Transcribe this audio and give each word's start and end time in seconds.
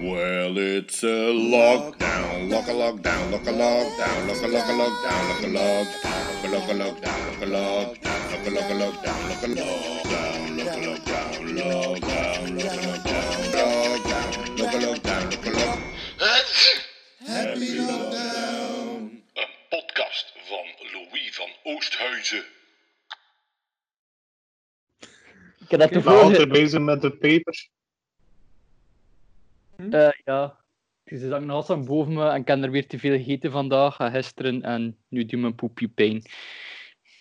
Well, 0.00 0.56
it's 0.56 1.02
a 1.02 1.28
lockdown, 1.28 2.48
lock 2.50 2.68
a 2.68 2.72
lockdown, 2.72 3.30
lock 3.30 3.46
a 3.46 3.52
lockdown, 3.52 4.28
lock 4.28 4.42
a 4.42 4.48
lock 4.48 4.64
a 4.64 4.72
lockdown, 4.72 5.28
lock 5.28 5.42
a 5.42 5.46
lockdown, 5.46 6.48
lock 6.50 6.68
a 6.68 6.74
lockdown, 6.74 7.20
lock 7.28 7.42
a 7.42 7.44
lockdown, 7.44 8.32
lock 8.32 8.46
a 8.46 8.50
lock 8.50 8.70
a 8.70 8.74
lockdown, 8.80 9.28
lock 9.28 9.42
a 9.42 9.48
lockdown, 9.48 10.56
lock 10.56 10.72
a 10.72 10.80
lockdown, 10.80 11.20
lockdown, 11.60 12.48
lock 12.56 12.72
a 12.72 12.80
lockdown, 12.80 13.34
lockdown, 13.52 14.58
lock 14.58 14.72
a 14.72 14.78
lockdown, 14.78 15.24
lock 15.30 15.46
a 15.46 15.50
lock. 15.50 15.78
Happy 17.26 17.76
lockdown. 17.78 19.22
Een 19.34 19.52
podcast 19.68 20.32
van 20.44 20.66
Louis 20.92 21.30
van 21.34 21.50
Oosthuizen. 21.62 22.44
Ik 25.58 25.70
heb 25.70 25.80
dat 25.80 25.90
Ik 25.90 26.04
ben 26.04 26.20
altijd 26.20 26.48
bezig 26.48 26.80
met 26.80 27.02
de 27.02 27.10
papers. 27.10 27.70
Eh 29.90 30.08
ja. 30.24 30.58
Ze 31.04 31.28
hangen 31.30 31.46
nog 31.46 31.56
altijd 31.56 31.84
boven 31.84 32.12
me 32.12 32.28
en 32.28 32.40
ik 32.40 32.46
heb 32.48 32.62
er 32.62 32.70
weer 32.70 32.86
te 32.86 32.98
veel 32.98 33.16
gegeten 33.16 33.50
vandaag 33.50 33.98
en 33.98 34.10
gisteren 34.10 34.62
en 34.62 34.96
nu 35.08 35.24
doet 35.24 35.40
mijn 35.40 35.54
poepje 35.54 35.88
pijn. 35.88 36.22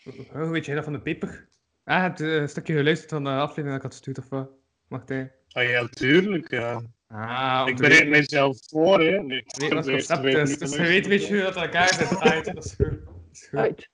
Oh, 0.05 0.31
hoe 0.31 0.49
weet 0.49 0.65
jij 0.65 0.75
dat 0.75 0.83
van 0.83 0.93
de 0.93 1.01
peper? 1.01 1.47
Ah, 1.83 1.95
je 1.95 2.01
hebt 2.01 2.21
eh, 2.21 2.35
een 2.35 2.49
stukje 2.49 2.73
geluisterd 2.75 3.09
van 3.11 3.23
de 3.23 3.29
aflevering 3.29 3.67
dat 3.67 3.75
ik 3.75 3.81
had 3.81 3.91
gestuurd, 3.91 4.17
of 4.17 4.29
wat? 4.29 4.49
Wacht, 4.87 5.09
hè. 5.09 5.25
Ah 5.51 5.63
ja, 5.69 5.87
tuurlijk, 5.87 6.51
ja. 6.51 6.81
Ah, 7.07 7.63
Ik 7.67 7.75
bereid 7.75 7.93
weten- 7.93 8.09
mijzelf 8.09 8.57
voor, 8.67 8.99
hè. 8.99 9.23
Nee, 9.23 9.37
ik 9.37 9.55
weet 9.57 9.69
wat 9.73 9.77
het 9.77 9.85
weet- 9.85 10.07
concept 10.07 10.49
is. 10.49 10.57
Dus 10.57 10.69
je 10.71 10.77
hoe 10.77 10.85
weet, 10.87 10.95
het 10.97 11.07
weet 11.07 11.27
je 11.27 11.33
hoe 11.33 11.43
dat 11.43 11.55
elkaar 11.55 11.93
zit. 11.93 12.09
Ah, 12.19 12.43
dat 12.43 12.65
is 12.65 12.73
goed. 12.73 13.05
Dat 13.05 13.15
is 13.31 13.49
goed. 13.51 13.89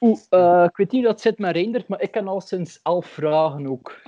Oeh, 0.00 0.20
eh, 0.30 0.64
ik 0.68 0.76
weet 0.76 0.90
niet 0.90 1.02
hoe 1.04 1.10
dat 1.12 1.20
zit 1.20 1.38
met 1.38 1.52
Reindert, 1.54 1.88
maar 1.88 2.00
ik 2.02 2.10
kan 2.10 2.28
al 2.28 2.40
sinds 2.40 2.80
elf 2.82 3.06
vragen 3.06 3.66
ook. 3.66 4.02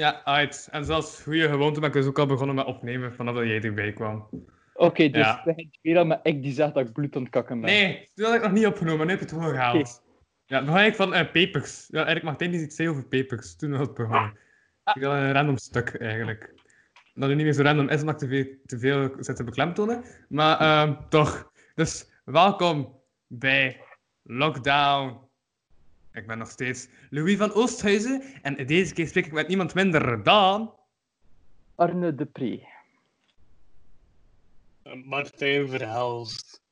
Ja, 0.00 0.24
uit. 0.24 0.68
En 0.70 0.84
zoals 0.84 1.22
goede 1.22 1.48
gewoonte 1.48 1.80
ben 1.80 1.88
ik 1.88 1.94
dus 1.94 2.06
ook 2.06 2.18
al 2.18 2.26
begonnen 2.26 2.56
met 2.56 2.66
opnemen 2.66 3.14
vanaf 3.14 3.34
dat 3.34 3.44
jij 3.44 3.60
erbij 3.60 3.92
kwam. 3.92 4.28
Oké, 4.74 5.08
dus 5.08 5.26
Ja. 5.26 5.42
we 5.44 5.52
gaan 5.54 5.70
weer 5.82 5.98
aan 5.98 6.06
met 6.06 6.20
ik 6.22 6.42
die 6.42 6.52
zegt 6.52 6.74
dat 6.74 6.86
ik 6.86 6.92
bloed 6.92 7.16
aan 7.16 7.22
het 7.22 7.30
kakken 7.30 7.60
ben. 7.60 7.70
Nee, 7.70 8.10
toen 8.14 8.24
had 8.26 8.34
ik 8.34 8.42
nog 8.42 8.52
niet 8.52 8.66
opgenomen, 8.66 9.06
nu 9.06 9.12
heb 9.12 9.20
ik 9.20 9.28
het 9.30 9.38
gewoon 9.38 9.54
gehaald. 9.54 10.02
Ja, 10.46 10.64
begon 10.64 10.80
ik 10.80 10.94
van 10.94 11.14
eh 11.14 11.32
papers. 11.32 11.86
Ja, 11.88 11.96
eigenlijk 11.96 12.24
Martijn 12.24 12.50
die 12.50 12.60
iets 12.60 12.76
zei 12.76 12.88
over 12.88 13.04
papers. 13.06 13.56
Toen 13.56 13.70
was 13.70 13.80
het 13.80 13.94
begonnen. 13.94 14.38
Ik 14.94 15.02
had 15.02 15.12
een 15.12 15.32
random 15.32 15.56
stuk 15.56 15.94
eigenlijk. 15.94 16.52
Dat 17.14 17.28
het 17.28 17.36
niet 17.36 17.44
meer 17.44 17.54
zo 17.54 17.62
random 17.62 17.88
is, 17.88 18.00
omdat 18.00 18.22
ik 18.22 18.28
te 18.28 18.28
veel, 18.28 18.56
te 18.66 18.78
veel 18.78 19.14
zit 19.18 19.36
te 19.36 19.44
beklemtonen. 19.44 20.04
Maar 20.28 20.58
ehm, 20.60 20.94
toch. 21.08 21.50
Dus 21.74 22.10
welkom 22.24 23.00
bij 23.26 23.80
Lockdown. 24.22 25.29
Ik 26.12 26.26
ben 26.26 26.38
nog 26.38 26.50
steeds 26.50 26.88
Louis 27.10 27.36
van 27.36 27.52
Oosthuizen. 27.52 28.22
En 28.42 28.66
deze 28.66 28.94
keer 28.94 29.06
spreek 29.06 29.26
ik 29.26 29.32
met 29.32 29.48
niemand 29.48 29.74
minder 29.74 30.22
dan. 30.22 30.74
Arne 31.74 32.14
de 32.14 32.24
Pre. 32.26 32.46
is. 32.46 32.68
Martijn 35.04 35.68
Verhelst. 35.68 36.62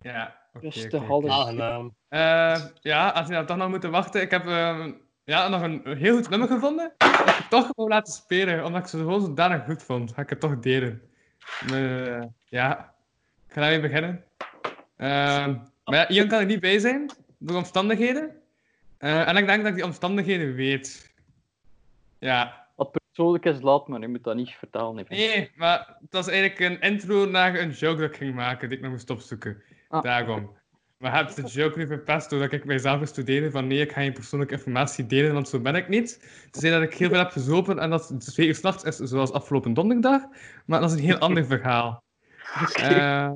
Ja, 0.00 0.36
oké. 0.52 0.98
Halve- 0.98 1.30
Aangenaam. 1.30 1.94
Eh, 2.08 2.64
ja, 2.80 3.08
als 3.08 3.26
je 3.26 3.32
dan 3.32 3.46
toch 3.46 3.56
nog 3.56 3.68
moet 3.68 3.84
wachten. 3.84 4.20
Ik 4.20 4.30
heb 4.30 4.46
ehm, 4.46 4.92
ja, 5.24 5.48
nog 5.48 5.62
een 5.62 5.96
heel 5.96 6.16
goed 6.16 6.28
nummer 6.28 6.48
gevonden. 6.48 6.92
Dat 6.98 7.38
ik 7.38 7.46
toch 7.50 7.66
gewoon 7.66 7.90
laten 7.90 8.12
spelen, 8.12 8.64
omdat 8.64 8.82
ik 8.82 8.88
ze 8.88 8.96
gewoon 8.96 9.20
zodanig 9.20 9.64
goed 9.64 9.82
vond. 9.82 10.12
Ga 10.12 10.22
ik 10.22 10.30
het 10.30 10.40
toch 10.40 10.58
delen. 10.58 11.02
Eh, 11.72 12.22
ja, 12.44 12.94
ik 13.46 13.52
ga 13.52 13.60
daarmee 13.60 13.80
beginnen. 13.80 14.24
Ehm, 14.96 15.54
maar 15.84 15.94
ja, 15.94 16.08
Ian 16.08 16.28
kan 16.28 16.40
er 16.40 16.46
niet 16.46 16.60
bij 16.60 16.78
zijn, 16.78 17.10
door 17.42 17.56
omstandigheden. 17.56 18.30
Eh, 18.98 19.28
en 19.28 19.36
ik 19.36 19.46
denk 19.46 19.58
dat 19.60 19.68
ik 19.70 19.74
die 19.74 19.84
omstandigheden 19.84 20.54
weet. 20.54 21.14
Ja, 22.18 22.66
Wat 22.76 22.90
persoonlijk 22.92 23.44
is, 23.44 23.60
laat 23.60 23.88
maar. 23.88 24.00
Je 24.00 24.08
moet 24.08 24.24
dat 24.24 24.36
niet 24.36 24.50
vertellen. 24.50 24.96
hè. 24.96 25.04
nee, 25.08 25.50
maar 25.54 25.96
het 26.00 26.12
was 26.12 26.28
eigenlijk 26.28 26.60
een 26.60 26.80
intro 26.90 27.24
naar 27.26 27.54
een 27.54 27.70
joke 27.70 28.00
dat 28.00 28.10
ik 28.10 28.16
ging 28.16 28.34
maken, 28.34 28.68
die 28.68 28.76
ik 28.76 28.82
nog 28.84 28.92
moest 28.92 29.10
opzoeken. 29.10 29.62
Ah. 29.88 30.02
Daarom. 30.02 30.50
Maar 31.02 31.16
heb 31.16 31.34
de 31.34 31.42
joke 31.42 31.78
nu 31.78 31.86
verpest 31.86 32.30
doordat 32.30 32.52
ik 32.52 32.64
mijzelf 32.64 32.98
moest 32.98 33.12
studeren 33.12 33.50
van 33.50 33.66
nee, 33.66 33.80
ik 33.80 33.92
ga 33.92 34.00
geen 34.00 34.12
persoonlijke 34.12 34.54
informatie 34.54 35.06
delen, 35.06 35.32
want 35.32 35.48
zo 35.48 35.60
ben 35.60 35.74
ik 35.74 35.88
niet. 35.88 36.10
Ze 36.52 36.60
zei 36.60 36.72
dat 36.72 36.82
ik 36.82 36.94
heel 36.94 37.08
veel 37.08 37.18
heb 37.18 37.30
gezopen 37.30 37.78
en 37.78 37.90
dat 37.90 38.08
het 38.08 38.20
twee 38.20 38.46
uur 38.46 38.54
s'nachts 38.54 38.84
is, 38.84 38.96
zoals 38.96 39.32
afgelopen 39.32 39.74
donderdag. 39.74 40.22
Maar 40.66 40.80
dat 40.80 40.90
is 40.90 40.96
een 40.96 41.04
heel 41.04 41.18
ander 41.18 41.46
verhaal. 41.46 42.02
Eh, 42.74 43.32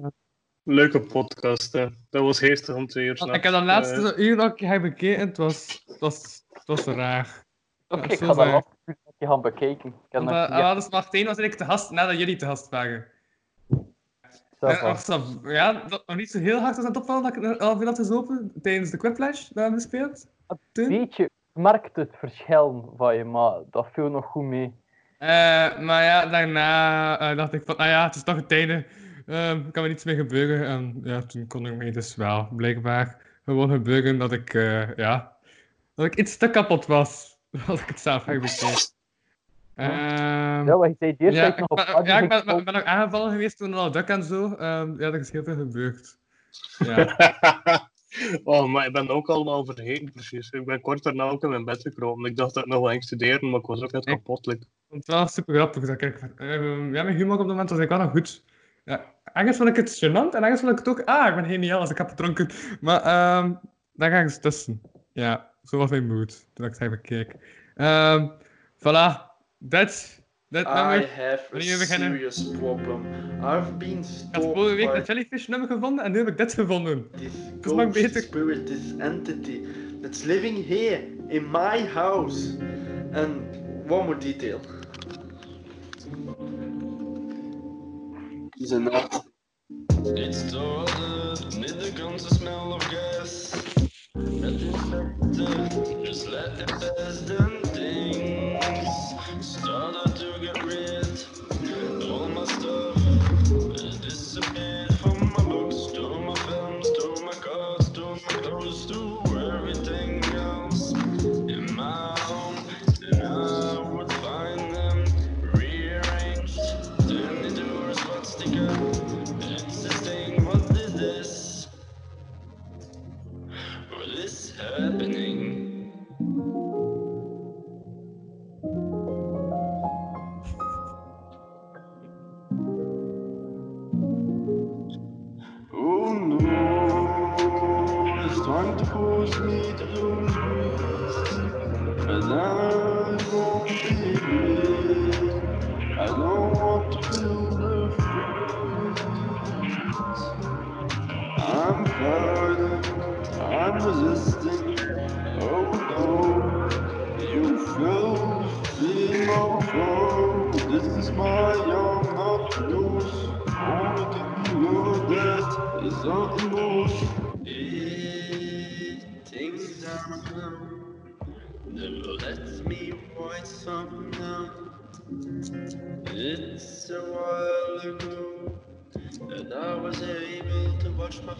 Leuke 0.68 1.00
podcast, 1.00 1.72
hè. 1.72 1.86
Dat 2.10 2.22
was 2.22 2.38
geestig 2.38 2.74
om 2.74 2.86
twee 2.86 3.04
uur 3.06 3.34
ik 3.34 3.42
heb 3.42 3.52
dan 3.52 3.64
laatst 3.64 3.94
zo'n 3.94 4.20
uur 4.20 4.36
nog 4.36 4.60
heb 4.60 4.82
bekeken, 4.82 5.26
het 5.26 5.36
was, 5.36 5.82
het 5.86 5.98
was, 5.98 6.44
het 6.52 6.66
was 6.66 6.84
raar. 6.84 7.44
Oké, 7.88 8.06
Ja, 8.06 8.12
ik 8.12 8.18
ga 8.18 8.34
dat. 8.34 8.66
Ik 8.84 8.96
heb 10.08 10.22
Want, 10.22 10.24
nog 10.24 10.34
eh, 10.34 10.56
niet 10.56 10.64
ah, 10.64 10.74
dus 10.74 10.88
Martijn 10.88 11.24
was 11.24 11.36
eigenlijk 11.36 11.54
te 11.54 11.64
gast 11.64 11.90
nadat 11.90 12.18
jullie 12.18 12.36
te 12.36 12.46
gast 12.46 12.68
waren. 12.68 13.06
Ja, 15.42 15.72
dat 15.72 16.02
nog 16.06 16.16
niet 16.16 16.30
zo 16.30 16.38
heel 16.38 16.60
hard 16.60 16.76
was 16.76 16.84
aan 16.84 16.90
het 16.90 17.00
opvallen 17.00 17.22
dat 17.22 17.36
ik 17.36 17.42
er 17.42 17.58
al 17.58 17.76
veel 17.76 17.86
had 17.86 17.96
gezopen 17.96 18.52
tijdens 18.62 18.90
de 18.90 18.96
Quiplash 18.96 19.40
dat 19.40 19.50
we 19.52 19.60
hebben 19.60 19.80
gespeeld. 19.80 20.26
Weet 20.72 21.16
je, 21.16 21.22
ik 21.22 21.30
merkte 21.52 22.00
het 22.00 22.16
verschil 22.18 22.94
van 22.96 23.16
je, 23.16 23.24
maar 23.24 23.60
dat 23.70 23.86
viel 23.92 24.08
nog 24.08 24.24
goed 24.24 24.44
mee. 24.44 24.74
Eh, 25.18 25.78
maar 25.78 26.02
ja, 26.02 26.26
daarna 26.26 27.18
eh, 27.18 27.36
dacht 27.36 27.52
ik 27.52 27.62
van, 27.64 27.76
nou 27.76 27.88
ja, 27.88 28.04
het 28.04 28.14
is 28.14 28.22
toch 28.22 28.36
het 28.36 28.52
einde. 28.52 28.86
Ehm 29.26 29.70
kan 29.70 29.82
er 29.82 29.88
niets 29.88 30.04
meer 30.04 30.14
gebeuren. 30.16 30.66
En 30.66 31.00
ja, 31.04 31.22
toen 31.22 31.46
kon 31.46 31.66
ik 31.66 31.76
mij 31.76 31.90
dus 31.90 32.14
wel 32.16 32.48
blijkbaar 32.56 33.16
gewoon 33.44 33.70
gebeuren 33.70 34.18
dat 34.18 34.32
ik, 34.32 34.54
eh, 34.54 34.96
ja, 34.96 35.36
dat 35.94 36.06
ik 36.06 36.16
iets 36.16 36.36
te 36.36 36.50
kapot 36.50 36.86
was. 36.86 37.38
Als 37.68 37.80
ik 37.80 37.86
het 37.88 38.00
zelf 38.00 38.24
heb 38.24 38.40
bekeken. 38.40 38.94
Ehm, 39.74 40.66
Ja, 40.66 40.76
wat 40.76 40.88
je 40.88 40.96
zei 40.98 41.14
eerst 41.18 41.36
ja, 41.36 41.42
dat 41.42 41.52
ik 41.52 41.58
ik 41.58 41.68
nog 41.68 41.78
op 41.78 42.04
ben, 42.04 42.04
ja, 42.04 42.18
ik 42.18 42.28
ben, 42.28 42.44
ben, 42.44 42.64
ben 42.64 42.74
ook 42.74 42.84
aangevallen 42.84 43.30
geweest 43.30 43.56
toen 43.56 43.74
al 43.74 43.90
duk 43.90 44.08
en 44.08 44.22
zo. 44.24 44.54
Ehm, 44.54 45.00
ja, 45.00 45.06
er 45.06 45.20
is 45.20 45.30
heel 45.30 45.44
veel 45.44 45.56
gebeurd. 45.56 46.18
Ja. 46.78 47.16
oh, 48.44 48.66
maar 48.68 48.86
ik 48.86 48.92
ben 48.92 49.08
ook 49.08 49.28
allemaal 49.28 49.64
vergeten, 49.64 50.12
precies. 50.12 50.50
Ik 50.50 50.64
ben 50.64 50.80
kort 50.80 51.02
daarna 51.02 51.24
ook 51.28 51.42
in 51.42 51.48
mijn 51.48 51.64
bed 51.64 51.80
gekropen. 51.82 52.24
Ik 52.24 52.36
dacht 52.36 52.54
dat 52.54 52.64
ik 52.64 52.70
nog 52.70 52.80
wel 52.80 52.90
ging 52.90 53.04
studeren, 53.04 53.50
maar 53.50 53.60
ik 53.60 53.66
was 53.66 53.82
ook 53.82 53.92
net 53.92 54.06
Ik- 54.06 54.14
kapot. 54.14 54.46
Het 54.46 55.06
wel 55.06 55.26
super 55.26 55.54
grappig. 55.54 55.86
Dat 55.86 56.02
ik, 56.02 56.20
ehm, 56.36 56.94
ja, 56.94 57.02
mijn 57.02 57.16
humor 57.16 57.32
op 57.32 57.38
dat 57.38 57.46
moment 57.46 57.70
was 57.70 57.78
ik 57.78 57.88
wel 57.88 57.98
nog 57.98 58.10
goed. 58.10 58.44
Ja, 58.86 59.04
ergens 59.32 59.56
vond 59.56 59.68
ik 59.68 59.76
het 59.76 59.94
gênant 60.04 60.34
en 60.34 60.42
ergens 60.42 60.60
vond 60.60 60.72
ik 60.72 60.78
het 60.78 60.88
ook, 60.88 61.02
ah, 61.04 61.28
ik 61.28 61.34
ben 61.34 61.44
geniaal 61.44 61.80
als 61.80 61.90
ik 61.90 61.98
heb 61.98 62.08
gedronken. 62.08 62.48
Maar 62.80 63.00
ehm 63.02 63.52
daar 63.92 64.10
ga 64.10 64.16
ik 64.16 64.22
eens 64.22 64.38
tussen. 64.40 64.80
Ja, 65.12 65.50
zo 65.64 65.76
was 65.76 65.90
mijn 65.90 66.06
mood 66.06 66.46
toen 66.54 66.66
ik 66.66 66.72
het 66.72 66.80
even 66.80 67.00
keek. 67.00 67.34
Ehm 67.74 68.28
voilà, 68.78 69.34
that's 69.68 70.20
that 70.50 70.66
I 70.66 70.74
nummer. 70.74 71.08
have 71.16 71.56
a 71.56 71.60
serious 71.84 72.50
problem. 72.58 73.04
I've 73.42 73.72
been 73.78 73.98
Ik 73.98 74.06
had 74.32 74.44
vorige 74.44 74.74
week 74.74 74.94
een 74.94 75.02
jellyfish 75.02 75.46
nummer 75.46 75.68
gevonden 75.68 76.04
en 76.04 76.12
nu 76.12 76.18
heb 76.18 76.28
ik 76.28 76.36
dit 76.36 76.54
gevonden. 76.54 77.10
this 77.10 77.22
is 77.22 77.32
nog 77.60 77.74
ghost 77.82 77.92
beter. 77.92 78.22
spirit, 78.22 78.66
this 78.66 78.96
entity 78.98 79.60
that's 80.02 80.22
living 80.24 80.66
here 80.68 81.00
in 81.28 81.50
my 81.50 81.86
house. 81.94 82.56
And 83.12 83.40
one 83.88 84.04
more 84.04 84.18
detail. 84.18 84.60
A 88.72 88.80
nut. 88.80 89.24
It's 90.04 90.38
started, 90.38 91.58
neither 91.58 91.92
comes 91.92 92.24
the 92.24 92.34
smell 92.34 92.74
of 92.74 92.82
gas. 92.90 93.52
Just 96.04 96.28
let 96.28 96.58
it 96.60 96.68
pass 96.68 97.20
them 97.22 97.55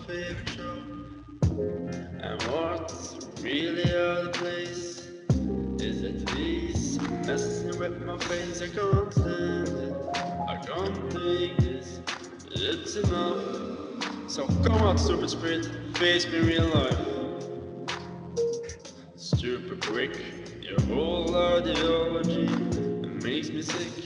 show. 0.06 0.82
And 1.50 2.43
what's 2.44 3.17
really 3.43 3.85
out 3.85 4.26
of 4.26 4.32
place 4.35 5.08
is 5.81 6.03
that 6.03 6.31
he's 6.31 7.00
messing 7.26 7.79
with 7.79 8.03
my 8.05 8.17
face. 8.19 8.62
I 8.62 8.69
can't 8.69 9.12
stand 9.12 9.69
it. 9.69 9.94
I 10.14 10.61
can't 10.64 11.11
take 11.11 11.56
this. 11.56 12.00
It's 12.53 12.97
enough. 12.97 14.31
So 14.31 14.47
come 14.62 14.82
on, 14.82 14.97
stupid 14.97 15.31
spirit, 15.31 15.69
face 15.97 16.26
me 16.26 16.38
real 16.38 16.67
life. 16.67 16.99
Stupid 19.17 19.81
prick, 19.81 20.20
your 20.61 20.81
whole 20.82 21.35
ideology 21.37 22.47
makes 23.25 23.50
me 23.50 23.62
sick. 23.62 24.06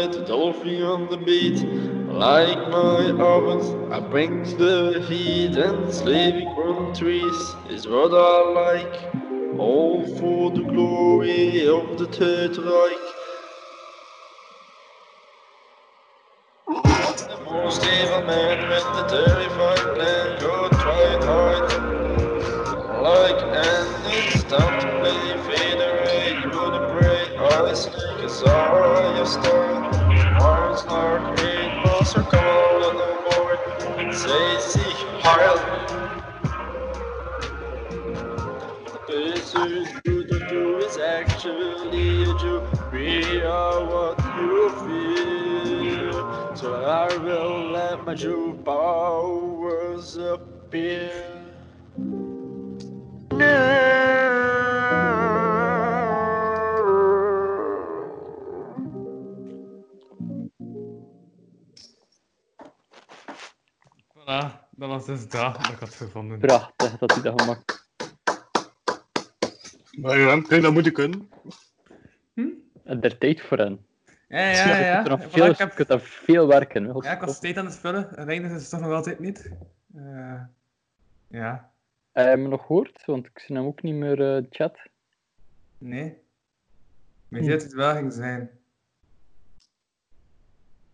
It, 0.00 0.26
Dolphy 0.26 0.82
on 0.82 1.08
the 1.10 1.16
beat. 1.16 1.62
Like 2.08 2.58
my 2.70 3.10
oven, 3.10 3.92
I 3.92 4.00
bring 4.00 4.42
the 4.58 5.04
heat 5.08 5.56
and 5.56 5.92
slaving 5.92 6.48
on 6.48 6.94
trees 6.94 7.54
is 7.68 7.86
what 7.86 8.12
I 8.12 8.38
like. 8.62 9.58
All 9.58 10.06
for 10.16 10.50
the 10.50 10.62
glory 10.62 11.66
of 11.68 11.98
the 11.98 12.06
Third 12.06 12.56
Reich. 12.58 13.09
Jew 48.14 48.54
powers 48.64 50.18
appear. 50.18 51.10
Voilà, 64.14 64.68
dat 64.70 64.88
was 64.88 65.06
dus 65.06 65.28
dat 65.28 65.54
dat 65.54 65.68
ik 65.68 65.78
had 65.78 65.94
gevonden. 65.94 66.38
Prachtig 66.38 66.98
dat 66.98 67.12
hij 67.12 67.22
dat 67.22 67.40
gemaakt 67.40 67.88
Maar 69.90 70.18
ja, 70.18 70.60
dat 70.60 70.72
moet 70.72 70.84
je 70.84 70.90
kunnen. 70.90 71.28
heeft. 72.34 72.54
Er 72.84 73.18
tijd 73.18 73.40
voor 73.40 73.58
hen. 73.58 73.89
Ja, 74.30 74.38
ja, 74.38 74.50
ja. 74.66 74.76
Je 74.78 74.84
ja. 74.84 74.94
kunt 75.02 75.06
er 75.06 75.18
nog 75.18 75.28
Voilà, 75.28 75.32
veel, 75.32 75.46
ik, 75.50 75.56
heb, 75.58 75.68
je 75.68 75.74
kunt 75.74 75.90
er 75.90 76.00
veel 76.00 76.46
werken. 76.46 76.84
hè. 76.84 76.92
ja, 76.92 77.12
ik 77.12 77.20
was 77.20 77.36
steeds 77.36 77.58
aan 77.58 77.64
het 77.64 77.78
vullen. 77.78 78.08
Reiner 78.14 78.50
is 78.50 78.60
het 78.60 78.70
toch 78.70 78.80
nog 78.80 78.92
altijd 78.92 79.18
niet. 79.18 79.50
Eh, 79.94 80.42
ja, 81.28 81.72
Heb 82.12 82.36
je 82.36 82.42
me 82.42 82.48
nog 82.48 82.60
gehoord? 82.66 83.04
Want 83.04 83.26
ik 83.26 83.38
zie 83.38 83.56
hem 83.56 83.64
ook 83.66 83.82
niet 83.82 83.94
meer 83.94 84.36
eh, 84.36 84.44
chat. 84.50 84.78
nee. 85.78 86.18
Weet 87.28 87.44
je 87.44 87.50
dat 87.50 87.62
het 87.62 87.72
wel 87.72 87.94
ging 87.94 88.12
zijn? 88.12 88.50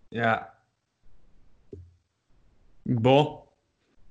Ja. 0.09 0.55
Bo. 2.83 3.49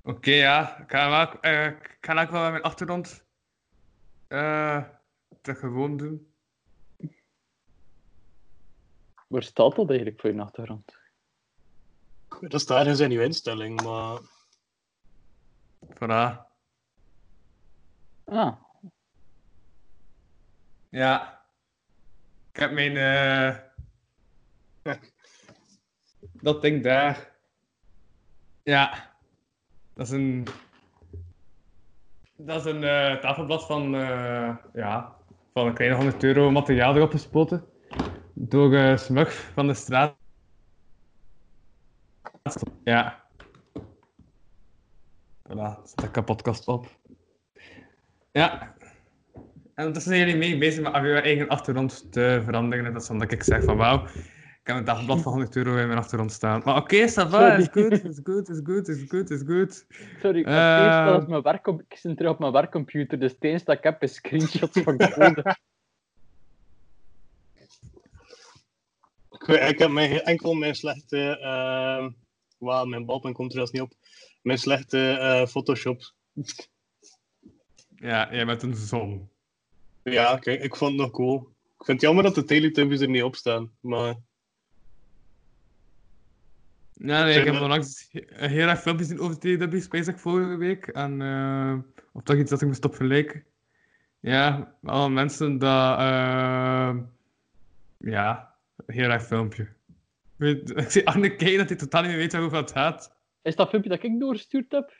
Oké, 0.02 0.30
ja. 0.30 0.78
Ik 0.78 0.90
ga, 0.90 1.08
wel, 1.10 1.40
eh, 1.40 1.66
ik 1.66 1.96
ga 2.00 2.14
wel 2.14 2.42
met 2.42 2.50
mijn 2.50 2.62
achtergrond 2.62 3.24
eh 4.28 4.82
te 5.40 5.54
gewoon 5.54 5.96
doen. 5.96 6.34
Waar 9.26 9.42
staat 9.42 9.76
dat 9.76 9.88
eigenlijk 9.88 10.20
voor 10.20 10.32
je 10.32 10.40
achtergrond? 10.40 10.96
Dat 12.40 12.60
staat 12.60 12.86
in 12.86 12.96
zijn 12.96 13.08
nieuwe 13.08 13.24
instelling, 13.24 13.82
maar 13.82 14.20
Voilà. 15.94 16.44
Ah, 18.24 18.56
Ja. 20.88 21.44
Ik 22.52 22.60
heb 22.60 22.72
mijn. 22.72 22.96
eh 22.96 23.56
dat 26.42 26.62
ding 26.62 26.82
daar. 26.82 27.36
Ja. 28.62 29.16
Dat 29.94 30.06
is 30.06 30.12
een. 30.12 30.46
Dat 32.36 32.66
is 32.66 32.72
een 32.72 32.84
eh, 32.84 33.16
tafelblad 33.20 33.66
van. 33.66 33.94
eh, 33.94 34.56
ja. 34.74 35.16
Van 35.52 35.66
een 35.66 35.74
kleine 35.74 35.96
100 35.96 36.22
euro 36.22 36.50
materiaal 36.50 36.96
erop 36.96 37.10
gespoten. 37.10 37.64
Door 38.38 38.74
eh 38.74 38.96
Smurf 38.96 39.50
van 39.54 39.66
de 39.66 39.74
straat. 39.74 40.16
Ja. 42.84 43.24
Voilà, 45.48 45.82
zet 45.84 46.02
ik 46.02 46.16
een 46.16 46.24
podcast 46.24 46.68
op. 46.68 46.86
Ja. 48.32 48.74
En 49.74 49.84
ondertussen 49.84 50.12
zijn 50.14 50.18
jullie 50.26 50.36
mee 50.36 50.58
bezig 50.58 50.82
met 50.82 51.02
je 51.02 51.20
eigen 51.20 51.48
achtergrond 51.48 52.12
te 52.12 52.40
veranderen. 52.44 52.92
Dat 52.92 53.02
is 53.02 53.10
omdat 53.10 53.32
ik 53.32 53.42
zeg 53.42 53.64
van 53.64 53.76
wauw, 53.76 54.04
ik 54.04 54.60
heb 54.62 54.76
een 54.76 54.84
dagblad 54.84 55.22
van 55.22 55.32
100 55.32 55.56
euro 55.56 55.76
in 55.76 55.86
mijn 55.86 55.98
achtergrond 55.98 56.32
staan. 56.32 56.62
Maar 56.64 56.76
oké, 56.76 56.94
okay, 56.94 57.08
ça 57.08 57.30
va, 57.30 57.56
is 57.56 57.68
goed, 57.72 58.04
is 58.04 58.20
goed, 58.24 58.48
is 58.48 58.60
goed, 58.64 58.88
is 58.88 59.04
goed, 59.08 59.30
is 59.30 59.42
goed. 59.46 59.86
sorry. 60.20 60.38
Ik, 60.38 60.46
dat 60.46 61.28
mijn 61.28 61.42
werkcom- 61.42 61.84
ik 61.88 61.96
zit 61.96 62.16
terug 62.16 62.32
op 62.32 62.38
mijn 62.38 62.52
werkcomputer, 62.52 63.18
dus 63.18 63.32
het 63.32 63.44
enige 63.44 63.64
dat 63.64 63.76
ik 63.76 63.82
heb 63.82 64.02
is 64.02 64.14
screenshots 64.14 64.80
van 64.80 64.96
code. 64.96 65.56
ik, 69.70 69.78
heb 69.78 69.90
mijn, 69.90 70.20
enkel 70.20 70.54
mijn 70.54 70.74
slechte. 70.74 71.38
ehm 71.38 72.10
Wauw, 72.58 72.84
mijn 72.84 73.04
balpen 73.04 73.32
komt 73.32 73.48
er 73.50 73.56
zelfs 73.56 73.70
niet 73.70 73.82
op. 73.82 73.92
Mijn 74.42 74.58
slechte 74.58 75.08
eh, 75.10 75.46
Photoshop. 75.46 76.12
Ja, 77.96 78.28
jij 78.32 78.46
bent 78.46 78.62
een 78.62 78.74
zon. 78.74 79.30
Ja, 80.02 80.36
kijk, 80.36 80.62
ik 80.62 80.76
vond 80.76 80.90
het 80.92 81.00
nog 81.00 81.10
cool. 81.10 81.38
Ik 81.78 81.84
vind 81.84 82.00
het 82.00 82.00
jammer 82.00 82.24
dat 82.24 82.34
de 82.34 82.44
Teletubbies 82.44 83.00
er 83.00 83.08
niet 83.08 83.22
op 83.22 83.36
staan. 83.36 83.72
Maar 83.80 84.14
Ja, 86.92 87.24
nee, 87.24 87.38
ik 87.38 87.44
heb 87.44 87.60
onlangs 87.60 88.08
he- 88.10 88.48
heel 88.48 88.68
erg 88.68 88.80
filmpjes 88.80 89.08
zien 89.08 89.20
over 89.20 89.38
Teletubbies, 89.38 89.88
ik 89.88 90.18
vorige 90.18 90.56
week. 90.56 90.86
En, 90.86 91.22
eh, 91.22 92.02
of 92.12 92.22
toch 92.22 92.36
iets 92.36 92.50
dat 92.50 92.60
ik 92.60 92.66
moest 92.66 92.84
op 92.84 92.94
vergelijken. 92.94 93.44
Ja, 94.20 94.74
alle 94.82 95.08
mensen 95.08 95.58
dat... 95.58 95.98
eh, 95.98 96.96
ja, 97.98 98.38
een 98.38 98.55
heel 98.86 99.10
erg 99.10 99.26
filmpje. 99.26 99.68
Ik 100.38 100.90
zie 100.90 101.06
Arne 101.06 101.36
kijken 101.36 101.58
dat 101.58 101.68
hij 101.68 101.78
totaal 101.78 102.02
niet 102.02 102.10
meer 102.10 102.20
weet 102.20 102.32
waarover 102.32 102.58
het 102.58 102.72
gaat. 102.72 103.16
Is 103.42 103.56
dat 103.56 103.68
filmpje 103.68 103.90
dat 103.90 104.02
ik 104.02 104.20
doorgestuurd 104.20 104.72
heb? 104.72 104.92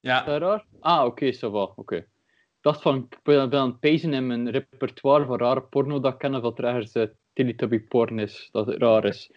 Ja, 0.00 0.20
Is 0.20 0.26
dat 0.26 0.40
raar? 0.40 0.64
Ah, 0.80 1.04
oké, 1.04 1.34
ça 1.34 1.50
va, 1.50 1.72
oké. 1.76 1.96
Ik 1.96 2.64
dacht 2.64 2.82
van, 2.82 2.96
ik 3.10 3.18
ben 3.22 3.52
aan 3.52 3.68
het 3.68 3.80
pezen 3.80 4.12
in 4.12 4.26
mijn 4.26 4.50
repertoire 4.50 5.24
van 5.24 5.38
rare 5.38 5.62
porno 5.62 6.00
dat 6.00 6.12
ik 6.12 6.18
ken, 6.18 6.34
of 6.34 6.42
dat 6.42 6.58
er 6.58 6.64
ergens 6.64 6.94
uh, 6.94 7.04
Teletubby 7.32 7.80
porn 7.80 8.18
is, 8.18 8.48
dat 8.52 8.66
het 8.66 8.78
raar 8.78 9.04
is. 9.04 9.30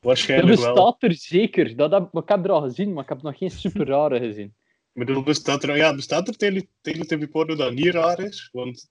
Waarschijnlijk 0.00 0.60
wel. 0.60 0.74
bestaat 0.74 1.02
er 1.02 1.14
zeker. 1.14 1.76
Dat 1.76 1.92
heb, 1.92 2.14
ik 2.14 2.28
heb 2.28 2.44
er 2.44 2.50
al 2.50 2.60
gezien, 2.60 2.92
maar 2.92 3.02
ik 3.02 3.08
heb 3.08 3.22
nog 3.22 3.38
geen 3.38 3.50
super 3.50 3.86
rare 3.86 4.18
gezien. 4.18 4.54
Ik 4.92 5.06
bedoel, 5.06 5.22
bestaat 5.22 5.62
er, 5.62 5.76
ja, 5.76 5.94
bestaat 5.94 6.28
er 6.28 6.36
tele, 6.36 6.66
Teletubby 6.80 7.26
porno 7.26 7.54
dat 7.54 7.72
niet 7.72 7.94
raar 7.94 8.20
is? 8.20 8.48
Want 8.52 8.90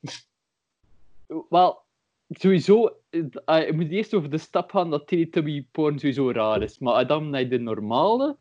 Wel, 1.49 1.83
sowieso, 2.31 2.97
eh, 3.09 3.65
je 3.65 3.73
moet 3.73 3.91
eerst 3.91 4.13
over 4.13 4.29
de 4.29 4.37
stap 4.37 4.71
gaan 4.71 4.89
dat 4.89 5.07
Teletubby 5.07 5.65
porn 5.71 5.99
sowieso 5.99 6.31
raar 6.31 6.61
is. 6.61 6.79
Maar 6.79 7.07
dan 7.07 7.29
naar 7.29 7.49
de 7.49 7.59
normale 7.59 8.37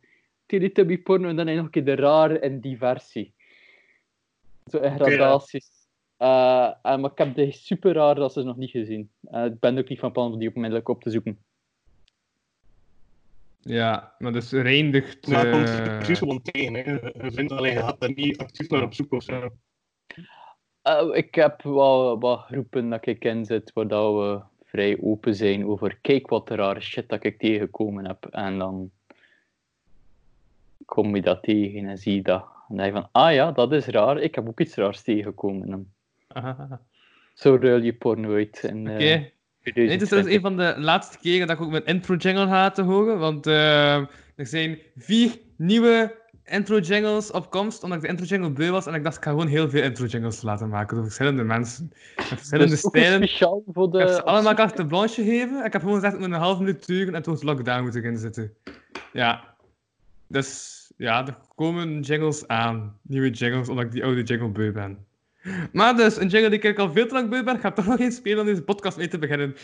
Teletubby 0.50 0.98
porno 0.98 1.28
en 1.28 1.36
dan 1.36 1.46
heb 1.46 1.54
je 1.54 1.62
nog 1.62 1.64
een 1.64 1.84
keer 1.84 1.96
de 1.96 2.02
rare 2.02 2.38
en 2.38 2.60
diversie. 2.60 3.34
Zo 4.70 4.78
in 4.78 4.98
gradaties. 4.98 5.80
Eh, 6.16 6.74
en, 6.82 7.00
maar 7.00 7.10
ik 7.10 7.18
heb 7.18 7.34
de 7.34 7.52
super 7.52 7.92
raar 7.92 8.14
dat 8.14 8.32
ze 8.32 8.42
nog 8.42 8.56
niet 8.56 8.70
gezien. 8.70 9.10
Eh, 9.22 9.44
ik 9.44 9.60
ben 9.60 9.78
ook 9.78 9.88
niet 9.88 9.98
van 9.98 10.12
plan 10.12 10.32
om 10.32 10.38
die 10.38 10.54
onmiddellijk 10.54 10.88
op 10.88 11.02
te 11.02 11.10
zoeken. 11.10 11.38
ja, 13.60 14.14
maar 14.18 14.32
dus 14.32 14.52
reindigt... 14.52 15.26
ja, 15.26 15.38
het 15.38 15.50
komt 15.50 15.68
eh, 15.68 15.96
precies 15.96 16.18
gewoon 16.18 16.42
tegen. 16.42 16.74
Hè. 16.74 16.80
Je 17.24 17.32
vindt 17.32 17.52
alleen, 17.52 17.72
je 17.72 17.78
gaat 17.78 18.02
er 18.02 18.12
niet 18.14 18.38
actief 18.38 18.68
naar 18.68 18.82
op 18.82 18.94
zoek 18.94 19.12
of 19.12 19.22
zo. 19.22 19.50
Eh, 20.98 21.08
Eh, 21.10 21.16
ik 21.16 21.34
heb 21.34 21.62
wel 21.62 22.18
wat 22.18 22.40
groepen 22.40 22.88
dat 22.90 23.06
ik 23.06 23.24
in 23.24 23.44
zit, 23.44 23.70
waar 23.74 23.88
dat 23.88 24.14
we 24.14 24.40
vrij 24.64 24.98
open 25.02 25.34
zijn 25.34 25.66
over 25.66 25.98
kijk 26.00 26.28
wat 26.28 26.50
rare 26.50 26.80
shit 26.80 27.08
dat 27.08 27.24
ik 27.24 27.38
tegengekomen 27.38 28.06
heb. 28.06 28.26
En 28.30 28.58
dan 28.58 28.90
kom 30.84 31.14
je 31.14 31.22
dat 31.22 31.42
tegen 31.42 31.88
en 31.88 31.98
zie 31.98 32.14
je 32.14 32.22
dat. 32.22 32.40
En 32.42 32.76
dan 32.76 32.76
denk 32.76 32.94
je 32.94 33.00
van, 33.00 33.08
ah 33.12 33.32
ja, 33.32 33.52
dat 33.52 33.72
is 33.72 33.86
raar, 33.86 34.18
ik 34.20 34.34
heb 34.34 34.48
ook 34.48 34.60
iets 34.60 34.74
raars 34.74 35.02
tegengekomen. 35.02 35.72
En 35.72 35.92
Aha. 36.28 36.80
zo 37.34 37.56
ruil 37.60 37.82
je 37.82 37.92
porno 37.92 38.34
uit. 38.34 38.62
In, 38.62 38.80
Oké. 38.90 38.96
eh, 38.98 39.20
Nee, 39.62 39.74
dit 39.74 40.02
is 40.02 40.08
2020. 40.08 40.08
trouwens 40.08 40.34
een 40.34 40.40
van 40.40 40.56
de 40.56 40.80
laatste 40.86 41.18
keren 41.18 41.46
dat 41.46 41.56
ik 41.56 41.62
ook 41.62 41.70
mijn 41.70 41.84
intro 41.84 42.14
jingle 42.14 42.44
ga 42.44 42.50
laten 42.50 42.84
horen. 42.84 43.18
Want 43.18 43.46
eh, 43.46 43.94
er 44.36 44.46
zijn 44.46 44.78
vier 44.96 45.38
nieuwe 45.56 46.19
intro 46.50 46.78
jingles 46.78 47.30
op 47.30 47.50
komst, 47.50 47.82
omdat 47.82 47.98
ik 47.98 48.04
de 48.04 48.10
intro 48.10 48.24
jingle 48.24 48.50
beu 48.50 48.70
was. 48.70 48.86
En 48.86 48.94
ik 48.94 49.04
dacht, 49.04 49.16
ik 49.16 49.22
ga 49.22 49.30
gewoon 49.30 49.46
heel 49.46 49.70
veel 49.70 49.82
intro 49.82 50.04
jingles 50.04 50.42
laten 50.42 50.68
maken 50.68 50.94
door 50.94 51.04
verschillende 51.04 51.44
mensen. 51.44 51.92
Met 52.16 52.26
verschillende 52.26 52.70
Dus 52.70 52.80
stijlen. 52.80 53.28
speciaal 53.28 53.62
voor 53.66 53.86
Ik 53.86 53.98
heb 53.98 54.08
ze 54.08 54.14
de... 54.14 54.24
allemaal 54.24 54.54
carte 54.54 54.86
blanche 54.86 55.22
gegeven. 55.22 55.64
Ik 55.64 55.72
heb 55.72 55.80
gewoon 55.82 55.96
gezegd, 55.96 56.12
het 56.12 56.22
moet 56.22 56.30
een 56.30 56.40
half 56.40 56.58
minuut 56.58 56.86
duren 56.86 57.14
en 57.14 57.22
toen 57.22 57.32
was 57.34 57.42
lockdown 57.42 57.82
moeten 57.82 58.02
gaan 58.02 58.16
zitten. 58.16 58.54
Ja. 59.12 59.54
Dus 60.26 60.78
ja, 60.96 61.26
er 61.26 61.36
komen 61.54 62.00
jingles 62.00 62.46
aan. 62.46 62.98
Nieuwe 63.02 63.30
jingles, 63.30 63.68
omdat 63.68 63.84
ik 63.84 63.92
die 63.92 64.04
oude 64.04 64.22
jingle 64.22 64.48
beu 64.48 64.72
ben. 64.72 65.06
Maar 65.72 65.96
dus, 65.96 66.16
een 66.16 66.28
jingle 66.28 66.50
die 66.50 66.60
ik 66.60 66.78
al 66.78 66.92
veel 66.92 67.06
te 67.06 67.14
lang 67.14 67.30
beu 67.30 67.42
ben, 67.42 67.58
ga 67.58 67.68
ik 67.68 67.74
toch 67.74 67.86
nog 67.86 67.98
eens 67.98 68.16
spelen 68.16 68.40
om 68.40 68.46
deze 68.46 68.62
podcast 68.62 68.96
mee 68.96 69.08
te 69.08 69.18
beginnen. 69.18 69.56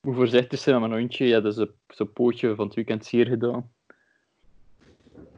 Hoe 0.02 0.14
voorzichtig 0.14 0.60
zijn 0.60 0.80
met 0.80 0.90
mijn 0.90 1.02
hondje? 1.02 1.26
Ja, 1.26 1.40
dat 1.40 1.52
is 1.54 1.58
een- 1.58 1.74
zo'n 1.88 2.14
pootje 2.14 2.56
van 2.56 2.66
het 2.66 2.76
weekend 2.76 3.06
zeer 3.06 3.26
gedaan. 3.26 3.72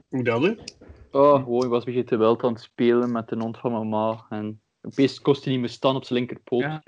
hoe 0.10 0.24
dat 0.24 0.41
hè? 0.41 0.53
Oh, 1.12 1.44
gewoon, 1.44 1.63
ik 1.63 1.70
was 1.70 1.86
een 1.86 1.94
beetje 1.94 2.10
te 2.10 2.18
wild 2.18 2.44
aan 2.44 2.53
het 2.53 2.62
spelen 2.62 3.12
met 3.12 3.30
de 3.30 3.36
hond 3.38 3.58
van 3.58 3.72
mama. 3.72 4.25
En 4.30 4.62
opeens 4.82 5.22
kost 5.22 5.44
hij 5.44 5.53
niet 5.53 5.62
meer 5.62 5.70
staan 5.70 5.96
op 5.96 6.03
zijn 6.06 6.20
linkerpoot. 6.20 6.62
Ja. 6.62 6.82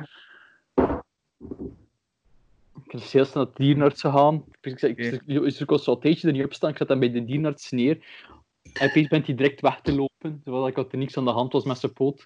Ik 2.76 2.90
ben 2.90 3.00
dus 3.00 3.12
heel 3.12 3.26
snel 3.26 3.44
naar 3.44 3.54
de 3.54 3.64
dierenarts 3.64 4.02
gegaan. 4.02 4.46
Ik 4.62 4.80
zei, 4.80 4.94
ik, 4.94 5.70
was 5.70 5.88
al 5.88 5.96
een 5.96 6.00
tijdje 6.02 6.28
er 6.28 6.34
niet 6.34 6.44
op 6.46 6.54
staan. 6.54 6.70
Ik 6.70 6.78
zat 6.78 6.88
dan 6.88 7.00
bij 7.00 7.12
de 7.12 7.26
dierenarts 7.26 7.72
neer. 7.72 8.06
En 8.74 8.90
opeens 8.90 9.08
bent 9.08 9.26
hij 9.26 9.36
direct 9.36 9.62
weg 9.62 9.82
te 9.82 9.96
lopen. 9.96 10.42
Terwijl 10.44 10.68
ik 10.68 10.76
had 10.76 10.92
er 10.92 10.98
niks 10.98 11.18
aan 11.18 11.26
de 11.26 11.32
hand 11.32 11.54
was 11.54 11.64
met 11.64 11.78
zijn 11.80 11.94
poot. 11.94 12.26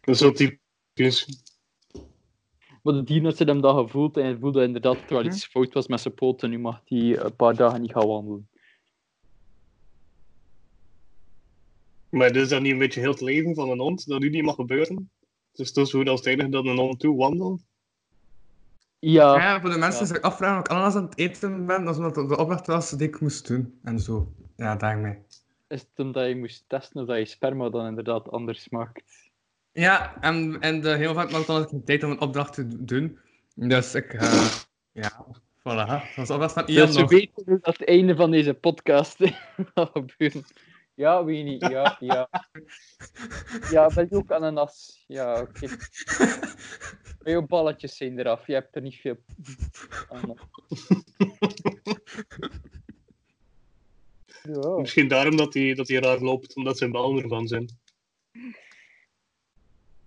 Dat 0.00 0.14
is 0.14 0.18
zo 0.18 0.32
typisch. 0.32 1.26
Maar 2.86 2.94
de 2.94 3.02
dierenarts 3.02 3.38
had 3.38 3.48
hem 3.48 3.60
dat 3.60 3.76
gevoeld. 3.76 4.16
En 4.16 4.24
hij 4.24 4.36
voelde 4.36 4.62
inderdaad 4.62 4.94
dat 4.94 5.02
er 5.10 5.16
wel 5.16 5.24
iets 5.24 5.46
fout 5.46 5.72
was 5.74 5.86
met 5.86 6.00
zijn 6.00 6.14
poot. 6.14 6.42
En 6.42 6.50
nu 6.50 6.58
mag 6.58 6.80
hij 6.84 7.18
een 7.18 7.36
paar 7.36 7.56
dagen 7.56 7.80
niet 7.80 7.92
gaan 7.92 8.06
wandelen. 8.06 8.48
Maar 12.08 12.32
dit 12.32 12.42
is 12.42 12.48
dan 12.48 12.62
niet 12.62 12.72
een 12.72 12.78
beetje 12.78 13.00
heel 13.00 13.10
het 13.10 13.20
leven 13.20 13.54
van 13.54 13.70
een 13.70 13.78
hond, 13.78 14.06
dat 14.06 14.20
nu 14.20 14.28
niet 14.30 14.44
mag 14.44 14.54
gebeuren? 14.54 15.10
Dus 15.52 15.68
het 15.68 15.76
is 15.76 15.90
zo 15.90 16.02
als 16.02 16.20
het 16.20 16.28
enige 16.28 16.48
dat 16.48 16.64
een 16.66 16.78
hond 16.78 17.00
toe 17.00 17.16
wandelt. 17.16 17.62
Ja, 18.98 19.34
Ja, 19.36 19.60
voor 19.60 19.70
de 19.70 19.78
mensen 19.78 20.00
Ja. 20.06 20.06
die 20.06 20.14
zich 20.14 20.24
afvragen 20.24 20.58
of 20.58 20.64
ik 20.64 20.70
ananas 20.70 20.94
aan 20.94 21.04
het 21.04 21.18
eten 21.18 21.66
ben, 21.66 21.84
dat 21.84 21.92
is 21.92 21.96
omdat 22.00 22.16
het 22.16 22.28
de 22.28 22.36
opdracht 22.38 22.66
was 22.66 22.90
die 22.90 23.08
ik 23.08 23.20
moest 23.20 23.46
doen. 23.46 23.78
En 23.82 24.00
zo. 24.00 24.32
Ja, 24.56 24.76
daarmee. 24.76 25.18
is 25.68 25.80
het 25.80 25.98
omdat 26.06 26.28
je 26.28 26.36
moest 26.36 26.64
testen 26.66 27.00
of 27.00 27.06
dat 27.06 27.18
je 27.18 27.24
sperma 27.24 27.68
dan 27.70 27.86
inderdaad 27.86 28.30
anders 28.30 28.62
smaakt. 28.62 29.25
Ja, 29.76 30.20
en, 30.20 30.60
en 30.60 30.80
de, 30.80 30.88
heel 30.96 31.14
vaak 31.14 31.30
maakt 31.30 31.46
dan 31.46 31.60
ook 31.62 31.68
geen 31.68 31.84
tijd 31.84 32.02
om 32.02 32.10
een 32.10 32.20
opdracht 32.20 32.52
te 32.54 32.66
do- 32.68 32.76
doen. 32.80 33.18
Dus 33.54 33.94
ik, 33.94 34.12
eh, 34.12 34.46
ja, 34.92 35.26
voilà. 35.58 36.14
Dat 36.16 36.16
was 36.16 36.30
opdracht 36.30 36.52
van 36.52 36.66
Ian 36.66 36.86
Dus 36.86 36.96
nog. 36.96 37.10
weten 37.10 37.42
hoe 37.44 37.58
dat 37.62 37.78
het 37.78 37.88
einde 37.88 38.16
van 38.16 38.30
deze 38.30 38.54
podcast 38.54 39.16
gebeuren. 39.74 40.44
Ja, 40.94 41.24
weet 41.24 41.44
niet. 41.44 41.60
Ja, 41.68 41.96
ja. 42.00 42.28
Ja, 43.70 43.90
ben 43.94 44.06
je 44.10 44.16
ook 44.16 44.30
ananas? 44.30 45.04
Ja, 45.06 45.40
oké. 45.40 45.66
Maar 47.22 47.34
je 47.34 47.42
balletjes 47.46 47.96
zijn 47.96 48.18
eraf. 48.18 48.46
Je 48.46 48.52
hebt 48.52 48.76
er 48.76 48.82
niet 48.82 48.96
veel 48.96 49.16
aan. 50.08 50.34
Ja. 54.42 54.68
Misschien 54.78 55.08
daarom 55.08 55.36
dat 55.36 55.54
hij, 55.54 55.74
dat 55.74 55.88
hij 55.88 55.98
raar 55.98 56.18
loopt, 56.20 56.56
omdat 56.56 56.78
zijn 56.78 56.90
ballen 56.92 57.22
ervan 57.22 57.46
zijn. 57.48 57.78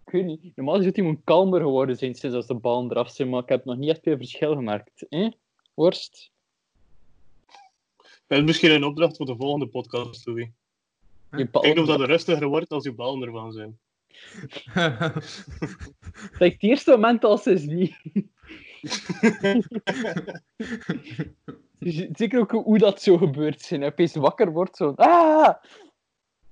Ik 0.09 0.15
weet 0.15 0.25
niet. 0.25 0.55
Normaal 0.55 0.81
zou 0.81 0.91
hij 0.93 1.03
moet 1.03 1.19
kalmer 1.23 1.61
geworden 1.61 1.97
zijn 1.97 2.15
sinds 2.15 2.35
als 2.35 2.47
de 2.47 2.53
ballen 2.53 2.91
eraf 2.91 3.09
zijn, 3.09 3.29
maar 3.29 3.43
ik 3.43 3.49
heb 3.49 3.65
nog 3.65 3.77
niet 3.77 3.89
echt 3.89 4.03
veel 4.03 4.17
verschil 4.17 4.55
gemerkt. 4.55 5.05
Eh? 5.09 5.31
Worst? 5.73 6.31
Dat 8.27 8.37
is 8.37 8.43
misschien 8.43 8.71
een 8.71 8.83
opdracht 8.83 9.17
voor 9.17 9.25
de 9.25 9.35
volgende 9.35 9.67
podcast, 9.67 10.25
Louis. 10.25 10.47
Je 11.31 11.45
Kijk 11.49 11.77
of 11.77 11.85
dat 11.85 11.99
er 11.99 12.07
rustiger 12.07 12.47
wordt 12.47 12.71
als 12.71 12.83
je 12.83 12.93
ballen 12.93 13.27
ervan 13.27 13.51
zijn. 13.51 13.79
Kijk, 16.37 16.53
het 16.53 16.63
eerste 16.63 16.91
moment 16.91 17.23
als 17.23 17.47
is 17.47 17.63
niet. 17.65 17.95
Zeker 22.17 22.39
ook 22.39 22.51
hoe 22.51 22.77
dat 22.77 23.01
zo 23.01 23.17
gebeurt 23.17 23.61
zijn. 23.61 23.83
Opeens 23.83 24.15
wakker 24.15 24.51
wordt 24.51 24.75
zo. 24.75 24.93
Ah! 24.95 25.55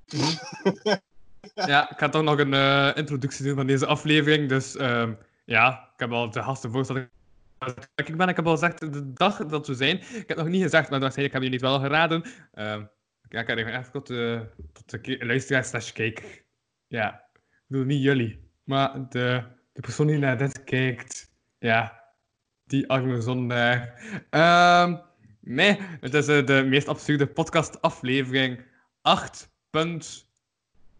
Ja, 1.53 1.91
ik 1.91 1.97
ga 1.97 2.09
toch 2.09 2.23
nog 2.23 2.39
een 2.39 2.53
eh, 2.53 2.91
introductie 2.95 3.45
doen 3.45 3.55
van 3.55 3.67
deze 3.67 3.85
aflevering. 3.85 4.49
Dus 4.49 4.75
ehm, 4.75 5.13
ja, 5.45 5.89
ik 5.93 5.99
heb 5.99 6.11
al 6.11 6.29
de 6.29 6.43
gasten 6.43 6.71
voorgesteld. 6.71 7.07
Ik, 7.95 8.17
ben, 8.17 8.29
ik 8.29 8.35
heb 8.35 8.45
al 8.45 8.51
gezegd 8.51 8.79
de 8.79 9.13
dag 9.13 9.45
dat 9.45 9.67
we 9.67 9.73
zijn. 9.73 9.97
Ik 9.97 10.27
heb 10.27 10.37
nog 10.37 10.47
niet 10.47 10.63
gezegd, 10.63 10.89
maar 10.89 10.99
waarschijnlijk 10.99 11.33
hebben 11.33 11.53
ik 11.53 11.61
heb 11.61 11.71
jullie 11.71 11.79
het 11.79 11.89
wel 11.89 11.89
geraden. 11.89 12.23
Uh, 12.53 12.85
ja, 13.29 13.39
ik 13.39 13.47
ga 13.47 13.55
even 13.55 13.91
tot, 13.91 14.09
eh, 14.09 14.41
tot 14.73 15.05
de 15.05 15.25
luisteraar 15.25 15.63
slash 15.63 15.91
kijk. 15.91 16.45
Ja, 16.87 17.13
ik 17.33 17.63
bedoel 17.67 17.85
niet 17.85 18.03
jullie, 18.03 18.49
maar 18.63 19.09
de, 19.09 19.43
de 19.73 19.81
persoon 19.81 20.07
die 20.07 20.17
naar 20.17 20.37
dit 20.37 20.63
kijkt. 20.63 21.31
Ja, 21.59 22.03
die 22.65 22.89
arme 22.89 23.21
zondaar. 23.21 24.01
Ehm, 24.29 24.97
nee, 25.41 25.77
het 25.99 26.13
is 26.13 26.27
eh, 26.27 26.45
de 26.45 26.63
meest 26.63 26.87
absurde 26.87 27.27
podcastaflevering 27.27 28.65
8. 29.01 29.51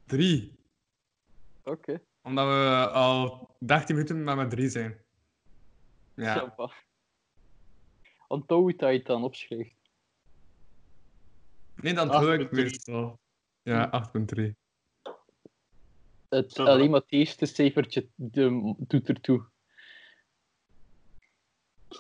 3. 0.08 0.56
Oké. 1.64 2.02
Omdat 2.22 2.48
we 2.48 2.90
al 2.92 3.50
13 3.60 3.96
minuten 3.96 4.24
maar 4.24 4.36
met 4.36 4.50
drie 4.50 4.70
zijn. 4.70 4.98
Ja. 6.14 6.54
Want 8.28 8.50
hoe 8.50 8.76
dat 8.76 8.92
je 8.92 9.04
dan 9.04 9.24
opschrijft. 9.24 9.76
Nee, 11.76 11.94
dat 11.94 12.12
doe 12.12 12.50
ik 12.52 12.82
zo 12.82 13.20
Ja, 13.62 14.08
hm. 14.12 14.26
8.3. 14.36 14.52
Het, 16.30 16.60
alleen 16.60 16.90
maar 16.90 17.00
het 17.00 17.12
eerste 17.12 17.46
cijfertje 17.46 18.08
de, 18.16 18.76
doet 18.78 19.10
ertoe. 19.10 19.46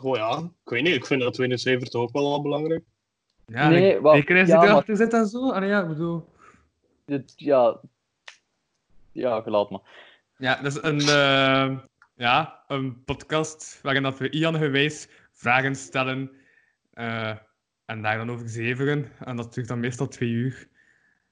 Oh 0.02 0.16
ja, 0.16 0.38
ik 0.64 0.70
weet 0.70 0.84
niet. 0.84 0.96
Ik 0.96 1.06
vind 1.06 1.22
dat 1.22 1.34
72 1.34 2.02
ook 2.02 2.12
wel 2.12 2.34
al 2.34 2.42
belangrijk. 2.42 2.84
Ja, 3.46 3.70
nee, 3.70 4.00
wat, 4.00 4.16
zeker 4.16 4.36
is 4.36 4.50
erachter 4.50 4.98
maar... 4.98 5.14
en 5.14 5.28
zo. 5.28 5.52
En 5.52 5.68
ja, 5.68 5.82
ik 5.82 5.88
bedoel... 5.88 6.30
Het, 7.06 7.34
ja, 7.36 7.82
ja, 9.18 9.42
gelaat 9.42 9.70
maar. 9.70 9.82
Ja, 10.38 10.62
dat 10.62 10.72
is 10.76 10.84
een, 10.84 11.00
eh, 11.00 11.78
ja, 12.16 12.64
een 12.68 13.04
podcast 13.04 13.80
waarin 13.82 14.04
dat 14.04 14.18
we 14.18 14.30
Ian 14.30 14.56
gewijs 14.58 15.08
vragen 15.32 15.76
stellen 15.76 16.32
eh, 16.94 17.36
en 17.86 18.02
daar 18.02 18.18
dan 18.18 18.32
over 18.32 18.50
zeveren. 18.50 19.12
En 19.20 19.36
dat 19.36 19.54
duurt 19.54 19.68
dan 19.68 19.80
meestal 19.80 20.08
twee 20.08 20.30
uur. 20.30 20.68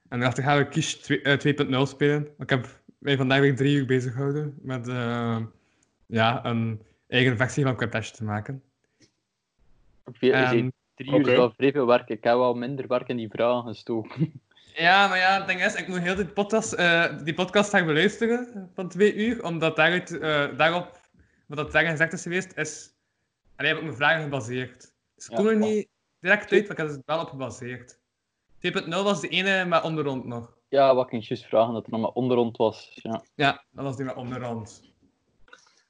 En 0.09 0.17
daarachter 0.19 0.43
gaan 0.43 0.57
we 0.57 0.67
Kies 0.67 0.95
2 0.95 1.21
eh, 1.21 1.37
2.0 1.37 1.81
spelen. 1.81 2.27
Ik 2.37 2.49
heb 2.49 2.67
mij 2.97 3.17
vandaag 3.17 3.39
weer 3.39 3.55
drie 3.55 3.75
uur 3.75 3.85
bezig 3.85 4.13
gehouden 4.13 4.57
met 4.61 4.87
eh, 4.87 5.41
ja, 6.05 6.45
een 6.45 6.81
eigen 7.07 7.37
versie 7.37 7.63
van 7.63 7.75
Camtasia 7.75 8.15
te 8.15 8.23
maken. 8.23 8.63
Veel, 10.05 10.33
er 10.33 10.43
En- 10.57 10.73
drie 10.95 11.09
uur 11.11 11.19
oké. 11.19 11.29
is 11.31 11.37
wel 11.37 11.51
vrij 11.51 11.71
veel 11.71 11.85
werk. 11.87 12.09
Ik 12.09 12.23
heb 12.23 12.33
wel 12.35 12.53
minder 12.53 12.87
werk 12.87 13.07
in 13.07 13.17
die 13.17 13.29
vragen 13.29 13.67
gestoken. 13.67 14.31
Ja, 14.75 15.07
maar 15.07 15.17
ja, 15.17 15.37
het 15.37 15.47
ding 15.47 15.63
is, 15.63 15.75
ik 15.75 15.87
moet 15.87 15.99
heel 15.99 16.15
die 16.15 16.25
podcast, 16.25 16.73
eh, 16.73 17.17
die 17.23 17.33
podcast 17.33 17.69
gaan 17.69 17.85
beluisteren 17.85 18.71
van 18.73 18.89
twee 18.89 19.15
uur, 19.15 19.43
omdat 19.43 19.75
daaruit, 19.75 20.19
eh, 20.19 20.57
daarop, 20.57 20.99
wat 21.47 21.57
dat 21.57 21.71
daarin 21.71 21.91
gezegd 21.91 22.13
is 22.13 22.21
geweest, 22.21 22.57
is 22.57 22.93
En 23.55 23.65
heb 23.65 23.77
ik 23.77 23.83
mijn 23.83 23.95
vragen 23.95 24.23
gebaseerd. 24.23 24.93
Dus 25.15 25.25
ik 25.25 25.31
Ja. 25.31 25.37
kom 25.37 25.47
er 25.47 25.55
niet 25.55 25.87
direct 26.19 26.51
uit, 26.51 26.61
maar 26.61 26.71
ik 26.71 26.77
heb 26.77 26.87
het 26.87 27.01
wel 27.05 27.19
op 27.19 27.29
gebaseerd. 27.29 27.99
2.0 28.59 29.03
was 29.03 29.21
de 29.21 29.27
ene 29.27 29.65
met 29.65 29.83
onderrond 29.83 30.25
nog. 30.25 30.57
Ja, 30.69 30.95
wat 30.95 31.13
ik 31.13 31.21
juist 31.21 31.45
vragen 31.45 31.73
dat 31.73 31.85
er 31.85 31.91
nog 31.91 32.01
maar 32.01 32.09
onderrond 32.09 32.57
was. 32.57 32.89
Ja. 33.01 33.23
Ja, 33.35 33.63
dat 33.71 33.83
was 33.83 33.95
die 33.95 34.05
met 34.05 34.15
onderrond. 34.15 34.93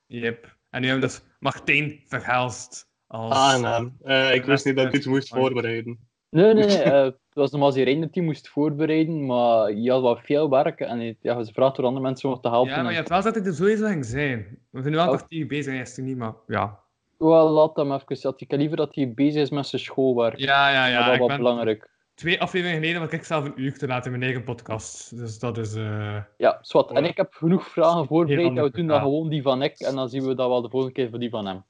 Yep. 0.06 0.56
En 0.70 0.82
nu 0.82 0.88
hebben 0.88 1.10
we 1.10 1.16
dus 1.16 1.26
Martijn 1.40 2.04
Verhelst 2.08 2.88
als... 3.08 3.34
Aangenaam. 3.34 3.98
Eh, 4.04 4.34
ik 4.34 4.46
wist 4.46 4.66
niet 4.66 4.76
dat 4.76 4.86
ik 4.86 4.94
iets 4.94 5.06
moest 5.06 5.30
voorbereiden. 5.30 6.08
Nee, 6.36 6.54
nee, 6.54 6.66
nee. 6.66 6.82
eh, 6.82 7.04
het 7.04 7.16
was 7.34 7.52
normaal 7.52 7.70
als 7.70 7.78
Irene 7.78 8.08
die 8.12 8.22
moest 8.24 8.48
voorbereiden, 8.50 9.26
maar 9.26 9.72
je 9.74 9.92
had 9.92 10.02
wel 10.02 10.18
veel 10.24 10.50
werk 10.50 10.80
en 10.80 11.00
je- 11.00 11.16
ja, 11.22 11.44
ze 11.44 11.54
vraagt 11.54 11.76
door 11.76 11.86
andere 11.86 12.06
mensen 12.06 12.30
om 12.30 12.42
te 12.42 12.50
helpen. 12.50 12.70
Ja, 12.72 12.82
maar 12.82 12.90
je 12.92 12.98
hebt 12.98 13.10
wel 13.10 13.18
gezegd 13.18 13.36
dat 13.36 13.46
het 13.46 13.54
er 13.54 13.60
sowieso 13.60 13.86
ging 13.88 14.06
zijn. 14.06 14.58
We 14.70 14.80
zijn 14.82 14.92
nu 14.94 15.00
wel 15.00 15.10
Oh. 15.10 15.16
kwartier 15.16 15.48
bezig 15.48 15.74
en 15.74 15.80
is 15.80 15.98
er 15.98 16.04
niet, 16.04 16.18
maar 16.18 16.34
ja. 16.48 16.80
Wel, 17.18 17.50
laat 17.50 17.76
hem 17.76 17.92
even. 17.94 18.22
Dat 18.22 18.42
ik 18.42 18.52
liever 18.52 18.78
dat 18.78 18.96
hij 18.96 19.14
bezig 19.14 19.42
is 19.42 19.50
met 19.50 19.68
zijn 19.68 19.82
schoolwerk. 19.82 20.38
Ja, 20.38 20.70
ja, 20.70 20.84
dat 20.84 20.92
ja. 20.94 21.06
is 21.08 21.12
Ik 21.14 21.18
wel 21.20 21.28
ben 21.28 21.38
belangrijk. 21.38 21.90
twee 22.14 22.42
afleveringen 22.42 22.80
geleden 22.82 23.02
was 23.02 23.12
ik 23.12 23.24
zelf 23.24 23.46
een 23.46 23.54
uur 23.62 23.78
te 23.78 23.88
laten 23.88 24.06
in 24.06 24.12
mijn 24.20 24.32
eigen 24.32 24.44
podcast. 24.44 25.18
Dus 25.18 25.40
dat 25.40 25.58
is... 25.58 25.76
eh 25.76 26.18
Ja, 26.38 26.58
zwart. 26.62 26.92
En 26.92 27.06
ik 27.06 27.18
heb 27.18 27.34
genoeg 27.34 27.68
vragen 27.68 28.06
voorbereid. 28.08 28.48
En 28.58 28.64
we 28.64 28.72
doen 28.72 28.88
dan 28.88 29.02
gewoon 29.02 29.30
die 29.30 29.42
van 29.42 29.62
ik. 29.62 29.80
En 29.80 29.96
dan 29.96 30.10
zien 30.10 30.26
we 30.26 30.36
dat 30.36 30.48
wel 30.50 30.62
de 30.62 30.70
volgende 30.70 30.94
keer 30.96 31.10
voor 31.10 31.20
die 31.20 31.30
van 31.30 31.46
hem. 31.46 31.64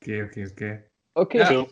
Oké, 0.00 0.22
oké, 0.28 0.48
oké. 0.50 0.82
Oké. 1.12 1.66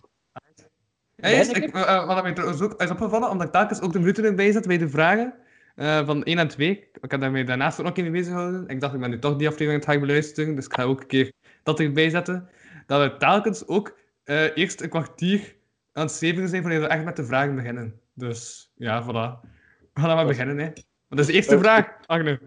Ja, 1.21 1.29
eerst, 1.29 1.53
Ben 1.53 1.63
ik 1.63 1.69
ik, 1.69 1.75
eh, 1.75 2.07
wat 2.07 2.23
mij 2.23 2.33
trouwens 2.33 2.61
ook 2.61 2.83
is 2.83 2.91
opgevallen, 2.91 3.31
omdat 3.31 3.47
ik 3.47 3.53
telkens 3.53 3.81
ook 3.81 3.93
de 3.93 3.99
minuten 3.99 4.25
erbij 4.25 4.53
zet 4.53 4.67
bij 4.67 4.79
de 4.79 4.89
vragen 4.89 5.35
eh, 5.75 6.07
van 6.07 6.23
1 6.25 6.39
en 6.39 6.49
2. 6.49 6.89
Ik 7.01 7.11
heb 7.11 7.21
daarmee 7.21 7.45
daarnaast 7.45 7.79
ook 7.79 7.87
nog 7.87 7.97
een 7.97 8.03
keer 8.03 8.13
mee 8.13 8.21
bezig 8.21 8.33
gehouden. 8.35 8.69
Ik 8.69 8.81
dacht, 8.81 8.95
ik 8.95 9.01
ben 9.01 9.11
nu 9.11 9.19
toch 9.19 9.37
die 9.37 9.49
aflevering 9.49 9.73
aan 9.73 9.89
het 9.89 9.99
gaan 9.99 10.07
beluisteren, 10.07 10.55
dus 10.55 10.65
ik 10.65 10.75
ga 10.75 10.83
ook 10.83 11.01
een 11.01 11.07
keer 11.07 11.33
dat 11.63 11.81
erbij 11.81 12.11
zetten. 12.11 12.49
Dat 12.87 13.13
we 13.13 13.17
telkens 13.17 13.67
ook 13.67 13.99
eh, 14.25 14.57
eerst 14.57 14.81
een 14.81 14.89
kwartier 14.89 15.57
aan 15.93 16.03
het 16.03 16.13
zeven 16.13 16.49
zijn 16.49 16.63
voordat 16.63 16.81
we 16.81 16.87
echt 16.87 17.05
met 17.05 17.17
de 17.17 17.25
vragen 17.25 17.55
beginnen. 17.55 18.01
Dus 18.15 18.71
ja, 18.75 19.03
voilà. 19.03 19.49
We 19.93 20.01
gaan 20.01 20.09
dan 20.09 20.17
maar 20.17 20.27
beginnen, 20.27 20.59
hè. 20.59 20.71
Wat 21.09 21.19
is 21.19 21.27
de 21.27 21.33
eerste 21.33 21.59
vraag, 21.59 21.87
Agne? 22.07 22.41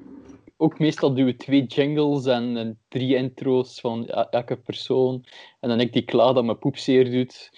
Ook 0.57 0.79
meestal 0.79 1.13
doen 1.13 1.25
we 1.25 1.35
twee 1.35 1.65
jingles 1.65 2.25
en, 2.25 2.57
en 2.57 2.79
drie 2.87 3.15
intro's 3.15 3.79
van 3.79 4.03
e- 4.07 4.27
elke 4.29 4.57
persoon. 4.57 5.25
En 5.59 5.69
dan 5.69 5.79
ik 5.79 5.93
die 5.93 6.05
klaar 6.05 6.33
dat 6.33 6.45
mijn 6.45 6.59
poep 6.59 6.77
zeer 6.77 7.11
doet. 7.11 7.49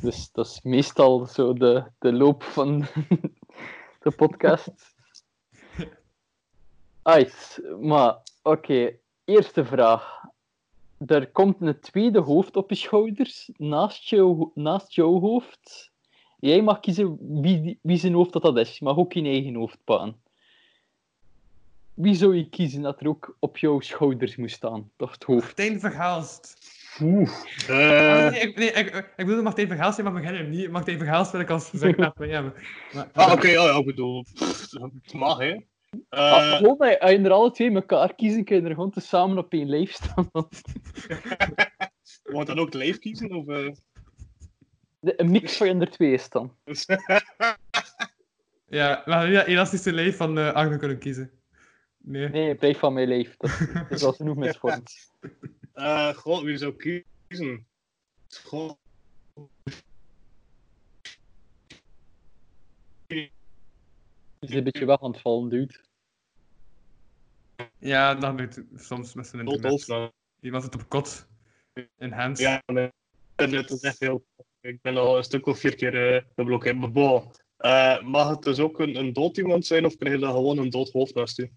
Dus 0.00 0.30
dat 0.32 0.46
is 0.46 0.60
meestal 0.62 1.26
zo 1.26 1.52
de, 1.52 1.84
de 1.98 2.12
loop 2.12 2.42
van 2.42 2.78
de 4.02 4.10
podcast. 4.16 4.70
Uit, 7.02 7.62
maar 7.80 8.16
oké. 8.42 8.96
Eerste 9.24 9.64
vraag. 9.64 10.22
Er 11.06 11.30
komt 11.30 11.60
een 11.60 11.80
tweede 11.80 12.20
hoofd 12.20 12.56
op 12.56 12.70
je 12.70 12.76
schouders 12.76 13.50
naast, 13.56 14.08
jou, 14.08 14.50
naast 14.54 14.94
jouw 14.94 15.20
hoofd. 15.20 15.92
Jij 16.38 16.62
mag 16.62 16.80
kiezen 16.80 17.18
wie, 17.40 17.78
wie 17.82 17.98
zijn 17.98 18.14
hoofd 18.14 18.32
dat, 18.32 18.42
dat 18.42 18.58
is. 18.58 18.78
Je 18.78 18.84
mag 18.84 18.96
ook 18.96 19.12
je 19.12 19.22
eigen 19.22 19.54
hoofd 19.54 19.78
pakken. 19.84 20.22
Wie 21.94 22.14
zou 22.14 22.36
je 22.36 22.48
kiezen 22.48 22.82
dat 22.82 23.00
er 23.00 23.08
ook 23.08 23.36
op 23.38 23.58
jouw 23.58 23.80
schouders 23.80 24.36
moest 24.36 24.54
staan? 24.54 24.90
Toch 24.96 25.12
het 25.12 25.24
hoofd. 25.24 25.56
Oeh. 27.02 27.30
Ah, 27.68 28.24
Eh, 28.24 28.30
nee, 28.30 28.40
ik, 28.40 28.56
nee, 28.56 28.72
ik, 28.72 28.94
ik 28.96 29.12
bedoelde 29.16 29.42
Martijn 29.42 29.68
Verhaalst, 29.68 30.02
maar 30.02 30.12
beginnen 30.12 30.50
niet. 30.50 30.70
Martijn 30.70 30.98
Verhaalst 30.98 31.32
wil 31.32 31.40
ik 31.40 31.50
als 31.50 31.72
mij 31.72 31.94
hebben. 32.28 32.54
Maar, 32.92 33.08
ah, 33.12 33.32
oké, 33.32 33.46
oh, 33.46 33.52
ja, 33.52 33.78
ik 33.78 33.84
bedoel, 33.86 34.24
pff, 34.34 34.70
het 35.02 35.12
mag, 35.12 35.38
hè. 35.38 35.56
Ah, 36.08 36.52
Eh, 36.52 36.56
gewoon, 36.56 36.78
als 36.98 37.10
je 37.10 37.18
er 37.18 37.30
alle 37.30 37.50
twee 37.50 37.74
elkaar 37.74 38.14
kiezen, 38.14 38.44
kun 38.44 38.56
je 38.56 38.62
er 38.62 38.74
gewoon 38.74 38.90
te 38.90 39.00
samen 39.00 39.38
op 39.38 39.52
één 39.52 39.68
lijf 39.68 39.92
staan. 39.92 40.30
Wordt 42.22 42.48
dan 42.48 42.58
ook 42.58 42.74
live 42.74 42.98
kiezen? 42.98 43.30
Of, 43.32 43.48
eh? 43.48 43.70
De, 45.00 45.20
een 45.20 45.30
mix 45.30 45.56
van 45.56 45.66
je 45.66 45.74
er 45.74 45.90
twee 45.90 46.12
is 46.12 46.28
dan. 46.28 46.56
Ja, 48.68 49.02
we 49.04 49.12
hadden 49.12 49.32
dat 49.32 49.46
elastische 49.46 49.92
lijf 49.92 50.16
van 50.16 50.38
uh, 50.38 50.52
Agne 50.52 50.76
kunnen 50.76 50.98
kiezen. 50.98 51.30
Nee. 51.98 52.28
Nee, 52.28 52.54
blijf 52.54 52.78
van 52.78 52.92
mijn 52.92 53.08
lijf. 53.08 53.36
Dat, 53.36 53.50
dat 53.74 53.90
is 53.90 54.04
al 54.04 54.12
genoeg 54.12 54.36
misvormd. 54.36 54.92
Eh, 55.74 56.14
God, 56.14 56.42
wie 56.42 56.56
zou 56.56 56.76
kiezen? 56.76 57.66
God. 58.44 58.78
Die 63.06 63.32
is 64.40 64.50
een 64.50 64.64
beetje 64.64 64.84
weg 64.84 65.02
aan 65.02 65.10
het 65.10 65.20
vallen, 65.20 65.48
dude. 65.48 65.74
Ja, 67.78 68.14
dat 68.14 68.38
doet 68.38 68.62
soms 68.74 69.14
met 69.14 69.26
zijn 69.26 69.48
internet. 69.48 70.12
Die 70.40 70.52
was 70.52 70.64
het 70.64 70.74
op 70.74 70.88
kot. 70.88 71.26
In 71.98 72.12
hands. 72.12 72.40
Ja, 72.40 72.62
nee. 72.66 72.90
Het 73.36 73.70
is 73.70 73.80
echt 73.80 74.00
heel... 74.00 74.26
Ik 74.60 74.80
ben 74.80 74.96
al 74.96 75.16
een 75.16 75.24
stuk 75.24 75.46
of 75.46 75.58
vier 75.58 75.74
keer 75.74 76.14
uh, 76.14 76.20
geblokkeerd. 76.34 76.78
Maar 76.78 76.92
bon. 76.92 77.30
Uh, 77.58 78.02
mag 78.02 78.28
het 78.28 78.42
dus 78.42 78.58
ook 78.58 78.78
een, 78.78 78.96
een 78.96 79.12
dood 79.12 79.36
iemand 79.36 79.66
zijn 79.66 79.84
of 79.84 79.96
krijg 79.96 80.14
je 80.14 80.20
dan 80.20 80.32
gewoon 80.32 80.58
een 80.58 80.70
dood 80.70 80.90
hoofd 80.90 81.14
naast? 81.14 81.38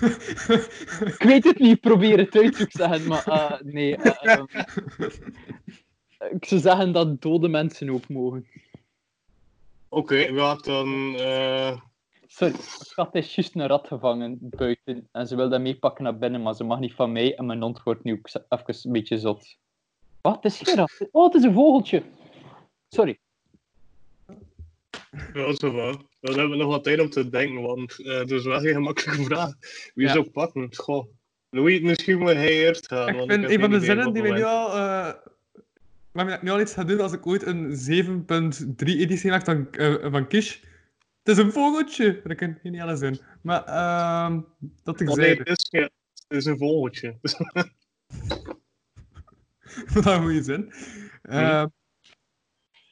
Ik 1.14 1.22
weet 1.22 1.44
het 1.44 1.58
niet, 1.58 1.80
probeer 1.80 2.18
het 2.18 2.36
uit 2.36 2.56
te 2.56 2.66
zeggen, 2.68 3.08
maar 3.08 3.28
uh, 3.28 3.60
nee. 3.72 3.96
Uh, 3.98 4.38
um, 4.38 4.46
ik 6.36 6.44
zou 6.44 6.60
zeggen 6.60 6.92
dat 6.92 7.22
dode 7.22 7.48
mensen 7.48 7.90
ook 7.90 8.08
mogen. 8.08 8.46
Oké, 9.88 10.14
okay, 10.14 10.34
ja, 10.34 10.54
dan... 10.54 10.88
Uh... 11.14 11.80
Sorry, 12.26 12.54
kat 12.94 13.14
is 13.14 13.34
juist 13.34 13.54
een 13.54 13.66
rat 13.66 13.86
gevangen 13.86 14.38
buiten 14.40 15.08
en 15.12 15.26
ze 15.26 15.36
wil 15.36 15.48
dat 15.48 15.60
meepakken 15.60 16.04
naar 16.04 16.18
binnen, 16.18 16.42
maar 16.42 16.54
ze 16.54 16.64
mag 16.64 16.78
niet 16.78 16.94
van 16.94 17.12
mij 17.12 17.34
en 17.34 17.46
mijn 17.46 17.62
hond 17.62 17.82
wordt 17.82 18.04
nu 18.04 18.12
ook 18.12 18.28
even 18.48 18.80
een 18.82 18.92
beetje 18.92 19.18
zot. 19.18 19.56
Wat? 20.20 20.34
Het 20.34 20.44
is 20.44 20.58
geen 20.58 20.76
rat. 20.76 21.08
Oh, 21.10 21.24
het 21.24 21.34
is 21.34 21.42
een 21.42 21.54
vogeltje. 21.54 22.02
Sorry. 22.88 23.18
Ja, 25.34 25.54
zo 25.54 25.72
wel. 25.74 26.08
Dan 26.20 26.32
hebben 26.38 26.50
we 26.50 26.56
nog 26.56 26.68
wat 26.70 26.84
tijd 26.84 27.00
om 27.00 27.10
te 27.10 27.28
denken, 27.28 27.62
want 27.62 27.98
uh, 27.98 28.18
het 28.18 28.30
is 28.30 28.44
wel 28.44 28.60
geen 28.60 28.74
gemakkelijke 28.74 29.24
vraag. 29.24 29.52
Wie 29.94 30.06
Ja. 30.06 30.12
zou 30.12 30.24
ik 30.24 30.32
pakken? 30.32 30.74
Goh. 30.76 31.06
Louis, 31.50 31.80
misschien 31.80 32.18
moet 32.18 32.32
hij 32.32 32.48
eerst 32.52 32.88
gaan. 32.88 33.08
Ik 33.08 33.30
vind 33.30 33.50
een 33.50 33.60
van 33.60 33.70
de 33.70 33.80
zinnen 33.80 34.12
die 34.12 34.22
we 34.22 34.28
nu 34.28 34.42
al... 34.42 34.68
Uh, 34.68 35.12
waar 36.12 36.26
we 36.26 36.38
nu 36.42 36.50
al 36.50 36.60
iets 36.60 36.72
gaan 36.72 36.86
doen 36.86 37.00
als 37.00 37.12
ik 37.12 37.26
ooit 37.26 37.46
een 37.46 37.70
7.3 37.70 37.76
editie 38.86 39.30
maak 39.30 39.44
van, 39.44 39.68
uh, 39.72 40.10
van 40.10 40.26
Kish. 40.28 40.56
Het 41.22 41.36
is 41.38 41.44
een 41.44 41.52
vogeltje. 41.52 42.20
Dat 42.24 42.36
kan 42.36 42.58
geen 42.62 42.74
hele 42.74 42.96
zin. 42.96 43.20
Maar 43.42 43.64
uh, 43.68 44.38
dat 44.82 45.00
ik 45.00 45.10
Oh, 45.10 45.16
nee, 45.16 45.26
zei. 45.34 45.38
het 45.38 45.48
is, 45.48 45.68
het 46.28 46.38
is 46.38 46.44
een 46.44 46.58
vogeltje. 46.58 47.16
Wat 49.94 50.06
een 50.06 50.22
goede 50.22 50.42
zin. 50.42 50.72
Uh, 51.22 51.62
Nee, 51.62 51.66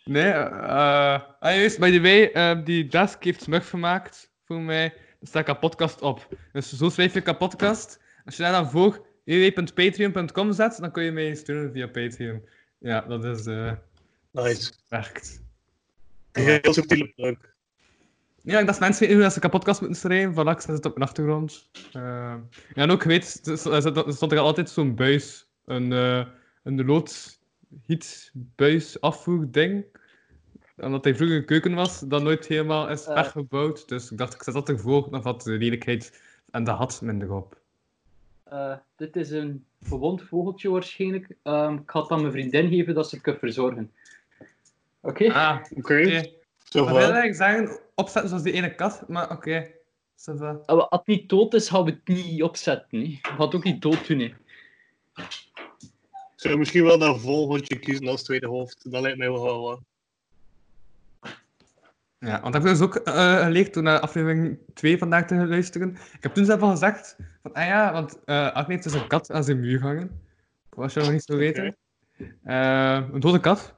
eh 0.05 0.15
uh, 0.15 1.21
juist, 1.41 1.79
by 1.79 1.91
the 1.91 2.01
way, 2.01 2.31
uh, 2.35 2.65
die 2.65 2.87
desk 2.87 3.25
heeft 3.25 3.43
Smurf 3.43 3.69
gemaakt 3.69 4.31
voor 4.45 4.61
mij. 4.61 4.85
Er 5.21 5.27
staat 5.27 5.49
een 5.49 5.59
podcast 5.59 6.01
op. 6.01 6.29
Dus 6.53 6.73
zo 6.73 6.89
schrijf 6.89 7.15
je 7.15 7.21
een 7.25 7.37
podcast. 7.37 8.01
Als 8.25 8.37
je 8.37 8.43
daar 8.43 8.53
dan 8.53 8.71
voor 8.71 9.07
www.patreon.com 9.25 10.53
zet, 10.53 10.77
dan 10.81 10.91
kun 10.91 11.03
je 11.03 11.13
mij 11.13 11.35
steunen 11.35 11.73
via 11.73 11.87
Patreon. 11.87 12.43
Ja, 12.79 13.01
dat 13.01 13.25
is... 13.25 13.47
Uh, 13.47 13.73
nice. 14.31 14.73
Werkt. 14.89 15.43
Heel 16.33 16.73
subtiele 16.73 17.13
pluk. 17.17 17.55
Ja, 18.43 18.59
ik 18.59 18.67
dacht 18.67 18.81
mensen 18.81 19.07
weten 19.07 19.23
dat 19.23 19.33
ze 19.33 19.45
een 19.45 19.51
podcast 19.51 19.81
moeten 19.81 20.01
schrijven. 20.01 20.47
Ik 20.47 20.61
zet 20.61 20.75
het 20.75 20.85
op 20.85 20.97
mijn 20.97 21.09
achtergrond. 21.09 21.71
Uh, 21.97 22.03
ja, 22.75 22.83
en 22.83 22.91
ook, 22.91 23.03
weet, 23.03 23.41
er 23.47 24.13
stond 24.13 24.33
er 24.33 24.39
altijd 24.39 24.71
zo'n 24.71 24.95
buis. 24.95 25.47
Een, 25.65 25.91
uh, 25.91 26.27
een 26.63 26.85
lood 26.85 27.41
buis 28.33 29.01
afvoer 29.01 29.51
ding. 29.51 29.85
Omdat 30.77 31.05
hij 31.05 31.15
vroeger 31.15 31.37
een 31.37 31.45
keuken 31.45 31.75
was, 31.75 32.01
dat 32.01 32.23
nooit 32.23 32.47
helemaal 32.47 32.89
is 32.89 33.07
Eh. 33.07 33.15
weggebouwd. 33.15 33.89
Dus 33.89 34.11
ik 34.11 34.19
dacht, 34.19 34.35
ik 34.35 34.43
zet 34.43 34.55
dat 34.55 34.69
ervoor, 34.69 35.11
dan 35.11 35.23
valt 35.23 35.45
de 35.45 35.51
lelijkheid 35.51 36.21
en 36.51 36.65
de 36.65 36.71
hat 36.71 37.01
minder 37.03 37.33
op. 37.33 37.61
Uh, 38.53 38.77
dit 38.97 39.17
is 39.17 39.31
een 39.31 39.65
gewond 39.83 40.23
vogeltje 40.23 40.71
waarschijnlijk. 40.71 41.37
Um, 41.43 41.75
ik 41.75 41.91
ga 41.91 42.01
het 42.01 42.11
aan 42.11 42.21
mijn 42.21 42.33
vriendin 42.33 42.69
geven 42.69 42.95
dat 42.95 43.09
ze 43.09 43.15
het 43.15 43.25
kan 43.25 43.37
verzorgen. 43.37 43.93
Oké? 45.01 45.25
Okay? 45.25 45.29
Ah, 45.29 45.59
Oké. 45.71 45.79
Okay. 45.79 46.05
okay. 46.07 46.33
Wil 46.71 46.97
eigenlijk 46.99 47.35
zeggen, 47.35 47.79
opzetten 47.95 48.29
zoals 48.29 48.45
die 48.45 48.53
ene 48.53 48.75
kat, 48.75 49.05
maar 49.09 49.25
oké. 49.31 49.35
Okay. 49.35 49.75
Als 50.67 50.89
het 50.91 51.07
niet 51.07 51.29
dood 51.29 51.55
is, 51.55 51.69
gaan 51.69 51.85
we 51.85 51.91
het 51.91 52.09
niet 52.09 52.43
opzetten. 52.43 52.99
Nee. 52.99 53.19
We 53.23 53.29
gaan 53.29 53.41
het 53.41 53.55
ook 53.55 53.65
niet 53.65 53.83
dood 53.83 54.07
doen. 54.07 54.17
Nee. 54.17 54.35
Zou 56.43 56.59
misschien 56.59 56.85
wel 56.85 56.99
dat 56.99 57.21
vogeltje 57.21 57.79
kiezen 57.79 58.09
als 58.09 58.23
tweede 58.23 58.47
hoofd? 58.47 58.91
Dat 58.91 59.03
lijkt 59.03 59.19
mij 59.19 59.31
wel 59.31 59.63
wat. 59.63 59.81
Ja, 62.19 62.41
want 62.41 62.55
ik 62.55 62.63
heb 62.63 62.71
dus 62.71 62.81
ook 62.81 63.01
uh, 63.09 63.43
geleerd 63.43 63.73
toen 63.73 63.83
naar 63.83 63.99
aflevering 63.99 64.59
2 64.75 64.99
vandaag 64.99 65.27
te 65.27 65.35
luisteren. 65.35 65.91
Ik 65.91 66.23
heb 66.23 66.35
toen 66.35 66.45
zelf 66.45 66.61
al 66.61 66.71
gezegd, 66.71 67.17
van, 67.43 67.53
ah 67.53 67.67
ja, 67.67 67.93
want 67.93 68.19
uh, 68.25 68.53
Agne 68.53 68.73
heeft 68.73 68.83
dus 68.83 68.93
een 68.93 69.07
kat 69.07 69.31
aan 69.31 69.45
zijn 69.45 69.61
muur 69.61 69.81
hangen. 69.81 70.21
Als 70.71 70.95
je 70.95 71.01
nog 71.01 71.11
niet 71.11 71.23
zo 71.23 71.37
weten. 71.37 71.77
Okay. 72.19 73.03
Uh, 73.03 73.09
een 73.13 73.21
dode 73.21 73.41
kat. 73.41 73.75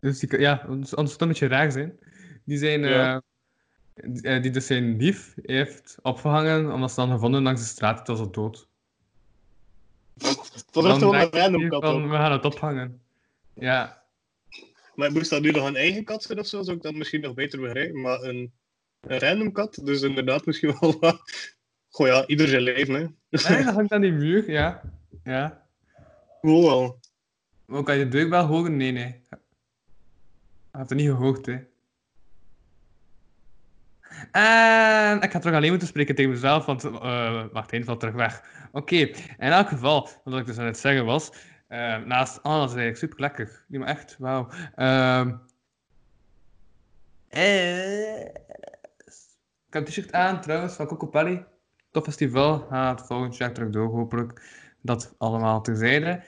Dus 0.00 0.18
die, 0.18 0.40
ja, 0.40 0.64
anders 0.66 0.90
zou 0.90 1.06
het 1.06 1.20
een 1.20 1.28
beetje 1.28 1.46
raar 1.46 1.72
zijn. 1.72 1.98
Die 2.44 2.58
zijn, 2.58 2.80
ja. 2.80 3.22
die, 3.94 4.40
die, 4.40 4.50
dus 4.50 4.66
zijn 4.66 4.96
lief 4.96 5.34
heeft 5.42 5.98
opgehangen, 6.02 6.72
omdat 6.72 6.90
ze 6.90 6.96
dan 6.96 7.10
gevonden 7.10 7.42
langs 7.42 7.60
de 7.60 7.66
straat, 7.66 7.98
het 7.98 8.08
was 8.08 8.18
al 8.18 8.30
dood. 8.30 8.70
Dat 10.14 10.84
echt 10.84 11.00
wel 11.00 11.14
een 11.14 11.30
random 11.30 11.68
kat 11.68 11.82
van, 11.82 12.10
we 12.10 12.16
gaan 12.16 12.32
het 12.32 12.44
ophangen. 12.44 13.00
Ja. 13.54 14.02
Maar 14.94 15.12
moest 15.12 15.30
dat 15.30 15.42
nu 15.42 15.50
nog 15.50 15.66
een 15.66 15.76
eigen 15.76 16.04
kat 16.04 16.22
zijn 16.22 16.38
of 16.38 16.46
zo, 16.46 16.62
zou 16.62 16.76
ik 16.76 16.82
dat 16.82 16.94
misschien 16.94 17.20
nog 17.20 17.34
beter 17.34 17.60
begrijpen. 17.60 18.00
Maar 18.00 18.22
een, 18.22 18.52
een 19.00 19.18
random 19.18 19.52
kat, 19.52 19.80
dus 19.84 20.02
inderdaad 20.02 20.46
misschien 20.46 20.76
wel 20.80 20.96
wat... 21.00 21.22
Goh 21.88 22.06
ja, 22.06 22.26
ieder 22.26 22.48
zijn 22.48 22.62
leven, 22.62 22.94
hè. 22.94 23.00
Nee, 23.00 23.64
dat 23.64 23.74
hangt 23.78 23.92
aan 23.92 24.00
die 24.00 24.12
muur, 24.12 24.50
ja. 24.50 24.82
Ja. 25.24 25.66
Gewoon 26.40 26.62
wel. 26.62 27.00
Maar 27.64 27.82
kan 27.82 27.98
je 27.98 28.04
de 28.04 28.10
deur 28.10 28.28
wel 28.28 28.46
horen? 28.46 28.76
Nee, 28.76 28.92
nee. 28.92 29.08
Ik 29.08 30.78
heb 30.78 30.88
het 30.88 30.98
niet 30.98 31.08
gehoord, 31.08 31.46
hè. 31.46 31.58
En 34.30 35.20
ik 35.20 35.30
ga 35.30 35.38
terug 35.38 35.56
alleen 35.56 35.70
moeten 35.70 35.88
spreken 35.88 36.14
tegen 36.14 36.30
mezelf, 36.30 36.66
want 36.66 36.84
eh 36.84 37.44
wacht, 37.52 37.72
één 37.72 37.84
valt 37.84 38.00
terug 38.00 38.14
weg. 38.14 38.42
Oké, 38.72 38.96
in 38.96 39.16
elk 39.38 39.68
geval, 39.68 40.08
wat 40.24 40.38
ik 40.38 40.46
dus 40.46 40.58
aan 40.58 40.66
het 40.66 40.78
zeggen 40.78 41.04
was, 41.04 41.32
eh, 41.68 41.96
naast 41.96 42.42
alles 42.42 42.70
is 42.70 42.76
eigenlijk 42.76 42.96
super 42.96 43.20
lekker. 43.20 43.64
Nee, 43.68 43.80
maar 43.80 43.88
echt, 43.88 44.16
wauw. 44.18 44.48
Ehm 44.74 45.34
eh, 47.28 48.20
ik 49.66 49.78
heb 49.78 49.82
een 49.82 49.84
t-shirt 49.84 50.12
aan 50.12 50.40
trouwens 50.40 50.74
van 50.74 50.86
Coco 50.86 51.06
Pelli. 51.06 51.44
Top 51.90 52.04
festival, 52.04 52.66
gaat 52.70 53.06
volgend 53.06 53.36
jaar 53.36 53.52
terug 53.52 53.70
door, 53.70 53.88
hopelijk. 53.88 54.42
Dat 54.80 55.14
allemaal 55.18 55.62
terzijde. 55.62 56.22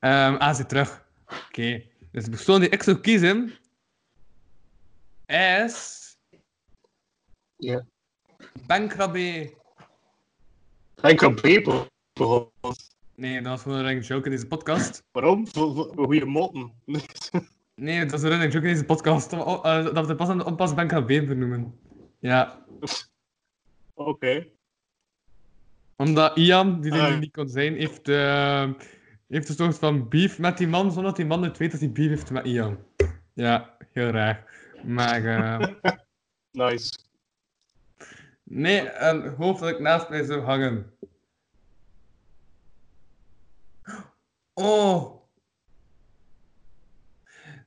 Ehm 0.00 0.36
aan 0.38 0.54
ze 0.54 0.66
terug. 0.66 1.04
Oké, 1.48 1.82
dus 2.12 2.24
de 2.24 2.30
persoon 2.30 2.60
die 2.60 2.68
ik 2.68 2.82
zou 2.82 2.96
kiezen 2.96 3.52
is. 5.26 6.01
Ja. 7.62 7.84
Bankrabé. 8.66 9.50
Peper. 11.40 11.86
Nee, 13.14 13.42
dat 13.42 13.50
was 13.52 13.62
gewoon 13.62 13.78
een 13.78 13.84
running 13.84 14.06
joke 14.06 14.24
in 14.24 14.30
deze 14.30 14.46
podcast. 14.46 15.02
Waarom? 15.12 15.48
Voor, 15.48 15.74
voor, 15.74 15.92
voor 15.94 16.04
goede 16.04 16.24
motten. 16.24 16.72
Nee, 17.74 18.04
dat 18.06 18.12
is 18.18 18.22
een 18.22 18.28
running 18.28 18.52
joke 18.52 18.66
in 18.66 18.72
deze 18.72 18.84
podcast. 18.84 19.32
Oh, 19.32 19.66
eh, 19.66 19.94
dat 19.94 20.06
we 20.06 20.14
pas 20.14 20.28
aan 20.28 20.38
de 20.38 20.44
oppas 20.44 20.74
Bankrabé 20.74 21.24
benoemen. 21.24 21.78
Ja, 22.18 22.64
Oké. 23.94 24.46
omdat 25.96 26.36
Ian, 26.36 26.80
die 26.80 26.92
er 26.92 27.00
Ah. 27.00 27.10
nu 27.12 27.18
niet 27.18 27.32
kon 27.32 27.48
zijn, 27.48 27.74
heeft, 27.76 28.08
eh, 28.08 28.70
heeft 29.28 29.48
een 29.48 29.54
soort 29.54 29.78
van 29.78 30.08
beef 30.08 30.38
met 30.38 30.58
die 30.58 30.66
man, 30.68 30.84
zonder 30.86 31.04
dat 31.04 31.16
die 31.16 31.26
man 31.26 31.40
niet 31.40 31.58
weet 31.58 31.70
dat 31.70 31.80
hij 31.80 31.92
beef 31.92 32.08
heeft 32.08 32.30
met 32.30 32.46
Ian. 32.46 32.78
Ja, 33.32 33.76
heel 33.92 34.08
raar. 34.10 34.44
Maar. 34.84 35.24
eh, 35.24 35.68
Nice. 36.52 36.92
Nee, 38.52 38.88
dat 39.60 39.68
ik 39.68 39.78
naast 39.80 40.08
mij 40.08 40.24
zou 40.24 40.40
hangen. 40.40 40.96
Oh. 44.52 45.22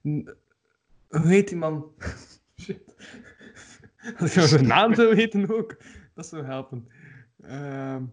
Hoe 0.02 1.28
heet 1.28 1.48
die 1.48 1.58
man? 1.58 1.94
Shit. 2.62 2.96
Als 4.18 4.34
je 4.34 4.48
zijn 4.48 4.68
naam 4.68 4.96
zou 4.96 5.16
weten 5.16 5.50
ook, 5.56 5.78
dat 6.14 6.28
zou 6.28 6.46
helpen. 6.46 6.88
Ehm. 7.42 8.06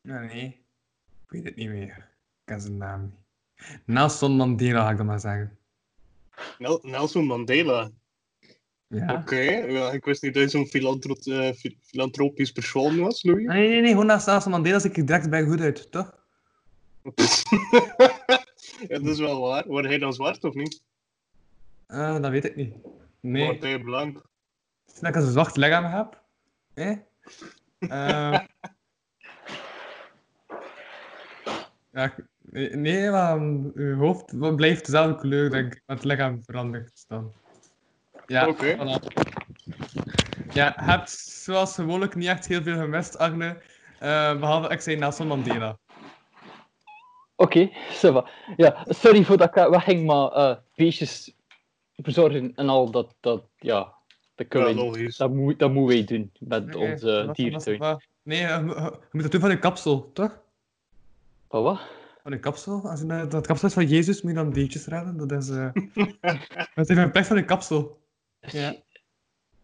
Nee, 0.00 0.18
nee. 0.18 0.66
Ik 1.24 1.30
weet 1.30 1.44
het 1.44 1.56
niet 1.56 1.68
meer. 1.68 1.96
Ik 1.96 2.42
ken 2.44 2.60
zijn 2.60 2.76
naam 2.76 3.02
niet. 3.02 3.20
Nelson 3.86 4.36
Mandela 4.36 4.84
ga 4.84 4.90
ik 4.90 4.96
dan 4.96 5.06
maar 5.06 5.20
zeggen. 5.20 5.58
Nel- 6.58 6.80
Nelson 6.82 7.24
Mandela. 7.26 7.90
Ja. 8.92 9.14
Oké. 9.14 9.40
Ja, 9.40 9.90
ik 9.90 10.04
wist 10.04 10.22
niet 10.22 10.34
dat 10.34 10.42
hij 10.42 10.50
zo'n 10.50 10.66
filantro 10.66 11.14
eh, 11.14 11.52
fi- 11.52 11.78
filantropisch 11.82 12.52
persoon 12.52 12.98
was, 12.98 13.22
Louis. 13.22 13.46
Nee, 13.46 13.68
nee, 13.68 13.80
nee, 13.80 13.90
gewoon 13.90 14.06
naast 14.06 14.26
Nelson 14.26 14.50
Mandela 14.50 14.78
zie 14.78 14.90
ik 14.90 15.06
direct 15.06 15.30
bij 15.30 15.44
goed 15.44 15.60
uit, 15.60 15.90
toch? 15.90 16.20
ja, 18.88 18.98
dat 18.98 19.06
is 19.06 19.18
wel 19.18 19.40
waar. 19.40 19.66
Word 19.66 19.84
hij 19.84 19.98
dan 19.98 20.12
zwart 20.12 20.44
of 20.44 20.54
niet? 20.54 20.82
Eh, 21.86 22.20
dat 22.20 22.30
weet 22.30 22.44
ik 22.44 22.56
niet. 22.56 22.74
Nee. 23.20 23.44
Wordt 23.44 23.62
hij 23.62 23.78
blank? 23.80 24.22
Is 24.86 24.94
dat 25.00 25.08
ik 25.08 25.16
als 25.16 25.24
een 25.24 25.30
zwart 25.30 25.56
lichaam 25.56 25.84
heb? 25.84 26.22
Eh? 26.74 26.90
Eh. 27.78 28.40
ja, 31.92 32.14
nee, 32.72 33.10
maar 33.10 33.38
uw 33.74 33.96
hoofd 33.96 34.56
blijft 34.56 34.84
dezelfde 34.86 35.20
kleur, 35.20 35.50
denk 35.50 35.74
ik. 35.74 35.82
Maar 35.86 35.96
het 35.96 36.04
lichaam 36.04 36.42
verandert 36.44 37.04
dan. 37.08 37.32
Ja, 38.32 38.48
Oké. 38.48 38.76
voilà. 38.76 38.98
Ja, 40.52 40.66
je 40.76 40.82
hebt 40.84 41.10
zoals 41.10 41.74
gewoonlijk 41.74 42.14
niet 42.14 42.28
echt 42.28 42.46
heel 42.46 42.62
veel 42.62 42.76
gemist, 42.78 43.18
Agne. 43.18 43.62
Eh, 43.98 44.38
behalve 44.38 44.68
ik 44.68 44.80
zei 44.80 44.96
Nelson 44.96 45.26
Mandela. 45.26 45.78
Oké, 47.36 47.70
va. 47.90 48.28
Ja, 48.56 48.84
sorry 48.88 49.24
voor 49.24 49.36
dat 49.36 49.56
ik 49.56 49.68
wegging, 49.70 50.06
maar 50.06 50.28
eh 50.32 50.56
beestjes 50.74 51.34
verzorgen 51.96 52.52
en 52.54 52.68
al 52.68 52.90
dat, 52.90 53.14
dat 53.20 53.44
ja, 53.58 53.78
dat 53.80 53.92
Ja, 54.34 54.44
kunnen 54.48 54.74
wij, 54.74 54.84
logisch. 54.84 55.16
dat, 55.16 55.30
moet, 55.32 55.58
dat 55.58 55.70
moeten 55.72 55.96
wij 55.96 56.04
doen 56.04 56.32
met 56.38 56.66
Nee, 56.66 56.90
onze 56.92 57.28
dierentuin. 57.32 57.78
dat- 57.78 58.02
Nee, 58.22 58.38
je, 58.40 58.46
je- 58.46 58.58
je 58.64 59.08
moet 59.10 59.22
dat 59.22 59.30
doen 59.30 59.40
van 59.40 59.50
je 59.50 59.58
kapsel, 59.58 60.10
toch? 60.12 60.38
Wat, 61.48 61.62
wat? 61.62 61.80
Van 62.22 62.32
een 62.32 62.40
kapsel. 62.40 62.80
Als 62.90 63.00
je 63.00 63.06
dat 63.06 63.30
dat 63.30 63.46
kapsel 63.46 63.68
is 63.68 63.74
van 63.74 63.86
Jezus, 63.86 64.22
moet 64.22 64.30
je 64.32 64.36
dan 64.38 64.50
diertjes 64.52 64.86
redden. 64.86 65.16
Dat 65.16 65.32
is, 65.42 65.48
eh 65.50 65.68
dat 66.74 66.84
is 66.84 66.88
even 66.88 67.02
een 67.02 67.10
plek 67.10 67.24
van 67.24 67.36
een 67.36 67.44
kapsel. 67.44 68.01
Ja. 68.50 68.74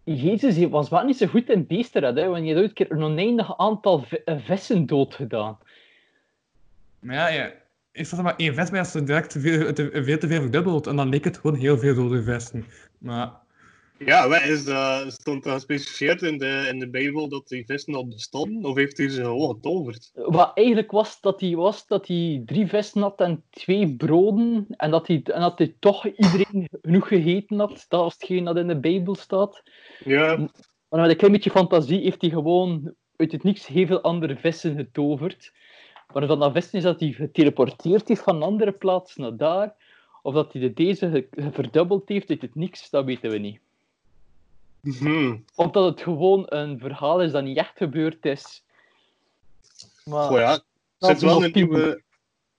Jezus 0.05 0.69
was 0.69 0.89
wel 0.89 1.05
niet 1.05 1.17
zo 1.17 1.27
goed 1.27 1.51
in 1.51 1.67
beesten 1.67 2.03
hè, 2.03 2.27
want 2.29 2.43
je 2.43 2.49
hebt 2.49 2.59
ooit 2.61 2.69
een 2.69 2.75
keer 2.75 2.91
een 2.91 3.03
oneindig 3.03 3.59
aantal 3.59 4.03
vi- 4.03 4.23
eh, 4.25 4.37
vissen 4.39 4.87
doodgedaan. 4.87 5.59
Maar 6.99 7.15
ja, 7.15 7.29
ja. 7.29 7.53
Ik 7.93 8.07
zat 8.07 8.19
er 8.19 8.25
maar 8.25 8.37
één 8.37 8.55
vis 8.55 8.71
bij 8.71 8.79
als 8.79 8.91
ze 8.91 9.05
direct 9.05 9.31
te 9.31 9.41
veel, 9.41 9.73
te, 9.73 10.03
veel 10.03 10.19
te 10.19 10.29
veel 10.29 10.41
verdubbeld. 10.41 10.87
En 10.87 10.97
dan 10.97 11.09
leek 11.09 11.25
het 11.25 11.39
gewoon 11.39 11.57
heel 11.57 11.79
veel 11.79 11.95
dode 11.95 12.23
vissen. 12.23 12.65
Maar 12.99 13.33
Ja, 13.99 14.29
wat 14.29 14.43
is 14.43 14.65
dat, 14.65 15.13
stond 15.13 15.45
dat 15.45 15.53
gespecificeerd 15.53 16.23
in 16.23 16.39
de, 16.39 16.69
in 16.73 16.79
de 16.79 16.91
Bijbel 16.91 17.29
dat 17.29 17.49
die 17.49 17.65
vissen 17.67 17.95
al 17.95 18.09
bestonden? 18.09 18.71
Of 18.71 18.77
heeft 18.77 18.99
hij 18.99 19.09
ze 19.09 19.23
gewoon 19.23 19.55
getoverd? 19.55 20.11
Wat 20.15 20.51
eigenlijk 20.55 20.91
was 20.91 21.21
dat 21.21 21.41
hij 21.41 21.57
was 21.57 21.87
dat 21.87 22.07
hij 22.07 22.43
drie 22.47 22.67
vissen 22.67 23.03
had 23.03 23.21
en 23.21 23.45
twee 23.51 23.97
broden 23.97 24.67
en 24.69 24.91
dat 24.91 25.07
hij, 25.07 25.21
en 25.25 25.41
dat 25.41 25.59
hij 25.59 25.75
toch 25.79 26.07
iedereen 26.07 26.69
genoeg 26.83 27.09
gegeten 27.09 27.59
had. 27.59 27.85
Dat 27.89 28.01
was 28.01 28.13
hetgeen 28.13 28.45
dat 28.45 28.57
in 28.57 28.67
de 28.67 28.81
Bijbel 28.81 29.15
staat. 29.15 29.63
Ja, 30.05 30.37
Maar 30.89 31.01
met 31.01 31.11
een 31.11 31.17
klein 31.17 31.33
beetje 31.33 31.51
fantasie 31.51 32.03
heeft 32.03 32.21
hij 32.21 32.31
gewoon 32.31 32.95
uit 33.17 33.33
het 33.33 33.43
niks 33.43 33.67
heel 33.67 33.87
veel 33.87 34.01
andere 34.01 34.37
vissen 34.37 34.77
getoverd. 34.77 35.53
Maar 36.13 36.31
of 36.31 36.39
dat 36.39 36.53
vissen 36.53 36.79
is 36.79 36.85
dat 36.85 37.01
hij 37.01 37.13
geteleporteerd 37.13 38.09
heeft 38.09 38.23
van 38.23 38.37
een 38.37 38.43
andere 38.43 38.73
plaats 38.73 39.17
naar 39.17 39.37
daar, 39.37 39.75
of 40.23 40.35
dat 40.35 40.53
hij 40.53 40.63
de 40.63 40.73
deze 40.73 41.29
verdubbeld 41.33 42.09
heeft 42.09 42.31
uit 42.31 42.43
het 42.43 42.55
niks, 42.55 42.91
dat 42.91 43.05
weten 43.05 43.31
we 43.31 43.39
niet. 43.39 43.61
Hm. 44.83 45.37
Of 45.55 45.71
dat 45.71 45.85
het 45.85 46.01
gewoon 46.01 46.45
een 46.49 46.79
verhaal 46.79 47.23
is 47.23 47.33
dat 47.33 47.45
niet 47.45 47.57
echt 47.57 47.77
gebeurd 47.77 48.25
is. 48.25 48.63
Maar 50.05 50.29
Goh, 50.29 50.39
ja. 50.39 50.53
Er 50.99 51.09
zit 51.09 51.21
wel 51.21 51.45
een 51.45 51.53
nieuwe, 51.53 52.03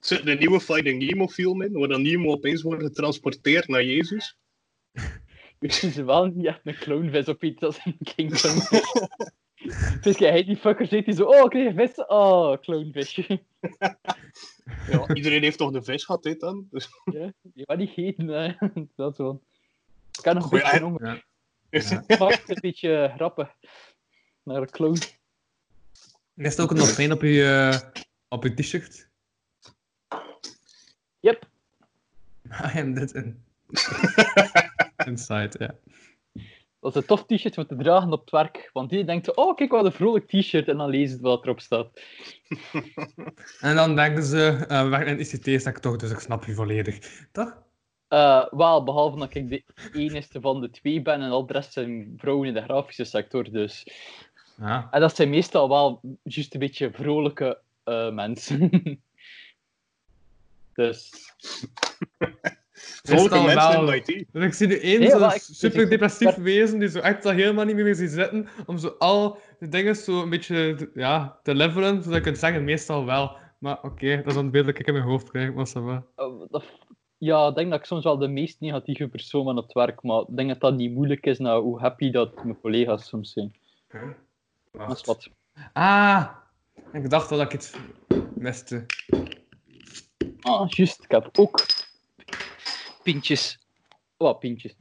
zit 0.00 0.26
een 0.26 0.38
nieuwe 0.38 0.60
Finding 0.60 1.02
Nemo 1.02 1.28
film 1.28 1.62
in, 1.62 1.72
waar 1.72 1.88
dan 1.88 2.02
Nemo 2.02 2.32
opeens 2.32 2.62
wordt 2.62 2.82
getransporteerd 2.82 3.68
naar 3.68 3.84
Jezus. 3.84 4.36
Het 5.58 5.82
is 5.82 5.96
wel 5.96 6.26
niet 6.26 6.46
echt 6.46 6.60
een 6.64 6.74
clownvis 6.74 7.28
of 7.28 7.42
iets 7.42 7.62
als 7.62 7.80
een 7.84 7.98
king 8.14 8.32
clownvis. 8.32 8.92
Dus 10.00 10.16
die 10.16 10.56
fucker 10.56 10.86
zit 10.86 11.04
hij 11.04 11.14
zo, 11.14 11.24
oh, 11.24 11.44
ik 11.44 11.50
kreeg 11.50 11.66
een 11.66 11.88
vis. 11.88 12.06
Oh, 12.06 12.60
clownvisje. 12.60 13.26
Ja, 14.90 15.14
iedereen 15.14 15.42
heeft 15.42 15.58
toch 15.58 15.72
een 15.72 15.84
vis 15.84 16.04
gehad, 16.04 16.22
dit 16.22 16.40
dan? 16.40 16.68
Dus, 16.70 16.88
Ja, 17.54 17.74
niet 17.74 17.96
eten, 17.96 18.26
hè. 18.28 18.52
Dat 18.96 19.16
zo. 19.16 19.40
Ik 20.12 20.22
kan 20.22 20.34
nog 20.34 20.52
een 20.52 20.60
beetje 20.60 20.80
honger. 20.80 21.26
Ja. 21.70 22.04
Een 22.46 22.58
beetje 22.60 23.12
grappen. 23.14 23.54
Naar 24.42 24.60
een 24.60 24.70
clown. 24.70 24.98
is 26.34 26.56
het 26.56 26.60
ook 26.60 26.74
nog 26.74 26.88
fijn 26.88 27.12
op 27.12 27.22
je, 27.22 27.44
eh, 27.44 28.02
op 28.28 28.42
je 28.42 28.54
t-shirt? 28.54 29.08
Yep. 31.20 31.48
I 32.74 32.78
am 32.78 32.94
dit 32.94 33.12
in. 33.12 33.44
Inside, 35.06 35.50
ja. 35.58 35.74
Dat 36.80 36.96
is 36.96 37.00
een 37.00 37.06
tof 37.06 37.26
t-shirt 37.26 37.58
om 37.58 37.66
te 37.66 37.76
dragen 37.76 38.12
op 38.12 38.20
het 38.20 38.30
werk. 38.30 38.70
Want 38.72 38.90
die 38.90 39.04
denkt 39.04 39.24
zo, 39.24 39.30
oh, 39.30 39.56
kijk 39.56 39.70
wat 39.70 39.84
een 39.84 39.92
vrolijk 39.92 40.26
t-shirt. 40.26 40.68
En 40.68 40.76
dan 40.76 40.90
lezen 40.90 41.16
ze 41.16 41.22
wat 41.22 41.42
erop 41.42 41.60
staat. 41.60 42.00
En 43.60 43.76
dan 43.76 43.96
denken 43.96 44.22
ze, 44.22 44.64
eh 44.68 44.82
we 44.82 44.88
werken 44.88 45.18
in 45.18 45.20
ICT, 45.20 45.46
is 45.46 45.64
dat 45.64 45.76
ik 45.76 45.82
toch, 45.82 45.96
dus 45.96 46.10
ik 46.10 46.18
snap 46.18 46.44
je 46.44 46.54
volledig. 46.54 47.26
Toch? 47.32 47.62
Eh, 48.10 48.44
wel, 48.50 48.84
behalve 48.84 49.18
dat 49.18 49.34
ik 49.34 49.48
de 49.48 49.62
enigste 49.92 50.40
van 50.40 50.60
de 50.60 50.70
twee 50.70 51.02
ben 51.02 51.20
en 51.20 51.30
al 51.30 51.46
de 51.46 51.52
rest 51.52 51.72
zijn 51.72 52.14
vrouwen 52.16 52.48
in 52.48 52.54
de 52.54 52.62
grafische 52.62 53.04
sector. 53.04 53.50
Dus. 53.50 53.86
Ja. 54.58 54.88
En 54.90 55.00
dat 55.00 55.16
zijn 55.16 55.30
meestal 55.30 55.68
wel 55.68 56.00
juist 56.22 56.54
een 56.54 56.60
beetje 56.60 56.90
vrolijke 56.92 57.58
eh, 57.84 58.10
mensen. 58.12 58.70
dus. 60.74 61.10
Meestal 63.08 63.42
mensen 63.44 63.70
wel. 63.84 63.92
in 63.92 64.02
IT. 64.06 64.24
Dus 64.32 64.44
ik 64.44 64.52
zie 64.54 64.66
nu 64.66 64.78
één 64.78 65.00
Nee, 65.00 65.08
zo 65.10 65.18
maar 65.18 65.34
ik- 65.34 65.46
dus 65.46 65.58
super 65.58 65.80
ik- 65.82 65.88
depressief 65.90 66.34
wezen 66.34 66.78
die 66.78 66.88
zo 66.88 66.98
echt 66.98 67.24
al 67.26 67.32
helemaal 67.32 67.64
niet 67.64 67.76
meer 67.76 67.94
ziet 67.94 68.10
zitten 68.10 68.48
om 68.66 68.78
zo 68.78 68.94
al 68.98 69.38
de 69.58 69.68
dingen 69.68 69.96
zo 69.96 70.22
een 70.22 70.30
beetje 70.30 70.74
te- 70.74 70.90
ja, 70.94 71.38
te 71.42 71.54
levelen, 71.54 72.02
zodat 72.02 72.18
ik 72.18 72.22
kan 72.24 72.36
zeggen 72.36 72.64
meestal 72.64 73.04
wel. 73.04 73.36
Maar 73.58 73.82
oké, 73.82 74.16
dat 74.16 74.26
is 74.26 74.34
dan 74.34 74.42
het 74.42 74.52
beeld 74.52 74.66
dat 74.66 74.78
ik 74.78 74.86
in 74.86 74.92
mijn 74.92 75.04
hoofd 75.04 75.30
krijg, 75.30 75.52
maar 75.52 75.68
ça 75.68 75.72
va. 75.84 76.04
Dat- 76.50 76.64
Ja, 77.20 77.48
ik 77.48 77.54
denk 77.54 77.70
dat 77.70 77.78
ik 77.78 77.84
soms 77.84 78.04
wel 78.04 78.18
de 78.18 78.28
meest 78.28 78.60
negatieve 78.60 79.08
persoon 79.08 79.44
ben 79.44 79.56
op 79.56 79.62
het 79.62 79.72
werk, 79.72 80.02
maar 80.02 80.20
ik 80.20 80.36
denk 80.36 80.48
dat 80.48 80.60
dat 80.60 80.74
niet 80.74 80.92
moeilijk 80.92 81.26
is 81.26 81.38
naar 81.38 81.56
hoe 81.56 81.80
happy 81.80 82.10
dat 82.10 82.44
mijn 82.44 82.60
collega's 82.60 83.08
soms 83.08 83.32
zijn. 83.32 83.54
Dat 84.72 84.96
is 84.96 85.04
wat. 85.04 85.28
Ah, 85.72 86.26
ik 86.92 87.10
dacht 87.10 87.30
wel 87.30 87.38
dat 87.38 87.46
ik 87.46 87.54
iets 87.54 87.74
miste. 88.34 88.86
Ah, 90.40 90.68
juist. 90.68 91.04
Ik 91.04 91.10
heb 91.10 91.28
ook 91.38 91.66
pintjes. 93.02 93.58
Wat 94.16 94.38
pintjes? 94.38 94.74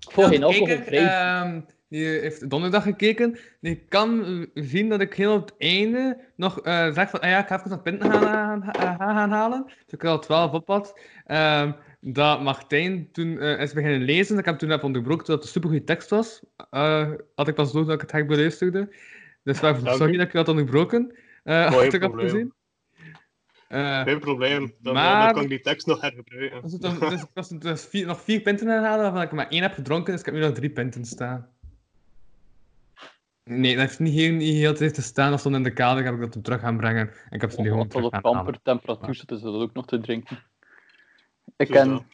Ik 0.00 0.10
volg 0.10 0.28
geen 0.28 0.42
alcoholvrij. 0.42 1.64
Die 1.90 2.06
heeft 2.06 2.50
donderdag 2.50 2.82
gekeken. 2.82 3.38
Die 3.60 3.84
kan 3.88 4.46
zien 4.54 4.88
dat 4.88 5.00
ik 5.00 5.14
heel 5.14 5.34
op 5.34 5.48
het 5.48 5.54
einde 5.58 6.20
nog 6.36 6.60
eh, 6.60 6.92
zeg 6.92 7.10
van, 7.10 7.20
ah 7.20 7.30
ja, 7.30 7.38
ik 7.38 7.46
ga 7.46 7.58
even 7.58 7.70
wat 7.70 7.82
pinten 7.82 8.12
gaan, 8.12 8.64
gaan, 8.98 9.30
halen. 9.30 9.64
Dus 9.66 9.94
ik 9.94 10.04
al 10.04 10.18
12 10.18 10.52
op 10.52 10.66
had. 10.68 11.00
Ehm, 11.26 11.72
dat 12.00 12.42
Martijn 12.42 13.08
toen 13.12 13.38
eh, 13.38 13.60
is 13.60 13.72
beginnen 13.72 14.02
lezen. 14.02 14.38
Ik 14.38 14.44
heb 14.44 14.58
toen 14.58 14.68
heb 14.70 14.84
onderbroken 14.84 15.26
dat 15.26 15.34
het 15.34 15.44
een 15.44 15.50
supergoeie 15.50 15.84
tekst 15.84 16.10
was. 16.10 16.40
Eh, 16.70 17.10
had 17.34 17.48
ik 17.48 17.54
pas 17.54 17.72
door 17.72 17.84
dat 17.84 17.94
ik 17.94 18.00
het 18.00 18.12
hek 18.12 18.26
beluisterde. 18.26 18.94
Dus 19.42 19.60
waarvoor 19.60 19.84
Dank 19.84 19.96
sorry 19.96 20.14
u. 20.14 20.16
dat 20.16 20.26
ik 20.26 20.32
dat 20.32 20.48
onderbroken 20.48 21.16
uh, 21.44 21.72
had 21.72 21.92
ik 21.92 22.02
had 22.02 22.14
gezien. 22.14 22.54
Geen 23.68 24.18
probleem. 24.18 24.74
Dan, 24.78 24.94
Maar- 24.94 25.24
dan 25.24 25.32
kan 25.32 25.42
ik 25.42 25.48
die 25.48 25.60
tekst 25.60 25.86
nog 25.86 26.00
hergebruiken. 26.00 26.62
dus, 26.62 26.72
dan, 26.72 26.98
dus 26.98 27.22
ik 27.22 27.28
was 27.34 27.48
dus 27.48 27.84
vier, 27.84 28.06
nog 28.06 28.20
vier 28.20 28.40
pinten 28.40 28.66
gaan 28.66 28.84
halen, 28.84 29.02
waarvan 29.02 29.22
ik 29.22 29.32
maar 29.32 29.48
één 29.48 29.62
heb 29.62 29.74
gedronken, 29.74 30.10
dus 30.10 30.20
ik 30.20 30.26
heb 30.26 30.34
nu 30.34 30.40
nog 30.40 30.52
drie 30.52 30.70
pinten 30.70 31.04
staan. 31.04 31.48
Nee, 33.44 33.76
dat 33.76 33.86
heeft 33.86 33.98
niet 33.98 34.14
heel, 34.14 34.32
niet 34.32 34.54
heel 34.54 34.74
tijd 34.74 34.94
te 34.94 35.02
staan, 35.02 35.32
of 35.32 35.42
dan 35.42 35.54
in 35.54 35.62
de 35.62 35.72
kader 35.72 36.04
heb 36.04 36.14
ik 36.14 36.20
dat 36.20 36.34
hem 36.34 36.42
terug 36.42 36.60
gaan 36.60 36.76
brengen. 36.76 37.08
En 37.08 37.30
ik 37.30 37.40
heb 37.40 37.50
ze 37.50 37.60
nu 37.60 37.68
gewoon 37.68 37.88
terug 37.88 38.04
op 38.04 38.12
gaan 38.12 38.22
halen. 38.22 38.38
ampertemperatuur 38.38 39.14
zit, 39.14 39.30
is 39.30 39.40
dat 39.40 39.54
ook 39.54 39.72
nog 39.72 39.86
te 39.86 40.00
drinken. 40.00 40.38
Ik, 41.56 41.68
ken, 41.68 42.06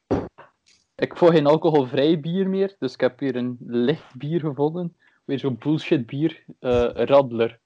ik 0.97 1.17
volg 1.17 1.33
geen 1.33 1.47
alcoholvrij 1.47 2.21
bier 2.21 2.49
meer, 2.49 2.77
dus 2.79 2.93
ik 2.93 3.01
heb 3.01 3.19
hier 3.19 3.37
een 3.37 3.57
licht 3.61 4.15
bier 4.17 4.41
gevonden. 4.41 4.97
Weer 5.25 5.39
zo'n 5.39 5.59
bullshit 5.59 6.07
bier. 6.07 6.45
eh 6.61 6.91
Radler. 6.95 7.61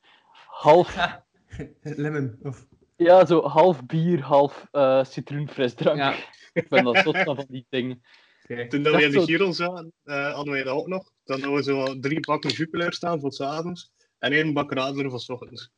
Half, 0.47 1.19
Lemon, 1.83 2.39
of... 2.43 2.67
ja, 2.97 3.27
zo 3.27 3.43
half 3.43 3.87
bier, 3.87 4.21
half 4.21 4.67
eh 4.71 5.05
citroenfrisdrank. 5.05 5.99
Ja. 5.99 6.15
Ik 6.53 6.69
ben 6.69 6.85
dat 6.85 6.99
zot 6.99 7.19
van 7.19 7.45
die 7.49 7.67
dingen. 7.69 8.03
Oké. 8.51 8.67
Toen 8.67 8.83
dat 8.83 8.95
we 8.95 9.03
in 9.03 9.11
de 9.11 9.21
Giro 9.21 9.53
zaten, 9.53 9.93
eh, 10.05 10.33
hadden 10.33 10.53
wij 10.53 10.63
dat 10.63 10.75
ook 10.75 10.87
nog. 10.87 11.13
Dan 11.25 11.41
hadden 11.41 11.59
we 11.59 11.63
zo 11.63 12.01
drie 12.01 12.21
bakken 12.21 12.51
Jupiler 12.51 12.93
staan 12.93 13.21
voor 13.21 13.33
's 13.33 13.41
avonds 13.41 13.93
en 14.19 14.33
één 14.33 14.53
bak 14.53 14.73
Radler 14.73 15.11
voor 15.11 15.21
's 15.21 15.29
ochtends. 15.29 15.71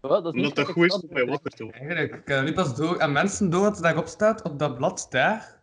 Wat, 0.00 0.24
dat 0.24 0.34
is 0.34 0.40
niet 0.40 0.48
Omdat 0.48 0.66
dat 0.66 0.74
goed 0.74 0.84
ik 0.84 0.90
is 0.92 1.00
om 1.00 1.08
mij 1.12 1.26
wakker 1.26 1.50
te 1.50 1.62
worden. 1.62 1.80
Eigenlijk, 1.80 2.14
ik 2.14 2.28
heb 2.28 2.44
nu 2.44 2.52
pas 2.52 2.76
door 2.76 3.00
aan 3.00 3.12
mensen 3.12 3.50
door 3.50 3.60
wat 3.60 3.76
er 3.76 3.82
daarop 3.82 4.06
staat, 4.06 4.42
op 4.42 4.58
dat 4.58 4.76
blad 4.76 5.06
daar. 5.10 5.62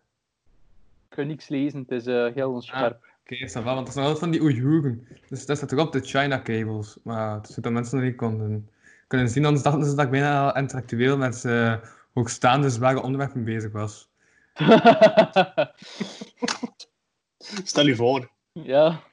Ik 1.10 1.16
kan 1.16 1.28
niks 1.28 1.48
lezen, 1.48 1.80
het 1.80 1.92
is 1.92 2.06
eh, 2.06 2.34
heel 2.34 2.52
onscherp. 2.52 3.06
Oké, 3.22 3.36
is 3.36 3.54
dat 3.54 3.64
wel, 3.64 3.74
want 3.74 3.86
dat 3.86 3.96
zijn 3.96 4.06
altijd 4.06 4.24
van 4.24 4.32
die 4.32 4.42
Oeigoeren. 4.42 5.08
Dus 5.30 5.46
dat 5.46 5.58
staat 5.58 5.72
erop, 5.72 5.92
de 5.92 6.00
China 6.00 6.42
cables. 6.42 6.98
Maar 7.04 7.36
het 7.36 7.48
is 7.48 7.54
goed 7.54 7.64
dat 7.64 7.74
mensen 7.74 8.02
niet 8.02 8.16
konden, 8.16 8.70
kunnen 9.08 9.30
zien, 9.30 9.46
anders 9.46 9.64
dachten 9.64 9.86
ze 9.86 9.96
dat 9.96 10.06
ik 10.06 10.12
bijna 10.12 10.56
intellectueel 10.56 11.18
met 11.18 11.44
uh, 11.44 11.76
hoogstaande 12.14 12.70
zware 12.70 13.02
onderwerpen 13.02 13.44
bezig 13.44 13.72
was. 13.72 14.10
Stel 17.63 17.86
je 17.86 17.96
voor. 17.96 18.32
ja. 18.52 19.04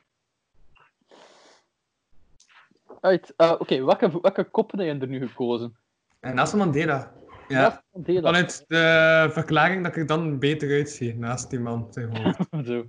Uit, 3.01 3.35
eh, 3.37 3.55
Oké, 3.59 3.85
welke, 3.85 4.21
welke 4.21 4.45
koppen 4.45 4.79
heb 4.79 4.95
je 4.95 5.01
er 5.01 5.09
nu 5.09 5.27
gekozen? 5.29 5.77
En 6.21 6.35
Nelson 6.35 6.59
Mandela. 6.59 7.13
Ja, 7.49 7.61
Nelson 7.61 7.83
Mandela. 7.93 8.21
vanuit 8.21 8.65
de 8.69 9.29
verklaring 9.33 9.85
dat 9.85 9.97
ik 9.97 10.09
dan 10.09 10.39
beter 10.39 10.71
uitzie 10.71 11.17
naast 11.17 11.51
die 11.51 11.61
man. 11.61 11.87
Zeg 11.91 12.09
maar. 12.09 12.37
Zo. 12.67 12.85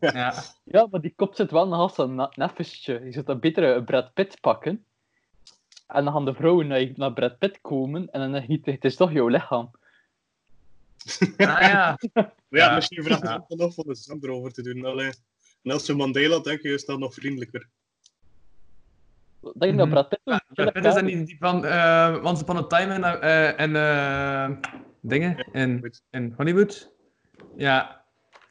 ja. 0.00 0.34
Ja, 0.64 0.86
maar 0.90 1.00
die 1.00 1.14
kop 1.16 1.34
zit 1.34 1.50
wel 1.50 1.68
nog 1.68 1.78
als 1.78 1.98
een 1.98 2.28
neffestje. 2.34 3.04
Je 3.04 3.12
zou 3.12 3.24
dat 3.24 3.40
beter 3.40 3.76
een 3.76 3.84
Brad 3.84 4.12
Pitt 4.12 4.40
pakken. 4.40 4.86
En 5.86 6.04
dan 6.04 6.12
gaan 6.12 6.24
de 6.24 6.34
vrouwen 6.34 6.66
naar, 6.66 6.90
naar 6.94 7.12
Brad 7.12 7.38
Pitt 7.38 7.60
komen. 7.60 8.10
En 8.10 8.20
dan 8.20 8.32
denk 8.32 8.64
je, 8.64 8.70
het 8.70 8.84
is 8.84 8.96
toch 8.96 9.12
jouw 9.12 9.28
lichaam. 9.28 9.70
Ah 11.36 11.60
ja. 11.60 11.98
Maar 12.12 12.32
ja, 12.48 12.68
Ja. 12.68 12.74
misschien 12.74 13.04
vraagt 13.04 13.22
Ja. 13.22 13.44
het 13.48 13.58
nog 13.58 13.74
voor 13.74 13.84
de 13.84 13.94
zand 13.94 14.24
erover 14.24 14.52
te 14.52 14.62
doen. 14.62 14.84
Allee. 14.84 15.10
Nelson 15.62 15.96
Mandela, 15.96 16.38
denk 16.38 16.62
je, 16.62 16.68
is 16.72 16.84
dat 16.84 16.98
nog 16.98 17.14
vriendelijker. 17.14 17.68
Denk 19.40 19.72
je 19.72 19.76
dat 19.76 19.86
Mhm. 19.86 19.90
Brad 19.90 20.08
Pitt... 20.08 20.20
een 20.24 20.40
Brad 20.54 20.72
Pitt 20.72 20.76
is 20.76 20.82
dat 20.94 20.94
kerel 21.02 21.16
niet 21.16 21.26
die 21.26 21.36
van 21.38 21.64
uh, 21.64 22.20
Once 22.24 22.42
Upon 22.42 22.56
a 22.56 22.62
Time 22.66 22.94
en, 22.94 23.20
eh, 23.22 23.60
en 23.60 23.76
eh, 23.76 24.70
dingen 25.00 25.48
in, 25.52 25.78
Goed. 25.80 26.02
in 26.10 26.34
Hollywood. 26.36 26.92
Ja. 27.56 28.04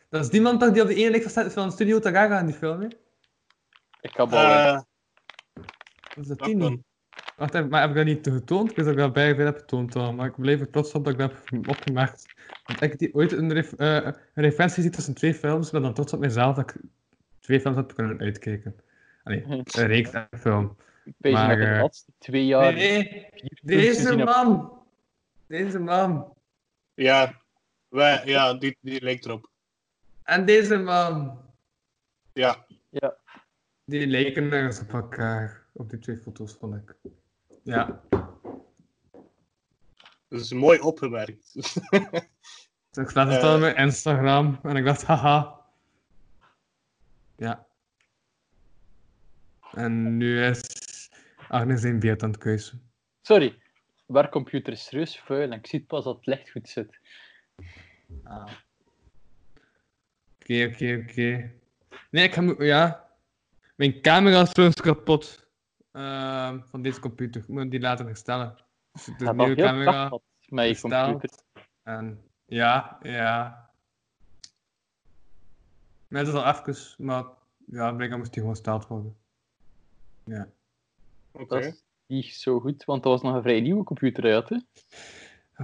Dat 0.09 0.23
is 0.23 0.29
die 0.29 0.41
man 0.41 0.59
toch 0.59 0.71
die 0.71 0.81
op 0.81 0.87
de 0.87 0.95
ene 0.95 1.09
lijkt 1.09 1.31
van, 1.31 1.51
van 1.51 1.71
Studio 1.71 1.99
Tagaga 1.99 2.39
in 2.39 2.45
die 2.45 2.55
film, 2.55 2.81
hè? 2.81 2.87
Ik 4.01 4.11
ga 4.11 4.25
ballen. 4.25 4.85
Of 6.09 6.15
is 6.17 6.27
dat 6.27 6.37
dat 6.37 6.47
die 6.47 6.55
niet? 6.55 6.81
Wacht 7.37 7.53
even, 7.55 7.69
maar 7.69 7.81
heb 7.81 7.89
ik 7.89 7.95
dat 7.95 8.05
niet 8.05 8.27
getoond? 8.27 8.69
Ik 8.69 8.75
weet 8.75 8.85
dat 8.85 8.93
ik 8.93 8.99
dat 8.99 9.13
bij 9.13 9.35
veel 9.35 9.45
heb 9.45 9.57
getoond 9.57 9.95
al, 9.95 10.13
maar 10.13 10.27
ik 10.27 10.35
blijf 10.35 10.59
er 10.59 10.69
trots 10.69 10.93
op 10.93 11.03
dat 11.03 11.13
ik 11.13 11.19
dat 11.19 11.31
heb 11.45 11.67
opgemerkt. 11.67 12.33
Want 12.65 12.81
ik 12.81 12.89
heb 12.89 12.99
die 12.99 13.13
ooit 13.13 13.31
een, 13.31 13.53
ref- 13.53 13.73
eh, 13.73 13.95
een 13.95 14.43
referentie 14.43 14.83
ziet 14.83 14.93
tussen 14.93 15.13
twee 15.13 15.33
films, 15.33 15.65
ik 15.65 15.71
ben 15.71 15.81
dan 15.81 15.93
trots 15.93 16.13
op 16.13 16.19
mezelf 16.19 16.55
dat 16.55 16.69
ik 16.69 16.81
twee 17.39 17.61
films 17.61 17.77
heb 17.77 17.93
kunnen 17.95 18.19
uitkijken. 18.19 18.75
Allee, 19.23 19.43
een 19.47 19.63
reeks 19.87 20.11
en 20.11 20.27
een 20.29 20.39
film. 20.39 20.75
ik 21.03 21.13
weet 21.17 21.33
maar, 21.33 21.47
dat 21.47 21.57
de 21.57 21.73
eh, 21.73 21.81
laatste 21.81 22.11
twee 22.17 22.45
jaar... 22.45 22.73
Nee, 22.73 23.29
deze 23.61 24.01
gezien 24.01 24.23
man! 24.23 24.79
Deze 25.47 25.79
man! 25.79 26.33
Ja, 26.93 27.41
wij, 27.87 28.21
ja 28.25 28.53
die, 28.53 28.77
die 28.81 29.01
lijkt 29.01 29.25
erop. 29.25 29.49
En 30.23 30.45
deze 30.45 30.77
man! 30.77 31.39
Ja, 32.33 32.65
Die 33.85 34.07
lijken 34.07 34.51
ergens 34.51 34.79
op 34.79 34.93
elkaar, 34.93 35.65
op 35.73 35.89
die 35.89 35.99
twee 35.99 36.17
foto's, 36.17 36.53
vond 36.59 36.75
ik. 36.75 36.95
Ja. 37.63 38.01
dat 40.27 40.39
is 40.39 40.51
mooi 40.53 40.79
opgewerkt. 40.79 41.51
Ik 42.91 43.09
zag 43.09 43.27
het 43.27 43.35
Eh. 43.35 43.41
dan 43.41 43.53
op 43.53 43.59
mijn 43.59 43.75
Instagram 43.75 44.59
en 44.63 44.75
ik 44.75 44.85
dacht, 44.85 45.03
haha. 45.03 45.59
Ja. 47.35 47.65
En 49.71 50.17
nu 50.17 50.43
is 50.45 51.09
Agnes 51.47 51.81
zijn 51.81 51.99
beeld 51.99 52.23
aan 52.23 52.29
het 52.29 52.39
keuzen. 52.39 52.91
Sorry. 53.21 53.59
Werkcomputer 54.05 54.73
is 54.73 54.83
serieus 54.83 55.19
vuil 55.19 55.41
en 55.41 55.51
ik 55.57 55.67
zie 55.67 55.83
pas 55.85 56.03
dat 56.03 56.15
het 56.15 56.25
licht 56.25 56.49
goed 56.49 56.69
zit. 56.69 56.99
Ah. 58.23 58.51
Oké, 60.41 60.69
oké, 60.73 61.05
oké. 61.07 61.51
Nee, 62.09 62.23
ik 62.23 62.33
ga... 62.33 62.55
Ja. 62.57 63.09
Mijn 63.75 64.01
camera 64.01 64.41
is 64.41 64.51
trouwens 64.51 64.81
kapot. 64.81 65.47
Ehm, 65.91 66.59
van 66.69 66.81
deze 66.81 66.99
computer. 66.99 67.41
Ik 67.41 67.47
moet 67.47 67.71
die 67.71 67.79
laten 67.79 68.05
herstellen. 68.05 68.55
Dus 68.91 69.05
de 69.05 69.13
nieuwe 69.17 69.43
heel 69.43 69.55
camera. 69.55 70.19
met 70.49 70.67
je 70.67 70.81
computer. 70.81 71.29
En 71.83 72.23
ja, 72.45 72.97
ja. 73.01 73.69
Net 76.07 76.27
is 76.27 76.33
al 76.33 76.45
even, 76.45 77.05
maar 77.05 77.23
ja, 77.65 77.91
blijkbaar 77.91 78.19
moest 78.19 78.31
die 78.33 78.41
gewoon 78.41 78.55
gesteld 78.55 78.87
worden. 78.87 79.15
Ja. 80.23 80.47
Oké. 81.31 81.45
Dat 81.55 81.63
is 81.65 81.83
niet 82.07 82.25
zo 82.25 82.59
goed, 82.59 82.85
want 82.85 83.03
dat 83.03 83.11
was 83.11 83.21
nog 83.21 83.35
een 83.35 83.41
vrij 83.41 83.61
nieuwe 83.61 83.83
computer 83.83 84.33
uit, 84.33 84.49
hè? 84.49 84.57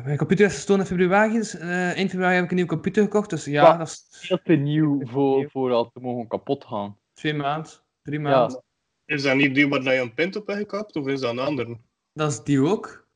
Mijn 0.04 0.18
computer 0.18 0.46
is 0.46 0.54
gestolen 0.54 0.82
in 0.82 0.88
februari, 0.88 1.34
dus 1.34 1.56
eh, 1.58 1.92
eind 1.92 2.10
februari 2.10 2.36
heb 2.36 2.44
ik 2.44 2.50
een 2.50 2.56
nieuwe 2.56 2.72
computer 2.72 3.04
gekocht, 3.04 3.30
dus 3.30 3.46
ja, 3.46 3.64
Wat? 3.70 3.78
dat 3.78 3.88
is 3.88 4.08
Veel 4.10 4.42
te 4.44 4.54
nieuw 4.54 5.06
voor, 5.06 5.50
voor 5.52 5.72
al 5.72 5.92
te 5.92 6.00
mogen 6.00 6.28
kapot 6.28 6.66
gaan. 6.66 6.98
twee 7.14 7.34
maanden, 7.34 7.72
drie 8.02 8.20
maanden. 8.20 8.64
Is 9.08 9.22
dat 9.24 9.36
niet 9.36 9.56
die 9.56 9.68
waar 9.68 9.84
je 9.94 10.00
een 10.02 10.14
pint 10.14 10.36
op 10.36 10.48
hebt 10.48 10.60
gekapt, 10.60 10.96
of 10.96 11.08
is 11.08 11.20
dat 11.20 11.32
een 11.32 11.40
ander? 11.40 11.78
Dat 12.14 12.32
is 12.32 12.44
die 12.44 12.62
ook. 12.62 13.08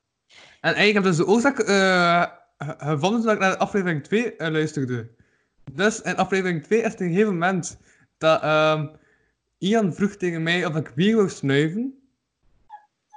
En 0.62 0.74
eigenlijk 0.74 0.94
heb 0.94 1.04
ik 1.04 1.10
dus 1.10 1.18
de 1.18 1.28
oorzaak 1.28 1.60
eh, 1.60 2.22
ge- 2.58 2.76
gevonden 2.78 3.22
toen 3.22 3.32
ik 3.32 3.40
naar 3.40 3.58
aflevering 3.58 4.04
2 4.04 4.36
eh, 4.36 4.52
luisterde. 4.52 5.10
Dus 5.72 6.02
in 6.02 6.16
aflevering 6.16 6.64
2 6.64 6.82
is 6.82 6.94
er 6.94 7.02
een 7.02 7.08
gegeven 7.10 7.32
moment 7.34 7.78
dat 8.18 8.42
ehm, 8.42 8.88
Ian 9.58 9.94
vroeg 9.94 10.16
tegen 10.16 10.44
mij 10.44 10.66
of 10.66 10.76
ik 10.76 10.94
bier 10.96 11.16
wou 11.16 11.30
snuiven. 11.30 12.00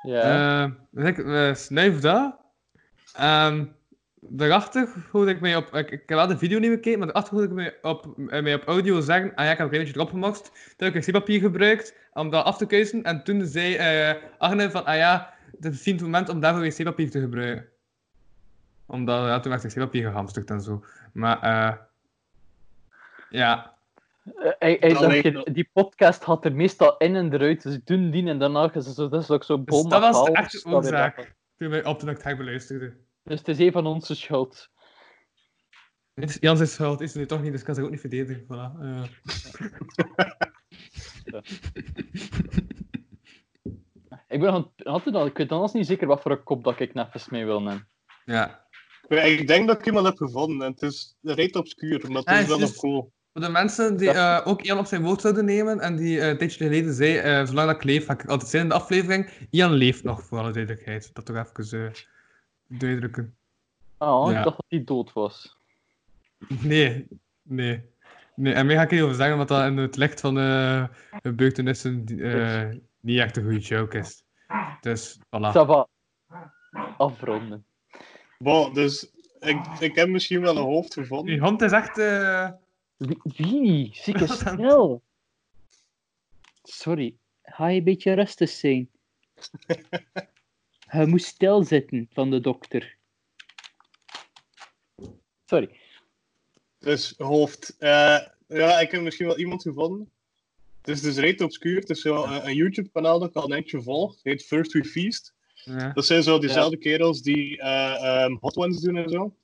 Ja. 0.02 0.64
Eh, 0.64 0.70
dus 0.90 1.04
ik 1.08 1.56
snuif 1.56 2.00
dat. 2.00 2.36
Ehm 3.12 3.64
daarachter 4.28 4.88
hoorde 5.12 5.30
ik 5.30 5.40
mij 5.40 5.56
op... 5.56 5.74
Ik, 5.74 5.90
ik 5.90 6.02
heb 6.06 6.18
wel 6.18 6.26
de 6.26 6.38
video 6.38 6.58
niet 6.58 6.70
bekeken, 6.70 6.98
maar 6.98 7.06
daarachter 7.06 7.34
hoorde 7.34 7.48
ik 7.48 7.54
mij 7.54 7.74
op, 7.82 8.14
eh, 8.28 8.42
mij 8.42 8.54
op 8.54 8.62
audio 8.64 9.00
zeggen... 9.00 9.34
Ah 9.34 9.44
ja, 9.44 9.50
ik 9.50 9.56
heb 9.58 9.66
een 9.66 9.68
klein 9.72 9.84
beetje 9.84 9.98
erop 10.00 10.10
gemokst. 10.12 10.44
Toen 10.76 10.88
heb 10.88 10.94
ik 10.94 11.04
wc-papier 11.04 11.40
gebruikt 11.40 11.94
om 12.12 12.30
dat 12.30 12.44
af 12.44 12.56
te 12.56 12.66
kuisen. 12.66 13.02
En 13.02 13.24
toen 13.24 13.46
zei 13.46 13.74
eh 13.74 14.12
Arne 14.38 14.70
van... 14.70 14.84
Ah 14.84 14.96
ja, 14.96 15.34
het 15.50 15.64
is 15.64 15.70
misschien 15.70 15.94
het 15.94 16.02
moment 16.04 16.28
om 16.28 16.40
daarvoor 16.40 16.62
wc-papier 16.62 17.10
te 17.10 17.20
gebruiken. 17.20 17.68
Omdat, 18.86 19.26
ja, 19.26 19.40
toen 19.40 19.50
werd 19.52 19.64
wc-papier 19.74 20.08
gehamsterd 20.08 20.50
en 20.50 20.60
zo. 20.60 20.84
Maar, 21.12 21.42
eh 21.42 21.72
Ja. 23.30 23.72
Eh, 24.34 24.50
hij- 24.58 24.78
je- 25.22 25.50
die 25.52 25.68
podcast 25.72 26.22
had 26.24 26.44
er 26.44 26.54
meestal 26.54 26.96
in 26.96 27.16
en 27.16 27.32
eruit, 27.32 27.62
dus 27.62 27.78
doe 27.84 28.10
die 28.10 28.28
en 28.28 28.38
daarna 28.38 28.70
is 28.72 28.86
het 28.86 28.94
zo, 28.94 29.08
dat 29.08 29.22
is 29.22 29.30
ook 29.30 29.44
zo 29.44 29.58
bol 29.58 29.88
dat 29.88 30.00
was 30.00 30.24
de 30.24 30.32
echte 30.32 30.62
oorzaak. 30.68 31.34
Toen 31.58 31.68
wij 31.68 31.84
op 31.84 31.98
toen 31.98 32.08
ik 32.08 32.16
het 32.16 32.24
hek 32.24 32.36
beluisterde. 32.36 32.92
Dus 33.24 33.38
het 33.38 33.48
is 33.48 33.58
een 33.58 33.72
van 33.72 33.86
onze 33.86 34.14
schuld. 34.14 34.70
Het 36.14 36.28
is 36.30 36.36
Jan 36.40 36.56
zijn 36.56 36.68
schuld, 36.68 37.00
is 37.00 37.08
het 37.08 37.18
nu 37.18 37.26
toch 37.26 37.42
niet, 37.42 37.50
dus 37.50 37.60
ik 37.60 37.66
kan 37.66 37.74
zich 37.74 37.84
ook 37.84 37.90
niet 37.90 38.00
verdedigen. 38.00 38.42
Voilà. 38.44 38.80
eh. 38.80 39.04
Ik 44.28 44.40
ben 44.40 44.52
nog 44.52 44.54
aan 44.54 44.72
het- 44.76 44.86
altijd 44.86 45.14
al, 45.14 45.26
ik 45.26 45.36
weet 45.36 45.52
anders 45.52 45.72
niet 45.72 45.86
zeker 45.86 46.06
wat 46.06 46.22
voor 46.22 46.30
een 46.30 46.42
kop 46.42 46.64
dat 46.64 46.80
ik 46.80 46.94
net 46.94 47.08
eens 47.14 47.28
mee 47.28 47.44
wil 47.44 47.62
nemen. 47.62 47.88
ja. 48.24 48.62
Ik 49.08 49.46
denk 49.46 49.66
dat 49.66 49.78
ik 49.78 49.86
iemand 49.86 50.06
heb 50.06 50.16
gevonden 50.16 50.66
en 50.66 50.72
het 50.72 50.82
is 50.82 51.16
reet 51.22 51.56
obscuur, 51.56 52.10
maar 52.10 52.22
het 52.24 52.40
is 52.40 52.46
wel 52.46 52.58
nog 52.58 52.76
cool. 52.76 53.12
Voor 53.32 53.42
de 53.42 53.48
mensen 53.48 53.96
die 53.96 54.10
eh, 54.10 54.40
ook 54.44 54.62
Ian 54.62 54.78
op 54.78 54.86
zijn 54.86 55.02
woord 55.02 55.20
zouden 55.20 55.44
nemen 55.44 55.80
en 55.80 55.96
die 55.96 56.20
eh, 56.20 56.28
een 56.28 56.38
tijdje 56.38 56.64
geleden 56.64 56.94
zei, 56.94 57.16
eh, 57.16 57.46
zolang 57.46 57.66
dat 57.66 57.76
ik 57.76 57.84
leef, 57.84 58.06
ga 58.06 58.12
ik 58.12 58.24
altijd 58.26 58.50
zijn 58.50 58.62
in 58.62 58.68
de 58.68 58.74
aflevering. 58.74 59.30
Ian 59.50 59.72
leeft 59.72 60.04
nog, 60.04 60.22
voor 60.22 60.38
alle 60.38 60.52
duidelijkheid. 60.52 61.14
Dat 61.14 61.24
toch 61.26 61.36
even 61.36 61.92
Ah, 63.98 64.30
Ja. 64.30 64.38
ik 64.38 64.44
dacht 64.44 64.56
dat 64.56 64.64
hij 64.68 64.84
dood 64.84 65.12
was. 65.12 65.56
Nee, 66.62 67.06
nee. 67.42 67.92
Nee, 68.36 68.52
en 68.54 68.66
meer 68.66 68.76
ga 68.76 68.82
ik 68.82 68.88
er 68.88 68.94
niet 68.94 69.04
over 69.04 69.16
zeggen, 69.16 69.32
omdat 69.32 69.48
dat 69.48 69.66
in 69.66 69.76
het 69.76 69.96
licht 69.96 70.20
van 70.20 70.38
eh 70.38 70.86
de 71.22 71.32
buitenissen 71.32 72.04
eh 72.06 72.70
niet 73.00 73.18
echt 73.18 73.36
een 73.36 73.42
goede 73.42 73.58
joke 73.58 73.98
is. 73.98 74.22
Dus, 74.80 75.18
voilà. 75.18 75.52
Ça 75.52 75.66
va. 75.66 75.88
Afronden. 76.98 77.64
Bon, 78.38 78.72
dus 78.74 79.10
ik, 79.40 79.66
ik 79.80 79.94
heb 79.94 80.08
misschien 80.08 80.40
wel 80.40 80.56
een 80.56 80.62
hoofd 80.62 80.94
Die 80.94 81.02
gevonden. 81.02 81.38
hond 81.38 81.62
is 81.62 81.72
echt... 81.72 81.98
eh, 81.98 82.50
Wie? 83.22 83.90
Zieke 83.94 84.26
snel. 84.42 85.02
Sorry, 86.62 87.16
ga 87.42 87.66
je 87.68 87.78
een 87.78 87.84
beetje 87.84 88.12
rustig 88.12 88.48
zijn? 88.50 88.90
Hij 90.94 91.06
moest 91.06 91.26
stilzitten 91.26 92.08
van 92.12 92.30
de 92.30 92.40
dokter. 92.40 92.96
Sorry. 95.44 95.78
Dus 96.78 97.14
hoofd. 97.16 97.76
Eh, 97.78 98.18
ja, 98.48 98.80
ik 98.80 98.90
heb 98.90 99.02
misschien 99.02 99.26
wel 99.26 99.38
iemand 99.38 99.62
gevonden. 99.62 100.10
Het 100.80 100.88
is 100.88 101.00
dus 101.00 101.16
reet 101.16 101.40
obscuur. 101.40 101.80
Het 101.80 101.90
is 101.90 102.00
zo 102.00 102.24
een, 102.24 102.46
een 102.46 102.54
YouTube-kanaal 102.54 103.18
dat 103.18 103.28
ik 103.28 103.34
al 103.36 103.44
een 103.44 103.52
eindje 103.52 103.82
volg. 103.82 104.12
Het 104.14 104.24
heet 104.24 104.44
First 104.44 104.72
We 104.72 104.84
Feast. 104.84 105.34
ja. 105.54 105.92
Dat 105.92 106.06
zijn 106.06 106.22
zo 106.22 106.38
diezelfde 106.38 106.76
kerels 106.76 107.22
die 107.22 107.58
eh, 107.60 108.22
ehm, 108.24 108.36
Hot 108.40 108.56
Ones 108.56 108.80
doen 108.80 108.96
en 108.96 109.08
zo. 109.10 109.36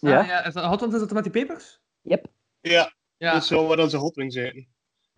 Ja? 0.00 0.20
Ah, 0.20 0.26
ja. 0.26 0.44
Is 0.44 0.54
dat, 0.54 0.64
Hot 0.64 0.82
Ones, 0.82 0.94
is 0.94 1.00
dat 1.00 1.12
met 1.12 1.22
die 1.22 1.32
pepers? 1.32 1.80
Yep. 2.02 2.26
Ja, 2.60 2.92
Ja. 3.16 3.32
dat 3.32 3.42
is 3.42 3.48
zo 3.48 3.66
waar 3.66 3.76
dan 3.76 3.90
ze 3.90 3.96
Hot 3.96 4.14
Wings 4.14 4.34
eten. 4.34 4.66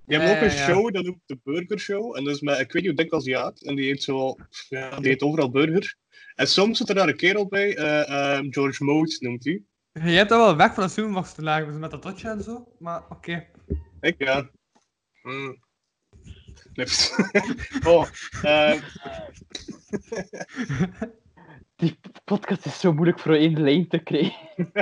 Je 0.07 0.15
hebt 0.19 0.29
Ja, 0.29 0.35
ook 0.37 0.43
een 0.43 0.57
ja, 0.57 0.67
ja. 0.67 0.67
show, 0.67 0.93
dat 0.95 1.05
noemt 1.05 1.21
de 1.27 1.39
Burger 1.43 1.79
Show. 1.79 2.17
En 2.17 2.25
dat 2.25 2.35
is 2.35 2.41
met, 2.41 2.59
ik 2.59 2.73
weet 2.73 2.83
niet 2.83 2.93
hoe 2.93 3.03
dik 3.03 3.13
als 3.13 3.25
Jaat. 3.25 3.63
En 3.63 3.75
die 3.77 3.91
eet 3.91 4.03
zo, 4.03 4.37
ja, 4.69 5.01
die 5.01 5.11
eet 5.11 5.23
overal 5.23 5.51
burger. 5.51 5.97
En 6.35 6.47
soms 6.47 6.79
zit 6.79 6.89
er 6.89 6.95
daar 6.95 7.09
een 7.09 7.17
kerel 7.17 7.47
bij, 7.49 7.77
eh, 7.77 8.09
ehm, 8.37 8.47
George 8.51 8.85
Motes 8.85 9.19
noemt 9.19 9.45
hij. 9.45 9.63
Je 9.93 10.01
hebt 10.01 10.29
dat 10.29 10.39
wel 10.39 10.57
weg 10.57 10.75
van 10.75 10.85
de 10.85 10.91
Zoombox 10.91 11.35
te 11.35 11.43
lagen, 11.43 11.67
dus 11.67 11.77
met 11.77 11.91
dat 11.91 12.03
dotje 12.03 12.29
en 12.29 12.43
zo. 12.43 12.75
Maar 12.79 13.03
oké. 13.09 13.47
Ik 14.01 14.15
ja. 14.19 14.51
Mm. 15.23 15.63
Nee. 16.73 16.87
oh, 17.95 18.07
eh, 18.43 18.83
Die 21.77 21.99
podcast 22.25 22.67
is 22.67 22.81
zo 22.81 22.93
moeilijk 22.93 23.19
voor 23.19 23.35
één 23.35 23.61
lijn 23.63 23.89
te 23.89 23.99
krijgen. 23.99 24.37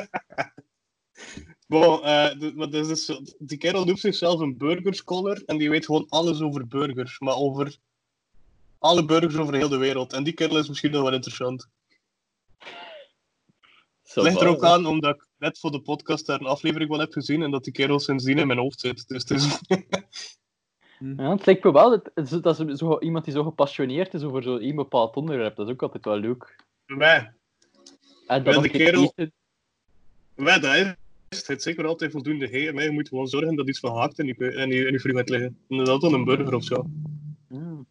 bon, 1.70 2.02
eh, 2.02 2.38
de- 2.38 2.52
maar 2.54 2.70
dat 2.70 2.88
is 2.88 3.04
zo- 3.04 3.22
die 3.38 3.58
kerel 3.58 3.84
noemt 3.84 3.98
zichzelf 4.00 4.40
een 4.40 4.56
burgerscholar 4.56 5.42
en 5.46 5.58
die 5.58 5.70
weet 5.70 5.84
gewoon 5.84 6.06
alles 6.08 6.40
over 6.40 6.66
burgers. 6.66 7.18
Maar 7.18 7.34
over 7.34 7.76
alle 8.78 9.04
burgers 9.04 9.36
over 9.36 9.54
heel 9.54 9.68
de 9.68 9.76
wereld. 9.76 10.12
En 10.12 10.24
die 10.24 10.32
kerel 10.32 10.58
is 10.58 10.68
misschien 10.68 10.90
nog 10.90 11.02
wel 11.02 11.12
interessant. 11.12 11.66
Het 14.02 14.22
ligt 14.24 14.40
er 14.40 14.48
ook 14.48 14.64
aan 14.64 14.86
omdat 14.86 15.14
ik 15.14 15.26
net 15.38 15.58
voor 15.58 15.70
de 15.70 15.80
podcast 15.80 16.26
daar 16.26 16.40
een 16.40 16.46
aflevering 16.46 16.90
van 16.90 17.00
heb 17.00 17.12
gezien 17.12 17.42
en 17.42 17.50
dat 17.50 17.64
die 17.64 17.72
kerel 17.72 17.98
sindsdien 18.00 18.38
in 18.38 18.46
mijn 18.46 18.58
hoofd 18.58 18.80
zit. 18.80 19.08
Dus 19.08 19.22
het 19.22 19.30
is... 19.30 19.58
Ja, 21.16 21.30
het 21.30 21.46
lijkt 21.46 21.64
me 21.64 21.72
wel 21.72 21.90
dat, 21.90 22.42
dat 22.42 22.60
is 22.68 22.78
zo, 22.78 22.98
iemand 22.98 23.24
die 23.24 23.34
zo 23.34 23.42
gepassioneerd 23.42 24.14
is 24.14 24.22
over 24.22 24.42
zo'n 24.42 24.74
bepaald 24.74 25.16
onderwerp. 25.16 25.56
Dat 25.56 25.66
is 25.66 25.72
ook 25.72 25.82
altijd 25.82 26.04
wel 26.04 26.16
leuk. 26.16 26.64
Mij. 26.86 27.32
En 28.26 28.44
dan 28.44 28.62
de 28.62 28.68
kerel- 28.68 29.02
eten. 29.02 29.32
Bij 30.34 30.58
dat 30.58 30.74
is 30.74 30.94
het 31.36 31.62
zeker 31.62 31.86
altijd 31.86 32.10
voldoende 32.10 32.46
heen. 32.46 32.78
En 32.78 32.84
je 32.84 32.90
moet 32.90 33.08
gewoon 33.08 33.26
zorgen 33.26 33.56
dat 33.56 33.68
iets 33.68 33.80
van 33.80 33.96
haakt 33.96 34.18
in 34.18 34.26
je, 34.26 34.34
in 34.36 34.68
je, 34.68 34.86
in 34.86 34.92
je 34.92 34.98
gaat 34.98 35.28
liggen. 35.28 35.58
En 35.68 35.76
dat 35.76 35.88
is 35.88 36.10
dan 36.10 36.12
een 36.14 36.24
burger 36.24 36.54
of 36.54 36.64
zo. 36.64 36.86
Hmm. 37.48 37.86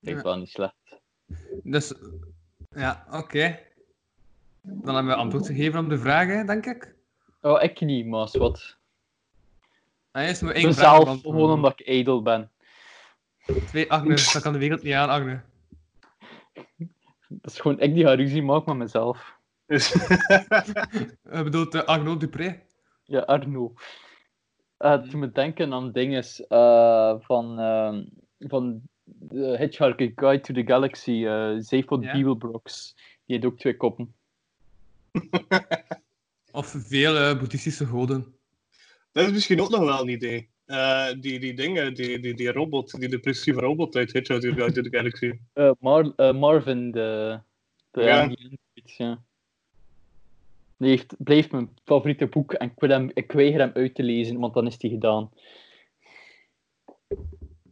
Lijkt 0.00 0.20
Ja. 0.20 0.24
wel 0.24 0.38
niet 0.38 0.48
slecht. 0.48 0.74
Dus, 1.62 1.94
ja, 2.70 3.06
oké. 3.10 3.58
Dan 4.62 4.94
hebben 4.94 5.12
we 5.12 5.18
antwoord 5.20 5.46
gegeven 5.46 5.80
op 5.80 5.88
de 5.88 5.98
vragen, 5.98 6.46
denk 6.46 6.66
ik. 6.66 6.94
Oh, 7.40 7.62
ik 7.62 7.80
niet, 7.80 8.06
maar 8.06 8.28
wat. 8.32 8.76
Ah, 10.10 10.26
eerst 10.26 10.42
maar 10.42 10.54
één 10.54 10.74
vraag 10.74 10.98
Mezelf, 10.98 11.20
gewoon 11.20 11.50
omdat 11.50 11.80
ik 11.80 11.86
edel 11.86 12.22
ben. 12.22 12.50
Twee, 13.66 13.90
Agnes, 13.92 14.28
dat 14.32 14.42
kan 14.42 14.52
de 14.52 14.58
wereld 14.58 14.82
niet 14.82 14.94
aan, 14.94 15.08
Agnes. 15.08 15.40
Dat 17.28 17.52
is 17.52 17.60
gewoon 17.60 17.80
ik 17.80 17.94
die 17.94 18.04
ga 18.04 18.14
ruzie 18.14 18.42
maak 18.42 18.66
met 18.66 18.76
mezelf. 18.76 19.36
Dus, 19.66 19.94
Ik 21.38 21.44
bedoel, 21.44 21.74
uh, 21.74 21.82
Arnaud 21.82 22.20
Dupré. 22.20 22.66
Ja, 23.08 23.20
Arno. 23.20 23.72
Uh, 24.78 25.02
toen 25.02 25.20
me 25.20 25.32
denken 25.32 25.72
aan 25.72 25.92
dingen 25.92 26.24
eh, 26.48 27.14
van, 27.20 27.58
ehm, 27.58 28.04
van 28.38 28.82
The 29.28 29.56
Hitchhiker 29.58 30.12
Guide 30.14 30.40
to 30.40 30.54
the 30.54 30.62
Galaxy, 30.66 31.10
uh, 31.10 31.56
Zephyr 31.58 32.00
Ja. 32.02 32.12
Beeblebrox. 32.12 32.94
Die 33.26 33.36
heeft 33.36 33.44
ook 33.44 33.58
twee 33.58 33.76
koppen. 33.76 34.14
Of 36.52 36.74
veel 36.78 37.16
eh, 37.16 37.38
boeddhistische 37.38 37.86
goden. 37.86 38.34
dat 39.12 39.24
is 39.26 39.32
misschien 39.32 39.60
ook 39.60 39.70
nog 39.70 39.80
wel 39.80 40.00
een 40.00 40.08
idee. 40.08 40.50
Eh, 40.64 41.08
die, 41.20 41.38
die 41.40 41.54
dingen, 41.54 41.94
die, 41.94 42.20
die, 42.20 42.34
die 42.34 42.52
robot, 42.52 43.00
die 43.00 43.08
depressieve 43.08 43.60
robot 43.60 43.96
uit 43.96 44.12
Hitchhiker 44.12 44.52
Guide 44.52 44.72
to 44.72 44.82
the 44.82 44.96
Galaxy. 44.96 45.32
Eh, 45.52 45.70
Mar- 45.80 46.12
eh, 46.16 46.32
Marvin, 46.32 46.90
de, 46.90 47.40
de 47.90 48.02
Ja. 48.02 48.30
ja. 48.84 49.22
Heeft, 50.78 51.14
blijft 51.18 51.50
mijn 51.50 51.70
favoriete 51.84 52.26
boek 52.26 52.52
en 52.52 52.70
ik, 52.70 52.80
wil 52.80 52.90
hem, 52.90 53.10
ik 53.14 53.32
weiger 53.32 53.60
hem 53.60 53.70
uit 53.74 53.94
te 53.94 54.02
lezen, 54.02 54.38
want 54.38 54.54
dan 54.54 54.66
is 54.66 54.78
die 54.78 54.90
gedaan. 54.90 55.30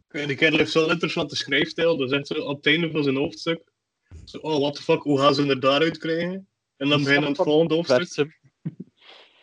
Die 0.07 0.35
kerel 0.35 0.57
heeft 0.57 0.71
zo'n 0.71 0.89
interessante 0.89 1.35
schrijfstijl. 1.35 1.97
Dat 1.97 2.11
is 2.11 2.17
echt 2.17 2.27
zo 2.27 2.33
op 2.33 2.55
het 2.55 2.65
einde 2.65 2.91
van 2.91 3.03
zijn 3.03 3.15
hoofdstuk. 3.15 3.71
Zo, 4.25 4.37
oh, 4.37 4.59
what 4.59 4.75
the 4.75 4.81
fuck, 4.81 5.01
hoe 5.01 5.19
gaan 5.19 5.35
ze 5.35 5.47
er 5.47 5.59
daaruit 5.59 5.97
krijgen? 5.97 6.47
En 6.77 6.89
dan 6.89 7.03
begin 7.03 7.19
je 7.19 7.25
aan 7.25 7.31
het 7.31 7.41
volgende 7.41 7.73
hoofdstuk. 7.73 8.39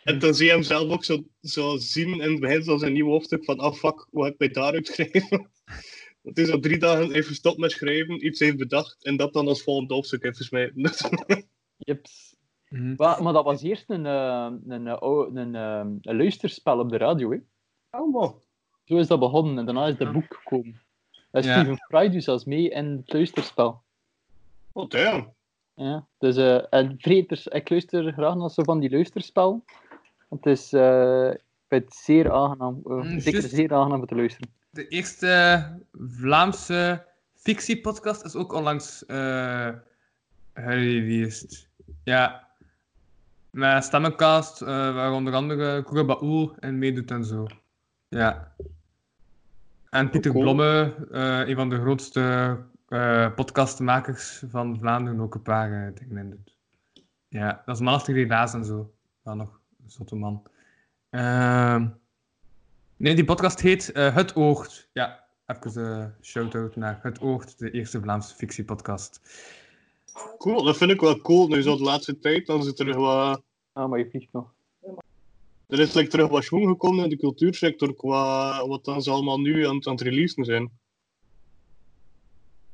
En 0.03 0.19
dan 0.19 0.33
zie 0.33 0.45
je 0.45 0.51
hem 0.51 0.63
zelf 0.63 0.91
ook 0.91 1.03
zo, 1.03 1.23
zo 1.41 1.77
zien 1.77 2.21
in 2.21 2.31
het 2.31 2.39
begin 2.39 2.63
van 2.63 2.79
zijn 2.79 2.93
nieuwe 2.93 3.11
hoofdstuk 3.11 3.45
van, 3.45 3.59
ah 3.59 3.73
fuck, 3.73 4.07
hoe 4.09 4.23
heb 4.23 4.33
ik 4.33 4.39
mij 4.39 4.49
daaruit 4.49 4.87
geschreven? 4.87 5.51
Dat 6.23 6.35
hij 6.35 6.45
zo 6.45 6.59
drie 6.59 6.77
dagen 6.77 7.11
heeft 7.11 7.27
gestopt 7.27 7.57
met 7.57 7.71
schrijven, 7.71 8.25
iets 8.25 8.39
heeft 8.39 8.57
bedacht 8.57 9.03
en 9.03 9.17
dat 9.17 9.33
dan 9.33 9.47
als 9.47 9.63
volgende 9.63 9.93
hoofdstuk 9.93 10.23
heeft 10.23 10.37
gesmeten. 10.37 10.91
Jeps. 11.77 12.34
Mhm. 12.75 12.93
Maar, 12.97 13.23
maar 13.23 13.33
dat 13.33 13.43
was 13.43 13.61
eerst 13.61 13.89
een, 13.89 14.05
eh, 14.05 14.47
een, 14.67 14.87
eh, 14.87 14.97
oh, 14.99 15.35
een, 15.35 15.55
eh, 15.55 15.85
een 16.01 16.15
luisterspel 16.17 16.79
op 16.79 16.89
de 16.89 16.97
radio. 16.97 17.31
Hè. 17.31 17.37
Allemaal. 17.89 18.39
Zo 18.83 18.97
is 18.97 19.07
dat 19.07 19.19
begonnen 19.19 19.57
en 19.57 19.65
daarna 19.65 19.87
is 19.87 19.97
dat 19.97 20.11
boek 20.11 20.39
gekomen. 20.43 20.81
En 21.31 21.43
Ja. 21.43 21.53
Steven 21.59 21.77
Fry 21.77 22.09
doet 22.09 22.23
zelfs 22.23 22.45
mee 22.45 22.69
in 22.69 22.85
het 22.85 23.13
luisterspel. 23.13 23.81
Oh 24.71 24.89
damn. 24.89 25.33
Ja, 25.73 26.05
dus, 26.17 26.35
eh 26.37 26.73
en 26.73 26.95
vreters, 26.99 27.47
ik 27.47 27.69
luister 27.69 28.11
graag 28.13 28.35
naar 28.35 28.49
zo 28.49 28.63
van 28.63 28.79
die 28.79 28.89
luisterspel. 28.89 29.63
Het 30.29 30.45
is 30.45 30.73
eh, 30.73 31.29
ik 31.31 31.41
vind 31.67 31.83
het 31.83 31.93
zeer 31.93 32.31
aangenaam, 32.31 32.81
Mm, 32.83 33.19
zeker 33.19 33.41
zeer 33.41 33.73
aangenaam 33.73 33.99
om 33.99 34.05
te 34.05 34.15
luisteren. 34.15 34.49
De 34.69 34.87
eerste 34.87 35.63
Vlaamse 35.91 37.05
fictiepodcast 37.33 38.23
is 38.25 38.35
ook 38.35 38.53
onlangs 38.53 39.05
eh 39.05 39.69
gereleased. 40.53 41.67
Ja. 42.03 42.44
Met 43.55 43.83
stemmencast, 43.83 44.61
eh, 44.61 44.67
waar 44.67 45.11
onder 45.11 45.33
andere 45.33 45.83
Koura 45.83 46.55
in 46.59 46.77
meedoet 46.77 47.11
en 47.11 47.25
zo. 47.25 47.45
Ja. 48.07 48.53
En 49.89 50.09
Pieter 50.09 50.31
cool. 50.31 50.43
Blomme, 50.43 50.95
eh, 51.11 51.47
een 51.47 51.55
van 51.55 51.69
de 51.69 51.79
grootste 51.79 52.57
eh, 52.87 53.33
podcastmakers 53.35 54.43
van 54.49 54.77
Vlaanderen, 54.79 55.19
ook 55.19 55.35
een 55.35 55.41
paar 55.41 55.93
dingen 55.93 56.17
in 56.17 56.29
doet. 56.29 56.57
Ja, 57.27 57.61
dat 57.65 57.75
is 57.75 57.81
Master 57.81 58.15
Helaas 58.15 58.53
en 58.53 58.65
zo. 58.65 58.93
Wel 59.21 59.35
nog 59.35 59.59
een 59.83 59.89
zotte 59.91 60.15
man. 60.15 60.43
Ehm 61.09 61.87
Nee, 62.97 63.15
die 63.15 63.25
podcast 63.25 63.61
heet 63.61 63.91
Het 63.93 64.35
Oogd. 64.35 64.89
Ja, 64.93 65.23
even 65.45 65.85
een 65.85 66.13
shout-out 66.21 66.75
naar 66.75 66.99
Het 67.01 67.21
Oogd, 67.21 67.59
de 67.59 67.71
eerste 67.71 68.01
Vlaamse 68.01 68.35
fictiepodcast. 68.35 69.21
Cool, 70.37 70.63
dat 70.63 70.77
vind 70.77 70.91
ik 70.91 71.01
wel 71.01 71.21
cool. 71.21 71.47
Nu 71.47 71.61
zo 71.61 71.77
de 71.77 71.83
laatste 71.83 72.19
tijd, 72.19 72.45
dan 72.45 72.63
zit 72.63 72.79
er 72.79 72.99
wat... 72.99 73.41
Ah, 73.73 73.89
maar 73.89 73.99
je 73.99 74.09
vliegt 74.09 74.31
nog. 74.31 74.53
Er 75.67 75.79
is 75.79 75.93
like, 75.93 76.09
terug 76.09 76.29
wat 76.29 76.43
schoen 76.43 76.67
gekomen 76.67 77.03
in 77.03 77.09
de 77.09 77.17
cultuursector 77.17 77.95
qua 77.95 78.67
wat 78.67 78.85
dan 78.85 79.01
ze 79.01 79.11
allemaal 79.11 79.39
nu 79.39 79.67
aan, 79.67 79.85
aan 79.85 79.93
het 79.93 80.01
releasen 80.01 80.45
zijn. 80.45 80.71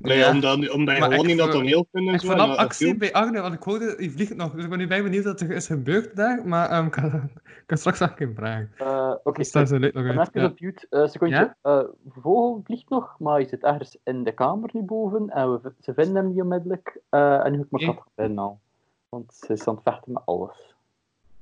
Nee, 0.02 0.18
Ja. 0.18 0.30
Omdat, 0.30 0.52
omdat 0.54 0.70
je 0.70 1.00
Maar 1.00 1.10
gewoon 1.10 1.18
ik 1.24 1.26
niet 1.26 1.36
naar 1.36 1.50
toneel 1.50 1.86
kunt 1.92 2.08
en 2.08 2.14
Ik 2.14 2.20
zo. 2.20 2.26
vanaf 2.28 2.50
en, 2.50 2.56
actie 2.56 2.86
film- 2.86 2.98
bij 2.98 3.12
Agne, 3.12 3.40
want 3.40 3.54
ik 3.54 3.62
hoorde, 3.62 3.96
die 3.96 4.10
vliegt 4.10 4.36
nog. 4.36 4.52
Dus 4.54 4.64
ik 4.64 4.70
ben 4.70 4.78
nu 4.78 4.86
bij 4.86 5.02
benieuwd 5.02 5.24
wat 5.24 5.40
er 5.40 5.50
is 5.50 5.66
gebeurd 5.66 6.16
daar. 6.16 6.46
Maar 6.48 6.68
ehm, 6.70 6.84
ik, 6.86 6.90
kan, 6.92 7.04
ik 7.44 7.62
kan 7.66 7.76
straks 7.78 7.98
nog 8.00 8.20
een 8.20 8.34
vraag. 8.34 8.66
Eh, 8.76 9.14
Oké, 9.22 9.44
zo 9.44 9.76
leuk 9.78 9.94
nog 9.94 10.16
uit. 10.16 10.30
Ja. 10.32 10.44
op 10.44 10.60
mute. 10.60 10.86
Eh 10.90 11.06
secondje. 11.08 11.56
Eh, 11.62 11.80
Vogel 12.08 12.60
vliegt 12.64 12.88
nog, 12.88 13.16
maar 13.18 13.34
hij 13.34 13.44
zit 13.48 13.62
ergens 13.62 13.98
in 14.04 14.24
de 14.24 14.32
kamer 14.32 14.70
nu 14.72 14.82
boven. 14.82 15.28
En 15.30 15.52
we, 15.62 15.72
ze 15.80 15.94
vinden 15.94 16.14
hem 16.16 16.28
niet 16.32 16.40
onmiddellijk. 16.42 17.00
Eh, 17.08 17.44
en 17.44 17.52
nu 17.52 17.56
heb 17.58 17.66
ik 17.66 17.70
mijn 17.80 17.94
kat 17.94 18.04
binnen 18.14 18.38
al. 18.38 18.60
Want 19.08 19.34
ze 19.34 19.52
is 19.52 19.66
aan 19.66 19.74
het 19.74 19.82
vechten 19.82 20.12
met 20.12 20.22
alles. 20.24 20.74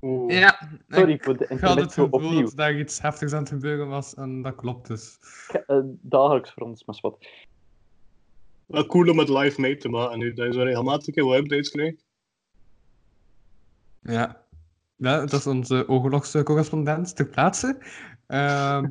Oeh. 0.02 0.38
Ja, 0.38 0.58
Sorry 0.88 1.12
ik 1.12 1.24
voor 1.24 1.36
de 1.36 1.46
ik 1.48 1.60
had 1.60 1.80
het 1.80 1.92
gevoel 1.92 2.08
opnieuw. 2.10 2.42
dat 2.44 2.56
daar 2.56 2.78
iets 2.78 3.02
heftigs 3.02 3.32
aan 3.32 3.38
het 3.40 3.48
gebeuren 3.48 3.88
was. 3.88 4.14
En 4.14 4.42
dat 4.42 4.54
klopt 4.54 4.86
dus. 4.88 5.18
Eh, 5.66 5.76
dagelijks 6.00 6.52
voor 6.52 6.62
ons, 6.62 6.84
maar 6.84 6.98
wat. 7.00 7.16
Wel 8.70 8.86
cool 8.86 9.10
om 9.10 9.18
het 9.18 9.28
live 9.28 9.60
mee 9.60 9.76
te 9.76 9.88
maken 9.88 10.18
nu. 10.18 10.32
Dat 10.32 10.46
je 10.46 10.52
zo 10.52 10.62
regelmatig 10.62 11.14
wat 11.14 11.36
updates 11.36 11.70
krijgt. 11.70 12.04
Ja. 14.02 14.46
ja 14.96 15.20
dat 15.20 15.32
is 15.32 15.46
onze 15.46 15.88
oorlogscorrespondent 15.88 16.44
correspondent 16.44 17.16
ter 17.16 17.28
plaatse. 17.28 17.78
Ehm 18.26 18.86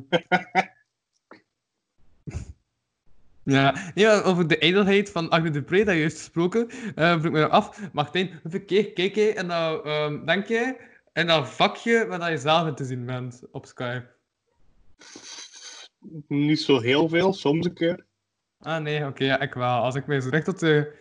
ja, 3.56 3.92
nee, 3.94 4.22
over 4.22 4.46
de 4.46 4.58
ijdelheid 4.58 5.10
van 5.10 5.28
Agne 5.28 5.50
de 5.50 5.62
Pre, 5.62 5.84
dat 5.84 5.94
je 5.94 6.00
juist 6.00 6.18
gesproken, 6.18 6.68
eh 6.94 7.10
vroeg 7.10 7.24
ik 7.24 7.32
me 7.32 7.48
af. 7.48 7.92
Martijn, 7.92 8.38
hoeveel 8.42 8.64
keer 8.64 8.92
kijk 8.92 9.14
jij 9.14 9.36
en 9.36 9.46
nou 9.46 9.88
ehm, 9.88 10.24
denk 10.24 10.46
jij 10.46 10.76
in 11.12 11.26
dat 11.26 11.48
vakje 11.48 12.06
waar 12.06 12.30
je 12.30 12.38
zelf 12.38 12.68
in 12.68 12.74
te 12.74 12.84
zien 12.84 13.06
bent 13.06 13.42
op 13.50 13.66
Skype? 13.66 14.08
Niet 16.28 16.60
zo 16.60 16.80
heel 16.80 17.08
veel, 17.08 17.32
soms 17.32 17.66
een 17.66 17.74
keer. 17.74 18.08
Ah 18.60 18.82
nee, 18.82 19.06
oké, 19.06 19.24
ja, 19.24 19.40
ik 19.40 19.54
wel. 19.54 19.82
Als 19.82 19.94
ik 19.94 20.06
mij 20.06 20.20
zo 20.20 20.28
recht 20.28 20.44
tot 20.44 20.60
de, 20.60 20.92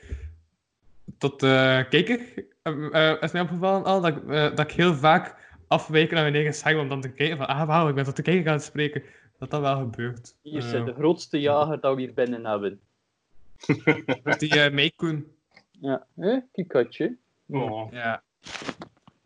tot 1.18 1.40
de 1.40 1.86
kijker, 1.90 2.20
eh, 2.62 3.12
eh, 3.12 3.22
is 3.22 3.32
mij 3.32 3.42
opgevallen 3.42 3.84
al 3.84 4.02
dat, 4.02 4.18
ik, 4.18 4.30
eh, 4.30 4.56
dat 4.56 4.60
ik 4.60 4.72
heel 4.72 4.96
vaak 4.96 5.36
afwijk 5.68 6.12
naar 6.12 6.22
mijn 6.22 6.36
eigen 6.36 6.54
scherm 6.54 6.80
om 6.80 6.90
dan 6.90 7.02
te 7.02 7.12
kijken 7.12 7.38
van, 7.38 7.48
ah 7.48 7.68
wauw, 7.68 7.90
ik 7.90 7.96
ben 7.96 8.04
tot 8.04 8.16
de 8.16 8.22
kijker 8.22 8.48
aan 8.48 8.56
het 8.56 8.64
spreken. 8.64 9.04
Dat 9.38 9.50
dat 9.50 9.62
wel 9.62 9.78
gebeurt. 9.78 10.36
Hier 10.42 10.62
zit 10.62 10.86
de 10.86 10.94
grootste 10.94 11.40
jager 11.40 11.80
dat 11.80 11.96
we 11.96 12.02
hier 12.02 12.14
binnen 12.14 12.46
hebben. 12.46 12.80
Die 14.40 14.56
uh, 14.56 14.70
Meikoen. 14.70 15.32
Ja, 15.72 16.06
eh, 16.16 16.38
Kikatje. 16.52 17.18
Oh. 17.48 17.92
Ja. 17.92 18.24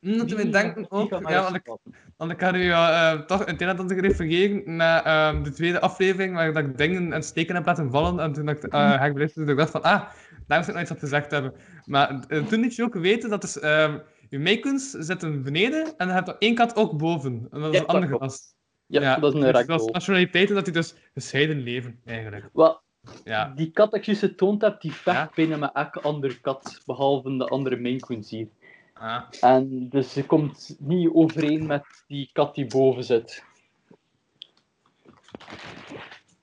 Dat 0.04 0.32
we 0.32 0.50
denken 0.50 0.86
ook, 0.92 1.10
ja, 1.10 1.44
want 1.44 1.56
ik, 1.56 1.78
want 2.18 2.32
ik 2.32 2.42
had 2.42 2.56
u 2.56 2.64
uh, 2.64 3.12
toch 3.14 3.46
in 3.46 3.54
het 3.54 3.62
en 3.62 3.78
ander 3.78 4.00
refereren 4.00 4.76
naar 4.76 5.04
ehm, 5.04 5.44
de 5.44 5.52
tweede 5.52 5.80
aflevering, 5.80 6.36
waar 6.36 6.54
dat 6.54 6.64
ik 6.64 6.78
dingen 6.78 7.14
en 7.14 7.24
steken 7.24 7.56
heb 7.56 7.66
laten 7.66 7.92
vallen. 7.92 8.20
En 8.20 8.34
toen 8.34 8.50
ik, 8.50 8.74
uh, 8.74 8.92
heb 8.92 9.08
ik 9.08 9.14
beluisterd, 9.14 9.50
ik 9.50 9.58
dacht 9.58 9.72
van, 9.72 9.82
ah, 9.82 10.02
daar 10.48 10.60
moet 10.60 10.68
ik 10.68 10.74
nog 10.74 10.82
iets 10.82 10.92
op 10.92 11.00
gezegd 11.00 11.32
hebben. 11.32 11.54
Maar 11.86 12.20
uh, 12.28 12.46
toen 12.46 12.60
liet 12.60 12.76
je 12.76 12.84
ook 12.84 12.94
weten 12.94 13.30
dat 13.30 13.42
dus, 13.42 13.64
um, 13.64 14.02
je 14.30 14.40
meikuns 14.40 14.90
zitten 14.90 15.44
beneden 15.44 15.86
en 15.98 16.08
dan 16.08 16.16
heb 16.16 16.26
je 16.26 16.36
één 16.40 16.56
kat 16.56 16.76
ook 16.76 16.98
boven. 16.98 17.48
En 17.52 17.60
dat 17.60 17.74
is 17.74 17.80
Ja, 17.80 17.82
een 17.82 17.88
andere 17.88 18.18
gast. 18.18 18.56
Ja, 18.88 19.16
dat 19.16 19.34
is 19.36 19.42
een 19.42 19.54
dus 19.54 19.66
dat 19.66 19.82
is 19.82 19.92
nationaliteiten 19.92 20.56
dat 20.56 20.66
die 20.66 20.74
dus 20.74 20.96
gescheiden 21.14 21.62
leven, 21.64 22.00
eigenlijk. 22.06 22.50
Wel, 22.54 22.82
Ja. 23.24 23.52
die 23.56 23.72
kat 23.72 23.92
dat 23.92 24.00
ik 24.00 24.06
juist 24.06 24.22
getoond 24.22 24.62
heb, 24.62 24.82
die 24.82 24.94
vecht 24.94 25.36
bijna 25.36 25.58
met 25.58 25.72
elke 25.74 26.02
andere 26.02 26.40
kat, 26.40 26.82
behalve 26.86 27.38
de 27.38 27.48
andere 27.48 27.80
Maine 27.80 28.00
Coons 28.00 28.30
hier. 28.30 28.48
Ah. 28.94 29.24
En 29.42 29.90
dus 29.90 30.14
ze 30.14 30.26
komt 30.26 30.76
niet 30.80 31.10
overeen 31.14 31.66
met 31.66 32.04
die 32.08 32.30
kat 32.34 32.56
die 32.56 32.66
boven 32.66 33.04
zit. 33.04 33.44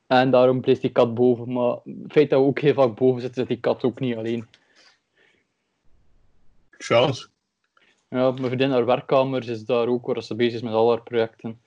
En 0.07 0.31
daarom 0.31 0.61
blijft 0.61 0.81
die 0.81 0.93
kat 0.93 1.15
boven. 1.15 1.53
Maar 1.53 1.77
het 1.85 2.13
feit 2.13 2.31
dat 2.31 2.41
we 2.41 2.47
ook 2.47 2.61
heel 2.61 2.75
vaak 2.75 2.95
boven 2.95 3.21
zitten, 3.21 3.41
zit 3.41 3.49
die 3.49 3.61
kat 3.61 3.85
ook 3.85 4.01
niet 4.01 4.17
alleen. 4.17 4.49
Chance. 6.71 7.29
Ja, 8.09 8.31
mijn 8.31 8.45
vriendin 8.45 8.71
haar 8.71 8.87
werkkamer 8.87 9.49
is 9.49 9.65
daar 9.65 9.89
ook 9.89 10.07
waar 10.07 10.23
ze 10.23 10.35
bezig 10.35 10.55
is 10.55 10.63
met 10.63 10.73
al 10.73 10.89
haar 10.89 11.03
projecten. 11.03 11.61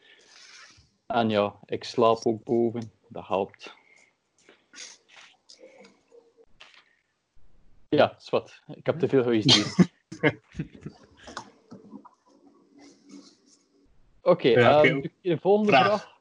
En 1.05 1.29
ja, 1.29 1.55
ik 1.65 1.83
slaap 1.83 2.25
ook 2.25 2.43
boven. 2.43 2.91
Dat 3.07 3.27
helpt. 3.27 3.75
Ja, 7.89 8.15
is 8.19 8.29
wat. 8.29 8.61
Ik 8.67 8.85
heb 8.85 8.99
te 8.99 9.07
veel 9.07 9.23
huisdieren. 9.23 9.71
Oké, 14.21 14.49
ehm, 14.49 15.01
de 15.21 15.37
volgende 15.37 15.71
Vraag. 15.71 15.85
vraag. 15.85 16.11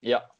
Ja. 0.00 0.30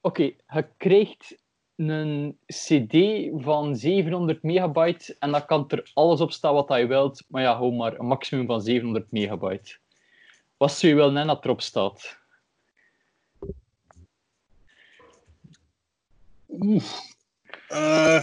Oké, 0.00 0.22
je 0.46 0.66
krijgt 0.76 1.38
een 1.76 2.38
CD 2.46 3.28
van 3.42 3.76
700 3.76 4.42
megabyte 4.42 5.16
en 5.18 5.30
dan 5.30 5.46
kan 5.46 5.64
er 5.68 5.90
alles 5.94 6.20
op 6.20 6.32
staan 6.32 6.54
wat 6.54 6.78
je 6.78 6.86
wilt, 6.86 7.24
maar 7.28 7.42
ja, 7.42 7.54
gewoon 7.54 7.76
maar 7.76 7.98
een 7.98 8.06
maximum 8.06 8.46
van 8.46 8.60
700 8.62 9.10
megabyte. 9.12 9.78
Wat 10.56 10.72
zou 10.72 10.92
je 10.92 10.98
wel 10.98 11.10
net 11.10 11.26
dat 11.26 11.44
erop 11.44 11.60
staat? 11.60 12.18
Eh, 17.68 18.22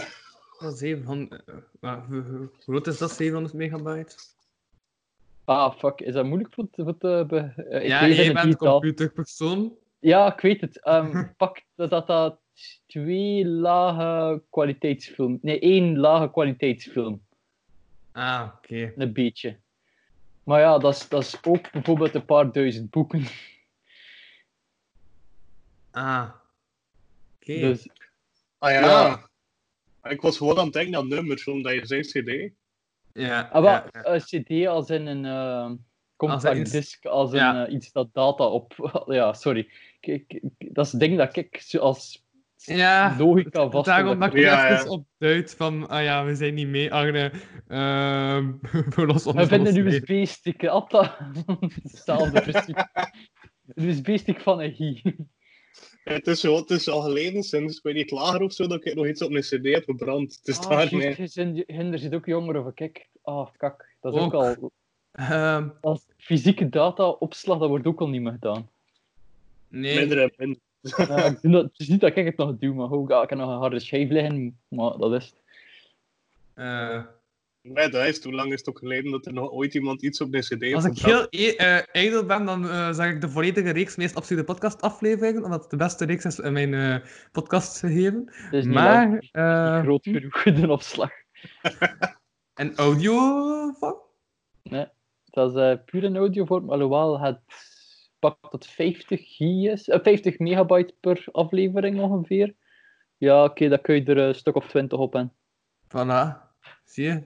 700, 0.58 1.44
eh, 1.80 2.06
hoe, 2.06 2.50
groot 2.58 2.86
is 2.86 2.98
dat, 2.98 3.10
700 3.10 3.54
megabyte? 3.54 4.16
Ah, 5.44 5.74
fuck, 5.74 6.00
is 6.00 6.12
dat 6.12 6.24
moeilijk 6.24 6.54
voor 6.54 6.70
te... 6.70 6.82
Voor 6.84 6.98
te 6.98 7.24
be- 7.28 7.52
eh, 7.70 7.82
ik 7.82 7.88
ja, 7.88 8.08
jij 8.08 8.32
bent 8.32 8.56
computerpersoon. 8.56 9.76
Ja, 9.98 10.32
ik 10.34 10.40
weet 10.40 10.60
het. 10.60 10.82
Ehm, 10.82 11.24
pak 11.36 11.62
dat, 11.74 11.90
dat 11.90 12.06
dat 12.06 12.40
twee 12.86 13.46
lage 13.46 14.42
kwaliteitsfilm... 14.50 15.38
Nee, 15.42 15.60
één 15.60 15.98
lage 15.98 16.30
kwaliteitsfilm. 16.30 17.22
Ah, 18.12 18.48
oké. 18.56 18.92
Een 18.96 19.12
beetje. 19.12 19.58
Maar 20.42 20.60
ja, 20.60 20.78
dat 20.78 20.94
is, 20.94 21.08
dat 21.08 21.22
is 21.22 21.38
ook 21.42 21.70
bijvoorbeeld 21.70 22.14
een 22.14 22.24
paar 22.24 22.52
duizend 22.52 22.90
boeken. 22.90 23.24
Ah. 25.90 26.30
Oké. 27.40 27.60
Dus 27.60 27.88
ah 28.58 28.70
ja. 28.70 28.80
Ja. 28.80 29.27
Ik 30.10 30.20
was 30.20 30.36
gewoon 30.36 30.58
aan 30.58 30.64
het 30.64 30.72
denken 30.72 30.96
aan 30.98 31.08
nummers, 31.08 31.44
omdat 31.48 31.72
je 31.72 31.86
zei 31.86 32.00
CD. 32.00 32.52
Ja, 33.12 33.48
Ah, 33.52 33.64
ja, 33.64 33.84
wel, 33.92 34.14
een 34.14 34.20
CD 34.20 34.66
als 34.66 34.90
in 34.90 35.06
een 35.06 35.24
uh, 35.24 35.70
compact 36.16 36.44
Als 36.44 36.54
in 36.54 36.60
iets- 36.60 36.70
disc, 36.70 37.04
als 37.06 37.30
een, 37.32 37.38
Ja. 37.38 37.66
eh, 37.66 37.72
iets 37.74 37.92
dat 37.92 38.08
data 38.12 38.44
op. 38.44 38.74
Ja, 39.06 39.32
sorry. 39.32 39.70
Kijk, 40.00 40.40
dat 40.58 40.84
is 40.86 40.92
het 40.92 41.00
ding 41.00 41.16
dat 41.18 41.36
ik 41.36 41.64
als 41.80 42.24
ja. 42.56 43.14
logica 43.18 43.70
vast. 43.70 43.84
Daarom 43.86 44.20
dat 44.20 44.34
ik 44.34 44.40
Ja, 44.40 44.68
ja. 44.68 44.78
even 44.78 44.90
op 44.90 45.06
duid 45.18 45.54
van, 45.54 45.88
ah 45.88 46.02
ja, 46.02 46.24
we 46.24 46.34
zijn 46.34 46.54
niet 46.54 46.68
mee, 46.68 46.92
Arne. 46.92 47.32
Ehm 47.68 48.52
we 48.94 49.06
lossen 49.06 49.36
We 49.36 49.46
vinden 49.46 49.76
een. 49.76 49.86
USB-stick, 49.86 50.66
Atta. 50.66 51.32
Hetzelfde 51.82 52.40
principe. 52.40 52.88
Een 53.74 53.88
USB-stick 53.88 54.40
van 54.40 54.60
een 54.60 54.70
Hi. 54.70 55.02
Het 56.08 56.26
is, 56.26 56.40
zo, 56.40 56.56
het 56.56 56.70
is 56.70 56.88
al 56.88 57.00
geleden, 57.00 57.42
sinds 57.42 57.76
ik 57.76 57.82
weet 57.82 57.94
niet 57.94 58.10
lager 58.10 58.42
of 58.42 58.52
zo, 58.52 58.66
dat 58.66 58.84
ik 58.86 58.94
nog 58.94 59.06
iets 59.06 59.22
op 59.22 59.30
mijn 59.30 59.42
CD 59.42 59.64
heb 59.74 59.84
gebrand. 59.84 60.34
Het 60.36 60.48
is 60.48 60.58
Ah, 60.58 60.88
zin- 61.24 61.64
Hinder 61.66 61.98
zit 61.98 62.14
ook 62.14 62.26
jonger 62.26 62.66
of 62.66 62.74
kijk. 62.74 63.08
Ah, 63.22 63.48
kak. 63.56 63.86
Dat 64.00 64.14
is 64.14 64.20
ook, 64.20 64.34
Ook. 64.34 64.42
al. 64.60 64.70
Ehm, 65.12 65.68
Als 65.80 66.06
fysieke 66.16 66.68
data-opslag, 66.68 67.58
dat 67.58 67.68
wordt 67.68 67.86
ook 67.86 68.00
al 68.00 68.08
niet 68.08 68.22
meer 68.22 68.32
gedaan. 68.32 68.68
nee. 69.68 69.98
Minder 69.98 70.22
en 70.22 70.32
minder. 70.36 70.58
Ja, 70.80 71.24
ik 71.24 71.38
dat, 71.42 71.62
het 71.62 71.72
is 71.80 71.88
niet 71.88 72.00
dat 72.00 72.16
ik 72.16 72.24
het 72.24 72.36
nog 72.36 72.58
doe, 72.58 72.74
maar 72.74 72.90
ook, 72.90 73.10
ik 73.10 73.28
heb 73.30 73.38
nog 73.38 73.48
een 73.48 73.56
harde 73.58 73.78
schijf 73.80 74.10
liggen, 74.10 74.58
maar 74.68 74.96
dat 74.98 75.12
is 75.12 75.24
het. 75.26 75.42
Eh, 76.54 77.02
Nee, 77.62 77.88
dat 77.88 78.06
is, 78.06 78.24
hoe 78.24 78.32
lang 78.32 78.52
is 78.52 78.58
het 78.58 78.68
ook 78.68 78.78
geleden 78.78 79.10
dat 79.10 79.26
er 79.26 79.32
nog 79.32 79.50
ooit 79.50 79.74
iemand 79.74 80.02
iets 80.02 80.20
op 80.20 80.30
mijn 80.30 80.42
CD 80.42 80.60
heeft 80.60 80.74
als 80.74 80.84
ik 80.84 80.98
heel 80.98 81.26
e- 81.30 81.54
eh, 81.56 81.78
ijdel 81.92 82.24
ben, 82.26 82.44
dan 82.44 82.68
eh 82.68 82.92
zeg 82.92 83.12
ik 83.12 83.20
de 83.20 83.28
volledige 83.28 83.70
reeks 83.70 83.96
meest 83.96 84.14
absurde 84.14 84.44
podcast 84.44 84.80
afleveringen, 84.80 85.44
omdat 85.44 85.60
het 85.60 85.70
de 85.70 85.76
beste 85.76 86.04
reeks 86.04 86.24
is 86.24 86.38
in 86.38 86.52
mijn 86.52 86.74
eh 86.74 86.96
podcast 87.32 87.78
gegeven. 87.78 88.32
Niet 88.50 88.64
Maar, 88.64 89.28
eh, 89.32 89.74
niet 89.74 89.84
groot 89.84 90.02
genoeg, 90.02 90.42
de 90.42 90.70
opslag. 90.70 91.10
En 92.54 92.76
audio 92.76 93.16
van? 93.72 93.96
Nee, 94.62 94.86
dat 95.24 95.50
is 95.50 95.62
eh, 95.62 95.84
puur 95.84 96.04
een 96.04 96.16
audiovorm, 96.16 96.70
alhoewel 96.70 97.20
het 97.20 97.40
pakt 98.18 98.50
tot 98.50 98.66
50 98.66 99.20
G 99.20 99.40
is, 99.40 99.88
eh, 99.88 99.98
50 100.02 100.38
megabyte 100.38 100.94
per 101.00 101.24
aflevering 101.32 102.00
ongeveer. 102.00 102.54
Ja, 103.16 103.44
oké, 103.44 103.68
dan 103.68 103.80
kun 103.80 103.94
je 103.94 104.04
er 104.04 104.18
een 104.18 104.34
stuk 104.34 104.54
of 104.54 104.68
20 104.68 104.98
op 104.98 105.14
en. 105.14 105.32
Voilà. 105.88 106.46
Zie 106.84 107.04
je? 107.04 107.22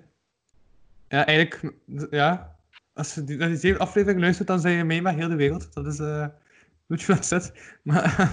Ja, 1.12 1.26
eigenlijk, 1.26 1.72
ja. 2.10 2.56
Als 2.94 3.14
je 3.14 3.24
die, 3.24 3.36
naar 3.36 3.48
die 3.48 3.56
zeven 3.56 3.80
aflevering 3.80 4.20
luistert, 4.20 4.48
dan 4.48 4.60
zijn 4.60 4.76
je 4.76 4.84
mee 4.84 5.02
met 5.02 5.14
heel 5.14 5.28
de 5.28 5.34
wereld. 5.34 5.74
Dat 5.74 5.86
is, 5.86 5.98
eh, 5.98 6.26
hoe 6.86 6.98
je 6.98 7.06
dat 7.06 7.26
zet. 7.32 7.52
Maar, 7.82 8.32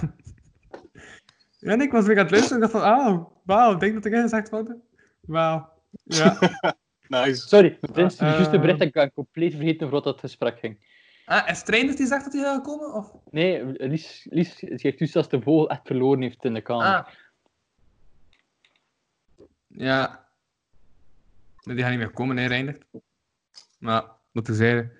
ja, 1.58 1.74
nee, 1.74 1.86
ik 1.86 1.92
was 1.92 2.06
weer 2.06 2.16
aan 2.16 2.22
het 2.22 2.30
luisteren 2.30 2.62
en 2.62 2.70
dacht 2.70 2.84
van, 2.84 2.92
ah, 2.92 3.26
wauw, 3.44 3.76
denk 3.76 3.94
dat 3.94 4.04
ik 4.04 4.14
gezegd 4.14 4.50
worden. 4.50 4.82
Wauw. 5.20 5.68
Ja. 6.04 6.38
Nice. 7.08 7.48
Sorry, 7.48 7.78
is 7.80 7.88
Ah, 7.90 7.96
juist 7.96 8.20
een 8.20 8.54
eh. 8.54 8.60
bericht 8.60 8.78
dat 8.78 8.88
ik 8.88 8.94
ben 8.94 9.12
compleet 9.12 9.54
vergeten 9.54 9.80
voor 9.80 9.90
wat 9.90 10.04
dat 10.04 10.20
gesprek 10.20 10.58
ging. 10.58 10.78
Ah, 11.24 11.48
is 11.48 11.62
Trainer 11.62 11.96
die 11.96 12.06
zegt 12.06 12.24
dat 12.24 12.32
hij 12.32 12.42
gaat 12.42 12.62
komen? 12.62 12.94
Of? 12.94 13.12
Nee, 13.30 13.64
Lies, 13.64 14.26
Lies 14.30 14.54
geeft 14.58 14.98
dus 14.98 15.16
als 15.16 15.28
de 15.28 15.42
vogel 15.42 15.70
echt 15.70 15.86
verloren 15.86 16.22
heeft 16.22 16.44
in 16.44 16.54
de 16.54 16.60
kamer. 16.60 16.86
Ah. 16.86 17.06
Ja. 19.66 20.19
Die 21.62 21.78
gaat 21.78 21.90
niet 21.90 21.98
meer 21.98 22.10
komen, 22.10 22.34
nee, 22.34 22.48
Reindert. 22.48 22.84
Maar, 23.78 24.04
wat 24.32 24.44
te 24.44 24.54
zeggen. 24.54 24.92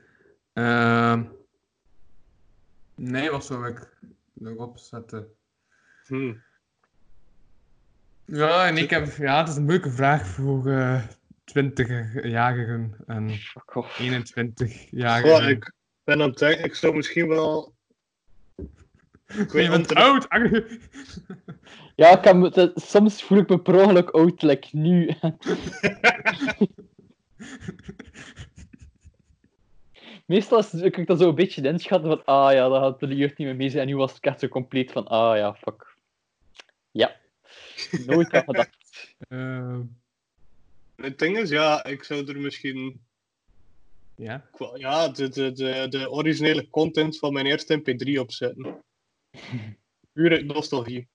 Ehm 0.53 1.25
nee, 2.95 3.31
wat 3.31 3.45
zou 3.45 3.69
ik 3.69 3.99
nog 4.33 4.57
opzetten? 4.57 5.29
Hm. 6.07 6.35
Ja, 8.25 8.67
en 8.67 8.77
ik 8.77 8.91
heb... 8.91 9.17
Ja, 9.17 9.39
het 9.39 9.49
is 9.49 9.57
een 9.57 9.63
moeilijke 9.63 9.91
vraag 9.91 10.27
voor 10.27 10.67
eh 10.67 11.03
20-jarigen 11.59 12.97
en 13.07 13.31
Goh. 13.67 13.99
21-jarigen. 13.99 15.31
Goh, 15.31 15.49
ik 15.49 15.73
ben 16.05 16.23
aan 16.23 16.29
het 16.29 16.39
denken, 16.39 16.65
ik 16.65 16.75
zou 16.75 16.95
misschien 16.97 17.29
wel... 17.29 17.79
Ik 19.39 19.51
weet 19.51 19.65
Je 19.65 19.71
bent 19.71 19.95
oud! 19.95 20.27
Ja, 21.97 22.19
ik 22.19 22.25
heb, 22.25 22.37
me- 22.37 22.51
dat- 22.51 22.81
soms 22.81 23.23
voel 23.23 23.39
ik 23.39 23.49
me 23.49 23.59
per 23.61 23.81
ongeluk 23.83 24.11
oud, 24.11 24.43
like 24.43 24.69
nu. 24.77 25.11
Meestal 30.27 30.59
is, 30.59 30.71
kan 30.71 30.83
ik 31.03 31.07
dat 31.07 31.19
zo 31.19 31.29
een 31.29 31.35
beetje 31.35 31.63
inschatten 31.69 32.11
van, 32.11 32.25
ah 32.25 32.53
ja, 32.53 32.69
daar 32.69 32.81
gaat 32.81 33.01
de 33.01 33.15
jeugd 33.15 33.39
niet 33.39 33.47
meer 33.47 33.57
mee 33.57 33.71
zijn. 33.71 33.83
En 33.83 33.89
nu 33.89 33.97
was 33.97 34.17
ik 34.17 34.25
echt 34.27 34.41
zo 34.41 34.49
compleet 34.49 34.93
van, 34.93 35.07
ah 35.07 35.37
ja, 35.37 35.55
fuck. 35.55 35.97
Ja. 36.91 37.17
Nooit 38.07 38.33
aan 38.33 38.45
gedacht. 38.45 38.77
Ehm, 39.29 39.81
Het 40.97 41.19
ding 41.19 41.39
is, 41.39 41.49
ja, 41.51 41.85
ik 41.85 42.05
zou 42.05 42.27
er 42.29 42.39
misschien... 42.41 43.01
ja. 44.17 44.45
Ja, 44.75 45.09
de, 45.09 45.29
de, 45.29 45.53
de, 45.53 45.87
de 45.89 46.11
originele 46.11 46.69
content 46.71 47.19
van 47.19 47.33
mijn 47.33 47.47
eerste 47.47 47.81
mp3 47.81 48.21
opzetten. 48.21 48.83
Puur 50.13 50.31
uit 50.31 50.45
nostalgie. 50.47 51.09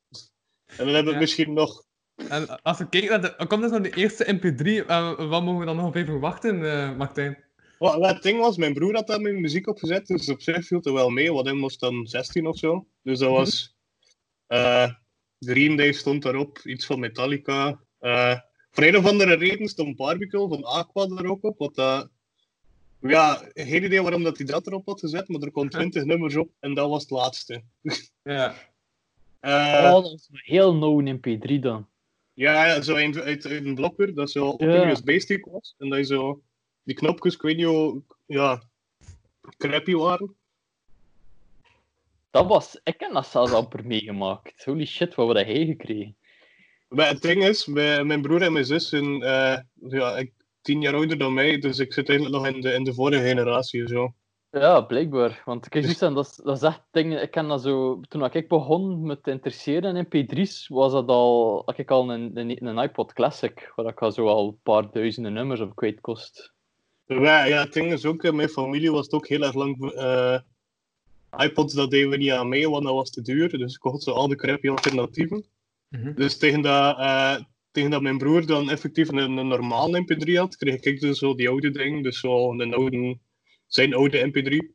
En 0.65 0.85
dan 0.85 0.87
hebben 0.87 1.05
we 1.05 1.11
Ja. 1.11 1.19
misschien 1.19 1.53
nog... 1.53 1.83
En 2.29 2.61
als 2.61 2.77
we 2.77 2.89
kijken 2.89 3.09
naar 3.09 3.21
de... 3.37 3.47
Komt 3.47 3.61
dit 3.61 3.71
van 3.71 3.81
de 3.81 3.89
eerste 3.95 4.33
MP3? 4.35 4.85
eh, 4.87 5.29
wat 5.29 5.43
mogen 5.43 5.59
we 5.59 5.65
dan 5.65 5.75
nog 5.75 5.85
op 5.87 5.95
even 5.95 6.11
verwachten, 6.11 6.71
eh, 6.71 6.97
Martijn? 6.97 7.43
Wat, 7.77 7.95
wat 7.95 8.09
het 8.13 8.23
ding 8.23 8.39
was, 8.39 8.57
mijn 8.57 8.73
broer 8.73 8.93
had 8.95 9.07
daar 9.07 9.21
mijn 9.21 9.41
muziek 9.41 9.67
opgezet, 9.67 10.07
dus 10.07 10.29
op 10.29 10.41
zich 10.41 10.65
viel 10.65 10.77
het 10.77 10.87
er 10.87 10.93
wel 10.93 11.09
mee, 11.09 11.33
want 11.33 11.45
hij 11.47 11.55
was 11.55 11.77
dan 11.77 12.07
16 12.07 12.47
of 12.47 12.57
zo. 12.57 12.87
Dus 13.01 13.19
dat 13.19 13.29
was... 13.29 13.75
eh 14.47 14.89
Green 15.39 15.75
Day 15.75 15.91
stond 15.91 16.21
daarop, 16.23 16.59
iets 16.63 16.85
van 16.85 16.99
Metallica. 16.99 17.81
voor 18.71 18.83
een 18.83 18.97
of 18.97 19.05
andere 19.05 19.35
reden 19.35 19.67
stond 19.67 19.95
Barbecue 19.95 20.47
van 20.47 20.63
Aqua 20.63 21.03
er 21.03 21.29
ook 21.29 21.43
op, 21.43 21.57
wat 21.57 21.75
dat... 21.75 22.09
Ja, 23.09 23.49
geen 23.53 23.83
idee 23.83 24.01
waarom 24.01 24.23
dat 24.23 24.37
hij 24.37 24.45
dat 24.45 24.67
erop 24.67 24.85
had 24.85 24.99
gezet, 24.99 25.27
maar 25.27 25.41
er 25.41 25.51
kon 25.51 25.69
20 25.69 26.03
nummers 26.03 26.35
op 26.35 26.49
en 26.59 26.73
dat 26.73 26.89
was 26.89 27.01
het 27.01 27.11
laatste. 27.11 27.63
Ja. 28.23 28.53
Eh, 29.39 29.91
Oh, 29.93 30.03
dat 30.03 30.29
heel 30.31 30.99
in 30.99 31.17
MP3 31.19 31.59
dan. 31.59 31.87
Ja, 32.33 32.65
ja, 32.65 32.81
zo 32.81 32.95
uit, 32.95 33.21
uit, 33.21 33.45
uit 33.45 33.65
een 33.65 33.75
blokker 33.75 34.13
dat 34.15 34.31
zo 34.31 34.47
op 34.47 34.61
Ja. 34.61 34.67
een 34.67 34.89
USB-stick 34.89 35.45
was. 35.45 35.75
En 35.77 35.89
dat 35.89 35.97
je 35.97 36.05
zo 36.05 36.41
die 36.83 36.95
knopjes, 36.95 37.33
ik 37.35 37.41
weet 37.41 37.55
niet 37.55 37.65
hoe, 37.65 38.01
ja, 38.25 38.63
crappy 39.57 39.93
waren. 39.93 40.35
Dat 42.31 42.47
was... 42.47 42.79
Ik 42.83 42.99
heb 42.99 43.13
dat 43.13 43.27
zelfs 43.27 43.51
amper 43.51 43.85
meegemaakt. 43.85 44.63
Holy 44.63 44.85
shit, 44.85 45.15
wat 45.15 45.35
hebben 45.35 45.45
hij 45.55 45.65
gekregen? 45.65 46.17
Maar 46.87 47.07
het 47.07 47.21
ding 47.21 47.43
is, 47.43 47.65
mijn, 47.65 48.07
mijn 48.07 48.21
broer 48.21 48.41
en 48.41 48.53
mijn 48.53 48.65
zus 48.65 48.89
zijn 48.89 49.21
eh, 49.23 49.59
ja, 49.89 50.17
ik, 50.17 50.31
tien 50.65 50.81
jaar 50.81 50.93
ouder 50.93 51.17
dan 51.17 51.33
mij, 51.33 51.59
dus 51.59 51.79
ik 51.79 51.93
zit 51.93 52.09
eigenlijk 52.09 52.37
nog 52.43 52.53
in 52.53 52.61
de, 52.61 52.73
in 52.73 52.83
de 52.83 52.93
vorige 52.93 53.27
generatie. 53.27 53.87
Zo. 53.87 54.13
Ja, 54.51 54.81
blijkbaar. 54.81 55.41
Want 55.45 55.69
kijk, 55.69 55.85
en 55.85 56.13
dat, 56.13 56.25
is, 56.25 56.35
dat 56.43 56.55
is 56.55 56.63
echt 56.63 56.81
dingen. 56.91 57.21
Ik 57.21 57.31
ken 57.31 57.47
dat 57.47 57.61
zo. 57.61 58.01
Toen 58.07 58.25
ik 58.25 58.47
begon 58.47 59.05
me 59.05 59.21
te 59.21 59.31
interesseren 59.31 59.95
in 59.95 60.05
MP3's, 60.05 60.67
was 60.67 60.91
dat 60.91 61.07
al. 61.07 61.61
Had 61.65 61.77
ik 61.77 61.91
al 61.91 62.11
een, 62.11 62.31
een, 62.33 62.65
een 62.65 62.77
iPod 62.77 63.13
Classic, 63.13 63.71
waar 63.75 63.85
ik 63.85 64.01
al 64.01 64.11
zo 64.11 64.27
al 64.27 64.47
een 64.47 64.59
paar 64.63 64.91
duizenden 64.91 65.33
nummers 65.33 65.59
op 65.59 65.75
kwijt 65.75 66.01
kost. 66.01 66.53
Wij, 67.05 67.49
ja, 67.49 67.59
het 67.63 67.73
ding 67.73 67.91
is 67.91 68.05
ook, 68.05 68.31
mijn 68.31 68.49
familie 68.49 68.91
was 68.91 69.05
het 69.05 69.13
ook 69.13 69.27
heel 69.27 69.41
erg 69.41 69.53
lang. 69.53 69.91
eh 69.91 70.39
iPods, 71.37 71.73
dat 71.73 71.91
deden 71.91 72.09
we 72.09 72.17
niet 72.17 72.31
aan 72.31 72.49
mee, 72.49 72.69
want 72.69 72.83
dat 72.83 72.93
was 72.93 73.09
te 73.09 73.21
duur. 73.21 73.57
Dus 73.57 73.73
ik 73.73 73.79
kocht 73.79 74.03
zo 74.03 74.11
al 74.11 74.27
de 74.27 74.35
crappy 74.35 74.69
alternatieven. 74.69 75.45
Mhm. 75.89 76.13
Dus 76.13 76.37
tegen 76.37 76.61
dat, 76.61 76.97
eh, 76.97 77.35
tegen 77.75 77.91
dat 77.91 78.01
mijn 78.01 78.17
broer 78.17 78.45
dan 78.45 78.69
effectief 78.69 79.09
een, 79.09 79.37
een 79.37 79.47
normale 79.47 80.01
MP3 80.03 80.33
had, 80.33 80.55
kreeg 80.55 80.79
ik 80.79 80.99
dus 80.99 81.17
zo 81.17 81.35
die 81.35 81.49
oude 81.49 81.71
ding, 81.71 82.03
dus 82.03 82.19
zo 82.19 82.51
een 82.51 82.73
oude, 82.73 83.17
zijn 83.67 83.93
oude 83.93 84.31
MP3. 84.31 84.73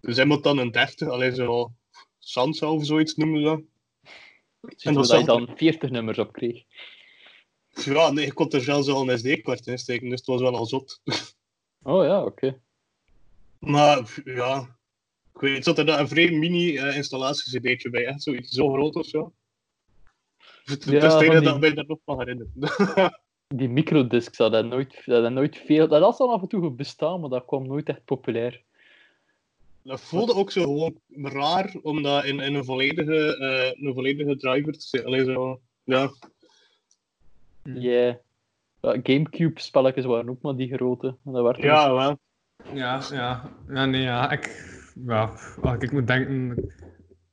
Dus 0.00 0.16
hij 0.16 0.24
moet 0.24 0.42
dan 0.42 0.58
een 0.58 0.70
30, 0.70 1.08
alleen 1.08 1.34
zo 1.34 1.72
Sansa 2.18 2.70
of 2.70 2.86
zoiets 2.86 3.14
noemen 3.14 3.40
ze 3.40 3.44
dat. 3.44 3.62
En 4.82 4.94
dat 4.94 5.08
je 5.08 5.24
dan 5.24 5.48
40 5.56 5.90
nummers 5.90 6.18
op 6.18 6.32
kreeg. 6.32 6.62
Ja, 7.68 8.10
nee, 8.10 8.26
ik 8.26 8.34
kon 8.34 8.50
er 8.50 8.60
zelfs 8.60 8.88
al 8.88 9.08
een 9.08 9.18
SD-kaart 9.18 9.66
in 9.66 9.78
steken, 9.78 10.08
dus 10.08 10.18
het 10.18 10.26
was 10.26 10.40
wel 10.40 10.56
al 10.56 10.66
zot. 10.66 11.00
Oh 11.82 12.04
ja, 12.04 12.24
oké. 12.24 12.60
Maar 13.58 14.22
ja, 14.24 14.76
ik 15.34 15.40
weet 15.40 15.64
zat 15.64 15.78
er 15.78 15.86
daar 15.86 16.00
een 16.00 16.08
vrij 16.08 16.30
mini-installatie-cd'tje 16.30 17.90
bij, 17.90 18.06
echt 18.06 18.22
zoiets 18.22 18.50
zo 18.50 18.72
groot 18.72 18.94
of 18.94 19.06
zo. 19.06 19.32
Dus 20.68 20.84
Ja, 20.84 21.00
dus 21.00 21.18
tegen 21.18 21.42
dat 21.42 21.60
ben 21.60 21.68
je 21.68 21.74
daar 21.74 21.84
nog 21.86 21.98
van 22.04 22.18
herinneren. 22.18 22.52
Die 23.54 23.68
microdiscs 23.68 24.38
hadden 24.38 24.68
nooit, 24.68 24.94
dat 24.94 25.14
hadden 25.14 25.32
nooit 25.32 25.56
veel. 25.56 25.88
Dat 25.88 26.02
had 26.02 26.18
al 26.18 26.32
af 26.32 26.42
en 26.42 26.48
toe 26.48 26.70
bestaan, 26.70 27.20
maar 27.20 27.30
dat 27.30 27.44
kwam 27.44 27.66
nooit 27.66 27.88
echt 27.88 28.04
populair. 28.04 28.62
Dat 29.82 30.00
voelde 30.00 30.34
ook 30.34 30.50
zo 30.50 30.62
gewoon 30.62 30.96
raar 31.12 31.74
om 31.82 32.02
dat 32.02 32.24
in, 32.24 32.40
in 32.40 32.54
een, 32.54 32.64
volledige, 32.64 33.36
eh, 33.36 33.86
een 33.86 33.94
volledige 33.94 34.36
driver 34.36 34.72
te 34.72 34.80
zetten. 34.80 35.08
Allee, 35.08 35.24
zo, 35.24 35.60
ja. 35.84 36.10
Yeah. 37.62 38.14
Ja, 38.80 38.98
Gamecube-spelletjes 39.02 40.04
waren 40.04 40.28
ook 40.28 40.42
maar 40.42 40.56
die 40.56 40.74
grote. 40.74 41.16
Dat 41.24 41.42
werd 41.42 41.56
ja, 41.56 41.94
wel. 41.94 42.18
Ja, 42.72 43.00
ja. 43.10 43.52
Ja, 43.68 43.86
nee, 43.86 44.02
ja. 44.02 44.30
Ik... 44.30 44.76
Ja, 45.06 45.32
ik 45.78 45.92
moet 45.92 46.06
denken... 46.06 46.72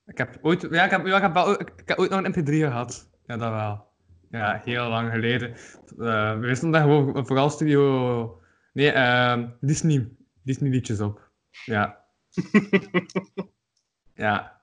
Ik 0.06 0.18
heb 0.18 0.38
ooit... 0.42 0.68
Ja, 0.72 0.86
ik 0.86 0.92
heb, 0.92 1.06
ja, 1.06 1.16
ik 1.16 1.22
heb, 1.22 1.34
wel, 1.34 1.52
ik, 1.52 1.74
ik 1.76 1.88
heb 1.88 2.00
ooit 2.00 2.10
nog 2.10 2.24
een 2.24 2.34
MP3 2.34 2.50
gehad. 2.50 3.10
Ja, 3.28 3.38
dat 3.38 3.50
wel. 3.52 3.88
Ja, 4.30 4.62
heel 4.64 4.88
lang 4.90 5.12
geleden. 5.12 5.50
Eh, 6.00 6.34
we 6.34 6.38
wisten 6.40 6.72
daar 6.72 6.82
gewoon 6.82 7.26
vooral 7.26 7.50
studio... 7.50 8.42
Nee, 8.74 8.92
ehm 8.92 9.48
Disney. 9.60 10.10
Disney 10.44 10.70
liedjes 10.70 11.00
op. 11.00 11.30
Ja. 11.66 12.04
ja. 14.26 14.62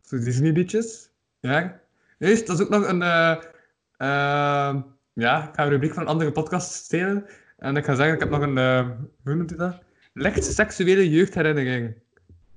Zo 0.00 0.18
Disney 0.18 0.50
liedjes. 0.52 1.10
Ja. 1.40 1.80
Nee, 2.18 2.42
dat 2.44 2.58
is 2.58 2.60
ook 2.60 2.68
nog 2.68 2.86
een... 2.88 3.02
eh, 3.02 3.36
ehm, 3.96 4.80
ja, 5.12 5.48
ik 5.48 5.54
ga 5.54 5.62
een 5.64 5.68
rubriek 5.68 5.92
van 5.94 6.02
een 6.02 6.08
andere 6.08 6.32
podcast 6.32 6.72
stelen. 6.72 7.26
En 7.58 7.76
ik 7.76 7.84
ga 7.84 7.94
zeggen, 7.94 8.14
ik 8.14 8.20
heb 8.20 8.30
nog 8.30 8.40
een... 8.40 8.58
eh, 8.58 8.88
hoe 9.22 9.34
noemt 9.34 9.52
u 9.52 9.56
dat? 9.56 9.82
Licht 10.12 10.44
seksuele 10.44 11.10
jeugdherinnering. 11.10 11.94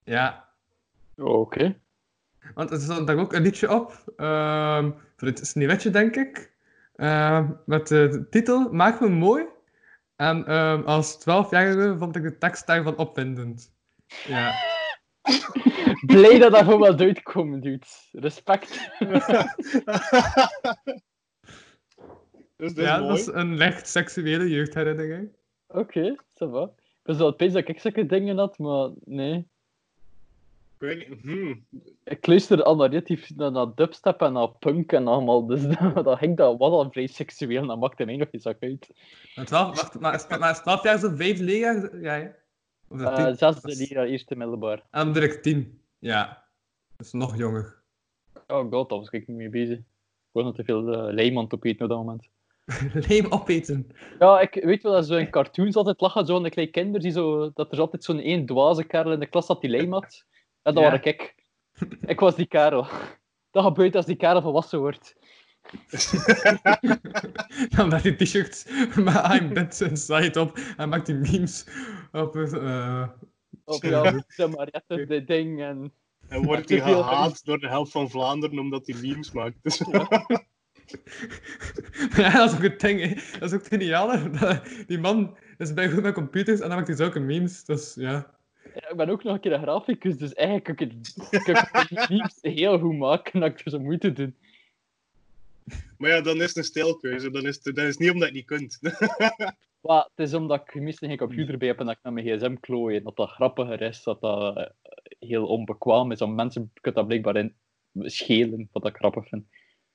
Ja. 0.04 0.46
Oké. 1.18 1.76
Want 2.54 2.72
er 2.72 2.80
stond 2.82 3.08
daar 3.08 3.18
ook 3.18 3.34
een 3.34 3.42
liedje 3.42 3.74
op. 3.74 4.14
ehm 4.18 4.92
voor 5.16 5.28
het 5.28 5.48
Sneeuwwitje, 5.48 5.90
denk 5.90 6.16
ik. 6.16 6.54
ehm, 6.96 7.52
met 7.66 7.88
de 7.88 8.28
titel 8.30 8.70
Maak 8.72 9.00
me 9.00 9.10
mooi. 9.10 9.46
En 10.16 10.46
ehm, 10.46 10.82
als 10.82 11.20
12-jarige 11.20 11.96
vond 11.98 12.16
ik 12.16 12.24
de 12.24 12.38
tekst 12.38 12.68
daarvan 12.68 12.98
opwindend. 12.98 13.74
Ja. 14.28 14.54
Blij 16.06 16.40
dat 16.40 16.52
dat 16.52 16.64
gewoon 16.64 16.80
wel 16.80 16.98
uitkomt, 16.98 17.64
dude. 17.64 17.86
Respect. 18.12 18.90
dus 22.58 22.74
ja, 22.74 22.98
mooi. 22.98 23.08
dat 23.08 23.18
is 23.18 23.26
een 23.26 23.56
licht 23.56 23.88
seksuele 23.88 24.50
jeugdherinnering. 24.50 25.30
Oké, 25.68 26.16
ça 26.16 26.50
va. 26.50 26.64
Ik 26.76 27.12
was 27.12 27.18
wel 27.18 27.28
opeens 27.28 27.54
dat 27.54 27.68
ik 27.68 27.80
zulke 27.80 28.06
dingen 28.06 28.38
had, 28.38 28.58
maar 28.58 28.90
nee. 29.04 29.48
Ik 30.80 30.82
weet 30.82 31.10
niet, 31.10 31.22
hmm. 31.22 31.66
Ik 32.04 32.28
luisterde 32.28 32.64
al 32.64 32.76
naar 32.76 32.90
relatief 32.90 33.36
naar, 33.36 33.52
naar 33.52 33.76
dubstep 33.76 34.22
en 34.22 34.34
naar 34.34 34.52
punk 34.52 34.92
en 34.92 35.08
allemaal, 35.08 35.46
dus 35.46 35.62
dat, 35.78 36.04
dat 36.04 36.18
ging 36.18 36.38
dat 36.38 36.58
was 36.58 36.72
al 36.72 36.92
vrij 36.92 37.08
seksueel 37.08 37.62
en 37.62 37.68
dat 37.68 37.80
maakte 37.80 38.06
mij 38.06 38.16
nog 38.16 38.28
zak 38.32 38.58
uit. 38.60 38.90
Maar 39.36 39.46
12, 39.46 39.68
wacht, 39.82 40.00
maar 40.00 40.14
is, 40.16 40.28
maar 40.28 40.52
is 40.52 40.60
12 40.60 40.84
jaar 40.84 40.98
zo 41.00 41.16
5 41.16 41.40
leerjaar? 41.40 42.02
Ja, 42.02 42.14
hè? 42.14 42.28
Of 42.88 43.00
dat 43.00 43.20
Uh, 43.20 43.26
10? 43.26 43.36
zesde 43.38 43.62
Dat 43.62 43.72
is- 43.72 43.90
leraar, 43.90 44.06
eerste 44.06 44.36
middelbaar. 44.36 44.78
En 44.92 45.04
dan 45.04 45.14
direct 45.14 45.44
10. 45.44 45.82
Ja. 46.00 46.44
Dat 46.98 47.06
is 47.06 47.12
nog 47.12 47.38
jonger. 47.38 47.84
Oh 48.48 48.72
god, 48.72 48.90
daar 48.90 49.00
was 49.00 49.10
ik 49.10 49.28
niet 49.28 49.38
mee 49.38 49.50
bezig. 49.50 49.78
Ik 49.78 49.84
was 50.32 50.44
nog 50.44 50.56
te 50.56 50.64
veel 50.64 51.08
uh, 51.08 51.14
lijmand 51.14 51.54
op 51.54 51.64
eten 51.66 51.84
op 51.84 51.90
dat 51.90 51.98
moment. 51.98 52.28
Leem 53.08 53.26
opeten. 53.32 53.88
Ja, 54.20 54.40
ik 54.40 54.54
weet 54.64 54.84
wel 54.84 54.92
dat 54.92 55.06
zo 55.08 55.16
in 55.16 55.30
cartoons 55.30 55.76
altijd 55.76 56.02
lachen, 56.02 56.26
zo 56.26 56.44
een 56.44 56.50
klein 56.50 56.72
kinder, 56.72 57.02
die 57.02 57.12
zo, 57.12 57.52
dat 57.54 57.72
er 57.72 57.80
altijd 57.80 58.04
zo'n 58.04 58.20
één 58.20 58.46
dwaze 58.46 58.84
kerel 58.84 59.12
in 59.12 59.20
de 59.20 59.26
klas 59.26 59.48
had 59.48 59.62
die 59.62 59.70
lijm 59.70 59.94
had. 59.94 60.26
En 60.66 60.74
dat 60.74 60.84
Ja. 60.84 60.90
was 60.90 61.00
ik. 61.02 61.36
Ik 62.06 62.20
was 62.20 62.36
die 62.36 62.48
kerel. 62.48 62.88
Dat 63.52 63.64
gebeurt 63.64 63.96
als 63.96 64.06
die 64.06 64.16
kerel 64.16 64.42
volwassen 64.42 64.80
wordt. 64.80 65.16
Dan 67.76 67.88
met 67.90 68.04
die 68.04 68.16
t-shirts 68.16 68.66
met 68.96 69.16
I'm 69.32 69.54
dead 69.54 69.82
inside 69.82 70.40
op 70.40 70.58
en 70.78 70.90
maakt 70.90 71.06
die 71.06 71.16
memes 71.16 71.68
op 72.12 72.36
eh, 72.36 73.08
Of 73.64 73.82
ja, 73.82 74.12
de 74.12 74.48
Mariette, 74.48 75.06
de 75.06 75.24
ding 75.24 75.62
en... 75.62 75.94
En 76.28 76.44
wordt 76.44 76.70
hij 76.70 76.82
gehaat 76.82 77.46
door 77.46 77.60
de 77.60 77.68
helft 77.68 77.92
van 77.92 78.10
Vlaanderen 78.10 78.60
omdat 78.60 78.88
hij 78.88 78.96
memes 79.02 79.32
maakt. 79.32 79.56
Dus, 79.62 79.78
ja, 82.18 82.30
dat 82.32 82.50
is 82.52 82.56
ook 82.56 82.62
het 82.64 82.80
ding, 82.80 83.02
hè. 83.02 83.14
Dat 83.40 83.50
is 83.50 83.54
ook 83.54 83.60
het 83.60 83.68
geniale. 83.68 84.30
Die 84.88 85.00
man 85.00 85.38
is 85.58 85.74
bij 85.74 85.90
goed 85.90 86.04
met 86.04 86.14
computers 86.14 86.60
en 86.60 86.68
dan 86.68 86.76
maakt 86.78 86.88
hij 86.88 86.98
zulke 86.98 87.20
memes. 87.20 87.64
Dus 87.64 87.94
ja. 87.96 88.35
Ja, 88.76 88.90
ik 88.92 88.98
ben 88.98 89.10
ook 89.10 89.24
nog 89.24 89.34
een 89.34 89.40
keer 89.40 89.52
een 89.54 89.62
graficus, 89.62 90.18
dus 90.18 90.34
eigenlijk 90.34 90.78
kan 90.78 90.88
ik 90.88 90.94
het, 91.30 91.44
kan 91.44 91.82
ik 91.82 92.22
het 92.22 92.38
heel 92.42 92.80
goed 92.80 92.98
maken 92.98 93.40
dat 93.40 93.50
ik 93.52 93.60
er 93.66 93.72
zo 93.72 93.80
moeite 93.80 94.12
doen. 94.14 94.36
maar 95.98 96.10
ja, 96.10 96.22
dan 96.22 96.36
is 96.36 96.48
het 96.48 96.58
een 96.58 96.64
stijlkeuze. 96.64 97.32
Dan 97.32 97.46
is 97.46 97.60
het, 97.64 97.76
dat 97.76 97.86
is 97.86 97.98
niet 97.98 98.12
omdat 98.12 98.30
je 98.30 98.36
het 98.40 98.50
niet 98.50 98.80
kunt. 98.80 98.80
Maar 99.86 100.10
het 100.16 100.26
is 100.28 100.34
omdat 100.34 100.62
ik 100.62 100.82
meestal 100.82 101.08
geen 101.08 101.18
computer 101.18 101.58
bij 101.58 101.68
heb 101.68 101.80
en 101.80 101.86
dat 101.86 101.96
ik 101.96 102.04
naar 102.04 102.14
mijn 102.14 102.26
gsm 102.26 102.56
klooi. 102.56 102.98
En 102.98 103.04
dat 103.04 103.16
dat 103.16 103.30
grappiger 103.30 103.82
is, 103.82 104.04
dat 104.04 104.22
dat 104.22 104.58
eh, 104.58 104.66
heel 105.20 105.48
onbekwaam 105.48 106.12
is. 106.12 106.20
Want 106.20 106.36
mensen 106.36 106.72
kunnen 106.82 107.00
dat 107.00 107.08
blijkbaar 107.08 107.36
in 107.36 107.56
schelen, 107.94 108.70
wat 108.72 108.86
ik 108.86 108.96
grappig 108.96 109.28
vind. 109.28 109.46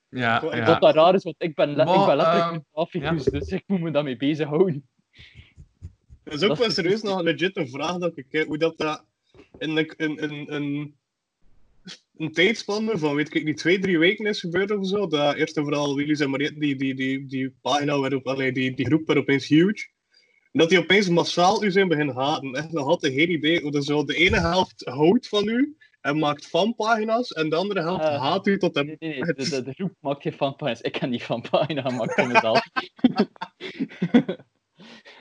Ja, 0.08 0.40
Wat 0.42 0.54
ja. 0.54 0.66
Wat 0.66 0.80
dat 0.80 0.94
raar 0.94 1.14
is, 1.14 1.22
want 1.22 1.36
ik 1.38 1.54
ben, 1.54 1.68
le- 1.74 1.84
Maar, 1.84 2.00
ik 2.00 2.06
ben 2.06 2.16
letterlijk 2.16 2.44
ehm, 2.46 2.54
een 2.54 2.64
graficus, 2.72 3.24
dus 3.24 3.48
ik 3.48 3.64
moet 3.66 3.80
me 3.80 3.90
daarmee 3.90 4.16
bezighouden. 4.16 4.88
Dat 6.30 6.42
is 6.42 6.48
ook 6.48 6.56
wel 6.56 6.70
serieus 6.70 7.02
nog 7.02 7.20
legit 7.20 7.56
een 7.56 7.68
vraag 7.68 7.98
dat 7.98 8.16
ik 8.16 8.26
kijk, 8.30 8.46
hoe 8.46 8.58
dat, 8.58 8.78
dat 8.78 9.04
in 9.58 9.76
een, 9.76 9.92
een, 9.96 10.22
een, 10.22 10.54
een, 10.54 10.94
een 12.16 12.32
tijdspanne 12.32 12.98
van 12.98 13.14
weet 13.14 13.34
ik 13.34 13.44
niet, 13.44 13.56
twee, 13.56 13.78
drie 13.78 13.98
weken 13.98 14.26
is 14.26 14.40
gebeurd 14.40 14.70
of 14.70 14.86
zo. 14.86 15.06
Dat 15.06 15.34
eerst 15.34 15.56
en 15.56 15.62
vooral 15.62 15.96
Willy's 15.96 16.20
en 16.20 16.30
Mariette, 16.30 16.58
die, 16.58 16.76
die, 16.76 16.94
die, 16.94 17.26
die 17.26 17.54
pagina 17.60 18.00
werd 18.00 18.14
op, 18.14 18.26
allee, 18.26 18.52
die, 18.52 18.74
die 18.74 18.86
groep 18.86 19.06
werd 19.06 19.18
opeens 19.18 19.46
huge. 19.46 19.88
En 20.52 20.60
dat 20.60 20.68
die 20.68 20.78
opeens 20.78 21.08
massaal 21.08 21.64
u 21.64 21.70
zijn 21.70 21.88
beginnen 21.88 22.14
haten. 22.14 22.52
Echt 22.52 22.72
nog 22.72 22.86
altijd 22.86 23.12
geen 23.14 23.30
idee 23.30 23.60
hoe 23.60 23.70
dat 23.70 23.84
zo 23.84 24.04
de 24.04 24.14
ene 24.14 24.40
helft 24.40 24.84
houdt 24.84 25.28
van 25.28 25.48
u 25.48 25.76
en 26.00 26.18
maakt 26.18 26.46
fanpagina's 26.46 27.32
en 27.32 27.48
de 27.48 27.56
andere 27.56 27.80
helft 27.80 28.04
Ah. 28.04 28.20
haat 28.20 28.46
u 28.46 28.58
tot 28.58 28.74
hem. 28.74 28.86
Nee, 28.86 28.96
nee, 28.98 29.20
nee. 29.20 29.34
De, 29.34 29.48
de, 29.50 29.62
de 29.62 29.72
groep 29.72 29.94
maakt 30.00 30.22
geen 30.22 30.32
fanpagina's. 30.32 30.80
Ik 30.80 30.92
kan 30.92 31.10
die 31.10 31.20
fanpagina 31.20 31.90
voor 31.90 32.26
mezelf. 32.28 32.66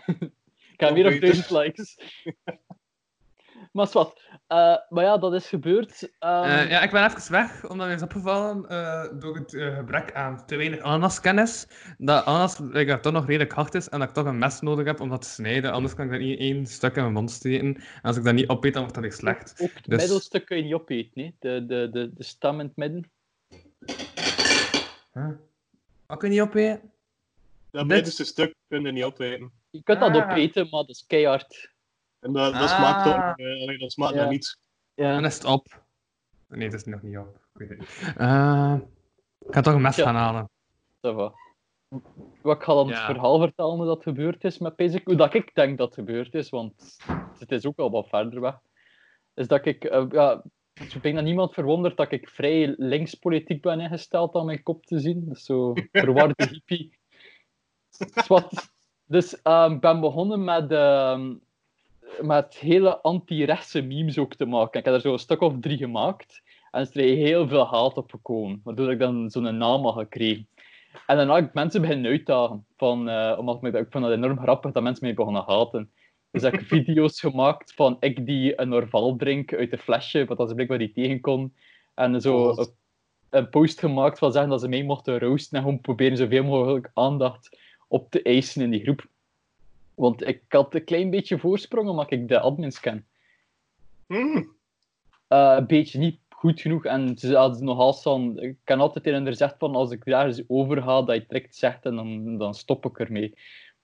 ik 0.79 0.85
heb 0.85 0.93
weer 0.93 1.13
op 1.15 1.21
duizend 1.21 1.49
likes. 1.49 1.97
maar 3.73 3.85
is 3.85 3.93
wat. 3.93 4.21
Eh, 4.47 4.75
maar 4.89 5.03
ja, 5.03 5.17
dat 5.17 5.33
is 5.33 5.47
gebeurd. 5.47 6.09
Ehm, 6.19 6.43
Eh, 6.43 6.69
ja, 6.69 6.81
ik 6.81 6.91
ben 6.91 7.05
even 7.05 7.31
weg, 7.31 7.69
omdat 7.69 7.87
mij 7.87 7.95
is 7.95 8.01
opgevallen 8.01 8.69
eh, 8.69 9.19
door 9.19 9.35
het 9.35 9.51
gebrek 9.51 10.13
aan 10.13 10.45
te 10.45 10.55
weinig 10.55 10.79
ananaskennis. 10.79 11.67
Dat 11.97 12.25
ananas 12.25 12.57
like, 12.59 12.85
dat 12.85 13.03
toch 13.03 13.13
nog 13.13 13.25
redelijk 13.25 13.51
hard 13.51 13.73
is 13.75 13.89
en 13.89 13.99
dat 13.99 14.07
ik 14.07 14.13
toch 14.13 14.25
een 14.25 14.37
mes 14.37 14.61
nodig 14.61 14.85
heb 14.85 14.99
om 14.99 15.09
dat 15.09 15.21
te 15.21 15.29
snijden. 15.29 15.71
Anders 15.71 15.93
kan 15.93 16.05
ik 16.05 16.11
dat 16.11 16.19
niet 16.19 16.39
één 16.39 16.65
stuk 16.65 16.95
in 16.95 17.01
mijn 17.01 17.13
mond 17.13 17.31
steken. 17.31 17.59
En 17.75 17.81
als 18.01 18.17
ik 18.17 18.23
dat 18.23 18.33
niet 18.33 18.49
opeet, 18.49 18.73
dan 18.73 18.81
wordt 18.81 18.97
dat 18.97 19.03
weer 19.07 19.13
slecht. 19.17 19.61
Ook 19.61 19.71
het 19.73 19.85
Dus- 19.85 19.99
middelstuk 20.01 20.45
kun 20.45 20.57
je 20.57 20.63
niet 20.63 20.73
opeten, 20.73 21.21
hè? 21.23 21.31
De, 21.39 21.65
de, 21.65 21.89
de, 21.91 22.13
de 22.13 22.23
stam 22.23 22.59
in 22.59 22.65
het 22.65 22.75
midden. 22.75 23.11
Huh? 25.13 25.29
Wat 26.05 26.17
kun 26.17 26.31
je 26.31 26.39
niet 26.39 26.47
opeten? 26.47 26.91
Dat 27.71 27.85
middenste 27.85 28.25
stuk 28.25 28.53
kun 28.67 28.81
je 28.81 28.91
niet 28.91 29.03
opeten. 29.03 29.51
Je 29.69 29.83
kunt 29.83 29.99
dat 29.99 30.09
Ah. 30.15 30.29
opeten, 30.29 30.61
maar 30.69 30.79
dat 30.81 30.89
is 30.89 31.05
keihard. 31.07 31.73
En 32.19 32.33
dat, 32.33 32.53
dat 32.53 32.61
Ah. 32.61 32.77
smaakt 32.77 33.03
toch 33.03 33.13
eh, 33.45 33.61
allee, 33.61 33.77
dat 33.77 33.91
smaakt 33.91 34.13
Ja. 34.13 34.19
naar 34.21 34.29
niets. 34.29 34.57
Dan 34.95 35.25
is 35.25 35.33
het 35.33 35.45
op. 35.45 35.83
Nee, 36.47 36.63
het 36.63 36.73
is 36.73 36.83
nog 36.83 37.01
niet 37.01 37.17
op. 37.17 37.47
Het. 37.53 37.69
Eh, 38.17 38.75
ik 39.39 39.53
ga 39.53 39.61
toch 39.61 39.73
een 39.73 39.81
mes 39.81 39.95
Ja. 39.95 40.03
gaan 40.03 40.15
halen. 40.15 40.49
Wat 42.41 42.57
ik 42.57 42.63
ga 42.63 42.73
dan 42.73 42.87
Ja. 42.87 42.93
het 42.95 43.03
verhaal 43.05 43.39
vertellen 43.39 43.75
hoe 43.75 43.85
dat 43.85 44.03
gebeurd 44.03 44.43
is 44.43 44.57
met 44.57 44.75
Pezik. 44.75 45.05
Hoe 45.05 45.15
dat 45.15 45.33
ik 45.33 45.55
denk 45.55 45.77
dat 45.77 45.85
het 45.87 45.95
gebeurd 45.95 46.33
is, 46.33 46.49
want 46.49 46.97
het 47.39 47.51
is 47.51 47.65
ook 47.65 47.77
al 47.77 47.91
wat 47.91 48.09
verder 48.09 48.41
weg. 48.41 48.59
Is 49.33 49.47
dat 49.47 49.65
ik, 49.65 49.83
eh, 49.83 50.05
ja, 50.09 50.43
ik 50.73 51.01
denk 51.03 51.15
dat 51.15 51.23
niemand 51.23 51.53
verwondert 51.53 51.97
dat 51.97 52.11
ik 52.11 52.29
vrij 52.29 52.73
linkspolitiek 52.77 53.61
ben 53.61 53.79
ingesteld 53.79 54.35
aan 54.35 54.45
mijn 54.45 54.63
kop 54.63 54.85
te 54.85 54.99
zien. 54.99 55.25
Dus 55.29 55.43
zo 55.43 55.73
verwarde 55.91 56.33
hippie. 56.51 56.97
Dus, 57.97 58.27
wat, 58.27 58.71
dus 59.09 59.41
ehm, 59.41 59.71
ik 59.71 59.79
ben 59.79 59.99
begonnen 59.99 60.43
met, 60.43 60.71
ehm, 60.71 61.33
met 62.21 62.57
hele 62.57 63.01
anti-rechtse 63.01 63.81
memes 63.81 64.17
ook 64.17 64.35
te 64.35 64.45
maken. 64.45 64.79
Ik 64.79 64.85
heb 64.85 64.93
er 64.93 65.01
zo 65.01 65.13
een 65.13 65.19
stuk 65.19 65.41
of 65.41 65.53
drie 65.59 65.77
gemaakt. 65.77 66.41
En 66.71 66.81
er 66.81 66.97
is 66.97 67.17
heel 67.17 67.47
veel 67.47 67.65
haat 67.65 67.97
op 67.97 68.11
gekomen, 68.11 68.61
waardoor 68.63 68.91
ik 68.91 68.99
dan 68.99 69.29
zo'n 69.29 69.57
naam 69.57 69.83
had 69.83 69.97
gekregen. 69.97 70.47
En 71.07 71.17
daarna 71.17 71.35
heb 71.35 71.45
ik 71.47 71.53
mensen 71.53 71.81
beginnen 71.81 72.11
uitdagen, 72.11 72.65
van, 72.77 73.09
eh, 73.09 73.35
omdat 73.37 73.63
ik, 73.63 73.73
ik 73.73 73.87
vond 73.89 74.05
het 74.05 74.13
enorm 74.13 74.39
grappig 74.39 74.71
dat 74.71 74.83
mensen 74.83 75.05
mij 75.05 75.13
begonnen 75.13 75.43
haten. 75.47 75.91
Dus 76.31 76.41
heb 76.41 76.53
ik 76.53 76.67
video's 76.77 77.19
gemaakt 77.19 77.73
van 77.73 77.97
ik 77.99 78.25
die 78.25 78.61
een 78.61 78.73
Orval 78.73 79.15
drink 79.15 79.53
uit 79.53 79.71
een 79.71 79.77
flesje, 79.77 80.25
wat 80.25 80.37
als 80.37 80.49
ik 80.49 80.55
blijkbaar 80.55 80.79
niet 80.79 80.93
tegen 80.93 81.21
kon. 81.21 81.53
En 81.95 82.21
zo 82.21 82.37
Oh. 82.37 82.57
een, 82.57 82.73
een 83.29 83.49
post 83.49 83.79
gemaakt 83.79 84.19
van 84.19 84.31
zeggen 84.31 84.51
dat 84.51 84.61
ze 84.61 84.67
mij 84.67 84.83
mochten 84.83 85.19
roosten 85.19 85.57
en 85.57 85.63
gewoon 85.63 85.81
proberen 85.81 86.17
zoveel 86.17 86.43
mogelijk 86.43 86.91
aandacht 86.93 87.57
op 87.89 88.11
te 88.11 88.21
eisen 88.21 88.61
in 88.61 88.69
die 88.69 88.81
groep. 88.81 89.07
Want 89.95 90.27
ik 90.27 90.41
had 90.47 90.75
een 90.75 90.83
klein 90.83 91.09
beetje 91.09 91.39
voorsprong 91.39 91.89
omdat 91.89 92.11
ik 92.11 92.27
de 92.27 92.39
admins 92.39 92.79
ken. 92.79 93.05
Hmm. 94.07 94.55
Eh, 95.27 95.55
een 95.57 95.67
beetje 95.67 95.99
niet 95.99 96.19
goed 96.29 96.61
genoeg. 96.61 96.85
En 96.85 97.17
ze 97.17 97.35
hadden 97.35 97.63
nogal 97.63 97.93
van. 97.93 98.39
Ik 98.39 98.57
kan 98.63 98.79
altijd 98.79 99.03
tegen 99.03 99.19
hen 99.19 99.27
gezegd 99.27 99.55
van 99.57 99.75
als 99.75 99.91
ik 99.91 100.05
ergens 100.05 100.41
over 100.47 100.81
ga, 100.81 101.01
dat 101.01 101.15
je 101.15 101.25
direct 101.27 101.55
zegt 101.55 101.85
en 101.85 101.95
dan, 101.95 102.37
dan 102.37 102.53
stop 102.53 102.85
ik 102.85 102.99
ermee. 102.99 103.29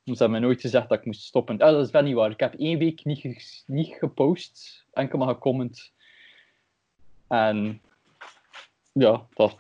Dus 0.04 0.18
ze 0.18 0.24
hebben 0.24 0.42
me 0.42 0.46
nooit 0.48 0.62
gezegd 0.62 0.90
dat 0.90 1.00
ik 1.00 1.06
moest 1.06 1.22
stoppen. 1.22 1.60
Ah, 1.60 1.72
dat 1.72 1.86
is 1.86 1.92
wel 1.92 2.02
niet 2.02 2.14
waar. 2.14 2.32
Ik 2.32 2.40
heb 2.40 2.54
één 2.54 2.78
week 2.78 3.04
niet, 3.06 3.20
ge- 3.20 3.64
niet 3.66 3.96
gepost, 4.00 4.86
enkel 4.94 5.18
maar 5.18 5.28
gecomment. 5.34 5.94
En 7.28 7.82
ja, 8.92 9.28
dat, 9.34 9.56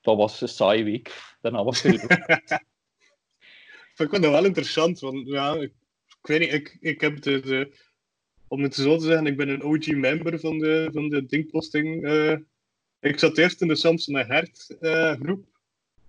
dat 0.00 0.16
was 0.16 0.40
een 0.40 0.48
saaie 0.48 0.84
week. 0.84 1.36
Daarna 1.40 1.64
was 1.64 1.82
het 1.82 2.06
weer 2.06 2.62
Ik 4.00 4.08
vind 4.10 4.22
dat 4.22 4.32
wel 4.32 4.44
interessant, 4.44 5.00
want 5.00 5.26
ja, 5.28 5.54
ik, 5.54 5.72
ik 6.08 6.26
weet 6.26 6.40
niet, 6.40 6.52
ik, 6.52 6.76
ik 6.80 7.00
heb 7.00 7.22
de, 7.22 7.40
de, 7.40 7.72
om 8.48 8.62
het 8.62 8.74
zo 8.74 8.96
te 8.96 9.04
zeggen, 9.04 9.26
ik 9.26 9.36
ben 9.36 9.48
een 9.48 9.62
OG-member 9.62 10.40
van 10.40 10.58
de, 10.58 10.88
van 10.92 11.08
de 11.08 11.26
Dingposting. 11.26 12.04
eh. 12.04 12.36
ik 13.00 13.18
zat 13.18 13.38
eerst 13.38 13.60
in 13.60 13.68
de 13.68 13.76
Samson 13.76 14.16
en 14.18 14.26
Hert 14.26 14.76
eh, 14.80 15.12
groep. 15.20 15.44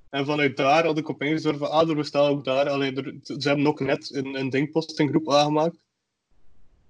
En 0.09 0.25
vanuit 0.25 0.57
daar 0.57 0.85
had 0.85 0.97
ik 0.97 1.09
opeens 1.09 1.41
door 1.41 1.57
van, 1.57 1.69
ah, 1.71 1.89
er 1.89 1.95
bestaat 1.95 2.29
ook 2.29 2.43
daar. 2.45 2.69
Allee, 2.69 2.93
er, 2.93 3.15
ze 3.39 3.47
hebben 3.47 3.67
ook 3.67 3.79
net 3.79 4.13
een, 4.15 4.39
een 4.39 4.49
Dingposting 4.49 5.09
groep 5.09 5.31
aangemaakt. 5.31 5.85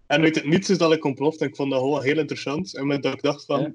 En 0.08 0.22
uit 0.22 0.36
het 0.36 0.46
niets 0.46 0.70
is 0.70 0.78
dat 0.78 0.92
ik 0.94 1.06
ontploft 1.06 1.42
en 1.42 1.48
ik 1.48 1.56
vond 1.56 1.72
dat 1.72 1.80
gewoon 1.80 2.04
heel 2.04 2.18
interessant. 2.18 2.76
En 2.76 2.88
met 2.88 3.04
dat 3.04 3.14
ik 3.14 3.22
dacht 3.22 3.46
van, 3.46 3.62
Ja. 3.62 3.74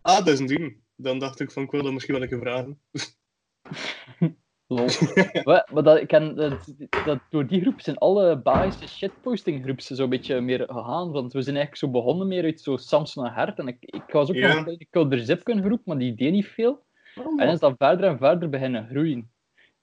ah, 0.00 0.16
dat 0.16 0.28
is 0.28 0.38
een 0.38 0.46
ding. 0.46 0.76
Dan 0.96 1.18
dacht 1.18 1.40
ik 1.40 1.50
van, 1.50 1.62
ik 1.62 1.70
wil 1.70 1.82
dat 1.82 1.92
misschien 1.92 2.14
wel 2.14 2.22
een 2.22 2.28
keer 2.28 2.38
vragen. 2.40 2.80
Lol. 4.66 4.88
maar 5.44 5.66
maar 5.72 5.82
dat, 5.82 6.00
ik 6.00 6.08
ken, 6.08 6.34
dat, 6.36 6.74
dat, 7.02 7.20
door 7.28 7.46
die 7.46 7.60
groep 7.60 7.80
zijn 7.80 7.96
alle 7.98 8.42
Belgische 8.42 8.88
shitposting 8.88 9.62
groeps 9.64 9.86
zo'n 9.86 10.08
beetje 10.08 10.40
meer 10.40 10.58
gegaan. 10.66 11.10
Want 11.10 11.32
we 11.32 11.42
zijn 11.42 11.56
eigenlijk 11.56 11.84
zo 11.84 11.90
begonnen 12.00 12.28
meer 12.28 12.44
uit 12.44 12.60
zo 12.60 12.76
Samson 12.76 13.26
en 13.26 13.32
Hert. 13.32 13.58
En 13.58 13.68
ik, 13.68 13.76
ik 13.80 14.12
was 14.12 14.28
ook 14.28 14.34
Ja. 14.36 14.54
nog 14.54 14.66
een 14.66 14.86
Kulder 14.90 15.18
Zipken 15.18 15.62
groep, 15.64 15.80
maar 15.84 15.98
die 15.98 16.14
deed 16.14 16.32
niet 16.32 16.46
veel. 16.46 16.82
Oh, 17.14 17.42
En 17.42 17.48
is 17.48 17.58
dat 17.60 17.74
verder 17.78 18.08
en 18.10 18.18
verder 18.18 18.48
beginnen 18.48 18.86
groeien. 18.88 19.30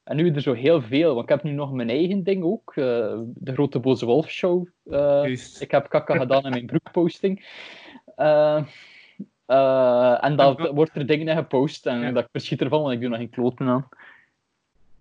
En 0.03 0.15
nu 0.15 0.31
er 0.33 0.41
zo 0.41 0.53
heel 0.53 0.81
veel, 0.81 1.09
want 1.15 1.23
ik 1.23 1.29
heb 1.29 1.43
nu 1.43 1.51
nog 1.51 1.71
mijn 1.71 1.89
eigen 1.89 2.23
ding 2.23 2.43
ook. 2.43 2.71
eh, 2.75 3.19
de 3.25 3.53
Grote 3.53 3.79
Boze 3.79 4.05
Wolf 4.05 4.29
Show. 4.29 4.67
eh, 4.83 5.23
ik 5.59 5.71
heb 5.71 5.89
kakka 5.89 6.15
gedaan 6.15 6.43
in 6.45 6.51
mijn 6.51 6.65
broekposting. 6.65 7.45
Eh, 8.15 8.61
eh, 9.45 10.23
en 10.23 10.35
dan 10.35 10.69
wordt 10.73 10.95
er 10.95 11.05
dingen 11.05 11.27
in 11.27 11.35
gepost 11.35 11.85
en 11.85 11.99
Ja. 11.99 12.11
dat 12.11 12.23
ik 12.23 12.29
verschiet 12.31 12.61
ervan, 12.61 12.81
want 12.81 12.93
ik 12.93 12.99
doe 12.99 13.09
nog 13.09 13.17
geen 13.17 13.29
kloten 13.29 13.67
aan. 13.67 13.87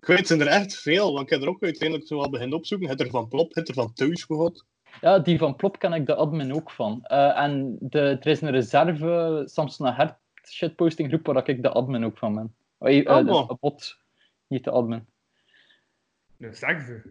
Ik 0.01 0.07
weet, 0.07 0.17
het 0.17 0.27
zijn 0.27 0.41
er 0.41 0.47
echt 0.47 0.75
veel, 0.75 1.13
want 1.13 1.23
ik 1.23 1.29
heb 1.29 1.41
er 1.41 1.47
ook 1.47 1.63
uiteindelijk 1.63 2.07
zo 2.07 2.17
wel 2.17 2.29
beginnen 2.29 2.57
opzoeken. 2.57 2.89
Het 2.89 2.99
er 2.99 3.09
van 3.09 3.27
Plop, 3.27 3.55
het 3.55 3.67
er 3.67 3.73
van 3.73 3.93
Thuis 3.93 4.23
gehad. 4.23 4.65
Ja, 5.01 5.19
die 5.19 5.37
van 5.37 5.55
Plop 5.55 5.79
ken 5.79 5.93
ik 5.93 6.05
de 6.05 6.15
admin 6.15 6.55
ook 6.55 6.71
van. 6.71 7.03
Eh, 7.03 7.37
en 7.37 7.77
de, 7.79 7.99
er 7.99 8.27
is 8.27 8.41
een 8.41 8.51
reserve 8.51 9.43
Samson 9.45 9.87
en 9.87 9.93
Hert 9.93 10.15
shitposting 10.47 11.07
groep 11.09 11.25
waar 11.25 11.49
ik 11.49 11.61
de 11.61 11.69
admin 11.69 12.05
ook 12.05 12.17
van 12.17 12.35
ben. 12.35 12.55
Oh, 12.77 12.87
dus 12.89 13.49
een 13.49 13.57
bot, 13.59 13.97
niet 14.47 14.63
de 14.63 14.71
admin. 14.71 15.05
Zeg 16.37 16.85
ze. 16.85 17.01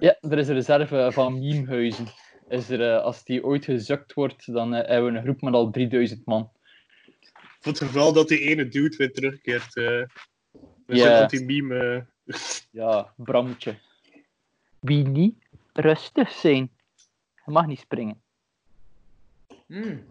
Ja, 0.00 0.16
er 0.20 0.38
is 0.38 0.48
een 0.48 0.54
reserve 0.54 1.08
van 1.12 1.38
memehuizen. 1.38 2.06
Is 2.48 2.70
er, 2.70 2.94
eh, 2.94 3.02
als 3.02 3.24
die 3.24 3.44
ooit 3.44 3.64
gezukt 3.64 4.14
wordt, 4.14 4.52
dan 4.52 4.72
hebben 4.72 5.12
we 5.12 5.18
een 5.18 5.24
groep 5.24 5.40
met 5.40 5.54
al 5.54 5.70
3000 5.70 6.24
man. 6.24 6.50
Voor 7.60 7.72
het 7.72 7.80
geval 7.80 8.12
dat 8.12 8.28
die 8.28 8.40
ene 8.40 8.68
dude 8.68 8.96
weer 8.96 9.12
terugkeert. 9.12 9.76
eh 9.76 10.02
we 10.88 10.96
Ja. 10.96 11.20
dat 11.20 11.30
die 11.30 11.44
meme... 11.44 12.06
Ja, 12.70 13.12
Bramtje. 13.16 13.78
Wie 14.78 15.04
niet 15.04 15.34
rustig 15.72 16.30
zijn. 16.30 16.70
Je 17.44 17.50
mag 17.50 17.66
niet 17.66 17.80
springen. 17.80 18.22
Hmm. 19.66 20.06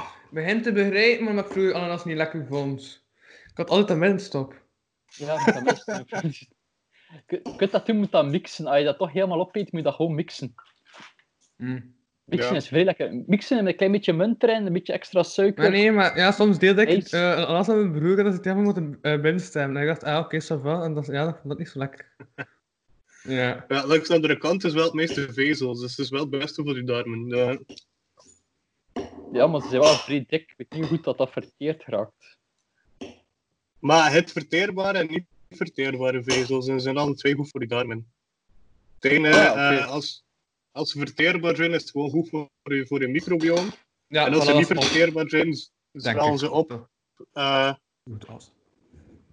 Ik 0.00 0.30
begin 0.30 0.62
te 0.62 0.72
begrijpen 0.72 1.24
waarom 1.24 1.44
ik 1.44 1.50
vroeger 1.50 1.74
ananas 1.74 2.04
niet 2.04 2.16
lekker 2.16 2.46
vond. 2.46 3.04
Ik 3.50 3.56
had 3.56 3.70
altijd 3.70 3.90
een 3.90 3.98
middenstop. 3.98 4.62
Ja, 5.06 5.44
dat 5.44 5.84
is 6.24 6.48
Je 7.26 7.42
je 7.42 7.56
kunt 7.56 7.70
dat 7.70 7.86
doen 7.86 8.06
dat 8.10 8.26
mixen. 8.26 8.66
Als 8.66 8.78
je 8.78 8.84
dat 8.84 8.98
toch 8.98 9.12
helemaal 9.12 9.40
opeet, 9.40 9.72
moet 9.72 9.80
je 9.80 9.86
dat 9.86 9.94
gewoon 9.94 10.14
mixen. 10.14 10.54
Hmm. 11.56 11.94
Mixen 12.30 12.50
Ja. 12.50 12.56
is 12.56 12.68
vrij 12.68 12.84
lekker. 12.84 13.22
Mixen 13.26 13.56
met 13.56 13.66
een 13.66 13.76
klein 13.76 13.92
beetje 13.92 14.12
munt 14.12 14.42
erin, 14.42 14.66
een 14.66 14.72
beetje 14.72 14.92
extra 14.92 15.22
suiker. 15.22 15.62
Maar 15.62 15.72
nee, 15.72 15.92
maar 15.92 16.16
ja, 16.16 16.32
soms 16.32 16.58
deelde 16.58 16.86
ik 16.86 17.12
uh, 17.12 17.20
een 17.20 17.50
las 17.50 17.68
aan 17.68 17.76
mijn 17.78 18.00
broer 18.00 18.16
dat 18.16 18.34
ik 18.34 18.42
tegen 18.42 18.62
moeten 18.62 18.98
uh, 19.02 19.20
binnenstemmen. 19.20 19.76
En 19.76 19.82
ik 19.82 19.88
dacht, 19.88 20.04
ah, 20.04 20.18
oké, 20.24 20.42
ça 20.42 20.62
va. 20.62 20.82
En 20.82 20.94
dat, 20.94 21.06
ja, 21.06 21.24
dat 21.24 21.34
vond 21.34 21.48
dat 21.48 21.58
niet 21.58 21.68
zo 21.68 21.78
lekker. 21.78 22.12
ja. 23.22 23.64
Ja, 23.68 23.86
langs 23.86 24.08
de 24.08 24.14
andere 24.14 24.38
kant 24.38 24.64
is 24.64 24.72
wel 24.72 24.84
het 24.84 24.92
meeste 24.92 25.32
vezels, 25.32 25.80
dus 25.80 25.90
het 25.90 25.98
is 25.98 26.10
wel 26.10 26.20
het 26.20 26.30
beste 26.30 26.62
voor 26.62 26.76
je 26.76 26.84
darmen. 26.84 27.26
Ja. 27.28 27.58
Ja, 29.32 29.46
maar 29.46 29.60
ze 29.60 29.68
zijn 29.68 29.80
wel 29.80 29.94
vrij 29.94 30.24
dik. 30.28 30.54
Ik 30.56 30.68
weet 30.70 30.80
niet 30.80 30.88
goed 30.88 31.04
dat, 31.04 31.18
dat 31.18 31.30
verteerd 31.32 31.84
raakt. 31.86 32.38
Maar 33.78 34.12
het 34.12 34.32
verteerbare 34.32 34.98
en 34.98 35.06
niet 35.06 35.24
verteerbare 35.50 36.22
vezels 36.22 36.68
en 36.68 36.80
zijn 36.80 36.96
alle 36.96 37.14
twee 37.14 37.34
goed 37.34 37.50
voor 37.50 37.60
je 37.60 37.66
darmen. 37.66 38.12
Het 39.00 39.12
ene, 39.12 39.28
Ah, 39.50 39.76
eh, 39.76 39.86
als, 39.88 40.24
als 40.72 40.90
ze 40.90 40.98
verteerbaar 40.98 41.56
zijn, 41.56 41.72
is 41.72 41.80
het 41.82 41.90
gewoon 41.90 42.10
goed 42.10 42.28
voor 42.28 42.50
je, 42.62 42.86
voor 42.86 43.00
je 43.00 43.08
microbioom. 43.08 43.70
ja 44.06 44.26
en 44.26 44.34
als 44.34 44.44
ze 44.44 44.52
niet 44.52 44.66
verteerbaar 44.66 45.28
zijn, 45.28 45.56
zwellen 45.92 46.38
ze 46.38 46.50
op. 46.50 46.88
eh, 47.32 47.74
Goed 48.04 48.26
als. 48.28 48.50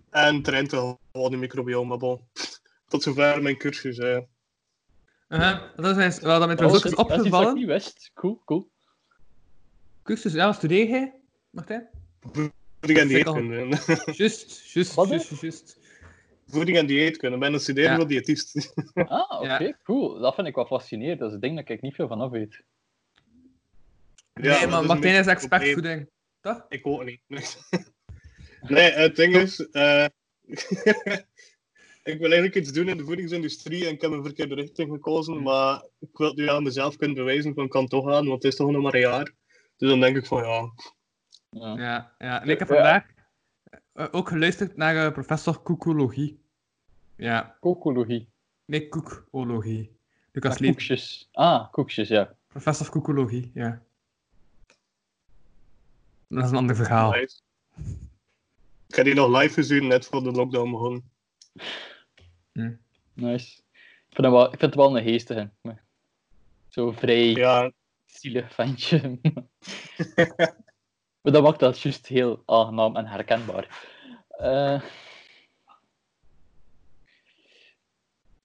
en 0.09 0.41
traint 0.41 0.69
gewoon 0.69 0.99
je 1.11 1.37
microbioom. 1.37 1.87
Maar 1.87 1.97
bon, 1.97 2.27
tot 2.87 3.03
zover 3.03 3.41
mijn 3.41 3.57
cursus. 3.57 3.97
eh. 3.97 4.19
Uh-huh. 5.29 5.75
Dat 5.75 5.97
is 5.97 6.19
wel 6.19 6.39
dat 6.39 6.47
met 6.47 6.57
Dat 6.57 6.69
is 6.69 6.77
ook 6.77 6.85
is 6.85 6.91
dat 6.95 7.09
is 7.09 7.15
opgevallen. 7.17 7.53
niet 7.55 7.65
wist. 7.65 8.11
Cool, 8.13 8.41
cool. 8.45 8.71
Cursus, 10.03 10.33
ja, 10.33 10.53
studeer 10.53 10.87
jij, 10.89 11.21
Martijn? 11.49 11.89
Ik 12.79 13.25
al- 13.27 13.33
kunnen. 13.33 13.69
Juist, 14.17 14.71
juist, 14.73 14.95
juist. 15.41 15.79
Voeding 16.47 16.77
en 16.77 16.85
dieet 16.85 17.17
kunnen. 17.17 17.39
Ik 17.39 17.45
ben 17.45 17.53
een 17.53 17.59
studeren 17.59 17.99
Ja. 17.99 18.05
diëtist. 18.05 18.73
Ah, 18.93 19.31
oké, 19.41 19.63
Ja. 19.63 19.77
cool. 19.83 20.19
Dat 20.19 20.35
vind 20.35 20.47
ik 20.47 20.55
wel 20.55 20.65
fascinerend. 20.65 21.19
Dat 21.19 21.27
is 21.29 21.33
een 21.35 21.39
ding 21.41 21.55
dat 21.55 21.69
ik 21.69 21.81
niet 21.81 21.95
veel 21.95 22.07
van 22.07 22.21
af 22.21 22.29
weet. 22.31 22.63
Ja, 24.33 24.57
nee, 24.59 24.67
maar 24.67 24.81
is 24.81 24.87
Martijn 24.87 25.15
is 25.19 25.27
expert 25.27 25.49
probleem. 25.49 25.73
voeding. 25.73 26.09
Toch? 26.41 26.65
Ik 26.69 26.87
ook 26.87 27.03
niet. 27.03 27.21
nee, 28.61 28.91
het 28.91 29.15
ding 29.15 29.35
is. 29.35 29.69
eh, 29.69 30.05
ik 32.03 32.17
wil 32.19 32.31
eigenlijk 32.31 32.55
iets 32.55 32.71
doen 32.71 32.87
in 32.89 32.97
de 32.97 33.03
voedingsindustrie 33.03 33.85
en 33.87 33.93
ik 33.93 34.01
heb 34.01 34.11
een 34.11 34.23
verkeerde 34.23 34.55
richting 34.55 34.91
gekozen. 34.91 35.41
Maar 35.43 35.83
ik 35.99 36.17
wil 36.17 36.27
het 36.27 36.37
nu 36.37 36.49
aan 36.49 36.63
mezelf 36.63 36.95
kunnen 36.95 37.15
bewijzen 37.17 37.53
van 37.53 37.63
ik 37.63 37.69
kan 37.69 37.87
toch 37.87 38.05
aan, 38.11 38.27
want 38.27 38.43
het 38.43 38.51
is 38.51 38.55
toch 38.57 38.71
nog 38.71 38.81
maar 38.81 38.93
een 38.93 38.99
jaar. 38.99 39.31
Dus 39.77 39.89
dan 39.89 39.99
denk 39.99 40.17
ik 40.17 40.25
van 40.25 40.43
ja. 40.43 40.71
Ja. 41.49 41.77
Ja, 41.77 42.15
ja. 42.17 42.41
En 42.41 42.49
ik 42.49 42.59
heb 42.59 42.67
Ja. 42.67 42.73
vandaag 42.75 43.05
eh, 43.97 44.07
ook 44.11 44.27
geluisterd 44.29 44.75
naar 44.77 45.05
eh, 45.05 45.11
professor 45.13 45.59
koekologie. 45.59 46.39
Ja, 47.15 47.57
Kokologie. 47.59 48.29
nee, 48.65 48.87
koekologie. 48.87 49.95
Lucas 50.31 50.51
Ah, 50.59 50.67
koekjes. 50.67 51.29
Ah, 51.31 51.71
koekjes, 51.71 52.07
ja. 52.07 52.35
professor 52.47 52.89
koekologie, 52.89 53.51
ja. 53.53 53.81
Dat 56.27 56.43
is 56.43 56.49
een 56.49 56.55
ander 56.55 56.75
verhaal. 56.75 57.11
nice. 57.11 57.39
Ik 58.87 58.95
heb 58.95 59.05
die 59.05 59.13
nog 59.13 59.41
live 59.41 59.53
gezien 59.53 59.87
net 59.87 60.05
voor 60.05 60.23
de 60.23 60.31
lockdown 60.31 60.71
begon. 60.71 61.09
Nice. 63.13 63.57
Ik 64.09 64.13
vind, 64.15 64.25
het 64.27 64.29
wel, 64.31 64.43
ik 64.43 64.49
vind 64.59 64.61
het 64.61 64.75
wel 64.75 64.97
een 64.97 65.03
geestige. 65.03 65.51
maar 65.61 65.83
Zo 66.67 66.91
vrij 66.91 67.29
Ja, 67.31 67.71
zielig 68.05 68.53
ventje. 68.53 69.19
maar 71.27 71.35
dat 71.35 71.45
maakt 71.45 71.59
dat 71.59 71.79
juist 71.81 72.07
heel 72.07 72.43
aangenaam 72.45 72.95
en 72.95 73.05
herkenbaar. 73.05 73.87
Eh 74.29 74.81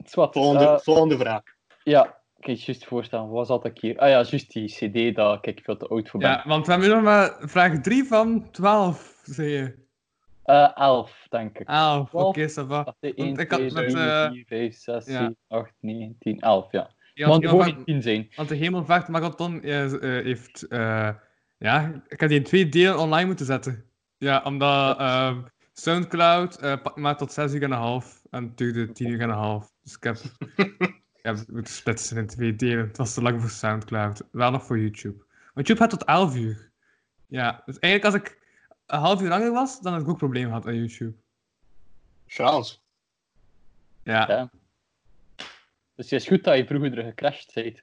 Zwat, 0.04 0.32
volgende, 0.32 0.80
volgende 0.82 1.18
vraag. 1.18 1.42
ja, 1.82 2.06
ik 2.06 2.44
kan 2.44 2.54
je 2.54 2.62
juist 2.64 2.84
voorstellen. 2.84 3.28
Wat 3.28 3.46
zat 3.46 3.64
ik 3.64 3.78
hier? 3.78 3.98
Ah 3.98 4.08
ja, 4.08 4.14
juist 4.14 4.52
die 4.52 4.68
cd 4.68 5.16
daar. 5.16 5.40
Kijk, 5.40 5.58
ik 5.58 5.64
veel 5.64 5.76
te 5.76 5.86
oud 5.86 6.08
voor 6.08 6.20
ben. 6.20 6.30
Ja, 6.30 6.42
want 6.46 6.66
we 6.66 6.72
hebben 6.72 6.88
nu 6.90 6.94
nog 6.94 7.04
maar 7.04 7.36
vraag 7.40 7.80
3 7.80 8.04
van 8.04 8.50
12, 8.50 9.20
zei 9.24 9.48
je. 9.48 9.74
Eh, 10.44 10.76
elf, 10.76 11.26
denk 11.28 11.58
ik. 11.58 11.68
11, 11.68 12.08
Twaalf. 12.08 12.26
oké, 12.26 12.48
ça 12.50 12.66
va. 12.66 12.84
Wacht, 12.84 12.96
hè, 13.00 13.12
Want 13.16 13.18
1, 13.18 13.36
ik 13.36 13.50
had 13.50 13.58
2, 13.60 13.72
met, 13.72 13.90
3, 13.90 14.02
eh, 14.02 14.30
4, 14.30 14.44
5, 14.46 14.74
6, 14.74 15.06
ja. 15.06 15.18
7, 15.18 15.36
8, 15.48 15.72
9, 15.80 16.16
10, 16.18 16.40
11, 16.40 16.72
ja. 16.72 16.90
Ja, 17.14 17.28
Want 17.28 17.30
want, 17.30 17.42
het 17.42 17.52
mogen 17.52 17.66
want, 17.66 17.76
niet 17.76 17.86
10 17.86 18.02
zijn. 18.02 18.32
want 18.36 18.48
de 18.48 18.54
Hemelvaart 18.54 19.08
Marathon 19.08 19.60
heeft... 19.62 20.62
eh, 20.62 21.08
ja, 21.62 22.02
ik 22.08 22.20
heb 22.20 22.28
die 22.28 22.38
in 22.38 22.44
twee 22.44 22.68
delen 22.68 22.98
online 22.98 23.26
moeten 23.26 23.46
zetten. 23.46 23.84
Ja, 24.18 24.42
omdat 24.44 24.98
ehm, 24.98 25.42
Soundcloud 25.72 26.56
eh 26.56 26.82
pakt 26.82 26.96
maar 26.96 27.16
tot 27.16 27.32
6 27.32 27.52
uur 27.52 27.62
en 27.62 27.70
een 27.70 27.78
half. 27.78 28.22
En 28.30 28.44
het 28.44 28.58
duurde 28.58 28.92
10 28.92 29.08
uur 29.08 29.20
en 29.20 29.28
een 29.28 29.34
half. 29.34 29.72
Dus 29.82 29.94
ik 29.96 30.02
heb, 30.02 30.16
ik 31.16 31.22
heb 31.22 31.38
moeten 31.48 31.74
splitsen 31.74 32.16
in 32.16 32.26
twee 32.26 32.56
delen. 32.56 32.86
Het 32.86 32.96
was 32.96 33.14
te 33.14 33.22
lang 33.22 33.40
voor 33.40 33.50
Soundcloud. 33.50 34.22
Wel 34.30 34.50
nog 34.50 34.64
voor 34.66 34.78
YouTube. 34.78 35.24
Want 35.54 35.66
YouTube 35.66 35.78
gaat 35.78 35.90
tot 35.90 36.04
11 36.04 36.36
uur. 36.36 36.70
Ja, 37.26 37.62
dus 37.66 37.78
eigenlijk 37.78 38.14
als 38.14 38.22
ik 38.22 38.38
een 38.86 38.98
half 38.98 39.22
uur 39.22 39.28
langer 39.28 39.52
was, 39.52 39.80
dan 39.80 39.92
had 39.92 40.02
ik 40.02 40.08
ook 40.08 40.18
problemen 40.18 40.48
gehad 40.48 40.66
aan 40.66 40.76
YouTube. 40.76 41.14
Charles. 42.26 42.82
Ja. 44.02 44.28
Ja. 44.28 44.50
Dus 45.94 46.10
het 46.10 46.20
is 46.20 46.26
goed 46.26 46.44
dat 46.44 46.56
je 46.56 46.66
vroeger 46.66 47.04
gecrashed 47.04 47.54
bent. 47.54 47.80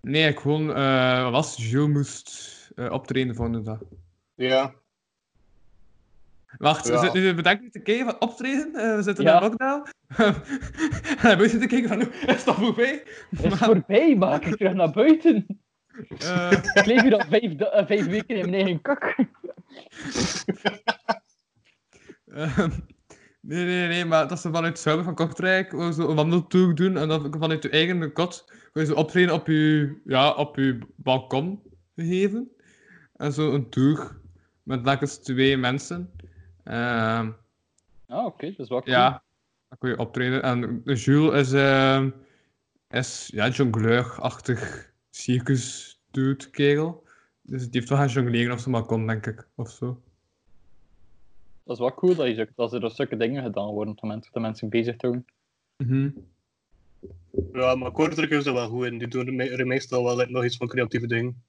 Nee, 0.00 0.28
ik 0.28 0.38
gewoon... 0.38 0.74
eh 0.74 1.22
wat 1.22 1.32
was 1.32 1.56
het? 1.56 1.66
Jules 1.70 1.88
moest 1.92 2.70
eh, 2.76 2.92
optreden 2.92 3.28
de 3.28 3.34
volgende 3.34 3.62
dag. 3.62 3.78
Ja. 4.34 4.74
Wacht, 6.58 6.86
Ja. 6.86 6.92
we 6.92 6.98
zitten 6.98 7.22
nu 7.22 7.34
bedenken 7.34 7.70
te 7.70 7.80
kijken 7.82 8.04
van 8.04 8.20
optreden. 8.20 8.74
eh, 8.74 8.94
we 8.96 9.02
zitten 9.02 9.24
Ja. 9.24 9.34
in 9.36 9.42
lockdown. 9.42 9.88
en 11.28 11.38
we 11.38 11.48
zitten 11.48 11.60
te 11.60 11.66
kijken 11.66 11.88
van, 11.88 12.12
is 12.34 12.44
dat 12.44 12.54
voorbij? 12.54 13.02
Het 13.30 13.52
is 13.52 13.58
voorbij, 13.58 14.16
maak 14.16 14.44
ik 14.44 14.56
terug 14.56 14.72
naar 14.74 14.90
buiten. 14.90 15.46
Eh, 16.18 16.50
Ik 16.74 16.86
leef 16.86 17.02
hier 17.02 17.14
al 17.14 17.24
vijf, 17.28 17.58
eh, 17.88 18.02
weken 18.10 18.36
in 18.36 18.50
mijn 18.50 18.54
eigen 18.54 18.80
kak. 18.80 19.14
ehm, 22.26 22.70
nee, 23.40 23.64
nee, 23.64 23.88
nee, 23.88 24.04
maar 24.04 24.28
dat 24.28 24.40
ze 24.40 24.50
vanuit 24.50 24.78
Zuiver 24.78 25.04
van 25.04 25.14
Kortrijk 25.14 25.72
een 25.72 26.14
wandeltour 26.14 26.74
doen. 26.74 26.96
En 26.96 27.08
dat 27.08 27.28
vanuit 27.38 27.62
je 27.62 27.68
eigen 27.70 28.12
kot 28.12 28.52
je 28.72 28.94
optreden 28.94 29.34
op 29.34 29.46
je, 29.46 29.96
ja, 30.04 30.34
op 30.34 30.56
je 30.56 30.78
balkon 30.96 31.62
geven. 31.96 32.50
En 33.16 33.32
zo 33.32 33.54
een 33.54 33.68
tour 33.68 34.20
met 34.62 34.84
lekker 34.84 35.20
twee 35.20 35.56
mensen. 35.56 36.10
Ehm, 36.64 37.30
Ah, 38.08 38.24
oké, 38.24 38.46
dat 38.46 38.58
is 38.58 38.68
wel 38.68 38.82
cool. 38.82 38.96
Ja, 38.96 39.22
dan 39.68 39.78
kun 39.78 39.90
je 39.90 39.98
optreden. 39.98 40.42
En 40.42 40.80
Jules 40.84 41.40
is, 41.40 41.52
ehm 41.52 42.10
is 42.90 43.30
ja, 43.32 43.48
jongleur-achtig 43.48 44.92
circus 45.10 45.98
dude 46.10 46.50
kerel. 46.50 47.06
Dus 47.42 47.62
die 47.62 47.70
heeft 47.72 47.88
wel 47.88 47.98
gaan 47.98 48.08
jongleren 48.08 48.52
op 48.52 48.58
zijn 48.58 48.74
balkon, 48.74 49.06
denk 49.06 49.26
ik. 49.26 49.48
Of 49.54 49.70
zo. 49.70 50.02
Dat 51.64 51.76
is 51.76 51.82
wel 51.82 51.94
cool 51.94 52.14
dat, 52.14 52.26
je, 52.26 52.48
dat 52.54 52.72
er 52.72 52.90
zulke 52.90 53.16
dingen 53.16 53.42
gedaan 53.42 53.68
worden 53.68 53.94
om 54.00 54.08
mensen, 54.08 54.32
de 54.32 54.40
mensen 54.40 54.68
bezig 54.68 54.96
te 54.96 55.06
houden. 55.06 55.26
Mhm. 55.76 56.10
Ja, 57.52 57.74
maar 57.74 57.90
Kortrijk 57.90 58.30
is 58.30 58.46
er 58.46 58.52
wel 58.52 58.68
goed 58.68 58.86
in. 58.86 58.98
Die 58.98 59.08
doen 59.08 59.26
er 59.26 59.34
me- 59.34 59.64
meestal 59.64 60.04
wel 60.04 60.26
nog 60.28 60.44
iets 60.44 60.56
van 60.56 60.68
creatieve 60.68 61.06
dingen. 61.06 61.42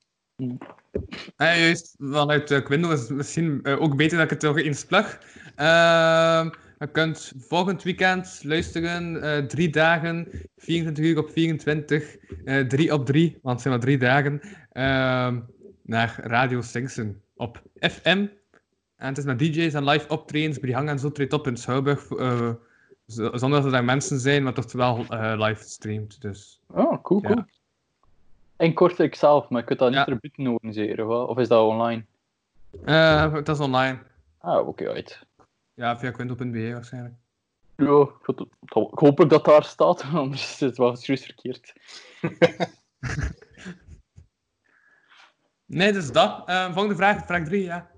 En 1.36 1.60
juist, 1.60 1.96
vanuit 1.98 2.52
uh, 2.52 2.64
Quindo 2.64 2.92
is 2.92 3.08
misschien 3.08 3.60
eh, 3.64 3.82
ook 3.82 3.96
beter 3.96 4.18
dat 4.18 4.26
ik 4.26 4.32
het 4.32 4.42
nog 4.42 4.58
eens 4.58 4.86
plug. 4.86 5.22
Ehm, 5.56 6.50
je 6.80 6.88
kunt 6.92 7.34
volgend 7.38 7.84
weekend 7.84 8.40
luisteren, 8.44 9.22
eh, 9.22 9.46
drie 9.46 9.70
dagen, 9.70 10.28
24 10.58 11.06
uur 11.06 11.18
op 11.18 11.30
24, 11.30 12.18
eh 12.46 12.60
3 12.60 12.94
op 12.94 13.06
3, 13.06 13.40
want 13.42 13.54
het 13.54 13.62
zijn 13.62 13.74
maar 13.74 13.84
drie 13.84 13.98
dagen, 13.98 14.42
ehm, 14.72 15.40
naar 15.84 16.20
Radio 16.24 16.62
Singsen 16.62 17.22
op 17.36 17.62
FM. 17.80 18.28
En 18.96 19.08
het 19.08 19.18
is 19.18 19.24
met 19.24 19.40
DJ's 19.40 19.74
en 19.74 19.84
live 19.84 20.08
optredens, 20.08 20.58
Brihang 20.58 20.90
en 20.90 21.00
zo 21.00 21.12
treedt 21.12 21.34
op 21.34 21.48
in 21.48 21.58
Schouwburg, 21.58 22.12
eh, 22.12 22.50
zonder 23.14 23.50
dat 23.50 23.66
er 23.66 23.72
daar 23.72 23.84
mensen 23.84 24.20
zijn, 24.20 24.44
maar 24.44 24.54
toch 24.54 24.72
wel 24.72 25.06
eh, 25.10 25.34
live 25.48 25.64
streamt. 25.64 26.22
Dus. 26.22 26.62
Oh, 26.68 27.02
cool, 27.04 27.22
Ja. 27.22 27.28
cool. 27.28 27.44
En 28.56 28.74
Kortrijk 28.74 29.16
zelf, 29.16 29.50
maar 29.50 29.60
je 29.62 29.68
kunt 29.68 29.80
dat 29.80 29.90
niet 29.90 29.98
Ja. 29.98 30.08
er 30.08 30.18
buiten 30.20 30.48
organiseren, 30.48 31.28
of 31.28 31.38
is 31.38 31.48
dat 31.48 31.68
online? 31.68 32.06
Eh, 32.86 33.34
het 33.34 33.48
is 33.48 33.60
online. 33.60 34.00
Ah, 34.38 34.68
oké, 34.68 34.90
uit. 34.90 35.26
Ja, 35.74 35.98
via 36.00 36.12
Quindo.be 36.12 36.74
waarschijnlijk. 36.74 37.14
Ja, 37.76 38.08
ik, 38.26 38.48
hoop 39.00 39.20
ook 39.20 39.30
dat 39.30 39.46
daar 39.46 39.64
staat, 39.64 40.04
anders 40.14 40.52
is 40.52 40.60
het 40.60 40.78
wel 40.78 40.96
serieus 40.96 41.26
verkeerd. 41.26 41.74
Nee, 45.66 45.94
dus 45.94 46.12
dat. 46.12 46.48
Eh, 46.48 46.66
volgende 46.66 46.96
vraag, 46.96 47.26
vraag 47.26 47.44
3, 47.46 47.64
ja. 47.64 47.90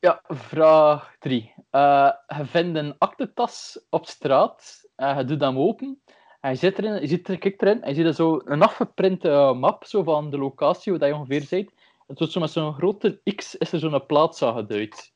Ja, 0.00 0.22
vraag 0.28 1.16
3. 1.18 1.54
Je 1.70 2.42
vindt 2.42 2.78
een 2.78 2.94
aktentas 2.98 3.86
op 3.90 4.06
straat, 4.06 4.90
eh, 4.96 5.16
je 5.16 5.24
doet 5.24 5.40
hem 5.40 5.58
open, 5.58 6.02
en 6.40 6.50
je, 6.50 6.56
zit 6.56 6.78
erin, 6.78 7.00
je 7.00 7.06
ziet 7.06 7.28
er, 7.28 7.38
kijkt 7.38 7.62
erin 7.62 7.82
en 7.82 7.88
je 7.88 7.94
ziet 7.94 8.06
er 8.06 8.14
zo 8.14 8.40
een 8.44 8.62
afgeprinte 8.62 9.30
eh, 9.30 9.54
map 9.54 9.84
zo 9.84 10.02
van 10.02 10.30
de 10.30 10.38
locatie 10.38 10.92
waar 10.92 11.08
je 11.08 11.14
ongeveer 11.14 11.46
bent. 11.50 11.70
Het 12.06 12.18
wordt 12.18 12.32
zo 12.32 12.40
met 12.40 12.50
zo'n 12.50 12.74
grote 12.74 13.20
X 13.34 13.54
is 13.54 13.72
er 13.72 13.78
zo'n 13.78 14.06
plaats 14.06 14.42
aangeduid. 14.42 15.12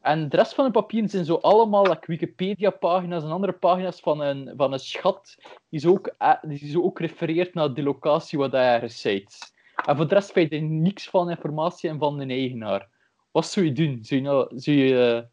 En 0.00 0.28
de 0.28 0.36
rest 0.36 0.54
van 0.54 0.64
de 0.64 0.70
papieren 0.70 1.08
zijn 1.08 1.24
zo 1.24 1.34
allemaal 1.34 1.96
Wikipedia-pagina's 2.00 3.22
en 3.22 3.30
andere 3.30 3.52
pagina's 3.52 4.00
van 4.00 4.20
een, 4.20 4.52
van 4.56 4.72
een 4.72 4.78
schat 4.78 5.36
die 5.68 5.80
zo, 5.80 5.90
ook, 5.90 6.14
die 6.42 6.70
zo 6.70 6.82
ook 6.82 7.00
refereert 7.00 7.54
naar 7.54 7.74
de 7.74 7.82
locatie 7.82 8.38
waar 8.38 8.50
dat 8.50 8.60
ergens 8.60 9.00
zit. 9.00 9.52
En 9.86 9.96
voor 9.96 10.08
de 10.08 10.14
rest 10.14 10.32
weet 10.32 10.50
je 10.50 10.60
niks 10.60 11.08
van 11.08 11.30
informatie 11.30 11.90
en 11.90 11.98
van 11.98 12.18
de 12.18 12.26
eigenaar. 12.26 12.88
Wat 13.30 13.46
zou 13.46 13.66
je 13.66 13.72
doen? 13.72 13.98
Zou 14.02 14.20
je, 14.20 14.26
nou, 14.26 14.50
zou 14.54 14.76
je 14.76 15.28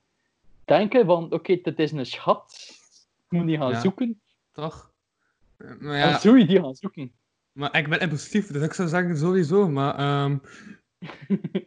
denken 0.67 1.05
van, 1.05 1.31
oké, 1.33 1.59
dit 1.61 1.79
is 1.79 1.91
een 1.91 2.05
schat, 2.05 2.69
ik 3.29 3.37
moet 3.37 3.47
die 3.47 3.57
gaan 3.57 3.69
Ja. 3.71 3.79
zoeken? 3.79 4.21
Toch? 4.51 4.91
Maar 5.57 5.69
En 5.79 6.09
ja, 6.09 6.19
zou 6.19 6.39
je 6.39 6.45
die 6.45 6.59
gaan 6.61 6.75
zoeken? 6.75 7.11
maar 7.51 7.77
ik 7.77 7.89
ben 7.89 7.99
impulsief, 7.99 8.47
dus 8.47 8.61
ik 8.63 8.73
zou 8.73 8.87
zeggen 8.87 9.17
sowieso. 9.17 9.67
Maar 9.69 9.95
ehm, 9.97 10.37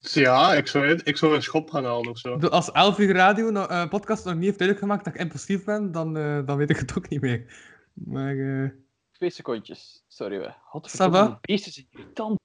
ja, 0.00 0.54
ik 0.54 0.66
zou, 0.66 1.00
ik 1.04 1.16
zou 1.16 1.34
een 1.34 1.42
schop 1.42 1.70
gaan 1.70 1.84
halen 1.84 2.08
of 2.10 2.18
zo. 2.18 2.36
als 2.36 2.72
11 2.72 2.98
uur 2.98 3.14
radio 3.14 3.50
no- 3.50 3.66
eh, 3.66 3.88
podcast 3.88 4.24
nog 4.24 4.34
niet 4.34 4.44
heeft 4.44 4.58
duidelijk 4.58 4.86
gemaakt 4.86 5.04
dat 5.04 5.14
ik 5.14 5.20
impulsief 5.20 5.64
ben, 5.64 5.92
dan, 5.92 6.16
eh, 6.16 6.46
dan 6.46 6.56
weet 6.56 6.70
ik 6.70 6.76
het 6.76 6.96
ook 6.96 7.08
niet 7.08 7.20
meer. 7.20 7.44
Maar 7.92 8.36
eh, 8.64 8.70
Twee 9.12 9.30
secondjes. 9.30 10.04
Sorry, 10.08 10.38
we. 10.38 10.52
Godverdomme, 10.64 11.38
beesten 11.40 11.72
zijn 11.72 11.86
irritant. 11.90 12.38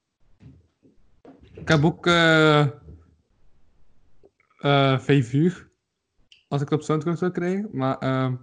ik 1.52 1.68
heb 1.68 1.84
ook 1.84 2.06
eh 4.64 4.92
eh, 4.92 5.00
5 5.00 5.32
uur. 5.32 5.68
Als 6.48 6.62
ik 6.62 6.68
het 6.68 6.78
op 6.78 6.84
Soundcloud 6.84 7.18
zou 7.18 7.30
krijgen. 7.30 7.68
Maar 7.72 7.98
ehm 7.98 8.34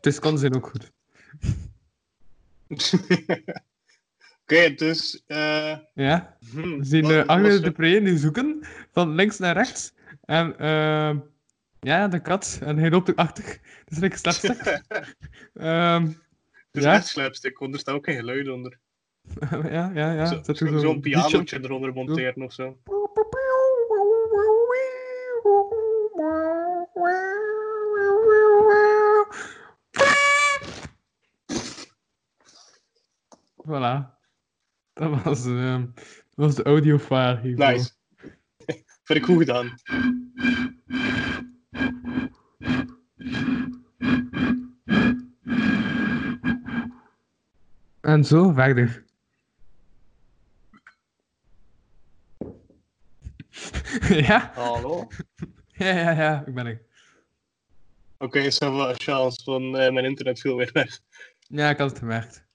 twee 0.00 0.12
seconden 0.14 0.40
zijn 0.40 0.54
ook 0.54 0.66
goed. 0.70 0.92
Oké, 4.42 4.74
dus... 4.74 5.22
eh 5.26 5.76
Ja? 5.94 6.36
hmm, 6.50 6.78
We 6.78 6.84
zien 6.84 7.04
uh, 7.10 7.16
wat 7.16 7.26
Agne 7.26 7.48
was 7.50 7.60
de 7.60 7.72
Pre 7.72 7.88
nu 8.00 8.16
zoeken, 8.16 8.66
van 8.92 9.14
links 9.14 9.38
naar 9.38 9.54
rechts. 9.54 9.92
En 10.24 10.58
ehm 10.58 11.18
ja, 11.80 12.08
de 12.08 12.20
kat. 12.20 12.58
En 12.62 12.78
hij 12.78 12.90
loopt 12.90 13.08
erachter. 13.08 13.60
Dus 13.84 13.98
ik 14.00 14.16
slapstick. 14.16 14.82
Ehm 15.54 16.04
Het 16.06 16.16
is 16.72 16.82
Ja? 16.82 16.94
echt 16.94 17.06
slapstick, 17.06 17.58
want 17.58 17.74
er 17.74 17.80
staat 17.80 17.94
ook 17.94 18.04
geen 18.04 18.16
geluid 18.16 18.48
onder. 18.48 18.78
ja, 19.70 19.90
ja, 19.94 20.12
ja. 20.12 20.26
Zo- 20.26 20.42
zo- 20.42 20.54
zo'n 20.54 20.68
Zo'n 20.68 20.70
liedje 20.78 20.88
op. 20.96 21.02
pianootje 21.02 21.64
eronder 21.64 21.92
monteren 21.92 22.42
of 22.42 22.52
zo. 22.52 22.78
Voilà. 33.66 34.14
Dat 34.92 35.22
was, 35.22 35.46
ehm, 35.46 35.86
dat 35.94 36.46
was 36.46 36.54
de 36.54 36.62
audiofile 36.62 37.38
hiervoor. 37.42 37.66
Nice. 37.66 37.90
Vind 39.04 39.18
ik 39.18 39.24
goed 39.24 39.38
gedaan. 39.38 39.74
En 48.00 48.24
zo 48.24 48.52
verder. 48.52 49.04
ja? 54.26 54.50
Hallo? 54.54 55.08
Ja, 55.72 55.86
ja, 55.86 56.10
ja, 56.10 56.44
ik 56.46 56.54
ben 56.54 56.66
er. 56.66 56.82
Oké, 58.18 58.38
een 58.38 58.94
chance 58.94 59.42
van 59.44 59.78
eh, 59.78 59.92
mijn 59.92 60.04
internet 60.04 60.40
viel 60.40 60.56
weer 60.56 60.70
weg. 60.72 61.00
Ja, 61.38 61.70
ik 61.70 61.78
had 61.78 61.90
het 61.90 61.98
gemerkt. 61.98 62.45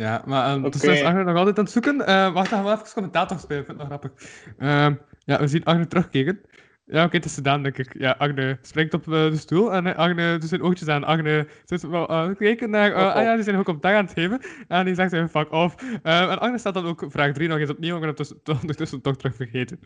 Ja, 0.00 0.22
maar 0.26 0.54
um, 0.54 0.70
dus 0.70 0.82
is 0.84 1.02
Agne 1.02 1.24
nog 1.24 1.36
altijd 1.36 1.58
aan 1.58 1.64
het 1.64 1.72
zoeken. 1.72 2.06
Eh, 2.06 2.32
wacht, 2.32 2.50
dan 2.50 2.58
gaan 2.58 2.64
we 2.76 2.80
even 2.82 2.92
commentator 2.94 3.38
spelen. 3.38 3.60
Ik 3.60 3.66
vind 3.66 3.80
het 3.80 3.88
nog 3.88 3.98
grappig. 3.98 4.28
Ehm, 4.58 4.94
ja, 5.24 5.38
we 5.38 5.46
zien 5.46 5.64
Agne 5.64 5.86
terugkijken. 5.86 6.40
Ja, 6.84 7.04
oké, 7.04 7.16
het 7.16 7.24
is 7.24 7.34
gedaan, 7.34 7.62
denk 7.62 7.78
ik. 7.78 7.98
Ja, 7.98 8.14
Agne 8.18 8.58
springt 8.62 8.94
op 8.94 9.02
eh, 9.02 9.10
de 9.12 9.36
stoel 9.36 9.72
en 9.72 9.86
eh, 9.86 9.96
Agne 9.98 10.38
doet 10.38 10.48
zijn 10.48 10.62
oogjes 10.62 10.88
aan. 10.88 11.04
Agne 11.04 11.46
zit 11.64 11.82
wel 11.82 12.34
kijken 12.34 12.70
naar... 12.70 12.92
eh, 12.92 13.06
Fuck 13.06 13.14
ah 13.16 13.22
ja, 13.22 13.34
die 13.34 13.44
zijn 13.44 13.56
ook 13.56 13.68
op 13.68 13.82
dag 13.82 13.92
aan 13.92 14.04
het 14.04 14.12
geven. 14.12 14.40
En 14.68 14.84
die 14.84 14.94
zegt, 14.94 15.12
eh, 15.12 15.26
fuck 15.28 15.52
off. 15.52 15.74
Ehm, 16.02 16.30
en 16.30 16.38
Agne 16.40 16.58
staat 16.58 16.74
dan 16.74 16.86
ook 16.86 17.04
vraag 17.08 17.32
3 17.32 17.48
nog 17.48 17.58
eens 17.58 17.70
opnieuw. 17.70 17.94
Ik 17.94 18.00
ben 18.00 18.08
het 18.08 18.18
dus- 18.18 18.34
toch- 18.42 18.60
ondertussen 18.62 19.00
toch 19.00 19.16
terug 19.16 19.34
vergeten. 19.34 19.78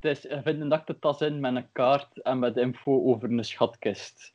Het 0.00 0.16
is, 0.16 0.22
je 0.22 0.40
vindt 0.44 0.60
een 0.60 0.72
aktentas 0.72 1.20
in 1.20 1.40
met 1.40 1.54
een 1.56 1.72
kaart 1.72 2.22
en 2.22 2.38
met 2.38 2.56
info 2.56 3.04
over 3.04 3.30
een 3.30 3.44
schatkist. 3.44 4.34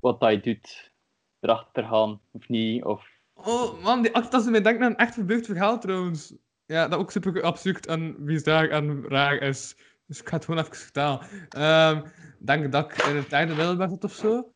Wat 0.00 0.20
dat 0.20 0.30
je 0.30 0.40
doet. 0.40 0.92
Erachter 1.40 1.84
gaan, 1.84 2.20
of 2.30 2.48
niet, 2.48 2.84
of... 2.84 3.12
Oh 3.34 3.82
man, 3.82 4.02
die 4.02 4.12
doen 4.30 4.50
mij 4.50 4.62
denken 4.62 4.84
aan 4.84 4.90
een 4.90 4.96
echt 4.96 5.14
verbeugd 5.14 5.46
verhaal 5.46 5.80
trouwens. 5.80 6.34
Ja, 6.66 6.88
dat 6.88 6.98
ook 6.98 7.10
super 7.10 7.42
absurd 7.42 7.86
en 7.86 8.24
bizar 8.24 8.68
en 8.68 9.08
raar 9.08 9.36
is. 9.36 9.76
Dus 10.06 10.20
ik 10.20 10.28
ga 10.28 10.36
het 10.36 10.44
gewoon 10.44 10.60
even 10.60 10.76
vertellen. 10.76 11.20
Ehm, 11.48 11.96
Ik 12.40 12.46
denk 12.46 12.72
dat 12.72 12.92
ik 12.92 13.02
in 13.02 13.16
het 13.16 13.30
derde 13.30 13.54
middelbaar 13.54 13.88
zat 13.88 14.04
of 14.04 14.12
zo. 14.12 14.52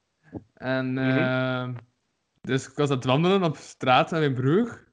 En 0.54 0.98
ehm, 0.98 1.74
dus 2.40 2.68
ik 2.68 2.76
was 2.76 2.90
aan 2.90 2.96
het 2.96 3.04
wandelen 3.04 3.42
op 3.42 3.56
straat 3.56 4.10
met 4.10 4.20
mijn 4.20 4.34
broer. 4.34 4.86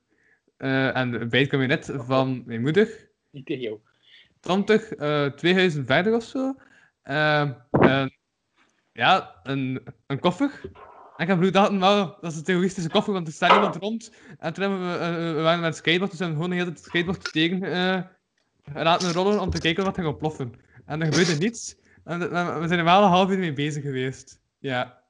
Eh, 0.58 0.98
en 0.98 1.30
bij 1.30 1.40
het 1.40 1.50
kabinet 1.50 1.92
van 1.94 2.44
mijn 2.46 2.62
moeder. 2.62 3.10
Niet 3.32 3.46
tegen 3.46 3.62
jou. 3.62 3.80
20, 4.40 4.92
eh, 4.92 5.26
twee 5.26 5.54
huizen 5.54 5.86
verder 5.86 6.16
of 6.16 6.24
zo. 6.24 6.56
Ehm, 7.02 7.52
ja, 8.92 9.40
een, 9.44 9.84
een 10.08 10.20
koffer. 10.20 10.62
En 11.18 11.24
ik 11.24 11.28
heb 11.28 11.38
broer 11.40 11.52
dachten, 11.52 11.80
wel, 11.80 12.18
dat 12.22 12.32
is 12.32 12.38
een 12.38 12.44
terroristische 12.44 12.90
koffer, 12.90 13.14
want 13.14 13.28
er 13.28 13.34
staat 13.34 13.52
niemand 13.52 13.76
rond. 13.76 14.12
En 14.40 14.54
toen 14.54 14.64
hebben 14.64 14.92
we, 14.92 14.98
eh, 14.98 15.34
we 15.36 15.42
waren 15.42 15.60
met 15.60 15.70
het 15.70 15.78
skateboard, 15.78 16.10
dus 16.12 16.20
we 16.20 16.26
hebben 16.26 16.44
gewoon 16.44 16.58
de 16.58 16.64
hele 16.64 16.74
tijd 16.74 16.86
het 16.86 16.94
skateboard 16.94 17.32
tegen 17.32 17.64
eh, 17.64 18.84
laten 18.84 19.12
rollen 19.12 19.40
om 19.40 19.50
te 19.50 19.60
kijken 19.60 19.84
wat 19.84 19.96
ging 19.96 20.08
ontploffen. 20.08 20.54
En 20.86 21.02
er 21.02 21.08
gebeurde 21.14 21.36
niets. 21.38 21.76
En 22.04 22.20
we- 22.20 22.68
zijn 22.68 22.80
er 22.80 22.84
wel 22.84 23.04
een 23.04 23.10
half 23.10 23.30
uur 23.30 23.38
mee 23.38 23.54
bezig 23.54 23.84
geweest. 23.84 24.42
Ja. 24.60 25.04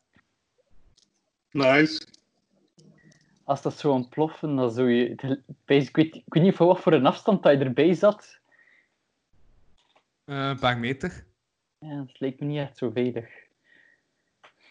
Nice. 1.51 2.08
Als 3.43 3.62
dat 3.62 3.78
zou 3.80 3.93
ontploffen, 3.93 4.56
dan 4.56 4.72
zou 4.72 4.89
je... 4.91 5.10
Ik 5.10 5.22
weet, 5.66 5.95
ik 5.95 6.24
weet 6.26 6.43
niet 6.43 6.56
voor 6.56 6.68
wat 6.68 6.80
voor 6.80 6.93
een 6.93 7.06
afstand 7.06 7.43
dat 7.43 7.58
je 7.58 7.66
erbij 7.66 7.93
zat. 7.93 8.39
Eh, 10.26 10.47
een 10.47 10.60
paar 10.60 10.78
meter. 10.78 11.26
Ja, 11.80 11.97
dat 11.97 12.20
lijkt 12.20 12.39
me 12.39 12.45
niet 12.45 12.60
echt 12.60 12.78
zo 12.78 12.89
veilig. 12.89 13.26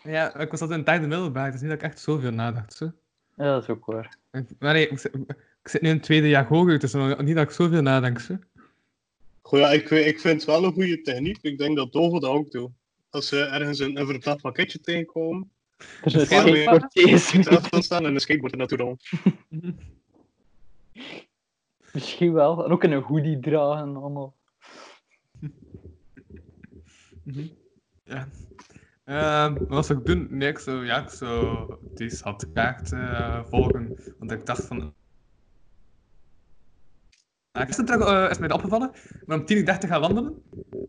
Ja, 0.04 0.34
ik 0.38 0.50
was 0.50 0.60
altijd 0.60 0.70
in 0.70 0.76
het 0.84 0.86
derde 0.86 1.06
middelbaar, 1.06 1.50
dus 1.52 1.60
niet 1.60 1.70
dat 1.70 1.78
ik 1.78 1.84
echt 1.84 1.98
zoveel 2.00 2.30
nadacht. 2.30 2.72
Zo. 2.74 2.92
Ja, 3.36 3.44
dat 3.44 3.62
is 3.62 3.68
ook 3.68 3.84
waar. 3.84 4.16
Ik- 4.32 4.48
Maar 4.58 4.72
nee, 4.72 4.88
ik 4.88 4.98
zit, 4.98 5.14
ik 5.62 5.68
zit 5.68 5.80
nu 5.82 5.88
in 5.88 5.94
het 5.94 6.04
tweede 6.04 6.28
jaar 6.28 6.46
hoger, 6.46 6.78
dus 6.78 6.92
niet 6.92 7.34
dat 7.34 7.44
ik 7.44 7.50
zoveel 7.50 7.82
nadenk. 7.82 8.18
Zo. 8.20 8.36
Goed, 9.42 9.58
ja, 9.58 9.70
ik, 9.70 9.90
ik 9.90 10.20
vind 10.20 10.34
het 10.40 10.44
wel 10.44 10.64
een 10.64 10.72
goede 10.72 11.00
techniek. 11.00 11.38
Ik 11.42 11.58
denk 11.58 11.76
dat 11.76 11.92
Dovo 11.92 12.18
dat 12.20 12.30
ook 12.30 12.50
doet. 12.50 12.70
Als 13.10 13.28
ze 13.28 13.40
ergens 13.44 13.78
een, 13.78 13.98
een 14.00 14.06
verdacht 14.06 14.40
pakketje 14.40 14.80
tegenkomen, 14.80 15.50
Er 16.92 17.08
is 17.08 17.48
af 17.48 17.68
kan 17.68 17.82
staan 17.82 18.06
en 18.06 18.14
een 18.14 18.20
skateboard 18.20 18.52
er 18.52 18.58
naartoe 18.58 18.78
rollen. 18.78 18.98
Misschien 21.92 22.32
wel. 22.32 22.64
En 22.64 22.70
ook 22.70 22.84
in 22.84 22.92
een 22.92 23.02
hoodie 23.02 23.40
dragen, 23.40 23.96
allemaal. 23.96 24.34
Mhm. 27.22 27.46
Ja. 28.04 28.28
Ehm, 29.04 29.54
wat 29.68 29.90
ik 29.90 30.04
doen? 30.04 30.26
Nee, 30.30 30.48
ik 30.48 30.58
zou, 30.58 30.84
ja, 30.86 31.02
ik 31.02 31.08
zou 31.08 31.76
die 31.94 32.10
schatkaart 32.10 32.92
eh 32.92 33.44
volgen. 33.44 33.96
Want 34.18 34.30
ik 34.30 34.46
dacht 34.46 34.66
van... 34.66 34.94
Gisteren 37.62 37.84
terug, 37.86 38.08
eh, 38.24 38.30
is 38.30 38.38
mij 38.38 38.48
dat 38.48 38.56
opgevallen. 38.56 38.90
Ik 38.94 39.26
ben 39.26 39.38
om 39.38 39.46
10.30 39.46 39.82
uur 39.84 39.88
gaan 39.88 40.00
wandelen. 40.00 40.34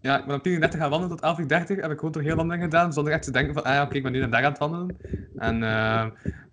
Ja, 0.01 0.19
ik 0.19 0.25
ben 0.25 0.35
om 0.35 0.41
10.30 0.41 0.73
uur 0.75 0.81
gaan 0.81 0.89
wandelen 0.89 1.17
tot 1.17 1.21
11.30 1.39 1.75
uur. 1.75 1.81
Heb 1.81 1.91
ik 1.91 1.97
gewoon 1.97 2.11
toch 2.11 2.23
heel 2.23 2.35
wandeling 2.35 2.63
gedaan, 2.63 2.93
zonder 2.93 3.13
echt 3.13 3.23
te 3.23 3.31
denken 3.31 3.53
van, 3.53 3.63
ah 3.63 3.73
ja, 3.73 3.83
oké, 3.83 3.95
ik 3.95 4.03
ben 4.03 4.11
nu 4.11 4.19
naar 4.19 4.29
daar 4.29 4.43
aan 4.43 4.49
het 4.49 4.59
wandelen. 4.59 4.97
En 5.35 5.63
eh, 5.63 6.05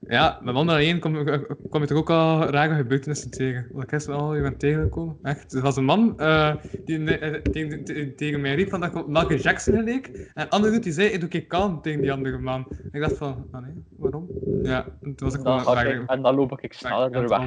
ja, 0.09 0.39
met 0.43 0.55
wandelen 0.55 0.81
alleen 0.81 0.99
kom, 1.01 1.25
kom 1.71 1.81
je 1.81 1.87
toch 1.87 1.99
ook 1.99 2.11
al 2.11 2.45
rare 2.51 2.75
gebeurtenissen 2.75 3.31
tegen. 3.31 3.67
Wat 3.73 3.83
ik 3.83 3.89
gisteren 3.89 4.19
al 4.21 4.35
je 4.35 4.43
bent 4.43 4.59
tegengekomen. 4.59 5.17
Echt. 5.23 5.53
Er 5.53 5.63
was 5.63 5.77
een 5.77 5.85
man 5.85 6.19
eh, 6.19 6.55
die 6.85 7.19
eh, 7.19 7.41
tegen, 7.43 7.85
tegen- 7.85 8.17
tegen 8.17 8.41
mij 8.41 8.55
riep 8.55 8.69
van 8.71 8.81
dat 8.81 8.95
ik 8.97 9.07
Michael 9.07 9.39
Jackson 9.41 9.75
geleek. 9.75 10.07
En 10.07 10.43
een 10.43 10.49
andere 10.49 10.73
doet 10.73 10.83
die 10.83 10.93
zei, 10.93 11.19
doe 11.19 11.29
ik 11.29 11.49
kalm 11.49 11.83
tegen 11.83 12.01
die 12.01 12.13
andere 12.13 12.39
man. 12.39 12.67
Ik 12.93 13.01
dacht 13.01 13.17
van, 13.17 13.47
ah 13.51 13.63
nee, 13.63 13.73
waarom? 13.99 14.27
Ja, 14.63 14.83
toen 15.03 15.15
was 15.17 15.35
ik 15.35 15.41
gewoon 15.41 15.87
ik, 15.87 16.11
en 16.11 16.23
dan 16.23 16.35
loop 16.35 16.61
ik 16.61 16.73
sneller 16.73 17.11
er 17.13 17.29
weg. 17.29 17.39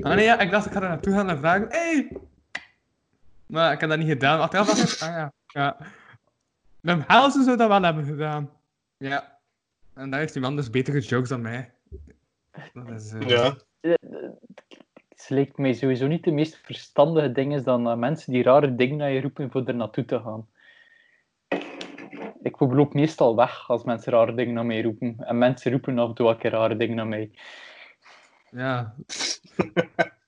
Ah 0.00 0.14
nee, 0.14 0.24
ja, 0.24 0.38
ik 0.38 0.50
dacht 0.50 0.66
ik 0.66 0.72
ga 0.72 0.82
er 0.82 0.88
naartoe 0.88 1.12
gaan 1.12 1.30
en 1.30 1.38
vragen, 1.38 1.66
hey! 1.68 2.16
Maar 3.46 3.72
ik 3.72 3.80
heb 3.80 3.88
dat 3.88 3.98
niet 3.98 4.08
gedaan. 4.08 4.40
Achteraf 4.40 4.66
dacht 4.66 4.92
ik, 4.92 5.08
ah 5.08 5.14
ja, 5.14 5.32
ja. 5.46 5.76
Mijn 6.80 7.04
Helsen 7.06 7.44
zou 7.44 7.56
dat 7.56 7.68
wel 7.68 7.82
hebben 7.82 8.04
gedaan. 8.04 8.50
Ja. 8.96 9.38
En 9.94 10.10
daar 10.10 10.20
heeft 10.20 10.32
die 10.32 10.42
man 10.42 10.56
dus 10.56 10.70
betere 10.70 11.00
jokes 11.00 11.28
dan 11.28 11.42
mij. 11.42 11.72
Dat 12.72 12.88
is, 12.90 13.12
eh, 13.12 13.28
Ja. 13.28 13.56
Het 15.08 15.30
lijkt 15.30 15.58
mij 15.58 15.72
sowieso 15.72 16.06
niet 16.06 16.24
de 16.24 16.30
meest 16.30 16.60
verstandige 16.62 17.32
ding 17.32 17.54
is 17.54 17.62
dan 17.62 17.84
dat 17.84 17.98
mensen 17.98 18.32
die 18.32 18.42
rare 18.42 18.74
dingen 18.74 18.96
naar 18.96 19.10
je 19.10 19.20
roepen 19.20 19.50
voor 19.50 19.64
er 19.64 19.74
naartoe 19.74 20.04
te 20.04 20.20
gaan. 20.20 20.48
Ik 22.42 22.60
loop 22.60 22.94
meestal 22.94 23.36
weg 23.36 23.68
als 23.68 23.84
mensen 23.84 24.12
rare 24.12 24.34
dingen 24.34 24.54
naar 24.54 24.66
mij 24.66 24.82
roepen. 24.82 25.16
En 25.18 25.38
mensen 25.38 25.70
roepen 25.70 25.98
af 25.98 26.08
en 26.08 26.14
toe 26.14 26.24
wel 26.26 26.34
een 26.34 26.40
keer 26.40 26.50
rare 26.50 26.76
dingen 26.76 26.96
naar 26.96 27.06
mij. 27.06 27.30
Ja. 28.52 28.94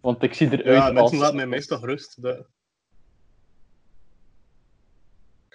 Want 0.00 0.22
ik 0.22 0.34
zie 0.34 0.46
eruit 0.50 0.64
Ja, 0.64 0.84
als... 0.86 0.92
mensen 0.92 1.18
laten 1.18 1.36
mij 1.36 1.46
meestal 1.46 1.78
gerust. 1.78 2.22
Dat- 2.22 2.46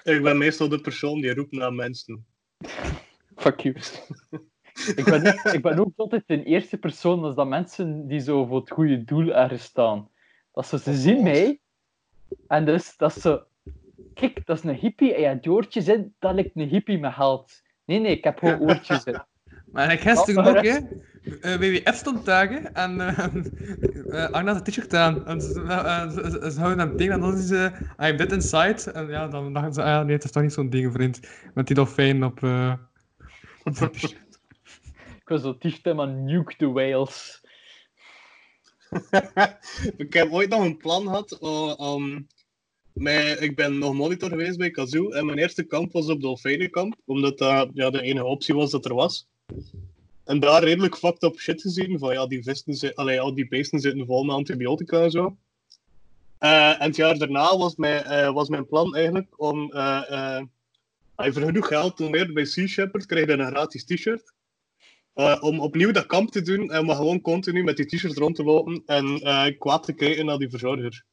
Ik 0.03 0.21
ben 0.23 0.38
meestal 0.38 0.69
de 0.69 0.82
persoon 0.82 1.21
die 1.21 1.34
roept 1.34 1.51
naar 1.51 1.73
mensen. 1.73 2.25
Fuck 3.36 3.59
you. 3.59 3.75
ik, 4.95 5.03
ben, 5.05 5.27
ook- 5.27 5.53
ik 5.53 5.61
ben 5.61 5.80
ook 5.80 5.93
altijd 5.95 6.23
in 6.27 6.43
eerste 6.43 6.77
persoon 6.77 7.23
als 7.23 7.36
dat 7.36 7.47
mensen 7.47 8.07
die 8.07 8.19
zo 8.19 8.45
voor 8.45 8.59
het 8.59 8.71
goede 8.71 9.03
doel 9.03 9.34
ergens 9.34 9.63
staan. 9.63 10.09
Dat 10.53 10.67
ze, 10.67 10.80
ze 10.80 10.93
zien 10.93 11.23
mij 11.23 11.59
en 12.47 12.65
dus 12.65 12.97
dat 12.97 13.13
ze... 13.13 13.43
Kijk, 14.13 14.45
dat 14.45 14.57
is 14.57 14.63
een 14.63 14.75
hippie 14.75 15.13
en 15.13 15.21
je 15.21 15.27
hebt 15.27 15.43
die 15.43 15.51
oortjes 15.51 15.88
in, 15.88 16.15
dat 16.19 16.34
lijkt 16.34 16.51
een 16.55 16.67
hippie 16.67 16.99
met 16.99 17.13
geld. 17.13 17.61
Nee, 17.86 17.99
nee, 17.99 18.17
ik 18.17 18.23
heb 18.23 18.38
gewoon 18.39 18.59
oortjes 18.69 19.03
in. 19.03 19.21
Maar 19.72 19.91
ik 19.91 19.99
gisteren 19.99 20.45
Oh, 20.47 20.55
ook, 20.57 20.63
hè. 20.65 20.78
Eh, 21.41 21.55
WWF 21.55 21.95
stond 21.95 22.26
daar, 22.26 22.49
hè. 22.49 22.57
En 22.57 23.01
eh 23.01 23.17
eh, 24.26 24.30
Arne 24.32 24.51
had 24.53 24.67
een 24.67 24.74
t-shirt 24.74 24.93
aan. 24.93 25.26
En 25.26 25.41
ze, 25.41 25.49
ze, 25.51 26.30
ze- 26.41 26.51
ze 26.51 26.59
houden 26.59 26.88
hem 26.88 26.95
tegen 26.95 27.13
en 27.13 27.20
dan 27.20 27.38
is 27.38 27.47
ze... 27.47 27.72
I 27.99 28.03
am 28.11 28.17
dead 28.17 28.32
inside. 28.32 28.91
En 28.91 29.07
ja, 29.07 29.28
dan 29.28 29.53
dachten 29.53 29.74
ze, 29.74 29.82
ah 29.82 29.88
ja, 29.88 30.03
nee, 30.03 30.15
het 30.15 30.24
is 30.24 30.32
toch 30.32 30.43
niet 30.43 30.53
zo'n 30.53 30.70
ding, 30.70 30.91
vriend. 30.93 31.20
Met 31.53 31.67
die 31.67 31.76
dolfijn 31.76 32.24
op... 32.24 32.43
eh, 32.43 32.74
op 33.63 33.76
zijn 33.76 33.91
t-shirt. 33.91 34.39
Ik 35.22 35.28
was 35.36 35.41
zo 35.41 35.57
t-shirt 35.57 35.95
van 35.95 36.24
Nuke 36.26 36.55
the 36.57 36.72
Whales. 36.72 37.41
ik 39.97 40.13
heb 40.13 40.32
ooit 40.32 40.49
nog 40.49 40.63
een 40.63 40.78
plan 40.78 41.03
gehad. 41.03 41.32
eh, 41.41 41.74
om- 41.78 42.28
met- 42.93 43.41
ik 43.41 43.55
ben 43.55 43.78
nog 43.78 43.93
monitor 43.93 44.30
geweest 44.30 44.57
bij 44.57 44.72
Kazoo. 44.72 45.09
En 45.09 45.26
mijn 45.26 45.38
eerste 45.38 45.63
kamp 45.63 45.91
was 45.91 46.07
op 46.09 46.22
Dolfijnenkamp. 46.22 46.95
Omdat 47.05 47.38
dat 47.38 47.70
ja, 47.74 47.89
de 47.89 48.01
enige 48.01 48.26
optie 48.26 48.55
was 48.55 48.72
dat 48.72 48.86
er 48.86 48.93
was. 48.93 49.28
En 50.24 50.39
daar 50.39 50.64
redelijk 50.64 50.97
fucked 50.97 51.24
up 51.24 51.39
shit 51.39 51.62
gezien. 51.62 52.00
Van 52.00 52.14
ja, 52.14 52.28
die 52.28 52.43
vissen 52.43 52.74
zitten, 52.74 53.00
allee, 53.00 53.22
al 53.22 53.34
die 53.34 53.47
beesten 53.47 53.80
zitten 53.80 54.06
vol 54.06 54.24
met 54.24 54.36
antibiotica 54.36 55.02
en 55.02 55.12
zo. 55.12 55.38
Eh, 56.39 56.82
en 56.82 56.88
het 56.88 56.95
jaar 56.95 57.18
daarna 57.18 57.58
was 57.58 57.76
mijn, 57.76 58.04
eh, 58.04 58.34
was 58.34 58.50
mijn 58.50 58.68
plan 58.68 58.95
eigenlijk 58.95 59.41
om. 59.41 59.72
eh 59.72 60.41
eh, 61.16 61.34
voor 61.34 61.41
genoeg 61.41 61.68
geld 61.68 61.97
doneert 61.97 62.34
bij 62.34 62.45
Sea 62.45 62.68
Shepherd, 62.68 63.06
krijg 63.06 63.26
je 63.26 63.32
een 63.32 63.47
gratis 63.47 63.86
t-shirt. 63.86 64.34
Om 65.39 65.60
opnieuw 65.60 65.91
dat 65.91 66.06
kamp 66.06 66.32
te 66.32 66.41
doen 66.41 66.72
en 66.72 66.86
maar 66.86 66.95
gewoon 66.95 67.22
continu 67.22 67.64
met 67.64 67.78
die 67.78 67.86
t-shirt 67.86 68.18
rond 68.18 68.36
te 68.36 68.43
lopen 68.43 68.84
en 68.86 69.58
kwaad 69.58 69.84
te 69.84 69.93
kijken 69.93 70.26
naar 70.26 70.38
die 70.38 70.50
verzorger. 70.50 71.04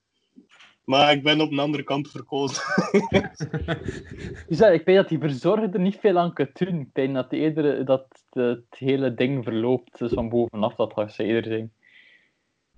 Maar 0.87 1.13
ik 1.13 1.23
ben 1.23 1.41
op 1.41 1.51
een 1.51 1.59
andere 1.59 1.83
kamp 1.83 2.07
verkozen. 2.07 2.63
Dus 4.49 4.59
ja, 4.59 4.67
ik 4.69 4.85
weet 4.85 4.97
dat 4.97 5.09
die 5.09 5.19
verzorger 5.19 5.73
er 5.73 5.81
niet 5.81 5.97
veel 6.01 6.19
aan 6.19 6.33
kan 6.33 6.49
doen. 6.53 6.81
Ik 6.81 6.95
denk 6.95 7.15
dat, 7.15 7.33
eerder, 7.33 7.85
dat 7.85 8.07
het 8.31 8.65
hele 8.79 9.15
ding 9.15 9.45
verloopt. 9.45 9.99
Dus 9.99 10.13
van 10.13 10.29
bovenaf, 10.29 10.75
dat 10.75 10.93
gaat 10.93 11.13
ze 11.13 11.25
eerder 11.25 11.53
zijn. 11.53 11.73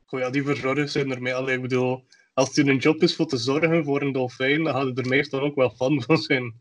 Goh, 0.05 0.21
ja, 0.21 0.31
die 0.31 0.43
verzorgers 0.43 0.93
zijn 0.93 1.11
ermee. 1.11 1.35
Allee, 1.35 1.55
ik 1.57 1.63
bedoel, 1.63 2.05
als 2.35 2.57
het 2.57 2.67
een 2.67 2.77
job 2.77 3.03
is 3.03 3.17
voor 3.17 3.27
te 3.27 3.37
zorgen 3.37 3.85
voor 3.85 4.03
een 4.03 4.13
dolfijn, 4.13 4.65
dan 4.65 4.87
het 4.87 4.99
er 4.99 5.09
meestal 5.09 5.41
ook 5.41 5.55
wel 5.55 5.71
fan 5.71 6.03
van 6.03 6.17
zijn. 6.17 6.55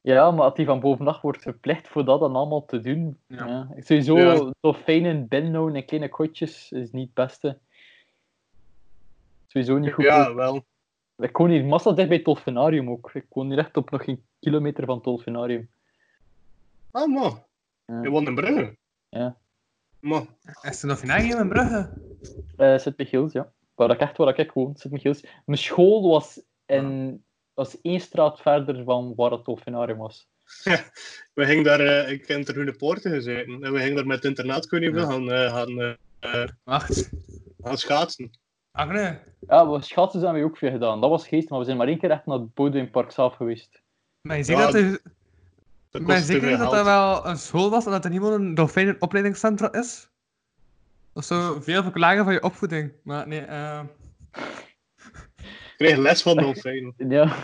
Ja, 0.00 0.30
maar 0.30 0.44
als 0.44 0.54
die 0.54 0.66
van 0.66 0.80
bovenaf 0.80 1.20
wordt 1.20 1.42
verplicht 1.42 1.88
voor 1.88 2.04
dat 2.04 2.20
dan 2.20 2.36
allemaal 2.36 2.64
te 2.64 2.80
doen. 2.80 3.18
Ja. 3.26 3.46
Ja. 3.46 3.68
Sowieso, 3.76 4.18
Ja. 4.18 4.52
dolfijnen 4.60 5.28
binnenhouden 5.28 5.76
in 5.76 5.84
kleine 5.84 6.08
kotjes 6.08 6.72
is 6.72 6.90
niet 6.90 7.10
het 7.14 7.14
beste. 7.14 7.58
Sowieso 9.52 9.78
niet 9.78 9.92
goed. 9.92 10.04
Ja, 10.04 10.34
wel. 10.34 10.64
Ik 11.16 11.36
woon 11.36 11.50
hier 11.50 11.64
massa 11.64 11.92
dicht 11.92 12.08
bij 12.08 12.16
het 12.16 12.26
dolfinarium 12.26 12.90
ook. 12.90 13.10
Ik 13.14 13.26
woon 13.28 13.48
hier 13.48 13.58
echt 13.58 13.76
op 13.76 13.90
nog 13.90 14.04
geen 14.04 14.24
kilometer 14.40 14.84
van 14.84 14.94
het 14.94 15.04
dolfinarium. 15.04 15.70
Ah, 16.90 17.12
man. 17.12 17.44
Ja. 17.86 18.02
Je 18.02 18.10
woont 18.10 18.28
in 18.28 18.34
Brugge? 18.34 18.76
Ja. 19.08 19.36
Maar, 20.00 20.22
Is 20.62 20.82
nog 20.82 21.00
geen 21.00 21.38
in 21.38 21.48
Brugge? 21.48 21.90
Eh 22.56 22.78
Sint-Michiels, 22.78 23.32
ja. 23.32 23.52
Waar 23.74 23.90
ik 23.90 24.00
echt 24.00 24.16
waar 24.16 24.38
ik 24.38 24.52
woon, 24.52 24.76
Sint-Michiels. 24.76 25.24
Mijn 25.44 25.58
school 25.58 26.08
was, 26.08 26.40
in, 26.66 27.24
was 27.54 27.80
één 27.80 28.00
straat 28.00 28.40
verder 28.40 28.84
van 28.84 29.14
waar 29.16 29.30
het 29.30 29.44
dolfinarium 29.44 29.98
was. 29.98 30.28
we 31.34 31.44
gingen 31.44 31.64
daar, 31.64 31.80
eh, 31.80 32.10
ik 32.10 32.26
heb 32.26 32.42
ter 32.42 32.54
Groene 32.54 32.72
Poorten 32.76 33.10
gezeten. 33.10 33.62
En 33.62 33.72
we 33.72 33.78
gingen 33.78 33.94
daar 33.96 34.06
met 34.06 34.16
het 34.16 34.24
internaatkundige 34.24 34.98
Ja. 34.98 35.06
gaan, 35.06 35.30
eh, 35.32 35.52
gaan, 35.52 35.96
eh, 36.20 36.48
Wacht. 36.64 37.10
gaan 37.62 37.78
schaatsen. 37.78 38.30
Agne, 38.72 39.18
Ja, 39.48 39.70
we 39.70 39.82
schaatsen 39.82 40.20
zijn 40.20 40.34
we 40.34 40.44
ook 40.44 40.56
veel 40.56 40.70
gedaan. 40.70 41.00
Dat 41.00 41.10
was 41.10 41.28
geest, 41.28 41.48
maar 41.48 41.58
we 41.58 41.64
zijn 41.64 41.76
maar 41.76 41.86
één 41.86 41.98
keer 41.98 42.10
echt 42.10 42.26
naar 42.26 42.38
het 42.38 42.54
Boudewijn 42.54 43.10
zelf 43.12 43.34
geweest. 43.34 43.82
maar 44.20 44.36
je 44.36 44.42
ziet 44.42 44.56
Ja, 44.56 44.64
dat 44.64 44.74
er... 44.74 44.90
Dat 44.90 45.02
Ben 45.90 46.00
je 46.00 46.06
kost 46.06 46.26
te 46.26 46.32
zeker 46.32 46.58
dat 46.58 46.70
dat 46.70 46.84
wel 46.84 47.26
een 47.26 47.36
school 47.36 47.70
was 47.70 47.84
en 47.84 47.90
dat 47.90 48.04
er 48.04 48.10
niet 48.10 48.20
gewoon 48.20 48.40
een 48.40 48.54
dolfijnenopleidingscentrum 48.54 49.72
is? 49.72 50.10
Of 51.12 51.24
zo 51.24 51.60
veel 51.60 51.82
verklaren 51.82 52.24
van 52.24 52.32
je 52.32 52.42
opvoeding. 52.42 52.92
Maar 53.02 53.28
nee, 53.28 53.40
eh... 53.40 53.82
Ik 55.36 55.74
kreeg 55.76 55.96
les 55.96 56.22
van 56.22 56.36
dolfijnen. 56.36 56.94
Ja. 57.08 57.36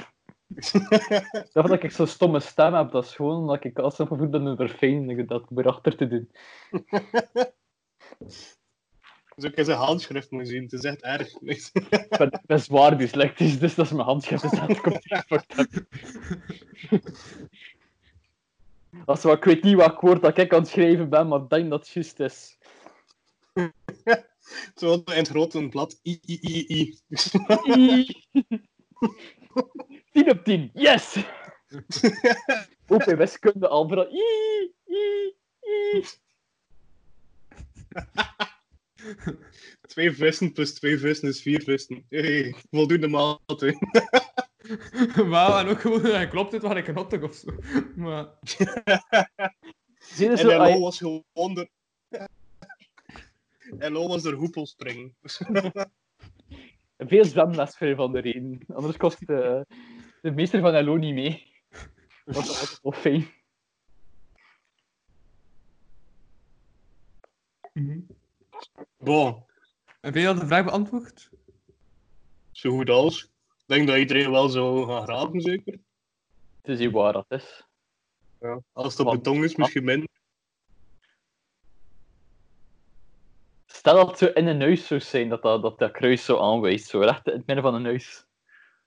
dat 1.53 1.67
dat 1.67 1.83
ik 1.83 1.91
zo'n 1.91 2.07
stomme 2.07 2.41
stem 2.41 2.75
heb, 2.75 2.91
dat 2.91 3.05
is 3.05 3.15
gewoon 3.15 3.37
omdat 3.37 3.65
ik 3.65 3.79
als 3.79 4.01
opgevoed 4.01 4.31
ben 4.31 4.57
door 4.57 4.69
fijn 4.69 5.11
ik 5.11 5.29
dat 5.29 5.45
erachter 5.55 5.97
te 5.97 6.09
doen. 6.09 6.31
Dus 9.39 9.51
ik 9.51 9.57
heb 9.57 9.65
zijn 9.65 9.79
handschrift 9.79 10.31
moeten 10.31 10.51
zien. 10.51 10.63
Het 10.63 10.73
is 10.73 10.83
echt 10.83 11.03
erg. 11.03 11.33
Ik 11.41 12.41
ben, 12.47 12.61
zwaar 12.61 12.99
dyslectisch, 12.99 13.59
dus 13.59 13.75
dat 13.75 13.85
is 13.85 13.93
mijn 13.93 14.05
handschrift 14.05 14.45
is 14.45 14.51
dat 14.51 14.71
ik 14.71 14.87
op 14.87 15.03
die 15.03 15.17
fucked 15.27 15.59
up. 15.59 15.87
Dat 19.05 19.17
is 19.17 19.23
wel, 19.23 19.33
ik 19.33 19.45
weet 19.45 19.63
niet 19.63 19.75
wat 19.75 20.01
woord 20.01 20.23
dat 20.23 20.39
ik 20.39 20.53
aan 20.53 20.59
het 20.61 20.69
schrijven 20.69 21.09
ben, 21.09 21.29
maar 21.29 21.41
ik 21.41 21.49
denk 21.49 21.71
dat 21.71 21.81
het 21.81 21.89
juist 21.89 22.21
is. 22.21 22.59
Zo 24.81 24.93
in 24.93 25.03
het 25.05 25.29
grote 25.29 25.69
blad. 25.69 26.01
I, 26.03 26.21
I, 26.27 26.39
I, 26.43 26.65
I. 26.69 26.99
10 30.13 30.31
op 30.31 30.45
10, 30.45 30.71
yes! 30.75 31.17
Ook 32.87 33.05
bij 33.05 33.17
wiskunde 33.17 33.69
al. 33.69 34.09
I, 34.13 34.73
I, 34.87 35.35
I. 35.97 36.05
Twee 39.93 40.13
vissen 40.13 40.53
plus 40.53 40.75
twee 40.75 40.99
vissen 40.99 41.29
is 41.29 41.43
vier 41.43 41.63
vissen. 41.63 42.05
Hey, 42.09 42.55
voldoende 42.71 43.09
maat. 43.09 43.41
hè. 43.61 43.73
Wauw, 45.29 45.59
en 45.59 45.67
ook 45.69 45.81
gewoon, 45.81 46.05
hij 46.05 46.29
klopt 46.29 46.51
dit 46.51 46.63
waar 46.63 46.77
ik 46.77 46.89
een 46.89 46.95
hotdog 46.97 47.23
of 47.23 47.35
zo. 47.35 47.47
Maar... 47.97 48.29
Zie 49.99 50.25
je 50.25 50.31
En 50.31 50.39
zo, 50.39 50.47
LO 50.47 50.59
ai- 50.59 50.79
was 50.79 50.99
gewoon 50.99 51.25
er. 51.35 51.69
LO 53.91 54.09
was 54.09 54.25
er 54.25 54.33
hoepel 54.35 54.67
springen. 54.67 55.17
veel 56.99 57.25
zwemles 57.25 57.77
voor 57.77 57.95
van 57.95 58.13
de 58.13 58.21
reden. 58.21 58.61
Anders 58.69 58.97
kost 58.97 59.27
de, 59.27 59.67
de 60.23 60.31
meester 60.31 60.61
van 60.61 60.85
LO 60.85 60.97
niet 60.97 61.15
mee. 61.15 61.53
Dat 62.25 62.37
is 62.37 62.49
altijd 62.49 62.79
wel 62.83 62.93
fijn. 62.93 63.27
Bon, 68.99 69.45
Heb 70.01 70.15
je 70.15 70.29
al 70.29 70.35
de 70.35 70.47
vraag 70.47 70.65
beantwoord? 70.65 71.31
zo 72.53 72.71
goed 72.71 72.91
als. 72.91 73.23
Ik 73.23 73.65
denk 73.67 73.87
dat 73.89 73.97
iedereen 73.97 74.31
wel 74.31 74.49
zo 74.49 74.85
gaat 74.87 75.03
graven, 75.05 75.41
zeker. 75.41 75.73
Het 76.63 76.69
is 76.71 76.79
hier 76.79 76.91
waar 76.91 77.13
dat 77.13 77.27
is. 77.29 77.67
Ja. 78.41 78.61
Als 78.73 78.93
het 78.93 79.01
op 79.01 79.07
Want- 79.07 79.23
beton 79.23 79.45
is, 79.45 79.57
misschien 79.57 79.85
minder. 79.85 80.09
Stel 83.67 83.95
dat 83.95 84.09
het 84.09 84.19
zo 84.19 84.27
in 84.27 84.47
een 84.47 84.61
huis 84.61 84.87
zou 84.87 85.01
zijn, 85.01 85.29
dat 85.29 85.43
dat, 85.43 85.63
dat, 85.63 85.79
dat 85.79 85.91
kruis 85.93 86.25
zo 86.25 86.39
aanwijst. 86.41 86.89
Zo 86.89 87.01
recht 87.01 87.27
in 87.27 87.33
het 87.37 87.47
midden 87.47 87.65
van 87.65 87.75
een 87.75 87.85
huis. 87.85 88.27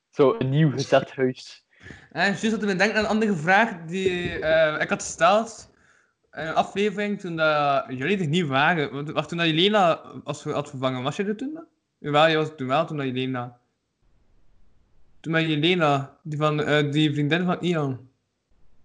Zo 0.10 0.36
een 0.40 0.50
nieuw 0.50 0.72
gezet 0.72 1.12
huis. 1.12 1.66
Eh, 2.12 2.26
juist 2.26 2.52
dat 2.52 2.60
we 2.64 2.76
denken 2.76 2.94
aan 2.98 3.04
een 3.04 3.10
andere 3.10 3.36
vraag 3.36 3.86
die 3.86 4.40
eh, 4.40 4.82
ik 4.82 4.90
had 4.90 5.04
gesteld 5.04 5.71
een 6.32 6.54
aflevering 6.54 7.20
toen 7.20 7.36
dat 7.36 7.86
jullie 7.88 8.20
er 8.20 8.28
niet 8.28 8.48
waren. 8.48 8.92
Want 8.94 9.28
toen 9.28 9.38
dat 9.38 9.48
Jelena 9.48 9.94
als 10.24 10.44
we 10.44 10.52
had 10.52 10.70
vervangen, 10.70 11.04
was 11.04 11.16
je 11.16 11.24
er 11.24 11.38
toen? 11.38 11.60
Jawel, 11.98 12.28
je 12.28 12.38
was 12.38 12.50
er 12.50 12.56
toen 12.56 12.68
wel, 12.68 12.86
toen 12.86 12.98
dat 12.98 13.06
Jelena. 13.06 13.60
Toen 15.20 15.34
dat 15.34 15.42
Jelena, 15.42 16.18
die, 16.24 16.38
van, 16.38 16.64
eh, 16.64 16.92
die 16.92 17.14
vriendin 17.14 17.46
van 17.46 17.58
Ian. 17.60 18.10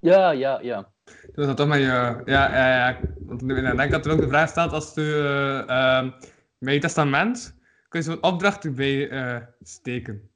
Ja, 0.00 0.30
ja, 0.30 0.60
ja. 0.62 0.88
Toen 1.04 1.34
was 1.34 1.46
dat 1.46 1.56
toch 1.56 1.68
met 1.68 1.78
je... 1.78 2.22
Ja, 2.24 2.56
ja, 2.56 2.88
ja. 2.88 2.98
Want 3.18 3.42
ik 3.42 3.76
denk 3.76 3.90
dat 3.90 4.06
er 4.06 4.12
ook 4.12 4.20
de 4.20 4.28
vraag 4.28 4.48
staat 4.48 4.72
als 4.72 4.94
je 4.94 5.64
eh, 5.66 5.98
ehm, 5.98 6.10
bij 6.58 6.74
je 6.74 6.80
testament 6.80 7.54
kun 7.88 8.00
je 8.00 8.06
zo'n 8.06 8.22
opdracht 8.22 8.64
erbij 8.64 9.08
eh, 9.08 9.42
steken. 9.62 10.30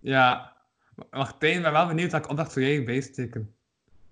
Ja. 0.00 0.56
Martijn, 1.10 1.56
ik 1.56 1.62
ben 1.62 1.72
wel 1.72 1.86
benieuwd 1.86 2.10
welke 2.10 2.28
opdracht 2.28 2.52
zou 2.52 2.64
jij 2.64 2.76
erbij 2.76 3.00
steken. 3.00 3.54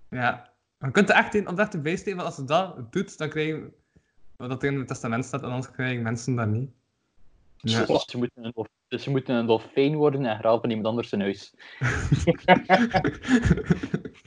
Ja. 0.09 0.48
Je 0.79 0.91
kunt 0.91 1.09
er 1.09 1.15
echt 1.15 1.35
een 1.35 1.47
opdracht 1.47 1.73
steken, 1.73 2.15
want 2.15 2.27
als 2.27 2.35
je 2.35 2.43
dat 2.43 2.91
doet, 2.91 3.17
dan 3.17 3.29
krijg 3.29 3.47
je 3.47 3.69
wat 4.37 4.49
dat 4.49 4.63
er 4.63 4.71
in 4.71 4.77
het 4.77 4.87
testament 4.87 5.25
staat, 5.25 5.41
en 5.43 5.49
anders 5.49 5.71
krijgen 5.71 6.01
mensen 6.03 6.35
dat 6.35 6.47
niet. 6.47 6.69
Ja. 7.57 7.85
Dus 7.85 8.05
ze 8.05 8.17
moeten 8.17 8.43
een, 8.45 8.51
dolf- 8.53 8.67
dus 8.87 9.03
ze 9.03 9.09
moeten 9.09 9.35
een 9.35 9.45
dolfijn 9.45 9.95
worden 9.95 10.25
en 10.25 10.37
graven 10.39 10.69
iemand 10.69 10.87
anders 10.87 11.09
zijn 11.09 11.21
huis. 11.21 11.53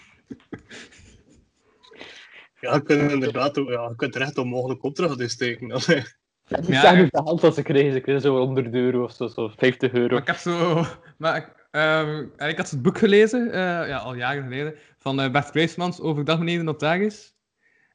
Ja, 2.60 2.74
je 2.74 2.82
kunt 2.82 3.12
inderdaad 3.12 3.56
ja, 3.56 3.62
je 3.88 3.92
kunt 3.96 4.14
er 4.14 4.20
echt 4.20 4.38
onmogelijk 4.38 4.82
opdracht 4.82 5.20
in 5.20 5.30
steken. 5.30 5.72
Allee. 5.72 6.02
Die 6.48 6.72
Ja, 6.72 6.80
zeggen 6.80 7.04
ik- 7.04 7.12
hoeveel 7.12 7.26
geld 7.26 7.40
dat 7.40 7.54
ze 7.54 7.62
krijgen. 7.62 7.92
Ze 7.92 8.00
krijgen 8.00 8.22
zo 8.24 8.36
100 8.38 8.74
euro 8.74 9.02
of 9.04 9.12
zo, 9.12 9.26
zo 9.28 9.48
50 9.56 9.92
euro. 9.92 10.08
Maar 10.12 10.20
ik 10.20 10.26
heb 10.26 10.36
zo... 10.36 10.84
Maar 11.18 11.36
ik, 11.36 11.66
ehm, 11.70 12.24
en 12.36 12.48
ik 12.48 12.56
had 12.56 12.70
het 12.70 12.82
boek 12.82 12.98
gelezen, 12.98 13.52
eh, 13.52 13.88
ja, 13.88 13.96
al 13.98 14.14
jaren 14.14 14.42
geleden, 14.42 14.74
van 15.02 15.20
eh, 15.20 15.30
Bert 15.30 15.50
Kruismans 15.50 16.00
over 16.00 16.24
Dag 16.24 16.38
Meneer 16.38 16.58
de 16.58 16.62
Notaris. 16.64 17.34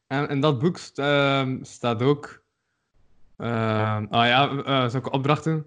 En 0.06 0.28
in 0.28 0.40
dat 0.40 0.58
boek 0.58 0.76
st- 0.76 0.98
ehm, 0.98 1.62
staat 1.64 2.02
ook... 2.02 2.42
ehm, 3.36 4.06
ah 4.10 4.26
ja, 4.26 4.62
eh 4.64 4.88
zulke 4.88 5.10
opdrachten. 5.10 5.66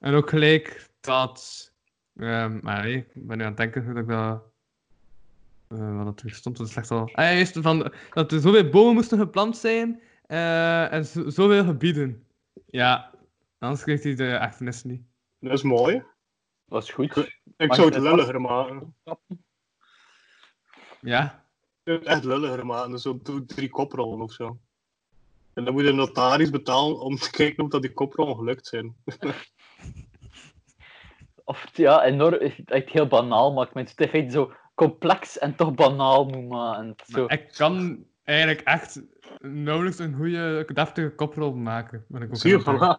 En 0.00 0.14
ook 0.14 0.28
gelijk 0.28 0.90
dat... 1.00 1.72
ehm, 2.16 2.58
maar 2.62 2.82
nee, 2.82 2.96
ik 2.96 3.26
ben 3.26 3.36
nu 3.38 3.42
aan 3.42 3.48
het 3.48 3.56
denken 3.56 3.84
hoe 3.84 3.94
dat 3.94 4.02
ik 4.02 4.08
dat... 4.08 4.42
eh, 5.68 6.04
wat 6.04 6.20
er 6.20 6.30
stond, 6.30 6.56
dat 6.56 6.66
is 6.66 6.72
slecht 6.72 6.90
al... 6.90 7.00
Ah 7.00 7.24
ja, 7.24 7.32
juist, 7.32 7.58
van, 7.60 7.92
dat 8.10 8.32
er 8.32 8.40
zoveel 8.40 8.68
bomen 8.68 8.94
moesten 8.94 9.18
geplant 9.18 9.56
zijn 9.56 10.00
eh, 10.26 10.92
en 10.92 11.04
zo- 11.04 11.30
zoveel 11.30 11.64
gebieden. 11.64 12.24
Ja, 12.66 13.10
anders 13.58 13.82
kreeg 13.82 14.02
hij 14.02 14.14
de 14.14 14.26
erfenis 14.28 14.82
niet. 14.84 15.02
Dat 15.38 15.52
is 15.52 15.62
mooi. 15.62 16.02
Dat 16.66 16.82
is 16.82 16.90
goed. 16.90 17.16
Ik 17.56 17.68
Maar 17.68 17.74
zou 17.76 17.88
het 17.92 18.02
lulliger 18.02 18.40
maken. 18.40 18.94
Ja, 21.00 21.44
het 21.82 22.04
echt 22.04 22.24
lulliger 22.24 22.66
maken. 22.66 22.90
Dus 22.90 23.02
zo 23.02 23.18
doe 23.22 23.44
drie 23.44 23.68
koprollen 23.68 24.20
of 24.20 24.32
zo. 24.32 24.58
En 25.54 25.64
dan 25.64 25.72
moet 25.74 25.82
je 25.82 25.88
een 25.88 25.96
notaris 25.96 26.50
betalen 26.50 27.00
om 27.00 27.16
te 27.16 27.30
kijken 27.30 27.64
of 27.64 27.70
dat 27.70 27.82
die 27.82 27.92
koprollen 27.92 28.36
gelukt 28.36 28.66
zijn. 28.66 28.94
Of 31.44 31.66
ja, 31.72 32.04
enorm, 32.04 32.34
echt 32.64 32.88
heel 32.88 33.06
banaal 33.06 33.52
maakt. 33.52 33.74
Maar 33.74 33.82
het 33.82 34.00
is 34.00 34.08
feite 34.08 34.30
zo 34.30 34.52
complex 34.74 35.38
en 35.38 35.56
toch 35.56 35.74
banaal 35.74 36.24
moet 36.24 36.48
maken. 36.48 36.94
Zo. 37.06 37.20
Maar 37.20 37.32
ik 37.32 37.52
kan 37.52 38.04
eigenlijk 38.24 38.60
echt 38.60 39.02
nauwelijks 39.38 39.98
een 39.98 40.14
goede, 40.14 40.70
deftige 40.72 41.14
koprol 41.14 41.52
maken. 41.52 42.04
Ben 42.08 42.22
ik 42.22 42.28
Zie 42.32 42.50
je, 42.58 42.98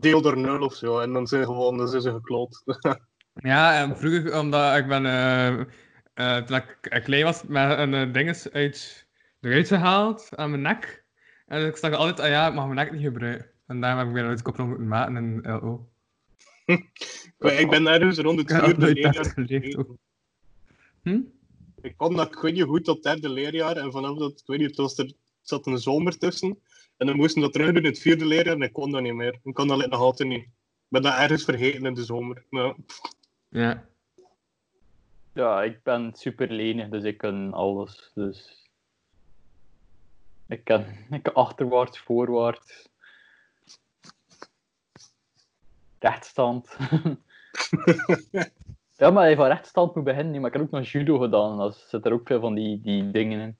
deel 0.00 0.22
door 0.22 0.38
nul 0.38 0.60
of 0.60 0.74
zo. 0.74 0.98
En 0.98 1.12
dan 1.12 1.26
zijn 1.26 1.44
gewoon, 1.44 1.76
dan 1.76 1.88
zijn 1.88 2.02
ze 2.02 2.12
gekloot. 2.12 2.62
Ja, 3.34 3.80
en 3.80 3.96
vroeger, 3.96 4.38
omdat 4.38 4.76
ik 4.76 4.86
ben, 4.86 5.06
eh, 5.06 5.64
eh, 6.14 6.36
toen 6.36 6.56
ik 6.56 7.00
klein 7.04 7.24
was, 7.24 7.42
met 7.42 7.78
een 7.78 7.92
uh, 7.92 8.12
dinges 8.12 8.50
uit 8.50 9.08
eruit 9.40 9.68
gehaald 9.68 10.36
aan 10.36 10.50
mijn 10.50 10.62
nek. 10.62 11.04
En 11.46 11.66
ik 11.66 11.76
zag 11.76 11.92
altijd, 11.92 12.20
ah 12.20 12.28
ja, 12.28 12.48
ik 12.48 12.54
mag 12.54 12.64
mijn 12.64 12.76
nek 12.76 12.92
niet 12.92 13.02
gebruiken. 13.02 13.50
En 13.66 13.80
daarom 13.80 13.98
heb 13.98 14.08
ik 14.08 14.14
weer 14.14 14.24
uit 14.24 14.42
koprol 14.42 14.66
moeten 14.66 14.88
maken 14.88 15.16
in 15.16 15.40
LO. 15.42 15.90
Ik 17.38 17.70
ben 17.70 17.86
ergens 17.86 18.18
rond 18.18 18.38
het 18.38 18.52
vierde 18.52 18.92
leerjaar 18.92 19.78
ook. 19.78 19.96
Hm? 21.02 21.20
Ik 21.80 21.96
kwam 21.96 22.16
dat, 22.16 22.26
ik 22.26 22.40
weet 22.40 22.52
niet 22.52 22.62
goed, 22.62 22.84
tot 22.84 23.02
derde 23.02 23.28
leerjaar. 23.28 23.76
En 23.76 23.92
vanaf 23.92 24.18
dat, 24.18 24.30
ik 24.30 24.46
weet 24.46 24.58
niet, 24.58 24.76
was 24.76 24.98
er 24.98 25.12
zat 25.42 25.66
een 25.66 25.78
zomer 25.78 26.18
tussen. 26.18 26.58
En 26.96 27.06
dan 27.06 27.16
moesten 27.16 27.36
we 27.36 27.42
dat 27.42 27.52
terug 27.52 27.72
doen 27.72 27.82
in 27.82 27.88
het 27.88 27.98
vierde 27.98 28.26
leerjaar. 28.26 28.54
En 28.54 28.62
ik 28.62 28.72
kon 28.72 28.90
dat 28.90 29.02
niet 29.02 29.14
meer. 29.14 29.38
Ik 29.42 29.54
kon 29.54 29.68
dat 29.68 29.90
nog 29.90 30.00
altijd 30.00 30.28
niet. 30.28 30.42
Ik 30.42 30.50
ben 30.88 31.02
dat 31.02 31.18
ergens 31.18 31.44
vergeten 31.44 31.86
in 31.86 31.94
de 31.94 32.04
zomer. 32.04 32.44
Ja. 33.48 33.90
Ja, 35.32 35.62
ik 35.62 35.82
ben 35.82 36.12
super 36.14 36.50
lenig, 36.50 36.88
dus 36.88 37.02
ik 37.02 37.18
kan 37.18 37.52
alles. 37.52 38.10
Dus... 38.14 38.68
Ik 40.46 40.64
kan, 40.64 40.84
ik 41.10 41.22
kan 41.22 41.34
achterwaarts, 41.34 41.98
voorwaarts. 41.98 42.90
Rechtstand. 45.98 46.76
ja, 48.96 49.10
maar 49.10 49.30
je 49.30 49.36
van 49.36 49.46
rechtstand 49.46 49.94
moet 49.94 50.04
beginnen. 50.04 50.40
Maar 50.40 50.50
ik 50.50 50.56
heb 50.56 50.66
ook 50.66 50.70
nog 50.70 50.88
judo 50.88 51.18
gedaan. 51.18 51.60
en 51.60 51.66
Er 51.66 51.72
zitten 51.72 52.02
er 52.10 52.12
ook 52.12 52.26
veel 52.26 52.40
van 52.40 52.54
die, 52.54 52.80
die 52.80 53.10
dingen 53.10 53.40
in. 53.40 53.56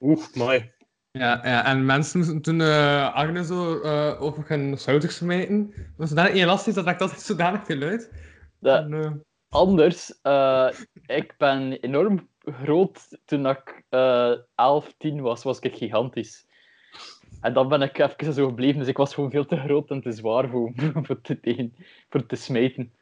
Oeh, 0.00 0.34
mooi. 0.34 0.72
Ja, 1.10 1.40
ja, 1.42 1.64
en 1.64 1.84
mensen 1.84 2.18
moesten 2.18 2.42
toen 2.42 2.60
eh 2.60 3.14
Agne 3.14 3.44
zo 3.44 3.80
eh, 3.80 4.22
over 4.22 4.44
gaan 4.44 4.78
schouders 4.78 5.16
smijten. 5.16 5.66
Dat 5.76 5.86
was 5.96 6.08
zodanig 6.08 6.32
elastisch, 6.32 6.74
dat 6.74 6.86
ik 6.86 7.00
altijd 7.00 7.20
zodanig 7.20 7.64
veel 7.64 7.82
uit. 7.82 8.12
Dat, 8.58 8.84
En, 8.84 8.92
eh, 8.92 9.10
Anders, 9.54 10.20
eh, 10.22 10.68
ik 11.06 11.34
ben 11.38 11.72
enorm 11.72 12.28
groot 12.38 13.18
toen 13.24 13.46
ik 13.46 13.84
eh 13.88 14.32
11, 14.54 14.94
10 14.98 15.20
was, 15.20 15.42
was 15.42 15.58
ik 15.58 15.76
gigantisch. 15.76 16.46
En 17.40 17.52
dan 17.52 17.68
ben 17.68 17.82
ik 17.82 17.98
even 17.98 18.32
zo 18.32 18.46
gebleven, 18.46 18.78
dus 18.78 18.88
ik 18.88 18.96
was 18.96 19.14
gewoon 19.14 19.30
veel 19.30 19.46
te 19.46 19.56
groot 19.56 19.90
en 19.90 20.00
te 20.00 20.12
zwaar 20.12 20.48
voor, 20.48 20.72
voor, 21.04 21.20
te, 21.20 21.40
tegen, 21.40 21.74
voor 22.08 22.26
te 22.26 22.36
smijten. 22.36 22.92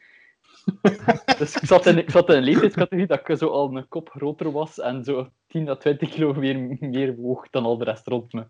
dus 1.38 1.56
ik 1.56 1.64
zat, 1.64 1.86
in, 1.86 1.98
ik 1.98 2.10
zat 2.10 2.28
in 2.28 2.36
een 2.36 2.42
leeftijdscategorie 2.42 3.06
dat 3.06 3.28
ik 3.28 3.36
zo 3.36 3.48
al 3.48 3.76
een 3.76 3.88
kop 3.88 4.08
groter 4.10 4.52
was 4.52 4.78
en 4.80 5.04
zo 5.04 5.30
10 5.46 5.68
à 5.68 5.74
20 5.76 6.10
kilo 6.10 6.32
meer, 6.34 6.76
meer 6.80 7.16
woog 7.16 7.50
dan 7.50 7.64
al 7.64 7.78
de 7.78 7.84
rest 7.84 8.06
rond 8.06 8.32
me. 8.32 8.46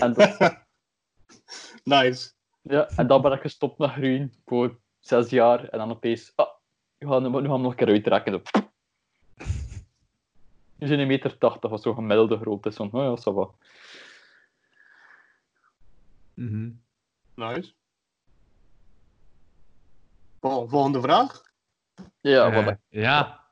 En, 0.00 0.12
dat- 0.12 0.38
Nice. 1.84 2.32
ja, 2.62 2.88
en 2.96 3.06
dan 3.06 3.22
ben 3.22 3.32
ik 3.32 3.40
gestopt 3.40 3.78
met 3.78 3.90
groeien 3.90 4.32
voor 4.44 4.78
zes 5.00 5.30
jaar 5.30 5.68
en 5.68 5.78
dan 5.78 5.90
opeens, 5.90 6.32
ah, 6.34 6.55
we 6.98 7.06
gaan, 7.06 7.22
hem- 7.22 7.32
nu 7.32 7.38
gaan 7.38 7.42
we 7.42 7.52
hem 7.52 7.60
nog 7.60 7.70
een 7.70 7.76
keer 7.76 7.88
uitrekken. 7.88 8.32
Zo. 8.32 8.42
Nu 10.78 10.86
zijn 10.86 10.98
een 11.00 11.06
meter 11.06 11.38
80 11.38 11.70
of 11.70 11.80
zo 11.80 11.94
gemiddelde 11.94 12.36
grootte. 12.38 12.72
Zo, 12.72 12.82
oh 12.92 13.02
ja, 13.02 13.16
ça 13.20 13.34
va. 13.34 13.50
mhm. 16.34 16.70
Nice. 17.34 17.72
Vol- 20.40 20.68
Volgende 20.68 21.00
vraag. 21.00 21.42
Ja, 22.20 22.50
Eh, 22.50 22.64
wat 22.64 22.76
ja. 22.88 23.44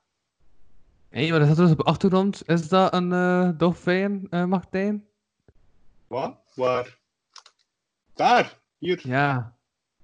Hé, 1.09 1.30
maar 1.30 1.38
er 1.40 1.45
staat 1.47 1.57
dus 1.57 1.70
op 1.70 1.76
de 1.76 1.82
achtergrond. 1.84 2.49
Is 2.49 2.68
dat 2.68 2.95
een 2.95 3.12
eh 3.12 3.49
dolfijn, 3.59 4.26
eh 4.30 4.45
Martijn? 4.45 5.07
Wat? 6.07 6.38
Waar? 6.55 6.99
Daar. 8.14 8.61
Hier. 8.78 9.01
Ja. 9.09 9.57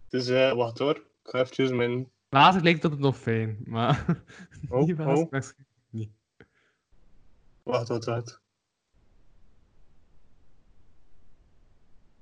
Het 0.05 0.13
is, 0.13 0.29
eh, 0.29 0.53
wacht 0.53 0.79
hoor. 0.79 0.97
Ik 0.97 1.07
ga 1.23 1.39
eventjes 1.39 1.71
mijn... 1.71 2.11
Later 2.31 2.63
leek 2.63 2.75
het 2.75 2.85
op 2.85 2.93
een 2.93 3.01
dolfijn, 3.01 3.59
maar... 3.65 4.05
Oh, 4.69 4.85
Hier 4.85 4.97
was 4.97 5.07
oh. 5.07 5.23
het 5.23 5.31
waarschijnlijk 5.31 5.69
niet. 5.91 6.11
Wacht, 7.63 7.89
wacht, 7.89 8.05
wacht. 8.05 8.41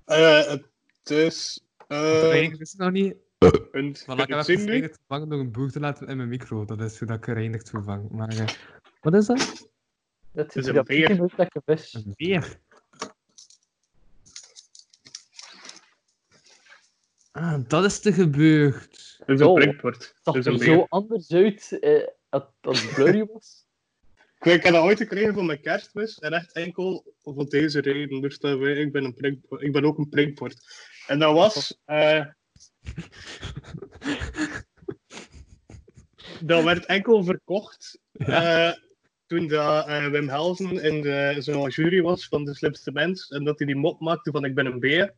Eh, 0.04 0.50
het 0.50 1.10
is... 1.10 1.66
Uh, 1.88 2.32
eh 2.32 2.42
ik 2.42 2.54
wist 2.54 2.72
het 2.72 2.80
nog 2.80 2.90
niet. 2.90 3.16
een... 3.38 3.96
Voilà, 3.96 4.04
Kun 4.06 4.18
ik 4.18 4.28
je 4.28 4.70
heb 4.70 4.82
het 4.82 4.96
vervangen 4.96 5.28
door 5.28 5.40
een 5.40 5.52
boer 5.52 5.70
te 5.70 5.80
laten 5.80 6.06
in 6.06 6.16
mijn 6.16 6.28
micro. 6.28 6.64
Dat 6.64 6.80
is 6.80 6.98
hoe 6.98 7.08
dat 7.08 7.16
ik 7.16 7.24
gereinigd 7.24 7.70
vervang. 7.70 8.10
Maar, 8.10 8.28
eh, 8.28 8.48
wat 9.00 9.14
is 9.14 9.26
dat? 9.26 9.70
dat 10.32 10.56
is 10.56 10.66
een 10.66 10.76
er 10.76 10.82
beer. 10.82 11.10
een 11.10 11.30
lekker 11.36 11.62
vis. 11.64 11.94
Een 11.94 12.14
beer. 12.16 12.60
Ah, 17.30 17.60
dat 17.68 17.84
is 17.84 18.00
te 18.00 18.12
gebeurd. 18.12 19.07
Is 19.28 19.38
Zo. 19.38 19.56
een 19.56 19.76
Het 19.80 20.18
zag 20.22 20.34
is 20.34 20.46
er 20.46 20.52
een 20.52 20.58
zo 20.58 20.86
anders 20.88 21.32
uit 21.32 21.78
eh, 21.80 22.06
als 22.60 22.92
blurry 22.94 23.26
was. 23.32 23.66
Ik, 24.40 24.52
ik 24.52 24.62
heb 24.62 24.72
dat 24.72 24.82
ooit 24.82 24.98
gekregen 24.98 25.34
van 25.34 25.46
mijn 25.46 25.60
kerstmis. 25.60 26.18
En 26.18 26.32
echt 26.32 26.52
enkel 26.52 27.14
voor 27.18 27.48
deze 27.48 27.80
reden. 27.80 28.20
Dus 28.20 28.38
dat 28.38 28.58
wij, 28.58 28.72
ik, 28.72 28.92
ben 28.92 29.04
een 29.04 29.14
prikbord. 29.14 29.62
ik 29.62 29.72
ben 29.72 29.84
ook 29.84 29.98
een 29.98 30.08
prikbord. 30.08 30.56
En 31.06 31.18
dat 31.18 31.34
was... 31.34 31.80
eh, 31.84 32.24
dat 36.40 36.64
werd 36.64 36.86
enkel 36.86 37.24
verkocht 37.24 38.00
eh, 38.12 38.72
toen 39.26 39.46
dat, 39.46 39.86
eh, 39.86 40.06
Wim 40.06 40.28
Helsen 40.28 40.82
in 40.82 41.00
de 41.00 41.36
zo'n 41.38 41.68
jury 41.68 42.02
was 42.02 42.28
van 42.28 42.44
de 42.44 42.54
slimste 42.54 42.92
mens. 42.92 43.28
En 43.28 43.44
dat 43.44 43.58
hij 43.58 43.66
die 43.66 43.76
mop 43.76 44.00
maakte 44.00 44.30
van 44.30 44.44
ik 44.44 44.54
ben 44.54 44.66
een 44.66 44.80
beer. 44.80 45.14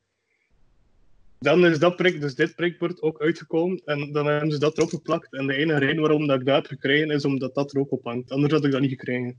Dan 1.40 1.66
is 1.66 1.78
dat 1.78 1.96
prik, 1.96 2.20
dus 2.20 2.34
dit 2.34 2.54
prikbord 2.54 3.02
ook 3.02 3.20
uitgekomen. 3.20 3.82
En 3.84 4.12
dan 4.12 4.26
hebben 4.26 4.50
ze 4.50 4.58
dat 4.58 4.76
erop 4.78 4.88
geplakt. 4.88 5.32
En 5.32 5.46
de 5.46 5.54
enige 5.54 5.78
reden 5.78 6.00
waarom 6.00 6.26
dat 6.26 6.40
ik 6.40 6.46
dat 6.46 6.54
heb 6.56 6.66
gekregen 6.66 7.10
is 7.10 7.24
omdat 7.24 7.54
dat 7.54 7.72
er 7.74 7.80
ook 7.80 7.92
op 7.92 8.04
hangt. 8.04 8.30
Anders 8.30 8.52
had 8.52 8.64
ik 8.64 8.70
dat 8.72 8.80
niet 8.80 8.90
gekregen. 8.90 9.38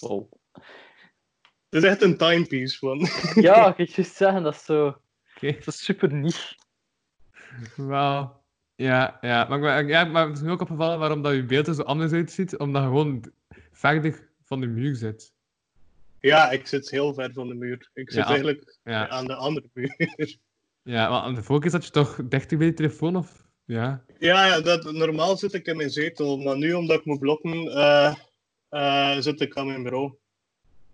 Wow. 0.00 0.32
Het 1.70 1.82
is 1.82 1.90
echt 1.90 2.02
een 2.02 2.16
timepiece 2.16 2.78
van. 2.78 3.06
Ja, 3.48 3.76
ik 3.76 3.88
juist 3.88 4.16
zeggen, 4.16 4.42
dat 4.42 4.54
is 4.54 4.64
zo... 4.64 4.86
Oké. 5.34 5.52
Dat 5.52 5.66
is 5.66 5.84
super 5.84 6.12
niche. 6.14 6.54
Wauw. 7.76 8.42
Ja, 8.74 9.18
ja. 9.20 9.44
Maar, 9.48 9.58
ik 9.58 9.62
ben- 9.64 9.86
ja, 9.86 10.04
maar 10.04 10.26
het 10.28 10.36
is 10.36 10.42
me 10.42 10.50
ook 10.50 10.60
opgevallen 10.60 10.98
waarom 10.98 11.22
dat 11.22 11.34
je 11.34 11.44
beeld 11.44 11.66
er 11.66 11.74
zo 11.74 11.82
anders 11.82 12.12
uitziet. 12.12 12.58
Omdat 12.58 12.82
je 12.82 12.88
gewoon 12.88 13.32
verder 13.72 14.28
van 14.44 14.60
de 14.60 14.66
muur 14.66 14.94
zit. 14.94 15.34
Ja, 16.20 16.50
ik 16.50 16.66
zit 16.66 16.90
heel 16.90 17.14
ver 17.14 17.32
van 17.32 17.48
de 17.48 17.54
muur. 17.54 17.90
Ik 17.94 18.10
zit 18.10 18.22
Ja. 18.22 18.28
eigenlijk 18.28 18.78
Ja, 18.82 19.08
aan 19.08 19.24
de 19.26 19.34
andere 19.34 19.70
muur. 19.72 19.94
ja 20.82 21.08
maar 21.10 21.20
aan 21.20 21.34
de 21.34 21.42
vorige 21.42 21.62
keer 21.62 21.80
zat 21.80 21.84
je 21.84 21.90
toch 21.90 22.20
dichter 22.24 22.58
bij 22.58 22.66
de 22.66 22.74
telefoon? 22.74 23.16
Of... 23.16 23.46
Ja. 23.64 24.04
Ja, 24.18 24.46
ja 24.46 24.60
dat, 24.60 24.92
normaal 24.92 25.36
zit 25.36 25.52
ik 25.54 25.66
in 25.66 25.76
mijn 25.76 25.90
zetel, 25.90 26.38
maar 26.38 26.56
nu 26.56 26.72
omdat 26.72 26.98
ik 26.98 27.04
moet 27.04 27.18
blokken, 27.18 27.66
eh, 27.66 28.14
eh, 28.68 29.20
zit 29.20 29.40
ik 29.40 29.56
aan 29.56 29.66
mijn 29.66 29.82
bureau. 29.82 30.14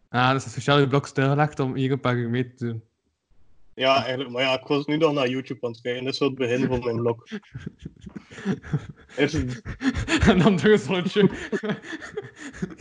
Ah, 0.09 0.31
dus 0.31 0.39
dat 0.39 0.47
is 0.47 0.51
speciaal 0.53 0.79
je 0.79 0.89
blok 0.89 1.07
stilgelegd 1.07 1.59
om 1.61 1.75
hier 1.75 1.91
een 1.93 2.01
paar 2.01 2.17
uur 2.17 2.31
mee 2.31 2.55
te 2.55 2.65
doen. 2.65 2.85
Ja, 3.75 3.97
eigenlijk, 3.97 4.31
maar 4.31 4.43
ja, 4.43 4.61
ik 4.61 4.67
was 4.67 4.87
nu 4.87 4.97
nog 4.97 5.13
naar 5.13 5.29
YouTube 5.29 5.67
aan 5.67 5.73
het 5.73 5.81
kijken. 5.81 6.05
Dat 6.05 6.13
is 6.13 6.19
zo 6.19 6.25
het 6.25 6.35
begin 6.35 6.67
van 6.67 6.85
mijn 6.85 6.97
blok. 6.97 7.29
Eerst, 9.17 9.35
en 10.29 10.39
dan 10.39 10.57
doe 10.57 10.71
je 10.71 11.29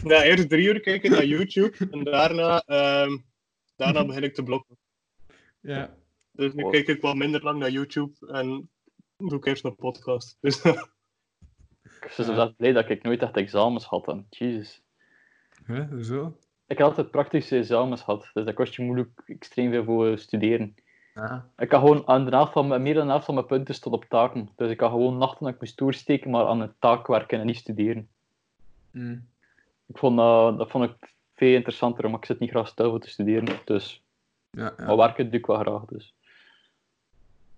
ja, 0.03 0.24
eerst 0.24 0.49
drie 0.49 0.68
uur 0.68 0.80
kijken 0.80 1.11
naar 1.11 1.26
YouTube 1.26 1.88
en 1.91 2.03
daarna, 2.03 2.64
ehm, 2.65 3.18
daarna 3.76 4.06
begin 4.11 4.24
ik 4.24 4.34
te 4.34 4.44
blokken. 4.44 4.78
Ja. 5.60 5.95
Dus 6.32 6.53
nu 6.53 6.64
Wow. 6.64 6.72
kijk 6.72 6.88
ik 6.88 7.02
wat 7.02 7.15
minder 7.15 7.44
lang 7.44 7.60
naar 7.60 7.72
YouTube 7.72 8.28
en 8.28 8.70
doe 9.18 9.38
ik 9.38 9.45
eerst 9.45 9.64
een 9.64 9.76
podcast. 9.76 10.38
Dus 10.41 10.61
Ik 11.84 12.10
was 12.10 12.20
inderdaad 12.20 12.56
blij 12.56 12.72
dat 12.72 12.90
ik 12.90 13.03
nooit 13.03 13.22
echt 13.22 13.38
examens 13.38 13.86
had. 13.86 14.06
Dan. 14.06 14.26
Jezus. 14.30 14.82
Huh? 15.65 15.90
Hoezo? 15.90 16.38
Ik 16.68 16.78
had 16.78 16.88
altijd 16.88 17.11
praktische 17.11 17.57
examens 17.57 18.02
gehad, 18.02 18.30
dus 18.34 18.45
dat 18.45 18.53
kost 18.53 18.76
je 18.76 18.84
moeilijk 18.84 19.22
extreem 19.26 19.72
veel 19.72 19.84
voor 19.84 20.18
studeren. 20.18 20.76
Ja. 21.15 21.49
Ik 21.57 21.72
had 21.72 21.80
gewoon 21.80 22.07
aan 22.07 22.26
de 22.26 22.31
helft 22.31 22.52
van 22.52 22.68
mijn, 22.68 22.81
meer 22.81 22.94
dan 22.94 23.03
de 23.03 23.10
helft 23.10 23.26
van 23.26 23.34
mijn 23.34 23.45
punten 23.45 23.76
stond 23.76 23.95
op 23.95 24.06
taken. 24.06 24.49
Dus 24.56 24.72
ik 24.72 24.80
had 24.80 24.91
gewoon 24.91 25.18
nachten 25.18 25.45
dat 25.45 25.53
ik 25.53 25.60
moest 25.60 25.77
doorsteken, 25.77 26.30
maar 26.30 26.45
aan 26.45 26.61
het 26.61 26.73
taak 26.80 27.07
werken 27.07 27.40
en 27.40 27.45
niet 27.45 27.57
studeren. 27.57 28.10
Mm. 28.91 29.27
Ik 29.85 29.98
vond, 29.98 30.18
dat 30.18 30.57
dat 30.57 30.69
vond 30.69 30.84
ik 30.84 31.14
veel 31.35 31.56
interessanter, 31.56 32.10
maar 32.10 32.19
ik 32.19 32.26
zit 32.26 32.40
niet 32.40 32.49
graag 32.49 32.68
stil 32.68 32.90
voor 32.90 32.99
te 32.99 33.10
studeren. 33.10 33.60
Dus, 33.65 34.03
Ja, 34.49 34.73
ja. 34.77 34.85
maar 34.85 34.98
werken 34.98 35.30
doe 35.30 35.40
ik 35.40 35.45
wel 35.45 35.60
graag. 35.60 35.85
Dus. 35.85 36.14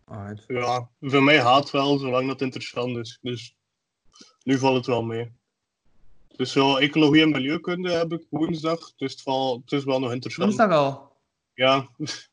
Alright. 0.03 0.43
ja, 0.47 0.89
voor 1.01 1.23
mij 1.23 1.41
gaat 1.41 1.71
wel, 1.71 1.97
zolang 1.97 2.27
dat 2.27 2.41
interessant 2.41 2.97
is. 2.97 3.19
Dus 3.21 3.55
nu 4.43 4.57
valt 4.57 4.75
het 4.75 4.85
wel 4.85 5.03
mee. 5.03 5.31
Dus 6.35 6.51
zo 6.51 6.75
ecologie 6.75 7.21
en 7.21 7.29
milieukunde 7.29 7.91
heb 7.91 8.13
ik 8.13 8.25
woensdag, 8.29 8.93
dus 8.95 9.11
het, 9.11 9.21
valt, 9.21 9.61
het 9.61 9.71
is 9.71 9.83
wel 9.83 9.99
nog 9.99 10.11
interessant. 10.11 10.55
Woensdag 10.55 10.77
al. 10.77 11.04
Ja, 11.55 11.87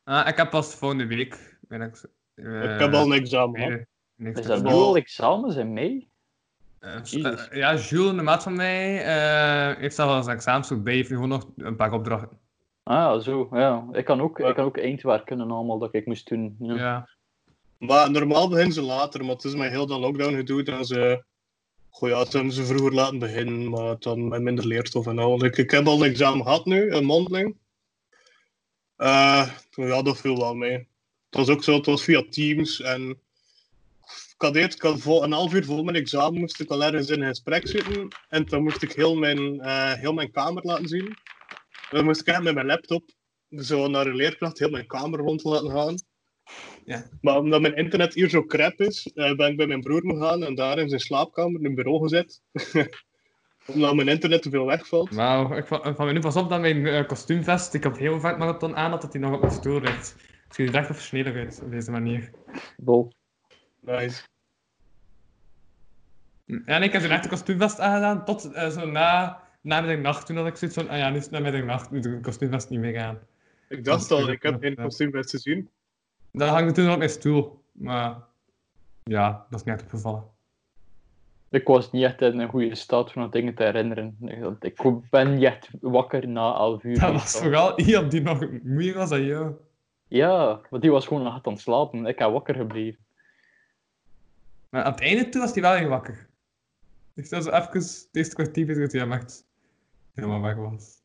Ah, 0.05 0.29
ik 0.29 0.37
heb 0.37 0.51
pas 0.51 0.75
volgende 0.75 1.07
week. 1.07 1.59
Ben 1.61 1.81
ik, 1.83 2.05
eh, 2.35 2.75
ik 2.75 2.81
heb 2.81 2.93
al 2.95 3.05
een 3.05 3.13
examen 3.13 3.87
niks 4.17 4.41
Is 4.41 4.47
dat 4.47 4.63
nu 4.63 4.71
al 4.71 4.97
examens 4.97 5.57
in 5.57 5.73
mei? 5.73 6.09
Ja, 7.51 7.75
Jules, 7.75 8.17
de 8.17 8.23
maat 8.23 8.43
van 8.43 8.57
mij, 8.57 9.05
eh, 9.05 9.77
heeft 9.77 9.95
zelf 9.95 10.11
als 10.11 10.27
examen 10.27 10.65
zo 10.65 10.77
bij, 10.77 10.95
heeft 10.95 11.11
nu 11.11 11.15
gewoon 11.15 11.31
nog 11.31 11.49
een 11.57 11.77
paar 11.77 11.93
opdrachten. 11.93 12.39
Ah 12.83 13.21
zo. 13.21 13.49
Ja. 13.53 13.87
Ik, 13.93 14.05
kan 14.05 14.21
ook, 14.21 14.39
Ja. 14.39 14.49
ik 14.49 14.55
kan 14.55 14.65
ook 14.65 14.79
eindwerken 14.79 15.41
en 15.41 15.51
allemaal 15.51 15.79
dat 15.79 15.95
ik 15.95 16.07
moest 16.07 16.29
doen. 16.29 16.57
Ja. 16.59 16.75
Ja. 16.75 17.09
Maar 17.79 18.11
normaal 18.11 18.49
beginnen 18.49 18.75
ze 18.75 18.83
later, 18.83 19.21
maar 19.25 19.35
het 19.35 19.45
is 19.45 19.55
met 19.55 19.71
heel 19.71 19.87
dat 19.87 20.01
lockdown 20.01 20.35
gedoe 20.35 20.63
dat 20.63 20.87
ze... 20.87 21.25
Goh 21.91 22.09
ja, 22.09 22.19
het 22.19 22.33
hebben 22.33 22.53
ze 22.53 22.65
vroeger 22.65 22.93
laten 22.95 23.19
beginnen, 23.19 23.71
maar 23.71 23.97
dan 23.99 24.29
met 24.29 24.43
minder 24.43 24.67
leerstof 24.67 25.07
en 25.07 25.19
al. 25.19 25.45
Ik, 25.45 25.57
ik 25.57 25.71
heb 25.71 25.87
al 25.87 26.03
een 26.03 26.11
examen 26.11 26.45
gehad 26.45 26.65
nu, 26.65 26.91
een 26.91 27.05
mondeling. 27.05 27.57
Ja, 29.03 30.03
dat 30.03 30.21
viel 30.21 30.37
wel 30.37 30.55
mee. 30.55 30.73
Het 31.31 31.37
was 31.37 31.49
ook 31.49 31.65
zo, 31.65 31.77
het 31.77 31.87
was 31.87 32.05
via 32.05 32.25
Teams 32.31 32.81
en... 32.81 33.21
Ik 34.35 34.49
had, 34.49 34.57
eerst- 34.57 34.85
een 34.85 35.33
half 35.33 35.55
uur 35.55 35.65
voor 35.65 35.85
mijn 35.85 35.97
examen 35.97 36.41
moest 36.41 36.61
ik 36.61 36.71
al 36.71 36.85
ergens 36.85 37.09
in 37.09 37.23
een 37.23 37.29
gesprek 37.29 37.69
zitten. 37.69 38.09
En 38.29 38.45
dan 38.45 38.63
moest 38.63 38.83
ik 38.83 38.93
heel 38.93 39.17
mijn, 39.17 39.61
eh, 39.61 39.93
heel 39.93 40.13
mijn 40.13 40.31
kamer 40.31 40.65
laten 40.65 40.89
zien. 40.89 41.17
Dan 41.91 42.05
moest 42.05 42.29
ik 42.29 42.43
met 42.43 42.55
mijn 42.55 42.67
laptop 42.67 43.11
zo 43.51 43.89
naar 43.89 44.05
de 44.05 44.15
leerkracht 44.15 44.59
heel 44.59 44.71
mijn 44.71 44.87
kamer 44.87 45.19
rond 45.19 45.45
laten 45.45 45.71
gaan. 45.71 45.95
Ja. 46.85 47.09
Maar 47.21 47.37
omdat 47.37 47.61
mijn 47.61 47.77
internet 47.77 48.15
hier 48.15 48.29
zo 48.29 48.45
crap 48.45 48.81
is, 48.81 49.11
eh, 49.15 49.35
ben 49.35 49.51
ik 49.51 49.57
bij 49.57 49.67
mijn 49.67 49.81
broer 49.81 50.01
gegaan 50.07 50.45
en 50.45 50.55
daar 50.55 50.79
in 50.79 50.89
zijn 50.89 51.01
slaapkamer 51.01 51.65
een 51.65 51.75
bureau 51.75 52.03
gezet. 52.03 52.41
omdat 53.67 53.95
mijn 53.95 54.09
internet 54.09 54.43
te 54.43 54.51
veel 54.51 54.67
wegvalt. 54.67 55.15
Wauw, 55.15 55.57
ik 55.57 55.67
val 55.67 56.07
me 56.07 56.13
nu 56.13 56.21
pas 56.21 56.37
op 56.37 56.49
dat 56.49 56.61
mijn 56.61 56.87
eh, 56.87 57.07
kostuumvest, 57.07 57.75
ik 57.75 57.83
heb 57.83 57.99
heel 57.99 58.21
vaak 58.21 58.39
marathon 58.39 58.77
aan, 58.77 58.91
dat 58.91 59.13
hij 59.13 59.21
nog 59.21 59.33
op 59.33 59.41
mijn 59.41 59.53
stoel 59.53 59.81
ligt. 59.81 60.17
Het 60.45 60.55
ziet 60.55 60.69
er 60.69 60.75
echt 60.75 60.87
versneden 60.87 61.35
uit 61.35 61.61
op 61.63 61.71
deze 61.71 61.91
manier. 61.91 62.31
Bol. 62.77 63.13
Nice. 63.81 64.23
Ja, 66.47 66.61
en 66.65 66.83
ik 66.83 66.93
heb 66.93 67.03
een 67.03 67.11
echte 67.11 67.29
kostuumvest 67.29 67.81
aangedaan 67.81 68.25
tot 68.25 68.53
eh, 68.53 68.69
zo 68.69 68.87
na 68.87 69.41
nacht 69.63 70.27
toen 70.27 70.37
had 70.37 70.47
ik 70.47 70.57
zoiets 70.57 70.77
van, 70.77 70.89
ah 70.89 70.99
ja, 70.99 71.11
nu 71.11 71.17
is 71.17 71.29
het 71.31 71.65
nacht, 71.65 71.91
nu 71.91 72.01
doe 72.01 72.13
ik 72.13 72.19
de 72.19 72.25
kostuumvest 72.25 72.71
niet 72.71 72.81
meer 72.81 73.01
aan. 73.01 73.19
Ik 73.69 73.85
dacht 73.85 74.11
al, 74.11 74.29
ik 74.29 74.43
heb 74.43 74.61
geen 74.61 74.75
kostuumvest 74.75 75.31
gezien. 75.31 75.71
Dat 76.33 76.49
hangde 76.49 76.73
toen 76.73 76.91
op 76.91 76.99
mijn 76.99 77.11
stoel, 77.11 77.65
maar 77.73 78.17
ja, 79.03 79.47
dat 79.51 79.61
is 79.61 79.67
niet 79.67 79.75
echt 79.75 79.85
opgevallen. 79.85 80.32
Ik 81.53 81.67
was 81.67 81.91
niet 81.91 82.05
echt 82.05 82.21
in 82.21 82.39
een 82.39 82.49
goede 82.49 82.75
staat 82.75 83.17
om 83.17 83.23
aan 83.23 83.31
dingen 83.31 83.55
te 83.55 83.63
herinneren. 83.63 84.17
Ik 84.61 84.83
ben 85.11 85.35
niet 85.35 85.43
echt 85.43 85.69
wakker 85.81 86.29
na 86.29 86.55
11 86.55 86.83
uur. 86.83 86.99
Dat 86.99 87.13
was 87.13 87.37
vooral 87.37 87.79
iemand 87.79 88.11
die 88.11 88.21
nog 88.21 88.49
moeier 88.63 88.95
was 88.95 89.09
dan 89.09 89.25
jou. 89.25 89.55
Ja, 90.09 90.61
want 90.71 90.83
die 90.83 90.91
was 90.91 91.07
gewoon 91.07 91.23
nog 91.23 91.41
aan 91.43 91.53
het 91.53 91.61
slapen. 91.61 92.07
Ik 92.07 92.19
heb 92.19 92.31
wakker 92.31 92.55
gebleven. 92.55 93.05
Maar 94.69 94.83
aan 94.83 94.93
het 94.93 95.01
einde 95.01 95.29
toe 95.29 95.41
was 95.41 95.53
hij 95.53 95.63
wel 95.63 95.75
even 95.75 95.89
wakker. 95.89 96.29
Ik 97.15 97.27
stel 97.27 97.43
zo 97.43 97.51
even, 97.51 97.73
het 97.73 98.09
eerste 98.13 98.35
kwartier 98.35 98.67
dat 98.67 98.93
hij 98.93 99.01
hem 99.01 99.13
echt 99.13 99.45
helemaal 100.15 100.41
weg 100.41 100.57
was. 100.57 101.01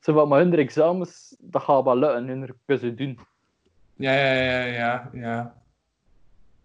Zo, 0.00 0.12
wat 0.12 0.28
maar 0.28 0.38
hun 0.38 0.54
examens, 0.54 1.36
dat 1.38 1.62
gaat 1.62 1.84
wel 1.84 1.96
lukken. 1.96 2.26
Hun 2.26 2.54
kunnen 2.64 2.84
ze 2.84 2.94
doen. 2.94 3.18
Ja, 3.96 4.12
ja, 4.12 4.32
ja, 4.32 4.64
ja, 4.64 5.10
ja. 5.12 5.62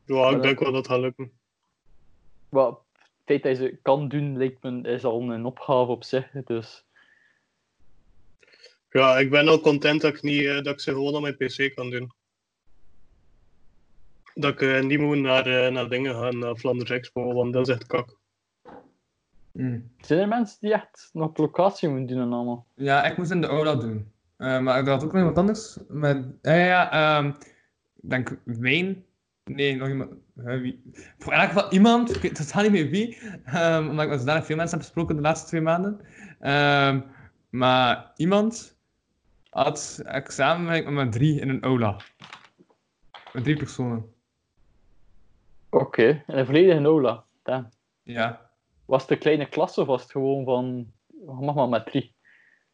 Ja, 0.06 0.30
ik 0.30 0.41
denk 0.41 0.60
wel 0.60 0.72
dat 0.72 0.85
het 0.85 0.91
gaat 0.91 0.99
lukken. 0.99 1.31
Maar 2.52 2.65
het 2.65 2.78
feit 3.26 3.44
dat 3.44 3.57
je 3.57 3.64
ze 3.64 3.80
kan 3.82 4.07
doen, 4.07 4.38
lijkt 4.38 4.64
me, 4.64 4.82
is 4.82 5.03
al 5.03 5.22
een 5.22 5.45
opgave 5.45 5.91
op 5.91 6.03
zich. 6.03 6.32
Dus 6.32 6.86
Ja, 8.90 9.18
ik 9.18 9.30
ben 9.30 9.48
al 9.48 9.60
content 9.60 10.02
dat 10.02 10.15
ik, 10.15 10.22
niet, 10.22 10.45
eh, 10.45 10.56
dat 10.56 10.73
ik 10.73 10.80
ze 10.80 10.91
gewoon 10.91 11.15
op 11.15 11.22
mijn 11.22 11.38
pc 11.38 11.76
kan 11.76 11.90
doen. 11.90 12.11
Dat 14.34 14.53
ik 14.53 14.61
eh, 14.61 14.82
niet 14.82 14.99
moet 14.99 15.18
naar, 15.18 15.45
eh, 15.45 15.72
naar 15.72 15.90
dingen 15.90 16.15
gaan, 16.15 16.40
naar 16.40 16.56
Flanders 16.56 16.90
Expo, 16.90 17.34
want 17.34 17.53
dat 17.53 17.68
is 17.68 17.73
echt 17.73 17.88
kak. 17.88 18.19
Mm. 19.52 19.91
zijn 19.98 20.19
er 20.19 20.28
mensen 20.28 20.57
die 20.60 20.73
echt 20.73 21.10
nog 21.14 21.28
op 21.28 21.38
locatie 21.38 21.90
moeten 21.90 22.15
doen 22.15 22.26
en 22.26 22.34
allemaal? 22.34 22.65
Ja, 22.76 23.03
ik 23.03 23.18
moest 23.18 23.32
in 23.32 23.41
de 23.41 23.48
aula 23.48 23.76
doen. 23.76 24.11
Eh, 24.38 24.60
maar 24.60 24.80
ik 24.80 24.88
had 24.88 25.03
ook 25.03 25.11
nog 25.11 25.19
iemand 25.19 25.38
anders. 25.38 25.78
Met, 25.88 26.26
ja, 26.41 26.53
ja, 26.53 26.65
ja. 26.65 26.91
ehm, 26.91 27.28
ik 28.02 28.10
denk 28.10 28.38
Wayne. 28.45 28.95
Nee, 29.43 29.76
nog 29.76 29.88
iemand. 29.88 30.11
wie? 30.34 30.81
Voor 31.18 31.34
in 31.34 31.39
elk 31.39 31.51
geval 31.51 31.72
iemand. 31.72 32.15
Ik 32.15 32.22
weet 32.22 32.35
totaal 32.35 32.61
niet 32.63 32.72
meer 32.72 32.89
wie. 32.89 33.18
ehm, 33.45 33.89
omdat 33.89 34.11
ik 34.11 34.19
zodanig 34.19 34.45
veel 34.45 34.55
mensen 34.55 34.77
heb 34.77 34.85
gesproken 34.85 35.15
de 35.15 35.22
laatste 35.22 35.47
twee 35.47 35.61
maanden. 35.61 35.99
Ehm, 36.39 37.01
maar 37.49 38.11
iemand 38.15 38.80
had 39.49 40.01
examen 40.05 40.65
met 40.65 40.89
maar 40.89 41.09
drie 41.09 41.39
in 41.39 41.49
een 41.49 41.63
aula. 41.63 41.95
Met 43.34 43.43
drie 43.43 43.57
personen. 43.57 44.13
Oké, 45.69 46.23
en 46.27 46.38
een 46.38 46.45
volledige. 46.45 47.23
Damn. 47.43 47.69
Ja, 48.03 48.51
Was 48.85 49.01
het 49.01 49.11
een 49.11 49.18
kleine 49.18 49.49
klas 49.49 49.77
of 49.77 49.88
was 49.88 50.01
het 50.01 50.11
gewoon 50.11 50.45
van... 50.45 50.91
Mag 51.26 51.55
maar 51.55 51.69
met 51.69 51.85
drie. 51.85 52.15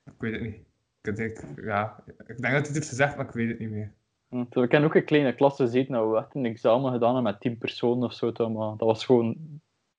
ik 0.05 0.13
weet 0.17 0.31
het 0.31 0.41
niet. 0.41 0.57
Ik 1.01 1.15
denk, 1.15 1.39
ja, 1.61 2.03
ik 2.05 2.25
denk 2.27 2.41
dat 2.41 2.41
hij 2.51 2.59
het 2.59 2.73
heeft 2.73 2.89
gezegd, 2.89 3.15
maar 3.15 3.25
ik 3.25 3.31
weet 3.31 3.49
het 3.49 3.59
niet 3.59 3.69
meer. 3.69 3.93
Hm, 4.29 4.43
terwijl 4.43 4.65
Ik 4.65 4.69
ken 4.69 4.83
ook 4.83 4.95
een 4.95 5.05
kleine 5.05 5.35
klas 5.35 5.55
gezeten 5.55 5.93
dat 5.93 6.09
we 6.09 6.17
echt 6.17 6.35
een 6.35 6.45
examen 6.45 6.91
gedaan 6.91 7.23
met 7.23 7.39
tien 7.39 7.57
personen 7.57 8.03
of 8.03 8.13
zo. 8.13 8.31
toch, 8.31 8.51
Maar 8.51 8.69
dat 8.77 8.87
was 8.87 9.05
gewoon... 9.05 9.35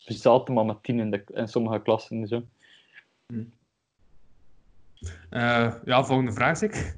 We 0.05 0.15
zaten 0.15 0.55
maar 0.55 0.65
met 0.65 0.83
tien 0.83 0.99
in, 0.99 1.11
de, 1.11 1.25
in 1.35 1.49
sommige 1.49 1.83
klassen. 1.83 2.27
Zo. 2.27 2.43
Eh, 5.31 5.75
ja, 5.85 6.05
volgende 6.05 6.33
vraag 6.33 6.57
zeker. 6.57 6.97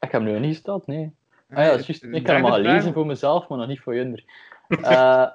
Ik 0.00 0.10
heb 0.10 0.22
hem 0.22 0.24
nu 0.24 0.38
niet 0.38 0.54
gesteld, 0.54 0.86
nee. 0.86 1.12
Ah 1.50 1.56
ja, 1.56 1.64
juist. 1.64 2.02
Ik 2.02 2.24
kan 2.24 2.34
hem 2.34 2.44
al 2.44 2.58
lezen 2.58 2.92
voor 2.92 3.06
mezelf, 3.06 3.48
maar 3.48 3.58
nog 3.58 3.68
niet 3.68 3.80
voor 3.80 3.94
Junder. 3.94 4.24
Eh, 4.68 5.26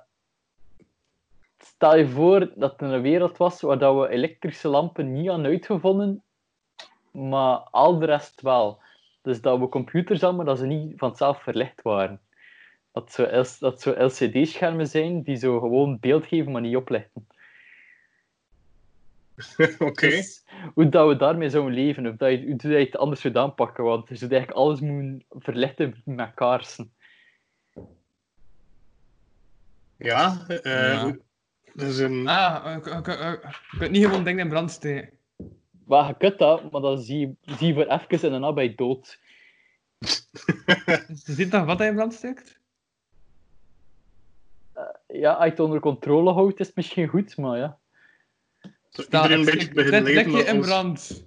stel 1.57 1.95
je 1.95 2.07
voor 2.07 2.51
dat 2.55 2.81
er 2.81 2.93
een 2.93 3.01
wereld 3.01 3.37
was 3.37 3.61
waar 3.61 3.77
dat 3.77 3.95
we 3.95 4.09
elektrische 4.09 4.67
lampen 4.67 5.13
niet 5.13 5.27
hadden 5.27 5.45
uitgevonden, 5.45 6.23
maar 7.11 7.57
al 7.57 7.99
de 7.99 8.05
rest 8.05 8.41
wel. 8.41 8.81
Dus 9.23 9.41
dat 9.41 9.59
we 9.59 9.69
computers 9.69 10.21
hadden, 10.21 10.37
maar 10.37 10.45
dat 10.45 10.57
ze 10.57 10.65
niet 10.65 10.93
vanzelf 10.97 11.43
verlicht 11.43 11.81
waren. 11.81 12.21
Dat 12.91 13.11
zo, 13.11 13.43
dat 13.59 13.81
zo 13.81 13.91
LCD-schermen 13.91 14.87
zijn 14.87 15.23
die 15.23 15.35
zo 15.35 15.59
gewoon 15.59 15.99
beeld 15.99 16.25
geven, 16.25 16.51
maar 16.51 16.61
niet 16.61 16.75
oplichten. 16.75 17.27
Oké. 19.79 20.07
Dus 20.07 20.45
hoe 20.73 20.89
dat 20.89 21.07
we 21.07 21.15
daarmee 21.15 21.49
zouden 21.49 21.73
leven, 21.73 22.07
of 22.07 22.15
dat 22.15 22.31
je, 22.31 22.37
hoe 22.45 22.55
dat 22.55 22.61
je 22.61 22.77
het 22.77 22.97
anders 22.97 23.21
zou 23.21 23.37
aanpakken, 23.37 23.83
want 23.83 24.09
je 24.09 24.15
zou 24.15 24.31
eigenlijk 24.31 24.61
alles 24.61 24.79
moeten 24.79 25.25
verlichten 25.29 26.01
met 26.05 26.33
kaarsen. 26.33 26.93
Ja, 29.97 30.45
eh 30.47 30.61
Ja. 30.63 31.15
dat 31.73 31.87
is 31.87 31.97
een... 31.97 32.27
Ah, 32.27 32.75
ik, 32.77 32.85
ik, 32.85 33.07
ik, 33.07 33.43
ik 33.43 33.77
kunt 33.77 33.91
niet 33.91 34.05
gewoon 34.05 34.23
dingen 34.23 34.43
in 34.43 34.49
brand 34.49 34.71
steken. 34.71 35.17
Maar 35.85 36.07
je 36.07 36.17
kunt 36.17 36.37
dat, 36.37 36.71
maar 36.71 36.81
dan 36.81 37.01
zie 37.01 37.19
je, 37.19 37.55
zie 37.57 37.67
je 37.67 37.73
voor 37.73 37.85
even 37.85 38.21
en 38.21 38.31
daarna 38.31 38.53
ben 38.53 38.63
je 38.63 38.75
dood. 38.75 39.19
Ziet 41.35 41.51
dan 41.51 41.65
wat 41.65 41.77
hij 41.77 41.87
in 41.87 41.95
brand 41.95 42.13
steekt? 42.13 42.59
Ja, 45.07 45.33
als 45.33 45.43
je 45.43 45.49
het 45.49 45.59
onder 45.59 45.79
controle 45.79 46.33
houdt, 46.33 46.59
is 46.59 46.67
het 46.67 46.75
misschien 46.75 47.07
goed, 47.07 47.37
maar 47.37 47.57
ja. 47.57 47.79
Iedereen 48.95 49.31
een 49.31 49.43
leven 49.43 50.03
likje 50.03 50.43
in 50.43 50.61
brand. 50.61 51.25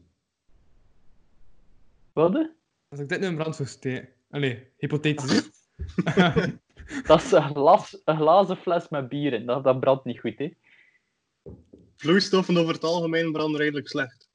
Wat? 2.12 2.50
Als 2.88 3.00
ik 3.00 3.08
dit 3.08 3.20
nu 3.20 3.26
in 3.26 3.36
brand 3.36 3.56
zou 3.56 3.68
steken. 3.68 4.08
Allee, 4.30 4.70
hypothetisch. 4.76 5.50
Dat 7.06 7.22
is 7.22 7.32
een, 7.32 7.42
glas, 7.42 8.00
een 8.04 8.16
glazen 8.16 8.56
fles 8.56 8.88
met 8.88 9.08
bier 9.08 9.32
in. 9.32 9.46
Dat, 9.46 9.64
dat 9.64 9.80
brandt 9.80 10.04
niet 10.04 10.20
goed, 10.20 10.38
hè. 10.38 10.52
Vloeistoffen 11.96 12.56
over 12.56 12.74
het 12.74 12.84
algemeen 12.84 13.32
branden 13.32 13.60
redelijk 13.60 13.88
slecht. 13.88 14.25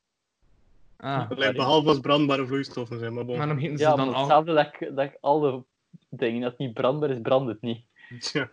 Ah, 1.01 1.29
Allee, 1.29 1.53
behalve 1.53 1.87
als 1.87 1.99
brandbare 1.99 2.45
vloeistoffen 2.45 2.99
zijn, 2.99 3.13
maar 3.13 3.25
bon. 3.25 3.37
maar 3.37 3.59
ze 3.59 3.71
Ja, 3.77 3.95
maar 3.95 4.05
dan 4.05 4.13
al... 4.13 4.19
hetzelfde 4.19 4.53
dat 4.53 4.65
ik, 4.65 4.95
dat 4.95 5.05
ik 5.05 5.17
alle 5.21 5.65
dingen, 6.09 6.41
dat 6.41 6.49
het 6.49 6.59
niet 6.59 6.73
brandbaar 6.73 7.09
is, 7.09 7.21
brandt 7.21 7.47
het 7.47 7.61
niet. 7.61 7.85
Tja. 8.19 8.49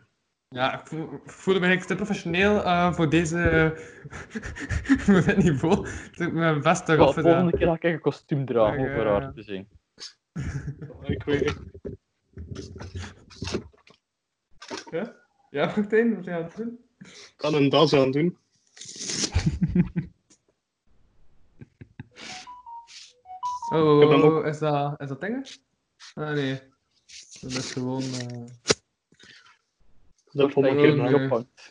Ja, 0.48 0.80
ik 0.80 0.86
voel, 0.86 1.12
ik 1.12 1.30
voelde 1.30 1.60
me 1.60 1.66
eigenlijk 1.66 1.98
te 1.98 2.04
professioneel 2.04 2.62
eh, 2.62 2.92
voor 2.92 3.10
deze... 3.10 3.72
voor 5.04 5.24
dit 5.24 5.36
niveau. 5.36 5.84
Dus 5.84 5.92
ik 6.10 6.18
heb 6.18 6.32
mijn 6.32 6.62
best 6.62 6.86
de 6.86 6.96
volgende 6.96 7.56
keer 7.56 7.66
ga 7.66 7.74
ik 7.74 7.82
een 7.82 8.00
kostuum 8.00 8.46
dragen, 8.46 8.78
om 8.78 8.94
voor 8.94 9.04
ja. 9.04 9.10
haar 9.10 9.32
te 9.32 9.42
zijn. 9.42 9.68
Ik 11.02 11.22
weet 11.22 11.54
Ja? 14.90 15.16
Ja, 15.50 15.72
Martijn, 15.76 16.14
wat 16.14 16.24
ga 16.24 16.30
je 16.30 16.36
aan 16.36 16.42
het 16.42 16.56
doen? 16.56 16.78
ik 16.98 17.34
kan 17.36 17.54
een 17.54 17.68
das 17.68 17.92
aan 17.92 18.10
doen. 18.10 18.36
Oh, 23.72 24.00
heb 24.00 24.08
hem 24.08 24.22
oh, 24.22 24.36
oh, 24.36 24.46
is 24.46 24.58
dat, 24.58 25.00
is 25.00 25.08
dat 25.08 25.20
dingen? 25.20 25.44
Ah, 26.14 26.30
nee. 26.32 26.60
Dat 27.40 27.50
is 27.50 27.72
gewoon... 27.72 28.02
eh, 28.02 28.44
Dat 30.32 30.54
er 30.56 30.64
eh, 30.64 31.04
niet 31.04 31.14
ophangt. 31.14 31.70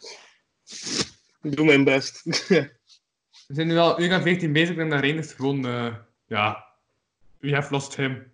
Ik 1.42 1.56
doe 1.56 1.66
mijn 1.66 1.84
best. 1.84 2.24
We 3.48 3.54
zijn 3.54 3.68
nu 3.68 3.78
al 3.78 4.02
uur 4.02 4.12
en 4.12 4.22
14 4.22 4.54
bezig 4.54 4.78
en 4.78 4.90
dan 4.90 5.00
Rijn 5.00 5.18
is 5.18 5.34
gewoon... 5.34 5.66
eh, 5.68 5.96
ja... 6.26 6.66
We 7.40 7.54
have 7.54 7.72
lost 7.74 7.96
him. 7.96 8.32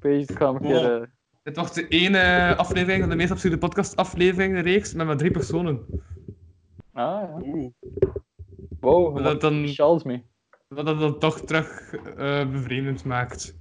Wees, 0.00 0.26
ik 0.26 0.36
ga 0.36 0.46
een 0.48 0.60
keer... 0.60 1.00
eh, 1.00 1.06
Dit 1.42 1.56
wordt 1.56 1.74
de 1.74 1.88
ene 1.88 2.54
aflevering 2.56 3.00
van 3.00 3.10
de 3.10 3.16
meest 3.16 3.30
absurde 3.30 3.58
podcast 3.58 3.96
aflevering 3.96 4.60
reeks 4.62 4.92
met 4.94 5.06
maar 5.06 5.16
drie 5.16 5.30
personen. 5.30 5.86
Ah, 6.92 7.22
ja. 7.22 7.36
Oeh. 7.42 7.72
Wow, 8.80 9.22
dat 9.24 9.40
dan- 9.40 9.58
speciaals 9.58 10.02
mee. 10.02 10.24
Wat 10.74 10.86
dat 10.86 11.00
dan 11.00 11.18
toch 11.18 11.40
terug 11.40 11.92
eh 11.94 12.50
bevreemdend 12.50 13.04
maakt. 13.04 13.54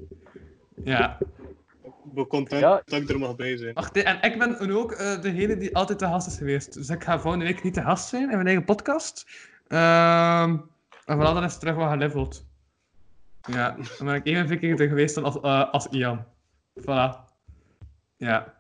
Ja. 0.84 1.18
Ik 1.84 2.14
ben 2.14 2.28
content 2.28 2.62
Ja. 2.62 2.82
dat 2.86 3.02
ik 3.02 3.10
er 3.10 3.20
mag 3.20 3.36
bij 3.36 3.58
zijn. 3.58 3.74
Wacht, 3.74 3.98
en 3.98 4.22
ik 4.22 4.38
ben 4.38 4.72
ook 4.72 4.92
eh, 4.92 5.22
degene 5.22 5.58
die 5.58 5.76
altijd 5.76 6.00
de 6.00 6.06
gast 6.06 6.28
is 6.28 6.38
geweest. 6.38 6.74
Dus 6.74 6.90
ik 6.90 7.04
ga 7.04 7.20
volgende 7.20 7.46
week 7.46 7.64
niet 7.64 7.76
de 7.76 7.82
gast 7.82 8.10
zijn 8.10 8.22
in 8.22 8.36
mijn 8.36 8.46
eigen 8.46 8.66
podcast. 8.66 9.26
Ehm 9.68 10.58
en 11.06 11.18
vanaf 11.18 11.34
dan 11.34 11.44
is 11.44 11.52
het 11.52 11.60
terug 11.60 11.76
wat 11.76 11.90
geleveld. 11.92 12.46
Ja, 13.42 13.76
dan 13.98 14.08
ben 14.08 14.16
ik 14.16 14.26
even 14.26 14.60
keer 14.60 14.82
er 14.82 14.88
geweest 14.88 15.16
dan 15.16 15.24
als, 15.24 15.40
eh, 15.40 15.72
als 15.72 15.88
Ian. 15.88 16.26
Voilà. 16.82 17.16
Ja. 18.18 18.54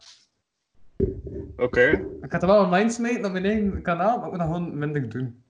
Oké. 1.57 1.81
Ik 2.21 2.31
ga 2.31 2.37
het 2.37 2.45
wel 2.45 2.63
online 2.63 2.89
smijten 2.89 3.25
op 3.25 3.31
mijn 3.31 3.45
eigen 3.45 3.81
kanaal, 3.81 4.17
maar 4.17 4.25
ik 4.25 4.31
moet 4.31 4.39
dat 4.39 4.47
gewoon 4.47 4.77
minder 4.77 5.09
doen. 5.09 5.43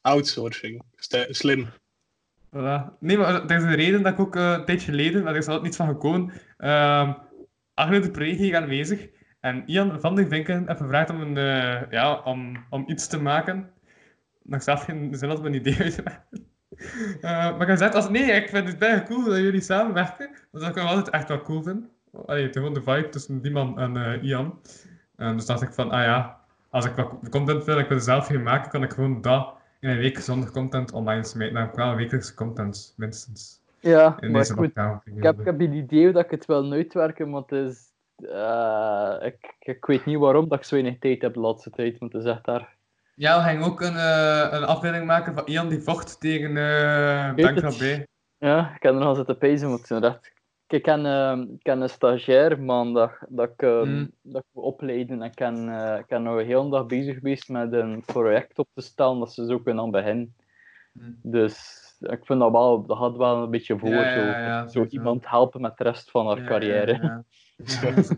Outsourcing. 0.00 0.82
Slim. 1.30 1.68
Voilà. 2.56 2.98
Nee, 2.98 3.18
maar 3.18 3.44
er 3.44 3.56
is 3.56 3.62
een 3.62 3.74
reden 3.74 4.02
dat 4.02 4.12
ik 4.12 4.20
ook 4.20 4.36
eh, 4.36 4.50
een 4.50 4.64
tijdje 4.64 4.90
geleden, 4.90 5.22
maar 5.22 5.32
er 5.32 5.38
is 5.38 5.46
altijd 5.46 5.64
niets 5.64 5.76
van 5.76 5.86
gekomen, 5.86 6.20
um, 6.58 7.16
Agne 7.74 8.00
de 8.00 8.10
Pre 8.10 8.24
hier 8.24 8.56
aanwezig. 8.56 9.08
En 9.40 9.62
Ian 9.66 10.00
van 10.00 10.14
der 10.14 10.28
Vinken 10.28 10.66
heeft 10.66 10.80
gevraagd 10.80 11.10
om, 11.10 11.20
een, 11.20 11.36
eh, 11.36 11.90
ja, 11.90 12.20
om, 12.20 12.64
om 12.70 12.84
iets 12.86 13.06
te 13.06 13.20
maken. 13.20 13.70
Ik 14.44 14.62
zelf 14.62 14.84
geen 14.84 15.14
zin 15.14 15.30
een 15.30 15.54
idee 15.54 15.76
uit. 15.82 16.02
Eh, 16.04 17.20
maar 17.30 17.60
ik 17.60 17.68
gezegd, 17.68 17.94
als, 17.94 18.08
nee, 18.08 18.32
ik 18.32 18.48
vind 18.48 18.68
het 18.68 18.78
bijna 18.78 19.02
cool 19.02 19.24
dat 19.24 19.36
jullie 19.36 19.60
samenwerken. 19.60 20.30
Dat 20.52 20.62
zou 20.62 20.72
ik 20.72 20.78
altijd 20.78 21.10
echt 21.10 21.28
wel 21.28 21.42
cool 21.42 21.62
vinden. 21.62 21.90
Allee, 22.26 22.52
gewoon 22.52 22.74
de 22.74 22.82
vibe 22.82 23.08
tussen 23.08 23.42
die 23.42 23.50
man 23.50 23.78
en 23.78 24.22
Ian. 24.22 24.60
En 25.16 25.36
dus 25.36 25.46
dacht 25.46 25.62
ik 25.62 25.72
van, 25.72 25.90
ah 25.90 26.02
ja, 26.02 26.40
als 26.70 26.84
ik 26.84 26.94
wat 26.94 27.28
content 27.30 27.64
wil, 27.64 27.78
ik 27.78 27.88
wil 27.88 28.00
zelf 28.00 28.26
geen 28.26 28.42
maken, 28.42 28.70
kan 28.70 28.82
ik 28.82 28.92
gewoon 28.92 29.20
dat 29.20 29.59
in 29.80 29.88
een 29.90 29.98
week 29.98 30.18
zonder 30.18 30.50
content 30.50 30.92
online 30.92 31.24
smijten. 31.24 31.54
Dan 31.54 31.62
heb 31.62 31.72
ik 31.72 31.78
wel 31.78 31.94
wekelijkse 31.94 32.34
content, 32.34 32.94
minstens. 32.96 33.60
Ja, 33.80 34.16
In 34.20 34.30
maar 34.30 34.40
deze 34.40 34.54
lockdown. 34.54 35.00
ik, 35.04 35.22
heb, 35.22 35.38
ik 35.38 35.44
heb 35.44 35.60
een 35.60 35.72
idee 35.72 36.12
dat 36.12 36.24
ik 36.24 36.30
het 36.30 36.46
wil 36.46 36.72
uitwerken, 36.72 37.30
maar 37.30 37.40
het 37.46 37.52
is... 37.52 37.92
eh, 38.16 39.14
ik, 39.20 39.56
ik 39.60 39.84
weet 39.84 40.04
niet 40.04 40.18
waarom 40.18 40.48
dat 40.48 40.58
ik 40.58 40.64
zo 40.64 40.74
weinig 40.74 40.98
tijd 40.98 41.22
heb 41.22 41.34
de 41.34 41.40
laatste 41.40 41.70
tijd, 41.70 42.00
maar 42.00 42.08
het 42.08 42.22
is 42.22 42.30
echt 42.30 42.44
daar... 42.44 42.74
Ja, 43.14 43.42
we 43.42 43.48
gingen 43.48 43.66
ook 43.66 43.80
een, 43.80 43.96
eh, 43.96 44.48
een 44.50 44.64
afbeelding 44.64 45.06
maken 45.06 45.34
van 45.34 45.46
Ian 45.46 45.68
die 45.68 45.80
vocht 45.80 46.20
tegen 46.20 46.50
uh, 46.56 47.34
het. 47.36 47.78
bij. 47.78 48.06
Ja, 48.38 48.72
ik 48.76 48.82
heb 48.82 48.92
er 48.92 48.98
nog 48.98 49.08
aan 49.08 49.16
zitten 49.16 49.38
pezen, 49.38 49.68
maar 49.68 49.78
het 49.78 49.90
is 49.90 50.00
echt... 50.00 50.32
Ik 50.72 50.82
ken, 50.82 51.06
eh, 51.06 51.38
ik 51.52 51.62
ken 51.62 51.80
een 51.80 51.88
stagiair 51.88 52.62
maandag 52.62 53.18
dat 53.28 53.50
ik, 53.50 53.60
Mm. 53.62 54.10
dat 54.22 54.42
ik 54.52 54.62
opleiden. 54.62 55.22
En 55.22 55.28
ik 55.28 55.34
ben, 55.34 55.68
ik 55.98 56.06
ben 56.06 56.22
nog 56.22 56.38
een 56.38 56.46
hele 56.46 56.70
dag 56.70 56.86
bezig 56.86 57.14
geweest 57.14 57.48
met 57.48 57.72
een 57.72 58.02
project 58.06 58.58
op 58.58 58.68
te 58.74 58.80
stellen 58.80 59.18
dat 59.18 59.32
ze 59.32 59.46
zo 59.46 59.58
kunnen 59.58 59.84
aan 59.84 59.90
beginnen. 59.90 60.34
Mm. 60.92 61.18
Dus 61.22 61.78
ik 62.00 62.26
vind 62.26 62.40
dat 62.40 62.50
wel, 62.50 62.86
dat 62.86 62.98
gaat 62.98 63.16
wel 63.16 63.42
een 63.42 63.50
beetje 63.50 63.78
voor. 63.78 63.88
Ja, 63.88 64.14
zo, 64.14 64.20
ja, 64.20 64.38
ja, 64.40 64.68
zo 64.68 64.84
iemand 64.88 65.28
helpen 65.28 65.60
met 65.60 65.76
de 65.76 65.84
rest 65.84 66.10
van 66.10 66.26
haar 66.26 66.44
carrière. 66.44 67.24
Ja, 67.64 67.80
dat 67.90 67.96
is. 67.98 68.10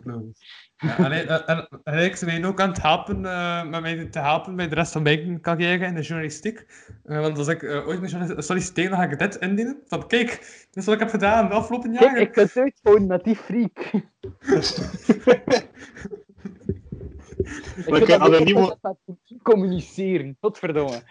Ja, 0.76 0.94
alleen, 0.94 1.28
eh, 1.28 1.48
en, 1.48 1.68
en 1.84 2.04
ik 2.04 2.20
ben 2.24 2.44
ook 2.44 2.60
aan 2.60 2.68
het 2.68 2.82
helpen, 2.82 3.24
eh, 3.26 3.64
met 3.68 3.80
mij 3.80 4.04
te 4.06 4.18
helpen 4.18 4.56
bij 4.56 4.68
de 4.68 4.74
rest 4.74 4.92
van 4.92 5.02
mijn 5.02 5.40
carrière 5.40 5.86
in 5.86 5.94
de 5.94 6.00
journalistiek. 6.00 6.66
Eh, 7.04 7.20
want 7.20 7.38
als 7.38 7.48
ik 7.48 7.62
eh, 7.62 7.86
ooit 7.88 8.00
journalistiek 8.10 8.42
solliciteer, 8.42 8.88
dan 8.88 8.98
ga 8.98 9.04
ik 9.04 9.18
dit 9.18 9.36
indienen. 9.36 9.82
Van 9.86 10.06
kijk, 10.06 10.28
dit 10.30 10.68
is 10.72 10.84
wat 10.84 10.94
ik 10.94 11.00
heb 11.00 11.10
gedaan 11.10 11.48
de 11.48 11.54
afgelopen 11.54 11.90
Kijk, 11.90 12.02
jaren. 12.02 12.20
ik 12.22 12.32
kan 12.32 12.42
het 12.44 12.56
uithouden 12.56 13.06
met 13.06 13.24
die 13.24 13.36
freak. 13.36 13.78
ik 17.76 17.84
kan 17.84 17.96
ik 17.96 18.04
kan 18.06 18.06
dat 18.06 18.20
anoniem 18.20 18.74
communiceren. 19.42 20.36
Godverdomme. 20.40 21.02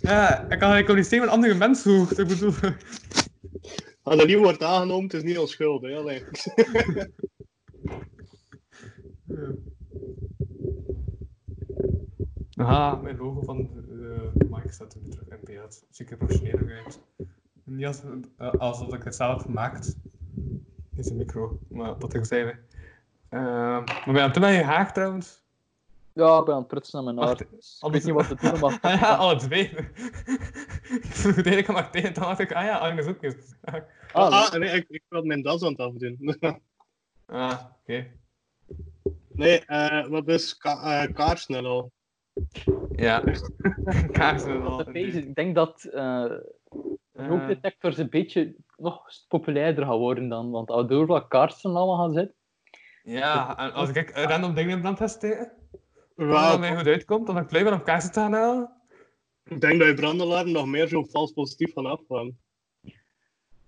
Ja, 0.00 0.46
ik 0.48 0.58
kan 0.58 0.84
communiceren 0.84 1.24
met 1.24 1.34
andere 1.34 1.54
mensen. 1.54 1.96
hoor. 1.96 2.10
Ik 2.20 2.26
bedoel, 2.28 2.52
Anoniem 4.02 4.38
wordt 4.42 4.62
aangenomen, 4.62 5.04
het 5.04 5.12
is 5.14 5.22
niet 5.22 5.38
onschuldig. 5.38 5.90
hè. 5.90 6.20
Aha, 12.56 12.94
mijn 12.94 13.16
logo 13.16 13.42
van 13.42 13.68
de 14.36 14.46
mic 14.50 14.72
staat 14.72 14.94
er 14.94 15.00
nu 15.00 15.08
terug 15.10 15.28
in 15.28 15.38
beeld. 15.44 15.84
Ziet 15.90 16.10
er 16.10 16.16
professioneler 16.16 16.82
uit. 16.84 17.00
Niet 17.64 17.86
als, 17.86 18.02
eh, 18.36 18.50
alsof 18.52 18.94
ik 18.94 19.02
het 19.02 19.14
zelf 19.14 19.42
gemaakt. 19.42 19.96
Deze 20.90 21.14
micro, 21.14 21.58
maar 21.68 21.98
dat 21.98 22.10
terzijde. 22.10 22.58
Uh, 23.30 23.40
maar 23.40 24.02
ben 24.04 24.14
je 24.14 24.20
aan 24.20 24.24
het 24.24 24.34
doen 24.34 24.44
aan 24.44 24.52
je 24.52 24.62
haar 24.62 24.92
trouwens? 24.92 25.44
Ja, 26.12 26.38
ik 26.38 26.44
ben 26.44 26.54
aan 26.54 26.60
het 26.60 26.68
prutsen 26.68 27.04
naar 27.04 27.14
mijn 27.14 27.26
haar. 27.26 27.36
Wacht, 27.36 27.80
Ik 27.82 27.92
weet 27.92 28.04
niet 28.04 28.14
wat 28.14 28.28
te 28.28 28.34
doen, 28.34 28.60
maar... 28.60 28.78
Ah 28.80 29.00
ja, 29.00 29.14
alle 29.14 29.36
twee. 29.36 29.70
ik 30.98 31.04
vroeg 31.04 31.34
het 31.36 31.46
eigenlijk 31.46 31.68
aan 31.68 31.74
Martijn 31.74 32.04
en 32.04 32.12
dan 32.12 32.22
dacht 32.22 32.40
ik, 32.40 32.52
ah 32.52 32.64
ja, 32.64 32.78
Agnes 32.78 33.06
ook 33.06 33.22
eens. 33.22 33.54
Ah, 33.60 33.82
Ah, 34.12 34.52
nee, 34.52 34.70
ik, 34.70 34.84
ik 34.88 35.02
wil 35.08 35.22
mijn 35.22 35.42
das 35.42 35.62
aan 35.62 35.70
het 35.70 35.80
afdoen. 35.80 36.38
ah, 37.26 37.60
oké. 37.82 38.06
Nee, 39.36 39.64
eh, 39.64 40.06
wat 40.06 40.28
is 40.28 40.56
ka 40.56 41.02
eh, 41.02 41.14
kaarsnel 41.14 41.66
al? 41.66 41.92
Ja. 42.96 43.24
Pezen. 44.92 45.28
Ik 45.28 45.34
denk 45.34 45.54
dat 45.54 45.84
eh 45.84 46.24
rookdetectors 47.12 47.98
een 47.98 48.10
beetje 48.10 48.54
nog 48.76 49.02
populairder 49.28 49.84
gaan 49.84 49.98
worden 49.98 50.28
dan, 50.28 50.50
want 50.50 50.88
door 50.88 51.06
wat 51.06 51.28
kaarsen 51.28 51.76
allemaal 51.76 51.98
gaan 51.98 52.12
zitten. 52.12 52.34
Ja, 53.02 53.58
en 53.58 53.72
als 53.72 53.90
ik 53.90 54.10
random 54.10 54.54
dingen 54.54 54.70
in 54.70 54.80
brand 54.80 54.96
testeren, 54.96 55.52
Ja, 56.16 56.26
wat 56.50 56.58
mij 56.58 56.76
goed 56.76 56.86
uitkomt, 56.86 57.26
dan 57.26 57.34
heb 57.34 57.44
ik 57.44 57.50
blijkbaar 57.50 57.74
op 57.74 57.84
kaarsen 57.84 58.12
te 58.12 58.20
gaan 58.20 58.32
halen. 58.32 58.70
ik 59.44 59.60
denk 59.60 59.78
dat 59.78 59.88
je 59.88 59.94
brandelaar 59.94 60.48
nog 60.48 60.66
meer 60.66 60.88
zo 60.88 61.02
vals 61.02 61.32
positief 61.32 61.72
van 61.72 61.86
afgaan. 61.86 62.38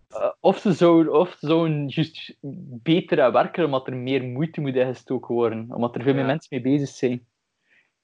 Eh, 0.09 0.31
of 0.41 0.59
ze 0.59 0.73
zouden 0.73 1.13
of 1.13 1.31
ze 1.39 1.47
zouden 1.47 1.89
juist 1.89 2.37
beter 2.83 3.23
aan 3.23 3.33
werken, 3.33 3.65
omdat 3.65 3.87
er 3.87 3.97
meer 3.97 4.25
moeite 4.25 4.61
moet 4.61 4.75
ingestoken 4.77 5.35
worden, 5.35 5.67
omdat 5.75 5.95
er 5.95 6.03
veel 6.03 6.15
meer 6.15 6.25
mensen 6.27 6.49
mee 6.51 6.61
bezig 6.79 6.89
zijn. 6.89 7.27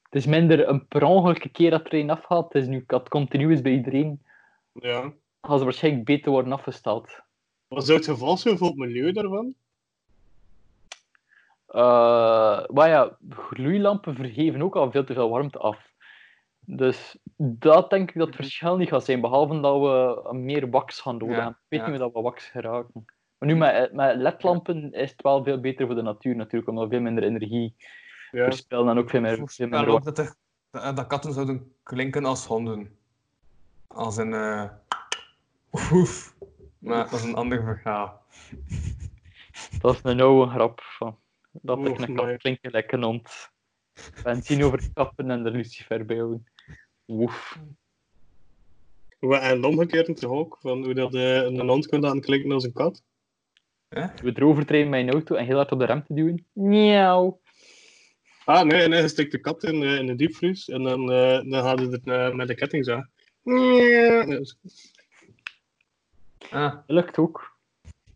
Het 0.03 0.15
is 0.15 0.25
minder 0.25 0.67
een 0.67 0.87
per 0.87 1.03
ongeluk 1.03 1.43
een 1.43 1.51
keer 1.51 1.69
dat 1.69 1.85
er 1.85 1.93
een 1.93 2.09
afgaat, 2.09 2.53
het 2.53 2.61
is 2.61 2.67
nu 2.67 2.83
dat 2.87 3.09
continu 3.09 3.51
is 3.51 3.61
bij 3.61 3.71
iedereen, 3.71 4.21
Ja. 4.71 5.13
gaan 5.41 5.57
ze 5.57 5.63
waarschijnlijk 5.63 6.05
beter 6.05 6.31
worden 6.31 6.51
afgesteld. 6.53 7.21
Wat 7.67 7.85
zou 7.85 7.97
het 7.97 8.07
geval 8.07 8.37
zijn 8.37 8.57
voor 8.57 8.67
het 8.67 8.77
milieu 8.77 9.11
daarvan? 9.11 9.53
Eh, 11.67 12.65
maar 12.67 12.89
ja, 12.89 13.17
gloeilampen 13.29 14.15
vergeven 14.15 14.61
ook 14.61 14.75
al 14.75 14.91
veel 14.91 15.03
te 15.03 15.13
veel 15.13 15.29
warmte 15.29 15.57
af. 15.57 15.93
Dus 16.65 17.17
dat 17.37 17.89
denk 17.89 18.09
ik 18.09 18.17
dat 18.17 18.27
het 18.27 18.35
verschil 18.35 18.77
niet 18.77 18.89
gaat 18.89 19.05
zijn, 19.05 19.21
behalve 19.21 19.59
dat 19.59 19.79
we 19.79 20.33
meer 20.33 20.69
wax 20.69 21.01
gaan 21.01 21.17
nodig 21.17 21.35
hebben. 21.35 21.51
Ik 21.51 21.65
weet 21.67 21.79
niet 21.79 21.89
hoe 21.89 21.97
dat 21.97 22.13
we 22.13 22.21
wax 22.21 22.45
geraken. 22.45 23.05
Maar 23.37 23.49
nu 23.49 23.55
met, 23.55 23.93
met 23.93 24.15
ledlampen 24.15 24.93
is 24.93 25.11
het 25.11 25.21
wel 25.21 25.43
veel 25.43 25.59
beter 25.59 25.85
voor 25.85 25.95
de 25.95 26.01
natuur 26.01 26.35
natuurlijk, 26.35 26.69
omdat 26.69 26.83
we 26.83 26.89
veel 26.89 27.01
minder 27.01 27.23
energie 27.23 27.75
verspillen 28.31 28.89
en 28.89 28.97
ook 28.97 29.09
veel, 29.09 29.21
meer, 29.21 29.39
Ik 29.39 29.51
veel 29.51 29.67
minder 29.67 29.89
ook 29.89 30.03
dat, 30.03 30.17
er, 30.17 30.35
dat, 30.71 31.07
katten 31.07 31.33
zouden 31.33 31.73
klinken 31.83 32.25
als 32.25 32.45
honden. 32.45 32.97
Als 33.87 34.17
een... 34.17 34.69
oef. 35.91 36.35
Maar 36.79 37.09
dat 37.09 37.19
is 37.19 37.23
een 37.23 37.35
ander 37.35 37.63
verhaal. 37.63 38.21
Dat 39.81 39.95
is 39.95 39.99
een 40.03 40.21
oude 40.21 40.51
grap. 40.51 40.81
Van. 40.81 41.17
Dat 41.51 41.77
ik 41.77 41.99
een 41.99 42.15
kat 42.15 42.25
nee. 42.25 42.37
klink 42.37 42.57
gelijk 42.61 42.91
een 42.91 43.03
hond. 43.03 43.51
Benzine 44.23 44.65
overkappen 44.65 45.31
en 45.31 45.45
er 45.45 45.51
lucifer. 45.51 46.05
Woef. 47.05 47.59
En 49.19 49.63
omgekeerd 49.63 50.19
toch 50.19 50.31
ook, 50.31 50.57
van 50.61 50.83
hoe 50.83 50.93
dat 50.93 51.13
eh, 51.13 51.35
een 51.35 51.59
hond 51.69 51.87
kunt 51.87 52.03
laten 52.03 52.21
klinken 52.21 52.51
als 52.51 52.63
een 52.63 52.73
kat. 52.73 53.03
We 53.89 54.31
erover 54.33 54.65
trainen 54.65 54.89
met 54.91 54.99
een 55.01 55.09
auto 55.11 55.35
en 55.35 55.45
heel 55.45 55.55
hard 55.55 55.71
op 55.71 55.79
de 55.79 55.85
rem 55.85 56.03
te 56.03 56.13
duwen. 56.13 56.45
Miauw. 56.53 57.39
Ah, 58.45 58.63
nee, 58.65 58.87
nee, 58.87 59.01
je 59.01 59.07
steekt 59.07 59.31
de 59.31 59.39
kat 59.39 59.63
in, 59.63 59.83
eh, 59.83 59.95
in 59.95 60.05
de 60.05 60.15
diepvries 60.15 60.69
en 60.69 60.83
dan, 60.83 61.11
eh 61.11 61.41
dan 61.51 61.63
gaat 61.63 61.79
het 61.79 62.07
eh, 62.07 62.33
met 62.33 62.47
de 62.47 62.55
ketting 62.55 62.85
zo. 62.85 63.01
Ja, 63.43 64.25
dus- 64.25 64.57
Ah, 66.49 66.77
lukt 66.87 67.17
ook. 67.17 67.57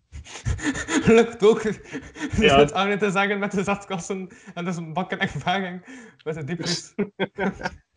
lukt 1.05 1.43
ook. 1.43 1.63
Dus 1.63 2.37
Ja. 2.37 2.59
het 2.59 2.71
Arne 2.73 2.97
te 2.97 3.11
zeggen 3.11 3.39
met 3.39 3.51
de 3.51 3.63
zetkasten 3.63 4.29
en 4.53 4.65
dus 4.65 4.75
een 4.77 4.93
bakken 4.93 5.19
ervaring 5.19 5.85
met 6.23 6.35
de 6.35 6.43
diepvries. 6.43 6.93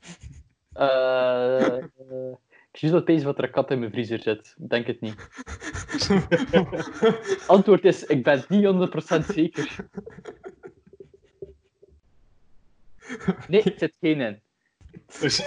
Eh, 0.73 1.77
ik 2.73 2.79
zie 2.79 2.91
dat 2.91 3.07
deze 3.07 3.25
wat 3.25 3.39
er 3.39 3.45
een 3.45 3.51
kat 3.51 3.71
in 3.71 3.79
mijn 3.79 3.91
vriezer 3.91 4.21
zit. 4.21 4.55
Ik 4.59 4.71
Denk 4.71 4.87
het 4.87 5.01
niet. 5.01 5.29
Antwoord 7.47 7.85
is, 7.85 8.05
ik 8.05 8.23
ben 8.23 8.45
niet 8.49 8.65
100% 9.23 9.27
zeker. 9.35 9.89
Nee, 13.49 13.63
er 13.63 13.75
zit 13.77 13.95
geen 14.01 14.21
in. 14.21 14.41
dus 15.21 15.43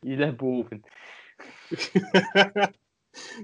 Die 0.00 0.16
ligt 0.16 0.36
boven. 0.36 0.82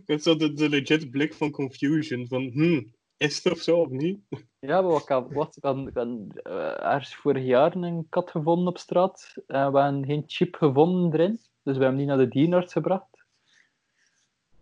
Het 0.07 0.19
is 0.19 0.23
zo 0.23 0.37
de, 0.37 0.53
de 0.53 0.69
legit 0.69 1.11
blik 1.11 1.35
van 1.35 1.51
confusion. 1.51 2.27
Van, 2.29 2.51
hmm, 2.53 2.93
is 3.17 3.45
het 3.45 3.53
of 3.53 3.59
zo 3.59 3.81
of 3.81 3.89
niet? 3.89 4.21
Ja, 4.59 4.81
maar 4.81 4.91
wat, 4.91 5.05
kan- 5.05 5.33
wat 5.33 5.57
kan, 5.61 5.91
kan 5.93 6.31
eh, 6.43 6.85
ergens 6.85 7.15
vorig 7.17 7.45
jaar 7.45 7.75
een 7.77 8.07
kat 8.09 8.31
gevonden 8.31 8.67
op 8.69 8.79
straat. 8.79 9.35
En 9.47 9.73
we 9.73 9.79
hebben 9.81 10.05
geen 10.07 10.23
chip 10.27 10.55
gevonden 10.57 11.13
erin. 11.21 11.41
Dus 11.63 11.77
we 11.77 11.83
hebben 11.83 11.97
die 11.99 12.07
naar 12.07 12.17
de 12.17 12.29
dierenarts 12.29 12.73
gebracht. 12.73 13.25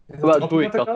Wel, 0.06 0.48
dode 0.48 0.68
kat, 0.68 0.86
hè. 0.86 0.92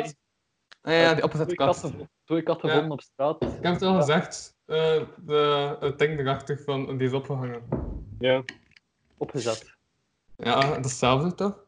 Ah, 0.82 0.92
ja, 0.92 1.14
die 1.14 1.28
kat, 1.28 1.54
kat. 1.54 1.76
gevo- 1.78 2.06
dode 2.24 2.42
kat 2.42 2.60
gevonden 2.60 2.90
op 2.90 3.00
straat. 3.00 3.42
Ik 3.42 3.48
heb 3.62 3.72
het 3.72 3.82
al 3.82 3.94
gezegd, 3.96 4.56
eh, 4.64 5.02
de, 5.16 5.76
het 5.80 5.98
ding 5.98 6.18
erachter 6.18 6.58
van, 6.58 6.98
die 6.98 7.06
is 7.06 7.12
opgehangen. 7.12 7.62
Ja. 8.18 8.42
Opgezet. 9.16 9.74
Ja, 10.36 10.60
dat 10.60 10.68
is 10.70 10.74
hetzelfde 10.90 11.34
toch? 11.34 11.64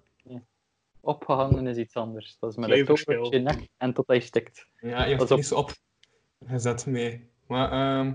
Opgehangen 1.08 1.66
is 1.66 1.76
iets 1.76 1.94
anders. 1.94 2.36
Dat 2.38 2.50
is 2.50 2.56
met 2.56 2.70
een 2.70 2.84
touw 2.84 3.24
op 3.24 3.32
je 3.32 3.38
nek 3.38 3.68
en 3.76 3.92
tot 3.92 4.06
hij 4.06 4.20
stikt. 4.20 4.66
Ja, 4.80 5.04
je 5.04 5.16
hebt 5.16 5.46
zo 5.46 5.54
op 5.54 5.72
gezet 6.46 6.86
mee. 6.86 7.30
Maar, 7.46 7.72
ehm 7.72 8.14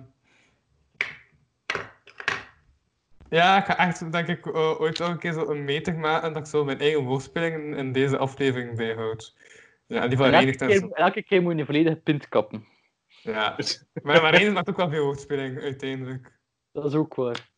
Ja, 3.29 3.57
ik 3.57 3.65
ga 3.65 3.77
echt, 3.77 4.11
denk 4.11 4.27
ik, 4.27 4.45
eh, 4.45 4.81
ooit 4.81 5.01
ook 5.01 5.09
een 5.09 5.19
keer 5.19 5.33
zo 5.33 5.49
een 5.49 5.63
meter 5.63 5.95
maken 5.95 6.33
dat 6.33 6.41
ik 6.41 6.47
zo 6.47 6.63
mijn 6.63 6.79
eigen 6.79 7.03
woordspelingen 7.03 7.77
in 7.77 7.91
deze 7.91 8.17
aflevering 8.17 8.77
bijhoud. 8.77 9.35
Ja, 9.85 10.07
die 10.07 10.17
van 10.17 10.33
En 10.33 10.33
elke, 10.33 10.73
zo. 10.73 10.87
elke 10.87 11.23
keer 11.23 11.41
moet 11.41 11.53
je 11.53 11.59
een 11.59 11.65
volledige 11.65 11.95
pint 11.95 12.27
kappen. 12.29 12.67
Ja. 13.07 13.55
Maar, 14.03 14.21
maar 14.21 14.31
Reinert 14.31 14.53
maakt 14.53 14.69
ook 14.69 14.77
wel 14.77 14.89
veel 14.89 15.03
woordspeling, 15.03 15.61
uiteindelijk. 15.61 16.39
Dat 16.71 16.85
is 16.85 16.93
ook 16.93 17.15
waar. 17.15 17.49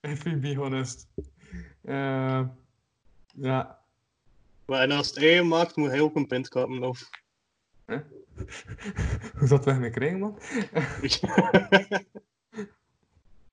If 0.00 0.22
we 0.22 0.36
be 0.36 0.54
honest. 0.54 1.08
Eh, 1.82 2.42
ja. 3.26 3.81
Maar 4.66 4.80
en 4.80 4.90
als 4.90 5.06
het 5.06 5.16
eigen 5.16 5.48
maakt, 5.48 5.76
moet 5.76 5.90
hij 5.90 6.00
ook 6.00 6.16
een 6.16 6.26
pint 6.26 6.48
kappen. 6.48 6.84
Of... 6.84 7.10
Hoe 9.38 9.48
dat 9.48 9.64
weg 9.64 9.78
mee 9.78 9.90
krijgen, 9.90 10.18
man? 10.18 10.38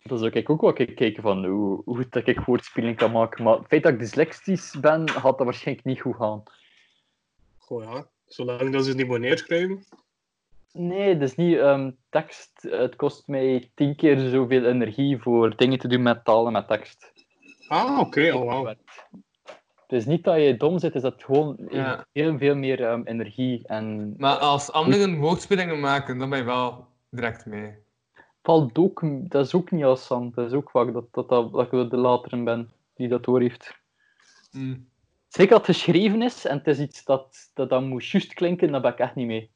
Dat 0.10 0.20
zou 0.20 0.32
ik 0.32 0.50
ook 0.50 0.62
wel 0.62 1.14
van 1.22 1.46
hoe, 1.46 1.82
hoe 1.86 1.96
goed 1.96 2.12
dat 2.12 2.28
ik 2.28 2.40
woordspelen 2.40 2.96
kan 2.96 3.12
maken. 3.12 3.44
Maar 3.44 3.58
het 3.58 3.68
feit 3.68 3.84
dat 3.84 3.94
ik 3.94 4.00
dyslexisch 4.00 4.76
ben, 4.82 5.10
gaat 5.10 5.38
dat 5.38 5.44
waarschijnlijk 5.46 5.88
niet 5.88 6.02
goed 6.02 6.16
gaan. 6.16 6.44
Goh 7.58 7.84
ja, 7.84 8.08
zolang 8.26 8.72
dat 8.72 8.84
ze 8.84 8.90
het 8.90 8.98
niet 8.98 9.08
moet 9.08 9.20
neerschrijven. 9.20 9.84
Nee, 10.72 11.18
dat 11.18 11.30
is 11.30 11.36
niet 11.36 11.58
ehm, 11.58 11.92
tekst. 12.10 12.52
Het 12.62 12.96
kost 12.96 13.28
mij 13.28 13.72
tien 13.76 13.96
keer 13.96 14.18
zoveel 14.30 14.66
energie 14.66 15.18
voor 15.18 15.56
dingen 15.56 15.80
te 15.80 15.88
doen 15.88 16.02
met 16.02 16.26
taal 16.26 16.46
en 16.46 16.54
met 16.54 16.68
tekst. 16.68 17.14
Ah, 17.68 18.00
oké, 18.00 18.34
oh 18.34 18.42
wow. 18.42 18.74
Het 19.90 20.00
is 20.00 20.06
niet 20.06 20.24
dat 20.24 20.36
je 20.42 20.58
dom 20.58 20.80
zit, 20.80 20.94
het 20.94 20.96
is 20.96 21.02
dat 21.02 21.14
het 21.14 21.24
gewoon 21.24 21.58
Ja. 21.70 22.06
heel 22.12 22.38
veel 22.38 22.56
meer 22.56 22.84
ehm, 22.84 23.02
energie 23.04 23.68
en 23.68 24.14
Maar 24.18 24.38
als 24.38 24.72
anderen 24.72 25.18
woordspelingen 25.18 25.80
maken, 25.80 26.18
dan 26.18 26.30
ben 26.30 26.40
je 26.40 26.46
wel 26.46 26.88
direct 27.10 27.46
mee. 27.46 27.74
valt 28.44 28.78
ook, 28.78 29.02
dat 29.30 29.46
is 29.46 29.54
ook 29.54 29.72
niet 29.72 29.84
als 29.84 30.06
zand. 30.06 30.36
Dat 30.36 30.46
is 30.48 30.54
ook 30.54 30.70
vaak 30.70 30.94
dat, 30.94 31.06
dat, 31.12 31.30
dat, 31.30 31.52
dat 31.52 31.74
ik 31.74 31.90
de 31.90 31.98
latere 31.98 32.44
ben 32.44 32.72
die 32.96 33.08
dat 33.08 33.24
door 33.24 33.42
heeft. 33.42 33.78
Mm. 34.52 34.88
Zeker 35.28 35.52
dat 35.58 35.68
het 35.68 35.76
geschreven 35.76 36.22
is 36.22 36.46
en 36.46 36.58
het 36.58 36.68
is 36.68 36.80
iets 36.80 37.04
dat, 37.04 37.52
dat 37.54 37.70
dan 37.70 37.88
moet 37.88 38.08
juist 38.08 38.34
klinken, 38.34 38.72
daar 38.72 38.82
ben 38.82 38.92
ik 38.92 39.00
echt 39.00 39.16
niet 39.16 39.28
mee. 39.28 39.50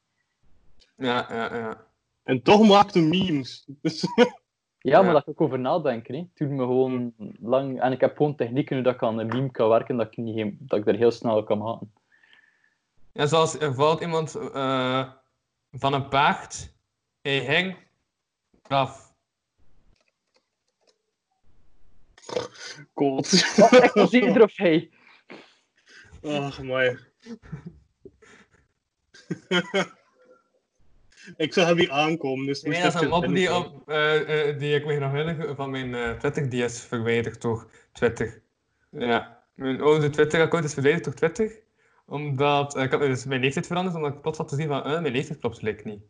Ja, 0.96 1.26
ja, 1.30 1.56
ja. 1.56 1.84
En 2.22 2.42
toch 2.42 2.68
maakt 2.68 2.94
hij 2.94 3.02
memes. 3.02 3.64
Dus, 3.82 4.04
Ja, 4.84 4.98
Ja. 4.98 5.02
maar 5.02 5.12
dat 5.12 5.22
ik 5.22 5.28
ook 5.28 5.40
over 5.40 5.58
nadenken. 5.58 6.14
Hè. 6.14 6.24
Het 6.34 6.50
me 6.50 6.58
gewoon 6.62 7.14
lang... 7.40 7.80
En 7.80 7.92
ik 7.92 8.00
heb 8.00 8.16
gewoon 8.16 8.34
technieken 8.36 8.74
hoe 8.74 8.84
dat 8.84 8.94
ik 8.94 9.02
aan 9.02 9.18
een 9.18 9.26
meme 9.26 9.50
kan 9.50 9.68
werken, 9.68 9.96
dat 9.96 10.06
ik, 10.06 10.16
niet, 10.16 10.34
heel- 10.34 10.52
dat 10.58 10.78
ik 10.78 10.86
er 10.86 10.94
heel 10.94 11.10
snel 11.10 11.44
kan 11.44 11.58
maken. 11.58 11.92
Ja, 13.12 13.26
zoals 13.26 13.58
er 13.58 13.74
valt 13.74 14.00
iemand 14.00 14.34
eh, 14.34 15.10
van 15.72 15.92
een 15.92 16.08
paard, 16.08 16.74
hij 17.20 17.38
hing 17.38 17.76
af. 18.62 19.14
Cold. 22.94 23.32
Ik 23.32 23.90
was 23.94 24.12
eerder 24.12 24.42
of 24.42 24.56
hij. 24.56 24.90
Ach, 26.22 26.62
mooi. 26.62 26.98
Ik 31.36 31.52
zag 31.52 31.66
hem 31.66 31.76
niet 31.76 31.88
aankomen, 31.90 32.46
dus 32.46 32.62
Nee, 32.62 32.82
dat 32.82 32.94
is 32.94 33.00
een 33.00 33.34
die, 33.34 33.54
op, 33.54 33.88
eh, 33.88 34.48
eh, 34.48 34.58
die 34.58 34.74
ik 34.74 34.86
me 34.86 34.98
nog 34.98 35.12
herinner 35.12 35.54
van 35.54 35.70
mijn 35.70 35.94
eh, 35.94 36.10
Twitter, 36.10 36.48
die 36.48 36.64
is 36.64 36.80
verwijderd 36.80 37.42
door 37.42 37.66
Twitter. 37.92 38.42
Ja, 38.90 39.42
mijn 39.54 39.80
oude 39.80 40.10
Twitter-account 40.10 40.64
is 40.64 40.72
verwijderd 40.74 41.04
door 41.04 41.14
Twitter. 41.14 41.50
Omdat, 42.06 42.76
eh, 42.76 42.82
ik 42.82 42.90
had 42.90 43.00
dus 43.00 43.24
mijn 43.24 43.40
leeftijd 43.40 43.66
veranderd, 43.66 43.96
omdat 43.96 44.12
ik 44.14 44.20
plots 44.20 44.38
had 44.38 44.48
te 44.48 44.56
zien 44.56 44.68
van, 44.68 44.84
eh, 44.84 45.00
mijn 45.00 45.12
leeftijd 45.12 45.38
klopt 45.38 45.58
gelijk 45.58 45.84
niet. 45.84 46.02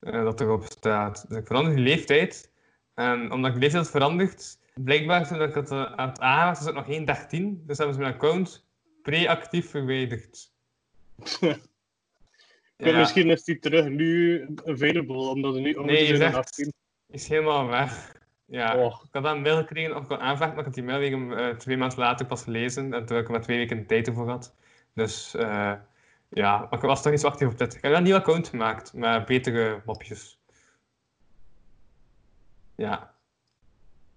eh, 0.00 0.12
dat 0.24 0.40
erop 0.40 0.64
staat. 0.64 1.24
Dus 1.28 1.38
ik 1.38 1.46
verander 1.46 1.74
die 1.74 1.84
leeftijd. 1.84 2.50
En 2.94 3.32
omdat 3.32 3.48
ik 3.48 3.54
de 3.54 3.60
leeftijd 3.60 3.82
had 3.82 3.92
veranderd, 3.92 4.58
blijkbaar 4.74 5.28
toen 5.28 5.42
ik 5.42 5.54
het 5.54 5.70
eh, 5.70 5.82
aan 5.96 6.08
het 6.08 6.20
aangeven 6.20 6.48
was, 6.48 6.58
was 6.58 6.66
het 6.66 6.74
nog 6.74 6.84
geen 6.86 7.04
13. 7.04 7.62
Dus 7.66 7.76
hebben 7.78 7.94
ze 7.96 8.00
mijn 8.02 8.14
account 8.14 8.66
pre-actief 9.02 9.70
verwijderd. 9.70 10.50
Maar 12.78 12.94
Misschien 12.94 13.30
is 13.30 13.44
die 13.44 13.58
terug 13.58 13.88
nu 13.88 14.44
available, 14.64 15.16
omdat 15.16 15.52
hij 15.52 15.62
nu 15.62 15.68
Nee, 15.68 15.80
onder 15.80 15.94
je 15.94 16.00
is 16.06 16.18
zegt- 16.18 16.34
18. 16.36 16.72
is 17.06 17.28
helemaal 17.28 17.66
weg. 17.66 18.16
Ja, 18.44 18.76
Oh. 18.76 19.02
ik 19.04 19.08
had 19.12 19.22
dan 19.22 19.36
een 19.36 19.42
mail 19.42 19.56
gekregen 19.56 19.96
of 19.96 20.02
ik 20.02 20.08
kon 20.08 20.18
aanvragen, 20.18 20.48
maar 20.54 20.58
ik 20.58 20.64
had 20.64 20.74
die 20.74 20.82
mail 20.84 20.98
wegen, 20.98 21.38
eh, 21.38 21.56
twee 21.56 21.76
maanden 21.76 21.98
later 21.98 22.26
pas 22.26 22.42
gelezen. 22.42 22.84
En 22.94 23.06
toen 23.06 23.16
heb 23.16 23.18
ik 23.18 23.24
er 23.26 23.30
maar 23.30 23.42
twee 23.42 23.56
weken 23.58 23.86
tijd 23.86 24.06
ervoor 24.06 24.24
gehad. 24.24 24.54
Dus 24.94 25.34
eh, 25.34 25.72
ja, 26.28 26.58
maar 26.58 26.72
ik 26.72 26.80
was 26.80 27.02
toch 27.02 27.10
niet 27.12 27.20
zo 27.20 27.26
actief 27.26 27.48
op 27.48 27.54
Twitter. 27.56 27.76
Ik 27.78 27.82
heb 27.84 27.92
wel 27.92 28.00
een 28.00 28.06
nieuw 28.06 28.16
account 28.16 28.48
gemaakt, 28.48 28.92
met 28.92 29.26
betere 29.26 29.82
mopjes. 29.84 30.38
Ja. 32.76 33.14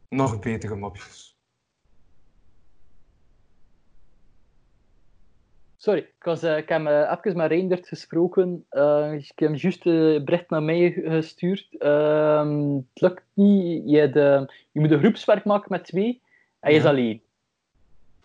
Nog 0.09 0.39
betere 0.39 0.75
mopjes. 0.75 1.30
Sorry, 5.81 5.99
ik, 5.99 6.23
was, 6.23 6.43
eh, 6.43 6.57
ik 6.57 6.69
heb 6.69 6.85
eh, 6.85 7.17
even 7.17 7.37
met 7.37 7.51
Reindert 7.51 7.87
gesproken. 7.87 8.65
Eh, 8.69 9.13
ik 9.13 9.31
heb 9.35 9.49
hem 9.49 9.57
juist 9.57 9.85
een 9.85 10.25
bericht 10.25 10.49
naar 10.49 10.63
mij 10.63 10.91
gestuurd. 10.91 11.67
Ehm, 11.77 12.75
het 12.75 13.01
lukt 13.01 13.23
niet. 13.33 13.89
Je, 13.89 13.97
hebt, 13.97 14.15
eh, 14.15 14.41
je 14.71 14.79
moet 14.79 14.91
een 14.91 14.99
groepswerk 14.99 15.45
maken 15.45 15.67
met 15.69 15.85
twee. 15.85 16.21
En 16.59 16.71
je 16.71 16.77
is 16.77 16.85
alleen. 16.85 17.21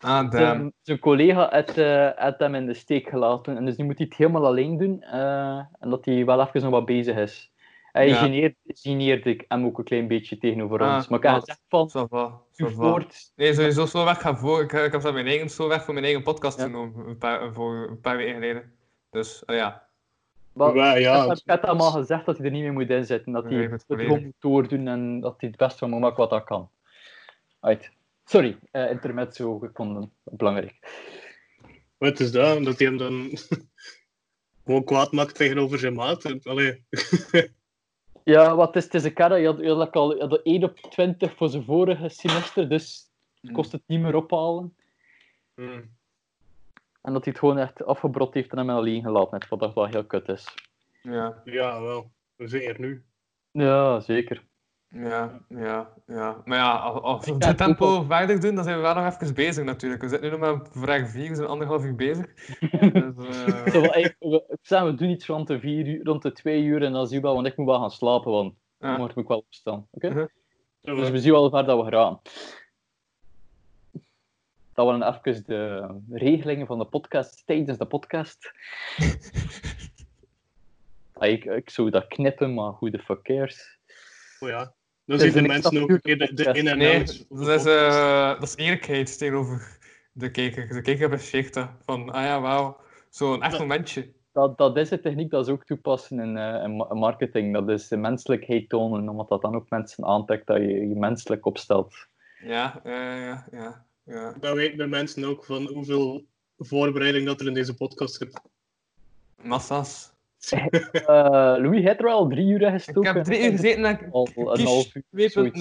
Ah, 0.00 0.30
damn. 0.30 0.72
Zijn, 0.82 0.98
collega 0.98 1.64
had 2.16 2.38
hem 2.38 2.54
in 2.54 2.66
de 2.66 2.74
steek 2.74 3.08
gelaten. 3.08 3.56
En 3.56 3.64
dus 3.64 3.76
nu 3.76 3.84
moet 3.84 3.98
hij 3.98 4.06
het 4.06 4.16
helemaal 4.18 4.46
alleen 4.46 4.76
doen. 4.76 5.02
en 5.02 5.90
dat 5.90 6.04
hij 6.04 6.24
wel 6.24 6.40
even 6.40 6.62
nog 6.62 6.70
wat 6.70 6.86
bezig 6.86 7.16
is. 7.16 7.50
Hij 7.96 8.08
Ja. 8.08 8.16
geneerde, 8.16 8.54
geneerde 8.66 9.30
ik 9.30 9.44
hem 9.48 9.64
ook 9.64 9.78
een 9.78 9.84
klein 9.84 10.08
beetje 10.08 10.38
tegenover 10.38 10.80
Ah, 10.82 10.94
ons. 10.94 11.08
Maar 11.08 11.18
ik 11.18 11.24
heb 11.24 11.34
gezegd 11.38 11.60
van, 11.68 11.90
va, 11.90 12.06
va. 12.06 12.40
woord... 12.74 13.32
Nee, 13.36 13.54
sowieso 13.54 13.86
zo 13.86 14.04
weg 14.04 14.20
gaan 14.20 14.38
voor. 14.38 14.62
Ik, 14.62 14.72
ik 14.72 14.92
heb 14.92 15.00
zo 15.00 15.12
mijn 15.12 15.26
eigen 15.26 15.50
zo 15.50 15.68
weg 15.68 15.84
voor 15.84 15.92
mijn 15.94 16.04
eigen 16.06 16.22
podcast 16.22 16.58
Ja. 16.58 16.64
genomen, 16.64 17.06
een 17.08 17.18
paar, 17.18 17.52
voor 17.52 17.88
een 17.88 18.00
paar 18.00 18.16
weken 18.16 18.34
geleden. 18.34 18.72
Dus, 19.10 19.44
eh, 19.44 19.56
ja. 19.56 19.84
Maar, 20.52 20.76
ja, 20.76 20.94
ik 20.94 21.04
heb- 21.28 21.36
ik 21.36 21.42
heb 21.44 21.62
hem 21.62 21.80
al 21.80 21.90
gezegd 21.90 22.26
dat 22.26 22.36
hij 22.36 22.46
er 22.46 22.52
niet 22.52 22.62
meer 22.62 22.72
moet 22.72 22.90
inzetten. 22.90 23.32
Dat 23.32 23.44
Nee, 23.44 23.54
hij 23.54 23.64
ik 23.64 23.70
het 23.70 23.84
het 23.88 24.00
gewoon 24.00 24.22
moet 24.24 24.32
doordoen 24.38 24.88
en 24.88 25.20
dat 25.20 25.34
hij 25.40 25.48
het 25.48 25.58
best 25.58 25.78
van 25.78 25.90
moet 25.90 26.00
maken 26.00 26.16
wat 26.16 26.30
dat 26.30 26.44
kan. 26.44 26.70
Right. 27.60 27.90
Sorry, 28.24 28.58
eh 28.70 28.90
intermezzo 28.90 29.58
gevonden. 29.58 30.12
Belangrijk. 30.22 30.74
wat 31.98 32.20
is 32.20 32.32
dat? 32.32 32.64
Dat 32.64 32.78
hij 32.78 32.86
hem 32.86 32.96
dan 32.98 33.30
gewoon 34.64 34.84
kwaad 34.84 35.12
maakt 35.12 35.34
tegenover 35.34 35.78
zijn 35.78 35.94
maat. 35.94 36.46
Allee. 36.46 36.82
Ja, 38.26 38.56
wat 38.56 38.76
is 38.76 38.84
het? 38.84 38.94
is 38.94 39.04
een. 39.04 39.40
Je 39.40 39.46
had, 39.46 39.58
je 39.58 39.74
had 39.74 39.96
al 39.96 40.14
je 40.14 40.20
had 40.20 40.42
1 40.42 40.64
op 40.64 40.76
20 40.76 41.36
voor 41.36 41.48
zijn 41.48 41.64
vorige 41.64 42.08
semester, 42.08 42.68
dus 42.68 43.10
het 43.40 43.52
kost 43.52 43.72
het 43.72 43.82
niet 43.86 44.00
meer 44.00 44.14
ophalen. 44.14 44.76
Hmm. 45.54 45.96
En 47.02 47.12
dat 47.12 47.24
hij 47.24 47.32
het 47.32 47.38
gewoon 47.38 47.58
echt 47.58 47.84
afgebrot 47.84 48.34
heeft 48.34 48.50
en 48.50 48.58
hem 48.58 48.70
alleen 48.70 49.02
gelaten 49.02 49.32
heeft, 49.32 49.48
wat 49.48 49.60
dat 49.60 49.74
wel 49.74 49.86
heel 49.86 50.04
kut 50.04 50.28
is. 50.28 50.54
Ja, 51.02 51.42
Ja, 51.44 51.80
wel. 51.82 52.10
We 52.36 52.48
zijn 52.48 52.62
er 52.62 52.80
nu. 52.80 53.04
Ja, 53.50 54.00
zeker. 54.00 54.44
Ja, 54.88 55.40
ja, 55.48 55.92
ja. 56.06 56.42
Maar 56.44 56.58
ja, 56.58 56.76
als, 56.76 57.26
we 57.26 57.38
dit 57.38 57.56
tempo 57.56 58.02
verder 58.02 58.40
doen, 58.40 58.54
dan 58.54 58.64
zijn 58.64 58.76
we 58.76 58.82
wel 58.82 58.94
nog 58.94 59.14
even 59.14 59.34
bezig 59.34 59.64
natuurlijk. 59.64 60.02
We 60.02 60.08
zitten 60.08 60.30
nu 60.30 60.36
nog 60.36 60.40
maar 60.40 60.66
vraag 60.70 61.10
4, 61.10 61.28
we 61.28 61.34
zijn 61.34 61.48
anderhalf 61.48 61.84
uur 61.84 61.94
bezig. 61.94 62.26
Dus, 62.92 63.16
eh, 63.16 63.66
Zo, 63.74 63.80
eigenlijk, 63.80 64.16
we, 64.18 64.84
we 64.84 64.94
doen 64.94 65.10
iets 65.10 65.26
rond 65.26 65.46
de, 65.46 65.60
vier 65.60 65.86
uur, 65.86 66.04
rond 66.04 66.22
de 66.22 66.32
twee 66.32 66.62
uur 66.62 66.82
en 66.82 66.92
dan 66.92 67.06
zie 67.06 67.16
je 67.16 67.22
wel, 67.22 67.34
want 67.34 67.46
ik 67.46 67.56
moet 67.56 67.66
wel 67.66 67.80
gaan 67.80 67.90
slapen, 67.90 68.30
want 68.32 68.54
Ja. 68.78 68.88
morgen 68.88 69.14
moet 69.14 69.22
ik 69.22 69.28
wel 69.28 69.38
opstaan. 69.38 69.86
Oké? 69.90 70.28
Zo, 70.82 70.94
Dus 70.94 71.10
we 71.10 71.18
zien 71.18 71.32
wel 71.32 71.50
ver 71.50 71.64
dat 71.64 71.84
we 71.84 71.90
gaan. 71.90 72.20
Dat 74.74 74.86
waren 74.86 75.14
even 75.24 75.44
de 75.46 75.86
regelingen 76.10 76.66
van 76.66 76.78
de 76.78 76.84
podcast 76.84 77.42
tijdens 77.46 77.78
de 77.78 77.86
podcast. 77.86 78.52
Ah, 81.18 81.28
ik, 81.28 81.44
ik 81.44 81.70
zou 81.70 81.90
dat 81.90 82.06
knippen, 82.06 82.54
maar 82.54 82.70
hoe 82.70 82.90
de 82.90 82.98
fuck 82.98 83.22
cares. 83.22 83.75
Oh 84.46 84.52
ja. 84.52 84.74
Dan 85.04 85.18
zien 85.18 85.32
de 85.32 85.42
mensen 85.42 85.82
ook 85.82 85.90
extra 85.90 85.94
een 86.12 86.18
keer 86.18 86.18
de, 86.18 86.34
de 86.52 86.58
in- 86.58 86.66
en 86.68 86.78
nee, 86.78 87.06
van 87.06 87.38
de 87.38 87.44
dat 87.44 87.60
is, 87.60 87.64
eh, 87.66 88.28
dat 88.40 88.42
is 88.42 88.56
eerlijkheid 88.56 89.18
tegenover 89.18 89.78
de 90.12 90.30
kijker. 90.30 90.68
De 90.68 90.82
kijker 90.82 91.08
dat. 91.10 91.70
Van, 91.84 92.10
ah 92.10 92.22
ja, 92.24 92.40
wauw, 92.40 92.76
zo'n 93.10 93.42
echt 93.42 93.50
Dat- 93.50 93.60
momentje. 93.60 94.14
Dat, 94.32 94.58
dat 94.58 94.76
is 94.76 94.90
een 94.90 95.00
techniek 95.00 95.30
dat 95.30 95.46
ze 95.46 95.52
ook 95.52 95.64
toepassen 95.64 96.18
in, 96.18 96.36
eh, 96.36 96.62
in 96.62 96.76
ma- 96.76 96.94
marketing. 96.94 97.52
Dat 97.54 97.68
is 97.68 97.88
de 97.88 97.96
menselijkheid 97.96 98.68
tonen, 98.68 99.08
omdat 99.08 99.28
dat 99.28 99.42
dan 99.42 99.54
ook 99.54 99.70
mensen 99.70 100.04
aantrekt 100.04 100.46
dat 100.46 100.56
je 100.56 100.88
je 100.88 100.94
menselijk 100.96 101.46
opstelt. 101.46 101.94
Ja, 102.42 102.80
ja, 102.84 103.14
ja, 103.16 103.46
ja. 103.50 103.84
ja. 104.04 104.34
Dan 104.40 104.54
weten 104.54 104.78
de 104.78 104.86
mensen 104.86 105.24
ook 105.24 105.44
van 105.44 105.66
hoeveel 105.66 106.24
voorbereiding 106.58 107.26
dat 107.26 107.40
er 107.40 107.46
in 107.46 107.54
deze 107.54 107.74
podcast 107.74 108.14
zit. 108.14 108.40
Massa's. 109.42 110.12
Eh, 110.52 111.54
Louis, 111.58 111.84
heeft 111.84 112.00
er 112.00 112.08
al 112.08 112.28
drie 112.28 112.46
uur 112.46 112.60
in 112.60 112.66
Ik 112.66 112.72
gestoken? 112.72 113.14
heb 113.14 113.24
drie 113.24 113.44
uur 113.44 113.50
gezeten 113.50 113.84
en 113.84 113.94
ik 114.00 114.08
Al 114.12 114.28
een 114.34 114.60
half 114.66 114.94
uur. 114.94 115.02
2.0. 115.10 115.30
zoiets. 115.30 115.58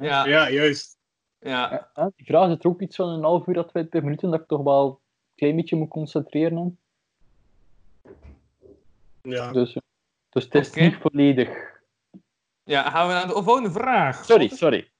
Ja, 0.00 0.26
ja. 0.26 0.50
Juist. 0.50 0.98
Ja? 1.38 1.90
Die 2.16 2.26
vraag 2.26 2.48
is 2.50 2.56
er 2.58 2.66
ook 2.66 2.80
iets 2.80 2.96
van 2.96 3.08
een 3.08 3.22
half 3.22 3.46
uur 3.46 3.58
à 3.58 3.62
20 3.62 4.02
minuten 4.02 4.30
dat 4.30 4.40
ik 4.40 4.46
toch 4.46 4.62
wel 4.62 4.86
een 4.88 4.98
klein 5.34 5.56
beetje 5.56 5.76
moet 5.76 5.88
concentreren. 5.88 6.78
Ja. 9.22 9.52
Dus, 9.52 9.76
dus 10.30 10.44
het 10.44 10.54
is 10.54 10.72
niet 10.74 10.96
volledig. 11.00 11.48
Ja, 12.64 12.90
gaan 12.90 13.06
we 13.06 13.12
naar 13.12 13.26
de 13.26 13.42
volgende 13.42 13.70
vraag. 13.70 14.24
Sorry, 14.24 14.48
sorry. 14.48 14.90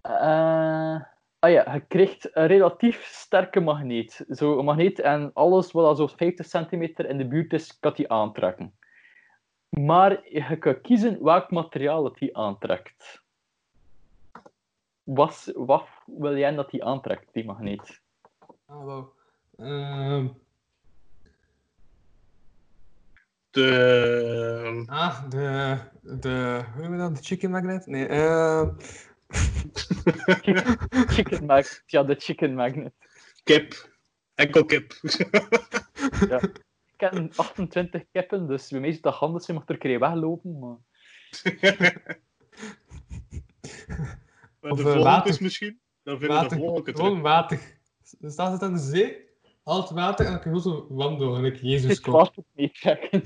Eh, 0.00 1.00
ah 1.42 1.50
ja, 1.50 1.74
je 1.74 1.80
krijgt 1.80 2.36
een 2.36 2.46
relatief 2.46 3.04
sterke 3.04 3.60
magneet. 3.60 4.24
Zo 4.28 4.58
een 4.58 4.64
magneet 4.64 5.00
en 5.00 5.30
alles 5.34 5.72
wat 5.72 5.84
al 5.84 5.94
zo 5.94 6.06
50 6.06 6.46
centimeter 6.46 7.08
in 7.08 7.18
de 7.18 7.28
buurt 7.28 7.52
is, 7.52 7.78
kan 7.80 7.92
die 7.94 8.10
aantrekken. 8.10 8.74
Maar 9.68 10.28
je 10.28 10.58
kan 10.58 10.80
kiezen 10.80 11.22
welk 11.24 11.50
materiaal 11.50 12.04
het 12.04 12.14
die 12.18 12.36
aantrekt. 12.36 13.22
Wat, 15.02 15.52
wat 15.54 15.88
wil 16.06 16.36
jij 16.36 16.54
dat 16.54 16.70
die 16.70 16.84
aantrekt, 16.84 17.32
die 17.32 17.44
magneet? 17.44 18.00
Ah, 18.66 18.84
wow. 18.84 19.08
Ehm, 19.56 20.28
De... 23.50 24.84
ah, 24.86 25.28
de, 25.28 25.78
de, 26.02 26.64
hoe 26.74 26.82
noem 26.82 26.92
je 26.92 26.98
dat? 26.98 27.16
De 27.16 27.22
chicken 27.22 27.50
magnet? 27.50 27.86
Nee, 27.86 28.06
ehm, 28.06 28.68
Chicken 31.14 31.46
magnet. 31.46 31.82
Ja, 31.86 32.02
de 32.02 32.14
chicken 32.14 32.54
magnet. 32.54 32.92
Kip. 33.44 33.90
Enkel 34.34 34.64
kip. 34.64 34.92
Ik 36.92 37.08
ken 37.10 37.32
28 37.36 38.02
kippen, 38.12 38.46
dus 38.46 38.68
bij 38.68 38.80
mij 38.80 38.88
is 38.88 39.00
dat 39.00 39.14
handig 39.14 39.42
zijn, 39.42 39.56
mag 39.56 39.66
er 39.66 39.74
een 39.74 39.80
keer 39.80 39.98
weglopen. 39.98 40.58
Maar... 40.58 40.76
Of, 44.60 44.76
de 44.76 44.82
eh, 44.82 44.84
volgende 44.84 45.02
water. 45.02 45.30
is 45.30 45.38
misschien. 45.38 45.80
Dan 46.02 46.18
vinden 46.18 46.48
we 46.48 46.82
de 46.84 46.92
Gewoon 46.92 47.20
water. 47.20 47.60
Dan 48.18 48.30
staat 48.30 48.52
het 48.52 48.62
aan 48.62 48.74
de 48.74 48.80
zee, 48.80 49.16
al 49.62 49.80
het 49.80 49.90
water 49.90 50.26
en 50.26 50.32
dan 50.32 50.40
kun 50.40 50.54
je 50.54 50.60
gewoon 50.60 50.78
zo 50.78 50.94
wandelen, 50.94 51.34
gelijk 51.34 51.56
Jezus 51.56 51.90
Het 51.90 52.00
komt. 52.00 52.16
water 52.16 52.42
meetrekken. 52.52 53.22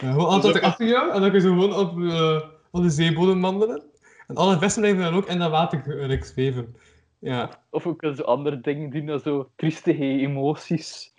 Ja, 0.00 0.12
gewoon 0.12 0.28
altijd 0.28 0.56
ook 0.56 0.62
achter 0.62 0.86
jou 0.86 1.12
en 1.12 1.20
dan 1.20 1.30
kun 1.30 1.40
je 1.40 1.46
zo 1.46 1.52
gewoon 1.52 1.74
op, 1.74 2.00
eh, 2.02 2.55
op 2.76 2.82
de 2.82 2.90
zeebodem 2.90 3.40
wandelen. 3.40 3.82
En 4.26 4.36
alle 4.36 4.58
vissen 4.58 4.80
blijven 4.80 5.02
dan 5.02 5.14
ook 5.14 5.26
in 5.26 5.38
dat 5.38 5.50
water 5.50 6.24
zweven. 6.24 6.76
Ja. 7.18 7.62
Of 7.70 7.86
ook 7.86 8.04
zo 8.14 8.22
andere 8.22 8.60
dingen 8.60 8.90
doen, 8.90 9.06
dan 9.06 9.20
zo 9.20 9.50
triestige 9.56 10.04
emoties. 10.04 11.14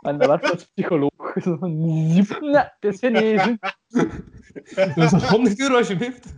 En 0.00 0.18
dan 0.18 0.28
werd 0.28 0.50
als 0.50 0.64
psycholoog. 0.64 1.34
Nee, 1.60 2.24
het 2.52 2.76
is 2.80 2.98
genezen. 2.98 3.58
Dat 4.94 5.12
is 5.12 5.28
100 5.28 5.60
euro 5.60 5.76
alsjeblieft. 5.76 6.34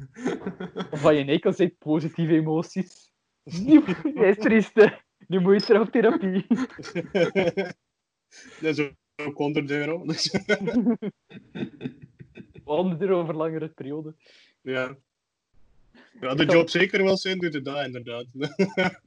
Of 0.91 1.01
van 1.01 1.15
je 1.15 1.25
eikel 1.25 1.53
zijn 1.53 1.77
positieve 1.79 2.33
emoties. 2.33 3.13
Hij 3.43 4.29
is 4.29 4.37
trieste. 4.37 5.01
Nu 5.27 5.41
moet 5.41 5.61
je 5.61 5.67
terug 5.67 5.83
op 5.83 5.93
therapie. 5.93 6.47
Dat 8.61 8.79
is 8.79 8.91
ook 9.27 9.37
100 9.37 9.71
euro. 9.71 10.05
100 12.77 13.01
euro 13.01 13.21
over 13.21 13.37
langere 13.37 13.69
periode. 13.69 14.15
ja. 14.61 14.97
Ja, 16.21 16.35
de 16.35 16.45
job 16.45 16.69
zeker 16.69 17.05
wel 17.05 17.17
zijn, 17.17 17.39
doet 17.39 17.55
het 17.55 17.65
dat 17.65 17.85
inderdaad. 17.85 18.27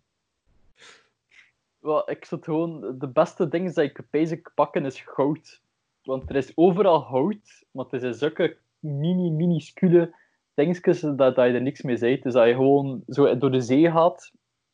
Wel, 1.80 2.10
ik 2.11 2.26
zat 2.26 2.44
gewoon... 2.44 2.99
De 2.99 3.07
beste 3.07 3.48
dingen 3.48 3.73
dat 3.73 3.84
ik 3.84 4.02
basic 4.10 4.52
pakken 4.56 4.85
is 4.85 5.02
goud. 5.06 5.61
Want 6.03 6.30
er 6.30 6.35
is 6.35 6.52
overal 6.56 7.02
hout, 7.02 7.64
maar 7.72 7.85
het 7.85 7.94
is 7.94 8.02
in 8.02 8.14
zulke 8.14 8.57
mini, 8.80 9.30
minuscule 9.30 10.15
dingetjes 10.53 10.99
dat, 10.99 11.18
dat 11.18 11.35
je 11.35 11.41
er 11.41 11.61
niks 11.61 11.81
mee 11.81 11.98
ziet. 11.98 12.23
Dus 12.23 12.34
dat 12.34 12.48
je 12.48 12.53
gewoon 12.53 13.03
zo 13.07 13.38
door 13.38 13.52
de 13.52 13.61
zee 13.61 13.91
gaat 13.91 14.31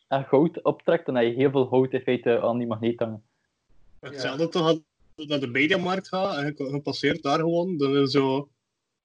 en 0.07 0.25
goud 0.25 0.63
optrekt, 0.63 1.05
dan 1.05 1.15
heb 1.15 1.25
je 1.25 1.33
heel 1.33 1.51
veel 1.51 1.67
hout 1.67 1.93
in 1.93 2.01
feite 2.01 2.41
aan 2.41 2.57
die 2.57 2.67
magneet 2.67 2.99
hangen. 2.99 3.23
Hetzelfde 3.99 4.49
toch 4.49 4.65
als 4.65 4.79
je 5.15 5.27
naar 5.27 5.39
de 5.39 5.47
mediamarkt 5.47 6.07
gaat 6.07 6.37
en 6.37 6.45
je, 6.45 6.71
je 6.71 6.81
passeert 6.81 7.23
daar 7.23 7.39
gewoon, 7.39 7.77
dan 7.77 7.97
is 7.97 8.11
zo... 8.11 8.49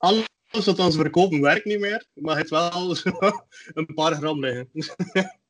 Alles 0.05 0.26
wat 0.66 0.78
aan 0.78 0.93
ze 0.93 0.98
verkopen 0.98 1.40
werkt 1.40 1.64
niet 1.64 1.81
meer, 1.81 2.06
maar 2.14 2.32
je 2.32 2.39
hebt 2.39 2.51
wel 2.51 2.94
zo 2.94 3.10
een 3.74 3.94
paar 3.94 4.14
gram 4.14 4.40
liggen. 4.40 4.68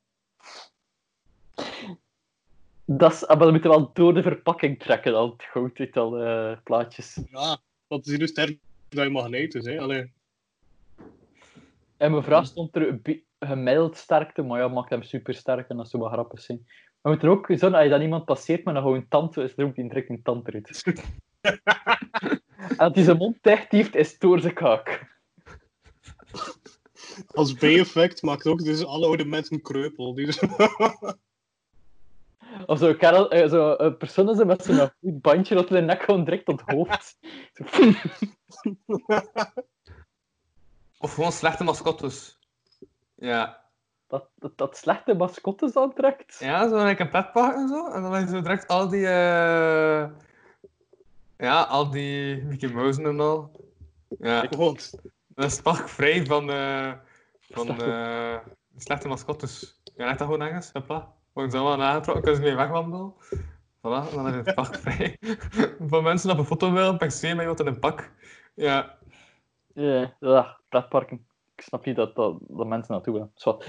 Dat 2.85 3.11
is, 3.11 3.27
ah, 3.27 3.37
maar 3.37 3.45
dan 3.45 3.53
moet 3.53 3.63
je 3.63 3.69
wel 3.69 3.93
door 3.93 4.13
de 4.13 4.21
verpakking 4.21 4.79
trekken, 4.79 5.15
al 5.15 5.31
het 5.31 5.43
goud 5.43 5.79
uit 5.79 5.97
al 5.97 6.17
eh, 6.17 6.57
plaatjes. 6.63 7.19
Ja, 7.31 7.57
dat 7.87 8.05
is 8.05 8.17
nu 8.17 8.27
sterk 8.27 8.57
dat 8.89 9.03
je 9.03 9.09
magneet 9.09 9.55
is, 9.55 9.65
hè. 9.65 9.79
Allee. 9.79 10.11
En 11.97 12.11
mijn 12.11 12.23
vraag 12.23 12.45
stond 12.45 12.75
er 12.75 12.99
gemiddeld 13.39 13.97
sterkte, 13.97 14.41
maar 14.41 14.59
ja, 14.59 14.67
maakt 14.67 14.89
hem 14.89 15.03
super 15.03 15.33
sterk 15.33 15.69
en 15.69 15.77
dat 15.77 15.89
zou 15.89 16.03
wel 16.03 16.11
grappig 16.11 16.41
zijn. 16.41 16.61
Maar 16.65 16.77
we 17.01 17.09
moeten 17.09 17.29
ook 17.29 17.45
zorgen, 17.47 17.73
als 17.73 17.83
je 17.83 17.89
dan 17.89 18.01
iemand 18.01 18.25
passeert 18.25 18.65
met 18.65 18.75
een 18.75 18.81
gewoon 18.81 19.07
tand, 19.07 19.37
is 19.37 19.53
er 19.55 19.65
ook 19.65 19.75
die 19.75 19.89
trekt 19.89 20.09
een 20.09 20.23
tand 20.23 20.47
eruit. 20.47 20.83
en 22.69 22.77
als 22.77 22.93
hij 22.93 23.03
zijn 23.03 23.17
mond 23.17 23.37
dicht 23.41 23.71
heeft, 23.71 23.95
is 23.95 24.17
door 24.17 24.39
zijn 24.39 24.53
kaak. 24.53 25.13
Als 27.33 27.53
bijeffect 27.53 28.21
maakt 28.21 28.47
ook 28.47 28.63
dus 28.63 28.85
alle 28.85 29.05
oude 29.05 29.25
mensen 29.25 29.61
kreupel. 29.61 30.13
Die 30.13 30.27
Of 32.65 32.79
zo, 32.79 32.93
Karel, 32.93 33.31
eh, 33.31 33.49
zo 33.49 33.75
een 33.77 33.97
persoon 33.97 34.39
er 34.39 34.45
met 34.45 34.63
zo'n 34.63 34.91
goed 34.99 35.21
bandje 35.21 35.55
dat 35.55 35.67
de 35.67 35.81
nek 35.81 36.01
gewoon 36.03 36.23
direct 36.23 36.45
tot 36.45 36.61
het 36.65 36.75
hoofd. 36.75 37.17
Of 40.99 41.13
gewoon 41.13 41.31
slechte 41.31 41.63
mascottes. 41.63 42.39
Ja. 43.15 43.63
dat, 44.07 44.29
dat, 44.35 44.57
dat 44.57 44.77
slechte 44.77 45.13
mascottes 45.13 45.75
aantrekt. 45.75 46.37
Ja, 46.39 46.69
zo 46.69 46.85
like 46.85 47.01
een 47.01 47.09
petpark 47.09 47.55
en 47.55 47.67
zo. 47.67 47.87
En 47.87 48.01
dan 48.01 48.13
heb 48.13 48.23
je 48.23 48.29
zo 48.29 48.41
direct 48.41 48.67
al 48.67 48.89
die... 48.89 49.07
eh, 49.07 50.09
Ja, 51.45 51.61
al 51.61 51.89
die 51.89 52.43
Mickey 52.43 52.69
Mouse 52.69 53.03
en 53.03 53.19
al. 53.19 53.51
Ja, 54.19 54.49
Want 54.49 54.99
dat 55.27 55.45
is 55.45 55.61
vrij 55.85 56.25
van, 56.25 56.49
eh 56.49 56.93
van 57.39 57.65
Slechte. 57.65 57.83
eh 57.83 58.53
slechte 58.77 59.07
mascottes. 59.07 59.81
Ja, 59.95 60.05
leg 60.05 60.17
dat 60.17 60.27
gewoon 60.27 60.41
ergens. 60.41 60.69
Hopla. 60.73 61.13
Worden 61.33 61.51
ze 61.51 61.57
allemaal 61.57 61.87
aangetrokken, 61.87 62.23
kunnen 62.23 62.41
ze 62.41 62.47
mee 62.47 62.57
wegwandelen. 62.57 63.13
Voilà, 63.77 64.09
en 64.09 64.15
dan 64.15 64.25
heb 64.25 64.33
je 64.33 64.41
het 64.43 64.55
pak 64.55 64.75
vrij. 64.75 65.17
Van 65.89 66.03
mensen 66.03 66.31
op 66.31 66.37
een 66.37 66.45
foto 66.45 66.71
willen, 66.71 66.97
per 66.97 67.11
se 67.11 67.27
met 67.27 67.39
iemand 67.39 67.59
in 67.59 67.67
een 67.67 67.79
pak. 67.79 68.11
Ja, 68.55 68.97
Ja, 69.73 70.15
ja, 70.19 70.59
pretparken. 70.69 71.27
Ik 71.55 71.61
snap 71.63 71.85
niet 71.85 71.95
dat, 71.95 72.15
dat, 72.15 72.37
dat 72.47 72.67
mensen 72.67 72.93
naartoe 72.93 73.17
gaan. 73.17 73.31
Zwat. 73.35 73.67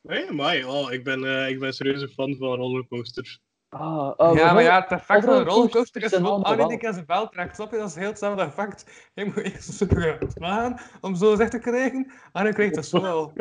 Nee, 0.00 0.32
maar 0.32 0.64
oh, 0.66 0.92
ik, 0.92 1.04
ben, 1.04 1.24
eh, 1.24 1.48
ik 1.48 1.58
ben 1.58 1.72
serieus 1.72 2.02
een 2.02 2.08
fan 2.08 2.36
van 2.36 2.54
rollercoasters. 2.56 3.40
Ah, 3.72 4.12
ah, 4.16 4.36
ja, 4.36 4.52
maar 4.52 4.62
ja, 4.62 4.80
het 4.80 4.90
effect 4.90 5.24
van 5.24 5.34
een 5.34 5.44
rollercoasters 5.44 5.54
rollercoaster 5.54 6.02
is 6.02 6.10
zijn 6.10 6.24
gewoon 6.24 6.42
als 6.42 6.56
je 6.56 6.62
een 6.62 6.78
keer 6.78 6.92
zijn 6.92 7.06
bel 7.06 7.28
trekt. 7.28 7.54
Snap 7.54 7.70
je? 7.70 7.76
Dat 7.76 7.88
is 7.88 7.94
heel 7.94 8.08
hetzelfde 8.08 8.42
effect. 8.42 9.08
Je 9.14 9.24
moet 9.24 9.36
eerst 9.36 9.72
super 9.72 10.18
slaan 10.34 10.78
om 11.00 11.14
zo 11.14 11.36
zicht 11.36 11.50
te 11.50 11.58
krijgen. 11.58 12.12
En 12.32 12.44
dan 12.44 12.52
krijg 12.52 12.70
je 12.70 12.76
het 12.76 12.86
zo 12.86 13.00
wel. 13.00 13.32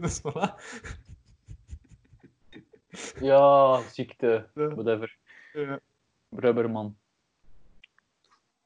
dus 0.00 0.20
voilà. 0.20 0.54
Ja, 3.20 3.80
ziekte, 3.92 4.48
whatever. 4.54 5.16
Ja. 5.52 5.80
Rubberman. 6.30 6.96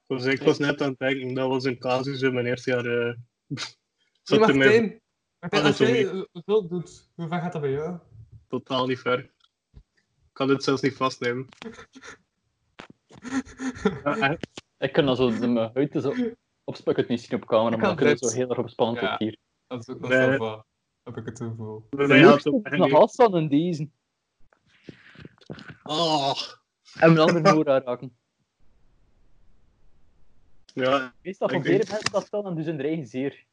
Dus 0.07 0.25
ik 0.25 0.43
was 0.43 0.59
net 0.59 0.83
aan 0.83 0.89
het 0.89 0.99
denken, 0.99 1.35
dat 1.35 1.49
was 1.49 1.65
een 1.65 1.79
casus 1.79 2.23
in 2.23 2.35
mijn 2.35 2.47
eerste 2.47 2.71
jaar. 2.71 2.87
eh 2.87 3.15
Nee, 3.47 4.39
zat 4.41 4.49
er 4.49 4.57
mij 4.57 5.02
Ah, 5.51 5.65
als 5.65 5.79
jij 5.79 6.05
zo 6.47 6.67
doet, 6.69 7.11
hoe 7.15 7.29
ver 7.29 7.41
gaat 7.41 7.53
dat 7.53 7.61
bij 7.61 7.71
jou? 7.71 7.99
totaal 8.49 8.87
niet 8.87 8.99
ver. 8.99 9.19
Ik 9.19 10.39
kan 10.39 10.47
dit 10.47 10.63
zelfs 10.65 10.83
niet 10.83 10.95
vastnemen. 10.97 11.47
Ja, 14.05 14.17
eh, 14.17 14.37
Ik 14.79 14.93
kan 14.93 15.07
dan 15.07 15.17
zo 15.17 15.39
de 15.39 15.47
mijn 15.47 15.71
huid 15.75 15.93
zo 16.03 16.15
het 16.97 17.09
niet 17.09 17.21
zien 17.21 17.43
op 17.43 17.47
camera, 17.49 17.75
Ik 17.75 17.81
maar 17.81 17.97
kan 17.97 17.99
ik 17.99 17.99
vind 18.09 18.21
het 18.21 18.31
zo 18.31 18.37
heel 18.37 18.49
erg 18.51 18.59
opspannend 18.59 19.01
Ja. 19.01 19.15
hier. 19.19 19.37
Dat 19.67 19.81
is 19.81 19.89
ook 19.95 20.01
wel 20.01 20.09
Nee. 20.11 20.31
zo 20.31 20.37
van, 20.37 20.65
heb 21.03 21.17
ik 21.17 21.25
het 21.27 21.39
gevoel. 21.39 21.87
had 22.25 22.31
leukste 22.31 22.51
het 22.63 22.77
nog 22.77 22.87
echt- 22.87 22.97
afstand 22.97 23.35
in 23.35 23.49
deze. 23.49 23.89
Oh, 25.83 26.35
En 26.99 27.13
mijn 27.13 27.19
andere 27.29 27.57
oor 27.57 27.65
raken. 27.65 28.17
ja, 30.75 31.15
Meestal 31.23 31.49
proberen 31.49 31.79
denk- 31.79 31.91
mensen 31.91 32.13
dat 32.13 32.31
dan 32.31 32.47
en 32.47 32.55
dus 32.55 32.67
hun 32.67 32.81
eigen 32.81 33.07
zeer. 33.07 33.45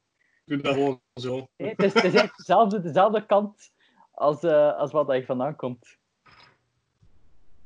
Ik 0.50 0.64
doe 0.64 0.74
dat 0.74 0.74
gewoon 0.74 1.02
zo. 1.14 1.48
Nee, 1.58 1.70
het, 1.70 1.84
is, 1.84 1.94
het 1.94 2.04
is 2.04 2.14
echt 2.14 2.38
dezelfde, 2.38 2.82
dezelfde 2.82 3.26
kant 3.26 3.72
als, 4.12 4.44
eh, 4.44 4.78
als 4.78 4.92
wat 4.92 5.14
je 5.14 5.26
vandaan 5.26 5.56
komt. 5.56 5.98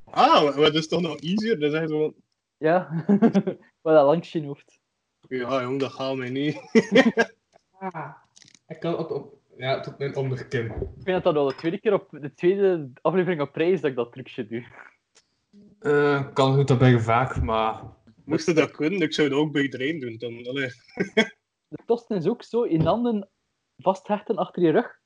Ah, 0.04 0.44
maar 0.44 0.56
dat 0.56 0.76
is 0.76 0.88
toch 0.88 1.02
nog 1.02 1.20
easier? 1.20 1.60
Dat 1.60 1.74
is 1.74 1.80
echt 1.80 1.90
zo... 1.90 2.14
Ja, 2.58 3.06
wat 3.82 3.94
dat 3.94 4.06
langs 4.06 4.32
je 4.32 4.46
hoofd. 4.46 4.80
Ja, 5.28 5.62
jong, 5.62 5.80
dat 5.80 5.92
gaat 5.92 6.16
mij 6.16 6.30
niet. 6.30 6.56
Ik 8.68 8.80
kan 8.80 8.96
ook 8.96 9.12
op, 9.12 9.38
ja, 9.58 9.80
tot 9.80 9.98
mijn 9.98 10.16
onderkin. 10.16 10.66
Ik 10.66 11.04
vind 11.04 11.06
dat 11.06 11.24
dat 11.24 11.36
al 11.36 11.48
de 11.48 11.56
tweede 11.56 11.80
keer 11.80 11.94
op 11.94 12.08
de 12.12 12.34
tweede 12.34 12.90
aflevering 13.02 13.42
op 13.42 13.52
prijs 13.52 13.82
dat 13.82 13.90
ik 13.90 13.96
dat 13.96 14.12
trucje 14.12 14.48
doe. 14.48 14.66
Eh, 15.80 16.34
kan 16.34 16.56
goed 16.56 16.68
dat 16.68 16.78
bij 16.78 17.00
vaak, 17.00 17.42
maar 17.42 17.84
Moest 18.26 18.46
je 18.46 18.54
dat 18.54 18.72
kunnen, 18.72 19.02
ik 19.02 19.14
zou 19.14 19.30
dat 19.30 19.38
ook 19.38 19.52
bij 19.52 19.62
iedereen 19.62 20.00
doen. 20.00 20.18
Dan. 20.18 20.44
De 21.74 21.84
tosten 21.86 22.18
is 22.18 22.28
ook 22.28 22.44
zo 22.44 22.62
in 22.62 22.86
handen 22.86 23.30
vasthechten 23.78 24.36
achter 24.36 24.62
je 24.62 24.72
rug. 24.72 25.00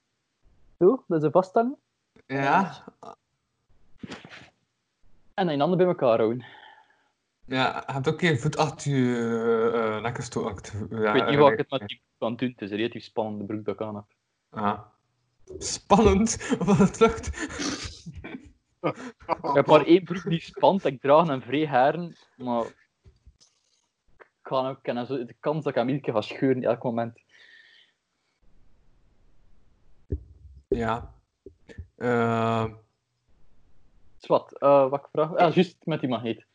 Zo, 0.79 1.03
dat 1.07 1.17
is 1.17 1.23
een 1.23 1.31
vasthangen. 1.31 1.77
ja, 2.25 2.83
En 5.33 5.45
dan 5.45 5.51
je 5.51 5.59
handen 5.59 5.77
bij 5.77 5.87
elkaar 5.87 6.17
houden. 6.17 6.45
ja, 7.45 7.83
je 7.87 7.93
hebt 7.93 8.07
ook 8.07 8.21
een 8.21 8.39
voet 8.39 8.57
achter 8.57 8.91
je 8.91 9.71
uh, 9.73 10.01
nek 10.01 10.15
gestoken. 10.15 10.87
Ja, 10.89 11.13
ik 11.13 11.13
weet 11.13 11.29
niet 11.29 11.39
wat 11.39 11.51
ik 11.51 11.57
het 11.57 11.69
met 11.69 11.87
die 11.87 11.97
broek 11.97 12.17
kan 12.17 12.35
doen. 12.35 12.49
Het 12.49 12.61
is 12.61 12.71
een 12.71 12.77
relatief 12.77 13.03
spannende 13.03 13.45
broek 13.45 13.65
dat 13.65 13.73
ik 13.73 13.81
aan 13.81 13.95
heb. 13.95 14.05
Ah. 14.49 14.79
Spannend, 15.57 16.55
of 16.59 16.77
het 16.77 16.99
lukt. 16.99 17.27
Ik 19.27 19.53
heb 19.53 19.67
maar 19.67 19.85
één 19.85 20.03
broek 20.03 20.29
die 20.29 20.41
spant. 20.41 20.85
Ik 20.85 21.01
draag 21.01 21.27
een 21.27 21.41
vrij 21.41 21.67
haren, 21.67 22.15
maar 22.35 22.86
kan 24.47 24.67
ook 24.67 25.07
zo 25.07 25.25
de 25.25 25.35
kans 25.39 25.63
dat 25.63 25.67
ik 25.73 25.75
hem 25.75 25.87
iedere 25.87 26.05
keer 26.05 26.13
ga 26.13 26.21
scheuren 26.21 26.63
elk 26.63 26.83
moment. 26.83 27.19
Ja. 30.67 31.13
Eh, 31.95 32.65
Dus 34.17 34.27
wat, 34.27 34.57
eh, 34.59 34.89
wat 34.89 34.99
ik 34.99 35.09
vraag? 35.11 35.35
Ah, 35.35 35.53
juist 35.53 35.85
met 35.85 35.99
die 35.99 36.09
magneet. 36.09 36.45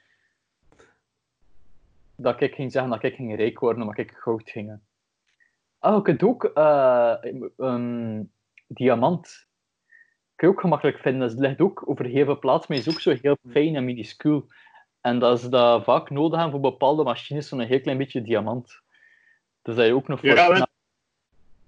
Dat 2.17 2.41
ik 2.41 2.55
ging 2.55 2.73
zeggen 2.73 2.91
dat 2.91 3.03
ik 3.03 3.15
ging 3.15 3.37
rijk 3.37 3.59
worden 3.59 3.83
omdat 3.83 3.99
ik 3.99 4.11
goud 4.11 4.51
ging. 4.51 4.79
Ah, 5.79 5.97
je 5.97 6.03
kunt 6.03 6.23
ook 6.23 6.45
eh, 6.45 7.17
een 7.57 8.33
diamant. 8.67 9.47
Kun 10.35 10.49
je 10.49 10.55
ook 10.55 10.61
gemakkelijk 10.61 10.99
vinden. 10.99 11.29
Dat 11.29 11.39
ligt 11.39 11.61
ook 11.61 11.89
over 11.89 12.05
heel 12.05 12.25
veel 12.25 12.39
plaats, 12.39 12.67
maar 12.67 12.79
is 12.79 12.89
ook 12.89 13.01
zo 13.01 13.17
heel 13.21 13.37
fijn 13.51 13.77
en 13.77 13.85
minuscuul. 13.85 14.47
En 15.03 15.19
dat 15.19 15.39
is 15.43 15.49
dat 15.49 15.85
vaak 15.85 16.11
nodig 16.11 16.41
hebben 16.41 16.61
voor 16.61 16.71
bepaalde 16.71 17.03
machines, 17.03 17.49
zo'n 17.49 17.61
heel 17.61 17.81
klein 17.81 17.99
beetje 17.99 18.23
diamant. 18.23 18.81
Dus 19.63 19.77
dat 19.77 19.87
je 19.87 19.95
ook 19.95 20.09
nog 20.09 20.21
voor... 20.21 20.29
Ja, 20.29 20.49
maar- 20.49 20.71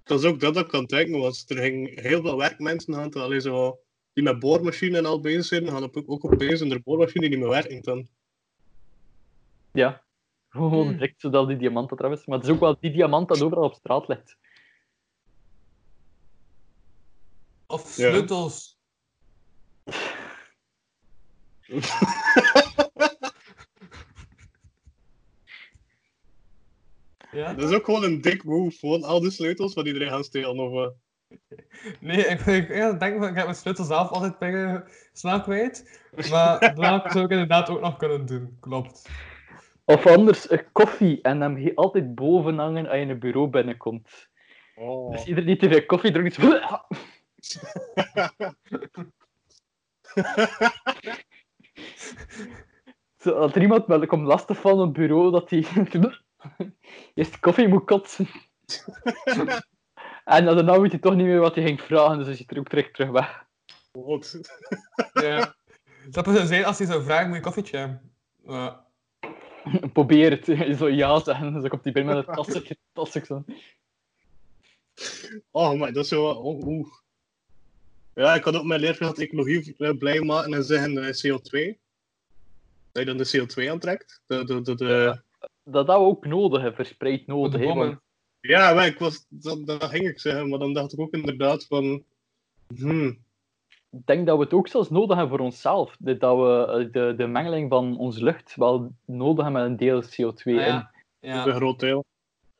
Dat 0.03 0.19
is 0.19 0.25
ook 0.25 0.39
dat 0.39 0.57
ik 0.57 0.67
kan 0.67 0.85
denken, 0.85 1.19
was 1.19 1.45
er 1.47 1.57
gingen 1.57 1.99
heel 2.01 2.21
veel 2.21 2.37
werkmensen 2.37 2.95
aan, 2.95 3.11
allee, 3.13 3.39
zo, 3.39 3.79
die 4.13 4.23
met 4.23 4.39
boormachine 4.39 4.97
en 4.97 5.05
al 5.05 5.19
bezig 5.19 5.45
zijn, 5.45 5.67
gaan 5.69 5.83
op- 5.83 6.03
ook 6.05 6.23
op 6.23 6.37
bezig 6.37 6.61
en 6.61 6.69
de 6.69 6.79
boormachine 6.79 7.19
die 7.21 7.29
niet 7.29 7.39
meer 7.39 7.49
werkt 7.49 7.83
dan. 7.85 8.07
Ja. 9.71 10.03
Gewoon 10.49 10.85
Hmm. 10.87 10.91
direct 10.91 11.21
zodat 11.21 11.47
die 11.47 11.57
diamant 11.57 11.89
dat 11.89 11.99
eraf 11.99 12.11
is. 12.11 12.25
Maar 12.25 12.37
het 12.37 12.47
is 12.47 12.53
ook 12.53 12.59
wel 12.59 12.77
die 12.79 12.91
diamant 12.91 13.27
dat 13.27 13.41
overal 13.41 13.63
op 13.63 13.73
straat 13.73 14.07
ligt. 14.07 14.37
of 17.67 17.81
sleutels. 17.87 18.77
Ja? 19.83 19.93
Dat 27.35 27.69
is 27.69 27.75
ook 27.75 27.85
gewoon 27.85 28.03
een 28.03 28.21
dik 28.21 28.43
move, 28.43 28.77
gewoon 28.77 29.03
al 29.03 29.19
die 29.19 29.31
sleutels 29.31 29.73
van 29.73 29.85
iedereen 29.85 30.09
gaan 30.09 30.23
stelen. 30.23 30.59
Of, 30.59 30.73
eh, 30.73 30.89
Nee, 31.99 32.17
ik, 32.17 32.39
ik, 32.39 32.69
ik 32.69 32.99
denk 32.99 33.17
van, 33.17 33.27
ik 33.27 33.35
heb 33.35 33.43
mijn 33.43 33.55
sleutel 33.55 33.83
zelf 33.83 34.09
altijd 34.09 34.39
bij 34.39 34.83
snel 35.13 35.41
kwijt. 35.41 36.01
Maar 36.29 36.59
dat 36.75 37.11
zou 37.11 37.25
ik 37.25 37.31
inderdaad 37.31 37.69
ook 37.69 37.81
nog 37.81 37.97
kunnen 37.97 38.25
doen. 38.25 38.57
Klopt. 38.59 39.09
Of 39.85 40.05
anders 40.07 40.51
een 40.51 40.71
koffie 40.71 41.21
en 41.21 41.41
hem 41.41 41.55
he- 41.55 41.75
altijd 41.75 42.15
boven 42.15 42.57
hangen 42.57 42.85
als 42.85 42.95
je 42.95 43.01
in 43.01 43.09
een 43.09 43.19
bureau 43.19 43.47
binnenkomt. 43.49 44.29
oh. 44.75 45.11
Dus 45.11 45.25
iedereen 45.25 45.45
die 45.47 45.57
te 45.57 45.69
veel 45.69 45.85
koffie 45.85 46.11
drinkt, 46.11 46.37
is 46.37 46.43
Zo, 53.17 53.31
als 53.31 53.55
er 53.55 53.61
iemand 53.61 53.85
wel 53.85 54.05
komt 54.05 54.25
lastig 54.25 54.61
van 54.61 54.71
op 54.71 54.79
het 54.79 54.93
bureau 54.93 55.31
dat 55.31 55.49
hij 55.49 55.65
eerst 57.13 57.39
koffie 57.39 57.67
moet 57.67 57.85
kotsen. 57.85 58.27
en 60.25 60.45
dan 60.45 60.81
weet 60.81 60.91
hij 60.91 60.99
toch 60.99 61.15
niet 61.15 61.25
meer 61.25 61.39
wat 61.39 61.55
hij 61.55 61.63
ging 61.63 61.81
vragen, 61.81 62.17
dus 62.17 62.27
hij 62.27 62.35
zit 62.35 62.51
er 62.51 62.59
ook 62.59 62.69
direct 62.69 62.93
terug 62.93 63.09
weg. 63.09 63.45
Wat? 63.91 64.39
Ja. 65.13 65.55
Dat 66.09 66.25
zou 66.25 66.45
zijn 66.45 66.65
als 66.65 66.77
hij 66.77 66.87
zou 66.87 67.03
vragen, 67.03 67.27
moet 67.27 67.37
je 67.37 67.43
koffietje 67.43 67.77
hebben? 67.77 68.11
Ja. 68.43 68.85
Probeer 69.93 70.31
het, 70.31 70.77
zo 70.77 70.89
ja 70.89 71.19
zeggen, 71.19 71.53
dus 71.53 71.61
dan 71.61 71.69
komt 71.69 71.83
hij 71.83 71.93
binnen 71.93 72.15
met 72.15 72.27
een 72.27 72.33
tassetje, 72.33 72.77
tassetje 72.93 73.25
zo. 73.25 73.43
Oh, 75.51 75.79
maar 75.79 75.93
dat 75.93 76.03
is 76.03 76.09
zo... 76.09 76.29
Oh, 76.29 76.67
oeh. 76.67 76.87
Ja, 78.13 78.35
ik 78.35 78.43
had 78.43 78.55
ook 78.55 78.63
mijn 78.63 78.79
leerkracht 78.79 79.19
ecologie 79.19 79.95
blij 79.97 80.21
maken 80.21 80.53
en 80.53 80.63
zeggen 80.63 80.97
eh, 80.97 81.13
CO2. 81.13 81.77
Dat 82.91 83.03
je 83.03 83.05
dan 83.05 83.17
de 83.17 83.37
CO2 83.37 83.69
aantrekt. 83.69 84.21
De, 84.25 84.45
de, 84.45 84.61
de, 84.61 84.75
de... 84.75 85.21
Dat 85.65 85.87
hadden 85.87 86.05
we 86.05 86.11
ook 86.11 86.25
nodig, 86.25 86.61
hè, 86.61 86.73
verspreid 86.73 87.27
nodig. 87.27 87.61
hè, 87.61 87.73
want. 87.73 87.99
Ja, 88.39 88.73
maar 88.73 88.85
ik 88.85 88.99
was, 88.99 89.25
dat, 89.29 89.65
dat 89.67 89.83
ging 89.83 90.07
ik 90.07 90.19
zeggen, 90.19 90.49
maar 90.49 90.59
dan 90.59 90.73
dacht 90.73 90.93
ik 90.93 90.99
ook 90.99 91.13
inderdaad 91.13 91.65
van... 91.65 92.03
Hmm, 92.75 93.07
ik 93.89 94.05
denk 94.05 94.25
dat 94.27 94.37
we 94.37 94.43
het 94.43 94.53
ook 94.53 94.67
zelfs 94.67 94.89
nodig 94.89 95.17
hebben 95.17 95.37
voor 95.37 95.45
onszelf. 95.45 95.95
Dat 95.99 96.37
we 96.37 96.65
eh, 96.67 96.91
de, 96.91 97.13
de 97.17 97.27
mengeling 97.27 97.69
van 97.69 97.97
onze 97.97 98.23
lucht 98.23 98.55
wel 98.55 98.91
nodig 99.05 99.43
hebben 99.43 99.61
met 99.61 99.71
een 99.71 99.77
deel 99.77 100.03
CO2 100.03 100.43
Ah, 100.45 100.53
in. 100.53 100.55
ja. 100.55 100.91
dat 101.19 101.31
Ja. 101.31 101.39
is 101.39 101.45
een 101.45 101.55
groot 101.55 101.79
deel. 101.79 102.03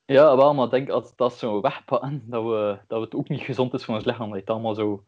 Ja, 0.05 0.35
wel, 0.37 0.53
maar 0.53 0.65
ik 0.65 0.71
denk 0.71 0.89
als 0.89 1.15
dat 1.15 1.33
zo 1.33 1.61
wegpakken, 1.61 2.23
dat, 2.29 2.43
we, 2.43 2.77
dat 2.87 3.01
het 3.01 3.15
ook 3.15 3.29
niet 3.29 3.41
gezond 3.41 3.73
is 3.73 3.85
voor 3.85 3.95
ons 3.95 4.05
lichaam. 4.05 4.29
Dat 4.29 4.39
het 4.39 4.49
allemaal 4.49 4.75
zo... 4.75 5.03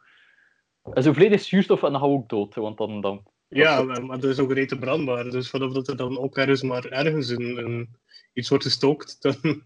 En 0.93 1.03
zo 1.03 1.13
volledig 1.13 1.41
zuurstof 1.41 1.83
en 1.83 1.91
dan 1.91 1.99
gaan 2.01 2.09
we 2.09 2.15
ook 2.15 2.29
dood. 2.29 2.55
hè, 2.55 2.61
Want 2.61 2.77
dan, 2.77 3.01
dan... 3.01 3.23
Ja, 3.47 3.81
maar, 3.81 4.19
dat 4.19 4.31
is 4.31 4.39
ook 4.39 4.53
rete 4.53 4.77
brandbaar. 4.77 5.23
Dus 5.23 5.49
vanaf 5.49 5.73
dat 5.73 5.87
er 5.87 5.97
dan 5.97 6.17
ook 6.17 6.37
ergens 6.37 6.61
maar 6.61 6.85
ergens 6.85 7.29
een, 7.29 7.57
een, 7.57 7.95
iets 8.33 8.49
wordt 8.49 8.63
gestookt, 8.63 9.21
dan... 9.21 9.63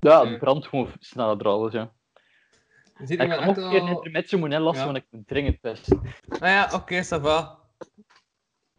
Ja, 0.00 0.26
het 0.26 0.38
brandt 0.38 0.66
gewoon 0.66 0.92
sneller 1.00 1.42
alles, 1.42 1.72
ja. 1.72 1.92
Ik 3.06 3.20
ga 3.20 3.26
nog 3.26 3.40
echt 3.40 3.56
een 3.56 3.70
keer 3.70 3.80
een 3.80 3.88
al... 3.88 3.96
intermezzo 3.96 4.38
moeten 4.38 4.58
inlassen, 4.58 4.86
Ja. 4.86 4.92
want 4.92 5.04
ik 5.04 5.10
moet 5.10 5.26
dringend 5.26 5.60
pest. 5.60 5.88
Nou 6.28 6.46
ja, 6.46 6.70
oké, 6.72 7.04
ça 7.04 7.20
va. 7.22 7.58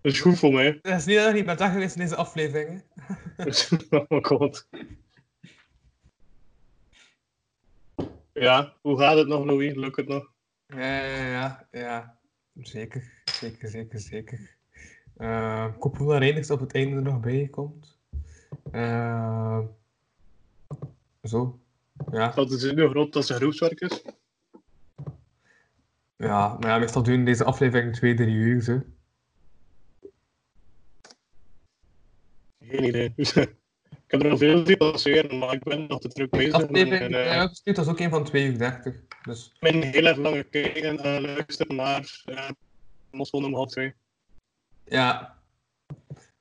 Dat 0.01 0.11
is 0.11 0.21
goed 0.21 0.39
voor 0.39 0.53
mij. 0.53 0.79
Het 0.81 0.99
is 0.99 1.05
niet 1.05 1.17
dat 1.17 1.27
je 1.27 1.33
niet 1.33 1.45
bent 1.45 1.59
weg 1.59 1.71
geweest 1.71 1.95
in 1.95 2.01
deze 2.01 2.15
aflevering. 2.15 2.83
oh 3.89 4.05
my 4.09 4.23
god. 4.23 4.67
Ja, 8.33 8.73
hoe 8.81 8.99
gaat 8.99 9.17
het 9.17 9.27
nog, 9.27 9.45
Louis? 9.45 9.75
Lukt 9.75 9.95
het 9.95 10.07
nog? 10.07 10.31
Ja, 10.65 11.05
ja, 11.05 11.25
ja, 11.25 11.67
ja. 11.71 12.17
Zeker, 12.53 13.18
zeker, 13.39 13.69
zeker, 13.69 13.99
zeker. 13.99 14.57
Uh, 15.17 15.67
ik 15.75 15.81
hoop 15.81 15.97
dat 15.97 16.49
op 16.49 16.59
het 16.59 16.73
einde 16.73 16.95
er 16.95 17.01
nog 17.01 17.19
bij 17.19 17.47
komt. 17.51 17.99
Eh, 18.71 19.59
zo. 21.23 21.59
Ja. 22.11 22.31
Dat 22.31 22.51
is 22.51 22.71
nu 22.71 22.89
groot 22.89 23.13
dat 23.13 23.25
zijn 23.25 23.39
groepswerk 23.39 23.79
is. 23.79 24.01
Ja, 26.15 26.57
maar 26.59 26.69
ja, 26.69 26.77
meestal 26.77 27.03
doen 27.03 27.25
deze 27.25 27.43
aflevering 27.43 27.95
twee, 27.95 28.13
drie 28.13 28.35
uur. 28.35 28.61
Zo. 28.61 28.81
Geen 32.59 32.83
idee. 32.83 33.13
ik 33.15 33.55
heb 34.07 34.23
er 34.23 34.29
al 34.29 34.37
veel 34.37 34.77
passeren, 34.77 35.37
maar 35.37 35.53
ik 35.53 35.63
ben 35.63 35.87
nog 35.87 35.99
te 35.99 36.07
druk 36.07 36.29
bezig. 36.29 36.53
Aflevering 36.53 37.07
die 37.07 37.17
eh, 37.17 37.25
jij 37.25 37.47
gestuurd 37.47 37.77
was 37.77 37.87
ook 37.87 37.99
een 37.99 38.09
van 38.09 38.23
2 38.23 38.45
uur 38.45 38.57
30. 38.57 38.95
Dus 39.21 39.55
mijn 39.59 39.83
heel 39.83 40.05
erg 40.05 40.17
lange 40.17 40.43
kijken 40.43 41.03
en 41.03 41.21
luisteren 41.21 41.75
naar 41.75 42.23
Moskou 43.11 43.43
om 43.43 43.53
half 43.53 43.69
twee. 43.69 43.93
ja. 44.85 45.37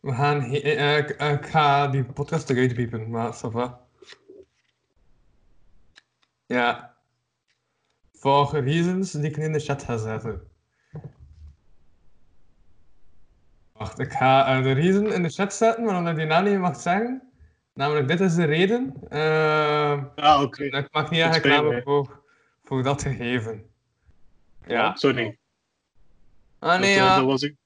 We 0.01 0.13
gaan... 0.15 0.43
eh, 0.43 0.97
ik, 0.99 1.11
eh, 1.11 1.33
ik 1.33 1.47
ga 1.47 1.89
die 1.89 2.05
podcast 2.05 2.51
eruit 2.51 2.75
piepen, 2.75 3.11
maar 3.11 3.35
ça. 3.35 3.77
Ja. 6.47 6.97
Voor 8.13 8.59
reasons 8.61 9.13
die 9.13 9.23
ik 9.31 9.37
in 9.37 9.53
de 9.53 9.59
chat 9.61 9.83
ga 9.83 9.97
zetten. 9.97 10.43
Wacht, 13.73 13.99
ik 13.99 14.13
ga 14.13 14.57
eh, 14.57 14.63
de 14.63 14.73
reason 14.73 15.13
in 15.13 15.23
de 15.23 15.29
chat 15.31 15.55
zetten 15.55 15.85
waarom 15.85 16.07
ik 16.07 16.17
die 16.17 16.27
naam 16.27 16.45
niet 16.45 16.59
mag 16.59 16.81
zeggen. 16.81 17.23
Namelijk, 17.73 18.09
dit 18.09 18.21
is 18.21 18.35
de 18.35 18.45
reden. 18.45 18.95
Eh, 19.09 20.05
Ah, 20.15 20.43
oké. 20.43 20.65
ik 20.65 20.89
mag 20.93 21.11
niet 21.11 21.21
echt 21.21 21.35
reclame 21.35 21.75
me. 21.75 21.83
voor, 21.83 22.23
voor 22.65 22.83
dat 22.83 23.03
gegeven. 23.03 23.71
Ja. 24.67 24.95
Sorry. 24.97 25.39
Ah 26.59 26.81
nee, 26.81 26.97
dat, 26.97 27.07
ja. 27.07 27.17
dat 27.17 27.25
was 27.25 27.43
ik. 27.43 27.57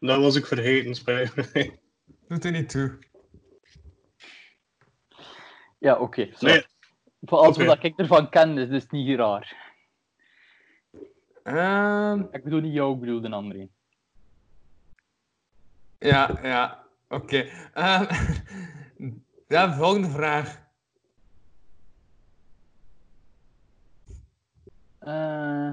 Dat 0.00 0.20
was 0.20 0.36
ik 0.36 0.46
vergeten, 0.46 0.94
spijt 0.94 1.34
me. 1.34 1.78
Doet 2.28 2.44
er 2.44 2.50
niet 2.50 2.68
toe. 2.68 2.98
Ja, 5.78 5.98
oké. 5.98 6.30
zo. 6.36 6.46
Nee, 6.46 6.66
oké. 7.20 7.64
wat 7.64 7.84
ik 7.84 7.98
ervan 7.98 8.28
ken, 8.28 8.58
is 8.58 8.68
dus 8.68 8.86
niet 8.90 9.18
raar. 9.18 9.72
Ehm, 11.42 12.20
Ik 12.30 12.44
bedoel 12.44 12.60
niet 12.60 12.72
jou, 12.72 12.94
ik 12.94 13.00
bedoel 13.00 13.20
de 13.20 13.30
andere. 13.30 13.68
ja, 15.98 16.38
ja. 16.42 16.86
Oké. 17.08 17.48
Ehm, 17.72 18.14
ja, 19.48 19.76
volgende 19.76 20.08
vraag. 20.10 20.68
Eh, 24.98 25.70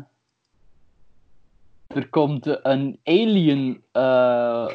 er 1.98 2.10
komt 2.10 2.46
een 2.66 3.00
alien. 3.04 3.84
eh, 3.92 4.68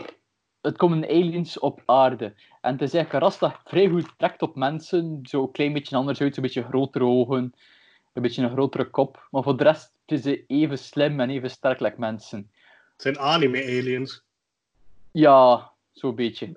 het 0.61 0.77
komen 0.77 1.05
aliens 1.05 1.59
op 1.59 1.83
aarde. 1.87 2.25
En 2.61 2.73
het 2.73 2.83
is 2.83 2.95
eigenlijk 2.95 3.13
een 3.13 3.21
ras 3.21 3.39
dat 3.39 3.61
vrij 3.65 3.89
goed 3.89 4.15
trekt 4.17 4.43
op 4.43 4.57
mensen. 4.57 5.19
Zo 5.23 5.43
een 5.43 5.51
klein 5.53 5.73
beetje 5.73 5.97
anders 5.97 6.21
uit, 6.21 6.35
zo'n 6.35 6.43
beetje 6.43 6.63
grotere 6.63 7.05
ogen, 7.05 7.55
een 8.13 8.23
beetje 8.23 8.43
een 8.43 8.51
grotere 8.51 8.91
kop. 8.91 9.29
Maar 9.31 9.43
voor 9.43 9.57
de 9.57 9.65
rest 9.65 9.93
is 10.07 10.23
ze 10.23 10.47
even 10.47 10.79
slim 10.79 11.21
en 11.21 11.31
even 11.31 11.51
sterk 11.51 11.81
als 11.81 11.93
mensen. 11.97 12.51
het 12.93 13.03
zijn 13.03 13.19
anime-aliens. 13.19 14.23
Ja, 15.11 15.73
zo'n 15.93 16.15
beetje. 16.15 16.57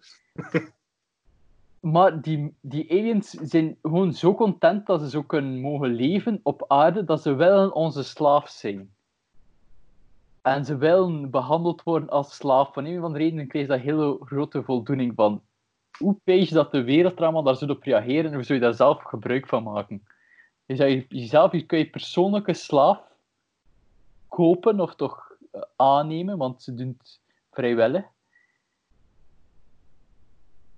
maar 1.80 2.22
die, 2.22 2.56
die 2.62 2.92
aliens 2.92 3.30
zijn 3.30 3.78
gewoon 3.82 4.14
zo 4.14 4.36
content 4.36 4.86
dat 4.86 5.02
ze 5.02 5.10
zo 5.10 5.24
kunnen 5.24 5.60
mogen 5.60 5.94
leven 5.94 6.40
op 6.44 6.66
aarde, 6.68 7.04
dat 7.04 7.22
ze 7.22 7.34
willen 7.34 7.74
onze 7.74 8.04
slaaf 8.04 8.50
zijn. 8.50 8.95
En 10.46 10.66
ze 10.66 10.78
willen 10.78 11.30
behandeld 11.30 11.84
worden 11.84 12.10
als 12.10 12.36
slaaf. 12.36 12.74
Van 12.74 12.86
een 12.86 13.00
van 13.00 13.12
de 13.12 13.18
redenen 13.18 13.48
krijg 13.48 13.66
je 13.66 13.72
daar 13.72 13.82
hele 13.82 14.18
grote 14.26 14.64
voldoening 14.64 15.14
van. 15.16 15.44
Hoe 15.98 16.18
pees 16.24 16.50
je 16.50 16.56
dat 16.56 16.72
de 16.72 16.84
wereld 16.84 17.18
er 17.18 17.24
allemaal 17.24 17.44
daar 17.44 17.56
zo 17.56 17.66
op 17.66 17.84
reageren 17.84 18.26
en 18.26 18.34
hoe 18.34 18.44
zou 18.44 18.60
je 18.60 18.66
daar 18.66 18.74
zelf 18.74 19.04
gebruik 19.04 19.48
van 19.48 19.64
maken? 19.64 20.08
Je 20.66 20.76
zou 20.76 20.90
je, 20.90 21.06
jezelf, 21.10 21.52
je 21.52 21.66
kun 21.66 21.78
je 21.78 21.90
persoonlijke 21.90 22.54
slaaf 22.54 23.00
kopen 24.28 24.80
of 24.80 24.96
toch 24.96 25.32
eh, 25.52 25.62
aannemen, 25.76 26.38
want 26.38 26.64
ze 26.64 26.74
doen 26.74 26.96
het 26.98 27.22
vrijwillig. 27.52 28.06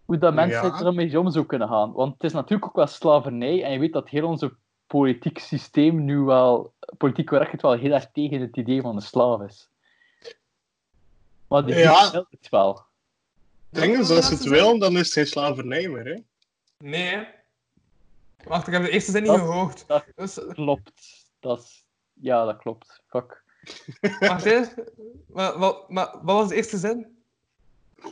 Hoe 0.06 0.18
dat 0.18 0.34
mensen 0.34 0.68
Ja. 0.68 0.77
er 0.77 0.84
dan 0.84 0.95
mee 0.95 1.19
om 1.19 1.31
zou 1.31 1.45
kunnen 1.45 1.68
gaan. 1.68 1.91
Want 1.91 2.14
het 2.14 2.23
is 2.23 2.34
natuurlijk 2.34 2.69
ook 2.69 2.76
wel 2.76 2.88
slavernij 2.88 3.64
en 3.64 3.72
je 3.72 3.80
weet 3.80 3.94
dat 3.94 4.10
heel 4.10 4.27
onze 4.27 4.56
politiek 4.88 5.39
systeem 5.39 6.05
nu 6.05 6.18
wel, 6.18 6.73
politiek 6.97 7.27
correct 7.27 7.61
wel 7.61 7.73
heel 7.77 7.91
erg 7.91 8.11
tegen 8.11 8.41
het 8.41 8.57
idee 8.57 8.81
van 8.81 8.95
de 8.95 9.01
slaaf 9.01 9.41
is. 9.41 9.69
Maar 11.47 11.65
die 11.65 11.76
Ja. 11.76 12.11
wil 12.11 12.26
het 12.30 12.49
wel. 12.49 12.85
Het 13.69 13.81
ding 13.81 13.97
is, 13.97 14.09
als 14.09 14.27
ze 14.27 14.34
het 14.34 14.43
willen, 14.43 14.80
dan 14.80 14.91
is 14.91 14.99
het 15.05 15.14
geen 15.14 15.27
slavernij 15.27 15.88
meer, 15.88 16.05
hè. 16.05 16.18
Nee, 16.77 17.03
hè? 17.15 17.23
Wacht, 18.43 18.68
ik 18.68 18.73
heb 18.73 18.84
de 18.84 18.89
eerste 18.89 19.11
zin 19.11 19.22
niet 19.22 19.31
Dat- 19.31 19.39
gehoord. 19.39 19.88
dat- 19.88 20.05
Dus, 20.15 20.39
Klopt. 20.49 21.26
Dat 21.39 21.59
is... 21.59 21.85
Ja, 22.14 22.45
dat 22.45 22.57
klopt. 22.57 23.01
Fuck. 23.07 23.43
wacht 24.19 24.45
eens. 24.45 24.69
Maar, 25.27 25.57
wat, 25.57 25.89
maar 25.89 26.09
wat 26.11 26.35
was 26.35 26.47
de 26.49 26.55
eerste 26.55 26.77
zin? 26.77 27.18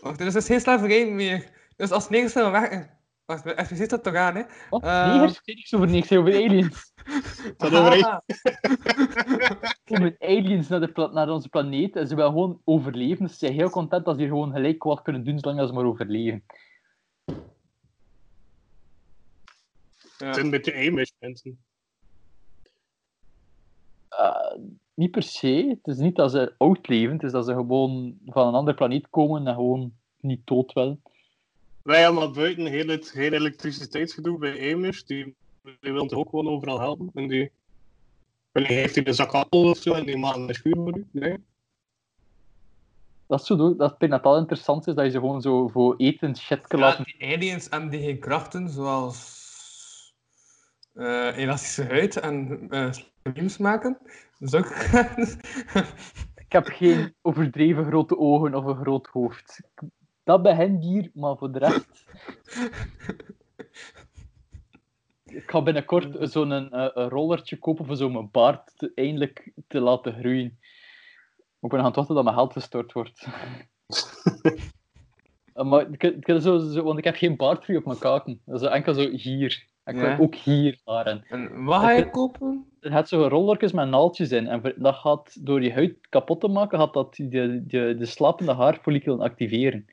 Wacht, 0.02 0.18
dus 0.18 0.34
het 0.34 0.35
is 0.43 0.45
geen 0.49 0.60
slavernij 0.60 1.06
meer. 1.11 1.52
Dus 1.76 1.91
als 1.91 2.10
negers 2.10 2.34
zullen 2.34 2.52
weg... 2.52 2.88
Wacht, 3.26 3.45
even 3.45 3.77
ziet 3.77 3.89
dat 3.89 4.03
toch 4.03 4.15
aan, 4.15 4.35
hè? 4.35 4.43
Wat? 4.69 4.84
Eh. 4.84 5.07
Nee, 5.07 5.19
er 5.19 5.30
is 5.30 5.41
niks 5.43 5.73
over 5.73 5.89
niks, 5.89 6.11
over 6.11 6.34
aliens. 6.34 6.93
Dat 7.57 7.73
over 7.73 8.03
Ah, 8.06 8.19
Er 9.61 9.77
komen 9.84 10.15
aliens 10.19 10.68
naar, 10.68 10.80
de 10.80 11.10
naar 11.14 11.30
onze 11.30 11.49
planeet 11.49 11.95
en 11.95 12.07
ze 12.07 12.15
willen 12.15 12.31
gewoon 12.31 12.61
overleven. 12.64 13.23
Dus 13.23 13.31
ze 13.31 13.38
zijn 13.38 13.53
heel 13.53 13.69
content 13.69 14.06
dat 14.06 14.15
ze 14.15 14.22
hier 14.22 14.30
gewoon 14.30 14.52
gelijk 14.52 14.84
wat 14.84 15.02
kunnen 15.02 15.23
doen, 15.23 15.39
zolang 15.39 15.60
dat 15.60 15.68
ze 15.68 15.73
maar 15.76 15.85
overleven. 15.85 16.43
ja. 20.18 20.26
Het 20.26 20.35
zijn 20.35 20.45
een 20.45 20.52
beetje 20.52 20.73
Amish 20.73 21.10
mensen. 21.19 21.60
Eh, 24.10 24.56
niet 24.93 25.11
per 25.11 25.23
se. 25.23 25.77
Het 25.84 25.95
is 25.95 25.97
niet 25.97 26.15
dat 26.15 26.31
ze 26.31 26.53
oud 26.57 26.88
leven, 26.88 27.14
het 27.14 27.23
is 27.23 27.31
dat 27.31 27.45
ze 27.45 27.53
gewoon 27.53 28.18
van 28.26 28.47
een 28.47 28.53
andere 28.53 28.77
planeet 28.77 29.10
komen 29.10 29.47
en 29.47 29.53
gewoon 29.53 29.93
niet 30.19 30.47
dood 30.47 30.73
willen. 30.73 31.02
Wij 31.86 32.02
hebben 32.02 32.20
maar 32.20 32.32
buiten 32.32 32.66
heel 32.66 32.88
het 32.88 33.12
heel 33.12 33.32
elektriciteitsgedoe 33.32 34.38
bij 34.38 34.74
Amish. 34.74 35.02
Die, 35.02 35.36
die 35.80 35.91
wil 35.94 36.06
toch 36.06 36.20
ook 36.20 36.30
gewoon 36.30 36.48
overal 36.48 36.80
helpen. 36.80 37.10
En 37.14 37.28
die... 37.28 37.52
Heeft 38.52 38.95
hij 38.95 39.03
de 39.03 39.14
zak 39.14 39.32
appel 39.32 39.70
of 39.70 39.78
zo 39.78 39.94
en 39.94 40.06
die 40.06 40.18
maakt 40.18 40.38
een 40.38 40.53
schuur 40.53 40.76
voor 40.76 40.98
u? 40.98 41.06
Nee? 41.12 41.38
Dat 43.28 43.40
is 43.40 43.45
zo, 43.45 43.56
doen- 43.56 43.78
dat 43.78 43.95
het 43.98 44.24
al 44.24 44.38
interessant 44.38 44.88
is 44.88 44.94
dat 44.94 45.06
je 45.06 45.12
ze 45.12 45.20
gewoon 45.20 45.41
zo 45.41 45.68
voor 45.68 45.95
eten 45.98 46.36
shit 46.38 46.68
kan 46.68 46.80
Ja, 46.80 46.86
laten. 46.86 47.03
die 47.03 47.34
aliens 47.34 47.68
hebben 47.70 47.90
die 47.90 47.99
geen 48.03 48.20
krachten, 48.20 48.70
zoals 48.70 50.14
eh, 50.94 51.38
elastische 51.38 51.84
huid 51.84 52.18
en 52.18 52.68
eh 52.70 52.91
slims 53.24 53.57
maken. 53.57 53.98
Dus 54.40 54.53
ook... 54.53 54.66
Ik 56.45 56.52
heb 56.52 56.66
geen 56.66 57.16
overdreven 57.22 57.86
grote 57.86 58.18
ogen 58.18 58.56
of 58.56 58.66
een 58.66 58.76
groot 58.76 59.07
hoofd. 59.07 59.62
Dat 60.26 60.41
bij 60.41 60.53
hen 60.56 60.76
hier, 60.81 61.11
maar 61.14 61.38
voor 61.38 61.52
de 61.52 61.60
rest. 61.60 62.06
Ik 65.26 65.49
ga 65.52 65.61
binnenkort 65.61 66.31
zo'n 66.31 66.52
een 66.52 66.89
rollertje 67.10 67.57
kopen 67.57 67.85
voor 67.85 67.95
zo 67.95 68.10
mijn 68.10 68.30
baard 68.31 68.77
te, 68.77 68.91
eindelijk 68.95 69.52
te 69.68 69.80
laten 69.80 70.14
groeien. 70.14 70.60
Ik 71.61 71.69
ben 71.69 71.80
aan 71.80 71.85
het 71.85 71.95
wachten 71.95 72.15
dat 72.15 72.23
mijn 72.23 72.35
geld 72.35 72.53
gestort 72.53 72.91
wordt. 72.91 73.26
Eh, 75.56 75.65
maar 75.65 75.88
ik, 75.91 76.23
zo, 76.41 76.57
zo, 76.57 76.84
want 76.84 76.97
ik 76.97 77.03
heb 77.03 77.15
geen 77.15 77.35
baardgroei 77.35 77.77
op 77.80 77.85
mijn 77.85 77.97
kaken. 77.97 78.41
Dat 78.45 78.61
is 78.61 78.68
enkel 78.68 78.93
zo 78.93 79.10
hier. 79.10 79.65
Ik 79.85 79.95
wil 79.95 80.03
Ja. 80.06 80.18
ook 80.18 80.35
hier 80.35 80.80
haren. 80.85 81.23
en 81.30 81.64
wat 81.64 81.81
ga 81.81 81.91
je 81.91 82.10
kopen? 82.10 82.65
Er 82.80 82.91
gaat 82.91 83.07
zo 83.07 83.27
rollertjes 83.27 83.72
met 83.72 83.88
naaltjes 83.89 84.31
in. 84.31 84.47
En 84.47 84.73
dat 84.76 84.95
gaat, 84.95 85.45
door 85.45 85.61
je 85.64 85.73
huid 85.73 86.07
kapot 86.10 86.41
te 86.41 86.47
maken, 86.47 86.80
gaat 86.80 86.93
dat 86.93 87.15
de, 87.15 87.64
de, 87.68 87.95
de 87.97 88.06
slapende 88.06 88.53
haarfollicelen 88.53 89.19
activeren. 89.19 89.85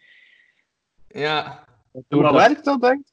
Ja. 1.12 1.64
Hoe 2.08 2.32
werkt 2.32 2.64
dat, 2.64 2.80
denk 2.80 3.06
je? 3.06 3.12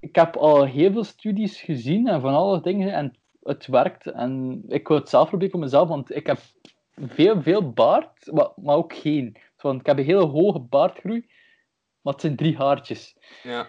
ik 0.00 0.14
heb 0.14 0.36
al 0.36 0.64
heel 0.64 0.92
veel 0.92 1.04
studies 1.04 1.60
gezien 1.60 2.08
en 2.08 2.20
van 2.20 2.34
alle 2.34 2.60
dingen 2.60 2.92
en 2.92 3.18
het 3.42 3.66
werkt. 3.66 4.06
En 4.06 4.62
ik 4.68 4.88
wil 4.88 4.96
het 4.96 5.08
zelf 5.08 5.28
proberen 5.28 5.52
voor 5.52 5.60
mezelf, 5.60 5.88
want 5.88 6.14
ik 6.14 6.26
heb 6.26 6.38
veel, 6.96 7.42
veel 7.42 7.72
baard, 7.72 8.32
maar, 8.32 8.50
maar 8.56 8.76
ook 8.76 8.94
geen. 8.94 9.36
Want 9.56 9.80
ik 9.80 9.86
heb 9.86 9.98
een 9.98 10.04
hele 10.04 10.26
hoge 10.26 10.58
baardgroei, 10.58 11.26
maar 12.00 12.12
het 12.12 12.22
zijn 12.22 12.36
drie 12.36 12.56
haartjes. 12.56 13.16
Ja. 13.42 13.66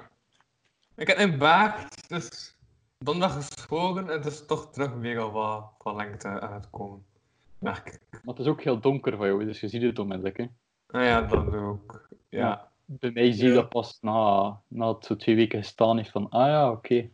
Ik 0.96 1.08
heb 1.08 1.18
een 1.18 1.38
baard, 1.38 2.10
dus 2.10 2.58
donderdag 2.98 3.36
geschoren 3.36 4.10
en 4.10 4.18
het 4.18 4.26
is 4.26 4.46
toch 4.46 4.72
terug 4.72 4.94
weer 4.94 5.20
al 5.20 5.32
wat 5.32 5.74
van 5.80 5.96
lengte 5.96 6.28
aan 6.28 6.54
het 6.54 6.70
komen. 6.70 7.06
Merk 7.60 7.88
ik. 7.88 8.00
Maar 8.12 8.36
het 8.36 8.40
is 8.40 8.48
ook 8.48 8.62
heel 8.62 8.80
donker 8.80 9.18
van 9.18 9.28
jou, 9.28 9.46
dus 9.46 9.60
je 9.60 9.68
ziet 9.68 9.82
het 9.82 10.00
onmiddellijk. 10.00 10.38
Hè. 10.38 10.46
Ah 10.88 11.04
ja, 11.04 11.22
dat 11.22 11.54
ook. 11.54 12.10
Ja. 12.30 12.71
Bij 13.00 13.12
mij 13.12 13.32
zie 13.32 13.44
je 13.44 13.50
Ja. 13.50 13.56
dat 13.56 13.70
pas 13.70 13.98
na, 14.02 14.60
na 14.68 14.94
het 14.94 15.06
zo 15.06 15.16
twee 15.16 15.36
weken 15.36 15.60
gestaan 15.60 15.98
heeft 15.98 16.10
van, 16.12 16.30
ah 16.30 16.48
ja, 16.48 16.72
oké. 16.72 17.10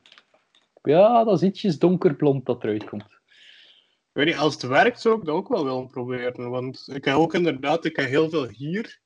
Ja, 0.83 1.23
dat 1.23 1.41
is 1.41 1.47
ietsjes 1.47 1.79
donkerblond 1.79 2.45
dat 2.45 2.63
eruit 2.63 2.83
komt. 2.89 3.03
Ik 3.03 4.23
weet 4.23 4.25
niet, 4.25 4.37
als 4.37 4.53
het 4.53 4.61
werkt 4.61 5.01
zou 5.01 5.19
ik 5.19 5.25
dat 5.25 5.35
ook 5.35 5.47
wel 5.47 5.63
willen 5.63 5.87
proberen. 5.87 6.49
Want 6.49 6.87
ik 6.93 7.05
heb 7.05 7.15
ook 7.15 7.33
inderdaad, 7.33 7.85
ik 7.85 7.95
heb 7.95 8.07
heel 8.07 8.29
veel 8.29 8.47
hier. 8.47 8.99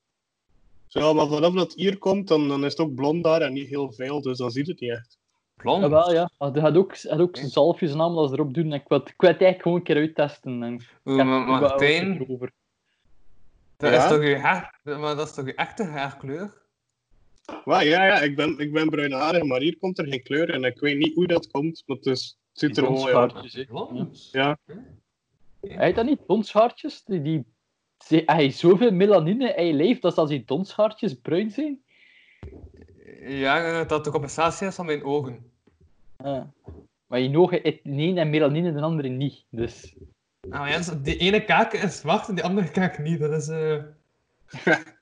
Zo, 0.88 1.14
maar 1.14 1.28
vanaf 1.28 1.54
dat 1.54 1.64
het 1.72 1.80
hier 1.80 1.98
komt, 1.98 2.28
dan, 2.28 2.48
dan 2.48 2.66
is 2.66 2.72
het 2.72 2.80
ook 2.80 2.96
blond 2.96 3.24
daar 3.24 3.42
en 3.42 3.54
niet 3.54 3.68
heel 3.70 3.92
veel, 3.92 4.22
dus 4.22 4.38
dan 4.38 4.52
ziet 4.52 4.68
het 4.68 4.80
niet 4.80 4.92
echt. 4.92 5.20
Blond? 5.56 5.82
Jawel, 5.82 6.14
ja. 6.14 6.30
Hij 6.38 6.62
had 6.62 6.76
ook, 6.76 6.98
had 6.98 7.20
ook 7.20 7.38
zijn 7.38 7.50
zalfjes 7.50 7.92
en 7.92 8.00
allemaal 8.00 8.34
erop 8.34 8.54
doen. 8.54 8.66
En 8.66 8.74
ik 8.80 8.88
wil, 8.88 8.98
ik 8.98 9.14
wil 9.18 9.30
het 9.30 9.42
eigenlijk 9.42 9.62
gewoon 9.62 9.78
een 9.78 9.84
keer 9.84 9.96
uittesten. 9.96 10.64
En 10.64 10.82
Oeh, 11.06 11.24
maar 11.26 11.60
Martijn, 11.62 12.18
dat 13.78 13.92
Ja? 13.94 14.04
is 14.04 14.10
toch 14.10 14.24
je 14.24 14.38
haar... 14.38 14.80
Maar 14.84 15.16
dat 15.16 15.28
is 15.28 15.34
toch 15.34 15.46
je 15.46 15.56
echte 15.56 15.84
haarkleur? 15.84 16.61
Ja, 17.66 17.82
ja, 17.82 18.22
ik 18.22 18.36
ben, 18.36 18.60
ik 18.60 18.74
ben 18.74 18.90
bruinharig, 18.90 19.44
maar 19.44 19.60
hier 19.60 19.78
komt 19.78 20.00
er 20.00 20.08
geen 20.08 20.24
kleur 20.24 20.50
en 20.50 20.64
ik 20.64 20.80
weet 20.80 20.98
niet 20.98 21.16
hoe 21.16 21.28
dat 21.28 21.52
komt, 21.52 21.84
maar 21.86 21.98
het, 21.98 22.06
is, 22.06 22.38
het 22.50 22.60
ziet 22.60 22.78
er 22.78 22.92
mooi 22.92 23.14
uit. 23.14 23.66
Blond? 23.68 24.30
Ja. 24.32 24.58
Hij 25.62 25.94
dat 25.94 26.06
niet, 26.06 26.20
donshaartjes? 26.28 27.04
Die, 27.04 27.22
die, 27.22 27.46
hij 28.08 28.36
heeft 28.36 28.58
zoveel 28.58 28.92
melanine 28.92 29.54
in 29.54 29.66
je 29.66 29.74
lijf 29.74 30.00
dat 30.00 30.18
als 30.18 30.30
die 30.30 30.44
donshaartjes 30.46 31.14
bruin 31.14 31.52
zijn. 31.52 31.82
Ja, 33.22 33.84
dat 33.84 34.04
de 34.04 34.12
compensatie 34.12 34.68
is 34.68 34.76
van 34.76 34.86
mijn 34.86 35.04
ogen. 35.04 35.52
Ah. 36.18 36.44
Maar 37.08 37.20
je 37.20 37.38
ogen 37.38 37.60
heeft 37.64 37.84
de 37.84 37.90
ene 37.92 38.20
en 38.20 38.30
melanine, 38.30 38.74
de 38.74 38.82
andere 38.82 39.08
niet. 39.08 39.46
Dus... 39.50 39.96
Nou 40.48 40.70
ja, 40.70 40.80
die 41.02 41.18
ene 41.18 41.44
kaak 41.44 41.74
is 41.74 41.98
zwart 41.98 42.28
en 42.28 42.36
die 42.36 42.44
andere 42.44 42.72
kaak 42.72 43.00
niet. 43.00 43.20
Dat 43.20 43.32
is... 43.32 43.48
eh 43.48 43.84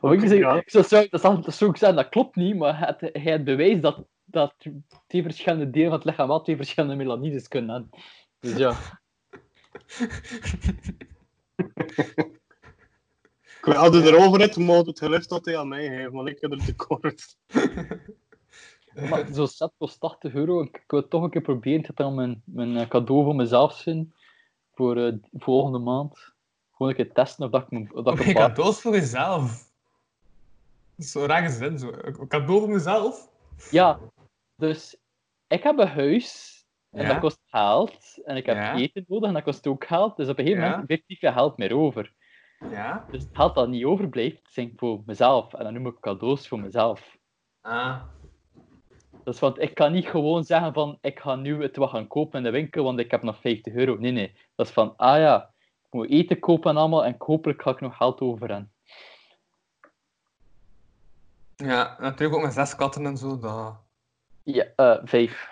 Of 0.00 0.12
ik 0.12 0.20
zeg, 0.20 0.38
Ja. 0.38 0.56
ik 0.56 0.70
zou, 0.70 0.84
zeggen- 0.84 1.10
dat, 1.10 1.20
zou, 1.54 1.70
ik 1.70 1.76
zeggen, 1.76 1.96
dat 1.96 2.08
klopt 2.08 2.36
niet, 2.36 2.56
maar 2.56 2.86
het, 2.86 3.00
hij 3.00 3.32
het 3.32 3.44
bewijs 3.44 3.80
dat, 3.80 4.04
dat 4.24 4.54
twee 5.06 5.22
verschillende 5.22 5.70
delen 5.70 5.88
van 5.88 5.98
het 5.98 6.08
lichaam 6.08 6.28
wel 6.28 6.42
twee 6.42 6.56
verschillende 6.56 6.96
melanines 6.96 7.48
kunnen 7.48 7.70
hebben. 7.70 7.90
Dus 8.40 8.56
ja. 8.56 8.74
Ik 13.66 13.72
had 13.72 13.94
het 13.94 14.04
erover 14.04 14.40
het, 14.40 14.56
maar 14.56 14.76
het 14.76 14.98
geluk 14.98 15.28
dat 15.28 15.44
hij 15.44 15.58
aan 15.58 15.68
mij 15.68 15.88
heeft, 15.88 16.12
want 16.12 16.28
ik 16.28 16.40
heb 16.40 16.52
er 16.52 16.64
tekort. 16.64 17.36
Maar 19.10 19.26
zo'n 19.32 19.46
set 19.46 19.72
kost 19.78 20.00
80 20.00 20.34
euro. 20.34 20.62
Ik, 20.62 20.76
ik 20.76 20.84
wil 20.86 21.00
het 21.00 21.10
toch 21.10 21.22
een 21.22 21.30
keer 21.30 21.42
proberen. 21.42 21.78
Het 21.78 21.86
gaat 21.86 21.96
dan 21.96 22.14
mijn, 22.14 22.42
mijn 22.44 22.76
eh, 22.76 22.88
cadeau 22.88 23.24
voor 23.24 23.34
mezelf 23.34 23.74
zijn. 23.74 24.14
Voor 24.74 24.96
eh, 24.96 25.12
volgende 25.32 25.78
maand. 25.78 26.34
Gewoon 26.72 26.90
een 26.92 26.96
keer 26.98 27.12
testen 27.12 27.44
of 27.44 27.50
dat 27.50 27.66
ik, 27.68 27.94
of 27.94 28.04
dat 28.04 28.20
ik 28.20 28.26
een 28.26 28.34
paar... 28.34 28.48
cadeaus 28.48 28.80
voor 28.80 28.92
jezelf. 28.92 29.65
Zo'n 30.96 31.26
rare 31.26 31.48
zin. 31.50 31.78
Zo. 31.78 31.90
Cadeau 32.28 32.60
voor 32.60 32.68
mezelf? 32.68 33.30
Ja, 33.70 33.98
dus 34.56 34.96
ik 35.46 35.62
heb 35.62 35.78
een 35.78 35.86
huis. 35.88 36.54
En 36.90 37.02
Ja. 37.02 37.08
dat 37.08 37.18
kost 37.20 37.40
geld. 37.46 38.20
En 38.24 38.36
ik 38.36 38.46
heb 38.46 38.56
Ja. 38.56 38.74
eten 38.76 39.04
nodig. 39.08 39.28
En 39.28 39.34
dat 39.34 39.42
kost 39.42 39.66
ook 39.66 39.86
geld. 39.86 40.16
Dus 40.16 40.28
op 40.28 40.38
een 40.38 40.44
gegeven 40.44 40.64
Ja. 40.66 40.70
moment 40.70 40.88
heeft 40.88 41.02
niet 41.06 41.18
veel 41.18 41.32
geld 41.32 41.56
meer 41.56 41.76
over. 41.76 42.12
Ja. 42.70 43.06
Dus 43.10 43.22
het 43.22 43.36
geld 43.36 43.54
dat 43.54 43.68
niet 43.68 43.84
overblijft, 43.84 44.40
zijn 44.50 44.72
voor 44.76 45.02
mezelf. 45.06 45.54
En 45.54 45.64
dan 45.64 45.72
noem 45.72 45.86
ik 45.86 46.00
cadeaus 46.00 46.48
voor 46.48 46.60
mezelf. 46.60 47.16
Ah. 47.60 48.02
Dus 49.24 49.38
want 49.38 49.60
ik 49.60 49.74
kan 49.74 49.92
niet 49.92 50.06
gewoon 50.06 50.44
zeggen 50.44 50.72
van 50.72 50.98
ik 51.00 51.20
ga 51.20 51.34
nu 51.34 51.62
het 51.62 51.76
wat 51.76 51.90
gaan 51.90 52.06
kopen 52.06 52.38
in 52.38 52.44
de 52.44 52.50
winkel, 52.50 52.84
want 52.84 52.98
ik 52.98 53.10
heb 53.10 53.22
nog 53.22 53.40
50 53.40 53.74
euro. 53.74 53.96
Nee, 53.96 54.12
nee. 54.12 54.36
Dat 54.54 54.66
is 54.66 54.72
van, 54.72 54.96
ah 54.96 55.18
ja, 55.18 55.52
ik 55.84 55.92
moet 55.92 56.10
eten 56.10 56.38
kopen 56.38 56.70
en 56.70 56.76
allemaal 56.76 57.04
en 57.04 57.14
hopelijk 57.18 57.62
ga 57.62 57.70
ik 57.70 57.80
nog 57.80 57.96
geld 57.96 58.20
over 58.20 58.48
hebben. 58.48 58.72
Ja, 61.56 61.96
natuurlijk 62.00 62.34
ook 62.38 62.44
met 62.44 62.52
zes 62.52 62.76
katten 62.76 63.06
en 63.06 63.16
zo. 63.16 63.38
Dat... 63.38 63.76
Ja, 64.42 64.66
eh 64.76 64.98
vijf. 65.04 65.48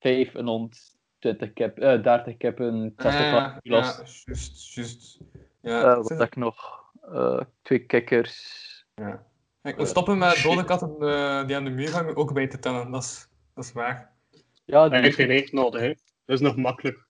Vijf, 0.00 0.34
een 0.34 0.46
hond, 0.46 0.96
20 1.18 1.52
kip, 1.52 1.78
eh 1.78 2.02
30 2.02 2.36
kippen, 2.36 2.92
60 2.96 3.20
Ah, 3.20 3.32
ja, 3.32 3.60
juist, 3.62 4.74
juist. 4.74 5.18
Ja, 5.60 5.80
Eh, 5.82 5.96
wat 5.96 6.08
heb 6.08 6.20
ik 6.20 6.36
nog? 6.36 6.84
Eh, 7.12 7.40
twee 7.62 7.78
kikkers. 7.86 8.64
ja. 8.94 9.24
Ik 9.62 9.76
moet 9.76 9.88
stoppen 9.88 10.18
met 10.18 10.42
dode 10.42 10.64
katten 10.64 10.96
eh, 11.00 11.46
die 11.46 11.56
aan 11.56 11.64
de 11.64 11.70
muur 11.70 11.92
hangen 11.92 12.16
ook 12.16 12.32
bij 12.32 12.46
te 12.48 12.58
tellen. 12.58 12.90
Dat 12.90 13.02
is, 13.02 13.28
dat 13.54 13.64
is 13.64 13.72
waar. 13.72 14.12
Ja, 14.64 14.80
Hij 14.80 14.88
die, 14.88 14.98
heeft 15.00 15.16
geen 15.16 15.30
eten 15.30 15.54
nodig, 15.56 15.80
hè. 15.80 15.88
Dat 16.24 16.36
is 16.36 16.40
nog 16.40 16.56
makkelijk. 16.56 17.04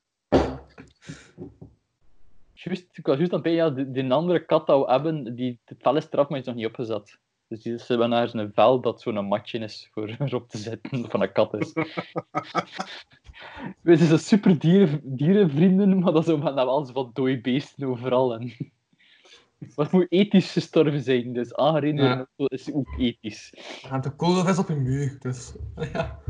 juist, 2.52 2.98
ik 2.98 3.06
was 3.06 3.16
juist 3.16 3.32
aan 3.32 3.40
het 3.40 3.44
denken, 3.48 3.52
ja, 3.52 3.70
die, 3.70 3.90
die 3.90 4.12
andere 4.12 4.44
kat 4.44 4.66
dat 4.66 4.84
we 4.84 4.90
hebben, 4.92 5.34
die, 5.34 5.60
het 5.64 5.78
vel 5.82 5.96
is 5.96 6.06
eraf, 6.10 6.28
maar 6.28 6.38
is 6.38 6.44
nog 6.46 6.54
niet 6.54 6.66
opgezet. 6.66 7.18
Dus 7.48 7.62
die 7.62 7.78
ze 7.78 7.84
hebben 7.86 8.08
naar 8.08 8.34
een 8.34 8.52
vel 8.52 8.80
dat 8.80 9.00
zo'n 9.00 9.24
matje 9.24 9.58
is 9.58 9.88
voor 9.92 10.08
erop 10.18 10.48
te 10.48 10.58
zetten, 10.58 11.10
van 11.10 11.22
een 11.22 11.32
kat 11.32 11.54
is. 11.54 11.72
We 13.80 13.96
zijn 13.96 14.08
zo 14.08 14.16
super 14.16 14.58
dieren, 14.58 15.00
dierenvrienden, 15.16 15.98
maar 15.98 16.12
dat 16.12 16.26
is 16.28 16.34
omdat 16.34 16.54
we 16.54 16.60
alles 16.60 16.90
van 16.90 17.10
dode 17.12 17.40
beesten 17.40 17.88
overal. 17.88 18.34
En... 18.34 18.52
Wat 19.74 19.92
moet 19.92 20.06
ethisch 20.08 20.52
gestorven 20.52 21.02
zijn, 21.02 21.32
dus 21.32 21.54
aangereden 21.54 22.04
Ja. 22.04 22.26
is 22.36 22.72
ook 22.72 22.98
ethisch. 22.98 23.52
Er 23.82 23.88
gaat 23.88 24.02
de 24.02 24.10
koolvis 24.10 24.58
op 24.58 24.68
je 24.68 24.74
muur, 24.74 25.16
dus... 25.18 25.52
Ja. 25.92 26.20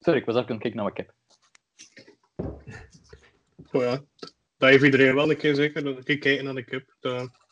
Sorry, 0.00 0.20
ik 0.20 0.26
was 0.26 0.36
even 0.36 0.48
aan 0.48 0.54
het 0.54 0.62
kijken 0.62 0.82
naar 0.82 0.92
mijn 0.92 0.94
kip. 0.94 1.14
Oh 3.72 3.82
ja. 3.82 4.02
Dat 4.58 4.68
heeft 4.70 4.84
iedereen 4.84 5.14
wel 5.14 5.30
een 5.30 5.36
keer 5.36 5.54
zeker. 5.54 5.84
Dat 5.84 6.08
ik 6.08 6.20
kijken 6.20 6.44
naar 6.44 6.54
de 6.54 6.64
kip. 6.64 6.94
Dat- 7.00 7.44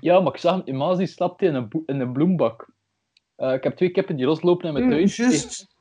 Ja, 0.00 0.20
maar 0.20 0.32
ik 0.34 0.40
zag 0.40 0.54
hem, 0.54 0.62
Imazi 0.64 0.98
die 0.98 1.06
slapte 1.06 1.46
in 1.46 1.54
een, 1.54 1.82
in 1.86 2.00
een 2.00 2.12
bloembak. 2.12 2.68
Eh, 3.36 3.52
ik 3.52 3.62
heb 3.62 3.76
twee 3.76 3.90
kippen 3.90 4.16
die 4.16 4.26
loslopen 4.26 4.66
in 4.66 4.72
mijn 4.72 4.88
tuin. 4.88 5.02
Mm, 5.02 5.06
Juist. 5.06 5.74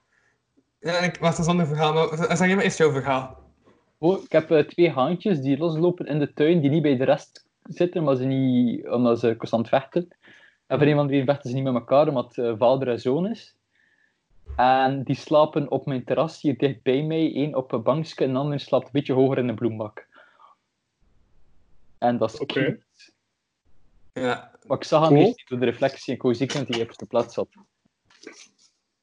Ja, 0.80 0.98
ik 1.00 1.22
dat 1.22 1.32
is 1.32 1.38
een 1.38 1.52
ander 1.52 1.68
verhaal. 1.68 1.94
Maar 1.94 2.38
zeg 2.38 2.56
maar 2.56 2.64
eerst 2.64 2.78
jouw 2.78 2.92
verhaal. 2.92 3.44
Oh, 3.98 4.24
ik 4.24 4.32
heb 4.32 4.52
eh, 4.52 4.64
twee 4.64 4.92
haantjes 4.92 5.42
die 5.42 5.58
loslopen 5.58 6.06
in 6.06 6.20
de 6.20 6.34
tuin, 6.34 6.62
die 6.62 6.70
niet 6.70 6.82
bij 6.82 6.98
de 6.98 7.04
rest 7.04 7.46
zitten, 7.64 8.04
maar 8.04 8.16
ze 8.16 8.24
niet, 8.24 8.88
omdat 8.88 9.20
ze 9.20 9.36
constant 9.38 9.70
vechten. 9.70 10.08
En 10.68 10.78
voor 10.78 10.88
een 10.88 10.96
van 10.96 11.08
die 11.08 11.24
vechten 11.24 11.50
ze 11.50 11.56
niet 11.56 11.64
met 11.64 11.74
elkaar, 11.74 12.08
omdat 12.08 12.36
het 12.36 12.46
eh, 12.46 12.54
vader 12.58 12.88
en 12.88 13.00
zoon 13.00 13.30
is. 13.30 13.56
En 14.56 15.04
die 15.04 15.16
slapen 15.16 15.72
op 15.72 15.86
mijn 15.86 16.04
terras 16.04 16.42
hier 16.42 16.58
dicht 16.58 16.84
bij 16.84 17.04
mij. 17.04 17.36
Eén 17.36 17.56
op 17.56 17.72
een 17.72 17.84
bankje 17.84 18.26
en 18.26 18.34
de 18.34 18.40
ander 18.40 18.60
slaapt 18.60 18.86
een 18.86 18.92
beetje 18.92 19.14
hoger 19.14 19.38
in 19.38 19.48
de 19.48 19.54
bloembak. 19.54 20.08
En 21.98 22.18
dat 22.18 22.34
is 22.34 22.40
Oké. 22.40 22.54
cute. 22.54 22.84
Ja. 24.22 24.52
Maar 24.68 24.78
ik 24.78 24.84
zag 24.84 25.02
hem 25.02 25.10
Cool. 25.10 25.22
niet 25.24 25.44
door 25.48 25.60
de 25.60 25.66
reflectie 25.66 26.08
en 26.08 26.14
ik 26.14 26.22
wou 26.22 26.36
zeker 26.36 26.60
dat 26.66 26.68
hij 26.76 26.82
op 26.90 26.98
de 26.98 27.06
plaats 27.06 27.34
zat. 27.34 27.48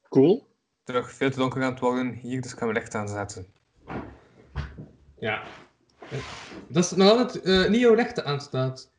Cool. 0.09 0.47
terug 0.83 1.11
veel 1.11 1.29
te 1.31 1.37
donker 1.37 1.63
aan 1.63 1.71
het 1.71 1.79
worden 1.79 2.13
hier, 2.13 2.41
dus 2.41 2.51
ik 2.51 2.57
ga 2.57 2.65
mijn 2.65 2.77
licht 2.77 2.95
aanzetten. 2.95 3.53
Ja. 5.19 5.43
Dat 6.67 6.83
is 6.83 6.91
nog 6.91 7.09
altijd 7.09 7.43
eh, 7.43 7.69
niet 7.69 7.79
jouw 7.79 7.93
licht 7.93 8.23
aanstaat. 8.23 8.91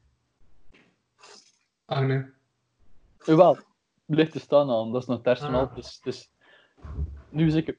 Arne. 1.85 2.33
Jawel, 3.25 3.59
lichten 4.07 4.41
staan 4.41 4.71
aan, 4.71 4.93
dat 4.93 5.03
is 5.03 5.09
nog 5.09 5.25
het 5.25 5.41
Ah. 5.41 5.51
maal, 5.51 5.75
dus, 5.75 6.01
dus 6.01 6.31
nu 7.29 7.47
is 7.47 7.55
ik 7.55 7.79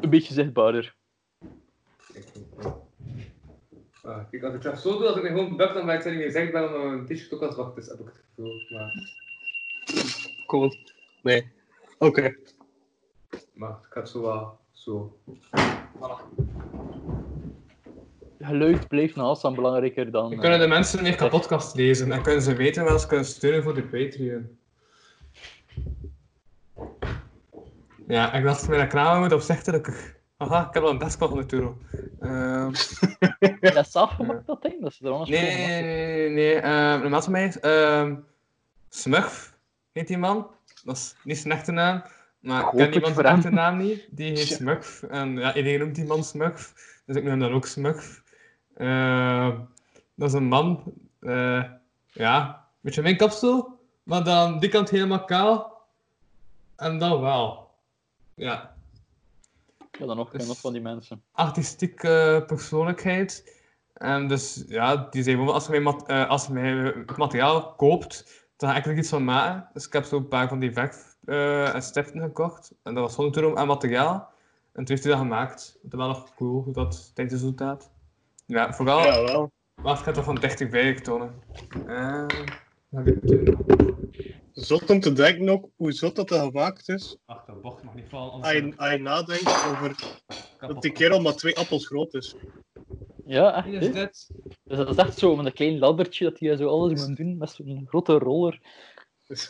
een 0.00 0.10
beetje 0.10 0.34
zichtbaarder. 0.34 0.96
Ah, 2.58 2.76
kijk, 4.02 4.42
als 4.42 4.54
ik 4.54 4.62
dat 4.62 4.80
zo 4.80 4.98
doe, 4.98 5.06
als 5.06 5.16
ik 5.16 5.22
me 5.22 5.28
gewoon 5.28 5.56
bukt, 5.56 5.74
dan 5.74 5.86
ben 5.86 5.98
ik 5.98 6.04
niet 6.04 6.14
meer 6.14 6.30
zichtbaar, 6.30 6.66
omdat 6.66 6.82
mijn 6.82 7.06
t-shirt 7.06 7.32
ook 7.32 7.42
al 7.42 7.52
zwart 7.52 7.76
is, 7.76 7.86
heb 7.86 8.00
ik 8.00 8.06
het 8.06 8.24
gevoel. 8.34 8.52
Maar, 8.68 9.18
Cool. 10.46 10.74
Nee. 11.22 11.52
Oké. 11.98 12.36
maar 13.52 13.70
ik 13.70 13.86
ga 13.90 14.00
het 14.00 14.08
zo 14.08 14.22
wel 14.22 14.58
zo. 14.72 15.18
Geluid 18.38 18.88
blijft 18.88 19.16
nog 19.16 19.26
altijd 19.26 19.54
belangrijker 19.54 20.10
dan... 20.10 20.22
Dan 20.22 20.32
eh, 20.32 20.38
kunnen 20.38 20.58
de 20.58 20.66
mensen 20.66 21.02
meer 21.02 21.16
kapotkast 21.16 21.74
lezen 21.76 22.12
en 22.12 22.22
kunnen 22.22 22.42
ze 22.42 22.54
weten 22.54 22.84
waar 22.84 23.00
ze 23.00 23.06
kunnen 23.06 23.26
steunen 23.26 23.62
voor 23.62 23.74
de 23.74 23.82
Patreon. 23.82 24.58
Ja, 28.06 28.32
ik 28.32 28.44
dacht 28.44 28.68
mijn 28.68 28.88
kramen 28.88 29.20
moet 29.20 29.32
opzichtelijk. 29.32 30.19
Aha, 30.40 30.66
ik 30.68 30.74
heb 30.74 30.82
al 30.82 30.90
een 30.90 30.98
best 30.98 31.18
van 31.18 31.28
100 31.28 31.52
euro. 31.52 31.76
Dat 33.60 33.86
is 33.86 33.94
afgemaakt, 33.94 34.46
dat 34.46 34.62
ding? 34.62 34.80
Dat 34.80 34.90
is 34.90 35.00
er 35.00 35.10
anders 35.10 35.30
nee, 35.30 35.40
nee, 35.40 35.66
nee, 35.66 35.82
nee, 35.82 36.28
nee. 36.28 36.30
nee. 36.30 36.54
Ehm, 36.60 37.02
een 37.02 37.10
maat 37.10 37.24
van 37.24 37.32
mij 37.32 37.46
is 37.46 37.60
ehm, 37.60 38.14
Smurf, 38.88 39.54
heet 39.92 40.08
die 40.08 40.18
man. 40.18 40.50
Dat 40.84 40.96
is 40.96 41.14
niet 41.24 41.38
zijn 41.38 41.52
echte 41.52 41.72
naam, 41.72 42.02
maar 42.38 42.62
ik 42.62 42.70
ken 42.76 42.92
iemand 42.92 43.14
zijn 43.14 43.26
echte 43.26 43.50
naam 43.50 43.76
niet. 43.76 44.06
Die 44.10 44.28
heet 44.38 44.46
Smurf. 44.46 45.02
En 45.02 45.36
ja, 45.36 45.54
iedereen 45.54 45.78
noemt 45.78 45.94
die 45.94 46.04
man 46.04 46.24
Smurf, 46.24 46.72
dus 47.06 47.16
ik 47.16 47.24
noem 47.24 47.38
dan 47.38 47.52
ook 47.52 47.66
Smurf. 47.66 48.22
Ehm, 48.76 49.58
dat 50.14 50.28
is 50.28 50.34
een 50.34 50.48
man, 50.48 50.82
eh, 51.20 51.64
ja, 52.06 52.48
een 52.48 52.80
beetje 52.80 53.02
mijn 53.02 53.16
kapsel, 53.16 53.78
maar 54.02 54.24
dan 54.24 54.58
die 54.58 54.70
kant 54.70 54.90
helemaal 54.90 55.24
kaal. 55.24 55.82
En 56.76 56.98
dan 56.98 57.20
wel. 57.20 57.70
Ja, 58.34 58.74
Ja, 60.00 60.06
dan 60.06 60.16
nog 60.16 60.30
genoeg 60.30 60.60
van 60.60 60.72
die 60.72 60.82
mensen. 60.82 61.22
artistieke 61.32 62.44
persoonlijkheid. 62.46 63.58
En 63.92 64.28
dus 64.28 64.64
ja, 64.66 64.96
die 65.10 65.22
zei 65.22 65.38
als 65.48 65.64
je 65.64 65.70
mijn, 65.70 65.82
mat- 65.82 66.08
eh, 66.08 66.28
als 66.28 66.46
je 66.46 66.52
mijn 66.52 67.04
materiaal 67.16 67.74
koopt, 67.74 68.48
dan 68.56 68.70
ga 68.70 68.76
ik 68.76 68.86
er 68.86 68.96
iets 68.98 69.08
van 69.08 69.24
maken. 69.24 69.68
Dus 69.72 69.86
ik 69.86 69.92
heb 69.92 70.04
zo 70.04 70.16
een 70.16 70.28
paar 70.28 70.48
van 70.48 70.58
die 70.58 70.72
verf 70.72 71.16
eh, 71.24 71.74
en 71.74 71.82
stiften 71.82 72.20
gekocht. 72.20 72.72
En 72.82 72.94
dat 72.94 73.02
was 73.02 73.14
100 73.16 73.36
euro 73.36 73.54
aan 73.56 73.66
materiaal. 73.66 74.14
En 74.72 74.84
toen 74.84 74.86
heeft 74.88 75.02
hij 75.02 75.12
dat 75.12 75.20
gemaakt. 75.22 75.78
Het 75.82 75.92
is 75.92 75.98
wel 75.98 76.08
nog 76.08 76.34
cool 76.34 76.62
hoe 76.62 76.72
dat 76.72 77.10
tijdens 77.14 77.40
de 77.40 77.46
zoetaat. 77.46 77.90
Ja, 78.46 78.72
vooral, 78.72 79.06
Ja, 79.06 79.22
wel. 79.22 79.50
maar 79.80 79.92
het 79.94 80.02
gaat 80.02 80.14
toch 80.14 80.24
van 80.24 80.38
30, 80.38 80.70
50 80.70 81.04
tonnen. 81.04 81.42
Eh, 81.84 82.28
Zot 84.52 84.90
om 84.90 85.00
te 85.00 85.12
denken 85.12 85.48
ook 85.48 85.68
hoe 85.76 85.92
zot 85.92 86.16
dat 86.16 86.28
dat 86.28 86.40
gemaakt 86.40 86.88
is. 86.88 87.16
Ach, 87.26 87.44
de 87.44 87.52
bocht 87.52 87.82
mag 87.82 87.94
niet 87.94 88.08
vallen. 88.08 88.32
Als 88.32 88.52
je, 88.52 88.72
als 88.76 88.90
je 88.90 88.98
nadenkt 88.98 89.46
over 89.46 90.18
dat 90.58 90.82
die 90.82 90.92
kerel 90.92 91.20
maar 91.20 91.34
twee 91.36 91.58
appels 91.58 91.86
groot 91.86 92.14
is. 92.14 92.34
Ja, 93.24 93.54
echt. 93.54 93.66
Is 93.82 93.92
dit. 93.92 94.30
Dus 94.64 94.76
dat 94.76 94.88
is 94.88 94.96
echt 94.96 95.18
zo 95.18 95.36
met 95.36 95.46
een 95.46 95.52
klein 95.52 95.78
laddertje 95.78 96.24
dat 96.24 96.38
hij 96.38 96.56
zo 96.56 96.68
alles 96.68 97.06
moet 97.06 97.16
doen 97.16 97.36
met 97.38 97.50
zo'n 97.50 97.86
grote 97.88 98.18
roller. 98.18 98.60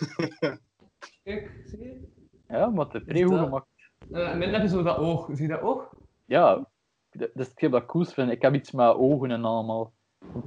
Kijk, 1.23 1.63
zie 1.67 1.79
je? 1.79 2.01
Ja, 2.49 2.67
maar 2.69 2.87
het 2.93 3.03
is 3.07 3.23
goed 3.23 3.31
dat- 3.31 3.45
gemaakt. 3.45 3.67
Uh, 4.11 4.31
en 4.31 4.41
dan 4.41 4.49
heb 4.49 4.63
je 4.63 4.69
zo 4.69 4.83
dat 4.83 4.97
oog. 4.97 5.29
Zie 5.33 5.47
je 5.47 5.53
dat 5.53 5.61
oog? 5.61 5.95
Ja, 6.27 6.69
dat 7.11 7.31
is 7.35 7.47
hetgeen 7.47 7.71
dat 7.71 7.83
ik 7.83 7.89
cool 7.89 8.05
vind. 8.05 8.31
Ik 8.31 8.43
heb 8.43 8.55
iets 8.55 8.71
met 8.71 8.95
ogen 8.95 9.31
en 9.31 9.45
allemaal. 9.45 9.93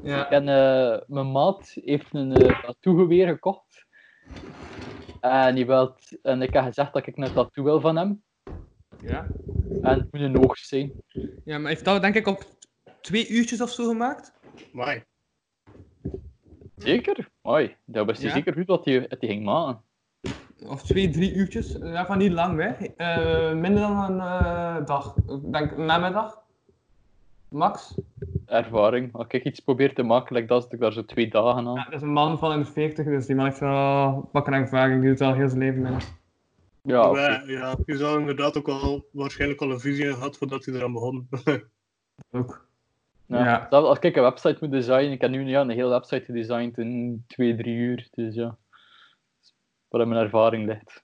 Ja. 0.03 0.21
Ik 0.21 0.29
ken, 0.29 0.47
eh, 0.47 0.99
mijn 1.07 1.31
maat 1.31 1.71
heeft 1.83 2.13
een 2.13 2.41
uh, 2.41 2.61
tattoo-geweer 2.61 3.27
gekocht. 3.27 3.85
En, 5.19 5.55
die 5.55 5.65
wilt, 5.65 6.21
en 6.21 6.41
ik 6.41 6.53
heb 6.53 6.63
gezegd 6.63 6.93
dat 6.93 7.07
ik 7.07 7.17
een 7.17 7.33
tattoo 7.33 7.63
wil 7.63 7.81
van 7.81 7.95
hem. 7.95 8.23
Ja. 8.99 9.27
En 9.81 9.99
het 9.99 10.11
moet 10.11 10.21
een 10.21 10.43
oog 10.43 10.57
zijn. 10.57 10.91
Ja, 11.43 11.57
maar 11.57 11.69
heeft 11.69 11.85
dat 11.85 12.01
denk 12.01 12.15
ik 12.15 12.27
op 12.27 12.43
twee 13.01 13.27
uurtjes 13.27 13.61
of 13.61 13.69
zo 13.69 13.87
gemaakt? 13.87 14.33
Maar 14.71 15.05
Zeker? 16.77 17.29
Hoi, 17.41 17.75
dat 17.85 18.05
wist 18.05 18.19
hij 18.19 18.27
Ja? 18.29 18.35
zeker 18.35 18.53
goed 18.53 18.67
wat 18.67 18.85
hij, 18.85 18.99
wat 18.99 19.21
hij 19.21 19.29
ging 19.29 19.43
maken. 19.43 19.83
Of 20.67 20.83
twee, 20.83 21.09
drie 21.09 21.33
uurtjes. 21.33 21.79
Eh, 21.79 21.91
Ja, 21.91 22.05
van 22.05 22.17
niet 22.17 22.31
lang 22.31 22.55
weg. 22.55 22.81
Eh, 22.81 23.53
minder 23.53 23.81
dan 23.81 23.97
een 23.97 24.19
eh, 24.19 24.85
dag. 24.85 25.15
Ik 25.17 25.53
denk 25.53 25.71
een 25.71 25.85
namiddag. 25.85 26.42
Max. 27.53 27.95
Ervaring. 28.45 29.13
Als 29.13 29.27
ik 29.27 29.43
iets 29.43 29.59
probeer 29.59 29.93
te 29.93 30.03
maken, 30.03 30.35
like 30.35 30.47
dat 30.47 30.63
zit 30.63 30.73
ik 30.73 30.79
daar 30.79 30.93
zo 30.93 31.05
twee 31.05 31.29
dagen 31.29 31.67
aan. 31.67 31.75
Ja, 31.75 31.83
dat 31.83 31.93
is 31.93 32.01
een 32.01 32.13
man 32.13 32.39
van 32.39 32.51
in 32.51 32.59
de 32.59 32.65
40, 32.65 33.05
dus 33.05 33.25
die 33.25 33.35
man 33.35 33.45
heeft 33.45 33.59
wel 33.59 34.29
pakken 34.31 34.53
ervaring. 34.53 35.01
Die 35.01 35.09
doet 35.09 35.21
al 35.21 35.33
heel 35.33 35.47
zijn 35.47 35.59
leven 35.59 35.85
in. 35.85 35.97
Ja, 36.81 37.09
oké. 37.09 37.43
ja, 37.45 37.77
je 37.85 37.97
zou 37.97 38.19
inderdaad 38.19 38.57
ook 38.57 38.67
al 38.67 39.05
waarschijnlijk 39.11 39.61
al 39.61 39.71
een 39.71 39.79
visie 39.79 40.13
gehad 40.13 40.37
voordat 40.37 40.65
hij 40.65 40.75
eraan 40.75 40.93
begon. 40.93 41.27
Ook. 42.31 42.67
Ja. 43.25 43.67
Als 43.69 43.99
ik 43.99 44.15
een 44.15 44.23
website 44.23 44.57
moet 44.59 44.71
designen, 44.71 45.11
ik 45.11 45.21
heb 45.21 45.31
nu 45.31 45.47
ja, 45.47 45.61
een 45.61 45.69
hele 45.69 45.89
website 45.89 46.25
gedesigned 46.25 46.77
in 46.77 47.23
twee, 47.27 47.55
drie 47.55 47.75
uur. 47.75 48.07
Dus 48.11 48.35
ja, 48.35 48.57
waar 49.87 50.07
mijn 50.07 50.21
ervaring 50.21 50.65
ligt. 50.65 51.03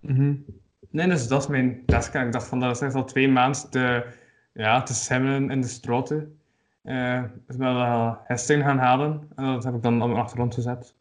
Mhm. 0.00 0.34
Nee, 0.90 1.08
dus 1.08 1.28
dat 1.28 1.40
is 1.40 1.46
mijn 1.46 1.82
task. 1.86 2.14
Ik 2.14 2.32
dacht 2.32 2.48
van, 2.48 2.60
dat 2.60 2.76
is 2.76 2.80
echt 2.80 2.94
al 2.94 3.04
twee 3.04 3.28
maanden 3.28 3.70
te, 3.70 4.06
ja, 4.52 4.82
te 4.82 4.94
simmelen 4.94 5.50
in 5.50 5.60
de 5.60 5.66
stroten. 5.66 6.38
Eh 6.82 7.22
dus 7.46 7.56
wel 7.56 7.74
uh, 7.76 8.14
hesting 8.24 8.62
gaan 8.62 8.78
halen. 8.78 9.30
En 9.36 9.44
dat 9.44 9.64
heb 9.64 9.74
ik 9.74 9.82
dan 9.82 10.02
op 10.02 10.08
mijn 10.08 10.20
achtergrond 10.20 10.54
gezet. 10.54 10.94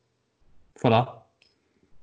Voilà. 0.78 1.20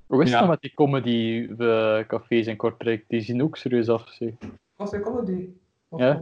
Hoe 0.07 0.23
is 0.23 0.25
het 0.25 0.29
Ja. 0.29 0.37
nou 0.39 0.49
met 0.49 0.61
die 0.61 0.75
comedy 0.75 1.49
eh, 1.59 1.99
cafés 2.07 2.47
in 2.47 2.57
Kortrijk? 2.57 3.05
Die 3.09 3.20
zien 3.20 3.43
ook 3.43 3.57
serieus 3.57 3.89
af. 3.89 4.09
zeg. 4.09 4.33
Was 4.77 4.91
die 4.91 5.01
comedy? 5.01 5.49
Of 5.89 6.01
Ja. 6.01 6.20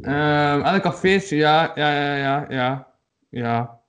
Ehm, 0.00 0.62
aan 0.64 0.74
de 0.74 0.80
cafés, 0.80 1.28
ja, 1.28 1.72
ja, 1.74 1.90
ja, 1.94 2.16
ja, 2.16 2.46
ja. 2.48 2.88
Ja, 3.28 3.80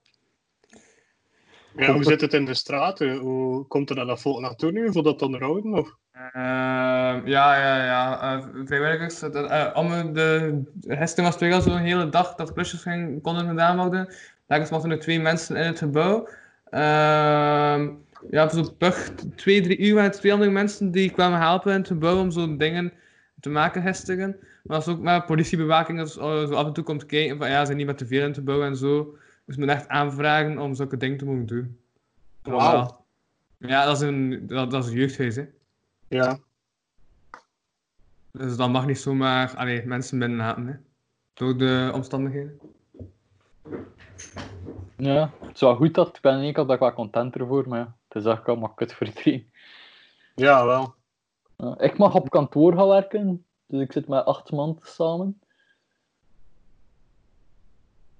Ja, 1.77 1.93
hoe 1.93 2.03
zit 2.03 2.21
het 2.21 2.33
in 2.33 2.45
de 2.45 2.53
straten? 2.53 3.17
Hoe 3.17 3.63
komt 3.65 3.89
er 3.89 3.95
dan 3.95 4.07
dat 4.07 4.21
volk 4.21 4.39
naartoe 4.39 4.71
nu? 4.71 4.91
Voor 4.91 5.03
dat 5.03 5.21
onderhouden? 5.21 5.73
Of? 5.73 5.95
Ehm, 6.15 7.27
ja, 7.27 7.57
ja, 7.57 7.83
ja. 7.85 8.21
eh, 8.21 8.45
vrijwilligers. 8.65 9.21
eh, 9.21 9.61
eh, 9.61 9.75
om 9.75 10.13
de 10.13 10.61
hesting 10.87 11.27
was 11.27 11.35
twee 11.37 11.53
al 11.53 11.61
zo'n 11.61 11.77
hele 11.77 12.09
dag 12.09 12.35
dat 12.35 12.53
klusjes 12.53 12.81
ging, 12.81 13.21
konden 13.21 13.47
gedaan 13.47 13.77
worden. 13.77 14.13
Daargens 14.47 14.71
mochten 14.71 14.91
er 14.91 14.99
twee 14.99 15.19
mensen 15.19 15.55
in 15.55 15.65
het 15.65 15.77
gebouw. 15.77 16.27
Ehm, 16.69 17.89
ja, 18.29 18.49
voor 18.49 18.63
zo'n 18.65 18.77
pug, 18.77 19.11
twee, 19.35 19.61
drie 19.61 19.77
uur 19.77 19.93
waren 19.93 20.09
het 20.09 20.19
twee 20.19 20.33
andere 20.33 20.51
mensen 20.51 20.91
die 20.91 21.09
kwamen 21.11 21.39
helpen 21.39 21.71
in 21.71 21.77
het 21.77 21.87
gebouw 21.87 22.19
om 22.19 22.31
zo'n 22.31 22.57
dingen 22.57 22.93
te 23.39 23.49
maken, 23.49 23.81
hestingen. 23.81 24.37
Maar 24.63 24.75
als 24.75 24.87
ook 24.87 24.99
met 24.99 25.25
politiebewaking 25.25 25.97
dat 25.97 26.11
zo 26.11 26.45
zo 26.45 26.53
af 26.53 26.65
en 26.67 26.73
toe 26.73 26.83
komt 26.83 27.05
kijken 27.05 27.37
van 27.37 27.49
ja, 27.49 27.65
zijn 27.65 27.77
niet 27.77 27.85
met 27.85 27.97
te 27.97 28.05
veel 28.07 28.21
in 28.21 28.27
het 28.27 28.35
gebouw 28.35 28.63
en 28.63 28.75
zo. 28.75 29.17
Dus 29.45 29.55
men 29.57 29.69
echt 29.69 29.87
aanvragen 29.87 30.59
om 30.59 30.75
zulke 30.75 30.97
dingen 30.97 31.17
te 31.17 31.25
mogen 31.25 31.45
doen. 31.45 31.79
Ja, 33.57 33.85
dat 33.85 33.95
is 33.95 34.01
een, 34.01 34.47
dat, 34.47 34.71
dat 34.71 34.83
is 34.83 34.89
een 34.89 34.95
jeugdhuis, 34.97 35.35
hè. 35.35 35.45
Ja. 36.15 36.37
Dus 38.31 38.57
dat 38.57 38.69
mag 38.69 38.85
niet 38.85 38.99
zomaar 38.99 39.55
allee, 39.55 39.85
mensen 39.85 40.19
binnenlaten, 40.19 40.67
hè. 40.67 40.73
Door 41.33 41.57
de 41.57 41.91
omstandigheden. 41.93 42.59
Ja, 44.97 45.31
het 45.39 45.53
is 45.53 45.59
wel 45.61 45.75
goed 45.75 45.93
dat 45.93 46.15
ik 46.15 46.21
ben 46.21 46.37
de 46.37 46.43
ene 46.43 46.51
kant 46.51 46.67
ben 46.67 46.75
ik 46.75 46.81
wel 46.81 46.93
content 46.93 47.35
ervoor, 47.35 47.67
maar 47.67 47.79
ja, 47.79 47.95
het 48.07 48.23
is 48.23 48.31
echt 48.31 48.47
allemaal 48.47 48.73
kut 48.73 48.93
voor 48.93 49.07
iedereen. 49.07 49.51
Ja, 50.35 50.65
wel. 50.65 50.95
Ja, 51.57 51.79
ik 51.79 51.97
mag 51.97 52.15
op 52.15 52.29
kantoor 52.29 52.73
gaan 52.77 52.87
werken, 52.87 53.45
dus 53.65 53.81
ik 53.81 53.91
zit 53.91 54.07
met 54.07 54.25
acht 54.25 54.51
man 54.51 54.79
samen. 54.81 55.39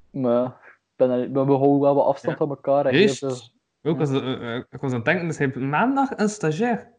Maar 0.10 0.46
ik 0.46 0.80
ben 0.96 1.10
er, 1.10 1.32
we 1.32 1.40
houden 1.40 1.80
wel 1.80 1.96
wat 1.96 2.06
afstand 2.06 2.40
Ja. 2.40 2.46
van 2.46 2.56
elkaar. 2.56 2.86
Ook 3.82 4.00
als, 4.00 4.10
eh, 4.12 4.56
eh, 4.56 4.64
ik 4.70 4.82
was 4.82 4.92
aan 4.92 4.96
het 4.96 5.06
denken, 5.06 5.28
dus 5.28 5.38
hij 5.38 5.46
heeft 5.46 5.60
maandag 5.60 6.10
een 6.18 6.30
stagiair. 6.30 6.94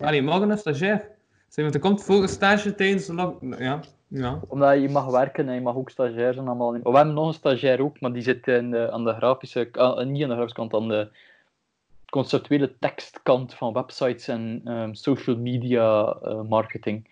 Allee, 0.00 0.22
morgen 0.22 0.50
een 0.50 0.58
stagiair. 0.58 1.08
Dus 1.46 1.56
want 1.56 1.74
er 1.74 1.80
komt 1.80 2.04
voor 2.04 2.22
een 2.22 2.28
stage 2.28 2.74
tijdens 2.74 3.06
de. 3.06 3.36
Ja, 3.58 3.80
ja. 4.08 4.40
Omdat 4.48 4.80
je 4.80 4.88
mag 4.88 5.06
werken 5.06 5.48
en 5.48 5.54
je 5.54 5.60
mag 5.60 5.74
ook 5.74 5.90
stagiair 5.90 6.34
zijn. 6.34 6.46
Allemaal. 6.46 6.72
We 6.72 6.96
hebben 6.96 7.14
nog 7.14 7.26
een 7.26 7.34
stagiair 7.34 7.82
ook, 7.82 8.00
maar 8.00 8.12
die 8.12 8.22
zit 8.22 8.46
in 8.46 8.70
de, 8.70 8.90
aan 8.90 9.04
de 9.04 9.14
grafische... 9.14 9.68
ah, 9.72 10.06
niet 10.06 10.22
aan 10.22 10.28
de 10.28 10.34
grafische 10.34 10.54
kant, 10.54 10.74
aan 10.74 10.88
de 10.88 11.08
conceptuele 12.10 12.78
tekstkant 12.78 13.54
van 13.54 13.72
websites 13.72 14.28
en 14.28 14.60
ehm, 14.64 14.92
social 14.92 15.36
media 15.36 16.16
eh, 16.22 16.42
marketing. 16.42 17.08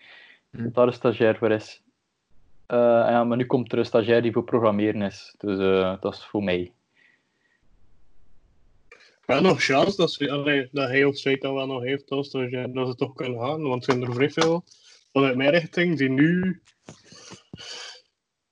Hm. 0.49 0.63
Dat 0.63 0.73
daar 0.73 0.87
een 0.87 0.93
stagiair 0.93 1.37
voor 1.37 1.51
is. 1.51 1.81
Eh, 2.65 2.77
ja, 2.77 3.23
maar 3.23 3.37
nu 3.37 3.45
komt 3.45 3.71
er 3.71 3.77
een 3.77 3.85
stagiair 3.85 4.21
die 4.21 4.31
voor 4.31 4.43
programmeren 4.43 5.01
is. 5.01 5.35
Dus 5.37 5.59
eh, 5.59 5.93
dat 5.99 6.13
is 6.13 6.25
voor 6.25 6.43
mij. 6.43 6.71
Ja, 9.31 9.39
nog 9.39 9.61
chance 9.63 9.95
dat, 9.97 10.11
ze, 10.11 10.31
allee, 10.31 10.69
dat 10.71 10.87
hij 10.87 11.03
of 11.03 11.17
zij 11.17 11.35
dat 11.37 11.53
wel 11.53 11.65
nog 11.67 11.83
heeft 11.83 12.09
als 12.09 12.29
dat 12.31 12.87
ze 12.87 12.93
toch 12.95 13.13
kunnen 13.13 13.39
gaan. 13.39 13.61
Want 13.61 13.87
er 13.87 13.93
zijn 13.93 14.03
er 14.05 14.13
vrij 14.13 14.29
veel 14.29 14.63
vanuit 15.11 15.35
mijn 15.35 15.49
richting 15.49 15.97
die 15.97 16.09
nu 16.09 16.61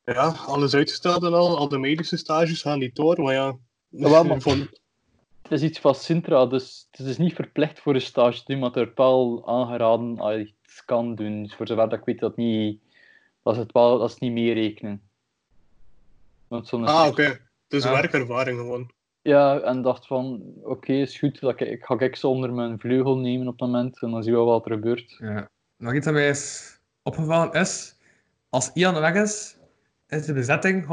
ja, 0.03 0.27
alles 0.45 0.73
uitgesteld 0.73 1.23
en 1.23 1.33
al. 1.33 1.57
Al 1.57 1.67
de 1.69 1.77
medische 1.77 2.17
stages 2.17 2.61
gaan 2.61 2.79
niet 2.79 2.95
door, 2.95 3.21
maar 3.21 3.33
ja. 3.33 3.57
Ja, 3.89 4.09
wel, 4.09 4.23
maar- 4.23 4.41
Van, 4.49 4.59
Het 5.41 5.51
is 5.51 5.61
iets 5.61 5.79
van 5.79 5.95
Sintra, 5.95 6.45
dus 6.45 6.87
het 6.91 7.07
is 7.07 7.17
niet 7.17 7.33
verplicht 7.33 7.79
voor 7.79 7.93
een 7.93 8.01
stage 8.01 8.37
te 8.37 8.43
doen, 8.51 8.59
maar 8.59 8.71
wordt 8.71 8.97
wel 8.97 9.43
aangeraden 9.47 10.19
als 10.19 10.33
je 10.35 10.53
iets 10.63 10.85
kan 10.85 11.15
doen. 11.15 11.43
Dus 11.43 11.55
voor 11.55 11.67
zover 11.67 11.89
dat 11.89 11.99
ik 11.99 12.05
weet 12.05 12.19
dat 12.19 12.35
niet, 12.35 12.81
dat 13.43 13.53
is 13.53 13.59
het 13.59 13.71
wel, 13.71 13.97
dat 13.99 14.09
is 14.09 14.17
niet 14.17 14.31
meer 14.31 14.53
rekenen. 14.53 15.09
Want 16.47 16.67
zo'n 16.67 16.85
ah, 16.85 17.07
oké. 17.07 17.23
Het 17.23 17.73
is 17.79 17.83
Ja. 17.83 17.91
werkervaring 17.91 18.59
gewoon. 18.59 18.91
Ja, 19.21 19.59
en 19.59 19.81
dacht 19.81 20.07
van, 20.07 20.43
oké, 20.63 20.93
is 20.93 21.19
goed, 21.19 21.39
dat 21.39 21.59
ik, 21.59 21.67
ik 21.67 21.85
ga 21.85 21.99
ik 21.99 22.15
zo 22.15 22.29
onder 22.29 22.53
mijn 22.53 22.79
vleugel 22.79 23.17
nemen 23.17 23.47
op 23.47 23.59
het 23.59 23.69
moment, 23.69 24.01
en 24.01 24.11
dan 24.11 24.23
zien 24.23 24.31
we 24.33 24.39
wel 24.39 24.47
wat 24.47 24.65
er 24.65 24.71
gebeurt. 24.71 25.15
ja. 25.19 25.49
Nog 25.77 25.93
iets 25.93 26.05
dat 26.05 26.13
mij 26.13 26.29
is 26.29 26.77
opgevallen 27.03 27.51
is, 27.53 27.97
als 28.49 28.71
Ian 28.73 28.99
weg 28.99 29.13
is, 29.13 29.57
is 30.07 30.25
de 30.25 30.33
bezetting 30.33 30.85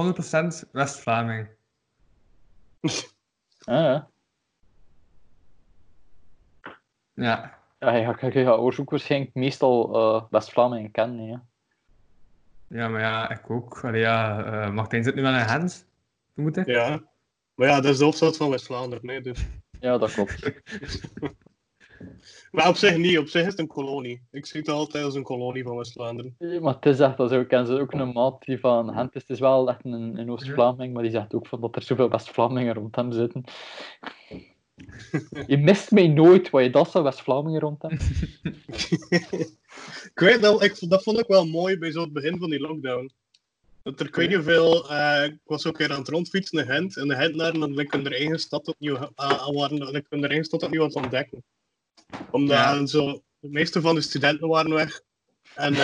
100% 0.66 0.70
West-Vlaming. 0.70 1.48
Ah, 3.64 3.74
ja. 3.74 4.08
Ja. 7.14 7.58
Ja, 7.78 7.94
je 7.94 8.04
gaat, 8.04 8.32
je 8.32 8.44
gaat 8.44 8.78
ook 8.78 8.90
waarschijnlijk 8.90 9.34
meestal 9.34 9.94
eh 9.94 10.22
West-Vlamingen 10.30 10.90
kennen, 10.90 11.26
ja. 11.26 11.44
Ja, 12.68 12.88
maar 12.88 13.00
ja, 13.00 13.30
ik 13.30 13.50
ook. 13.50 13.84
Allee, 13.84 14.00
ja, 14.00 14.44
eh, 14.44 14.70
Martijn 14.70 15.04
zit 15.04 15.14
nu 15.14 15.22
wel 15.22 15.34
in 15.34 15.48
Gent, 15.48 15.86
vermoed 16.34 16.56
ik. 16.56 16.66
Ja. 16.66 17.02
Maar 17.56 17.68
ja, 17.68 17.80
dat 17.80 17.92
is 17.92 17.98
de 17.98 18.04
hoofdstad 18.04 18.36
van 18.36 18.50
West-Vlaanderen. 18.50 19.06
Nee, 19.06 19.20
dus. 19.20 19.46
Ja, 19.80 19.98
dat 19.98 20.12
klopt. 20.12 20.42
Maar 22.50 22.68
op 22.68 22.76
zich 22.76 22.96
niet, 22.96 23.18
op 23.18 23.28
zich 23.28 23.40
is 23.40 23.46
het 23.46 23.58
een 23.58 23.66
kolonie. 23.66 24.22
Ik 24.30 24.46
zie 24.46 24.60
het 24.60 24.68
altijd 24.68 25.04
als 25.04 25.14
een 25.14 25.22
kolonie 25.22 25.62
van 25.62 25.76
West-Vlaanderen. 25.76 26.34
Ja, 26.38 26.60
Maar 26.60 26.74
het 26.74 26.86
is 26.86 27.00
echt, 27.00 27.16
dat 27.16 27.30
is 27.30 27.38
ook, 27.38 27.50
en 27.50 27.66
ze 27.66 27.80
ook 27.80 27.92
een 27.92 28.12
maat 28.12 28.44
die 28.44 28.60
van 28.60 28.92
Gent 28.94 29.14
is, 29.14 29.20
het 29.20 29.30
is 29.30 29.38
wel 29.38 29.68
echt 29.68 29.84
een, 29.84 30.18
een 30.18 30.30
Oost-Vlaming, 30.30 30.92
maar 30.92 31.02
die 31.02 31.12
zegt 31.12 31.34
ook 31.34 31.46
van 31.46 31.60
dat 31.60 31.76
er 31.76 31.82
zoveel 31.82 32.10
West-Vlamingen 32.10 32.74
rond 32.74 32.96
hem 32.96 33.12
zitten. 33.12 33.44
Je 35.46 35.56
mist 35.56 35.90
mij 35.90 36.08
nooit, 36.08 36.50
wat 36.50 36.62
je 36.62 36.70
dat 36.70 36.90
zou 36.90 37.04
West-Vlamingen 37.04 37.60
rond 37.60 37.82
hem. 37.82 37.92
ik 40.12 40.20
weet 40.20 40.40
dat, 40.42 40.62
ik, 40.62 40.88
dat 40.88 41.02
vond 41.02 41.18
ik 41.18 41.26
wel 41.26 41.46
mooi 41.46 41.78
bij 41.78 41.90
zo'n 41.92 42.12
begin 42.12 42.38
van 42.38 42.50
die 42.50 42.60
lockdown. 42.60 43.12
Er, 43.86 44.06
ik 44.06 44.14
weet 44.14 44.28
niet 44.28 44.36
hoeveel, 44.36 44.92
ik 45.24 45.38
was 45.44 45.66
ook 45.66 45.74
keer 45.74 45.92
aan 45.92 45.98
het 45.98 46.08
rondfietsen 46.08 46.58
in 46.58 46.66
Gent, 46.66 46.96
en 46.96 47.08
de 47.08 47.14
Gentenaren 47.16 47.60
dan 47.60 47.74
lekker 47.74 48.02
hun 48.02 48.12
eigen 48.12 48.38
stad 48.38 48.66
opnieuw, 48.66 48.94
uh, 48.94 49.48
waren 49.48 49.90
lekker 49.90 50.18
hun 50.18 50.24
eigen 50.24 50.44
stad 50.44 50.62
opnieuw 50.62 50.80
aan 50.80 50.86
het 50.86 50.96
ontdekken. 50.96 51.44
Omdat 52.30 52.56
Ja. 52.56 52.86
zo, 52.86 53.22
de 53.38 53.48
meeste 53.48 53.80
van 53.80 53.94
de 53.94 54.00
studenten 54.00 54.48
waren 54.48 54.72
weg. 54.72 55.00
En 55.54 55.74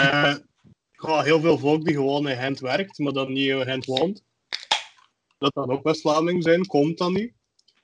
gewoon 0.92 1.24
heel 1.24 1.40
veel 1.40 1.58
volk 1.58 1.84
die 1.84 1.94
gewoon 1.94 2.28
in 2.28 2.36
Gent 2.36 2.60
werkt, 2.60 2.98
maar 2.98 3.12
dan 3.12 3.32
niet 3.32 3.48
in 3.48 3.62
Gent 3.62 3.84
woont. 3.84 4.22
dat 5.38 5.54
dat 5.54 5.68
ook 5.68 5.82
West-Vlamingen 5.82 6.42
zijn, 6.42 6.66
komt 6.66 6.98
dan 6.98 7.12
niet. 7.12 7.32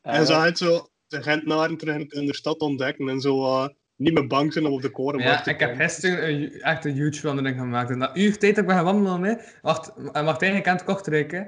En 0.03 0.27
ze 0.27 0.32
het 0.32 0.59
zo 0.59 0.89
de 1.07 1.23
Gentenaren 1.23 1.77
terug 1.77 1.97
in 1.97 2.27
de 2.27 2.35
stad 2.35 2.59
ontdekken 2.59 3.09
en 3.09 3.20
zo 3.20 3.45
eh, 3.45 3.69
niet 3.99 4.15
meer 4.15 4.27
bang 4.27 4.53
zijn 4.53 4.66
om 4.66 4.73
op 4.73 4.83
de 4.83 4.91
korenmarkt 4.91 5.39
Ja, 5.39 5.43
te 5.43 5.51
ik 5.51 5.61
heb 5.61 5.77
gisteren 5.77 6.29
een, 6.29 6.61
echt 6.61 6.85
een 6.85 6.93
huge 6.93 7.27
wandeling 7.27 7.59
gemaakt. 7.59 7.91
En 7.91 7.99
dat 7.99 8.16
uur 8.16 8.39
tijd 8.39 8.55
dat 8.55 8.65
ik 8.65 8.66
ben 8.66 8.77
gaan 8.77 8.85
wandelen, 8.85 9.23
hè. 9.23 9.35
Wacht, 9.62 10.12
Martijn, 10.12 10.62
kent 10.62 10.85
Kortrijk, 10.85 11.31
hè? 11.31 11.43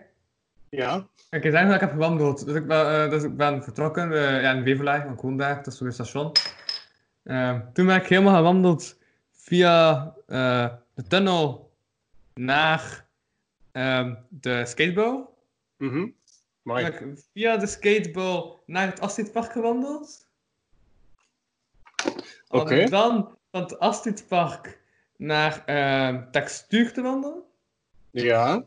Ja, 0.69 1.07
Ik 1.31 1.41
kan 1.41 1.51
zeggen 1.51 1.67
dat 1.67 1.75
ik 1.75 1.81
heb 1.81 1.91
gewandeld. 1.91 2.47
Dus 2.47 2.55
ik 2.55 2.67
ben, 2.67 3.03
eh, 3.03 3.11
dus 3.11 3.23
ik 3.23 3.37
ben 3.37 3.63
vertrokken 3.63 4.13
eh, 4.13 4.43
ja, 4.43 4.53
in 4.53 4.63
Wevelaar, 4.63 5.15
woon 5.17 5.37
daar, 5.37 5.57
dat 5.57 5.67
is 5.67 5.79
voor 5.79 5.87
het 5.87 5.95
station. 5.95 6.33
Ehm, 7.23 7.61
toen 7.73 7.87
ben 7.87 7.97
ik 7.97 8.07
helemaal 8.07 8.37
gewandeld 8.37 8.99
via 9.33 10.15
eh, 10.27 10.69
de 10.95 11.03
tunnel 11.03 11.73
naar 12.35 13.07
ehm, 13.73 14.15
de 14.29 14.73
Maar 16.63 16.83
ben 16.83 16.93
ik 16.93 17.25
via 17.33 17.57
de 17.57 17.67
skatebouw 17.67 18.61
naar 18.67 18.87
het 18.87 19.01
Astridpark 19.01 19.53
gewandeld. 19.53 20.30
Oké. 22.51 22.83
Om 22.85 22.91
dan 22.91 23.39
van 23.51 23.61
het 23.63 23.79
Astridpark 23.79 24.81
naar 25.17 25.63
ehm 25.67 26.31
Textuur 26.31 26.93
te 26.93 27.03
wandelen. 27.03 27.43
ja, 28.11 28.65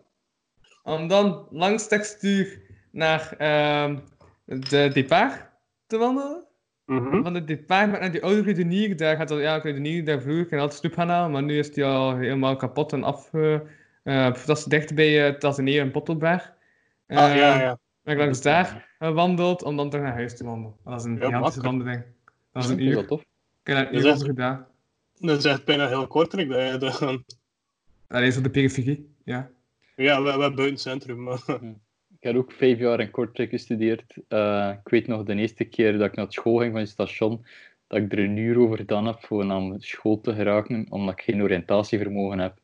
Om 0.84 1.08
dan 1.08 1.48
langs 1.50 1.88
Textuur 1.88 2.62
naar 2.92 3.36
ehm, 3.38 4.00
de 4.46 4.90
Depart 4.94 5.50
te 5.88 5.98
wandelen. 5.98 6.46
mhm. 6.86 7.22
Van 7.24 7.34
de 7.34 7.44
Depart 7.44 7.92
met 7.92 8.00
naar 8.00 8.12
die 8.12 8.24
oude 8.24 8.42
Rudenier. 8.42 8.98
Daar 8.98 9.16
gaat 9.16 9.28
dat, 9.28 9.40
ja, 9.40 9.58
Rudenier, 9.58 10.06
daar 10.06 10.22
vroeger 10.22 10.46
ging 10.46 10.62
altijd 10.62 10.80
snoep 10.80 10.94
gaan 10.94 11.10
halen, 11.10 11.32
maar 11.32 11.44
nu 11.44 11.58
is 11.60 11.74
die 11.74 11.86
al 11.86 12.16
helemaal 12.18 12.56
kapot 12.56 12.94
en 12.94 13.04
af. 13.04 13.34
eh, 13.34 13.54
eh, 14.04 14.34
dat 14.46 14.58
is 14.58 14.64
dicht 14.64 14.96
bij 14.96 15.30
uh, 15.30 15.36
Tazeneer 15.38 15.82
en 15.82 15.92
Pottelberg. 15.92 16.54
ah, 17.08 17.36
ja, 17.36 17.54
Ehm, 17.54 17.60
ja. 17.60 17.80
ben 18.02 18.14
ik 18.14 18.20
langs 18.20 18.42
daar 18.42 18.96
gewandeld 19.00 19.64
om 19.64 19.78
dan 19.78 19.90
terug 19.90 20.06
naar 20.06 20.14
huis 20.16 20.38
te 20.38 20.44
wandelen. 20.46 20.76
Dat 20.84 21.00
is 21.00 21.06
een 21.06 21.18
Ja, 21.18 21.26
gigantische 21.26 21.62
makkelijk. 21.62 21.66
wandeling. 21.66 22.04
Dat 22.52 22.64
is 22.64 22.70
een 22.70 22.80
uur. 22.82 22.96
dat 22.96 23.08
tof. 23.08 23.24
Ik 23.64 23.74
heb 23.74 23.76
daar 23.76 23.94
een 23.94 24.02
Dat 24.02 24.16
is 24.16 24.24
gedaan. 24.24 24.68
Dat 25.20 25.38
is 25.38 25.46
echt 25.46 25.66
bijna 25.66 25.88
heel 25.88 26.08
kortrijk 26.08 26.50
dat 26.50 26.72
je 26.72 26.78
dat. 26.78 27.38
Alleen 28.08 28.32
zo 28.32 28.42
de 28.42 28.50
periferie, 28.50 29.16
ja. 29.24 29.52
Ja, 29.96 30.24
we, 30.24 30.32
we 30.32 30.38
buiten 30.38 30.66
het 30.66 30.82
centrum. 30.82 31.24
Maar... 31.24 31.44
Ik 32.24 32.30
heb 32.30 32.38
ook 32.38 32.52
vijf 32.52 32.80
jaar 32.80 33.00
in 33.00 33.12
Kortrijk 33.12 33.50
gestudeerd. 33.50 34.18
Eh, 34.28 34.74
ik 34.84 34.90
weet 34.90 35.08
nog 35.08 35.24
de 35.24 35.36
eerste 35.36 35.64
keer 35.64 35.98
dat 35.98 36.08
ik 36.08 36.16
naar 36.16 36.32
school 36.32 36.58
ging 36.58 36.72
van 36.72 36.82
het 36.82 36.90
station, 36.90 37.46
dat 37.88 38.00
ik 38.00 38.12
er 38.12 38.20
een 38.20 38.38
uur 38.38 38.58
over 38.60 38.78
gedaan 38.78 39.06
heb 39.06 39.26
voor 39.26 39.46
naar 39.46 39.76
school 39.78 40.22
te 40.22 40.34
geraken, 40.34 40.86
omdat 40.90 41.20
ik 41.20 41.24
geen 41.24 41.42
oriëntatievermogen 41.42 42.40
heb. 42.40 42.58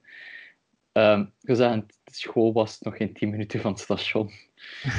Ehm 0.91 1.19
ik 1.21 1.47
wil 1.47 1.55
zeggen, 1.55 1.85
de 2.03 2.13
school 2.13 2.53
was 2.53 2.79
nog 2.79 2.97
geen 2.97 3.13
tien 3.13 3.29
minuten 3.29 3.59
van 3.59 3.71
het 3.71 3.79
station. 3.79 4.31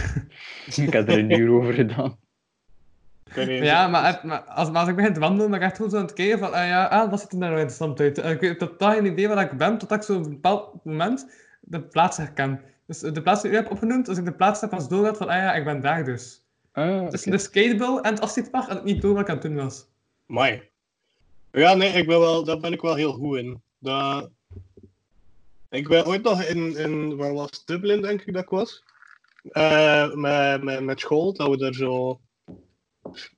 ik 0.86 0.92
heb 0.92 1.08
er 1.08 1.18
een 1.18 1.30
uur 1.30 1.50
over 1.50 1.74
gedaan. 1.74 2.18
Niet, 3.36 3.48
Ja, 3.64 3.88
maar, 3.88 4.06
het- 4.06 4.22
maar 4.22 4.40
als, 4.40 4.70
maar 4.70 4.80
als 4.80 4.88
ik 4.88 4.96
begin 4.96 5.12
te 5.14 5.20
wandelen, 5.20 5.50
dan 5.50 5.58
ben 5.60 5.68
ik 5.68 5.74
gewoon 5.74 5.90
zo 5.90 5.96
aan 5.96 6.02
het 6.02 6.12
kijken 6.12 6.38
van, 6.38 6.52
ah 6.52 6.66
ja, 6.66 6.84
ah, 6.86 7.10
wat 7.10 7.20
ziet 7.20 7.32
er 7.32 7.38
nou 7.38 7.52
interessant 7.52 8.00
uit? 8.00 8.18
En 8.18 8.30
ik 8.32 8.40
heb 8.40 8.58
totaal 8.58 8.92
geen 8.92 9.06
idee 9.06 9.28
waar 9.28 9.44
ik 9.52 9.58
ben, 9.58 9.78
totdat 9.78 9.98
ik 9.98 10.04
zo 10.04 10.16
op 10.18 10.24
een 10.24 10.30
bepaald 10.30 10.84
moment 10.84 11.30
de 11.60 11.80
plaats 11.80 12.16
herken. 12.16 12.60
Dus 12.86 13.02
eh, 13.02 13.12
de 13.12 13.22
plaats 13.22 13.42
die 13.42 13.50
u 13.50 13.54
hebt 13.54 13.70
opgenoemd, 13.70 14.08
als 14.08 14.18
ik 14.18 14.24
de 14.24 14.32
plaats 14.32 14.60
heb 14.60 14.72
als 14.72 14.88
doorgaat 14.88 15.16
van, 15.16 15.28
ah 15.28 15.36
ja, 15.36 15.54
ik 15.54 15.64
ben 15.64 15.80
daar 15.80 16.04
dus. 16.04 16.42
Ah, 16.72 17.06
Tussen 17.08 17.32
oké. 17.32 17.42
de 17.42 17.42
skateball 17.42 17.98
en 17.98 18.10
het 18.14 18.20
Astridpark 18.20 18.68
had 18.68 18.76
ik 18.78 18.84
niet 18.84 19.02
door 19.02 19.12
wat 19.12 19.22
ik 19.22 19.28
aan 19.28 19.34
het 19.34 19.42
doen 19.44 19.56
was. 19.56 19.86
Mai. 20.26 20.62
Ja, 21.52 21.74
nee, 21.74 21.92
ik 21.92 22.06
ben 22.06 22.18
wel, 22.20 22.44
daar 22.44 22.58
ben 22.58 22.72
ik 22.72 22.80
wel 22.80 22.94
heel 22.94 23.12
goed 23.12 23.36
in. 23.38 23.62
Dat... 23.78 24.30
Ik 25.70 25.88
ben 25.88 26.06
ooit 26.06 26.22
nog 26.22 26.42
in, 26.42 26.76
in, 26.76 27.16
waar 27.16 27.32
was 27.34 27.50
het? 27.50 27.62
Dublin, 27.64 28.02
denk 28.02 28.20
ik 28.22 28.32
dat 28.34 28.42
ik 28.42 28.48
was. 28.48 28.82
Eh, 29.50 30.14
met, 30.14 30.62
met, 30.62 30.84
met 30.84 31.00
school, 31.00 31.32
dat 31.32 31.48
we 31.58 31.66
er 31.66 31.74
zo 31.74 32.20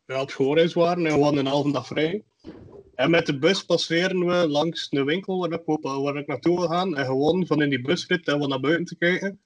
ja, 0.07 0.21
op 0.21 0.31
schoolreis 0.31 0.73
waren 0.75 1.07
en 1.07 1.15
we 1.17 1.23
hadden 1.23 1.41
een 1.47 1.53
halve 1.53 1.73
dag 1.73 1.87
vrij. 1.87 2.25
En 2.95 3.11
met 3.11 3.27
de 3.27 3.39
bus 3.39 3.65
passeren 3.65 4.27
we 4.27 4.49
langs 4.49 4.89
de 4.89 5.05
winkel 5.05 5.39
waar 5.39 5.53
ik, 5.53 5.69
op- 5.69 5.83
waar 5.83 6.17
ik 6.17 6.27
naartoe 6.27 6.59
wil 6.59 6.69
gaan. 6.69 6.97
En 6.97 7.05
gewoon 7.07 7.47
van 7.47 7.63
in 7.63 7.71
die 7.71 7.81
busrit 7.83 8.29
en 8.29 8.41
we 8.41 8.47
naar 8.47 8.61
buiten 8.61 8.85
te 8.85 8.97
kijken. 8.97 9.41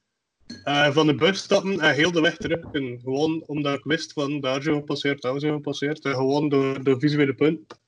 Eh, 0.63 0.91
van 0.91 1.07
de 1.07 1.15
bus 1.15 1.37
stappen 1.37 1.79
en 1.79 1.93
heel 1.95 2.11
de 2.11 2.21
weg 2.21 2.37
terug. 2.37 2.65
En 2.71 2.99
gewoon 3.03 3.43
omdat 3.45 3.77
ik 3.77 3.83
wist 3.83 4.13
van 4.13 4.39
daar 4.39 4.61
zijn 4.61 4.73
we 4.75 4.79
gepasseerd, 4.79 5.21
daar 5.21 5.39
zijn 5.39 5.51
we 5.51 5.57
gepasseerd. 5.57 6.05
En 6.05 6.13
gewoon 6.13 6.49
door 6.49 6.83
de 6.83 6.99
visuele 6.99 7.33
punt. 7.35 7.79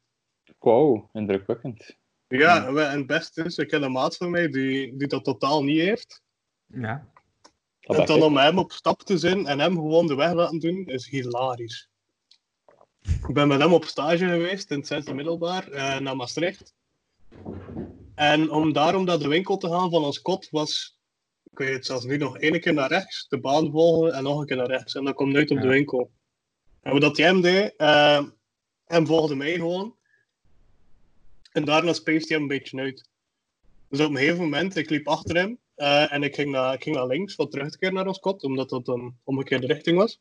Wauw, 0.60 1.10
indrukwekkend. 1.14 1.98
Ja, 2.28 2.74
we- 2.74 2.82
en 2.82 2.98
het 2.98 3.08
beste 3.08 3.44
is, 3.44 3.58
ik 3.58 3.72
heb 3.72 3.82
een 3.82 3.92
maat 3.92 4.18
van 4.18 4.30
mij 4.32 4.48
die, 4.50 4.96
die 4.98 5.08
dat 5.08 5.24
totaal 5.24 5.64
niet 5.64 5.80
heeft. 5.80 6.22
Ja. 6.66 7.08
Dat 7.80 7.98
En 8.00 8.06
dan 8.06 8.22
om 8.22 8.38
hem 8.38 8.58
op 8.58 8.72
stap 8.72 9.02
te 9.02 9.18
zijn 9.18 9.46
en 9.48 9.60
hem 9.60 9.74
gewoon 9.76 10.08
de 10.08 10.16
weg 10.16 10.34
laten 10.34 10.60
doen, 10.60 10.86
is 10.86 11.10
hilarisch. 11.10 11.90
Ik 13.28 13.34
ben 13.34 13.48
met 13.48 13.60
hem 13.60 13.74
op 13.74 13.86
stage 13.86 14.28
geweest 14.28 14.72
in 14.72 14.78
het 14.78 14.88
zesde 14.88 15.14
middelbaar, 15.14 15.72
eh, 15.72 16.00
naar 16.00 16.16
Maastricht. 16.16 16.74
En 18.16 18.52
om 18.52 18.74
daarom 18.74 19.04
naar 19.04 19.20
de 19.20 19.28
winkel 19.28 19.58
te 19.58 19.70
gaan 19.70 19.90
van 19.90 20.04
ons 20.04 20.22
kot 20.22 20.50
was, 20.50 21.00
ik 21.52 21.58
weet 21.58 21.74
het 21.74 21.86
zelfs 21.86 22.06
niet, 22.06 22.20
nog 22.20 22.38
één 22.38 22.60
keer 22.60 22.74
naar 22.74 22.90
rechts, 22.90 23.28
de 23.28 23.40
baan 23.40 23.72
volgen 23.72 24.14
en 24.14 24.24
nog 24.24 24.40
een 24.40 24.46
keer 24.46 24.58
naar 24.58 24.68
rechts. 24.68 24.96
En 24.96 25.04
dan 25.04 25.14
komt 25.14 25.36
uit 25.36 25.52
op 25.52 25.62
de 25.62 25.68
winkel. 25.68 26.12
En 26.82 27.00
wat 27.00 27.18
hij 27.18 27.26
hem 27.26 27.42
deed, 27.42 27.74
eh, 27.78 28.24
hem 28.86 29.06
volgde 29.06 29.36
mij 29.36 29.54
gewoon. 29.54 29.96
En 31.52 31.66
daarna 31.66 31.94
spaced 31.94 32.30
hij 32.30 32.38
hem 32.38 32.42
een 32.42 32.58
beetje 32.58 32.80
uit. 32.80 33.10
Dus 33.90 34.00
op 34.00 34.10
een 34.10 34.18
gegeven 34.18 34.44
moment, 34.44 34.76
ik 34.76 34.90
liep 34.90 35.08
achter 35.08 35.36
hem 35.36 35.60
eh, 35.76 36.14
en 36.14 36.24
ik 36.24 36.36
ging, 36.36 36.52
naar, 36.52 36.74
ik 36.74 36.84
ging 36.84 36.96
naar 36.96 37.08
links, 37.08 37.36
wat 37.36 37.52
terug 37.52 37.72
te 37.72 37.78
keren 37.78 37.96
naar 37.96 38.08
ons 38.08 38.20
kot, 38.20 38.44
omdat 38.44 38.70
dat 38.70 38.88
een 38.88 39.18
omgekeerde 39.24 39.68
richting 39.68 39.98
was. 39.98 40.20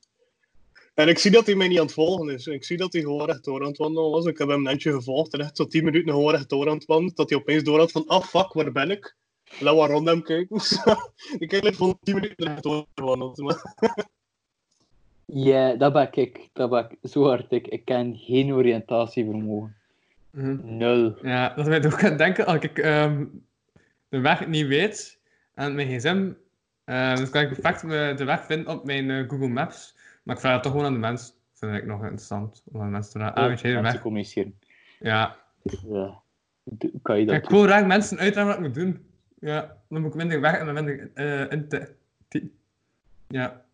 En 0.98 1.08
ik 1.08 1.18
zie 1.18 1.30
dat 1.30 1.46
hij 1.46 1.54
mij 1.54 1.68
niet 1.68 1.78
aan 1.78 1.84
het 1.84 1.94
volgen 1.94 2.28
is. 2.28 2.46
Ik 2.46 2.64
zie 2.64 2.76
dat 2.76 2.92
hij 2.92 3.02
gewoon 3.02 3.26
rechtdoor 3.26 3.60
aan 3.60 3.68
het 3.68 3.76
wandelen 3.76 4.10
was. 4.10 4.26
Ik 4.26 4.38
heb 4.38 4.48
hem 4.48 4.62
netjes 4.62 4.94
gevolgd 4.94 5.32
en 5.32 5.40
echt 5.40 5.54
tot 5.54 5.70
10 5.70 5.84
minuten 5.84 6.12
gewoon 6.12 6.30
rechtdoor 6.30 6.68
aan 6.68 6.74
het 6.74 6.84
wandelen. 6.84 7.14
Dat 7.14 7.30
hij 7.30 7.38
opeens 7.38 7.62
door 7.62 7.78
had 7.78 7.92
van, 7.92 8.06
ah 8.06 8.22
fuck, 8.22 8.52
waar 8.52 8.72
ben 8.72 8.90
ik? 8.90 9.16
Laat 9.60 9.74
wat 9.74 9.88
rond 9.88 10.08
hem 10.08 10.22
kijken. 10.22 10.56
ik 11.44 11.50
heb 11.50 11.74
gewoon 11.74 11.98
10 12.02 12.14
minuten 12.14 12.46
rechtdoor 12.46 12.86
gewandeld. 12.94 13.38
Maar... 13.38 13.62
Ja, 15.24 15.74
dat 15.74 15.92
ben 15.92 16.08
ik. 16.12 16.48
Dat 16.52 16.70
ben 16.70 16.90
ik 16.90 17.10
zo 17.10 17.24
hard. 17.24 17.52
Ik, 17.52 17.66
ik 17.66 17.84
ken 17.84 18.16
geen 18.16 18.52
oriëntatievermogen. 18.52 19.76
Mhm. 20.30 20.76
Nul. 20.76 21.18
Ja, 21.22 21.54
dat 21.54 21.66
mij 21.66 21.84
ook 21.84 22.04
aan 22.04 22.08
het 22.08 22.18
denken, 22.18 22.46
als 22.46 22.60
ik 22.60 22.78
ehm, 22.78 23.24
de 24.08 24.18
weg 24.18 24.46
niet 24.46 24.66
weet 24.66 25.20
en 25.54 25.74
mijn 25.74 25.88
gsm, 25.88 26.32
eh, 26.84 27.16
dan 27.16 27.30
kan 27.30 27.42
ik 27.42 27.48
perfect 27.48 27.80
de 28.18 28.24
weg 28.24 28.44
vinden 28.44 28.72
op 28.72 28.84
mijn 28.84 29.10
eh, 29.10 29.28
Google 29.28 29.48
Maps. 29.48 29.96
Maar 30.28 30.36
ik 30.36 30.42
vraag 30.42 30.54
het 30.54 30.62
toch 30.62 30.72
gewoon 30.72 30.86
aan 30.86 30.92
de 30.92 30.98
mens. 30.98 31.26
Dat 31.26 31.70
vind 31.70 31.74
ik 31.82 31.86
nog 31.86 32.02
interessant. 32.02 32.62
Om 32.72 32.80
aan 32.80 32.90
mensen 32.90 33.12
te 33.12 33.18
vragen, 33.18 33.36
ah, 33.36 33.46
weet 33.48 33.62
Mensen 33.62 33.82
weg? 33.82 34.00
communiceren. 34.00 34.58
Ja. 35.00 35.36
Ja. 35.88 36.20
Kan 37.02 37.18
je 37.18 37.26
dat 37.26 37.34
Ik 37.36 37.48
wil 37.48 37.62
graag 37.62 37.86
mensen 37.86 38.18
uitleggen 38.18 38.46
wat 38.46 38.64
ik 38.64 38.66
moet 38.66 38.74
doen. 38.84 39.06
Ja, 39.40 39.76
dan 39.88 40.00
moet 40.00 40.10
ik 40.10 40.16
minder 40.16 40.40
weg 40.40 40.54
en 40.58 40.64
dan 40.64 40.74
minder 40.74 41.10
eh 41.14 41.50
in 41.52 41.68
te... 41.68 41.94
Ja. 43.28 43.64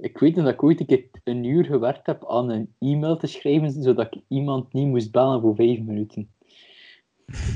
Ik 0.00 0.18
weet 0.18 0.34
nog 0.34 0.44
dat 0.44 0.54
ik 0.54 0.62
ooit 0.62 0.80
een 0.80 0.86
keer 0.86 1.04
een 1.24 1.44
uur 1.44 1.64
gewerkt 1.64 2.06
heb 2.06 2.28
aan 2.28 2.50
een 2.50 2.74
e-mail 2.78 3.16
te 3.16 3.26
schrijven, 3.26 3.70
zodat 3.82 4.14
ik 4.14 4.22
iemand 4.28 4.72
niet 4.72 4.86
moest 4.86 5.10
bellen 5.12 5.40
voor 5.40 5.54
vijf 5.54 5.80
minuten. 5.80 6.30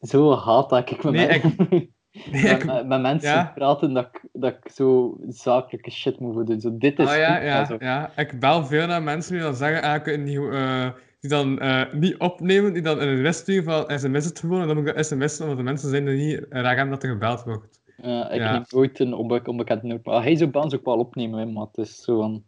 Zo 0.00 0.34
haat 0.36 0.68
dat 0.70 0.90
ik 0.90 1.02
met, 1.02 1.12
Nee, 1.12 1.42
men- 1.70 1.92
Nee, 2.32 2.42
ik... 2.42 2.64
met- 2.64 2.86
met 2.86 3.00
mensen 3.00 3.30
ja. 3.30 3.52
praten 3.54 3.92
dat 3.94 4.04
ik, 4.12 4.20
dat 4.32 4.52
ik 4.64 4.70
zo 4.72 5.16
zakelijke 5.28 5.90
shit 5.90 6.20
moet 6.20 6.46
doen. 6.46 6.60
Zo, 6.60 6.78
dit 6.78 6.98
is 6.98 7.06
Ah 7.08 7.16
ja, 7.16 7.40
ja, 7.40 7.64
zo. 7.64 7.76
ja. 7.78 8.10
Ik 8.16 8.40
bel 8.40 8.64
veel 8.66 8.86
naar 8.86 9.02
mensen 9.02 9.32
die 9.32 9.42
dan 9.42 9.54
zeggen, 9.54 9.82
ah, 9.82 9.94
ik 10.06 10.18
niet 10.18 10.36
hoe, 10.36 10.50
eh, 10.52 10.88
die 11.20 11.30
dan 11.30 11.58
eh, 11.60 11.92
niet 11.92 12.16
opnemen, 12.18 12.72
die 12.72 12.82
dan 12.82 13.00
een 13.00 13.22
rest 13.22 13.40
sturen 13.40 13.64
van 13.64 13.98
sms 13.98 14.24
het 14.24 14.38
gewoon, 14.38 14.60
en 14.60 14.66
dan 14.66 14.76
moet 14.76 14.88
ik 14.88 15.04
sms'en, 15.04 15.42
omdat 15.42 15.56
de 15.56 15.62
mensen 15.64 15.90
zijn 15.90 16.06
er 16.06 16.14
niet 16.14 16.46
raar 16.50 16.76
hebben 16.76 16.90
dat 16.94 17.02
er 17.02 17.08
gebeld 17.10 17.42
wordt. 17.42 17.80
Ja, 18.02 18.30
ik 18.30 18.40
Ja. 18.40 18.52
neem 18.52 18.64
nooit 18.68 18.98
een 19.00 19.14
onbe 19.14 19.40
onbekend 19.44 19.82
nummer. 19.82 20.00
Maar 20.04 20.22
hij 20.22 20.36
zou 20.36 20.50
bans 20.50 20.74
ook 20.74 20.84
wel 20.84 20.98
opnemen, 20.98 21.38
hè, 21.38 21.46
maar 21.46 21.66
het 21.72 21.76
is 21.86 22.02
zo 22.02 22.22
een 22.22 22.44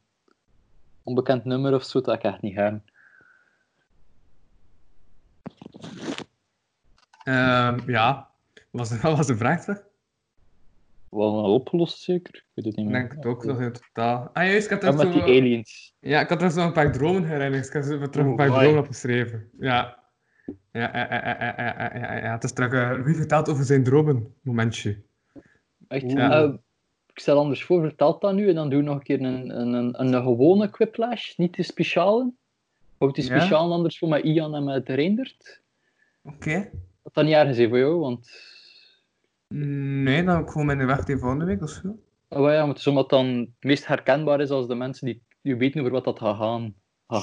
onbekend 1.02 1.44
nummer 1.44 1.74
of 1.74 1.82
zo 1.84 2.00
dat 2.00 2.14
ik 2.14 2.22
echt 2.22 2.40
niet 2.42 2.54
ga. 2.54 2.80
Ehm, 7.24 7.90
ja, 7.90 8.28
was, 8.70 9.00
wat 9.00 9.16
was 9.16 9.26
de 9.26 9.36
vraag 9.36 9.60
terug? 9.62 9.82
Wel 11.08 11.34
wel 11.42 11.54
opgelost, 11.54 11.98
zeker? 11.98 12.34
Ik 12.34 12.44
weet 12.54 12.64
het 12.64 12.76
niet 12.76 12.86
Ik 12.86 12.92
meer. 12.92 13.00
denk 13.00 13.12
het 13.12 13.26
ook 13.26 13.44
nog 13.44 13.60
in 13.60 13.72
totaal. 13.72 14.30
Ah 14.32 14.44
juist, 14.46 14.64
ik 14.64 14.70
had 14.70 14.82
Ja, 14.82 14.88
er 14.88 14.94
met 14.94 15.06
zo... 15.06 15.12
die 15.12 15.22
aliens. 15.40 15.94
Ja, 16.00 16.20
ik 16.20 16.28
had 16.28 16.42
er 16.42 16.50
zo 16.50 16.60
een 16.66 16.72
paar 16.72 16.92
dromen 16.92 17.24
herinnerd. 17.24 17.66
Ik 17.66 17.72
heb 17.72 17.84
er 17.84 18.10
terug 18.10 18.26
een 18.26 18.26
Oeh, 18.26 18.36
paar 18.36 18.50
dromen 18.60 18.78
opgeschreven. 18.78 19.50
Ja. 19.58 19.98
Ja, 20.72 20.90
ja, 20.96 21.06
ja, 21.10 21.24
ja, 21.24 21.36
ja, 21.38 21.74
ja, 21.78 21.98
ja, 21.98 22.16
ja. 22.16 22.32
Het 22.32 22.44
is 22.44 22.52
terug... 22.52 22.72
eh, 22.72 23.04
wie 23.04 23.14
vertelt 23.14 23.48
over 23.48 23.64
zijn 23.64 23.84
dromen? 23.84 24.34
Momentje. 24.40 24.98
Echt? 25.88 26.10
Ja. 26.12 26.42
Eh, 26.42 26.52
ik 27.12 27.18
stel 27.18 27.38
anders 27.38 27.64
voor, 27.64 27.80
vertaal 27.80 28.18
dat 28.18 28.34
nu 28.34 28.48
en 28.48 28.54
dan 28.54 28.70
doe 28.70 28.78
ik 28.80 28.84
nog 28.86 28.94
een 28.96 29.02
keer 29.02 29.20
een, 29.20 29.60
een, 29.60 29.72
een, 29.72 30.00
een 30.00 30.22
gewone 30.22 30.70
quiplash, 30.70 31.36
niet 31.36 31.56
de 31.56 31.62
speciale. 31.62 32.32
Houd 32.98 33.14
die 33.14 33.24
Ja? 33.24 33.38
speciaal 33.38 33.72
anders 33.72 33.98
voor 33.98 34.08
met 34.08 34.24
Ian 34.24 34.54
en 34.54 34.64
met 34.64 34.88
Reindert. 34.88 35.60
Oké. 36.22 36.70
Dat 37.02 37.14
dan 37.14 37.24
niet 37.24 37.34
ergens 37.34 37.58
is 37.58 37.68
voor 37.68 37.78
jou, 37.78 37.98
want... 37.98 38.48
Nee, 39.54 40.24
dan 40.24 40.34
kom 40.34 40.44
ik 40.44 40.50
gewoon 40.50 40.70
in 40.70 40.78
de 40.78 40.84
weg 40.84 41.04
die 41.04 41.16
volgende 41.18 41.44
week 41.44 41.62
of 41.62 41.70
zo. 41.70 41.98
Oh 42.28 42.50
ja, 42.50 42.58
maar 42.60 42.68
het 42.68 42.78
is 42.78 42.86
omdat 42.86 43.10
dan 43.10 43.26
het 43.26 43.48
meest 43.60 43.86
herkenbaar 43.86 44.40
is 44.40 44.50
als 44.50 44.66
de 44.66 44.74
mensen 44.74 45.06
die, 45.06 45.22
die 45.42 45.56
weten 45.56 45.80
over 45.80 45.92
wat 45.92 46.04
dat 46.04 46.18
gaat 46.18 46.36
gaan. 46.36 46.74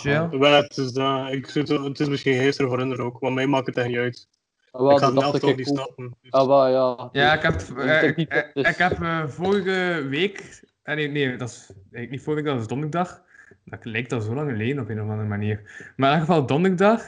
Ja, 0.02 0.30
het 0.62 0.78
is, 0.78 0.92
dat. 0.92 1.32
Ik 1.32 1.48
zit, 1.50 1.68
het 1.68 2.00
is 2.00 2.08
misschien 2.08 2.34
geestig 2.38 2.68
voor 2.68 2.80
hen 2.80 3.00
ook, 3.00 3.20
want 3.20 3.36
mij 3.36 3.48
maakt 3.48 3.66
het 3.68 3.78
echt 3.78 3.88
niet 3.88 3.98
uit. 3.98 4.28
Ah, 4.72 4.82
wel, 4.82 4.92
ik 4.92 4.98
ga 4.98 5.12
dat 5.12 5.40
toch 5.40 5.50
ik 5.50 5.58
niet 5.58 5.70
ook. 5.70 5.76
snappen. 5.76 6.16
Dus- 6.22 6.32
Ah, 6.32 6.48
wel, 6.48 6.68
ja. 6.68 7.10
Ja, 7.12 7.34
ik 7.34 7.42
heb, 7.42 7.54
Ik 7.62 7.78
eh, 7.78 8.04
ik, 8.04 8.30
dat 8.30 8.38
ik, 8.38 8.52
dus- 8.54 8.70
ik 8.70 8.78
heb 8.78 9.02
eh, 9.02 9.28
vorige 9.28 10.06
week... 10.10 10.62
eh, 10.84 10.96
nee, 10.96 11.08
nee, 11.10 11.36
dat 11.36 11.50
is 11.50 11.72
eigenlijk 11.74 12.12
niet 12.12 12.22
vorige 12.22 12.44
week, 12.44 12.52
dat 12.52 12.62
is 12.62 12.68
donderdag. 12.68 13.22
Dat 13.66 13.86
lijkt 13.86 14.14
al 14.14 14.22
zo 14.22 14.34
lang 14.34 14.50
geleden 14.52 14.80
op 14.84 14.90
een 14.90 15.02
of 15.02 15.10
andere 15.10 15.28
manier. 15.28 15.62
Maar 15.96 16.14
in 16.14 16.20
ieder 16.20 16.34
geval 16.36 16.46
donderdag... 16.46 17.04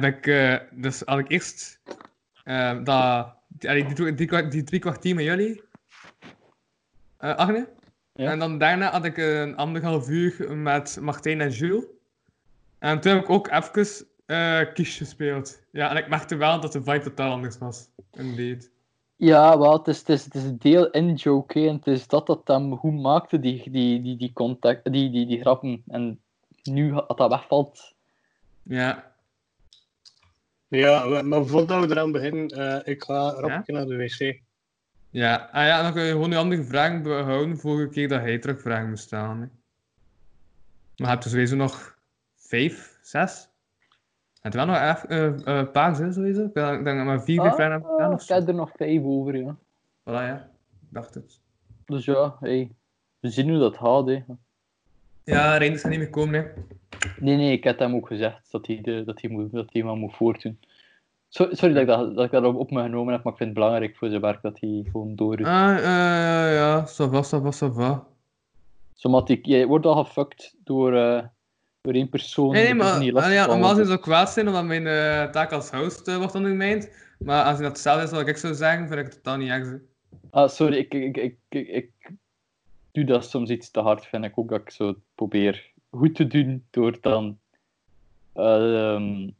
heb 0.00 0.14
ik... 0.14 0.26
eh, 0.26 0.56
dus 0.70 1.02
had 1.04 1.18
ik 1.18 1.28
eerst... 1.28 1.80
eh, 2.44 2.84
dat, 2.84 3.34
die, 3.48 3.94
die, 3.94 4.14
die, 4.14 4.48
die, 4.48 4.62
drie 4.62 4.80
kwartier 4.80 5.14
met 5.14 5.24
jullie. 5.24 5.62
eh 7.18 7.34
Agne. 7.34 7.68
Ja. 8.14 8.30
En 8.30 8.38
dan 8.38 8.58
daarna 8.58 8.90
had 8.90 9.04
ik 9.04 9.16
een 9.16 9.56
anderhalf 9.56 10.08
uur 10.08 10.56
met 10.56 10.98
Martijn 11.00 11.40
en 11.40 11.50
Jules. 11.50 11.84
En 12.78 13.00
toen 13.00 13.12
heb 13.12 13.22
ik 13.22 13.30
ook 13.30 13.48
even 13.50 14.06
eh 14.26 14.60
kies 14.74 14.96
gespeeld. 14.96 15.62
Ja, 15.70 15.90
en 15.90 15.96
ik 15.96 16.08
merkte 16.08 16.36
wel 16.36 16.60
dat 16.60 16.72
de 16.72 16.82
vibe 16.82 17.00
totaal 17.00 17.32
anders 17.32 17.58
was. 17.58 17.88
Indeed. 18.12 18.70
Ja, 19.16 19.58
wel, 19.58 19.72
het 19.78 19.88
is, 19.88 19.98
het 19.98 20.08
is, 20.08 20.24
het 20.24 20.34
is 20.34 20.42
een 20.44 20.58
deel 20.58 20.90
in 20.90 21.14
joke, 21.14 21.68
en 21.68 21.74
het 21.74 21.86
is 21.86 22.06
dat 22.06 22.26
dat 22.26 22.40
hem 22.44 22.76
goed 22.76 23.00
maakte, 23.00 23.40
die, 23.40 23.70
die, 23.70 24.02
die, 24.02 24.16
die, 24.16 24.32
contact, 24.32 24.92
die, 24.92 25.10
die, 25.10 25.26
die 25.26 25.40
grappen. 25.40 25.82
En 25.88 26.20
nu, 26.62 26.92
als 26.92 27.16
dat 27.16 27.30
wegvalt, 27.30 27.94
Ja. 28.62 29.11
Ja, 30.76 31.22
maar 31.22 31.46
voordat 31.46 31.84
we 31.86 31.90
eraan 31.90 32.12
beginnen, 32.12 32.48
eh, 32.48 32.92
ik 32.94 33.02
ga 33.04 33.30
rap 33.30 33.66
Ja? 33.66 33.74
naar 33.74 33.86
de 33.86 33.96
wc. 33.96 34.40
Ja, 35.10 35.48
ah 35.52 35.66
ja, 35.66 35.82
dan 35.82 35.92
kun 35.92 36.02
je 36.02 36.10
gewoon 36.10 36.30
je 36.30 36.36
andere 36.36 36.64
vragen 36.64 37.02
behouden 37.02 37.58
vorige 37.58 37.88
keer 37.88 38.08
dat 38.08 38.20
hij 38.20 38.38
terug 38.38 38.60
vragen 38.60 38.88
moest 38.88 39.02
stellen. 39.04 39.28
Hè. 39.30 39.36
Maar 39.36 39.50
je 40.94 41.06
hebt 41.06 41.24
er 41.24 41.30
sowieso 41.30 41.56
nog 41.56 41.98
vijf, 42.36 42.98
zes. 43.02 43.48
Het 44.40 44.54
wel 44.54 44.66
nog 44.66 44.76
echt 44.76 45.04
eh 45.06 45.46
eh, 45.60 45.70
paar 45.70 45.94
zijn 45.94 46.12
sowieso. 46.12 46.44
Ik 46.44 46.54
denk 46.54 46.84
dat 46.84 46.96
ik 46.96 47.04
maar 47.04 47.22
vier, 47.22 47.40
vijf 47.40 47.50
Ah, 47.50 47.56
vragen 47.56 47.72
heb 47.72 47.82
gedaan 47.84 48.06
ah, 48.08 48.12
of 48.14 48.20
ik 48.20 48.26
zo. 48.26 48.34
heb 48.34 48.48
er 48.48 48.54
nog 48.54 48.70
vijf 48.76 49.02
over, 49.04 49.36
ja. 49.36 49.56
Voilà, 50.00 50.04
ja. 50.04 50.50
Ik 50.80 50.88
dacht 50.90 51.14
het. 51.14 51.40
Dus 51.84 52.04
ja, 52.04 52.36
hey, 52.40 52.74
we 53.20 53.30
zien 53.30 53.48
hoe 53.50 53.58
dat 53.58 53.76
gaat, 53.76 54.06
hè. 54.06 54.22
Ja, 55.24 55.56
Reinders 55.56 55.82
gaat 55.82 55.90
niet 55.90 56.00
meer 56.00 56.10
komen, 56.10 56.34
hè. 56.34 56.62
Nee, 57.18 57.36
nee, 57.36 57.52
ik 57.52 57.64
heb 57.64 57.78
hem 57.78 57.94
ook 57.94 58.06
gezegd 58.06 58.50
dat 58.50 58.66
hij, 58.66 58.78
de, 58.82 59.04
dat 59.04 59.20
hij, 59.20 59.30
moet, 59.30 59.52
dat 59.52 59.72
hij 59.72 59.82
maar 59.82 59.96
moet 59.96 60.14
voortdoen. 60.14 60.58
So- 61.28 61.48
sorry 61.50 61.74
dat 61.74 61.82
ik 61.82 61.88
dat, 61.88 62.14
dat 62.14 62.24
ik 62.24 62.30
dat 62.30 62.54
op 62.54 62.70
me 62.70 62.82
genomen 62.82 63.12
heb, 63.12 63.22
maar 63.22 63.32
ik 63.32 63.38
vind 63.38 63.50
het 63.50 63.58
belangrijk 63.58 63.96
voor 63.96 64.08
zijn 64.08 64.20
werk 64.20 64.42
dat 64.42 64.60
hij 64.60 64.84
gewoon 64.90 65.14
door 65.16 65.40
is. 65.40 65.46
Ah, 65.46 65.76
eh, 65.76 65.84
ja, 65.84 66.50
ja. 66.50 66.86
Ça 66.86 67.10
va, 67.10 67.22
ça 67.22 67.42
va, 67.42 67.50
ça 67.52 67.72
va. 67.72 68.06
Zodat 68.94 69.28
ik, 69.28 69.46
jij 69.46 69.66
wordt 69.66 69.86
al 69.86 70.04
gefuckt 70.04 70.56
door, 70.64 70.96
eh, 70.96 71.22
door 71.80 71.94
één 71.94 72.08
persoon. 72.08 72.52
Nee, 72.52 72.62
nee, 72.62 72.72
is 72.72 72.78
maar 72.78 72.98
niet 72.98 73.14
ah, 73.14 73.32
ja, 73.32 73.46
normaal 73.46 73.68
zou 73.68 73.80
je 73.80 73.86
zo 73.86 73.96
kwaad 73.96 74.30
zijn 74.30 74.46
omdat 74.46 74.64
mijn 74.64 74.86
eh, 74.86 75.30
taak 75.30 75.52
als 75.52 75.70
host 75.70 76.08
eh, 76.08 76.16
wordt 76.16 76.34
ondermijnd. 76.34 76.90
Maar 77.18 77.44
als 77.44 77.56
je 77.56 77.62
dat 77.62 77.72
hetzelfde 77.72 78.04
is 78.04 78.10
wat 78.10 78.28
ik 78.28 78.36
zou 78.36 78.54
zeggen, 78.54 78.88
vind 78.88 79.00
ik 79.00 79.04
het 79.06 79.14
totaal 79.14 79.36
niet 79.36 79.48
erg. 79.48 79.78
Ah, 80.30 80.48
sorry, 80.48 80.76
ik, 80.76 80.94
ik, 80.94 81.16
ik, 81.16 81.38
ik 81.48 81.90
doe 82.92 83.04
dat 83.04 83.24
soms 83.24 83.50
iets 83.50 83.70
te 83.70 83.80
hard, 83.80 84.06
vind 84.06 84.24
ik 84.24 84.38
ook 84.38 84.48
dat 84.48 84.60
ik 84.60 84.70
zo 84.70 84.94
probeer 85.14 85.70
goed 85.90 86.14
te 86.14 86.26
doen 86.26 86.66
door 86.70 86.98
dan 87.00 87.38
ehm, 88.32 89.30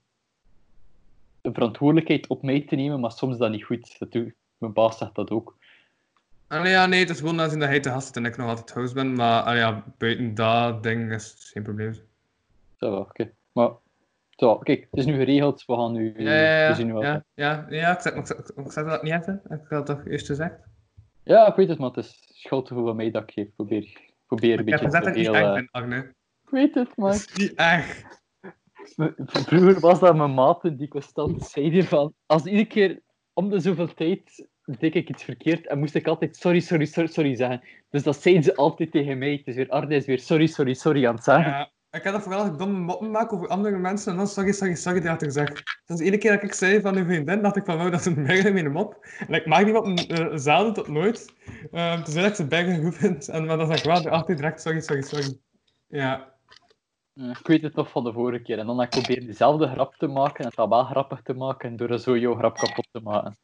de 1.41 1.53
verantwoordelijkheid 1.53 2.27
op 2.27 2.43
mij 2.43 2.61
te 2.61 2.77
nemen, 2.77 3.01
maar 3.01 3.12
soms 3.12 3.39
dat 3.39 3.51
niet 3.51 3.65
goed. 3.65 3.99
Dat 3.99 4.12
doe, 4.12 4.35
mijn 4.59 4.73
baas 4.73 4.99
zegt 4.99 5.15
dat 5.15 5.31
ook. 5.31 5.57
Ah, 6.49 6.62
nee, 6.62 6.73
ja, 6.73 6.87
nee, 6.87 7.01
het 7.01 7.11
is 7.11 7.19
gewoon 7.19 7.41
als 7.41 7.53
dat 7.53 7.69
hij 7.69 7.81
te 7.81 7.91
gast 7.91 8.16
en 8.16 8.24
ik 8.24 8.37
nog 8.37 8.49
altijd 8.49 8.70
host 8.70 8.95
ben. 8.95 9.15
Maar 9.15 9.43
ah, 9.43 9.57
ja, 9.57 9.85
buiten 9.99 10.35
dat 10.35 10.83
ding 10.83 11.12
is 11.12 11.31
het 11.31 11.43
geen 11.43 11.62
probleem. 11.62 11.95
Zo, 12.77 12.97
oké. 12.97 13.33
Maar, 13.53 13.70
zo, 14.31 14.59
kijk, 14.59 14.87
het 14.91 15.01
is 15.01 15.07
nu 15.07 15.15
geregeld, 15.16 15.65
we 15.65 15.74
gaan 15.74 15.93
nu 15.93 16.15
Ja, 16.16 16.35
ja, 16.35 16.41
we 16.41 16.69
ja. 16.69 16.74
zien 16.74 16.99
ja, 16.99 17.24
ja, 17.35 17.66
ja, 17.69 18.05
ik 18.05 18.27
zeg 18.73 18.87
dat 18.87 19.03
niet 19.03 19.27
hè. 19.27 19.33
Ik 19.33 19.66
had 19.69 19.69
dat 19.69 19.87
toch 19.87 20.07
eerst 20.07 20.27
gezegd? 20.27 20.55
Ja, 21.24 21.47
ik 21.47 21.55
weet 21.55 21.69
het, 21.69 21.78
maar 21.78 21.89
het 21.89 22.05
is 22.05 22.23
schuld 22.27 22.69
van 22.69 22.97
mij 22.97 23.11
dat 23.11 23.23
ik 23.23 23.31
geef. 23.31 23.55
Probeer, 23.55 24.11
probeer 24.27 24.59
een 24.59 24.66
Ik 24.66 24.81
heb 24.81 24.90
beetje 24.90 25.12
te 25.12 25.20
ik 25.20 25.32
ben, 25.32 25.69
Agne. 25.70 26.15
Ik 26.43 26.51
weet 26.51 26.74
het, 26.74 26.97
maar... 26.97 27.12
Dat 27.12 27.20
is 27.20 27.36
niet 27.36 27.55
erg. 27.55 28.03
Vroeger 29.27 29.81
was 29.81 30.01
dat 30.01 30.16
mijn 30.16 30.35
maten 30.35 30.77
die 30.77 30.89
constant 30.89 31.43
zeiden 31.43 31.85
van... 31.85 32.15
Als 32.27 32.44
iedere 32.44 32.65
keer 32.65 33.03
om 33.32 33.51
de 33.51 33.61
zoveel 33.61 33.94
tijd 33.94 34.49
deed 34.65 34.94
ik 34.94 35.09
iets 35.09 35.24
verkeerd 35.24 35.66
en 35.66 35.78
moest 35.78 35.94
ik 35.94 36.07
altijd 36.07 36.36
sorry, 36.36 36.61
sorry, 36.61 36.85
sorry, 36.85 37.09
sorry 37.09 37.35
zeggen. 37.35 37.62
Dus 37.90 38.03
dat 38.03 38.23
zeiden 38.23 38.44
ze 38.44 38.57
altijd 38.57 38.90
tegen 38.90 39.19
mij. 39.19 39.32
Het 39.32 39.47
is 39.47 39.55
weer 39.55 39.69
Arne 39.69 39.94
is 39.94 40.07
weer 40.07 40.19
sorry, 40.19 40.47
sorry, 40.47 40.74
sorry 40.74 41.07
aan 41.07 41.15
het 41.15 41.24
zeggen. 41.24 41.51
Ja, 41.51 41.70
ik 41.93 42.02
heb 42.02 42.12
dat 42.12 42.23
vooral 42.23 42.40
als 42.40 42.51
ik 42.51 42.59
domme 42.59 42.78
moppen 42.78 43.10
maak 43.10 43.32
over 43.32 43.48
andere 43.48 43.78
mensen 43.78 44.12
en 44.12 44.19
dan 44.19 44.27
sorry, 44.27 44.52
sorry, 44.52 44.74
sorry, 44.74 45.01
dat 45.01 45.23
ik 45.23 45.28
gezegd. 45.28 45.62
Dus 45.86 45.98
iedere 45.98 46.19
keer 46.19 46.32
dat 46.32 46.43
ik 46.43 46.52
zei 46.52 46.81
van 46.81 46.97
uw 46.97 47.05
vriendin, 47.05 47.43
dacht 47.43 47.56
ik 47.56 47.64
van, 47.64 47.78
wow, 47.78 47.90
dat 47.90 48.01
is 48.01 48.06
een 48.06 48.24
berg 48.27 48.44
in 48.44 48.56
een 48.56 48.73
mop. 48.73 49.06
En 49.28 49.35
ik 49.35 49.47
maak 49.47 49.64
die 49.64 49.73
mop 49.73 49.86
uh, 49.86 50.31
zelden 50.35 50.73
tot 50.73 50.89
nooit. 50.89 51.35
Um, 51.73 52.02
tenzij 52.05 52.23
dat 52.23 52.31
ik 52.31 52.36
ze 52.36 52.47
bergen 52.47 52.82
goed 52.82 52.94
vind. 52.94 53.28
En, 53.28 53.47
maar 53.47 53.56
dan 53.56 53.66
zeg 53.66 53.78
ik 53.78 53.85
wel 53.85 54.09
altijd 54.10 54.39
direct 54.39 54.60
sorry, 54.60 54.81
sorry, 54.81 55.02
sorry. 55.02 55.39
Ja. 55.86 56.31
Ik 57.14 57.47
weet 57.47 57.62
het 57.62 57.74
nog 57.74 57.90
van 57.90 58.05
de 58.05 58.12
vorige 58.12 58.43
keer. 58.43 58.59
En 58.59 58.66
dan 58.66 58.78
heb 58.78 58.94
ik 58.94 59.02
proberen 59.02 59.27
dezelfde 59.27 59.69
grap 59.69 59.94
te 59.94 60.06
maken 60.06 60.39
en 60.39 60.47
het 60.47 60.55
dan 60.55 60.69
wel 60.69 60.85
grappig 60.85 61.23
te 61.23 61.35
maken 61.35 61.77
door 61.77 61.98
zo 61.98 62.19
jouw 62.19 62.35
grap 62.35 62.56
kapot 62.56 62.89
te 62.90 63.01
maken. 63.01 63.36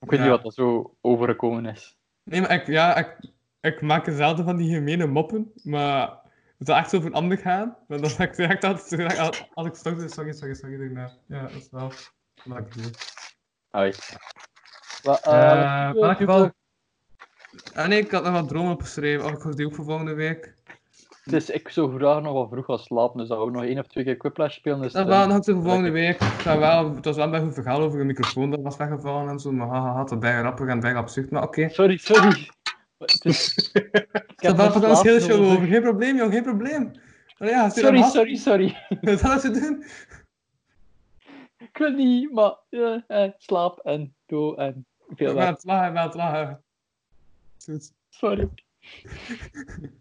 Ik 0.00 0.10
weet 0.10 0.20
Ja. 0.20 0.24
niet 0.24 0.36
wat 0.36 0.44
er 0.44 0.52
zo 0.52 0.94
overgekomen 1.00 1.66
is. 1.66 1.96
Nee, 2.22 2.40
maar 2.40 2.50
ik, 2.50 2.66
ja, 2.66 2.96
ik, 2.96 3.30
ik 3.60 3.80
maak 3.80 4.04
dezelfde 4.04 4.42
van 4.44 4.56
die 4.56 4.74
gemene 4.74 5.06
moppen, 5.06 5.52
maar 5.62 6.26
het 6.58 6.66
zou 6.66 6.78
echt 6.78 6.94
over 6.94 7.08
een 7.08 7.14
ander 7.14 7.38
gaan. 7.38 7.76
Maar 7.88 8.00
dan 8.00 8.10
zeg 8.10 8.28
ik 8.28 8.36
direct 8.36 8.64
altijd, 8.64 9.18
als- 9.18 9.48
als 9.54 9.66
ik 9.66 9.74
stok 9.74 9.98
doe, 9.98 10.08
sorry, 10.08 10.32
sorry, 10.32 10.54
sorry, 10.54 10.78
daarna. 10.78 11.10
Ja, 11.28 11.42
dat 11.42 11.50
is 11.50 11.68
wel 11.70 11.92
wat 12.44 12.58
ik 12.58 12.74
doe. 12.74 12.90
Eh, 13.70 15.14
eh, 15.22 15.32
maar 15.32 15.96
in 15.96 16.02
elk 16.02 16.16
geval... 16.16 16.50
Ah 17.74 17.86
nee, 17.86 17.98
ik 18.00 18.10
had 18.10 18.24
nog 18.24 18.32
wat 18.32 18.48
dromen 18.48 18.72
opgeschreven. 18.72 19.26
Oh, 19.26 19.32
ik 19.32 19.42
was 19.42 19.56
die 19.56 19.66
ook 19.66 19.74
voor 19.74 19.84
volgende 19.84 20.14
week. 20.14 20.54
Dus 21.24 21.50
ik 21.50 21.68
zou 21.68 21.98
graag 21.98 22.22
nog 22.22 22.32
wat 22.32 22.48
vroeg 22.50 22.64
gaan 22.64 22.78
slapen, 22.78 23.18
dus 23.18 23.28
dat 23.28 23.38
we 23.38 23.44
ook 23.44 23.50
nog 23.52 23.62
één 23.62 23.78
of 23.78 23.86
twee 23.86 24.04
keer 24.04 24.16
Quiplash 24.16 24.54
spelen. 24.54 24.80
Dus, 24.80 24.92
Dat 24.92 25.02
eh, 25.02 25.08
wel, 25.08 25.26
nog 25.26 25.44
voor 25.44 25.62
volgende 25.62 25.90
week. 25.90 26.18
Het, 26.20 26.44
was 26.44 26.56
wel, 26.56 26.94
het 26.94 27.04
was 27.04 27.16
wel 27.16 27.24
een 27.24 27.30
beetje 27.30 27.46
een 27.46 27.52
verhaal 27.52 27.80
over 27.80 28.00
een 28.00 28.06
microfoon 28.06 28.50
dat 28.50 28.60
was 28.62 28.76
weggevallen 28.76 29.28
en 29.28 29.38
zo. 29.38 29.52
Maar 29.52 29.68
haha, 29.68 29.92
had 29.92 30.10
het 30.10 30.20
bij 30.20 30.38
grappig 30.38 30.68
en 30.68 30.80
bij 30.80 30.94
absurd. 30.94 31.30
Maar 31.30 31.42
oké. 31.42 31.68
Sorry, 31.68 31.96
sorry. 31.96 32.48
Het 32.98 33.24
is... 33.24 33.54
ik 34.36 34.54
wel 34.56 35.02
heel 35.02 35.20
show 35.20 35.44
over. 35.44 35.66
Geen 35.66 35.82
probleem, 35.82 36.16
jong, 36.16 36.32
geen 36.32 36.42
probleem. 36.42 36.92
Ja, 37.38 37.68
Sorry, 37.68 38.02
sorry, 38.02 38.36
sorry. 38.36 38.76
Dat 39.00 39.20
had 39.20 39.40
ze 39.40 39.50
doen. 39.50 39.84
Ik 41.58 41.78
wil 41.78 41.90
niet, 41.90 42.32
maar 42.32 42.56
ja, 42.68 43.04
eh, 43.06 43.30
slaap 43.36 43.78
en 43.78 44.14
doe 44.26 44.56
en 44.56 44.86
veel 45.08 45.34
werk. 45.34 45.48
het 45.48 45.64
lachen, 45.64 45.94
het. 45.94 46.60
Goed. 47.64 47.92
Sorry. 48.08 48.48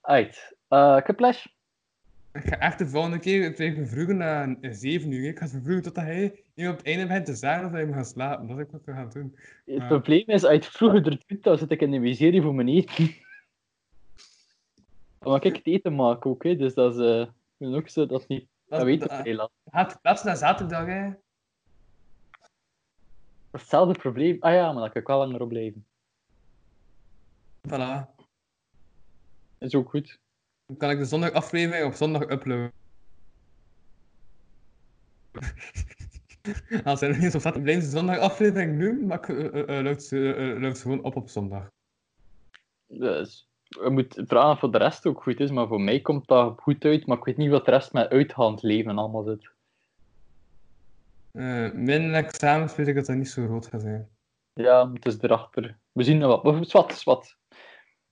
Uit. 0.00 0.56
Uh? 0.68 1.00
Ik 2.36 2.48
ga 2.48 2.58
echt 2.58 2.78
de 2.78 2.88
volgende 2.88 3.18
keer 3.18 3.44
het 3.44 3.88
vroegen 3.88 4.16
naar 4.16 4.56
7 4.60 5.12
uur. 5.12 5.28
Ik 5.28 5.38
ga 5.38 5.42
het 5.42 5.52
vervroegen 5.52 5.82
totdat 5.82 6.04
hij 6.04 6.44
nu 6.54 6.68
op 6.68 6.76
het 6.76 6.86
einde 6.86 7.06
begint 7.06 7.26
te 7.26 7.34
zeggen 7.34 7.62
dat 7.62 7.72
hij 7.72 7.84
moet 7.84 7.94
gaan 7.94 8.04
slapen. 8.04 8.46
Dat 8.46 8.58
is 8.58 8.70
wat 8.70 8.84
we 8.84 8.92
gaan 8.92 9.10
doen. 9.10 9.36
Het 9.64 9.86
probleem 9.86 10.24
is, 10.26 10.42
als 10.42 10.52
je 10.52 10.58
het 10.58 10.66
vroeger 10.66 11.06
er 11.06 11.22
doet, 11.26 11.42
dan 11.42 11.58
zit 11.58 11.70
ik 11.70 11.80
in 11.80 11.90
de 11.90 11.98
miserie 11.98 12.42
voor 12.42 12.54
mijn 12.54 12.68
eten. 12.68 13.14
Mag 15.20 15.42
ik 15.42 15.56
het 15.56 15.66
eten 15.66 15.94
maken 15.94 16.30
ook, 16.30 16.42
hè. 16.42 16.56
dus 16.56 16.74
dat 16.74 16.94
is 16.94 17.00
eh, 17.00 17.68
ik 17.68 17.74
ook 17.74 17.88
zo 17.88 18.06
dat 18.06 18.28
niet. 18.28 18.48
Dat 18.68 18.82
weet 18.82 19.04
ik 19.04 19.10
heel 19.10 19.34
lang. 19.34 19.50
Gaat 19.70 20.00
plaats 20.02 20.22
naar 20.22 20.36
zaterdag, 20.36 20.86
hè? 20.86 21.10
Hetzelfde 23.50 23.98
probleem. 23.98 24.36
Ah 24.40 24.52
ja, 24.52 24.72
maar 24.72 24.80
dan 24.82 24.90
kan 24.90 25.00
ik 25.00 25.06
wel 25.06 25.18
langer 25.18 25.40
op 25.40 25.48
blijven. 25.48 25.86
Voilà. 27.68 28.14
Is 29.58 29.74
ook 29.74 29.90
goed. 29.90 30.18
Dan 30.66 30.76
kan 30.76 30.90
ik 30.90 30.98
de 30.98 31.04
zondag 31.04 31.32
aflevering 31.32 31.86
op 31.86 31.94
zondag 31.94 32.22
uploaden. 32.22 32.72
Als 36.84 37.00
er 37.00 37.18
niet 37.18 37.32
zo 37.32 37.38
staat, 37.38 37.62
blijven 37.62 37.82
ze 37.82 37.90
zondag 37.90 38.18
aflevering 38.18 38.76
nu, 38.76 39.04
maar 39.04 39.18
ik 39.18 39.28
uh, 39.28 39.54
uh, 39.54 39.82
load 39.82 40.02
ze, 40.02 40.72
gewoon 40.82 41.02
op 41.02 41.16
op 41.16 41.28
zondag. 41.28 41.70
Dus, 42.86 43.50
je 43.68 43.90
moet 43.90 44.22
vragen 44.26 44.50
of 44.50 44.58
voor 44.58 44.72
de 44.72 44.78
rest 44.78 45.06
ook 45.06 45.22
goed 45.22 45.40
is, 45.40 45.50
maar 45.50 45.66
voor 45.66 45.80
mij 45.80 46.00
komt 46.00 46.28
dat 46.28 46.60
goed 46.60 46.84
uit. 46.84 47.06
Maar 47.06 47.16
ik 47.16 47.24
weet 47.24 47.36
niet 47.36 47.50
wat 47.50 47.64
de 47.64 47.70
rest 47.70 47.92
met 47.92 48.08
uitgaand 48.08 48.62
leven 48.62 48.98
allemaal 48.98 49.22
zit. 49.22 49.50
Uh, 51.32 51.72
mijn 51.72 52.14
examens 52.14 52.76
weet 52.76 52.86
ik 52.86 52.94
dat 52.94 53.06
dat 53.06 53.16
niet 53.16 53.28
zo 53.28 53.46
groot 53.46 53.66
gaat 53.66 53.80
zijn. 53.80 54.08
Ja, 54.52 54.92
het 54.92 55.06
is 55.06 55.20
erachter. 55.20 55.78
We 55.92 56.02
zien 56.02 56.18
nog 56.18 56.42
wat. 56.42 56.54
Maar 56.54 56.64
Zwat, 56.64 56.92
zwat. 56.92 57.36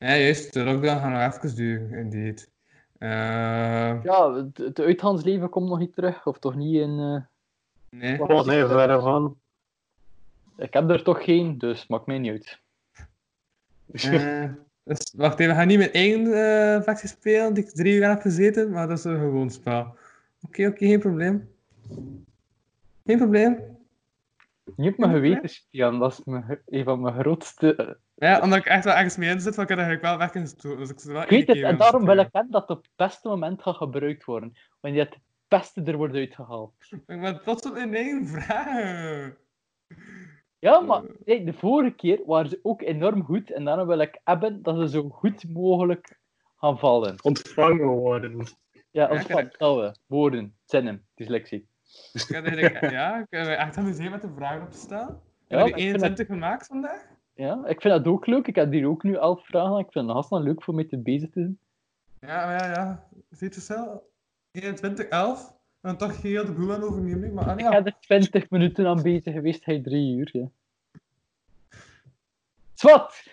Ja, 0.05 0.17
juist. 0.17 0.53
De 0.53 0.65
lockdown 0.65 1.01
gaat 1.01 1.11
nog 1.11 1.45
even 1.45 1.57
duren, 1.57 1.99
indeed. 1.99 2.51
Uh, 2.99 4.03
Ja, 4.03 4.49
het, 4.55 4.81
uitgaansleven 4.81 5.49
komt 5.49 5.69
nog 5.69 5.79
niet 5.79 5.93
terug. 5.93 6.27
Of 6.27 6.39
toch 6.39 6.55
niet 6.55 6.75
in... 6.75 6.99
eh, 6.99 7.23
nee. 8.01 8.19
Wat 8.19 8.47
nee, 8.47 8.67
verder 8.67 9.01
van. 9.01 9.39
Ik 10.57 10.73
heb 10.73 10.91
er 10.91 11.03
toch 11.03 11.25
geen, 11.25 11.59
dus 11.59 11.87
maakt 11.87 12.07
mij 12.07 12.19
niet 12.19 12.31
uit. 12.31 12.61
Eh, 13.93 14.51
dus 14.83 15.13
wacht 15.17 15.39
even, 15.39 15.53
we 15.53 15.59
gaan 15.59 15.67
niet 15.67 15.79
met 15.79 15.91
één 15.91 16.33
eh 16.33 16.83
factie 16.83 17.09
spelen 17.09 17.55
die 17.55 17.65
ik 17.65 17.71
drie 17.71 17.95
uur 17.95 18.09
heb 18.09 18.21
gezeten, 18.21 18.71
maar 18.71 18.89
dat 18.89 18.99
is 18.99 19.05
een 19.05 19.19
gewoon 19.19 19.51
spel. 19.51 19.97
Oké, 20.41 20.67
oké, 20.67 20.87
geen 20.87 21.01
probleem. 21.01 21.51
Geen 23.05 23.19
probleem. 23.19 23.59
Niet 24.77 24.93
op 24.93 24.99
mijn 24.99 25.13
geweten 25.13 25.49
spelen, 25.49 25.99
dat 25.99 26.13
is 26.13 26.25
mijn, 26.25 26.61
een 26.67 26.85
van 26.85 27.01
mijn 27.01 27.15
grootste... 27.15 27.99
Ja, 28.15 28.41
omdat 28.41 28.59
ik 28.59 28.67
echt 28.67 28.85
wel 28.85 28.95
ergens 28.95 29.17
mee 29.17 29.31
in 29.31 29.41
zit, 29.41 29.57
want 29.57 29.71
ik 29.71 29.77
heb 29.77 29.79
er 29.79 29.85
eigenlijk 29.85 30.03
wel 30.03 30.19
weg 30.19 30.35
in 30.35 30.41
gestoken. 30.41 30.79
Dus 30.79 30.91
ik 30.91 31.01
zit 31.01 31.13
wel 31.13 31.23
Ik 31.23 31.29
weet 31.29 31.47
het, 31.47 31.63
en 31.63 31.77
daarom 31.77 32.05
wil 32.05 32.17
ik 32.19 32.29
hebben 32.33 32.53
dat 32.53 32.69
het 32.69 32.77
op 32.79 32.83
het 32.83 32.93
beste 32.97 33.29
moment 33.29 33.63
gaat 33.63 33.77
gebruikt 33.77 34.25
worden. 34.25 34.53
Wanneer 34.81 35.05
het 35.05 35.19
beste 35.49 35.83
er 35.83 35.97
wordt 35.97 36.15
uitgehaald. 36.15 36.73
Ik 37.07 37.21
ben 37.21 37.43
tot 37.43 37.67
op 37.71 37.77
in 37.77 37.95
één 37.95 38.27
vraag. 38.29 39.33
Ja, 40.59 40.81
maar 40.81 41.03
nee, 41.25 41.45
de 41.45 41.53
vorige 41.53 41.95
keer 41.95 42.21
waren 42.27 42.49
ze 42.49 42.61
ook 42.63 42.83
enorm 42.83 43.25
goed. 43.25 43.51
En 43.51 43.65
daarom 43.65 43.87
wil 43.87 43.99
ik 43.99 44.21
hebben 44.25 44.63
dat 44.63 44.79
ze 44.79 44.89
zo 44.89 45.09
goed 45.09 45.49
mogelijk 45.49 46.19
gaan 46.57 46.79
vallen. 46.79 47.17
Ontvangen 47.23 47.87
worden. 47.87 48.47
Ja, 48.91 49.07
als 49.07 49.21
ik 49.21 49.27
van 49.27 49.37
heb- 49.37 49.53
touwen, 49.53 49.99
woorden, 50.07 50.57
zinnen, 50.65 51.07
dyslexie. 51.15 51.69
Ik 52.13 52.29
heb 52.29 52.91
ja, 52.91 53.19
ik 53.19 53.27
heb 53.29 53.47
me 53.47 53.55
echt 53.55 53.77
met 54.11 54.23
de 54.23 54.33
vragen 54.37 54.63
op 54.63 54.71
te 54.71 54.79
stellen. 54.79 55.09
Ik 55.09 55.21
Ja, 55.49 55.59
heb 55.59 55.67
ik 55.67 55.73
er 55.75 55.81
vind 55.81 55.95
21 55.95 56.27
gemaakt 56.27 56.67
vandaag. 56.67 57.14
Ja, 57.35 57.67
ik 57.67 57.81
vind 57.81 57.95
dat 57.95 58.07
ook 58.13 58.27
leuk. 58.27 58.47
Ik 58.47 58.55
heb 58.55 58.73
hier 58.73 58.89
ook 58.89 59.03
nu 59.03 59.15
elf 59.15 59.47
vragen. 59.47 59.79
Ik 59.79 59.93
vind 59.93 60.05
het 60.05 60.15
hartstikke 60.15 60.45
leuk 60.45 60.63
voor 60.63 60.75
mij 60.75 60.85
te 60.85 60.99
bezig 60.99 61.31
te 61.31 61.41
zijn. 61.41 61.59
Ja, 62.21 62.47
maar 62.47 62.65
ja, 62.65 62.73
ja. 62.73 63.09
Ziet 63.31 63.55
je 63.55 63.61
zo? 63.61 64.03
21, 64.51 65.07
11. 65.07 65.53
En 65.81 65.97
toch 65.97 66.23
heel 66.23 66.45
de 66.45 66.53
boel 66.53 66.73
aan 66.73 66.83
overnemen. 66.83 67.35
Maar 67.35 67.45
ah, 67.45 67.53
Ik 67.53 67.61
ja. 67.61 67.73
heb 67.73 67.87
er 67.87 67.97
20 68.01 68.51
minuten 68.51 68.87
aan 68.87 69.03
bezig 69.03 69.33
geweest, 69.33 69.65
hij 69.65 69.81
drie 69.81 70.17
uur. 70.17 70.29
Ja. 70.33 70.49
Zwat! 72.75 73.33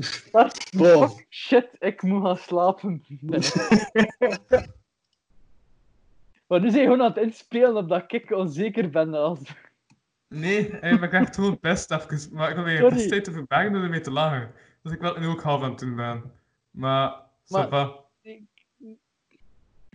Fuck 0.00 1.26
shit, 1.28 1.68
ik 1.78 2.02
moet 2.02 2.22
gaan 2.22 2.36
slapen. 2.36 3.04
maar 6.46 6.60
nu 6.60 6.70
zijn 6.70 6.82
je 6.82 6.88
gewoon 6.88 7.02
aan 7.02 7.12
het 7.12 7.16
inspelen 7.16 7.76
omdat 7.76 8.12
ik 8.12 8.30
onzeker 8.30 8.90
ben. 8.90 9.14
Als... 9.14 9.40
Nee, 10.34 10.66
ik 10.68 11.00
ben 11.00 11.10
echt 11.10 11.34
gewoon 11.34 11.58
best 11.60 11.90
even. 11.90 12.34
Maar 12.34 12.50
ik 12.50 12.56
Sorry. 12.78 12.94
best 12.94 13.08
tijd 13.08 13.24
te 13.24 13.32
verbergen 13.32 13.72
door 13.72 13.82
ermee 13.82 14.00
te 14.00 14.10
lachen. 14.10 14.52
Dus 14.82 14.92
ik 14.92 15.00
wil 15.00 15.18
nu 15.18 15.26
ook 15.26 15.42
half 15.42 15.62
aan 15.62 15.70
het 15.70 15.78
doen 15.78 15.96
ben. 15.96 16.32
Maar, 16.70 17.22
Maar- 17.48 17.66
ça 17.66 17.68
va. 17.68 18.04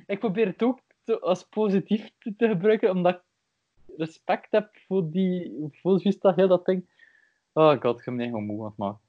Ik 0.06 0.20
probeer 0.20 0.46
het 0.48 0.64
ook 0.64 0.80
te- 1.04 1.20
als 1.20 1.44
positief 1.44 2.12
te, 2.20 2.36
te 2.36 2.48
gebruiken, 2.48 2.90
omdat 2.90 3.16
ik 3.16 3.22
respect 3.98 4.48
heb 4.52 4.70
voor 4.88 5.12
die... 5.12 5.54
Voor 5.72 6.02
juist 6.04 6.22
dat 6.22 6.36
heel 6.36 6.48
dat 6.48 6.66
ding. 6.66 6.90
Oh 7.54 7.82
god, 7.82 7.98
ik 7.98 8.04
ga 8.04 8.12
me 8.12 8.18
niet 8.18 8.28
gewoon 8.30 8.46
moe 8.46 8.60
aan 8.62 8.68
het 8.68 8.78
maken. 8.78 9.00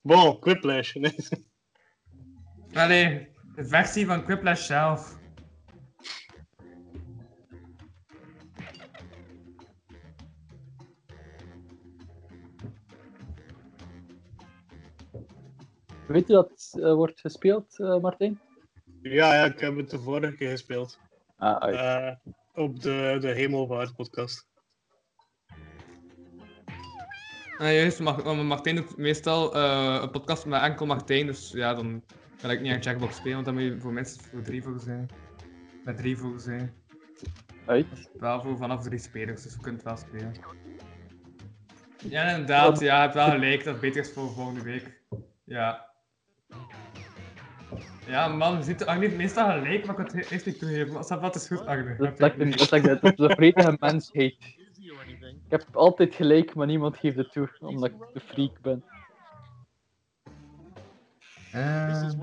Wow, 0.00 0.40
quiplash. 0.40 0.94
Nee. 0.94 1.14
Allee, 2.74 3.28
de 3.54 3.64
versie 3.64 4.06
van 4.06 4.24
Quiplash 4.24 4.66
zelf. 4.66 5.18
Weet 16.06 16.26
je 16.26 16.32
dat 16.32 16.50
het 16.50 16.82
eh, 16.82 16.94
wordt 16.94 17.20
gespeeld, 17.20 17.78
eh, 17.78 18.00
Martijn? 18.00 18.40
Ja, 19.02 19.34
ja, 19.34 19.44
ik 19.44 19.60
heb 19.60 19.76
het 19.76 19.90
de 19.90 19.98
vorige 19.98 20.34
keer 20.34 20.50
gespeeld. 20.50 20.98
Ah, 21.36 21.56
uit. 21.56 21.74
Eh, 21.74 22.32
op 22.54 22.80
de, 22.80 23.16
de 23.20 23.28
Hemelvaart 23.28 23.96
podcast. 23.96 24.48
Ah, 27.58 27.72
juist, 27.72 28.00
Martijn 28.00 28.76
doet 28.76 28.96
meestal 28.96 29.54
eh, 29.54 29.98
een 30.02 30.10
podcast 30.10 30.46
met 30.46 30.62
enkel 30.62 30.86
Martijn, 30.86 31.26
dus 31.26 31.50
ja, 31.50 31.74
dan 31.74 32.04
kan 32.40 32.50
ik 32.50 32.60
niet 32.60 32.72
aan 32.72 32.80
Jackbox 32.80 33.16
spelen, 33.16 33.32
want 33.32 33.44
dan 33.44 33.54
moet 33.54 33.62
je 33.62 33.80
voor 33.80 33.92
minstens 33.92 34.26
voor 34.26 34.42
drie 34.42 34.62
voor 34.62 34.80
zijn. 34.80 35.08
Met 35.84 35.96
drie 35.96 36.16
voor 36.16 36.40
zijn. 36.40 36.74
uit. 37.66 38.10
Wel 38.18 38.42
voor 38.42 38.56
vanaf 38.56 38.82
drie 38.82 38.98
spelers, 38.98 39.42
dus 39.42 39.56
we 39.56 39.62
kunnen 39.62 39.80
het 39.80 39.88
wel 39.88 39.96
spelen. 39.96 40.32
Ja, 42.08 42.30
inderdaad, 42.30 42.80
ja, 42.80 42.94
je 42.94 43.00
hebt 43.00 43.14
wel 43.14 43.30
gelijk, 43.30 43.64
dat 43.64 43.72
het 43.72 43.82
beter 43.82 44.00
is 44.00 44.12
voor 44.12 44.30
volgende 44.30 44.62
week. 44.62 45.02
Ja. 45.44 45.85
Ja, 48.06 48.28
man, 48.28 48.56
je 48.56 48.62
ziet 48.62 48.84
Agne 48.84 49.00
heeft 49.00 49.16
meestal 49.16 49.50
gelijk, 49.50 49.86
maar 49.86 49.98
ik 49.98 50.06
kan 50.06 50.16
het 50.16 50.30
eerst 50.30 50.46
niet 50.46 50.58
toegeven. 50.58 50.92
Maar 50.92 51.20
dat 51.20 51.34
is 51.34 51.46
goed, 51.46 51.66
Agne. 51.66 51.96
Dat, 51.96 52.18
dat, 52.18 52.38
dat, 52.38 52.58
dat, 52.58 52.70
dat, 52.82 53.00
dat 53.02 53.18
is 53.18 53.24
een 53.24 53.30
vredige 53.30 53.76
mensheid. 53.80 54.36
Ik 55.22 55.50
heb 55.52 55.66
altijd 55.72 56.14
gelijk, 56.14 56.54
maar 56.54 56.66
niemand 56.66 56.96
geeft 56.96 57.16
het 57.16 57.32
toe, 57.32 57.48
omdat 57.60 57.90
ik 57.90 57.96
een 58.12 58.20
freak 58.20 58.60
ben. 58.60 58.84
This 61.52 62.16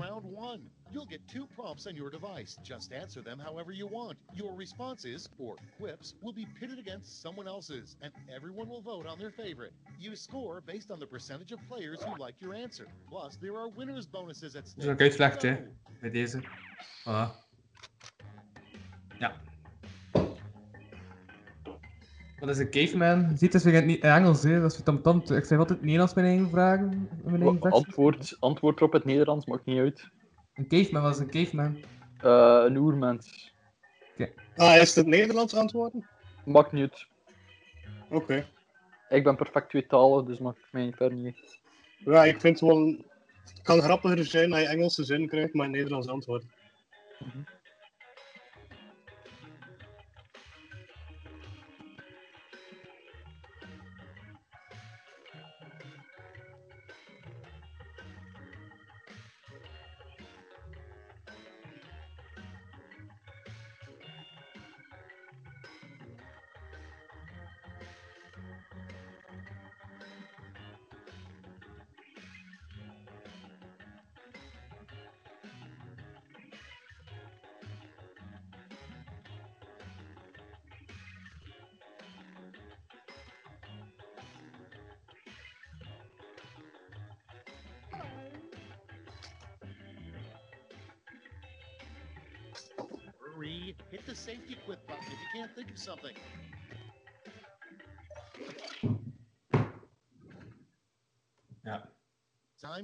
is 0.94 1.02
round 1.02 1.10
one. 1.10 1.18
You'll 1.18 1.18
get 1.18 1.28
two 1.28 1.46
prompts 1.54 1.86
on 1.86 1.96
your 1.96 2.10
device. 2.10 2.58
Just 2.62 2.92
answer 2.92 3.22
them 3.22 3.38
however 3.38 3.72
you 3.72 3.86
want. 3.86 4.18
Your 4.34 4.56
responses, 4.56 5.28
or 5.38 5.56
quips, 5.78 6.14
will 6.22 6.32
be 6.32 6.46
pitted 6.60 6.78
against 6.78 7.22
someone 7.22 7.48
else's, 7.48 7.96
and 8.02 8.12
everyone 8.34 8.68
will 8.68 8.82
vote 8.82 9.06
on 9.06 9.18
their 9.18 9.30
favorite. 9.30 9.72
You 10.00 10.16
score 10.16 10.62
based 10.66 10.90
on 10.90 10.98
the 10.98 11.06
percentage 11.06 11.52
of 11.52 11.58
players 11.68 12.02
who 12.02 12.24
like 12.24 12.34
your 12.40 12.54
answer. 12.54 12.86
Plus, 13.10 13.36
there 13.40 13.56
are 13.56 13.68
winners 13.76 14.06
bonuses 14.06 14.56
at 14.56 14.68
stake. 14.68 14.90
ook 14.90 15.00
uitgelegd, 15.00 15.42
hè. 15.42 15.56
Go. 15.56 15.62
Bij 16.00 16.10
deze. 16.10 16.40
Voilà. 17.00 17.42
Ja. 19.18 19.34
Wat 22.38 22.48
is 22.48 22.58
een 22.58 22.70
caveman? 22.70 23.20
Je 23.20 23.36
ziet, 23.36 23.52
het 23.52 23.54
is 23.54 23.64
weer 23.64 23.82
in 23.82 23.88
het 23.88 24.00
Engels, 24.00 24.42
hè. 24.42 24.60
Dat 24.60 24.70
is 24.70 24.76
weer 24.76 24.86
tamtam. 24.86 25.22
Ik 25.36 25.44
zeg 25.44 25.58
altijd 25.58 25.80
Nederlands 25.80 26.14
mijn 26.14 26.26
eigen 26.26 26.50
vragen. 26.50 27.08
Mijn 27.24 27.42
eigen 27.42 27.60
versie. 27.60 27.84
Antwoord, 27.84 28.36
antwoord 28.40 28.82
op 28.82 28.92
het 28.92 29.04
Nederlands 29.04 29.46
maakt 29.46 29.64
niet 29.64 29.78
uit. 29.78 30.10
Een 30.54 30.68
caveman, 30.68 31.02
wat 31.02 31.14
is 31.14 31.18
een 31.18 31.30
caveman? 31.30 31.84
Eh, 32.20 32.62
een 32.66 32.76
oermens. 32.76 33.52
Ah, 34.56 34.76
is 34.76 34.94
het 34.94 35.06
Nederlands 35.06 35.54
antwoorden? 35.54 36.08
Maakt 36.44 36.72
niet 36.72 36.82
uit. 36.82 37.06
Oké. 38.08 38.46
Ik 39.08 39.24
ben 39.24 39.36
perfect 39.36 39.68
tweetalig, 39.68 40.24
dus 40.24 40.38
maakt 40.38 40.58
mij 40.70 40.84
niet 40.84 40.96
ver 40.96 41.12
niet. 41.12 41.60
Ja, 41.98 42.24
ik 42.24 42.40
vind 42.40 42.60
het 42.60 42.68
wel... 42.68 42.86
Het 43.44 43.62
kan 43.62 43.82
grappiger 43.82 44.24
zijn 44.24 44.52
als 44.52 44.62
je 44.62 44.68
Engelse 44.68 45.04
zin 45.04 45.28
krijgt, 45.28 45.54
maar 45.54 45.68
Nederlands 45.68 46.08
antwoord. 46.08 46.44
Hurry, 47.18 47.44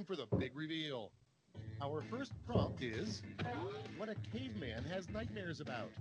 Time 0.01 0.15
for 0.15 0.25
the 0.25 0.35
big 0.37 0.55
reveal. 0.55 1.11
Our 1.79 2.01
first 2.01 2.31
prompt 2.47 2.81
is 2.81 3.21
what 3.97 4.09
a 4.09 4.15
caveman 4.33 4.83
has 4.85 5.07
nightmares 5.09 5.59
about. 5.61 5.91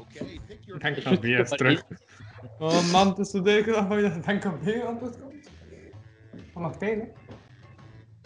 Okay, 0.00 0.40
pick 0.46 0.66
your 0.66 0.78
Denk 0.78 0.96
favorite 0.96 1.16
aan 1.16 1.20
weer 1.20 1.38
eens 1.38 1.50
terug. 1.50 1.82
Oh 2.58 2.92
man, 2.92 3.08
het 3.08 3.18
is 3.18 3.30
zo 3.30 3.42
duidelijk 3.42 3.88
dat 3.88 3.98
je 3.98 4.08
dat 4.08 4.24
denk 4.24 4.44
aan 4.44 4.60
weer 4.60 4.84
antwoord 4.84 5.20
komt. 5.20 5.48
Van 6.52 6.62
Martijn, 6.62 7.00
hè. 7.00 7.06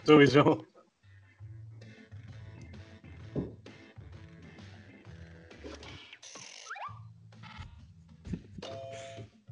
Sowieso. 0.03 0.65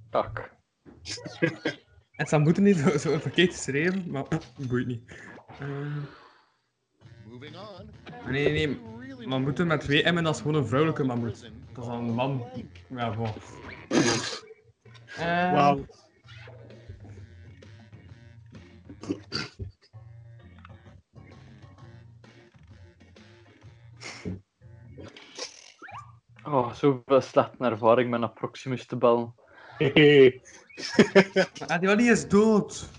Tak. 0.09 0.59
Het 2.31 2.39
zou 2.39 2.51
moeten 2.51 2.63
niet 2.63 2.77
zo, 3.01 3.09
zo 3.09 3.19
verkeerd 3.19 3.51
geschreven, 3.51 4.11
maar 4.11 4.25
boeit 4.67 4.87
niet. 4.87 5.01
Moving 7.25 7.55
on. 7.55 7.89
nee, 8.31 8.51
nee, 8.51 8.67
nee. 8.67 8.79
You 8.79 9.05
really 9.05 9.25
Maar 9.25 9.41
moeten 9.41 9.67
met 9.67 9.81
twee 9.81 10.11
M'en 10.11 10.25
als 10.25 10.37
gewoon 10.37 10.55
een 10.55 10.65
vrouwelijke 10.67 11.03
mammoet. 11.03 11.51
Dat 11.73 11.83
is 11.83 11.89
dan 11.89 12.07
een 12.07 12.13
man. 12.13 12.45
Ja, 12.87 13.15
bon. 13.15 13.27
Eh, 15.17 15.51
Wauw. 15.51 15.85
Oh, 26.43 26.73
zoveel 26.73 27.21
slechte 27.21 27.63
ervaring 27.65 28.09
met 28.09 28.21
een 28.21 28.33
Proximus 28.33 28.85
te 28.85 28.97
bellen. 28.97 29.33
Ah, 31.67 31.79
die 31.79 31.87
Wally 31.87 32.09
is 32.09 32.27
dood. 32.27 32.89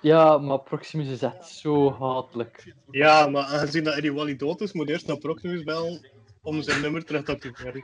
Ja, 0.00 0.38
maar 0.38 0.58
Proximus 0.60 1.08
is 1.08 1.22
echt 1.22 1.46
zo 1.48 1.92
hatelijk. 1.92 2.74
Ja, 2.90 3.26
maar 3.26 3.44
aangezien 3.44 3.84
dat 3.84 3.94
Eddie 3.94 4.12
Wally 4.12 4.36
dood 4.36 4.60
is, 4.60 4.72
moet 4.72 4.88
eerst 4.88 5.06
naar 5.06 5.18
Proximus 5.18 5.62
bellen 5.62 6.00
om 6.42 6.62
zijn 6.62 6.80
nummer 6.80 7.04
terug 7.04 7.24
te 7.24 7.32
activeren. 7.32 7.82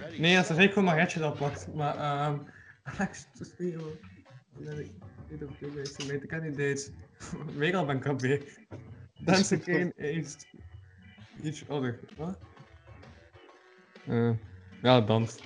Ready, 0.00 0.20
Nee, 0.20 0.34
dat 0.34 0.40
is 0.40 0.46
set, 0.46 0.56
zeker 0.56 0.72
gewoon 0.72 0.84
Magetje 0.84 1.20
dat 1.20 1.34
plakt. 1.34 1.74
Maar, 1.74 1.96
ehm. 1.96 2.38
Alex, 2.82 3.26
het 3.32 3.40
is 3.40 3.52
niet 3.58 3.74
hoor. 3.74 3.98
Nee, 4.58 4.84
ik 4.84 4.90
weet 5.28 5.74
dit 5.74 5.76
is. 5.98 6.06
Nee, 6.06 6.20
ik 6.20 6.28
kan 6.28 6.42
niet 6.42 6.56
deze. 6.56 6.90
Mega 7.54 7.84
ben 7.84 8.00
KB. 8.00 8.42
Dancing 9.18 9.64
Kane 9.64 9.92
is. 9.94 10.36
Each 11.42 11.68
other. 11.68 12.00
Wat? 12.16 12.38
Eh, 14.06 14.30
ja, 14.82 15.00
dans. 15.00 15.36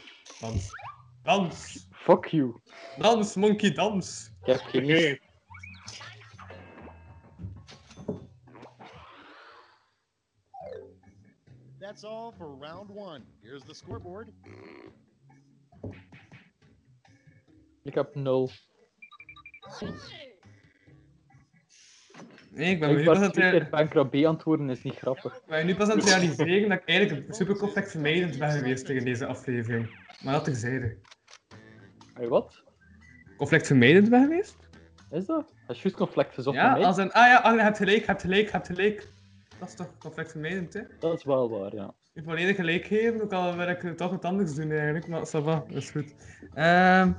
Dans. 0.40 0.70
Dans! 1.24 1.88
Fuck 1.92 2.32
you. 2.32 2.60
Dans, 2.98 3.36
monkey, 3.36 3.70
dans! 3.70 4.30
Ik 4.44 4.46
heb 4.46 4.60
geen. 4.60 5.20
That's 11.78 12.04
all 12.04 12.32
for 12.32 12.56
round 12.60 12.90
one. 12.90 13.22
Here's 13.42 13.62
the 13.64 13.74
scoreboard. 13.74 14.28
Ik 17.82 17.94
heb 17.94 18.14
nul. 18.14 18.50
Nee, 22.50 22.70
ik 22.70 22.80
ben 22.80 22.90
Ik 22.90 22.96
nu 22.96 23.04
pas 23.04 23.18
ben 23.18 23.26
aan 23.26 23.32
twee 23.32 23.60
het, 23.60 23.88
keer 23.88 24.06
B 24.08 24.26
antwoorden 24.26 24.70
is 24.70 24.82
niet 24.82 24.94
grappig. 24.94 25.36
ik 25.36 25.42
ben 25.46 25.66
nu 25.66 25.74
pas 25.74 25.88
aan 25.88 25.96
het 25.96 26.08
realiseren 26.08 26.68
dat 26.68 26.78
ik 26.78 26.88
eigenlijk 26.88 27.28
een 27.28 27.34
super 27.34 27.56
conflict 27.56 27.90
vermijdend 27.90 28.38
ben 28.38 28.50
geweest 28.50 28.86
tegen 28.86 29.04
deze 29.04 29.26
aflevering. 29.26 30.01
Maar 30.24 30.32
dat 30.32 30.44
terzijde. 30.44 30.96
Hey, 32.14 32.28
wat? 32.28 32.62
Conflict 33.36 33.66
vermijdend 33.66 34.10
ben 34.10 34.22
geweest? 34.22 34.56
Is 35.10 35.26
dat? 35.26 35.52
Dat 35.66 35.76
is 35.76 35.82
juist 35.82 35.96
conflict 35.96 36.34
gezocht 36.34 36.56
Ja, 36.56 36.74
als 36.74 36.96
een. 36.96 37.12
Ah 37.12 37.26
ja, 37.26 37.36
ah, 37.36 37.54
je 37.54 37.62
hebt 37.62 37.76
gelijk, 37.76 38.00
je 38.00 38.06
hebt 38.06 38.20
gelijk, 38.20 38.46
je 38.46 38.52
hebt 38.52 38.66
gelijk. 38.66 39.08
Dat 39.58 39.68
is 39.68 39.74
toch 39.74 39.98
conflict 39.98 40.30
vermijdend, 40.30 40.72
hè? 40.72 40.80
Dat 40.98 41.18
is 41.18 41.24
wel 41.24 41.50
waar, 41.50 41.74
ja. 41.74 41.94
Je 42.12 42.22
volledig 42.22 42.56
gelijk 42.56 42.84
geven, 42.84 43.22
ook 43.22 43.32
al 43.32 43.56
wil 43.56 43.68
ik 43.68 43.96
toch 43.96 44.10
wat 44.10 44.24
anders 44.24 44.54
doen 44.54 44.70
eigenlijk, 44.70 45.06
maar 45.06 45.26
ça 45.26 45.44
va, 45.44 45.64
dat 45.68 45.76
is 45.76 45.90
goed. 45.90 46.14
Ehm 46.54 47.12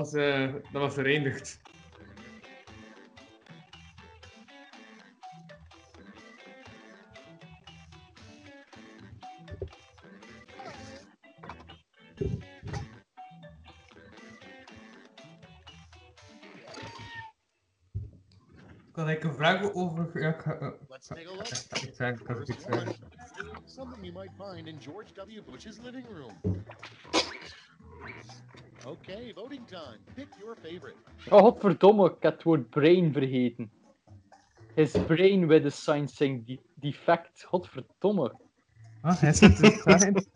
was, 0.00 0.14
eh 0.14 0.52
dat 0.52 0.82
was 0.82 0.94
verenigd. 0.94 1.60
Kan 18.92 19.10
ik 19.10 19.24
een 19.24 19.34
vraag 19.34 19.72
over... 19.74 20.20
Ja, 20.20 20.28
ik 20.34 20.40
ga... 20.40 20.58
eh, 20.58 20.70
Let's 20.88 21.06
take 21.06 21.28
a 21.28 21.32
look. 21.34 21.46
Okay, 28.90 29.32
voting 29.34 29.64
time. 29.66 30.00
Pick 30.16 30.28
your 30.40 30.56
favorite. 30.56 30.96
Oh, 31.30 31.40
godverdomme, 31.40 32.06
ik 32.06 32.16
heb 32.22 32.32
het 32.32 32.42
woord 32.42 32.70
brain 32.70 33.12
vergeten. 33.12 33.70
His 34.74 34.90
brain 35.06 35.46
with 35.46 35.64
a 35.64 35.70
science 35.70 36.42
de 36.44 36.58
defect. 36.74 37.44
Godverdomme. 37.44 38.34
Ah, 39.00 39.20
hij 39.20 39.32
zit 39.32 39.62
er 39.62 39.82
daarin. 39.84 40.26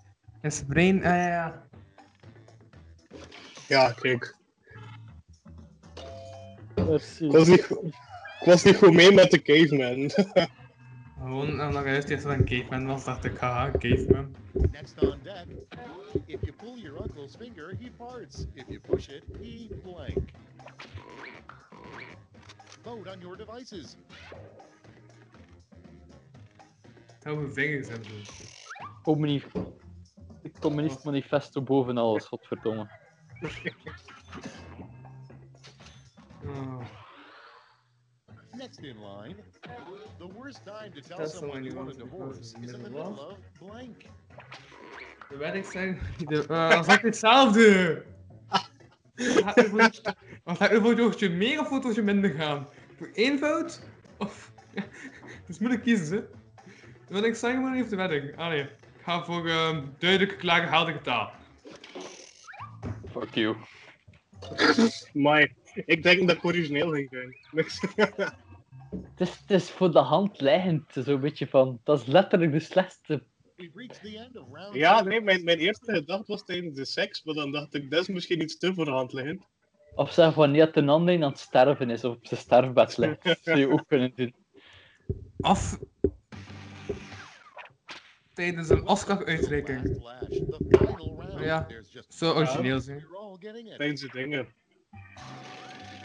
His 0.41 0.63
brain... 0.67 0.97
Ah 0.97 1.03
ja, 1.03 1.27
ja. 1.27 1.67
Ja, 3.69 3.93
kijk. 3.93 4.37
Merci. 6.75 7.25
Ik 7.25 7.33
was 7.33 7.49
niet, 7.49 7.71
ik 8.41 8.45
was 8.45 8.65
niet 8.65 8.77
goed 8.77 8.93
mee 8.93 9.13
met 9.13 9.31
de 9.31 9.43
caveman. 9.43 10.11
Gewoon, 11.25 11.61
en 11.61 11.73
dan 11.73 11.85
juist 11.85 12.09
eerst 12.09 12.25
dat 12.25 12.33
een 12.33 12.45
caveman 12.45 12.87
was, 12.87 13.05
dacht 13.05 13.25
ik, 13.25 13.37
haha, 13.39 13.71
caveman. 13.71 14.35
Next 14.73 15.03
on 15.03 15.19
deck. 15.23 15.47
If 16.27 16.41
you 16.41 16.53
pull 16.53 16.79
your 16.81 17.01
uncle's 17.03 17.37
finger, 17.37 17.77
he 17.81 17.91
farts. 17.97 18.47
If 18.55 18.65
you 18.69 18.81
push 18.81 19.09
it, 19.09 19.23
he 19.41 19.69
blank. 19.83 20.31
Vote 22.83 23.11
on 23.11 23.21
your 23.21 23.37
devices. 23.37 23.97
Mijn 27.23 27.53
vingers 27.53 27.89
in 27.89 28.03
doen. 28.03 28.23
Communi- 29.03 29.43
Het 30.43 30.59
communist 30.59 31.05
manifesto 31.05 31.63
boven 31.63 31.99
alles, 31.99 32.25
godverdomme. 32.25 32.89
Oh. 36.45 36.81
Next 38.65 38.79
in 38.79 38.97
line. 39.03 39.37
The 40.19 40.27
worst 40.27 40.65
time 40.65 40.91
to 40.93 41.01
tell 41.03 41.19
Tell 41.19 41.27
someone 41.27 41.65
you 41.65 41.75
want 41.77 41.91
a 41.91 41.99
divorce 41.99 42.39
is 42.39 42.55
in 42.55 42.67
the 42.67 42.79
middle 42.79 43.21
of 43.21 43.37
blank. 43.59 44.07
De 45.29 45.37
weddings 45.37 45.71
zijn... 45.71 46.01
De, 46.27 46.45
uh, 46.51 46.87
dat 46.87 47.01
hetzelfde? 47.01 48.03
Wat 50.45 50.57
gaat 50.57 50.71
uw 50.71 50.81
fotootje 50.81 51.31
meer 51.31 51.61
of 51.61 51.69
fotootje 51.69 52.03
minder 52.03 52.31
gaan? 52.31 52.69
Voor 52.97 53.11
één 53.15 53.39
fout? 53.39 53.83
Of... 54.17 54.53
Het 55.41 55.49
is 55.49 55.59
moeilijk 55.59 55.83
kiezen, 55.83 56.17
hè? 56.17 56.23
De 57.07 57.13
wedding 57.13 57.37
ceremony 57.37 57.81
of 57.81 57.89
de 57.89 57.97
wedding? 57.97 58.37
Ah 58.37 58.49
nee. 58.49 58.63
Ik 58.63 59.03
ga 59.03 59.25
voor 59.25 59.49
ehm 59.49 59.85
duidelijke, 59.99 60.37
klare, 60.37 60.67
heldere 60.67 61.01
taal. 61.01 61.33
Fuck 63.11 63.35
you. 63.35 63.57
maar 65.25 65.53
ik 65.75 66.03
denk 66.03 66.29
dat 66.29 66.37
ik 66.37 66.45
origineel 66.45 66.91
ging 66.91 67.09
zijn. 67.11 67.37
Het 69.03 69.29
is, 69.29 69.39
het 69.39 69.51
is 69.51 69.71
voor 69.71 69.93
de 69.93 69.99
hand 69.99 70.41
liggend, 70.41 70.93
zo'n 70.93 71.21
beetje 71.21 71.47
van. 71.47 71.81
Dat 71.85 72.01
is 72.01 72.07
letterlijk 72.07 72.53
de 72.53 72.61
slechtste. 72.61 73.23
Ja, 74.73 75.03
nee, 75.03 75.21
mijn, 75.21 75.45
mijn 75.45 75.59
eerste 75.59 75.93
gedachte 75.93 76.33
was 76.33 76.45
tijdens 76.45 76.75
de 76.75 76.85
seks, 76.85 77.25
maar 77.25 77.35
dan 77.35 77.53
dacht 77.53 77.75
ik, 77.75 77.91
dat 77.91 78.01
is 78.01 78.09
misschien 78.09 78.43
iets 78.43 78.59
te 78.59 78.75
voor 78.75 78.85
de 78.85 78.91
hand 78.91 79.13
liggend. 79.13 79.47
Of 79.95 80.13
zeg 80.13 80.35
wanneer 80.35 80.67
het 80.67 80.77
een 80.77 80.89
ander 80.89 81.15
aan 81.15 81.31
het 81.31 81.39
sterven 81.39 81.91
is, 81.91 82.05
of 82.05 82.15
op 82.15 82.27
zijn 82.27 82.41
sterfbed 82.41 82.97
ligt. 82.97 83.25
Dat 83.25 83.39
zou 83.43 83.59
je 83.59 83.71
ook 83.71 83.85
kunnen 83.87 84.13
doen. 84.15 84.35
Of... 85.37 85.79
Tijdens 88.33 88.69
een 88.69 88.89
Oscar-uitreiking. 88.89 90.03
Ja. 91.39 91.67
Zo 92.09 92.33
origineel 92.33 92.81
zijn. 92.81 93.07
Tijdens 93.77 94.01
de 94.01 94.09
dingen. 94.13 94.49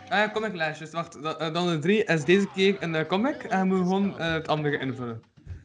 Ah, 0.09 0.31
comic 0.33 0.53
lijstjes. 0.55 0.91
Wacht, 0.91 1.23
da- 1.23 1.37
eh, 1.37 1.53
dan 1.53 1.67
de 1.67 1.79
drie 1.79 2.03
is 2.03 2.25
deze 2.25 2.47
keer 2.47 2.83
een 2.83 2.95
eh, 2.95 3.05
comic 3.05 3.43
en 3.43 3.69
we 3.69 3.75
gewoon 3.75 4.17
eh, 4.17 4.33
het 4.33 4.47
andere 4.47 4.77
invullen. 4.79 5.21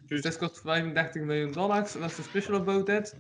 Dus 0.07 0.23
dit 0.23 0.39
kost 0.39 0.61
35 0.61 1.23
miljoen 1.23 1.53
dollars. 1.53 1.95
What's 1.95 2.15
the 2.17 2.23
special 2.23 2.55
about 2.55 2.89
it? 2.89 3.15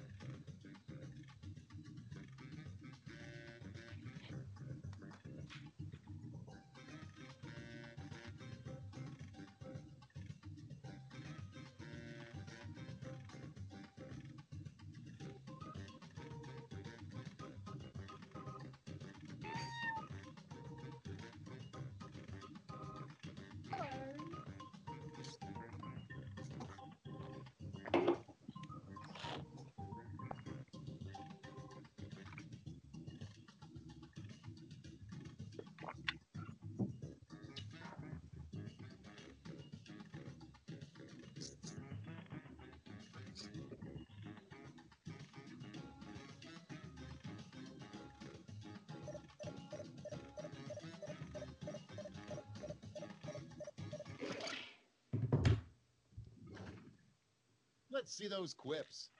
See 58.24 58.36
those 58.36 58.54
quips. 58.54 59.10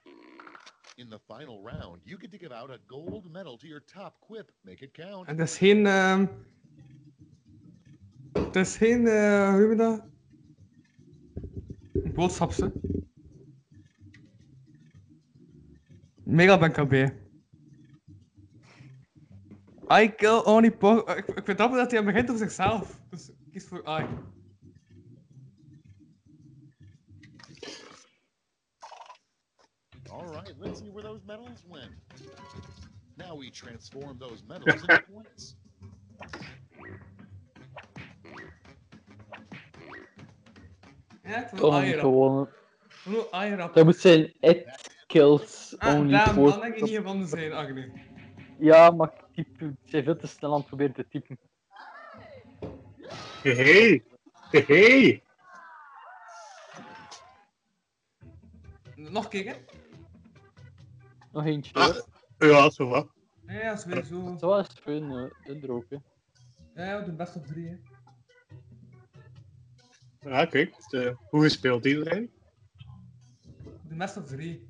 In 0.96 1.10
the 1.10 1.18
final 1.18 1.60
round, 1.62 2.00
you 2.04 2.16
get 2.18 2.30
to 2.32 2.38
give 2.38 2.52
out 2.52 2.70
a 2.70 2.78
gold 2.86 3.30
medal 3.32 3.58
to 3.58 3.66
your 3.66 3.80
top 3.80 4.20
quip. 4.20 4.52
Make 4.64 4.82
it 4.82 4.94
count. 4.94 5.28
En 5.28 5.36
dat 5.36 5.48
is 5.48 5.58
geen. 5.58 5.86
ehm 5.86 6.26
het 8.32 8.56
is 8.56 8.76
geen. 8.76 9.06
eh 9.06 9.52
hoe 9.52 9.68
je 9.68 9.76
dat? 9.76 10.02
Boodschapse. 12.14 12.72
Mega 16.24 16.86
ben. 16.86 17.22
I 19.90 20.08
kill 20.08 20.42
only 20.44 20.70
po 20.70 20.98
ik, 20.98 21.26
ik 21.26 21.44
vind 21.44 21.46
het 21.46 21.58
dat 21.58 21.90
hij 21.90 22.04
begint 22.04 22.30
op 22.30 22.36
zichzelf. 22.36 23.00
Dus 23.10 23.28
ik 23.28 23.34
kies 23.52 23.66
voor 23.66 23.82
I. 24.00 24.06
transform 33.64 34.18
those 34.18 34.42
medals 34.46 34.82
into 34.82 35.02
points. 35.12 35.56
Ja, 41.22 41.48
rap. 41.52 41.98
gewonnen. 42.00 42.48
Dat 43.74 43.84
moet 43.84 43.96
zijn 43.96 44.32
it 44.40 44.92
kills 45.06 45.74
Ah, 45.78 45.98
only 45.98 46.18
four. 46.18 46.50
kan 46.50 46.64
ik 46.64 46.80
niet 46.80 46.94
gevonden 46.94 47.28
zijn, 47.28 47.52
Agne. 47.52 47.92
Ja, 48.58 48.90
maar 48.90 49.12
ik 49.32 49.56
ben 49.56 49.78
veel 49.84 50.16
te 50.16 50.26
snel 50.26 50.50
aan 50.52 50.58
het 50.58 50.66
proberen 50.66 50.94
te 50.94 51.08
typen. 51.08 51.38
Hey, 53.42 54.02
hey, 54.50 54.64
hey. 54.66 55.22
Nog 58.94 59.24
een 59.24 59.30
keer, 59.30 59.46
hè? 59.46 59.54
Nog 61.32 61.44
eentje. 61.44 61.74
Ah. 61.74 61.96
Ja, 62.38 62.70
zo 62.70 62.86
wat. 62.86 63.08
Ja, 63.46 63.52
ja, 63.54 63.76
sowieso. 63.76 64.56
Het 64.56 64.72
fun, 64.72 65.10
uh, 65.46 65.62
er 65.62 65.70
ook. 65.72 65.84
Hè. 65.88 65.96
Ja, 66.74 66.84
ja, 66.84 66.98
we 66.98 67.04
doen 67.04 67.16
best 67.16 67.36
op 67.36 67.46
drie, 67.46 67.68
hè. 67.68 67.76
Ja, 70.30 70.44
kijk. 70.46 70.74
De, 70.88 71.16
hoe 71.28 71.42
gespeeld 71.42 71.84
iedereen? 71.86 72.32
We 73.62 73.88
doen 73.88 73.98
best 73.98 74.16
op 74.16 74.26
drie. 74.26 74.68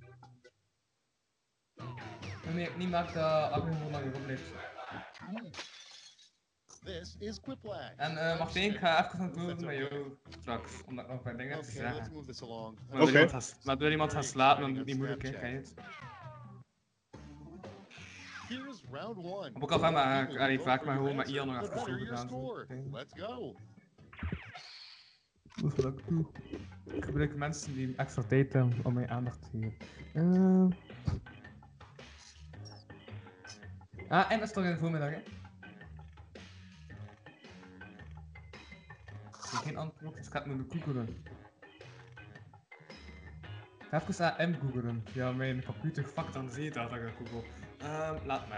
Nee, 2.54 2.68
niet 2.76 2.90
maakt 2.90 3.14
dat 3.14 3.52
gewoon 3.52 3.90
langer 3.90 4.14
opleeft. 4.16 4.52
This 6.84 7.16
is 7.18 7.40
Quiplash. 7.40 7.92
En 7.96 8.16
eh 8.30 8.38
Martijn, 8.38 8.70
ik 8.72 8.78
ga 8.78 9.06
even 9.06 9.18
aan 9.18 9.26
het 9.26 9.36
woorden 9.36 9.64
met 9.66 9.76
jou 9.76 10.16
straks, 10.40 10.82
omdat 10.84 11.04
ik 11.04 11.10
nog 11.10 11.18
een 11.18 11.24
paar 11.24 11.36
dingen 11.36 11.54
heb 11.56 11.62
te 11.64 11.70
Okay, 11.70 11.82
let's 11.82 11.96
zeggen. 11.96 12.12
move 12.14 12.26
this 12.26 12.42
along. 12.42 12.78
Maar 12.88 12.96
wil 12.96 13.06
Oké. 13.06 13.12
iemand 13.12 13.30
gaan- 13.44 13.58
Maar 13.64 13.76
wil 13.76 13.90
iemand 13.90 14.12
gaan 14.12 14.24
slapen, 14.24 14.60
dan 14.62 14.70
is 14.70 14.76
het 14.78 14.86
niet 14.86 14.96
moeilijk, 14.96 15.22
hè, 15.22 15.60
Op 19.54 19.60
elkaar 19.60 19.78
van, 19.78 19.92
maar 19.92 20.38
allee, 20.38 20.56
who 20.56 20.64
vaak 20.64 20.84
maar 20.84 20.96
gewoon 20.96 21.16
met 21.16 21.28
Ian 21.28 21.46
nog 21.46 21.88
even 21.88 22.18
score. 22.18 22.66
Let's 22.90 23.20
go. 23.20 23.54
Dat 25.54 25.76
wat 25.76 25.94
ik 26.92 27.04
gebruik 27.04 27.36
mensen 27.36 27.74
die 27.74 27.96
extra 27.96 28.22
tijd 28.22 28.52
hebben 28.52 28.78
om 28.82 28.94
mijn 28.94 29.10
aandacht 29.10 29.42
te 29.42 29.48
geven. 29.52 29.74
Ehm. 30.14 30.70
Ah, 34.08 34.30
en 34.30 34.38
dat 34.38 34.48
is 34.48 34.54
toch 34.54 34.64
in 34.64 34.70
de 34.70 34.78
voormiddag, 34.78 35.10
hè? 35.10 35.16
Ik 35.16 35.24
heb 39.50 39.62
geen 39.62 39.76
antwoord, 39.76 40.14
dus 40.14 40.26
ik 40.26 40.32
ga 40.32 40.38
het 40.38 40.46
moeten 40.46 40.80
googelen. 40.80 41.08
Ik 43.80 43.86
ga 43.90 44.02
even 44.08 44.36
AM 44.38 44.54
googelen. 44.54 45.04
Ja, 45.12 45.32
mijn 45.32 45.64
computer 45.64 46.04
fuck 46.04 46.32
dan 46.32 46.50
zie 46.50 46.64
je 46.64 46.70
dat 46.70 46.90
dat 46.90 46.98
ik 46.98 47.14
google. 47.18 47.63
Ehm, 47.84 48.16
laat 48.24 48.48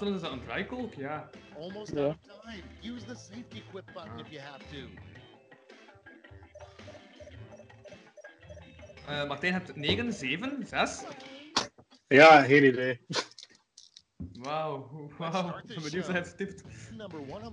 achtergrond 0.00 0.14
is 0.16 0.22
dat 0.22 0.32
een 0.32 0.46
draaikolk? 0.46 0.94
Ja. 0.94 1.30
Almost 1.58 1.92
Yeah. 1.92 2.04
out 2.06 2.16
of 2.30 2.40
time. 2.42 2.94
Use 2.94 3.04
the 3.04 3.14
safety 3.14 3.62
quip 3.70 3.84
button 3.94 4.18
if 4.18 4.28
you 4.30 4.40
have 4.40 4.62
to. 4.70 4.88
Eh 9.06 9.28
Martijn 9.28 9.52
hebt 9.52 9.76
9, 9.76 10.12
7, 10.12 10.66
6. 10.66 11.02
Ja, 12.08 12.42
geen 12.42 12.64
idee. 12.64 13.00
Wauw, 14.32 15.08
wauw. 15.18 15.48
Ik 15.58 15.66
ben 15.66 15.82
benieuwd 15.82 16.06
wat 16.06 16.14
hij 16.14 16.24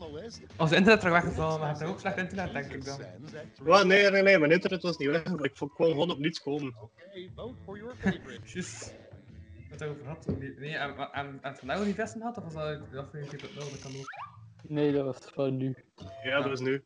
on 0.02 0.14
list. 0.14 0.41
Als 0.56 0.72
internet 0.72 0.99
terug 0.99 1.14
weggevallen, 1.14 1.60
maar 1.60 1.69
hij 1.69 1.78
heeft 1.78 1.91
ook 1.91 1.99
slecht 1.99 2.18
internet, 2.18 2.53
denk 2.53 2.72
ik 2.72 2.86
dan. 2.86 3.02
Wat? 3.60 3.86
Nee, 3.86 4.10
nee, 4.11 4.22
nee, 4.22 4.40
mijn 4.40 4.52
internet 4.52 4.82
was 4.82 4.98
niet 4.98 5.10
weg. 5.10 5.24
Ik 5.24 5.53
kon 5.56 5.69
gewoon 5.76 6.11
op 6.11 6.19
niets 6.19 6.41
komen. 6.41 6.76
Okay, 6.80 7.32
vote 7.36 7.56
for 7.64 7.78
your 7.78 7.95
favorite. 7.95 8.41
Hij 9.80 9.90
over 9.90 10.08
had. 10.08 10.28
Nee, 10.40 10.54
Nee, 10.58 10.76
en, 10.76 10.90
en, 10.98 11.26
en 11.26 11.40
het 11.41 11.60
vandaag 11.60 11.86
niet 11.86 11.95
vesten 11.95 12.22
had, 12.22 12.38
of 12.38 12.44
was 12.44 12.54
dat 12.54 12.91
de 12.91 12.98
aflevering 12.99 13.44
2.0? 13.44 13.54
Dat 13.56 13.80
kan 13.82 13.91
ook. 13.99 14.06
Nee, 14.68 14.91
dat 14.91 15.06
was 15.06 15.18
van 15.34 15.58
nu. 15.58 15.76
Ja, 16.24 16.41
dat 16.41 16.52
is 16.52 16.60
nu. 16.60 16.84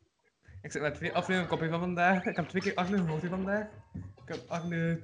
Ik 0.62 0.72
zit 0.72 0.82
met 0.82 0.94
twee 0.94 1.12
afleveringen 1.12 1.48
kopie 1.48 1.68
van 1.68 1.80
vandaag. 1.80 2.24
Ik 2.24 2.36
heb 2.36 2.48
twee 2.48 2.62
keer 2.62 2.74
Agne 2.74 2.96
gehoord 2.96 3.24
vandaag. 3.28 3.66
Ik 3.94 4.28
heb 4.28 4.38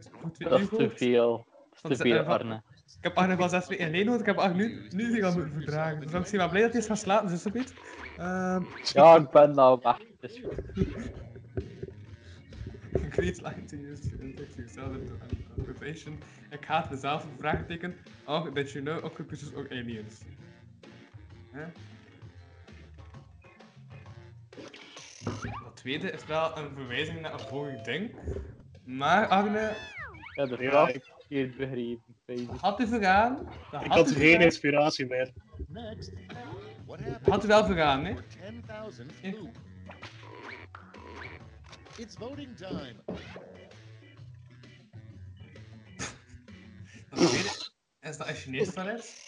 t- 0.01 0.11
voor 0.21 0.31
twee 0.33 0.49
Dat 0.49 0.59
uur 0.61 0.65
is 0.65 0.77
te 0.79 0.91
veel. 0.97 1.47
Dat 1.83 1.91
te 1.91 1.97
veel, 1.97 2.17
eh, 2.19 2.25
van- 2.25 2.33
Arne. 2.35 2.63
Ik 2.87 3.05
heb 3.05 3.17
Agne 3.17 3.37
van 3.37 3.49
zes 3.51 3.69
weken 3.69 3.85
geleden 3.85 4.03
gehoord. 4.05 4.21
Ik 4.21 4.27
heb 4.27 4.37
Agne 4.39 4.57
nu, 4.57 4.89
nu 4.91 5.13
weer 5.13 5.23
gaan 5.23 5.35
moeten 5.35 5.53
verdragen. 5.53 5.97
Dus 6.01 6.07
ik 6.07 6.13
ben 6.31 6.39
wel 6.39 6.49
blij 6.49 6.63
dat 6.63 6.71
hij 6.73 6.81
is 6.81 6.87
gaan 6.87 6.97
slapen, 6.97 7.29
dus 7.29 7.43
zo 7.43 7.51
weet. 7.51 7.75
Ehm 8.17 8.63
Ja, 8.93 9.17
ik 9.17 9.31
ben 9.31 9.55
nou 9.55 9.79
weg. 9.83 9.97
Dus 10.21 10.41
use 13.77 14.09
to 14.11 14.17
index 14.21 14.55
yourself 14.57 14.93
into 14.97 15.13
an 15.21 15.48
occupation. 15.61 16.19
Ik 16.51 16.65
haat 16.65 16.91
mezelf, 16.91 17.25
een 17.25 17.37
vraagteken. 17.39 17.97
Oh, 18.27 18.47
that 18.55 18.71
you 18.71 18.85
know 18.85 19.05
occupations 19.05 19.55
or 19.55 19.67
aliens. 19.71 20.21
Hè? 21.51 21.65
Dat 25.65 25.77
tweede 25.77 26.11
is 26.11 26.27
wel 26.27 26.59
een 26.59 26.71
verwijzing 26.75 27.21
naar 27.21 27.33
een 27.33 27.39
vorig 27.41 27.81
ding. 27.83 28.11
Maar 28.85 29.27
Agne, 29.27 29.77
ja, 30.35 30.47
de 30.47 30.57
vraag 30.57 30.89
ik 30.89 31.05
verkeerd 31.19 31.57
begrepen. 31.57 32.57
Had 32.61 32.81
u 32.81 32.87
vergaan? 32.87 33.35
Dat 33.71 33.85
Ik 33.85 33.89
had 33.91 33.99
had 33.99 34.11
geen 34.11 34.41
inspiratie 34.41 35.07
meer. 35.07 35.33
Next? 35.67 36.13
Had 37.23 37.45
u 37.45 37.47
wel 37.49 37.65
vergaan, 37.65 38.05
hè? 38.05 38.15
for 38.15 38.25
10,000 38.27 39.13
Ja. 39.23 39.31
loop? 39.31 39.57
It's 41.97 42.17
voting 42.19 42.57
time. 42.57 42.95
Is 48.01 48.17
dat 48.17 48.29
een 48.29 48.35
Chinees 48.35 48.73
toilet. 48.73 49.27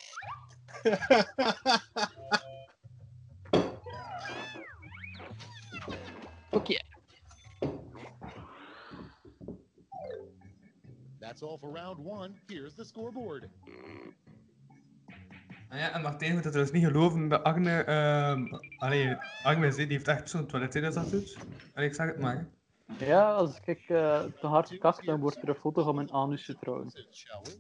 Oké. 6.51 6.79
That's 11.19 11.43
all 11.43 11.59
for 11.59 11.73
round 11.73 11.99
one. 11.99 12.35
Here's 12.47 12.75
the 12.75 12.85
scoreboard. 12.85 13.49
Ah 15.69 15.79
ja, 15.79 15.93
en 15.93 16.03
Martijn 16.03 16.35
moet 16.35 16.45
het 16.45 16.53
dus 16.53 16.71
niet 16.71 16.85
geloven 16.85 17.29
dat 17.29 17.43
Agne, 17.43 17.85
ehm 17.85 18.55
allee, 18.79 19.17
Agne 19.43 19.73
zei, 19.73 19.87
die 19.87 19.97
heeft 19.97 20.09
echt 20.09 20.31
zo'n 20.31 20.47
toilet 20.47 20.75
in 20.75 20.83
dat 20.83 21.11
doet. 21.11 21.37
Allee, 21.75 21.89
ik 21.89 21.95
zeg 21.95 22.07
het 22.07 22.21
maar. 22.21 22.49
Ja, 22.99 23.33
als 23.33 23.61
ik 23.65 23.79
eh, 23.89 24.23
te 24.41 24.47
hard 24.47 24.79
kak, 24.79 25.05
dan 25.05 25.21
wordt 25.21 25.43
er 25.43 25.49
een 25.49 25.55
foto 25.55 25.83
van 25.83 25.95
mijn 25.95 26.13
anus 26.13 26.45
we? 26.85 27.59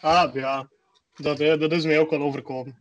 Ah, 0.00 0.34
ja. 0.34 0.68
Dat, 1.14 1.40
eh, 1.40 1.58
dat 1.58 1.72
is 1.72 1.84
mij 1.84 1.98
ook 1.98 2.12
al 2.12 2.20
overkomen. 2.20 2.76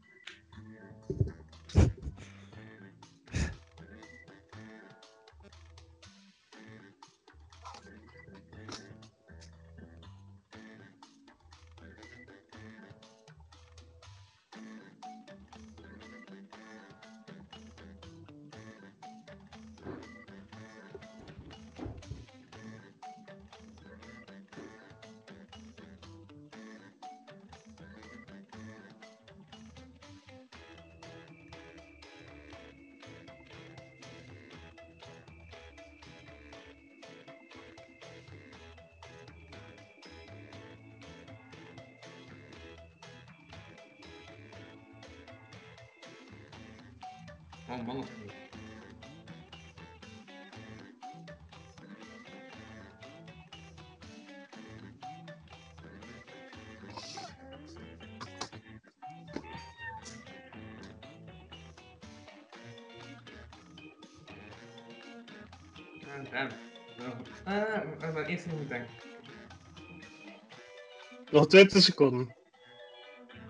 Nog 71.31 71.47
20 71.47 71.81
seconden. 71.81 72.35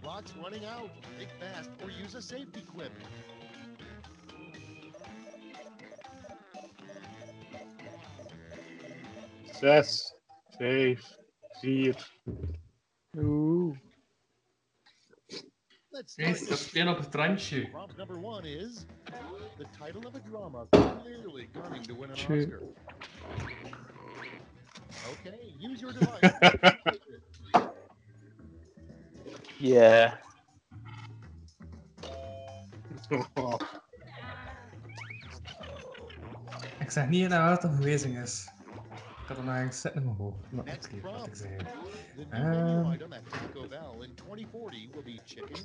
Clock's 0.01 0.33
running 0.35 0.65
out. 0.65 0.89
Think 1.17 1.31
fast 1.39 1.69
or 1.83 1.89
use 1.89 2.17
a 2.17 2.21
safety 2.21 2.61
quip. 2.75 2.91
Zes, 9.59 10.13
vijf, 10.57 11.17
vier. 11.59 12.11
Oeh. 13.17 13.77
Start. 16.05 16.47
dat 16.49 16.57
spelen 16.57 16.93
op 16.93 16.97
het 16.97 17.15
randje. 17.15 17.69
Prompt 17.69 17.97
number 17.97 18.17
one 18.23 18.49
is 18.49 18.85
the 19.57 19.65
title 19.85 20.07
of 20.07 20.15
a 20.15 20.19
drama 20.29 20.67
clearly 20.69 21.49
gunning 21.53 21.85
to 21.85 21.95
win 21.95 22.09
an. 22.09 22.11
Oscar. 22.11 22.59
Okay, 25.11 25.55
use 25.59 25.79
your 25.79 25.93
device. 25.93 26.79
Yeah. 29.61 30.13
Ik 36.79 36.91
zeg 36.91 37.09
niet 37.09 37.29
naar 37.29 37.51
het 37.51 37.63
een 37.63 37.73
verwijzing 37.73 38.17
is. 38.17 38.47
Ik 38.95 39.27
had 39.27 39.37
er 39.37 39.43
nog 39.43 39.53
eigenlijk 39.53 39.73
zitten 39.73 40.01
in 40.01 40.07
mijn 40.07 40.17
hoofd. 40.17 40.51
Maar 40.51 40.63
Next 40.63 40.93
oké, 40.93 41.01
wat 41.01 41.27
ik 41.27 41.35
zei. 41.35 41.55
Um. 42.33 42.91
item 42.91 43.13
at 43.13 43.29
Taco 43.29 43.67
Bell 43.67 44.07
in 44.07 44.15
2040 44.15 44.91
will 44.93 45.03
be 45.03 45.19
chicken. 45.25 45.55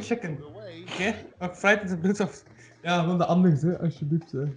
Chicken 0.00 0.38
Oké, 0.82 1.14
ook 1.38 1.56
fried 1.56 1.80
in 1.80 1.86
de 1.86 1.98
bloedsoft. 1.98 2.44
Ja, 2.82 3.00
gewoon 3.00 3.18
de 3.18 3.24
anders, 3.24 3.62
hè, 3.62 3.78
alsjeblieft. 3.80 4.32
Hè. 4.32 4.54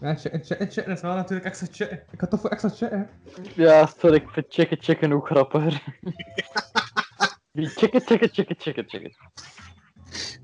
Ja, 0.00 0.14
chicken, 0.14 0.44
chicken, 0.44 0.70
chicken 0.70 0.92
is 0.92 1.00
wel 1.00 1.14
natuurlijk 1.14 1.46
extra 1.46 1.66
chicken. 1.70 2.02
Ik 2.10 2.20
had 2.20 2.30
toch 2.30 2.40
voor 2.40 2.50
extra 2.50 2.68
chicken. 2.68 3.08
Ja, 3.54 3.86
sorry, 3.86 4.16
ik 4.16 4.30
vind 4.30 4.46
chicken 4.48 4.82
chicken 4.82 5.12
ook 5.12 5.26
grappiger. 5.26 5.82
Die 7.52 7.68
chicken 7.68 8.00
chicken 8.00 8.28
chicken 8.32 8.56
chicken 8.58 8.88
chicken. 8.88 9.16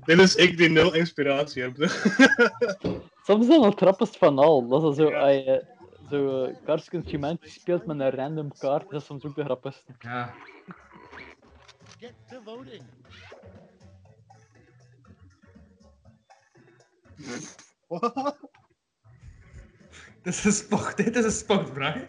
Dit 0.05 0.19
is 0.19 0.35
ik 0.35 0.57
die 0.57 0.69
nul 0.69 0.93
inspiratie 0.93 1.61
heb. 1.63 1.75
Soms 3.27 3.45
zijn 3.45 3.61
het 3.61 3.75
grappigst 3.77 4.17
van 4.17 4.37
al. 4.39 4.67
Dat 4.67 4.83
is 4.83 4.95
zo, 4.95 5.09
Ja. 5.09 5.19
als 5.19 5.33
je 5.33 5.65
zo 6.09 6.45
uh, 6.45 6.55
kaartsinstrument 6.65 7.39
speelt 7.41 7.85
met 7.85 7.99
een 7.99 8.09
random 8.09 8.51
kaart, 8.57 8.89
dat 8.89 9.01
is 9.01 9.07
soms 9.07 9.25
ook 9.25 9.35
de 9.35 9.43
grappigste. 9.43 9.91
Ja. 9.99 10.33
get 11.99 12.13
to 12.29 12.41
voting. 12.43 12.83
Dit 20.23 20.33
is 20.33 20.43
een 20.43 20.51
sport, 20.51 20.97
dit 20.97 21.15
is 21.15 21.23
een 21.23 21.31
sportvraag. 21.31 22.05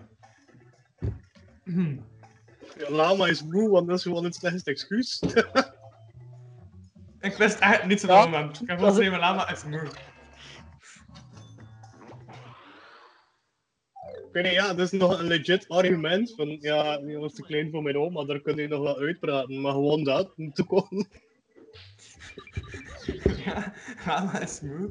Ja, 2.78 2.90
lama 2.90 3.26
is 3.26 3.42
moe, 3.42 3.70
want 3.70 3.86
dat 3.88 3.96
is 3.96 4.02
gewoon 4.02 4.24
het 4.24 4.34
slechtste 4.34 4.70
excuus. 4.70 5.22
Ik 7.20 7.36
wist 7.36 7.58
echt 7.58 7.86
niet 7.86 8.00
zo 8.00 8.06
Ja, 8.06 8.22
van, 8.22 8.30
man. 8.30 8.48
Ik 8.48 8.56
heb 8.58 8.68
dat 8.68 8.78
gewoon 8.78 8.94
zeggen, 8.94 9.18
lama 9.18 9.50
is 9.50 9.64
moe. 9.64 9.82
Ik 14.02 14.38
weet 14.38 14.44
niet, 14.44 14.52
ja, 14.52 14.74
dat 14.74 14.92
is 14.92 14.98
nog 15.00 15.18
een 15.18 15.26
legit 15.26 15.68
argument 15.68 16.32
van, 16.36 16.48
ja, 16.60 16.98
die 16.98 17.18
was 17.18 17.34
te 17.34 17.42
klein 17.42 17.70
voor 17.70 17.82
mijn 17.82 17.96
oma, 17.96 18.24
daar 18.24 18.40
kun 18.40 18.56
je 18.56 18.68
nog 18.68 18.82
wel 18.82 18.98
uitpraten, 18.98 19.60
maar 19.60 19.72
gewoon 19.72 20.04
dat, 20.04 20.34
om 20.36 20.52
te 20.52 20.64
komen. 20.64 21.08
Ja, 23.44 23.74
lama 24.06 24.40
is 24.40 24.60
moe. 24.60 24.90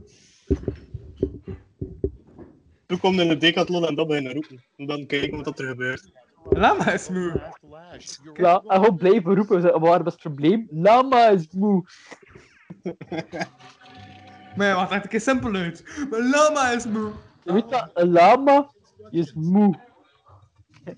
Toen 2.91 2.99
komt 2.99 3.19
in 3.19 3.27
de 3.27 3.37
decathlon 3.37 3.87
en 3.87 3.95
dat 3.95 4.07
beginnen 4.07 4.33
roepen. 4.33 4.63
En 4.77 4.85
dan 4.85 5.05
kijken 5.05 5.43
wat 5.43 5.59
er 5.59 5.67
gebeurt. 5.67 6.11
Lama 6.49 6.91
is 6.91 7.09
moe. 7.09 7.53
Ja, 8.33 8.63
en 8.67 8.75
gewoon 8.75 8.95
blijven 8.95 9.35
roepen, 9.35 9.79
waar 9.79 9.99
is 9.99 10.05
het 10.05 10.21
probleem? 10.21 10.67
Lama 10.71 11.27
is 11.27 11.47
moe. 11.51 11.85
Maar 14.55 14.67
ja, 14.67 14.75
wacht, 14.75 15.03
een 15.03 15.09
keer 15.09 15.21
simpel 15.21 15.53
uit. 15.55 16.05
Maar 16.09 16.21
lama 16.21 16.71
is 16.71 16.85
moe. 16.85 17.11
Je 17.43 17.53
weet 17.53 17.69
dat, 17.69 17.89
een 17.93 18.11
lama 18.11 18.71
is 19.09 19.33
moe. 19.33 19.79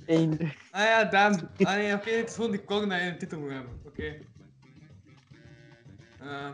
Einde. 0.06 0.54
Ah 0.72 0.84
ja, 0.84 1.04
damn. 1.04 1.50
Ah 1.58 1.74
nee, 1.74 1.94
oké, 1.94 2.10
het 2.10 2.30
is 2.30 2.36
gewoon 2.36 2.52
die 2.52 2.64
kong 2.64 2.90
dat 2.90 3.00
je 3.00 3.06
in 3.06 3.12
de 3.12 3.18
titel 3.18 3.40
moet 3.40 3.52
hebben. 3.52 3.82
Oké. 3.86 4.20
Ehm, 6.20 6.54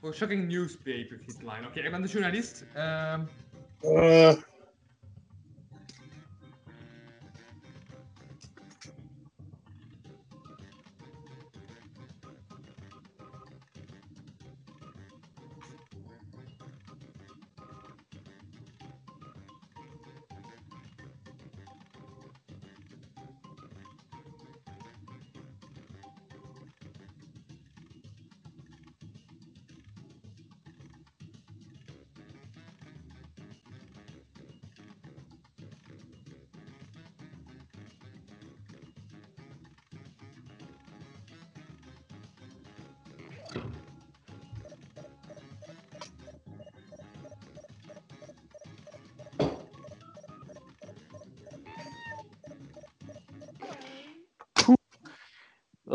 Voor 0.00 0.14
Shocking 0.14 0.48
Newspaper 0.48 1.20
headline. 1.26 1.66
Oké, 1.66 1.80
ik 1.80 1.90
ben 1.90 2.02
de 2.02 2.08
journalist. 2.08 2.64
Ehm 2.74 3.20
Eh, 3.82 4.36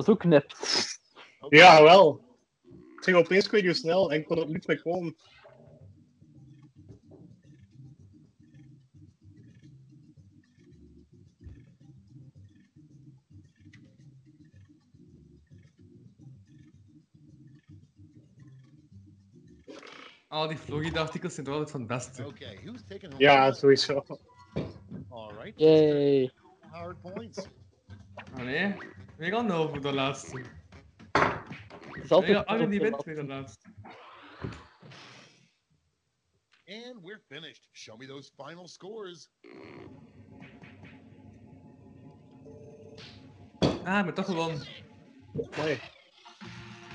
Dat 0.01 0.09
is 0.09 0.15
ook 0.15 0.23
net. 0.23 0.55
ja, 1.49 1.83
wel. 1.83 2.21
Het 2.95 3.03
ging 3.03 3.17
opeens 3.17 3.45
ik 3.45 3.51
weet 3.51 3.63
niet 3.63 3.71
hoe 3.71 3.79
snel 3.79 4.11
en 4.11 4.19
ik 4.19 4.25
kon 4.25 4.37
er 4.37 4.47
niet 4.47 4.81
komen. 4.81 5.15
al 20.27 20.47
die 20.47 20.57
Florida-artikels 20.57 21.33
zijn 21.33 21.47
altijd 21.47 21.71
van 21.71 21.79
het 21.79 21.89
beste. 21.89 22.25
Okay, 22.25 22.59
who's 22.63 22.81
taking 22.87 23.11
home? 23.11 23.23
Ja, 23.23 23.51
sowieso. 23.51 24.05
All 25.09 25.33
right. 25.43 25.59
Yay. 25.59 26.31
Hard 26.59 27.01
points. 27.01 27.47
Oh 28.33 28.43
nee, 28.43 28.75
al 29.29 29.43
nul 29.43 29.69
voor 29.69 29.81
de 29.81 29.93
laatste. 29.93 30.41
Het 31.91 32.03
is 32.03 32.11
altijd 32.11 32.69
die 32.69 32.79
wint 32.79 33.03
weer 33.03 33.15
de 33.15 33.25
laatste. 33.25 33.69
And 36.65 37.01
we're 37.03 37.21
finished. 37.27 37.69
Show 37.71 37.97
me 37.97 38.07
those 38.07 38.31
final 38.35 38.67
scores. 38.67 39.29
Ah, 43.83 44.03
ben 44.05 44.13
toch 44.13 44.25
gewonnen. 44.25 44.67
Mooi. 45.57 45.79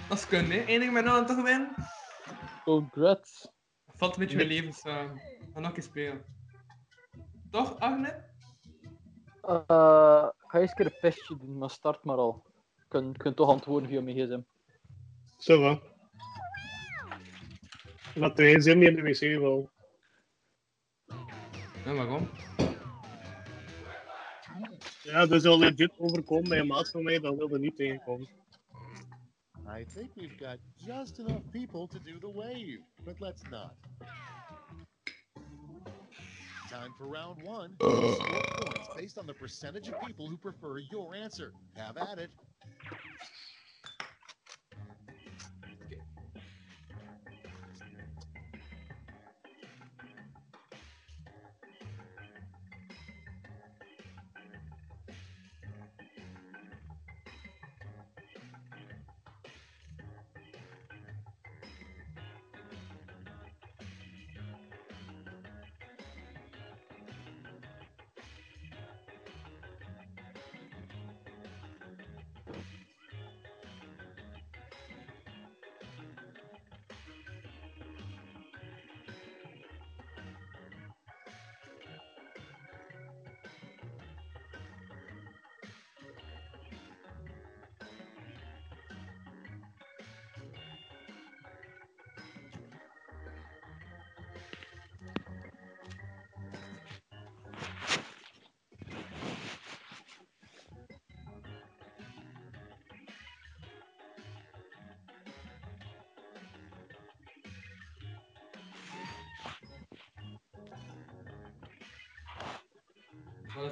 Dat 0.08 0.18
is 0.18 0.26
kunnen, 0.26 0.50
hè. 0.50 0.64
Eén 0.66 0.80
ding 0.80 0.92
met 0.92 1.04
nou 1.04 1.26
toch 1.26 1.42
winnen. 1.42 1.74
Congrats. 2.64 3.48
Valt 3.86 4.12
een 4.12 4.20
beetje 4.20 4.36
mijn 4.36 4.48
levens 4.48 4.84
aan. 4.84 5.20
Ga 5.52 5.60
nog 5.60 5.76
eens 5.76 5.84
spelen. 5.84 6.24
Toch, 7.50 7.78
Arne? 7.78 8.24
Eh, 9.40 10.28
ik 10.28 10.35
ga 10.46 10.58
eens 10.58 10.70
een 10.70 10.76
keer 10.76 10.86
een 10.86 11.00
pestje 11.00 11.36
doen, 11.36 11.58
maar 11.58 11.70
start 11.70 12.04
maar 12.04 12.16
al. 12.16 12.44
Je 12.76 12.84
kunt, 12.88 13.16
je 13.16 13.22
kunt 13.22 13.36
toch 13.36 13.48
antwoorden 13.48 13.88
via 13.88 14.00
mijn 14.00 14.16
gsm. 14.16 14.40
Zo 15.38 15.60
wel. 15.60 15.80
Laat 18.14 18.38
er 18.38 18.46
geen 18.46 18.62
zin 18.62 18.78
meer 18.78 18.88
in 18.88 18.94
de 18.94 19.02
wc 19.02 19.40
wel. 19.40 19.70
Ja, 21.84 21.94
waarom? 21.94 22.28
Ja, 25.02 25.26
dat 25.26 25.32
is 25.32 25.44
al 25.44 25.58
legit 25.58 25.92
overkomen 25.98 26.48
bij 26.48 26.58
een 26.58 26.66
maat 26.66 26.90
van 26.90 27.02
mij, 27.02 27.18
dat 27.18 27.36
wilde 27.36 27.58
niet 27.58 27.76
tegenkomen. 27.76 28.28
I 29.78 29.84
think 29.84 30.14
we've 30.14 30.36
got 30.38 30.58
just 30.76 31.18
enough 31.18 31.42
people 31.50 31.86
to 31.86 31.98
do 31.98 32.18
the 32.18 32.32
wave, 32.32 32.82
but 33.04 33.20
let's 33.20 33.42
not. 33.50 33.74
Time 36.76 36.92
for 36.98 37.06
round 37.06 37.42
one. 37.42 37.74
Score 37.80 38.18
points 38.60 38.88
based 38.94 39.18
on 39.18 39.26
the 39.26 39.32
percentage 39.32 39.88
of 39.88 39.94
people 40.06 40.28
who 40.28 40.36
prefer 40.36 40.78
your 40.78 41.14
answer. 41.14 41.52
Have 41.74 41.96
at 41.96 42.18
it. 42.18 42.30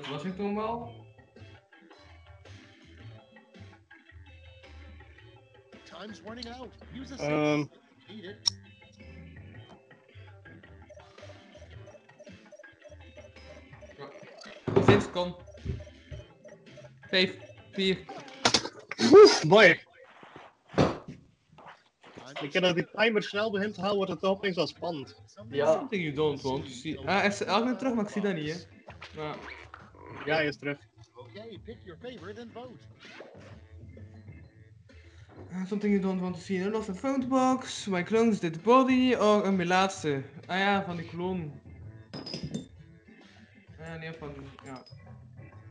Wat 0.05 0.12
was 0.12 0.24
ik 0.24 0.36
toen 0.36 0.55
wel? 0.55 0.92
Time's 5.84 6.20
running 6.24 6.50
out. 6.52 6.68
Use 6.94 7.12
a 7.12 7.16
Ehm, 7.16 7.65
Eat 8.08 8.24
it. 8.24 8.52
Nog 14.74 14.84
10 14.84 15.00
seconden. 15.00 15.36
5, 17.08 17.36
4. 17.73 17.99
Oef, 19.12 19.44
mooi. 19.44 19.81
Ik 22.41 22.50
ken 22.50 22.62
dat 22.62 22.74
die 22.74 22.86
timer 22.91 23.23
snel 23.23 23.50
begint 23.50 23.74
te 23.74 23.81
houden, 23.81 23.97
wordt 23.99 24.12
het 24.12 24.20
toch 24.20 24.36
opeens 24.36 24.57
wel 24.57 24.66
spannend. 24.66 25.23
Ja. 25.49 25.73
Something 25.73 26.02
you 26.02 26.15
don't 26.15 26.42
want 26.42 26.65
to 26.65 26.70
see. 26.70 26.99
Ah, 26.99 27.18
hij 27.18 27.26
is 27.26 27.42
elke 27.44 27.76
terug, 27.76 27.94
maar 27.94 28.05
ik 28.05 28.10
zie 28.10 28.23
dat 28.23 28.34
niet, 28.34 28.50
hè. 28.52 29.20
Maar, 29.23 29.36
Ja, 30.23 30.34
hij 30.34 30.47
is 30.47 30.59
terug. 30.59 30.78
Okay, 31.15 31.59
pick 31.65 31.78
your 31.84 31.99
favorite 32.01 32.41
and 32.41 32.52
vote. 32.52 32.86
ah, 35.52 35.67
something 35.67 35.93
you 35.93 36.01
don't 36.02 36.20
want 36.20 36.34
to 36.36 36.41
see. 36.41 36.70
Lost 36.70 36.89
a 36.89 36.94
phone 36.94 37.28
box, 37.28 37.86
my 37.86 38.02
clones 38.02 38.41
did 38.41 38.52
the 38.52 38.60
body, 38.60 39.15
of 39.15 39.44
een 39.44 39.57
mijn 39.57 39.68
laatste. 39.68 40.25
Ah 40.47 40.59
ja, 40.59 40.84
van 40.84 40.97
die 40.97 41.07
kloon. 41.07 41.62
Ah, 43.78 43.86
ja, 43.86 43.97
nee, 43.97 44.12
van, 44.12 44.57
ja. 44.65 44.86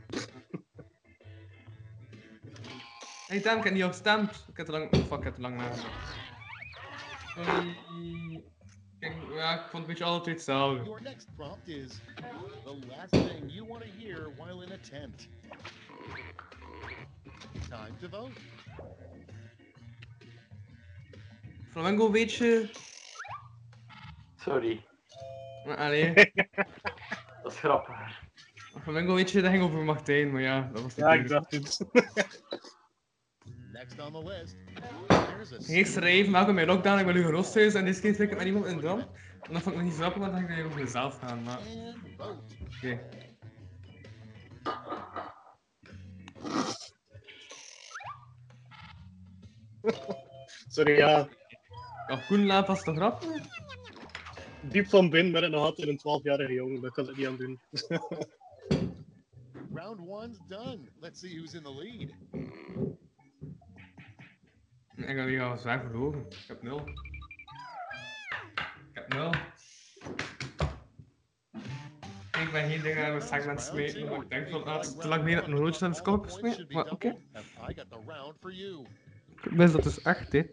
Hey, 3.28 3.42
damn, 3.42 3.58
ik 3.58 3.64
heb 3.64 3.74
niet 3.74 3.84
al 3.84 3.90
gestemd. 3.90 4.46
Ik 4.50 4.58
heb 4.58 4.66
te 4.66 4.72
lang, 4.72 4.94
oh, 4.94 5.06
fuck, 5.06 5.18
ik 5.18 5.24
heb 5.24 5.36
te 5.36 5.42
lang 5.42 5.56
nagedacht. 5.58 6.22
Sorry. 7.36 7.78
Kijk, 9.04 9.16
ja, 9.34 9.54
ik 9.54 9.60
vond 9.60 9.88
het 9.88 10.00
een 10.00 10.06
beetje 10.06 10.22
twee 10.22 10.34
hetzelfde. 10.34 10.84
Your 10.84 11.02
next 11.02 11.28
prompt 11.36 11.68
is 11.68 12.00
the 12.64 12.78
last 12.88 13.10
thing 13.10 13.52
you 13.52 13.68
want 13.68 13.82
to 13.82 13.90
hear 13.98 14.30
while 14.38 14.64
in 14.64 14.72
a 14.72 14.78
tent. 14.90 15.28
Time 17.70 17.98
to 18.02 18.08
vote. 18.10 18.40
Flamengo 21.70 22.12
weet 22.12 22.34
je... 22.34 22.70
Sorry, 24.36 24.86
Maar, 25.66 25.78
allee. 25.78 26.14
dat 27.44 27.52
is 27.52 27.60
grappig. 27.60 28.22
Flamengo 28.82 29.14
weet 29.14 29.32
je, 29.32 29.42
dat 29.42 29.52
ging 29.52 29.64
over 29.64 29.84
Martijn, 29.84 30.32
maar 30.32 30.42
ja, 30.42 30.70
dat 30.74 30.82
was 30.82 30.96
niet 30.96 31.06
Ja, 31.06 31.14
ik 31.14 31.28
dacht 31.28 31.52
het. 31.52 31.80
Next 33.72 34.00
on 34.00 34.12
the 34.12 34.24
list. 34.24 34.56
A 35.12 35.28
Eerst 35.68 35.94
schrijven, 35.94 36.32
welkom 36.32 36.56
bij 36.56 36.66
Lockdown, 36.66 37.00
ik 37.00 37.06
ben 37.06 37.16
Hugo 37.16 37.30
Rosthuis 37.30 37.74
en 37.74 37.86
deze 37.86 38.02
keer 38.02 38.14
spreek 38.14 38.32
ik 38.32 38.38
met 38.38 38.46
iemand 38.46 38.66
in 38.66 38.80
Dam. 38.80 39.00
En 39.42 39.54
dat 39.54 39.62
vond 39.62 39.76
ik 39.76 39.76
nog 39.76 39.84
niet 39.84 39.94
zo 39.94 40.00
grappig, 40.00 40.22
want 40.22 40.34
dan 40.34 40.46
ging 40.46 40.60
ik 40.60 40.66
over 40.66 40.80
mezelf 40.80 41.20
gaan, 41.20 41.44
maar 41.44 41.60
oké. 42.78 43.00
Sorry, 50.74 50.98
ja. 50.98 51.28
Ja, 52.08 52.16
Koen 52.28 52.46
laat 52.46 52.68
was 52.68 52.84
toch 52.84 52.96
grappig? 52.96 53.30
Diep 54.62 54.88
van 54.88 55.10
binnen 55.10 55.32
ben 55.32 55.44
ik 55.44 55.50
nog 55.50 55.64
altijd 55.64 55.88
een 55.88 56.22
12-jarige 56.22 56.54
jongen, 56.54 56.82
daar 56.82 56.92
kan 56.92 57.10
ik 57.10 57.18
niet 57.18 57.28
aan 57.28 57.38
doen. 57.38 57.60
Round 59.74 60.00
one's 60.00 60.40
done. 60.48 60.80
Let's 61.00 61.20
see 61.20 61.36
who's 61.36 61.54
in 61.54 61.64
the 61.64 61.74
lead. 61.74 62.14
Ik 64.96 65.06
ga 65.06 65.26
weer 65.26 65.44
al 65.44 65.58
zwaar 65.58 65.80
verloren. 65.80 66.26
Ik 66.30 66.46
heb 66.48 66.62
nul. 66.62 66.88
Ik 68.90 68.94
heb 68.94 69.14
nul. 69.14 69.32
Ik 72.42 72.52
ben 72.52 72.70
geen 72.70 72.82
dingen 72.82 73.06
aan 73.06 73.14
het 73.14 73.24
segment 73.24 73.62
smeten, 73.62 74.10
maar 74.10 74.22
ik 74.22 74.30
denk 74.30 74.50
van, 74.50 74.64
ah, 74.64 74.76
het 74.76 74.86
is 74.86 74.96
te 74.96 75.08
lang 75.08 75.24
mee 75.24 75.36
dat 75.36 75.46
een 75.48 75.52
horloge 75.54 75.86
aan 75.86 75.92
de 75.92 75.98
should 75.98 76.68
be 76.68 76.74
Maar 76.74 76.92
oké. 76.92 77.10
doubled, 77.10 77.46
and 77.58 77.70
I 77.70 77.74
got 77.74 77.90
the 77.90 78.00
round 78.06 78.36
for 78.40 78.54
you. 78.54 78.86
Ik 79.42 79.52
wist 79.52 79.74
dat 79.74 79.84
dus 79.84 80.02
echt, 80.02 80.32
hè. 80.32 80.44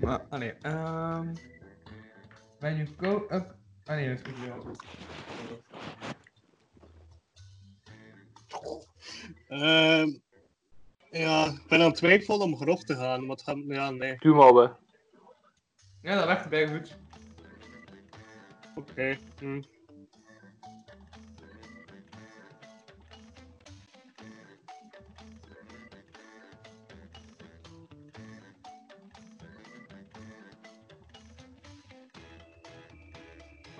Maar, 0.00 0.20
allee, 0.28 0.52
ehm... 0.52 1.34
When 2.58 2.76
you 2.76 2.88
go 2.96 3.26
up... 3.28 3.56
Ah 3.84 3.96
nee, 3.96 4.08
dat 4.08 4.26
is 4.26 4.26
niet 4.26 4.46
wel. 4.46 4.76
Ehm, 9.48 10.08
ja, 11.18 11.46
ik 11.46 11.66
ben 11.68 11.80
aan 11.80 11.86
het 11.86 11.96
twijfelen 11.96 12.40
om 12.40 12.56
grof 12.56 12.84
te 12.84 12.94
gaan, 12.94 13.20
maar 13.20 13.36
het 13.36 13.44
gaat... 13.44 13.56
Ja, 13.66 13.90
nee. 13.90 14.16
Doe 14.18 14.34
maar 14.34 14.54
we. 14.54 14.70
Ja, 16.02 16.14
dat 16.14 16.26
werkt 16.26 16.48
bij 16.48 16.68
goed. 16.68 16.96
Oké. 18.74 19.18
hm. 19.38 19.62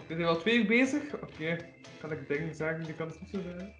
We 0.06 0.14
zijn 0.14 0.28
al 0.28 0.36
twee 0.36 0.58
uur 0.58 0.66
bezig. 0.66 1.14
Oké, 1.14 1.56
kan 2.00 2.12
ik 2.12 2.28
dingen 2.28 2.54
zeggen 2.54 2.84
die 2.84 2.94
kan 2.94 3.08
het 3.08 3.20
niet 3.20 3.30
zo 3.30 3.40
zijn. 3.40 3.77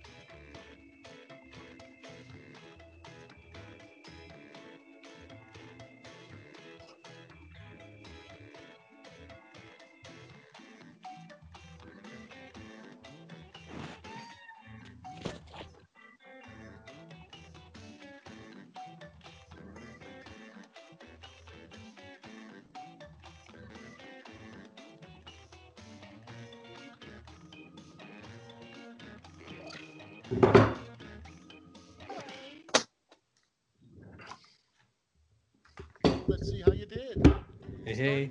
You 37.98 38.30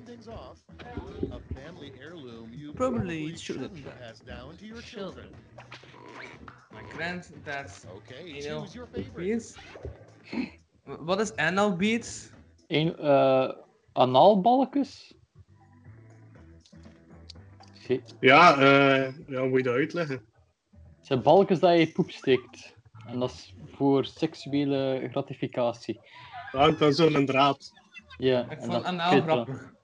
Probably 2.74 2.74
probably 2.74 3.36
shouldn't 3.36 3.40
shouldn't 3.40 3.86
have. 3.86 4.00
pass 4.00 4.20
down 4.20 4.56
to 4.58 4.66
your 4.66 4.82
children. 4.82 5.28
My 6.72 6.82
granddad's 6.96 7.86
Okay, 7.98 8.24
You 8.26 8.50
know, 8.50 8.66
your 8.74 8.88
favorite. 8.88 9.18
beats. 9.18 9.56
Wat 10.86 11.20
is 11.26 11.34
NL 11.36 11.76
Beats? 11.76 12.30
Een, 12.68 12.96
eh 12.98 13.50
anaalbalkjes? 13.94 15.16
Shit. 17.86 18.16
Ja, 18.20 18.58
eh, 18.60 19.14
ja, 19.28 19.40
hoe 19.40 19.50
moet 19.50 19.58
je 19.58 19.64
dat 19.64 19.74
uitleggen? 19.76 20.26
Het 20.98 21.08
zijn 21.08 21.22
balkjes 21.22 21.60
dat 21.60 21.80
je 21.80 21.92
poep 21.92 22.12
steekt. 22.12 22.76
En 23.08 23.20
dat 23.20 23.32
is 23.32 23.54
voor 23.66 24.06
seksuele 24.06 25.08
gratificatie. 25.12 26.00
Er 26.52 26.60
hangt 26.60 26.80
dan 26.80 26.94
zo'n 26.94 27.26
draad. 27.26 27.72
Ja, 28.18 28.42
Ik 28.44 28.50
en 28.50 28.58
vond 28.60 28.72
dat 28.72 28.84
anaal 28.84 29.12
kut 29.12 29.24
grappig. 29.24 29.76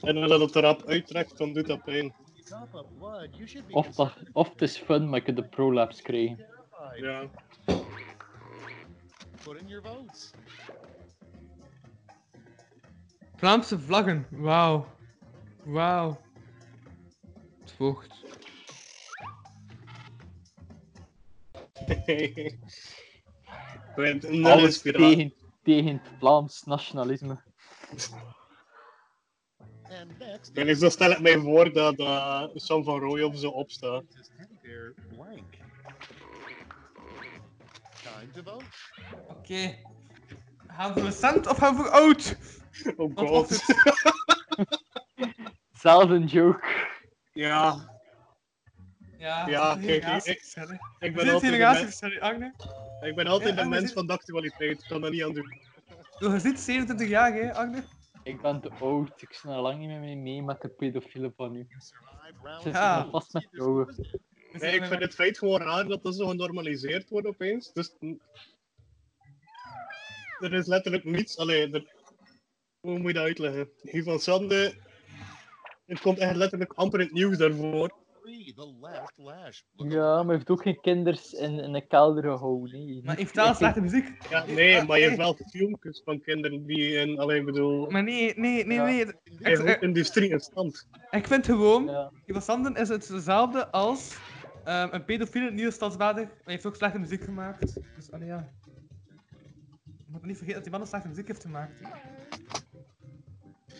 En 0.00 0.16
als 0.16 0.38
dat 0.38 0.56
erop 0.56 0.84
uittrekt, 0.86 1.38
dan 1.38 1.52
doet 1.52 1.66
dat 1.66 1.82
pijn. 1.82 2.14
Of 3.70 3.88
dat, 3.88 4.16
of 4.32 4.48
het 4.48 4.62
is 4.62 4.78
fun, 4.78 5.08
maar 5.08 5.18
je 5.18 5.24
kunt 5.24 5.36
de 5.36 5.48
prolapse 5.48 6.02
krijgen. 6.02 6.46
Ja. 6.96 7.28
Put 9.44 9.60
in 9.60 9.68
your 9.68 9.82
votes. 9.82 10.30
Vlaamse 13.36 13.78
vlaggen, 13.78 14.26
wauw. 14.30 14.86
Wauw. 15.64 16.20
Het 17.60 17.72
vocht. 17.72 18.20
Alles 24.42 24.80
tegen, 24.80 25.34
tegen 25.62 25.92
het 25.92 26.10
Vlaams 26.18 26.62
nationalisme. 26.64 27.42
En 30.54 30.76
zo 30.76 30.88
stel 30.88 31.10
ik 31.10 31.20
mij 31.20 31.38
voor 31.38 31.72
dat 31.72 31.98
uh, 31.98 32.42
Sam 32.54 32.84
van 32.84 32.98
Rooij 32.98 33.22
of 33.22 33.38
zo 33.38 33.48
opstaat. 33.48 34.04
Oké. 39.28 39.78
Gaan 40.66 40.94
we 40.94 41.00
voor 41.00 41.08
recent 41.08 41.46
of 41.46 41.56
gaan 41.58 41.76
we 41.76 41.82
voor 41.82 41.90
oud? 41.90 42.36
Oh 42.96 43.16
god. 43.16 43.64
Zelfde 45.82 46.24
joke. 46.24 46.90
Ja, 47.32 47.91
Ja, 49.22 49.44
kijk, 49.74 50.04
ik- 50.24 51.14
ben 51.14 51.26
is 51.26 51.32
altijd, 51.32 52.20
Agne. 52.20 52.54
ik 53.00 53.14
ben 53.14 53.26
altijd 53.26 53.54
Ja, 53.56 53.62
de 53.62 53.68
mens 53.68 53.92
van 53.92 54.06
de 54.06 54.12
actualiteit. 54.12 54.82
Ik 54.82 54.88
kan 54.88 55.00
dat 55.00 55.10
niet 55.10 55.22
aan 55.22 55.34
doen. 55.34 55.60
Je 56.18 56.38
ziet 56.38 56.60
27 56.60 57.08
jaar, 57.08 57.32
hè, 57.32 57.54
Agne? 57.54 57.82
Ik 58.22 58.40
ben 58.40 58.60
te 58.60 58.70
oud, 58.70 59.22
ik 59.22 59.32
snel 59.32 59.62
lang 59.62 59.78
niet 59.78 59.88
meer 59.88 60.16
mee, 60.18 60.42
met 60.42 60.60
de 60.60 60.68
pedofielen 60.68 61.32
van 61.36 61.52
nu. 61.52 61.66
Zit 62.62 62.72
Ja. 62.72 63.08
vast 63.10 63.32
met 63.32 63.48
vrouwen. 63.52 63.94
Nee, 64.52 64.74
ik 64.74 64.84
vind 64.84 65.00
het 65.00 65.14
feit 65.14 65.38
gewoon 65.38 65.60
raar 65.60 65.84
dat 65.86 66.02
dat 66.02 66.14
zo 66.16 66.26
genormaliseerd 66.26 67.08
wordt 67.10 67.26
opeens. 67.26 67.72
Dus 67.72 67.94
mm, 67.98 68.20
er 70.38 70.52
is 70.52 70.66
letterlijk 70.66 71.04
niets. 71.04 71.38
Allee, 71.38 71.70
er... 71.70 71.92
hoe 72.80 72.98
moet 72.98 73.06
je 73.06 73.12
dat 73.12 73.22
uitleggen? 73.24 73.68
Hier 73.82 74.02
van 74.02 74.18
Sande. 74.18 74.74
Het 75.86 76.00
komt 76.00 76.18
echt 76.18 76.36
letterlijk 76.36 76.72
amper 76.72 77.00
in 77.00 77.06
het 77.06 77.14
nieuws 77.14 77.36
daarvoor. 77.38 78.00
The 78.22 78.74
last 78.80 79.18
lash. 79.18 79.60
Look 79.76 79.92
Ja, 79.92 80.16
maar 80.16 80.24
hij 80.26 80.34
heeft 80.34 80.50
ook 80.50 80.62
geen 80.62 80.80
kinders 80.80 81.32
in, 81.32 81.58
in 81.58 81.74
een 81.74 81.86
kelder 81.86 82.22
gehouden. 82.22 82.70
Nee. 82.86 83.00
Maar 83.04 83.16
heeft 83.16 83.34
wel 83.34 83.54
slechte 83.54 83.80
muziek. 83.80 84.16
Ja, 84.30 84.44
nee, 84.44 84.84
maar 84.84 84.98
je 84.98 85.04
hebt 85.04 85.16
wel 85.16 85.36
filmpjes 85.50 86.02
van 86.04 86.20
kinderen 86.20 86.66
die 86.66 86.92
in. 86.92 87.18
Alleen 87.18 87.44
bedoel. 87.44 87.90
Maar 87.90 88.02
nee, 88.02 88.32
nee, 88.36 88.66
nee, 88.66 88.76
Ja. 88.76 88.84
nee. 88.84 89.00
in 89.24 89.38
Eigen 89.42 89.80
industrie 89.80 90.30
in 90.30 90.40
stand. 90.40 90.88
Ik 91.10 91.26
vind 91.26 91.46
gewoon, 91.46 91.84
Ja. 92.26 92.40
Sanden 92.40 92.74
is 92.74 92.88
het 92.88 93.08
dezelfde 93.08 93.70
als 93.70 94.16
ehm, 94.64 94.88
een 94.90 95.04
pedofiele 95.04 95.50
nieuwe 95.50 95.70
stadsbader. 95.70 96.24
Maar 96.24 96.34
hij 96.44 96.52
heeft 96.52 96.66
ook 96.66 96.76
slechte 96.76 96.98
muziek 96.98 97.22
gemaakt. 97.22 97.74
Dus, 97.96 98.12
allee, 98.12 98.26
ja. 98.26 98.48
Je 99.84 100.18
moet 100.18 100.22
niet 100.24 100.36
vergeten 100.36 100.54
dat 100.54 100.62
die 100.62 100.72
man 100.72 100.80
een 100.80 100.86
slechte 100.86 101.08
muziek 101.08 101.26
heeft 101.26 101.42
gemaakt. 101.42 101.80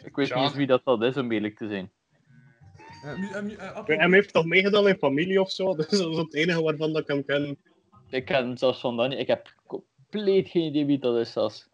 Ik 0.05 0.17
weet 0.17 0.29
Ja. 0.29 0.35
niet 0.35 0.45
eens 0.45 0.55
wie 0.55 0.67
dat, 0.67 0.85
dat 0.85 1.03
is, 1.03 1.17
om 1.17 1.33
eerlijk 1.33 1.57
te 1.57 1.69
zijn. 1.69 1.91
Hij 3.03 4.09
heeft 4.11 4.33
toch 4.33 4.45
meegedaan 4.45 4.89
in 4.89 4.97
familie 4.97 5.41
of 5.41 5.51
zo? 5.51 5.75
Dus 5.75 5.89
dat 5.99 6.11
is 6.11 6.17
het 6.17 6.35
enige 6.35 6.63
waarvan 6.63 6.93
dat 6.93 7.03
ik 7.03 7.09
hem 7.09 7.25
ken. 7.25 7.59
Ik 8.11 8.25
ken 8.25 8.59
zelfs 8.59 8.81
van 8.81 8.97
dat 8.97 9.09
niet. 9.09 9.19
Ik 9.19 9.27
heb 9.27 9.55
compleet 9.67 10.49
geen 10.49 10.63
idee 10.63 10.87
wie 10.87 10.99
dat 10.99 11.17
is 11.17 11.33
zelfs. 11.33 11.71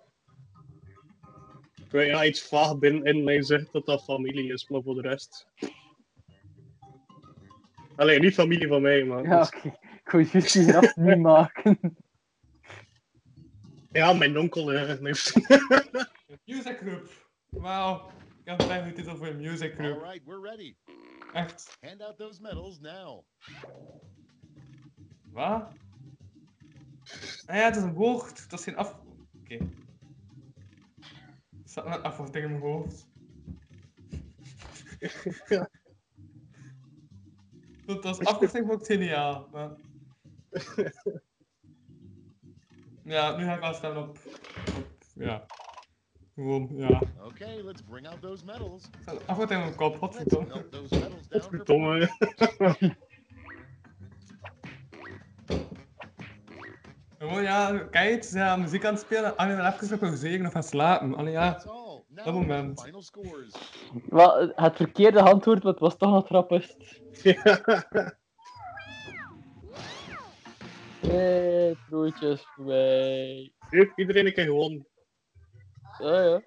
Ik 1.77 1.91
weet 1.91 2.09
ja, 2.09 2.25
iets 2.25 2.43
vaag 2.49 2.79
binnen 2.79 3.05
in 3.05 3.25
mij 3.25 3.43
zegt 3.43 3.73
dat 3.73 3.87
dat 3.87 4.05
familie 4.05 4.53
is, 4.53 4.69
maar 4.69 4.83
voor 4.83 4.95
de 4.95 5.09
rest. 5.09 5.47
Alleen 7.97 8.21
niet 8.21 8.35
familie 8.35 8.69
van 8.69 8.83
mij, 8.83 9.05
maar. 9.05 9.23
Ja, 9.23 9.43
oké. 9.43 9.69
Ik 10.05 10.11
wou 10.11 10.29
juist 10.33 10.53
die 10.53 10.69
grap 10.69 10.97
niet 10.97 11.19
maken. 11.33 11.97
ja 13.93 14.13
mijn 14.13 14.39
onkel 14.39 14.73
eh, 14.73 14.87
heeft. 14.87 15.35
Music 16.45 16.77
Group. 16.77 17.11
Wauw. 17.49 18.11
Ik 18.45 18.59
heb 18.59 18.87
een 18.87 18.95
titel 18.95 19.17
voor 19.17 19.27
een 19.27 19.41
music 19.41 19.75
group. 19.75 20.03
right, 20.03 20.25
we're 20.25 20.41
ready. 20.41 20.75
Echt. 21.33 21.77
Hand 21.81 22.03
out 22.03 22.19
those 22.19 22.43
medals 22.43 22.81
now. 22.81 23.25
Wat? 25.31 25.73
Ah 27.47 27.57
ja, 27.57 27.65
het 27.65 27.77
is 27.77 27.83
een 27.83 27.95
woord. 27.95 28.51
Dat 28.51 28.59
is 28.59 28.65
geen 28.65 28.77
af... 28.77 28.97
Oké. 29.41 29.55
Er 29.55 29.69
staat 31.65 31.87
een 31.87 32.03
afkorting 32.03 32.45
in 32.45 32.51
mijn 32.51 32.63
hoofd. 32.63 33.07
Ja. 35.49 35.71
Dat 37.87 38.05
als 38.05 38.19
afkorting 38.19 38.73
ik 38.73 38.87
geniaal. 38.87 39.49
Maar... 39.53 39.71
Ja, 43.09 43.37
nu 43.37 43.45
ga 43.45 43.69
ik 43.69 43.75
stemmen 43.75 44.03
op... 44.03 44.19
op 44.77 45.05
ja. 45.15 45.47
Gewoon, 46.39 46.69
ja. 46.71 47.03
Okay, 47.25 47.61
let's 47.63 47.83
bring 47.83 48.07
out 48.07 48.23
those 48.23 48.45
medals. 48.45 48.91
Een 49.05 49.75
kop, 49.75 49.97
wat 49.97 50.13
those 50.13 50.99
medals 50.99 51.29
down 51.29 51.41
for 51.41 51.41
Godverdomme. 51.41 52.09
Gewoon 57.19 57.43
ja, 57.43 57.79
kijk, 57.79 58.25
ze 58.25 58.31
zijn 58.31 58.61
muziek 58.61 58.85
aan 58.85 58.93
het 58.93 59.03
spelen. 59.03 59.37
Allee, 59.37 59.57
dan 59.57 59.67
even 59.67 59.91
nog 59.91 59.99
pauzeren 59.99 60.47
of 60.47 60.53
gaan 60.53 60.63
slapen. 60.63 61.15
Allee 61.15 61.33
ja. 61.33 61.63
Dat 62.09 62.35
moment. 62.35 62.91
Wel, 64.09 64.53
het 64.55 64.77
verkeerde 64.77 65.23
antwoord, 65.23 65.63
maar 65.63 65.73
het 65.73 65.81
was 65.81 65.97
toch 65.97 66.11
nog 66.11 66.27
trappist. 66.27 66.77
Hey, 71.01 71.77
broodjes 71.89 72.47
voorbij. 72.55 73.53
Heeft 73.59 73.93
iedereen 73.97 74.27
een 74.27 74.33
keer 74.33 74.45
gewonnen. 74.45 74.88
Ja, 75.99 76.21
ja. 76.23 76.43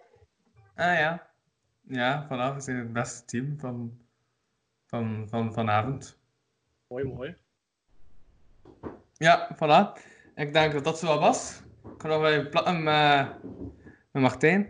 Ah 0.75 0.97
ja. 0.97 1.27
Ja, 1.81 2.25
vanavond 2.27 2.55
we 2.55 2.61
zijn 2.61 2.77
het 2.77 2.93
beste 2.93 3.25
team 3.25 3.59
van, 3.59 3.97
van, 4.85 5.27
van 5.29 5.53
vanavond. 5.53 6.19
Mooi, 6.87 7.05
mooi. 7.05 7.35
Ja, 9.13 9.55
voilà. 9.55 10.01
Ik 10.35 10.53
denk 10.53 10.73
dat 10.73 10.83
dat 10.83 10.99
zo 10.99 11.19
was. 11.19 11.61
Ik 11.83 12.01
ga 12.01 12.07
nog 12.07 12.21
wel 12.21 12.31
even 12.31 12.49
platten 12.49 12.83
met, 12.83 13.27
met 14.11 14.21
Martijn. 14.21 14.69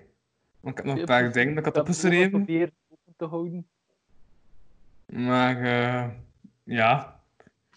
Want 0.60 0.78
ik 0.78 0.84
heb 0.84 0.86
nog 0.86 1.00
een 1.00 1.06
paar 1.06 1.32
dingen 1.32 1.56
dat 1.56 1.58
ik 1.58 1.66
had 1.66 1.76
heb 1.76 1.84
opgeschreven. 1.84 2.24
geprobeerd 2.24 2.74
open 2.90 3.14
te 3.18 3.26
houden. 3.26 3.68
Maar 5.06 5.62
eh, 5.62 6.10
ja. 6.64 7.20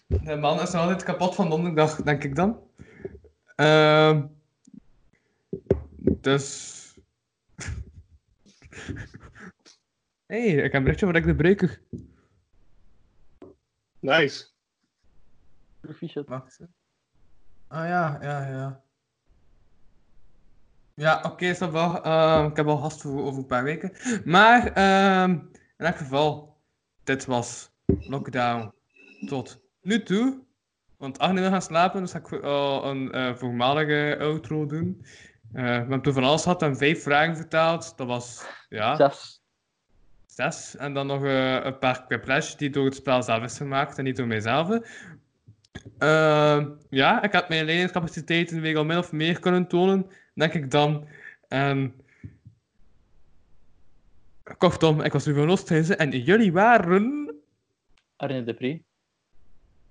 De 0.07 0.35
man 0.35 0.61
is 0.61 0.71
nog 0.71 0.81
altijd 0.81 1.03
kapot 1.03 1.35
van 1.35 1.49
donderdag, 1.49 1.95
denk 1.95 2.23
ik 2.23 2.35
dan. 2.35 2.59
Ehm 3.55 4.21
dus. 6.25 6.84
Hé, 10.25 10.51
hey, 10.51 10.55
ik 10.55 10.61
heb 10.61 10.73
een 10.73 10.83
berichtje 10.83 11.05
van 11.05 11.15
Rick 11.15 11.25
de 11.25 11.35
Breker. 11.35 11.81
Nice. 13.99 14.45
Proficiat. 15.79 16.27
Wacht. 16.27 16.59
Ah 17.67 17.87
ja, 17.87 18.19
ja, 18.21 18.47
ja. 18.47 18.83
Ja, 20.93 21.21
oké, 21.25 21.45
is 21.45 21.57
dat 21.57 21.71
wel. 21.71 22.03
Ehm, 22.03 22.45
ik 22.45 22.55
heb 22.55 22.67
al 22.67 22.77
gast 22.77 23.01
voor 23.01 23.23
over 23.23 23.39
een 23.39 23.45
paar 23.45 23.63
weken. 23.63 23.91
Maar 24.25 24.73
ehm, 24.73 25.31
in 25.77 25.85
elk 25.85 25.97
geval, 25.97 26.57
dit 27.03 27.25
was 27.25 27.71
lockdown 27.85 28.73
tot 29.25 29.61
nu 29.81 30.03
toe. 30.03 30.43
Want 30.97 31.19
Agne 31.19 31.41
wil 31.41 31.49
gaan 31.49 31.61
slapen, 31.61 32.01
dus 32.01 32.11
ga 32.11 32.19
ik 32.19 32.31
uh, 32.31 32.79
een 32.83 33.11
eh, 33.11 33.35
voormalige 33.35 34.17
outro 34.19 34.65
doen. 34.65 35.05
Eh, 35.55 35.63
we 35.63 35.69
hebben 35.69 36.01
toen 36.01 36.13
van 36.13 36.23
alles 36.23 36.41
gehad 36.41 36.61
en 36.61 36.77
vijf 36.77 37.03
vragen 37.03 37.35
vertaald. 37.35 37.97
Dat 37.97 38.07
was, 38.07 38.45
ja, 38.69 38.95
Zes. 38.95 39.41
zes. 40.25 40.75
En 40.75 40.93
dan 40.93 41.07
nog 41.07 41.23
eh, 41.23 41.63
een 41.63 41.79
paar 41.79 42.05
quiplash 42.05 42.55
die 42.55 42.69
door 42.69 42.85
het 42.85 42.95
spel 42.95 43.23
zelf 43.23 43.43
is 43.43 43.57
gemaakt 43.57 43.97
en 43.97 44.03
niet 44.03 44.15
door 44.15 44.27
mijzelf. 44.27 44.69
Ehm, 45.97 46.69
ja, 46.89 47.23
ik 47.23 47.31
heb 47.31 47.49
mijn 47.49 47.65
leidingcapaciteiten 47.65 48.61
weer 48.61 48.77
al 48.77 48.85
min 48.85 48.97
of 48.97 49.11
meer 49.11 49.39
kunnen 49.39 49.67
tonen, 49.67 50.07
denk 50.33 50.53
ik 50.53 50.71
dan. 50.71 51.07
En... 51.47 51.95
Kortom, 54.57 55.01
ik 55.01 55.13
was 55.13 55.25
nu 55.25 55.33
van 55.33 55.49
Oosthuizen 55.49 55.97
en 55.97 56.09
jullie 56.09 56.51
waren... 56.51 57.35
Arne 58.15 58.43
de 58.43 58.53
Pre. 58.53 58.81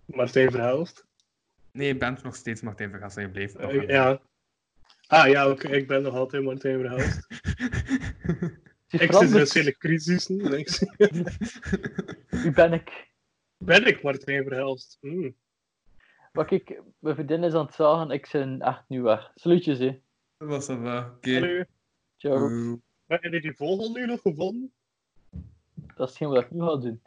Martijn 0.04 0.50
Verhelst. 0.50 1.06
Nee, 1.72 1.86
je 1.86 1.96
bent 1.96 2.22
nog 2.22 2.34
steeds 2.34 2.60
Martijn 2.60 2.90
Vergassen, 2.90 3.22
je 3.22 3.30
bleef 3.30 3.58
nog. 3.58 3.70
Eh, 3.70 3.88
ja. 3.88 4.20
Ah 5.06 5.28
ja, 5.28 5.50
oké, 5.50 5.68
ik 5.68 5.86
ben 5.86 6.02
nog 6.02 6.14
altijd 6.14 6.42
Martijn 6.42 6.80
Verhelst. 6.80 7.26
Het 8.86 9.00
is 9.00 9.06
veranderd. 9.06 9.40
Existentiële 9.40 9.76
crisis. 9.76 10.28
niks. 10.28 10.84
Wie 12.42 12.50
ben 12.50 12.72
ik? 12.72 13.12
Ben 13.56 13.86
ik 13.86 14.02
Martijn 14.02 14.42
Verhelst? 14.42 14.98
Hmm. 15.00 15.36
Maar 16.32 16.44
kijk, 16.44 16.82
mijn 16.98 17.14
vriendin 17.14 17.44
is 17.44 17.52
aan 17.52 17.66
het 17.66 17.74
zagen, 17.74 18.10
ik 18.10 18.28
ben 18.32 18.60
echt 18.60 18.84
nu 18.88 19.02
weg. 19.02 19.32
Salutjes, 19.34 19.78
hè. 19.78 20.00
Dat 20.36 20.48
was 20.48 20.66
dat 20.66 20.78
wel. 20.78 21.04
Oké. 21.04 21.32
Hallo. 21.32 21.64
Ciao. 22.16 22.50
Oeh. 22.50 22.78
Heb 23.06 23.22
je 23.22 23.40
die 23.40 23.54
vogel 23.54 23.92
nu 23.92 24.06
nog 24.06 24.20
gevonden? 24.20 24.72
Dat 25.94 26.10
is 26.10 26.16
geen 26.16 26.28
wat 26.28 26.44
ik 26.44 26.50
nu 26.50 26.60
ga 26.60 26.76
doen. 26.76 27.02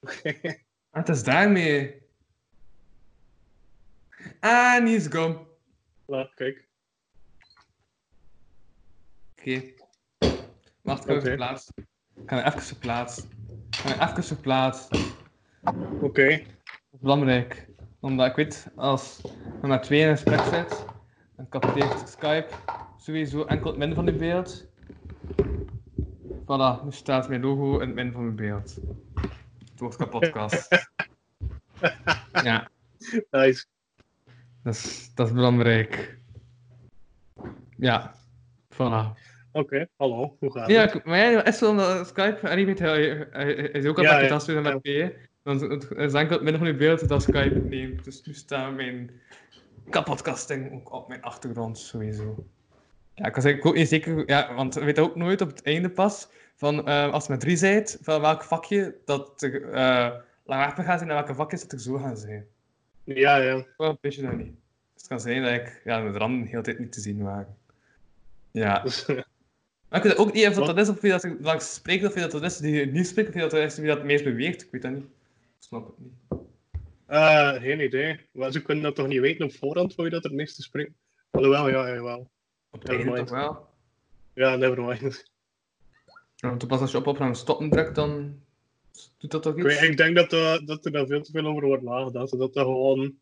Ah, 0.92 0.98
het 0.98 1.08
is 1.08 1.24
daarmee. 1.24 2.02
Ah, 4.40 4.82
niet 4.82 5.08
gone. 5.12 5.46
Laat, 6.06 6.34
kijk. 6.34 6.68
Oké. 9.40 9.62
Wacht, 10.82 11.04
ik 11.04 11.10
Oké. 11.10 11.12
even 11.12 11.22
verplaatsen. 11.22 11.74
Ik 12.14 12.30
even 12.30 12.62
verplaatsen. 12.62 13.30
Ik 13.70 13.76
ga 13.76 13.88
hem 13.88 14.08
even 14.08 14.24
verplaatsen. 14.24 14.98
Oké. 16.00 16.28
Dat 16.28 16.92
is 16.92 16.98
belangrijk. 17.00 17.68
Omdat 18.00 18.26
ik 18.26 18.36
weet, 18.36 18.68
als 18.76 19.20
we 19.60 19.66
met 19.66 19.82
twee 19.82 20.00
in 20.00 20.08
een 20.08 20.16
gesprek 20.16 20.40
zit, 20.40 20.84
dan 21.36 21.48
capteert 21.48 22.08
Skype 22.08 22.48
sowieso 22.96 23.44
enkel 23.44 23.70
het 23.70 23.78
midden 23.78 23.96
van 23.96 24.04
je 24.06 24.12
beeld. 24.12 24.66
Voilà, 26.42 26.84
nu 26.84 26.92
staat 26.92 27.28
mijn 27.28 27.40
logo 27.40 27.74
in 27.78 27.86
het 27.86 27.94
midden 27.94 28.12
van 28.12 28.22
mijn 28.24 28.36
beeld. 28.36 28.74
Het 29.70 29.80
wordt 29.80 30.00
een 30.00 30.08
podcast. 30.08 30.90
ja, 32.42 32.68
Nice. 33.30 33.64
dat 34.62 34.74
is, 34.74 35.14
dat 35.14 35.26
is 35.26 35.32
belangrijk. 35.32 36.18
Ja, 37.76 38.14
voilà. 38.74 39.29
Oké, 39.52 39.86
hallo. 39.96 40.36
Hoe 40.38 40.52
gaat 40.52 40.68
Ja, 40.68 40.80
het? 40.80 40.94
ik- 40.94 41.04
maar 41.04 41.18
ja, 41.18 41.42
wel 41.60 41.70
omdat 41.70 42.06
Skype, 42.08 42.48
en 42.48 42.58
je 42.58 42.64
weet, 42.66 42.78
hij, 42.78 43.06
is 43.72 43.84
ook 43.86 43.96
al 43.96 44.02
Ja, 44.02 44.28
dat 44.28 44.46
je 44.46 44.52
ja, 44.52 44.60
ja. 44.60 44.70
met 44.72 44.80
P. 44.82 45.14
Dan 45.42 45.54
is 45.54 45.82
het 45.88 46.14
enkel 46.14 46.34
het 46.34 46.42
midden 46.42 46.58
van 46.58 46.66
je 46.66 46.74
beeld 46.74 47.08
dat 47.08 47.22
Skype 47.22 47.60
neemt. 47.68 48.04
Dus 48.04 48.22
nu 48.22 48.32
staat 48.34 48.74
mijn 48.74 49.10
kapotcasting 49.90 50.72
ook 50.72 50.92
op 50.92 51.08
mijn 51.08 51.22
achtergrond, 51.22 51.78
sowieso. 51.78 52.44
Ja, 53.14 53.26
ik 53.26 53.34
was 53.34 53.44
eigenlijk 53.44 53.66
ook 53.66 53.74
niet 53.74 53.88
zeker, 53.88 54.22
ja, 54.28 54.54
want 54.54 54.74
we 54.74 54.84
weten 54.84 55.02
ook 55.02 55.16
nooit 55.16 55.40
op 55.40 55.48
het 55.48 55.62
einde 55.62 55.90
pas, 55.90 56.28
van 56.56 56.86
eh, 56.86 57.12
als 57.12 57.22
het 57.22 57.28
met 57.30 57.40
drie 57.40 57.56
zijt, 57.56 57.98
van 58.02 58.20
welk 58.20 58.42
vakje 58.44 58.94
dat 59.04 59.42
er 59.42 59.60
uh, 59.62 60.10
laagwaardig 60.44 60.84
gaat 60.84 60.98
zijn 60.98 61.10
en 61.10 61.16
welke 61.16 61.34
vakjes 61.34 61.60
dat 61.62 61.72
er 61.72 61.80
zo 61.80 61.98
gaan 61.98 62.16
zijn. 62.16 62.46
Ja, 63.04 63.36
ja. 63.36 63.64
Wel, 63.76 63.98
weet 64.00 64.14
je 64.14 64.22
dat 64.22 64.36
niet. 64.36 64.46
Dus 64.94 65.02
het 65.02 65.06
kan 65.06 65.20
zijn 65.20 65.42
dat 65.42 65.52
ik 65.52 65.80
ja, 65.84 66.00
met 66.00 66.16
randen 66.16 66.42
de 66.42 66.48
hele 66.48 66.62
tijd 66.62 66.78
niet 66.78 66.92
te 66.92 67.00
zien 67.00 67.22
waren. 67.22 67.56
Ja. 68.50 68.84
Maar 69.90 69.98
ik 70.04 70.10
weet 70.10 70.16
ook 70.16 70.32
niet 70.32 70.46
of 70.46 70.54
dat, 70.54 70.78
is, 70.78 70.88
of 70.88 71.00
wie 71.00 71.10
dat 71.10 71.24
er 71.24 71.36
langs 71.40 71.74
spreekt, 71.74 72.04
of 72.06 72.14
wie 72.14 72.28
dat, 72.28 72.42
is 72.42 72.56
die 72.56 72.86
niet 72.86 73.06
spreekt, 73.06 73.28
of 73.28 73.34
wie 73.34 73.42
dat, 73.42 73.52
is 73.52 73.76
wie 73.76 73.86
dat 73.86 73.96
het 73.96 74.06
meest 74.06 74.24
beweegt. 74.24 74.62
Ik 74.62 74.68
weet 74.70 74.82
dat 74.82 74.90
niet. 74.92 75.02
Ik 75.04 75.08
snap 75.58 75.86
het 75.86 75.98
niet. 75.98 76.40
eh, 77.06 77.52
geen 77.52 77.80
idee. 77.80 78.20
Maar 78.32 78.52
ze 78.52 78.62
kunnen 78.62 78.84
dat 78.84 78.94
toch 78.94 79.06
niet 79.06 79.20
weten 79.20 79.44
op 79.44 79.52
voorhand, 79.54 79.94
voor 79.94 80.04
je 80.04 80.10
dat 80.10 80.24
er 80.24 80.34
meeste 80.34 80.62
springt? 80.62 80.92
Alhoewel, 81.30 81.68
ja, 81.68 81.88
jawel. 81.94 82.30
Op 82.70 82.82
het 82.88 83.16
toch 83.16 83.30
wel. 83.30 83.68
Ja, 84.34 84.56
nevermind. 84.56 85.30
Ja, 86.36 86.56
pas 86.68 86.80
als 86.80 86.90
je 86.90 86.96
op 86.96 87.06
opname 87.06 87.34
stoppen 87.34 87.70
drukt, 87.70 87.94
dan 87.94 88.40
doet 89.18 89.30
dat 89.30 89.42
toch 89.42 89.56
Ik, 89.56 89.64
iets? 89.64 89.80
weet- 89.80 89.90
ik 89.90 89.96
denk 89.96 90.16
dat, 90.16 90.32
eh, 90.32 90.58
dat 90.66 90.84
er 90.84 90.92
daar 90.92 91.06
veel 91.06 91.22
te 91.22 91.30
veel 91.32 91.46
over 91.46 91.64
wordt 91.64 91.82
nagedacht. 91.82 92.30
Dat 92.38 92.54
dat 92.54 92.64
gewoon 92.64 93.18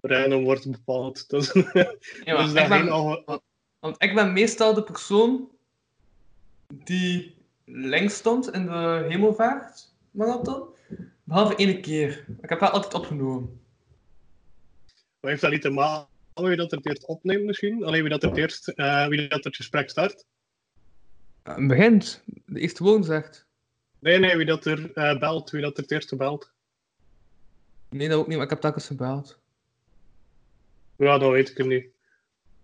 random 0.00 0.44
wordt 0.44 0.70
bepaald. 0.70 1.28
Dat 1.28 1.42
is, 1.42 1.52
Ja, 2.24 2.36
dat 2.36 2.48
ik 2.48 2.54
ben- 2.54 2.70
geen 2.70 3.40
Want 3.78 4.02
ik 4.02 4.14
ben 4.14 4.32
meestal 4.32 4.74
de 4.74 4.82
persoon 4.82 5.50
die 6.72 7.34
links 7.64 8.14
stond 8.14 8.52
in 8.52 8.66
de 8.66 9.06
hemelvaartmarathon. 9.08 10.68
Behalve 11.24 11.56
ene 11.56 11.80
keer. 11.80 12.24
Ik 12.40 12.48
heb 12.48 12.60
dat 12.60 12.70
altijd 12.70 12.94
opgenomen. 12.94 13.60
Maar 15.20 15.30
heeft 15.30 15.42
dat 15.42 15.50
niet 15.50 15.62
te 15.62 15.70
maken 15.70 16.10
wie 16.34 16.56
dat 16.56 16.70
er 16.72 16.76
het 16.76 16.86
eerst 16.86 17.06
opneemt 17.06 17.44
misschien? 17.44 17.84
Alleen 17.84 18.00
wie 18.00 18.10
dat 18.10 18.22
er 18.22 18.28
het 18.28 18.38
eerst, 18.38 18.68
eh, 18.68 19.06
wie 19.06 19.28
dat 19.28 19.44
het 19.44 19.56
gesprek 19.56 19.90
start? 19.90 20.24
Begint. 21.42 22.22
De 22.46 22.60
eerste 22.60 22.84
woord 22.84 23.04
zegt. 23.04 23.46
Nee, 23.98 24.18
nee, 24.18 24.36
wie 24.36 24.46
dat 24.46 24.64
er 24.64 24.92
eh, 24.92 25.18
belt, 25.18 25.50
wie 25.50 25.62
dat 25.62 25.76
er 25.76 25.82
het 25.82 25.92
eerste 25.92 26.16
belt. 26.16 26.52
Nee, 27.88 28.08
dat 28.08 28.18
ook 28.18 28.26
niet, 28.26 28.36
maar 28.36 28.44
ik 28.44 28.50
heb 28.50 28.60
telkens 28.60 28.86
gebeld. 28.86 29.38
Ja, 30.96 31.18
dat 31.18 31.30
weet 31.30 31.58
ik 31.58 31.66
niet. 31.66 31.84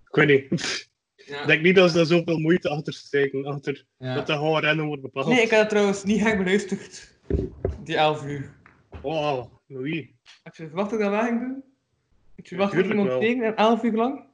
Ik 0.09 0.15
weet 0.15 0.51
niet. 0.51 0.88
Ja. 1.29 1.41
Ik 1.41 1.47
denk 1.47 1.63
niet 1.63 1.75
dat 1.75 1.91
ze 1.91 1.97
daar 1.97 2.07
zoveel 2.07 2.39
moeite 2.39 2.69
achter 2.69 2.93
steken. 2.93 3.45
Achter 3.45 3.85
Ja. 3.99 4.15
dat 4.15 4.27
dat 4.27 4.37
gewoon 4.37 4.63
random 4.63 4.87
wordt 4.87 5.03
bepaald. 5.03 5.27
Nee, 5.27 5.43
ik 5.43 5.51
heb 5.51 5.61
het 5.61 5.69
trouwens 5.69 6.05
niet 6.05 6.21
hard 6.21 6.39
beluisterd. 6.39 7.17
Die 7.85 7.97
11 7.97 8.25
uur. 8.25 8.57
Oh, 9.03 9.45
Louis. 9.67 10.07
Had 10.43 10.57
je 10.57 10.67
verwacht 10.67 10.91
dat 10.91 10.99
ik 10.99 11.05
dat 11.05 11.15
wel 11.15 11.25
ging 11.25 11.41
doen? 11.41 11.65
Had 12.37 12.49
je 12.49 12.55
verwacht 12.55 12.75
dat 12.75 12.87
iemand 12.87 13.21
tegen 13.21 13.45
en 13.45 13.57
11 13.57 13.83
uur 13.83 13.93
lang? 13.93 14.25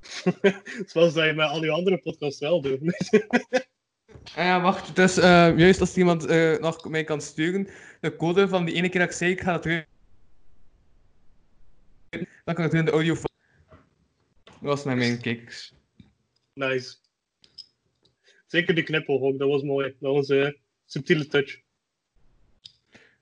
Zoals 0.86 1.14
dat 1.14 1.24
je 1.24 1.32
met 1.32 1.48
al 1.48 1.60
die 1.60 1.70
andere 1.70 1.98
podcasts 1.98 2.40
wel 2.40 2.60
doet. 2.60 2.80
Ah 4.34 4.44
ja, 4.44 4.60
wacht. 4.60 4.96
Dus 4.96 5.16
eh, 5.16 5.58
juist 5.58 5.80
als 5.80 5.96
iemand 5.96 6.26
eh, 6.26 6.58
nog 6.58 6.88
mij 6.88 7.04
kan 7.04 7.20
sturen, 7.20 7.68
de 8.00 8.16
code 8.16 8.48
van 8.48 8.64
die 8.64 8.74
ene 8.74 8.88
keer 8.88 9.00
dat 9.00 9.10
ik 9.10 9.16
zei, 9.16 9.30
ik 9.30 9.40
ga 9.40 9.52
dat 9.52 9.62
terug. 9.62 9.84
Dan 12.44 12.54
kan 12.54 12.64
ik 12.64 12.70
het 12.70 12.74
in 12.74 12.84
de 12.84 12.90
audio. 12.90 13.14
Dat 14.66 14.74
was 14.74 14.84
naar 14.84 14.96
mijn 14.96 15.20
kijkers. 15.20 15.72
nice. 16.54 16.96
Zeker 18.46 18.74
die 18.74 18.84
knippel 18.84 19.22
ook, 19.22 19.38
dat 19.38 19.48
was 19.48 19.62
mooi. 19.62 19.96
Dat 20.00 20.12
was 20.12 20.28
een 20.28 20.56
subtiele 20.84 21.26
touch. 21.26 21.60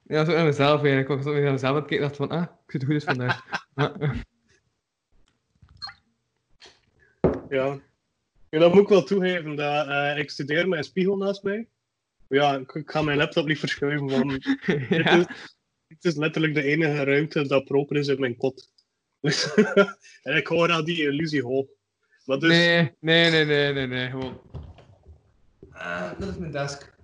Ja, 0.02 0.24
zo 0.24 0.34
aan 0.34 0.44
mezelf 0.44 0.82
eigenlijk. 0.82 1.08
Ik 1.08 1.16
was 1.16 1.24
zo 1.24 1.40
naar 1.40 1.52
mezelf 1.52 1.74
aan 1.74 1.82
het 1.82 1.88
kijken 1.88 1.96
en 1.96 2.02
dacht 2.02 2.16
van, 2.16 2.28
ah, 2.28 2.42
ik 2.42 2.70
zit 2.70 2.84
goed 2.84 2.94
eens 2.94 3.04
vandaag. 3.04 3.42
Ja. 3.74 4.24
Ja. 7.48 7.80
ja, 8.50 8.58
dat 8.58 8.72
moet 8.72 8.82
ik 8.82 8.88
wel 8.88 9.02
toegeven. 9.02 9.56
Dat, 9.56 9.86
eh, 9.86 10.18
ik 10.18 10.30
studeer 10.30 10.68
met 10.68 10.78
een 10.78 10.84
spiegel 10.84 11.16
naast 11.16 11.42
mij. 11.42 11.68
Ja, 12.28 12.56
ik, 12.56 12.72
ik 12.72 12.90
ga 12.90 13.02
mijn 13.02 13.18
laptop 13.18 13.46
niet 13.46 13.58
verschuiven. 13.58 14.08
Want 14.08 14.30
dit, 14.66 14.88
ja. 14.88 15.18
is, 15.18 15.26
dit 15.86 16.04
is 16.04 16.16
letterlijk 16.16 16.54
de 16.54 16.62
enige 16.62 17.04
ruimte 17.04 17.46
dat 17.46 17.64
proper 17.64 17.96
is 17.96 18.08
in 18.08 18.20
mijn 18.20 18.36
kot. 18.36 18.72
Dus- 19.24 19.54
en 20.28 20.36
ik 20.36 20.46
hou 20.46 20.70
aan 20.70 20.84
die 20.84 21.02
illusie 21.02 21.42
hoog. 21.42 21.66
Maar 22.24 22.38
dus, 22.38 22.48
Nee, 22.50 22.96
nee, 23.00 23.30
nee, 23.30 23.44
nee, 23.44 23.72
nee, 23.72 23.86
nee, 23.86 24.10
gewoon. 24.10 24.40
Ah, 25.72 26.10
dat 26.18 26.28
is 26.28 26.36
mijn 26.36 26.52
desk. 26.52 26.94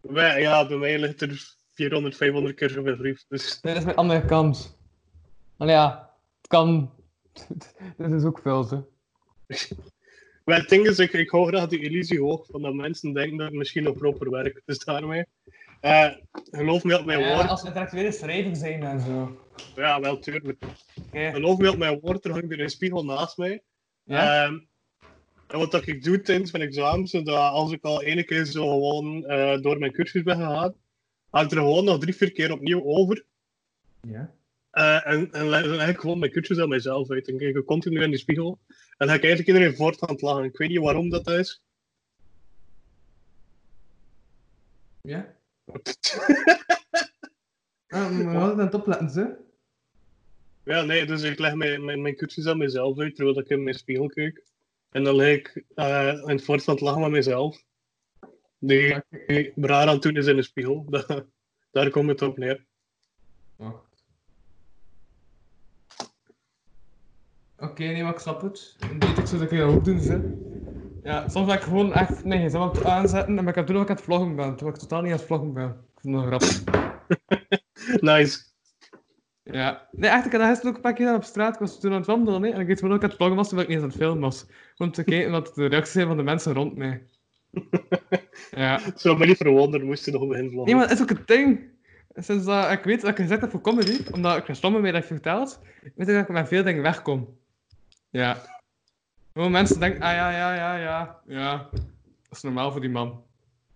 wij- 0.00 0.40
ja, 0.40 0.66
bij 0.66 0.76
mij 0.76 0.98
ligt 0.98 1.20
er 1.22 1.54
400, 1.74 2.16
500 2.16 2.54
keer 2.56 2.70
zoveel 2.70 2.96
brief. 2.96 3.24
Dus 3.28 3.60
Nee, 3.60 3.72
dat 3.72 3.76
is 3.82 3.84
mijn 3.84 3.96
andere 3.96 4.24
kant. 4.24 4.76
Maar 5.56 5.68
ja, 5.68 6.10
het 6.36 6.46
kan. 6.46 6.90
Dit 7.98 8.10
is 8.12 8.24
ook 8.24 8.38
veel, 8.42 8.64
zo. 8.64 8.88
Maar 10.44 10.58
het 10.58 10.68
ding 10.68 10.86
is, 10.86 10.98
ik, 10.98 11.12
ik 11.12 11.30
hou 11.30 11.46
graag 11.46 11.68
die 11.68 11.78
illusie 11.80 12.20
hoog 12.20 12.46
van 12.50 12.62
dat 12.62 12.74
mensen 12.74 13.12
denken 13.12 13.36
dat 13.36 13.48
ik 13.48 13.54
misschien 13.54 13.82
nog 13.82 13.96
proper 13.96 14.30
werk. 14.30 14.62
Dus 14.66 14.78
daarmee. 14.78 15.24
Eh, 15.80 16.08
geloof 16.50 16.84
me 16.84 16.98
op 16.98 17.04
mijn 17.04 17.20
Ja, 17.20 17.34
woord. 17.36 17.48
als 17.48 17.62
intellectuele 17.64 18.12
schrijving 18.12 18.56
zijn 18.56 18.82
en 18.82 19.00
zo. 19.00 19.41
Ja, 19.74 20.00
wel, 20.00 20.18
tuurlijk. 20.18 20.56
Geloof 21.10 21.58
me 21.58 21.70
op 21.70 21.76
mijn 21.76 22.00
woord, 22.00 22.24
er 22.24 22.30
hangt 22.30 22.52
er 22.52 22.60
een 22.60 22.70
spiegel 22.70 23.04
naast 23.04 23.36
mij. 23.36 23.62
Ehm, 24.06 24.58
en 25.46 25.58
wat 25.58 25.70
dat 25.70 25.86
ik 25.86 26.04
doe 26.04 26.20
tijdens 26.20 26.52
mijn 26.52 26.64
examen, 26.64 27.06
zodat 27.06 27.52
als 27.52 27.72
ik 27.72 27.84
al 27.84 28.02
ene 28.02 28.24
keer 28.24 28.44
zo 28.44 28.68
gewoon 28.68 29.24
eh, 29.24 29.60
door 29.60 29.78
mijn 29.78 29.92
cursus 29.92 30.22
ben 30.22 30.36
gegaan, 30.36 30.74
ga 31.30 31.40
ik 31.40 31.50
er 31.50 31.56
gewoon 31.56 31.84
nog 31.84 31.98
drie, 31.98 32.16
vier 32.16 32.32
keer 32.32 32.52
opnieuw 32.52 32.84
over. 32.84 33.24
ja. 34.00 34.34
Eh, 34.70 35.06
en, 35.06 35.32
en 35.32 35.50
dan 35.50 35.88
ik 35.88 35.98
gewoon 35.98 36.18
mijn 36.18 36.30
cursus 36.30 36.58
aan 36.58 36.68
mezelf 36.68 37.10
uit. 37.10 37.28
En 37.28 37.38
kijk 37.38 37.56
ik 37.56 37.64
continu 37.64 38.02
in 38.02 38.10
die 38.10 38.18
spiegel. 38.18 38.58
En 38.68 38.76
dan 38.96 39.08
ga 39.08 39.14
ik 39.14 39.24
eigenlijk 39.24 39.48
iedereen 39.48 39.76
voort 39.76 40.00
aan 40.00 40.12
het 40.12 40.22
lachen. 40.22 40.44
Ik 40.44 40.56
weet 40.56 40.68
niet 40.68 40.78
waarom 40.78 41.08
dat 41.10 41.30
is. 41.30 41.62
Ja? 45.00 45.36
Ah, 47.92 48.10
maar 48.10 48.32
we 48.32 48.38
hadden 48.38 48.58
aan 48.58 48.64
het 48.64 48.74
opletten, 48.74 49.10
ze. 49.10 49.36
Ja, 50.64 50.82
nee, 50.82 51.06
dus 51.06 51.22
ik 51.22 51.38
leg 51.38 51.54
mijn, 51.54 51.84
mijn, 51.84 52.02
mijn 52.02 52.16
cursus 52.16 52.46
aan 52.46 52.58
mezelf 52.58 52.98
uit, 52.98 53.14
terwijl 53.14 53.38
ik 53.38 53.48
in 53.48 53.62
mijn 53.62 53.74
spiegel 53.74 54.06
kijk. 54.06 54.42
En 54.90 55.04
dan 55.04 55.14
leg 55.14 55.36
ik 55.36 55.64
eh 55.74 56.12
in 56.26 56.40
het 56.46 56.66
het 56.66 56.80
lachen 56.80 57.00
met 57.00 57.10
mezelf. 57.10 57.64
Die 58.58 59.02
die 59.26 59.52
raar 59.56 59.86
aan 59.86 59.94
het 59.94 60.02
doen 60.02 60.16
is 60.16 60.26
in 60.26 60.36
de 60.36 60.42
spiegel. 60.42 60.86
Daar 61.72 61.90
komt 61.90 62.08
het 62.08 62.22
op 62.22 62.38
neer. 62.38 62.64
Wacht. 63.56 64.04
Oké, 67.58 67.82
nee, 67.82 68.02
maar 68.02 68.12
ik 68.12 68.18
snap 68.18 68.40
het. 68.40 68.76
Weet 68.98 69.18
ik 69.18 69.26
zo 69.26 69.38
dat 69.38 69.52
ik 69.52 69.58
dat 69.58 69.74
ook 69.74 69.84
doen, 69.84 70.00
ze. 70.00 70.50
Ja, 71.02 71.28
soms 71.28 71.46
ben 71.46 71.56
ik 71.56 71.62
gewoon 71.62 71.92
echt 71.92 72.24
mijn 72.24 72.48
gsm 72.48 72.56
aan 72.56 72.68
het 72.68 72.84
aanzetten 72.84 73.38
en 73.38 73.44
ben 73.44 73.46
ik 73.46 73.56
aan 73.56 73.64
het 73.64 73.66
doen 73.66 73.76
of 73.76 73.82
ik 73.82 73.88
aan 73.88 73.96
het 73.96 74.04
vloggen 74.04 74.36
ben, 74.36 74.56
terwijl 74.56 74.76
ik 74.76 74.82
totaal 74.82 75.02
niet 75.02 75.12
aan 75.12 75.18
het 75.18 75.26
vloggen 75.26 75.52
ben. 75.52 75.68
Ik 75.68 76.00
vind 76.00 76.14
dat 76.14 76.24
grappig. 76.24 76.62
Nice. 78.00 78.50
Ja. 79.42 79.88
Nee, 79.90 80.10
echt, 80.10 80.26
ik 80.26 80.32
had 80.32 80.40
dat 80.40 80.48
gisteren 80.48 80.70
ook 80.70 80.76
een 80.76 80.82
paar 80.82 80.92
keer 80.92 81.14
op 81.14 81.24
straat. 81.24 81.54
Ik 81.54 81.60
was 81.60 81.80
toen 81.80 81.90
aan 81.90 81.96
het 81.96 82.06
wandelen, 82.06 82.42
hè. 82.42 82.48
En 82.48 82.60
ik 82.60 82.66
weet 82.66 82.80
wel 82.80 82.92
ook 82.92 83.02
aan 83.02 83.08
het 83.08 83.16
vloggen 83.16 83.36
was, 83.36 83.48
terwijl 83.48 83.68
ik 83.68 83.74
niet 83.74 83.84
eens 83.84 83.92
aan 83.92 83.98
het 83.98 84.08
filmen 84.08 84.30
was. 84.30 84.46
Om 84.76 84.92
te 84.92 85.04
kijken 85.04 85.30
wat 85.30 85.54
de 85.54 85.66
reacties 85.66 85.92
zijn 85.92 86.06
van 86.06 86.16
de 86.16 86.22
mensen 86.22 86.52
rond 86.52 86.76
mij. 86.76 87.02
Ja. 88.50 88.80
Het 88.80 89.00
zou 89.00 89.18
me 89.18 89.26
niet 89.26 89.36
verwonderen, 89.36 89.86
moest 89.86 90.04
je 90.04 90.10
nog 90.10 90.26
beginnen 90.26 90.52
vloggen. 90.52 90.72
Nee, 90.72 90.80
maar 90.80 90.88
dat 90.88 90.96
is 90.96 91.02
ook 91.02 91.18
het 91.18 91.26
ding. 91.26 91.70
Sinds 92.14 92.44
dat 92.44 92.70
ik 92.70 92.84
weet 92.84 93.00
dat 93.00 93.10
ik 93.10 93.16
gezegd 93.16 93.40
heb 93.40 93.50
voor 93.50 93.60
comedy, 93.60 94.00
omdat 94.10 94.36
ik 94.36 94.44
gestommen 94.44 94.80
mee 94.80 94.92
dat 94.92 95.02
je 95.02 95.14
vertelt, 95.14 95.60
weet 95.80 96.08
ik 96.08 96.14
dat 96.14 96.22
ik 96.22 96.28
met 96.28 96.48
veel 96.48 96.62
dingen 96.62 96.82
wegkom. 96.82 97.38
Ja. 98.10 98.42
Gewoon 99.32 99.50
mensen 99.50 99.80
denken, 99.80 100.02
ah 100.02 100.14
ja, 100.14 100.30
ja, 100.30 100.54
ja, 100.54 100.76
ja, 100.76 101.20
ja. 101.26 101.68
Dat 101.72 102.36
is 102.36 102.42
normaal 102.42 102.72
voor 102.72 102.80
die 102.80 102.90
man. 102.90 103.24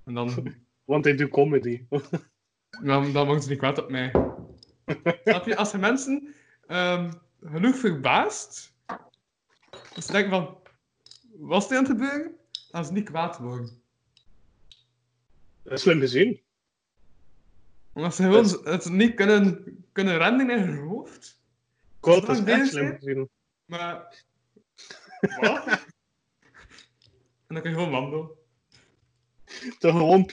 En 0.05 0.15
dan, 0.15 0.55
Want 0.85 1.05
hij 1.05 1.17
doet 1.17 1.31
comedy. 1.31 1.83
Dan, 2.70 3.12
dan 3.12 3.27
mogen 3.27 3.43
ze 3.43 3.49
niet 3.49 3.59
kwaad 3.59 3.78
op 3.78 3.91
mij. 3.91 4.11
Snap 5.25 5.47
je? 5.47 5.57
Als 5.57 5.73
er 5.73 5.78
mensen 5.78 6.35
ehm, 6.67 7.12
genoeg 7.41 7.77
verbaast, 7.77 8.75
dat 9.95 10.05
ze 10.05 10.12
denken 10.12 10.31
van, 10.31 10.59
wat 11.39 11.62
is 11.62 11.70
er 11.70 11.77
aan 11.77 11.83
het 11.83 11.93
gebeuren? 11.93 12.36
Dan 12.70 12.85
ze 12.85 12.93
niet 12.93 13.09
kwaad 13.09 13.39
worden. 13.39 13.83
Dat 15.62 15.73
is 15.73 15.83
slim 15.83 16.01
gezien. 16.01 16.41
Omdat 17.93 18.15
ze 18.15 18.23
gewoon 18.23 18.61
het 18.65 18.89
niet 18.89 19.15
kunnen, 19.15 19.65
kunnen 19.93 20.19
rennen 20.19 20.51
in 20.51 20.59
hun 20.59 20.78
hoofd. 20.78 21.41
Quote 22.01 22.33
is 22.33 22.45
echt 22.45 22.69
slim 22.69 22.97
gezien. 22.99 23.28
Maar. 23.65 24.25
Wat? 25.41 25.67
en 27.47 27.55
dan 27.55 27.62
kan 27.62 27.70
je 27.70 27.77
gewoon 27.77 27.91
wandelen. 27.91 28.31
Toch 29.78 29.97
gewoon, 29.97 30.31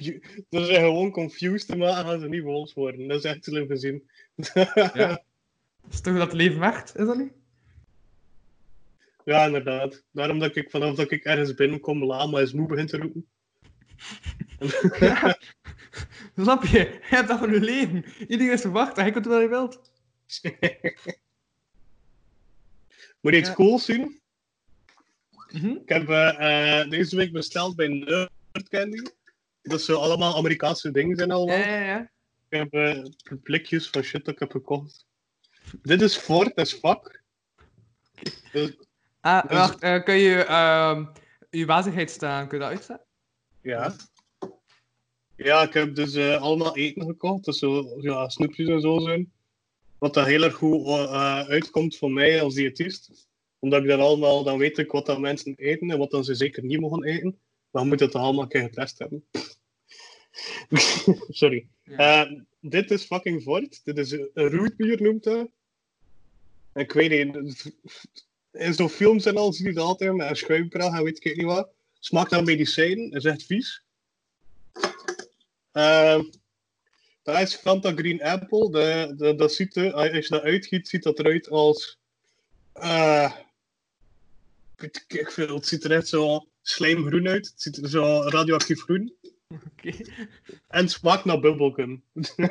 dat 0.50 0.66
zijn 0.66 0.82
gewoon 0.84 1.12
confused 1.12 1.68
te 1.68 1.76
maken, 1.78 2.06
gaan 2.06 2.20
ze 2.20 2.28
niet 2.28 2.44
boos 2.44 2.74
worden. 2.74 3.08
Dat 3.08 3.18
is 3.18 3.32
echt 3.32 3.44
slim 3.44 3.68
gezien. 3.68 4.10
Ja. 4.94 5.24
Is 5.92 6.02
toch 6.02 6.18
dat 6.18 6.34
leven 6.34 6.60
wacht, 6.60 6.98
is 6.98 7.06
dat 7.06 7.18
niet? 7.18 7.34
Ja, 9.26 9.46
inderdaad. 9.46 10.04
Daarom 10.12 10.40
dat 10.40 10.56
ik 10.56 10.70
vanaf 10.70 10.96
dat 10.96 11.12
ik 11.12 11.24
ergens 11.24 11.54
binnenkom, 11.54 12.04
lama 12.04 12.40
is 12.40 12.54
moe 12.54 12.68
begint 12.68 12.90
te 12.90 12.98
roepen. 12.98 13.26
Ja. 15.00 15.38
Snap 16.36 16.64
je? 16.66 16.78
Je 16.80 17.00
hebt 17.02 17.28
dat 17.28 17.40
van 17.40 17.52
je 17.52 17.60
leven. 17.60 18.06
Iedereen 18.28 18.54
is 18.54 18.62
verwacht 18.62 18.98
en 18.98 19.06
je 19.06 19.12
kunt 19.12 19.26
wat 19.26 19.42
je 19.42 19.48
wilt. 19.48 19.92
Moet 23.22 23.34
je 23.34 23.38
iets 23.40 23.50
Ja. 23.50 23.56
cools 23.56 23.86
zien? 23.86 24.22
Mhm. 25.52 25.68
Ik 25.68 25.90
heb 25.90 26.10
eh, 26.10 26.80
eh, 26.80 26.90
deze 26.90 27.16
week 27.16 27.32
besteld 27.32 27.76
bij 27.76 27.88
Nerd 27.88 28.32
Candy. 28.62 29.02
Dat 29.62 29.82
zo 29.82 29.96
allemaal 30.00 30.36
Amerikaanse 30.38 30.92
dingen 30.92 31.16
zijn 31.18 31.32
allemaal. 31.32 31.58
Ja, 31.58 31.68
ja, 31.68 31.86
ja. 31.86 32.12
Ik 32.50 32.58
heb 32.60 32.74
eh, 32.74 33.04
blikjes 33.44 33.90
van 33.90 34.02
shit 34.02 34.26
dat 34.26 34.34
ik 34.34 34.40
heb 34.40 34.52
gekocht. 34.52 35.06
Dit 35.82 36.02
is 36.02 36.18
Ford 36.18 36.56
as 36.56 36.74
fuck. 36.74 37.22
Dus, 38.52 38.76
Ah, 39.22 39.42
Dus- 39.48 39.58
wacht. 39.58 39.80
eh, 39.82 40.04
kun 40.04 40.16
je 40.16 40.44
ehm 40.44 41.06
je 41.50 41.66
wazigheid 41.66 42.12
staan? 42.12 42.48
Kun 42.48 42.58
je 42.58 42.64
dat 42.64 42.74
uitzetten? 42.74 43.06
ja. 43.62 43.96
Ja, 45.36 45.62
ik 45.62 45.74
heb 45.74 45.96
dus 45.96 46.14
eh, 46.14 46.42
allemaal 46.42 46.76
eten 46.78 47.06
gekocht. 47.06 47.46
Dus 47.46 47.58
zo, 47.60 48.02
ja, 48.02 48.30
snoepjes 48.30 48.68
en 48.68 48.82
zo 48.82 49.00
zijn. 49.00 49.32
Wat 49.98 50.14
dat 50.14 50.26
heel 50.26 50.44
erg 50.44 50.54
goed 50.56 50.88
uitkomt 51.48 51.98
voor 51.98 52.12
mij 52.12 52.42
als 52.42 52.54
diëtist. 52.54 53.28
Omdat 53.60 53.82
ik 53.82 53.88
dan 53.88 54.00
allemaal, 54.00 54.44
dan 54.44 54.58
weet 54.58 54.78
ik 54.78 54.92
wat 54.92 55.06
dat 55.06 55.20
mensen 55.20 55.56
eten 55.56 55.92
en 55.92 55.98
wat 55.98 56.12
dan 56.12 56.24
ze 56.24 56.36
zeker 56.36 56.64
niet 56.64 56.80
mogen 56.80 57.04
eten. 57.04 57.40
Je 57.82 57.86
moet 57.86 58.00
het 58.00 58.16
allemaal 58.16 58.44
een 58.44 58.50
keer 58.50 58.62
getest 58.62 59.00
hebben. 59.00 59.26
Sorry. 61.40 61.68
Ja. 61.84 62.26
Eh, 62.26 62.40
dit 62.60 62.92
is 62.92 63.04
fucking 63.04 63.42
Ford. 63.42 63.82
Dit 63.84 63.98
is 63.98 64.12
een 64.12 64.30
rootbier 64.34 65.02
noemt 65.02 65.24
dat. 65.24 65.48
Ik 66.74 66.92
weet 66.92 67.10
niet. 67.10 67.74
In 68.52 68.74
zo'n 68.74 68.90
films 68.90 69.26
en 69.26 69.38
al 69.38 69.54
zie 69.54 69.66
je 69.66 69.74
dat 69.74 69.86
altijd 69.86 70.14
met 70.16 70.30
een 70.30 70.36
schuimkraag 70.36 70.98
en 70.98 71.04
weet 71.04 71.26
ik 71.26 71.36
niet 71.38 71.46
wat. 71.46 71.70
Smaakt 72.00 72.32
naar 72.32 72.44
medicijnen, 72.44 73.12
is 73.12 73.26
echt 73.26 73.44
vies. 73.44 73.84
Uh, 75.74 76.24
dat 77.24 77.40
is 77.40 77.56
Fanta 77.56 77.92
Green 77.92 78.24
Apple. 78.24 78.72
De, 78.72 79.14
de, 79.18 79.36
dat 79.36 79.54
ziet 79.54 79.76
er, 79.76 79.94
als 79.94 80.10
je 80.10 80.26
dat 80.28 80.42
uitgiet, 80.42 80.88
ziet 80.88 81.04
dat 81.04 81.20
eruit 81.20 81.50
als. 81.50 82.00
eh 82.74 83.34
weet 84.76 85.06
ik 85.08 85.32
veel, 85.32 85.56
het 85.56 85.68
ziet 85.68 85.84
er 85.84 85.92
echt 85.92 86.08
zo 86.08 86.48
slijmgroen 86.64 87.28
uit. 87.28 87.48
Het 87.48 87.62
ziet 87.62 87.78
er 87.78 87.90
zo 87.90 88.22
radioactief 88.28 88.82
groen. 88.82 89.14
Oké. 89.50 89.92
En 90.68 90.90
smaakt 90.90 91.26
naar 91.26 91.40
bubblegum. 91.40 92.04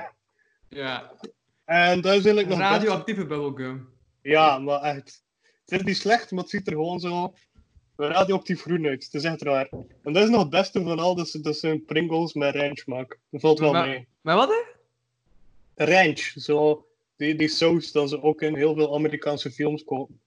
Ja. 0.69 1.13
En 1.65 2.01
dat 2.01 2.05
is 2.15 2.25
eigenlijk 2.25 2.49
nog 2.49 2.59
Radioactieve 2.59 3.27
bubblegum. 3.27 3.89
Ja, 4.23 4.59
maar 4.59 4.81
echt. 4.83 5.23
Het 5.65 5.81
is 5.81 5.87
niet 5.87 5.97
slecht, 5.97 6.31
maar 6.31 6.41
het 6.43 6.51
ziet 6.51 6.67
er 6.67 6.73
gewoon 6.73 7.01
zo 7.01 7.35
radioactief 7.97 8.61
groen 8.63 8.87
uit. 8.87 9.05
Het 9.05 9.15
is 9.15 9.25
echt 9.25 9.43
raar. 9.43 9.69
En 10.03 10.13
dat 10.13 10.23
is 10.23 10.29
nog 10.29 10.41
het 10.41 10.51
beste 10.51 10.83
van 10.83 10.99
al, 10.99 11.15
dat, 11.15 11.29
ze- 11.29 11.41
dat 11.41 11.87
Pringles 11.87 12.33
met 12.33 12.55
ranch 12.55 12.79
smaak. 12.79 13.19
Dat 13.31 13.41
valt 13.41 13.59
wel 13.59 13.73
Maar- 13.73 13.89
mee. 13.89 14.07
Maar 14.21 14.37
wat, 14.37 14.49
hè? 14.49 15.85
Ranch, 15.85 16.19
zo, 16.37 16.87
die, 17.17 17.35
die 17.37 17.49
saus 17.49 17.93
dat 17.93 18.09
ze 18.09 18.23
ook 18.23 18.43
in 18.43 18.57
heel 18.57 18.75
veel 18.75 18.95
Amerikaanse 18.95 19.51
films 19.51 19.85
kopen. 19.85 20.21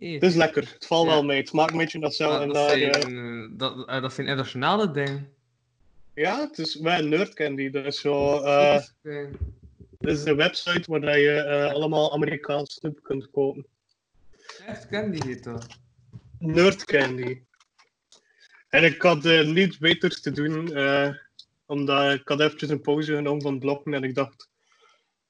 Het 0.00 0.22
is 0.22 0.34
lekker, 0.34 0.70
het 0.74 0.86
valt 0.86 1.06
Ja. 1.06 1.12
wel 1.12 1.24
mee. 1.24 1.38
Het 1.38 1.48
smaakt 1.48 1.72
een 1.72 1.78
beetje 1.78 1.98
naar 1.98 2.40
en 2.40 2.46
dat, 2.46 2.54
daar, 2.56 2.68
zijn, 2.78 2.92
eh, 2.92 3.42
eh, 3.44 3.50
dat, 3.52 3.88
eh, 3.88 4.02
dat 4.02 4.18
internationale 4.18 4.90
dingen. 4.90 5.32
ja, 6.14 6.40
het 6.40 6.58
is 6.58 6.80
bij 6.80 7.00
Nerd 7.00 7.34
Candy. 7.34 7.70
Dat 7.70 7.84
is 7.84 8.00
zo. 8.00 8.40
Dat 8.42 8.80
is, 8.80 8.94
dat 9.98 10.12
is 10.12 10.24
een 10.24 10.36
website 10.36 10.90
waar 10.90 11.00
dat 11.00 11.14
je 11.14 11.70
allemaal 11.74 12.12
Amerikaans 12.12 12.74
snoep 12.74 13.02
kunt 13.02 13.30
kopen. 13.30 13.66
Echt 14.66 14.88
candy 14.88 15.26
heet 15.26 15.44
dat. 15.44 15.66
Nerd 16.38 16.84
Candy. 16.84 17.42
En 18.68 18.84
ik 18.84 19.02
had 19.02 19.22
niets 19.44 19.78
beters 19.78 20.20
te 20.20 20.30
doen, 20.30 20.76
omdat 21.66 22.12
ik 22.12 22.28
had 22.28 22.40
eventjes 22.40 22.70
een 22.70 22.80
pauze 22.80 23.14
genomen 23.14 23.42
van 23.42 23.58
blokken 23.58 23.94
en 23.94 24.02
ik 24.04 24.14
dacht, 24.14 24.48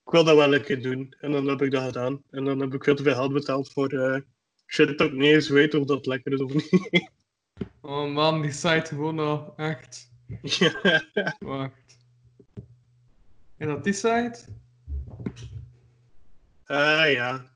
ik 0.05 0.11
wil 0.13 0.25
dat 0.25 0.37
wel 0.37 0.55
een 0.55 0.63
keer 0.63 0.83
doen. 0.83 1.15
En 1.21 1.33
dan 1.33 1.47
heb 1.49 1.63
ik 1.63 1.71
dat 1.71 1.85
gedaan. 1.85 2.23
En 2.31 2.45
dan 2.45 2.61
heb 2.61 2.75
ik 2.75 2.85
veel 2.85 2.95
te 2.95 3.03
veel 3.03 3.15
geld 3.15 3.33
betaald 3.33 3.73
voor 3.73 4.23
shit 4.69 4.99
dat 4.99 5.07
ik 5.07 5.13
niet 5.13 5.33
eens 5.33 5.49
weet 5.49 5.75
of 5.75 5.85
dat 5.85 6.07
lekker 6.07 6.33
is 6.33 6.41
of 6.41 6.55
niet. 6.55 6.71
Oh 7.81 8.13
man, 8.13 8.43
die 8.43 8.53
site 8.53 8.87
gewoon 8.87 9.19
al 9.19 9.57
echt. 9.57 10.11
Ja. 10.43 11.03
Wacht. 11.39 11.99
Is 13.57 13.67
dat 13.67 13.85
die 13.85 13.93
site? 13.93 14.45
Ah 16.65 17.11
ja. 17.11 17.51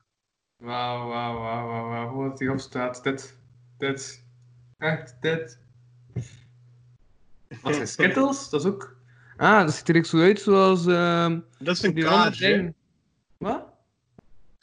Wauw, 0.57 1.09
wauw, 1.09 1.39
wauw, 1.39 1.67
wauw, 1.67 1.89
wauw. 1.89 2.09
Hoe 2.09 2.31
het 2.31 2.39
hierop 2.39 2.61
staat. 2.61 3.05
Dit. 3.05 3.39
Dit. 3.79 4.25
Echt, 4.79 5.17
dit. 5.21 5.59
Wat 7.63 7.75
zijn 7.75 7.89
Skittles? 7.89 8.49
Dat 8.49 8.61
is 8.61 8.67
ook... 8.67 8.97
Ah, 9.37 9.61
dat 9.61 9.75
ziet 9.75 9.89
er 9.89 9.97
echt 9.97 10.07
zo 10.07 10.21
uit 10.21 10.41
zoals... 10.41 10.87
ehm 10.87 11.41
Dat 11.59 11.77
is 11.77 11.83
een 11.83 11.95
kaars, 11.95 12.39
dingen. 12.39 12.75
Wat? 13.37 13.72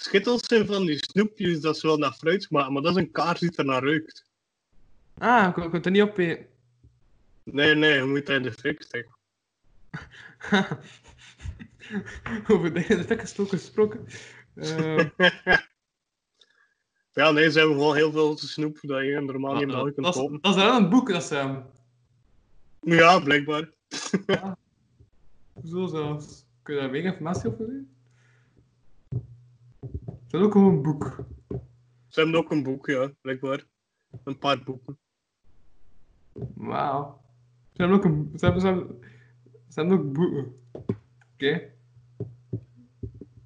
Skittles 0.01 0.45
zijn 0.47 0.65
van 0.65 0.85
die 0.85 0.97
snoepjes 1.05 1.61
dat 1.61 1.77
ze 1.77 1.87
wel 1.87 1.97
naar 1.97 2.13
fruit 2.13 2.43
smaken, 2.43 2.73
maar 2.73 2.81
dat 2.81 2.91
is 2.95 3.01
een 3.03 3.11
kaars 3.11 3.39
die 3.39 3.55
er 3.55 3.65
naar 3.65 3.83
ruikt. 3.83 4.25
Ah, 5.17 5.57
ik 5.57 5.69
kunt 5.69 5.85
er 5.85 5.91
niet 5.91 6.01
op. 6.01 6.17
Nee, 6.17 7.75
nee, 7.75 7.93
je 7.93 8.03
moet 8.03 8.25
dat 8.25 8.35
in 8.35 8.43
de 8.43 8.51
fik 8.51 8.81
steken. 8.81 9.15
Over 12.47 12.73
de 12.73 13.03
fik 13.07 13.19
gesproken 13.19 13.57
gesproken. 13.57 14.05
Ehm, 14.55 15.07
Ja, 17.13 17.31
nee, 17.31 17.51
ze 17.51 17.57
hebben 17.59 17.77
gewoon 17.77 17.95
heel 17.95 18.11
veel 18.11 18.37
snoep 18.37 18.77
dat 18.81 19.01
je 19.03 19.19
normaal 19.21 19.53
niet 19.55 19.67
dat, 19.67 19.75
België 19.75 19.91
kunt 19.93 20.07
is, 20.07 20.15
kopen. 20.15 20.41
dat 20.41 20.55
is 20.55 20.61
wel 20.63 20.77
een 20.77 20.89
boek, 20.89 21.09
dat 21.09 21.21
is... 21.23 21.31
ehm, 21.31 21.61
Ja, 22.81 23.19
blijkbaar. 23.19 23.69
Zo 25.65 25.85
zelfs. 25.87 26.45
Kun 26.61 26.75
je 26.75 26.81
daar 26.81 26.89
meer 26.89 27.03
informatie 27.03 27.49
over 27.51 27.65
geven? 27.65 27.93
Het 30.29 30.39
is 30.39 30.45
ook 30.45 30.51
gewoon 30.51 30.73
een 30.73 30.81
boek. 30.81 31.23
Ze 32.07 32.19
hebben 32.19 32.35
ook 32.39 32.51
een 32.51 32.63
boek, 32.63 32.87
ja, 32.87 33.11
blijkbaar. 33.21 33.65
Een 34.23 34.37
paar 34.37 34.63
boeken. 34.63 34.97
Wauw. 36.53 37.21
Ze 37.73 37.81
hebben 37.81 37.97
ook 37.97 38.03
een... 38.05 38.31
Ze 38.35 38.45
hebben, 38.45 38.61
ze 38.61 38.67
hebben, 38.67 38.99
ze 39.69 39.79
hebben 39.79 39.97
ook 39.97 40.13
boeken. 40.13 40.53
Oké. 41.33 41.61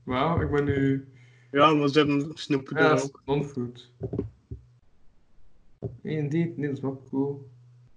Wauw, 0.03 0.42
ik 0.42 0.52
ben 0.52 0.64
nu... 0.64 1.08
Ja, 1.52 1.74
maar 1.74 1.88
ze 1.88 1.98
hebben 1.98 2.32
snoep 2.34 2.70
Ja, 2.70 2.94
is 2.94 3.03
ook. 3.03 3.22
non-food. 3.26 3.92
Indeed. 6.02 6.58
Nee, 6.58 6.68
dat 6.68 6.78
is 6.78 6.82
wel 6.84 7.03
cool. 7.10 7.50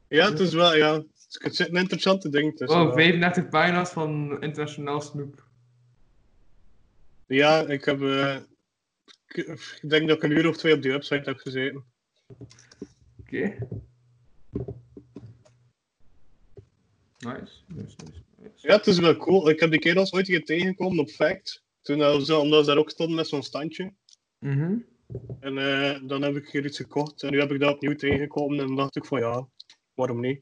Ja, 0.09 0.31
het 0.31 0.39
is 0.41 0.55
wel, 0.55 0.75
ja. 0.77 1.03
Het 1.29 1.57
zit 1.57 1.69
een 1.69 1.77
interessante 1.77 2.29
ding 2.29 2.57
tussen. 2.57 2.79
Oh, 2.79 2.85
wel. 2.85 2.93
35 2.93 3.49
pagina's 3.49 3.91
van 3.91 4.31
internationaal 4.43 5.01
snoep. 5.01 5.45
Ja, 7.27 7.67
ik 7.67 7.85
heb... 7.85 8.01
eh, 8.03 8.37
ik, 9.27 9.79
denk 9.89 10.09
dat 10.09 10.17
ik 10.17 10.23
een 10.23 10.31
uur 10.31 10.49
of 10.49 10.57
twee 10.57 10.75
op 10.75 10.83
die 10.83 10.91
website 10.91 11.31
heb 11.31 11.39
gezeten. 11.39 11.85
Oké. 13.21 13.59
Nice. 17.19 17.53
Nice, 17.67 17.97
nice, 17.97 17.97
nice. 18.43 18.67
Ja, 18.67 18.77
het 18.77 18.87
is 18.87 18.99
wel 18.99 19.17
cool. 19.17 19.49
Ik 19.49 19.61
heb 19.61 19.71
die 19.71 19.81
kerels 19.81 20.13
ooit 20.13 20.27
keer 20.27 20.45
tegengekomen 20.45 20.99
op 20.99 21.11
Facts. 21.11 21.65
Toen 21.83 22.25
ze, 22.25 22.37
omdat 22.37 22.65
ze 22.65 22.71
daar 22.71 22.79
ook 22.79 22.91
stonden 22.91 23.17
met 23.17 23.29
zo'n 23.29 23.43
standje. 23.43 23.93
Mhm. 24.39 24.79
En 25.41 25.59
eh, 25.59 26.01
dan 26.03 26.23
heb 26.23 26.37
ik 26.37 26.49
hier 26.49 26.65
iets 26.65 26.77
gekocht. 26.77 27.23
En 27.23 27.31
nu 27.31 27.41
heb 27.41 27.53
ik 27.53 27.61
dat 27.61 27.75
opnieuw 27.75 27.95
tegengekomen. 27.95 28.61
En 28.61 28.67
dan 28.67 28.77
dacht 28.77 28.97
ik 28.97 29.05
van 29.05 29.21
ja, 29.21 29.49
waarom 29.95 30.21
niet? 30.21 30.41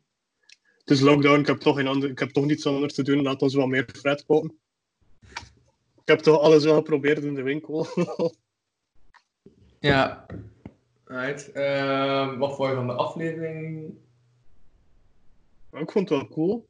Het 0.79 0.91
is 0.91 1.01
lockdown, 1.01 1.41
ik 1.41 1.47
heb 1.47 1.59
toch, 1.59 1.77
geen 1.77 1.87
ander, 1.87 2.11
ik 2.11 2.19
heb 2.19 2.31
toch 2.31 2.45
niets 2.45 2.67
anders 2.67 2.95
te 2.95 3.03
doen. 3.03 3.23
Laat 3.23 3.43
ons 3.43 3.55
wat 3.55 3.69
meer 3.69 3.89
fret 3.97 4.25
kopen. 4.25 4.59
Ik 6.01 6.11
heb 6.11 6.19
toch 6.19 6.41
alles 6.41 6.65
wel 6.65 6.75
geprobeerd 6.75 7.23
in 7.23 7.35
de 7.35 7.43
winkel. 7.43 7.87
Ja. 9.85 10.27
Right. 11.05 11.53
Ehm, 11.53 12.39
wat 12.39 12.57
vond 12.57 12.69
je 12.69 12.75
van 12.75 12.87
de 12.87 12.93
aflevering? 12.93 13.95
ik 15.73 15.91
vond 15.91 16.09
het 16.09 16.19
wel 16.19 16.29
cool. 16.29 16.69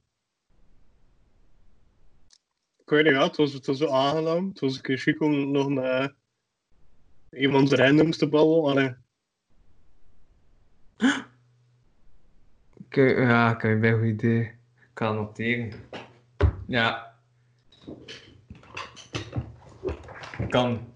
Ik 2.76 2.90
weet 2.90 3.04
niet, 3.04 3.12
ja, 3.12 3.22
het 3.22 3.36
was, 3.36 3.52
het 3.52 3.66
was 3.66 3.78
zo 3.78 3.88
aangenaam. 3.88 4.48
Het 4.48 4.60
was 4.60 4.76
een 4.76 4.82
keer 4.82 4.98
chic 4.98 5.20
om 5.20 5.50
nog 5.50 5.68
met 5.68 6.14
iemand 7.30 7.72
randoms 7.72 8.16
te 8.16 8.28
babbelen. 8.28 8.64
Allee, 8.64 8.94
Oké, 12.84 13.02
ja, 13.02 13.54
ik 13.54 13.62
heb 13.62 13.82
een 13.82 13.98
goed 13.98 14.06
idee. 14.06 14.40
Ik 14.40 14.90
kan 14.92 15.14
noteren. 15.14 15.72
Ja. 16.66 17.14
Ik 20.38 20.48
kan. 20.48 20.92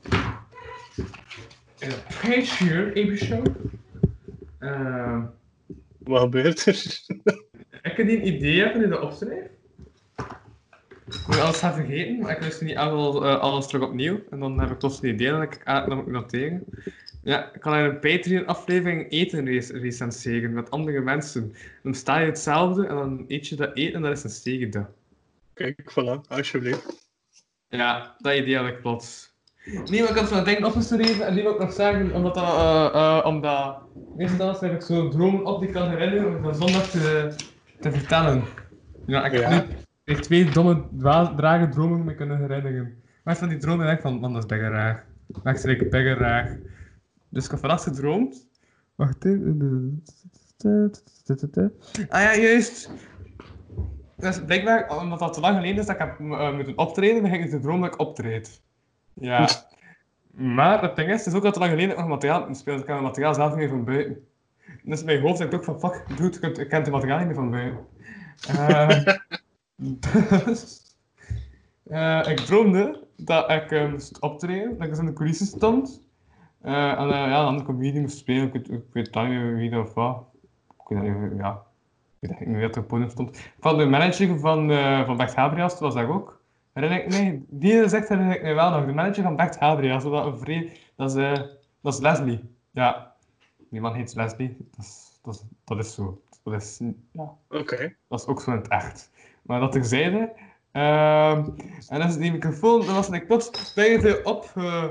Een 1.78 1.94
Patreon 2.20 2.90
episode. 2.92 3.50
Ehm, 4.58 5.22
wat 5.98 6.20
gebeurt 6.20 6.66
er? 6.66 7.00
ik 7.82 7.96
heb 7.96 7.98
een 7.98 8.26
idee 8.26 8.60
hebben 8.60 8.80
die 8.80 8.88
dat 8.88 9.00
opschrijf. 9.00 9.46
Ik 11.06 11.26
moet 11.26 11.38
alles 11.38 11.58
gaan 11.58 11.74
vergeten, 11.74 12.18
maar 12.18 12.36
ik 12.36 12.42
wist 12.42 12.60
niet 12.60 12.76
alles, 12.76 13.14
eh, 13.14 13.38
alles 13.40 13.66
terug 13.66 13.88
opnieuw. 13.88 14.20
En 14.30 14.40
dan 14.40 14.60
heb 14.60 14.70
ik 14.70 14.78
toch 14.78 15.02
een 15.02 15.08
idee 15.08 15.30
dan, 15.30 15.42
ik, 15.42 15.60
ah, 15.64 15.88
dan 15.88 15.96
moet 15.96 16.06
ik 16.06 16.12
noteren. 16.12 16.64
Ja, 17.22 17.52
ik 17.54 17.60
kan 17.60 17.74
in 17.76 17.84
een 17.84 17.98
Patreon-aflevering 17.98 19.10
eten 19.10 19.44
rec- 19.44 19.70
recenseren 19.70 20.52
met 20.52 20.70
andere 20.70 21.00
mensen. 21.00 21.54
Dan 21.82 21.94
sta 21.94 22.18
je 22.18 22.26
hetzelfde 22.26 22.86
en 22.86 22.94
dan 22.94 23.24
eet 23.28 23.46
je 23.48 23.56
dat 23.56 23.76
eten 23.76 23.94
en 23.94 24.02
dan 24.02 24.10
is 24.10 24.24
een 24.24 24.30
steek 24.30 24.72
dat. 24.72 24.86
Kijk, 25.54 25.92
voilà, 25.92 26.28
alsjeblieft. 26.28 27.06
Ja, 27.68 28.16
dat 28.18 28.34
idee 28.34 28.56
had 28.56 28.66
ik 28.66 28.80
plots. 28.80 29.36
Nee, 29.90 30.00
maar 30.02 30.10
ik 30.10 30.16
had 30.16 30.28
zo'n 30.28 30.44
ding 30.44 30.64
opgeschreven 30.64 31.26
en 31.26 31.34
die 31.34 31.42
wil 31.42 31.52
ik 31.52 31.58
nog 31.58 31.72
zeggen, 31.72 32.12
omdat 32.14 32.34
dat, 32.34 32.44
eh, 32.44 33.22
omdat, 33.24 33.76
meestal 34.16 34.60
heb 34.60 34.72
ik 34.72 34.82
zo 34.82 35.08
dromen 35.08 35.44
op 35.44 35.58
die 35.60 35.68
ik 35.68 35.74
kan 35.74 35.88
herinneren 35.88 36.36
om 36.36 36.42
van 36.42 36.54
zondag 36.54 36.90
te, 36.90 37.34
te 37.80 37.92
vertellen. 37.92 38.42
Ja, 39.06 39.24
ik 39.26 39.32
heb 39.32 39.50
Ja. 39.50 39.64
nu 40.04 40.14
twee 40.14 40.50
domme, 40.50 40.82
drage 41.36 41.68
dromen 41.68 42.04
me 42.04 42.14
kunnen 42.14 42.38
herinneren. 42.38 43.02
Maar 43.24 43.36
van 43.36 43.48
die 43.48 43.58
dromen 43.58 43.86
denk 43.86 44.00
van, 44.00 44.20
man, 44.20 44.32
dat 44.32 44.42
is 44.42 45.60
schrik 45.60 45.90
bijna 45.90 46.14
raar. 46.14 46.58
Dus 47.28 47.44
ik 47.44 47.50
heb 47.50 47.60
vannacht 47.60 47.82
gedroomd. 47.82 48.46
Wacht 48.94 49.24
even. 49.24 50.04
Ah 52.08 52.22
ja, 52.22 52.36
juist. 52.36 52.90
Dus 54.16 54.44
blijkbaar, 54.44 54.98
omdat 55.00 55.18
dat 55.18 55.32
te 55.32 55.40
lang 55.40 55.56
geleden 55.56 55.78
is 55.78 55.86
dat 55.86 55.94
ik 55.94 56.00
heb 56.00 56.20
eh, 56.20 56.54
moeten 56.54 56.78
optreden, 56.78 57.22
begin 57.22 57.40
ik 57.40 57.50
te 57.50 57.60
dromen 57.60 57.80
dat 57.90 57.92
ik 58.00 58.06
optreed. 58.06 58.62
Ja. 59.20 59.48
Maar 60.30 60.82
het 60.82 60.96
ding 60.96 61.08
is, 61.10 61.24
het 61.24 61.26
is 61.26 61.34
ook 61.34 61.44
al 61.44 61.52
te 61.52 61.58
lang 61.58 61.70
geleden 61.70 61.90
dat 61.90 61.98
ik 61.98 62.04
nog 62.04 62.14
materiaal 62.14 62.46
gespeeld. 62.46 62.80
Ik 62.80 62.86
kan 62.86 62.94
het 62.94 63.04
materiaal 63.04 63.34
zelf 63.34 63.48
niet 63.48 63.58
meer 63.58 63.68
van 63.68 63.84
buiten. 63.84 64.26
Dus 64.82 65.04
mijn 65.04 65.20
hoofd 65.20 65.40
ik 65.40 65.54
ook 65.54 65.64
van, 65.64 65.80
fuck, 65.80 66.04
dude, 66.16 66.50
ik, 66.60 66.68
ken 66.68 66.82
het 66.82 66.90
materiaal 66.90 67.18
niet 67.18 67.26
meer 67.26 67.34
van 67.34 67.50
buiten. 67.50 67.86
Eh, 68.48 69.14
dus... 70.46 70.96
eh, 71.84 72.26
ik 72.28 72.36
droomde 72.38 73.06
dat 73.16 73.50
ik 73.50 73.70
eh, 73.70 73.90
moest 73.90 74.20
optreden, 74.20 74.72
dat 74.72 74.82
ik 74.82 74.88
dus 74.88 74.98
in 74.98 75.06
de 75.06 75.12
coulissen 75.12 75.46
stond. 75.46 76.02
Eh, 76.60 77.00
en 77.00 77.08
ja, 77.08 77.42
dan 77.44 77.54
een 77.54 77.64
comedie 77.64 78.00
moest 78.00 78.18
spelen, 78.18 78.52
ik, 78.52 78.66
weet- 78.92 79.14
het 79.14 79.28
niet 79.28 79.70
wie 79.70 79.80
of 79.80 79.94
wat. 79.94 80.24
Ik 80.88 80.96
weet 80.98 81.02
niet 81.02 81.38
ja. 81.38 81.62
Ik 82.20 82.46
meer 82.46 82.60
dat 82.60 82.76
er 82.76 82.82
op 82.82 82.90
het 82.90 83.10
stond. 83.10 83.38
Van 83.60 83.78
de 83.78 83.86
manager 83.86 84.38
van, 84.38 84.70
van 85.06 85.16
Bert 85.16 85.32
Gabriels 85.32 85.78
was 85.78 85.94
dat 85.94 86.06
ook. 86.08 86.37
Herinner 86.78 87.04
ik 87.04 87.08
me, 87.10 87.42
die 87.48 87.88
zegt 87.88 88.08
herinner 88.08 88.34
ik 88.36 88.42
me 88.42 88.52
wel 88.54 88.70
nog. 88.70 88.86
De 88.86 88.92
manager 88.92 89.22
van 89.22 89.36
Bert 89.36 89.56
Gabriels, 89.56 90.02
dat, 90.02 90.26
een 90.26 90.38
vrij, 90.38 90.72
dat, 90.96 91.10
is, 91.10 91.16
eh, 91.22 91.42
dat 91.82 91.92
is 91.94 92.00
Leslie. 92.00 92.40
Ja, 92.70 93.14
die 93.70 93.80
man 93.80 93.94
heet 93.94 94.14
Leslie. 94.14 94.56
Dat 94.76 94.84
is, 94.84 95.18
dat 95.22 95.34
is, 95.34 95.42
dat 95.64 95.78
is 95.78 95.94
zo. 95.94 96.20
Dat 96.44 96.62
is, 96.62 96.80
ja, 97.12 97.30
Oké. 97.48 97.94
dat 98.08 98.20
is 98.20 98.26
ook 98.26 98.40
zo 98.40 98.50
in 98.50 98.56
het 98.56 98.68
echt. 98.68 99.10
Maar 99.42 99.60
dat 99.60 99.72
terzijde. 99.72 100.32
Ehm 100.72 101.44
en 101.88 101.98
dan 101.98 102.08
is 102.08 102.16
die 102.16 102.32
microfoon, 102.32 102.86
dan 102.86 102.94
was 102.94 103.08
ik 103.10 103.26
plots 103.26 103.74
bijna 103.74 104.16
op, 104.22 104.50
eh, 104.54 104.84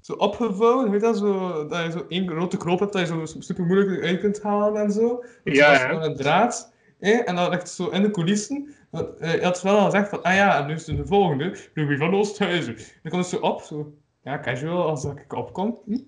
zo 0.00 0.12
opgevouwen. 0.12 0.90
Weet 0.90 1.00
je 1.00 1.06
dat? 1.06 1.18
Zo, 1.18 1.66
dat 1.66 1.84
je 1.84 1.90
zo 1.90 2.04
één 2.08 2.28
grote 2.28 2.56
knoop 2.56 2.78
hebt 2.78 2.92
dat 2.92 3.08
je 3.08 3.26
zo 3.26 3.40
super 3.40 3.64
moeilijk 3.64 4.02
uit 4.04 4.20
kunt 4.20 4.42
halen 4.42 4.82
en 4.82 4.90
zo. 4.92 5.08
Dat 5.44 5.54
Ja, 5.56 5.72
ja. 5.72 5.90
een 5.90 6.16
draad. 6.16 6.72
eh, 6.98 7.28
En 7.28 7.34
dan 7.34 7.50
ligt 7.50 7.68
zo 7.70 7.88
in 7.88 8.02
de 8.02 8.10
coulissen. 8.10 8.74
Eh, 8.90 9.34
Je 9.34 9.42
had 9.42 9.62
wel 9.62 9.78
al 9.78 9.84
gezegd 9.84 10.08
van, 10.08 10.22
ah 10.22 10.34
ja, 10.34 10.60
en 10.60 10.66
nu 10.66 10.74
is 10.74 10.86
het 10.86 10.96
de 10.96 11.06
volgende. 11.06 11.56
Louis 11.74 11.98
van 11.98 12.14
Oosthuizen. 12.14 12.76
Dan 12.76 13.12
komt 13.12 13.30
het 13.30 13.40
zo 13.40 13.46
op, 13.46 13.60
zo. 13.60 13.92
Ja, 14.22 14.40
casual, 14.40 14.88
als 14.88 15.04
ik 15.04 15.32
opkom. 15.32 15.78
Hm. 15.84 15.98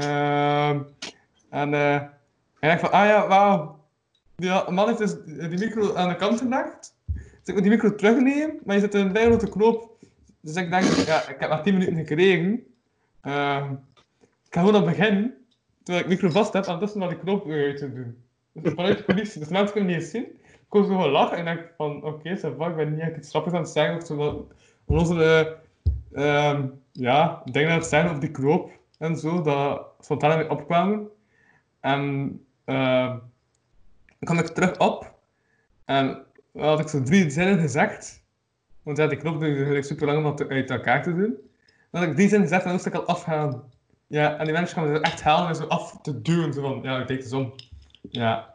Ehm, 0.00 0.82
en 1.50 1.74
eh, 1.74 2.00
en 2.60 2.70
ik 2.70 2.78
van, 2.78 2.92
ah 2.92 3.06
ja, 3.06 3.28
wauw. 3.28 3.78
Die 4.36 4.50
man 4.70 4.86
heeft 4.86 4.98
dus 4.98 5.14
die 5.24 5.58
micro 5.58 5.94
aan 5.94 6.08
de 6.08 6.16
kant 6.16 6.38
gelegd. 6.38 6.94
Dus 7.14 7.24
ik 7.44 7.54
moet 7.54 7.62
die 7.62 7.72
micro 7.72 7.94
terugnemen, 7.94 8.58
maar 8.64 8.74
je 8.74 8.80
zit 8.80 8.94
een 8.94 9.16
grote 9.16 9.48
knoop. 9.48 9.98
Dus 10.40 10.56
ik 10.56 10.70
denk, 10.70 10.84
ja, 10.84 11.28
ik 11.28 11.36
heb 11.38 11.48
maar 11.48 11.62
10 11.62 11.72
minuten 11.72 11.96
gekregen. 11.96 12.64
Ehm, 13.20 13.72
ik 14.20 14.54
ga 14.54 14.60
gewoon 14.60 14.76
aan 14.76 14.84
beginnen, 14.84 15.34
terwijl 15.82 16.04
ik 16.04 16.10
micro 16.10 16.30
vast 16.30 16.52
heb, 16.52 16.66
en 16.66 16.78
tussen 16.78 17.00
naar 17.00 17.08
die 17.08 17.40
weer 17.44 17.66
uit 17.66 17.76
te 17.76 17.92
doen. 17.92 18.16
Dus 18.52 18.72
vanuit 18.72 18.98
de 18.98 19.04
politie, 19.04 19.40
dus 19.40 19.48
mensen 19.48 19.72
kunnen 19.72 19.90
niet 19.90 20.00
eens 20.00 20.10
zien. 20.10 20.39
Kon 20.70 20.84
zo 20.84 21.10
lachen 21.10 21.36
en 21.36 21.58
ik 21.58 21.72
van, 21.76 21.96
oké, 21.96 22.06
okay, 22.06 22.70
ik 22.70 22.76
ben 22.76 22.90
niet 22.90 23.00
echt 23.00 23.16
iets 23.16 23.30
grappigs 23.30 23.54
aan 23.54 23.62
het 23.62 23.70
zeggen, 23.70 23.96
of 23.96 24.06
zo 24.06 24.16
wat 24.16 25.00
onze, 25.00 25.56
ehm 26.12 26.66
ja, 26.92 27.42
dingen 27.44 27.70
aan 27.70 27.78
het 27.78 27.86
zeggen 27.86 28.08
over 28.08 28.22
die 28.22 28.30
knoop 28.30 28.70
en 28.98 29.16
zo, 29.16 29.42
dat 29.42 29.86
spontaan 30.00 30.38
mij 30.38 30.48
opkwamen. 30.48 31.08
En 31.80 32.40
ehm 32.64 33.18
dan 34.20 34.34
kwam 34.34 34.38
ik 34.38 34.46
terug 34.46 34.78
op 34.78 35.14
en 35.84 36.24
had 36.52 36.80
ik 36.80 36.88
zo 36.88 37.02
drie 37.02 37.30
zinnen 37.30 37.58
gezegd. 37.58 38.24
Want 38.82 38.96
ja, 38.96 39.06
die 39.06 39.18
knop 39.18 39.40
duurde 39.40 39.82
super 39.82 40.06
lang 40.06 40.18
om 40.18 40.36
dat 40.36 40.48
uit 40.48 40.70
elkaar 40.70 41.02
te 41.02 41.14
doen. 41.14 41.36
Dan 41.90 42.00
had 42.00 42.10
ik 42.10 42.14
drie 42.14 42.28
zinnen 42.28 42.48
gezegd 42.48 42.64
en 42.64 42.72
moest 42.72 42.86
ik 42.86 42.94
al 42.94 43.06
afgaan. 43.06 43.62
Ja, 44.06 44.36
en 44.36 44.44
die 44.44 44.52
mensen 44.52 44.82
er 44.82 45.00
echt 45.00 45.22
halen 45.22 45.48
en 45.48 45.54
zo 45.54 45.64
af 45.64 45.98
te 46.02 46.22
duwen. 46.22 46.52
Zo 46.52 46.60
van, 46.60 46.80
ja, 46.82 47.00
ik 47.00 47.08
deed 47.08 47.24
het 47.24 47.32
om. 47.32 47.54
Ja, 48.02 48.54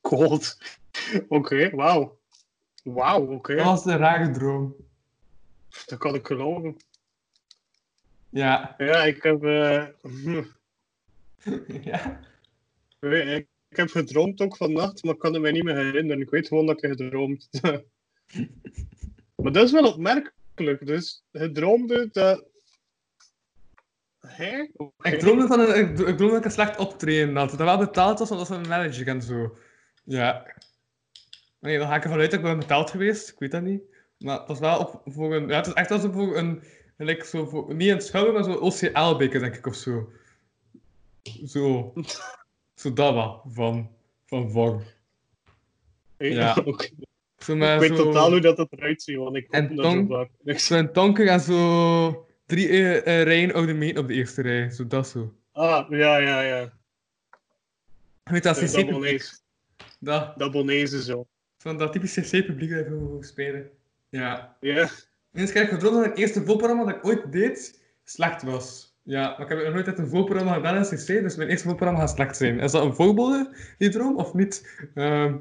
Cold. 0.00 0.58
Oké, 1.28 1.70
wauw. 1.70 2.18
Wauw, 2.84 3.26
oké. 3.26 3.54
dat 3.54 3.64
was 3.64 3.84
een 3.84 3.96
rare 3.96 4.30
droom. 4.30 4.74
Dat 5.86 5.98
kan 5.98 6.14
ik 6.14 6.26
geloven. 6.26 6.76
Ja. 8.28 8.74
Ja, 8.78 9.04
ik 9.04 9.22
heb... 9.22 9.44
eh, 9.44 9.86
ja. 11.82 12.20
ik 13.00 13.46
ik 13.68 13.76
heb 13.76 13.88
gedroomd 13.90 14.40
ook 14.40 14.56
vannacht, 14.56 15.04
maar 15.04 15.14
ik 15.14 15.20
kan 15.20 15.32
het 15.32 15.42
mij 15.42 15.52
niet 15.52 15.62
meer 15.64 15.76
herinneren. 15.76 16.22
Ik 16.22 16.30
weet 16.30 16.48
gewoon 16.48 16.66
dat 16.66 16.76
ik 16.76 16.82
heb 16.82 16.98
gedroomd. 16.98 17.48
maar 19.42 19.52
dat 19.52 19.64
is 19.64 19.72
wel 19.72 19.92
opmerkelijk. 19.92 20.86
Dus 20.86 21.24
je 21.30 21.52
droomde 21.52 22.08
dat... 22.12 22.44
Hè? 24.18 24.66
Ik 25.02 25.18
droomde, 25.18 25.46
van 25.46 25.60
een, 25.60 25.78
ik, 25.78 25.96
dro- 25.96 26.06
ik 26.06 26.16
droomde 26.16 26.26
dat 26.34 26.38
ik 26.38 26.44
een 26.44 26.50
slecht 26.50 26.78
optreden 26.78 27.36
had. 27.36 27.50
Dat 27.50 27.58
wel 27.58 27.78
betaald 27.78 28.18
was, 28.18 28.28
want 28.28 28.40
dat 28.40 28.48
was 28.48 28.58
een 28.58 28.68
manager 28.68 29.08
en 29.08 29.22
zo. 29.22 29.56
Ja. 30.04 30.54
Nee, 31.60 31.78
dan 31.78 31.88
ga 31.88 31.96
ik 31.96 32.04
ervan 32.04 32.18
uit 32.18 32.30
dat 32.30 32.38
ik 32.38 32.44
ben 32.44 32.58
betaald 32.58 32.90
geweest. 32.90 33.28
Ik 33.28 33.38
weet 33.38 33.50
dat 33.50 33.62
niet. 33.62 33.82
Maar 34.18 34.38
het 34.38 34.48
was 34.48 34.58
wel 34.58 34.78
op, 34.78 35.02
voor 35.04 35.34
een... 35.34 35.48
Ja, 35.48 35.56
het 35.56 35.66
is 35.66 35.72
echt 35.72 35.90
als 35.90 36.02
voor 36.12 36.36
een... 36.36 36.62
Like, 36.96 37.24
zo 37.24 37.46
voor, 37.46 37.74
niet 37.74 37.90
een 37.90 38.00
schouder, 38.00 38.32
maar 38.34 38.44
zo'n 38.44 38.60
OCL-beker, 38.60 39.40
denk 39.40 39.56
ik, 39.56 39.66
of 39.66 39.74
zo. 39.74 40.12
Zo. 41.46 41.92
Zo 42.74 42.92
dat 42.92 43.14
wel, 43.14 43.42
van... 43.46 43.90
Van 44.26 44.50
Vog. 44.50 44.82
ja. 46.18 46.56
Oké. 46.64 46.88
Zo 47.38 47.52
Ik 47.52 47.58
met 47.58 47.80
weet 47.80 47.96
zo... 47.96 48.04
totaal 48.04 48.30
hoe 48.30 48.40
dat, 48.40 48.56
dat 48.56 48.72
eruit 48.72 49.02
ziet, 49.02 49.16
want 49.16 49.36
ik 49.36 49.50
En 49.50 49.74
tong? 49.76 50.08
vaak. 50.08 50.30
Ik 50.44 50.58
Zo 50.58 50.74
een 50.74 50.92
tonker 50.92 51.28
en 51.28 51.40
zo... 51.40 52.26
Drie 52.46 52.68
eh, 53.02 53.22
rijen 53.22 53.52
oude 53.52 53.72
meet 53.72 53.98
op 53.98 54.08
de 54.08 54.14
eerste 54.14 54.42
rij. 54.42 54.70
Zo 54.70 54.86
dat 54.86 55.08
zo. 55.08 55.34
Ah, 55.52 55.90
ja, 55.90 56.16
ja, 56.16 56.40
ja. 56.40 56.72
Weet 58.22 58.42
dat 58.42 58.60
Dat 58.60 58.72
CC-publiek. 58.72 59.24
Dat. 59.98 60.38
Dat 60.38 60.82
zo. 60.88 61.26
Van 61.68 61.78
dat 61.78 61.92
typische 61.92 62.20
CC-publiek 62.20 62.70
dat 62.70 62.84
je 62.84 62.90
wil 62.90 63.18
spelen. 63.20 63.68
Ja. 64.08 64.56
Ja. 64.60 64.88
Eens 65.32 65.52
kijk 65.52 65.64
ik 65.66 65.72
gedroomd 65.72 65.96
dat 65.96 66.04
het 66.04 66.16
eerste 66.18 66.44
voorprogramma 66.44 66.84
dat 66.84 66.94
ik 66.94 67.06
ooit 67.06 67.32
deed, 67.32 67.80
slecht 68.04 68.42
was. 68.42 68.96
Ja, 69.02 69.28
maar 69.28 69.40
ik 69.40 69.48
heb 69.48 69.64
nog 69.64 69.74
nooit 69.74 69.86
echt 69.86 69.98
een 69.98 70.08
voorprogramma 70.08 70.54
gedaan 70.54 70.76
in 70.76 70.82
CC, 70.82 71.06
dus 71.06 71.36
mijn 71.36 71.48
eerste 71.48 71.66
voorprogramma 71.66 72.00
gaat 72.00 72.14
slecht 72.14 72.36
zijn. 72.36 72.60
Is 72.60 72.72
dat 72.72 72.84
een 72.84 72.94
voorbeeld, 72.94 73.50
die 73.78 73.88
droom, 73.88 74.16
of 74.16 74.34
niet? 74.34 74.86
Ehm, 74.94 75.34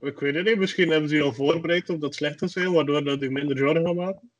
Ik 0.00 0.18
weet 0.18 0.34
het 0.34 0.44
niet, 0.44 0.58
misschien 0.58 0.90
hebben 0.90 1.08
ze 1.08 1.16
je 1.16 1.22
al 1.22 1.32
voorbereid 1.32 1.90
op 1.90 2.00
dat 2.00 2.14
slecht 2.14 2.38
te 2.38 2.48
zijn, 2.48 2.72
waardoor 2.72 3.04
dat 3.04 3.20
je 3.20 3.30
minder 3.30 3.58
zorgen 3.58 3.86
gaat 3.86 3.94
maken. 3.94 4.30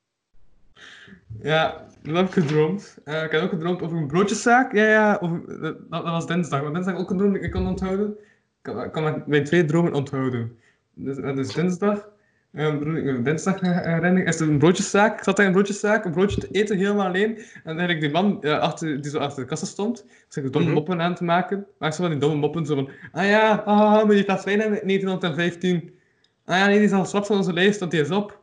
Ja, 1.42 1.86
dat 2.02 2.16
heb 2.16 2.26
ik 2.26 2.32
gedroomd. 2.32 2.98
Eh, 3.04 3.22
ik 3.22 3.30
heb 3.30 3.42
ook 3.42 3.50
gedroomd 3.50 3.82
over 3.82 3.96
een 3.96 4.06
broodjeszaak. 4.06 4.72
Ja, 4.72 4.88
ja, 4.88 5.18
over, 5.20 5.60
dat, 5.60 5.90
dat 5.90 6.02
was 6.02 6.26
dinsdag. 6.26 6.60
Want 6.60 6.74
dinsdag 6.74 6.94
ik 6.94 7.00
ook 7.00 7.08
gedroomd 7.08 7.34
dat 7.34 7.42
ik 7.42 7.50
kon 7.50 7.66
onthouden. 7.66 8.16
Ik 8.62 8.92
kan, 8.92 9.06
ik 9.06 9.26
mijn 9.26 9.44
twee 9.44 9.64
dromen 9.64 9.92
onthouden. 9.92 10.58
Dus, 10.98 11.16
dat 11.16 11.38
is 11.38 11.52
dinsdag. 11.52 12.08
Eh, 12.52 12.74
ik, 12.74 13.06
eh, 13.06 13.24
dinsdag 13.24 13.60
eh, 13.60 13.80
herinner 13.80 14.22
ik, 14.22 14.28
is 14.28 14.40
er 14.40 14.48
een 14.48 14.58
broodjeszaak. 14.58 15.18
Ik 15.18 15.24
zat 15.24 15.36
daar 15.36 15.46
in 15.46 15.50
een 15.52 15.56
broodjeszaak, 15.58 16.04
een 16.04 16.10
broodje 16.12 16.40
te 16.40 16.48
eten 16.50 16.76
helemaal 16.78 17.06
alleen. 17.06 17.36
En 17.36 17.78
eigenlijk 17.78 18.00
die 18.00 18.10
man 18.10 18.42
eh, 18.42 18.58
achter, 18.58 19.00
die 19.02 19.10
zo 19.10 19.18
achter 19.18 19.42
de 19.42 19.48
kassa 19.48 19.66
stond, 19.66 20.04
de 20.28 20.50
domme 20.50 20.66
Mhm. 20.66 20.76
moppen 20.76 21.00
aan 21.00 21.14
te 21.14 21.24
maken. 21.24 21.66
Maar 21.78 21.88
ik 21.88 21.94
zo 21.94 22.02
van 22.02 22.10
die 22.10 22.20
domme 22.20 22.36
moppen 22.36 22.66
zo 22.66 22.74
van, 22.74 22.90
ah 23.12 23.24
ja, 23.26 23.54
ah, 23.64 24.04
maar 24.06 24.14
die 24.14 24.24
gaat 24.24 24.42
vrij 24.42 24.56
naar 24.56 24.68
1915. 24.68 25.96
Ah 26.44 26.56
ja, 26.58 26.66
nee, 26.66 26.76
die 26.76 26.86
is 26.86 26.92
al 26.92 27.04
slap 27.04 27.26
van 27.26 27.36
onze 27.36 27.52
lijst, 27.52 27.78
want 27.80 27.90
die 27.90 28.00
is 28.00 28.10
op. 28.10 28.40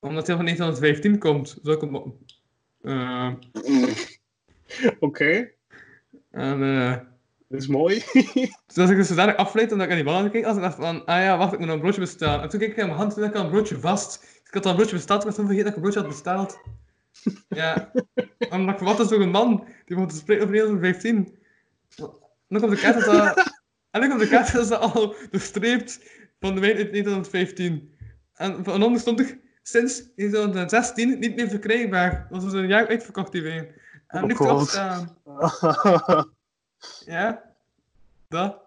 Omdat 0.00 0.26
hij 0.26 0.36
van 0.36 0.44
1915 0.44 1.18
komt. 1.18 1.58
Zulke 1.62 1.86
moppen. 1.86 2.12
Eh, 2.82 3.32
Oké, 5.00 5.50
en 6.30 6.62
eh, 6.62 6.96
dat 7.54 7.62
is 7.62 7.68
mooi. 7.68 8.02
dus 8.66 8.76
als 8.76 8.90
ik 8.90 8.96
dus 8.96 9.08
zodanig 9.08 9.36
afleid 9.36 9.72
omdat 9.72 9.86
ik 9.86 9.92
aan 9.92 9.98
die 9.98 10.12
man 10.12 10.24
aan 10.24 10.30
keek, 10.30 10.44
als 10.44 10.56
ik 10.56 10.62
dacht 10.62 10.76
van, 10.76 11.04
ah 11.04 11.22
ja, 11.22 11.38
wacht, 11.38 11.52
ik 11.52 11.58
moet 11.58 11.66
nog 11.66 11.76
een 11.76 11.82
broodje 11.82 12.00
bestellen. 12.00 12.42
En 12.42 12.48
toen 12.48 12.60
keek 12.60 12.70
ik 12.70 12.76
in 12.76 12.86
mijn 12.86 12.98
hand 12.98 13.16
en 13.16 13.24
ik 13.24 13.32
had 13.32 13.44
een 13.44 13.50
broodje 13.50 13.78
vast. 13.78 14.42
Ik 14.44 14.54
had 14.54 14.64
al 14.64 14.70
een 14.70 14.76
broodje 14.76 14.94
besteld, 14.94 15.24
maar 15.24 15.32
ik 15.32 15.36
was 15.36 15.46
toen 15.46 15.46
vergeten 15.46 15.70
dat 15.70 15.78
ik 15.78 15.84
een 15.84 15.90
broodje 15.90 16.00
had 16.00 16.22
besteld. 16.22 16.58
Ja, 17.48 17.92
omdat 18.50 18.74
ik 18.74 18.86
wat 18.86 19.00
is 19.00 19.08
toch 19.08 19.20
een 19.20 19.30
man 19.30 19.66
die 19.84 19.96
moet 19.96 20.12
spreken 20.12 20.44
over 20.44 20.56
1915. 20.56 21.38
En 21.96 22.60
dan 22.60 22.60
komt 22.60 22.72
de 22.72 22.80
kaart 22.80 23.04
dat. 23.04 23.62
En 23.90 24.08
komt 24.08 24.20
de 24.20 24.28
kaart 24.28 24.52
dat 24.52 24.66
ze 24.66 24.76
al 24.76 25.14
doorstreept 25.30 26.00
van 26.40 26.54
de 26.54 26.60
wijn 26.60 26.76
uit 26.76 26.90
1915. 26.90 27.94
En 28.34 28.64
van 28.64 28.82
onder 28.82 29.00
stond 29.00 29.20
ik 29.20 29.38
sinds 29.62 30.12
2016 30.14 31.18
niet 31.18 31.36
meer 31.36 31.48
verkrijgbaar. 31.48 32.26
Dat 32.30 32.42
was 32.42 32.52
dus 32.52 32.60
een 32.62 32.68
jaar 32.68 32.88
uitverkocht 32.88 33.32
die 33.32 33.42
wijn. 33.42 33.74
En 34.06 34.22
Oh 34.22 34.28
nu 34.28 34.34
God. 34.34 34.60
opstaan. 34.60 35.16
Ja, 37.04 37.54
dat. 38.28 38.62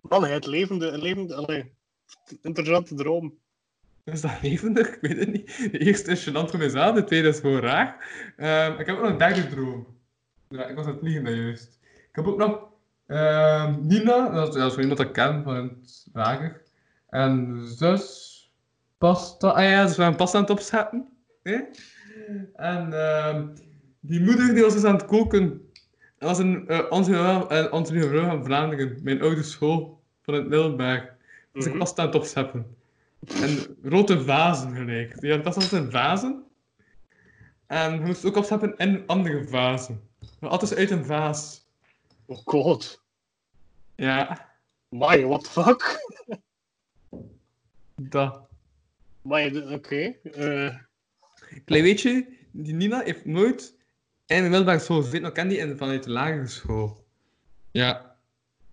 Man, 0.00 0.24
het 0.24 0.46
levende, 0.46 0.86
een 0.86 1.02
levende, 1.02 1.34
allee, 1.34 1.72
interessante 2.42 2.94
droom. 2.94 3.38
Is 4.04 4.20
dat 4.20 4.42
levendig? 4.42 4.88
Ik 4.94 5.00
weet 5.00 5.18
het 5.18 5.32
niet. 5.32 5.72
De 5.72 5.78
eerste 5.78 6.10
is 6.10 6.28
gênant 6.28 6.50
voor 6.50 6.58
mezelf, 6.58 6.94
de 6.94 7.04
tweede 7.04 7.28
is 7.28 7.40
gewoon 7.40 7.60
raar. 7.60 7.96
Ehm, 8.36 8.80
ik 8.80 8.86
heb 8.86 8.96
ook 8.96 9.02
nog 9.02 9.10
een 9.10 9.18
derde 9.18 9.46
droom. 9.46 9.86
Ja, 10.48 10.66
ik 10.66 10.76
was 10.76 10.84
aan 10.84 10.90
het 10.90 11.00
vliegen 11.00 11.24
daar 11.24 11.34
juist. 11.34 11.78
Ik 11.82 12.08
heb 12.12 12.26
ook 12.26 12.38
nog 12.38 12.68
ehm, 13.06 13.86
Nina, 13.86 14.28
dat 14.28 14.48
is, 14.48 14.54
dat 14.54 14.66
is 14.66 14.72
voor 14.72 14.82
iemand 14.82 14.98
dat 14.98 15.06
ik 15.06 15.12
ken 15.12 15.42
van 15.42 15.54
het 15.54 16.06
lager. 16.12 16.62
En 17.08 17.62
zus 17.66 18.36
pasta. 18.98 19.48
Ah 19.48 19.62
ja, 19.62 19.86
ze 19.86 20.00
waren 20.00 20.16
pasta 20.16 20.36
aan 20.36 20.42
het 20.42 20.52
opzetten. 20.52 21.08
En 22.54 22.92
ehm, 22.92 23.46
die 24.00 24.20
moeder 24.20 24.54
die 24.54 24.62
was 24.62 24.72
dus 24.72 24.84
aan 24.84 24.94
het 24.94 25.04
koken. 25.04 25.67
Dat 26.18 26.28
was 26.28 26.38
een 26.38 26.64
uh, 26.68 26.78
Vrouw 28.08 28.24
van 28.28 28.44
Vlaanderen, 28.44 28.98
mijn 29.02 29.22
oude 29.22 29.42
school 29.42 30.02
van 30.22 30.34
het 30.34 30.48
Middelberg. 30.48 31.12
Dus 31.52 31.64
ik 31.64 31.70
Mhm. 31.70 31.78
was 31.80 31.94
aan 31.94 32.06
het 32.06 32.14
opscheppen. 32.14 32.76
En 33.26 33.76
rode 33.82 34.24
vazen 34.24 34.74
gelijk. 34.76 35.22
Ja, 35.22 35.36
dat 35.36 35.54
was 35.54 35.72
een 35.72 35.90
vazen. 35.90 36.44
En 37.66 37.92
je 37.94 38.00
moest 38.00 38.24
ook 38.24 38.36
opscheppen 38.36 38.76
in 38.76 39.02
andere 39.06 39.44
vazen. 39.48 40.02
Maar 40.40 40.50
altijd 40.50 40.74
uit 40.76 40.90
een 40.90 41.04
vaas. 41.04 41.66
Oh 42.26 42.38
god. 42.44 43.02
Ja, 43.94 44.46
My, 44.88 45.24
what 45.24 45.44
the 45.44 45.50
fuck? 45.50 46.06
dat. 47.94 48.48
My, 49.22 49.50
d- 49.50 49.70
oké. 49.72 50.14
eh, 50.32 50.76
Klein 51.64 51.82
weetje, 51.82 52.28
die 52.50 52.74
Nina 52.74 53.00
heeft 53.00 53.24
nooit 53.24 53.76
in 54.36 54.42
de 54.42 54.48
middelbare 54.48 54.78
school 54.78 55.00
gezeten, 55.00 55.22
nog 55.22 55.32
ken 55.32 55.48
die 55.48 55.58
in, 55.58 55.76
vanuit 55.76 56.02
de 56.02 56.10
lagere 56.10 56.46
school. 56.46 57.04
Ja. 57.70 58.16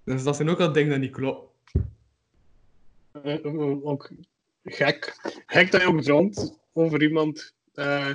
Dus 0.04 0.24
dat 0.24 0.36
zijn 0.36 0.50
ook 0.50 0.60
al 0.60 0.72
dingen 0.72 0.90
dat 0.90 1.00
niet 1.00 1.12
klopt. 1.12 1.52
eh, 3.12 3.46
eh, 3.46 3.86
ook 3.86 4.12
gek. 4.64 5.16
Gek 5.46 5.72
dat 5.72 5.82
je 5.82 5.88
ook 5.88 6.02
droomt 6.02 6.60
over 6.74 7.02
iemand 7.02 7.54
eh, 7.74 8.14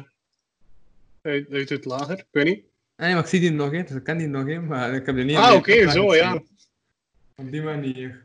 uit, 1.22 1.50
uit 1.50 1.68
het 1.68 1.84
lager. 1.84 2.18
Ik 2.18 2.26
weet 2.30 2.44
niet. 2.44 2.64
Nee, 2.96 3.12
maar 3.12 3.22
ik 3.22 3.28
zie 3.28 3.40
die 3.40 3.50
nog, 3.50 3.70
hè. 3.70 3.82
Dus 3.82 3.96
ik 3.96 4.04
ken 4.04 4.18
die 4.18 4.26
nog, 4.26 4.46
hè. 4.46 4.60
Maar 4.60 4.94
ik 4.94 5.06
heb 5.06 5.14
die 5.14 5.24
niet... 5.24 5.36
Ah, 5.36 5.54
oké, 5.54 5.90
zo, 5.90 6.14
ja. 6.14 6.42
Op 7.36 7.50
die 7.50 7.62
manier. 7.62 8.24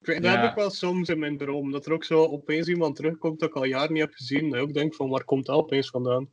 Ik 0.00 0.06
weet, 0.06 0.22
dat 0.22 0.36
heb 0.36 0.50
ik 0.50 0.54
wel 0.54 0.70
soms 0.70 1.08
in 1.08 1.18
mijn 1.18 1.38
droom. 1.38 1.70
Dat 1.70 1.86
er 1.86 1.92
ook 1.92 2.04
zo 2.04 2.24
opeens 2.24 2.68
iemand 2.68 2.96
terugkomt 2.96 3.40
dat 3.40 3.48
ik 3.48 3.54
al 3.54 3.64
jaren 3.64 3.92
niet 3.92 4.02
heb 4.02 4.12
gezien. 4.14 4.50
Dat 4.50 4.58
ik 4.58 4.62
ook 4.62 4.74
denk 4.74 4.94
van, 4.94 5.08
waar 5.08 5.24
komt 5.24 5.46
dat 5.46 5.56
opeens 5.56 5.90
vandaan? 5.90 6.28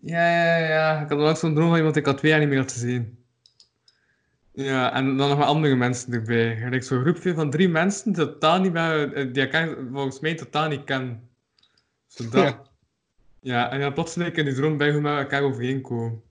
Ja, 0.00 0.30
ja, 0.30 0.56
ja. 0.56 1.00
Ik 1.00 1.08
had 1.08 1.18
ook 1.18 1.36
zo'n 1.36 1.54
droom 1.54 1.68
van 1.68 1.76
iemand 1.76 1.94
die 1.94 2.02
ik 2.02 2.08
al 2.08 2.14
twee 2.14 2.30
jaar 2.30 2.40
niet 2.40 2.48
meer 2.48 2.58
had 2.58 2.72
gezien. 2.72 3.18
Ja, 4.52 4.92
en 4.92 5.16
dan 5.16 5.28
nog 5.28 5.38
maar 5.38 5.46
andere 5.46 5.74
mensen 5.74 6.12
erbij. 6.12 6.56
Gelijk 6.56 6.82
zo'n 6.82 7.00
groepje 7.00 7.34
van 7.34 7.50
drie 7.50 7.68
mensen 7.68 8.12
die 8.12 8.24
totaal 8.24 8.60
niet 8.60 8.72
bij, 8.72 9.12
eh, 9.12 9.32
die 9.32 9.42
elkaar 9.42 9.76
volgens 9.92 10.20
mij 10.20 10.34
totaal 10.34 10.68
niet 10.68 10.84
kennen. 10.84 11.28
Zo 12.06 12.28
dat. 12.28 12.42
Ja. 12.42 12.72
Ja, 13.40 13.70
en 13.70 13.80
dan 13.80 13.92
plotseling 13.92 14.36
in 14.36 14.44
die 14.44 14.54
droom 14.54 14.76
bij 14.76 14.86
hoe 14.86 14.96
we 14.96 15.02
met 15.02 15.18
elkaar 15.18 15.42
overeenkomen. 15.42 16.22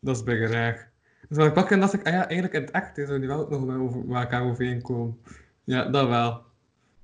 Dat 0.00 0.16
is 0.16 0.22
bijna 0.22 0.46
raar. 0.46 0.92
Dus 1.28 1.38
dan 1.38 1.52
pak 1.52 1.70
en 1.70 1.80
dacht 1.80 1.92
ik, 1.92 2.06
ah 2.06 2.12
ja, 2.12 2.24
eigenlijk 2.24 2.54
in 2.54 2.60
het 2.60 2.70
echt 2.70 2.96
zou 2.96 3.18
die 3.18 3.28
wel 3.28 3.38
ook 3.38 3.50
nog 3.50 3.64
met 3.66 3.76
over, 3.76 4.04
met 4.04 4.22
elkaar 4.22 4.42
overeenkomen. 4.42 5.18
Ja, 5.64 5.84
dat 5.84 6.08
wel. 6.08 6.42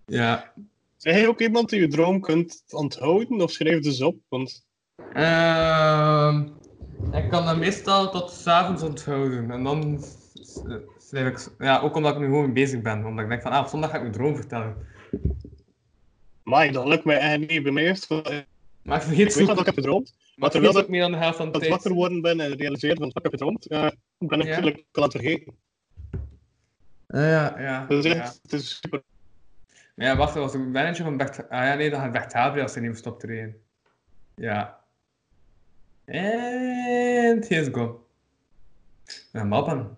Ja. 0.07 0.53
Zeg 0.97 1.21
je 1.21 1.29
ook 1.29 1.41
iemand 1.41 1.69
die 1.69 1.81
je 1.81 1.89
droom 1.89 2.21
kunt 2.21 2.65
onthouden 2.69 3.41
of 3.41 3.51
schrijf 3.51 3.83
dus 3.83 4.03
op? 4.03 4.17
Want 4.29 4.67
ik 7.13 7.29
kan 7.31 7.45
dat 7.47 7.57
meestal 7.57 8.11
tot 8.11 8.31
's 8.31 8.47
avonds 8.47 8.83
onthouden. 8.83 9.51
En 9.51 9.63
dan 9.65 10.05
schrijf 10.99 11.29
ik... 11.29 11.53
Ja, 11.59 11.81
ook 11.81 11.97
omdat 11.97 12.13
ik 12.15 12.21
nu 12.21 12.25
gewoon 12.27 12.53
bezig 12.53 12.83
ben. 12.83 13.05
Omdat 13.05 13.25
ik 13.25 13.31
denk 13.31 13.43
van, 13.43 13.53
ah, 13.53 13.61
op 13.61 13.67
zondag 13.67 13.91
ga 13.91 13.97
ik 13.97 14.03
mijn 14.03 14.15
droom 14.15 14.37
vertellen. 14.37 14.77
my, 16.45 16.71
dat 16.71 16.87
lukt 16.87 17.05
mij 17.05 17.19
eigenlijk 17.19 17.53
niet. 17.53 17.63
Bij 17.63 17.73
mij 17.73 17.85
is 17.85 18.09
het 18.09 18.27
ik 18.27 18.47
Maar 18.83 18.97
ik 18.97 19.03
vergeet 19.03 19.35
weet 19.35 19.47
zo... 19.47 19.47
dat 19.47 19.59
ik 19.61 19.67
heb 19.67 19.75
gedroomd. 19.75 20.15
Maar 20.15 20.35
Maar 20.37 20.47
ik 20.49 20.55
terwijl 20.55 20.85
ook 20.85 20.91
meer 20.91 21.01
dan 21.01 21.11
de 21.11 21.17
helft 21.17 21.37
van 21.37 21.47
de 21.47 21.53
ik 21.53 21.59
tijd. 21.59 21.71
wakker 21.71 21.93
worden 21.93 22.21
ben 22.21 22.41
en 22.41 22.57
realiseer 22.57 22.97
van 22.97 23.07
wat 23.07 23.17
ik 23.17 23.23
heb 23.23 23.33
gedroomd, 23.33 23.67
eh, 23.67 23.89
ben 24.19 24.41
ik 24.41 24.47
Ja. 24.47 24.53
eigenlijk 24.53 24.85
al 24.93 25.03
aan 25.03 25.09
het 25.09 25.13
vergeten. 25.13 25.55
Ah, 27.07 27.21
ja, 27.21 27.55
ja. 27.59 27.87
Ja. 27.89 28.33
het 28.43 28.53
is 28.53 28.79
super. 28.83 29.03
Maar 29.95 30.07
ja, 30.07 30.17
wacht, 30.17 30.35
was 30.35 30.53
de 30.53 30.59
manager 30.59 31.05
van 31.05 31.17
Bert... 31.17 31.49
Ah 31.49 31.65
ja, 31.65 31.75
nee, 31.75 31.91
dat 31.91 32.01
gaat 32.01 32.13
Bert 32.13 32.33
Habri 32.33 32.61
als 32.63 32.75
hij 32.75 32.83
niet 32.83 32.97
stopt 32.99 33.21
trainen. 33.21 33.57
Ja. 34.35 34.81
En 36.05 37.43
he 37.49 37.61
is 37.61 37.69
gone. 37.73 37.97
Ja, 39.33 39.45
mappen. 39.45 39.97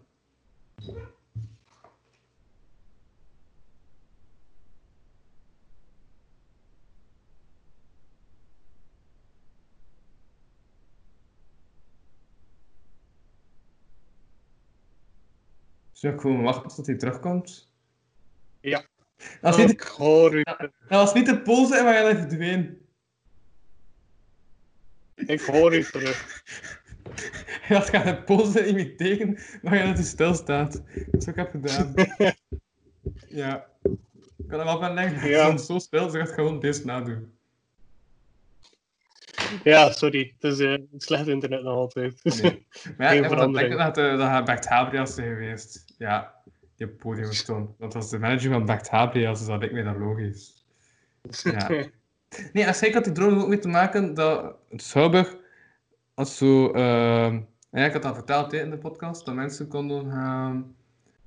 Zou 15.93 16.15
ik 16.15 16.21
gewoon 16.21 16.43
wachten 16.43 16.69
tot 16.75 16.87
hij 16.87 16.97
terugkomt? 16.97 17.73
Ja. 18.61 18.85
Dat 19.17 19.57
was 19.57 19.57
niet, 19.57 19.83
hoor 19.83 20.35
u. 20.35 20.43
dat 20.43 20.73
was 20.89 21.15
niet 21.15 21.27
de 21.27 21.41
pose 21.43 21.77
en 21.77 21.85
waar 21.85 21.95
hij 21.95 22.17
verdween. 22.17 22.84
Ik 25.15 25.41
hoor 25.41 25.75
u 25.75 25.85
terug. 25.85 26.43
Had 27.63 27.89
gaan 27.89 28.07
een 28.07 28.25
pose 28.25 28.67
imiteren, 28.67 29.39
maar 29.63 29.77
ja, 29.77 29.87
dat 29.87 29.95
hij 29.95 30.05
stilstaat. 30.05 30.73
Dat 30.73 31.21
is 31.21 31.27
ik 31.27 31.35
heb 31.35 31.51
gedaan. 31.51 31.95
ja. 33.29 33.67
Ik 34.37 34.49
kan 34.49 34.59
hem 34.59 34.67
wel 34.67 34.79
van 34.81 34.95
leggen. 34.95 35.29
Ja. 35.29 35.57
Zo 35.57 35.79
spel, 35.79 36.11
ze 36.11 36.19
gaat 36.19 36.33
gewoon 36.33 36.61
deze 36.61 36.85
nadoen. 36.85 37.33
Ja, 39.65 39.91
sorry. 39.91 40.35
Het 40.39 40.53
is 40.53 40.59
eh, 40.59 40.79
slecht 40.97 41.27
internet 41.27 41.63
nog 41.63 41.77
altijd. 41.77 42.21
Nee. 42.23 42.67
Maar 42.97 43.15
ja, 43.15 43.23
ik 43.25 43.53
denken 43.55 43.79
dat, 43.79 43.99
eh, 43.99 44.19
dat 44.19 44.45
Bert 44.45 44.69
Habrias 44.69 45.11
is 45.11 45.25
geweest. 45.25 45.85
Ja, 45.99 46.35
die 46.77 46.87
op 46.87 46.93
het 46.93 47.03
podium 47.03 47.33
stond. 47.33 47.67
Want 47.79 47.93
dat 47.93 47.95
was 47.95 48.11
de 48.11 48.19
manager 48.19 48.51
van 48.51 48.67
Bert 48.67 48.89
Habrias, 48.89 49.39
dus 49.39 49.49
dat 49.49 49.59
lijkt 49.59 49.75
mij 49.75 49.83
dan 49.83 49.99
logisch. 49.99 50.65
Ja. 51.43 51.87
Nee, 52.53 52.65
en 52.65 52.75
zeker 52.75 52.95
had 52.95 53.05
die 53.05 53.13
droom 53.13 53.39
ook 53.39 53.49
mee 53.49 53.59
te 53.59 53.69
maken 53.69 54.15
dat 54.15 54.55
het 54.71 54.83
Schouwburg 54.83 55.37
als 56.15 56.37
zo... 56.37 56.71
ehm, 56.73 57.41
ja, 57.71 57.85
ik 57.85 57.93
had 57.93 58.03
dat 58.03 58.15
verteld 58.15 58.53
hè, 58.53 58.59
in 58.59 58.71
de 58.71 58.79
podcast, 58.79 59.27
dat 59.27 59.35
mensen 59.35 59.69
konden 59.69 60.11
gaan... 60.11 60.75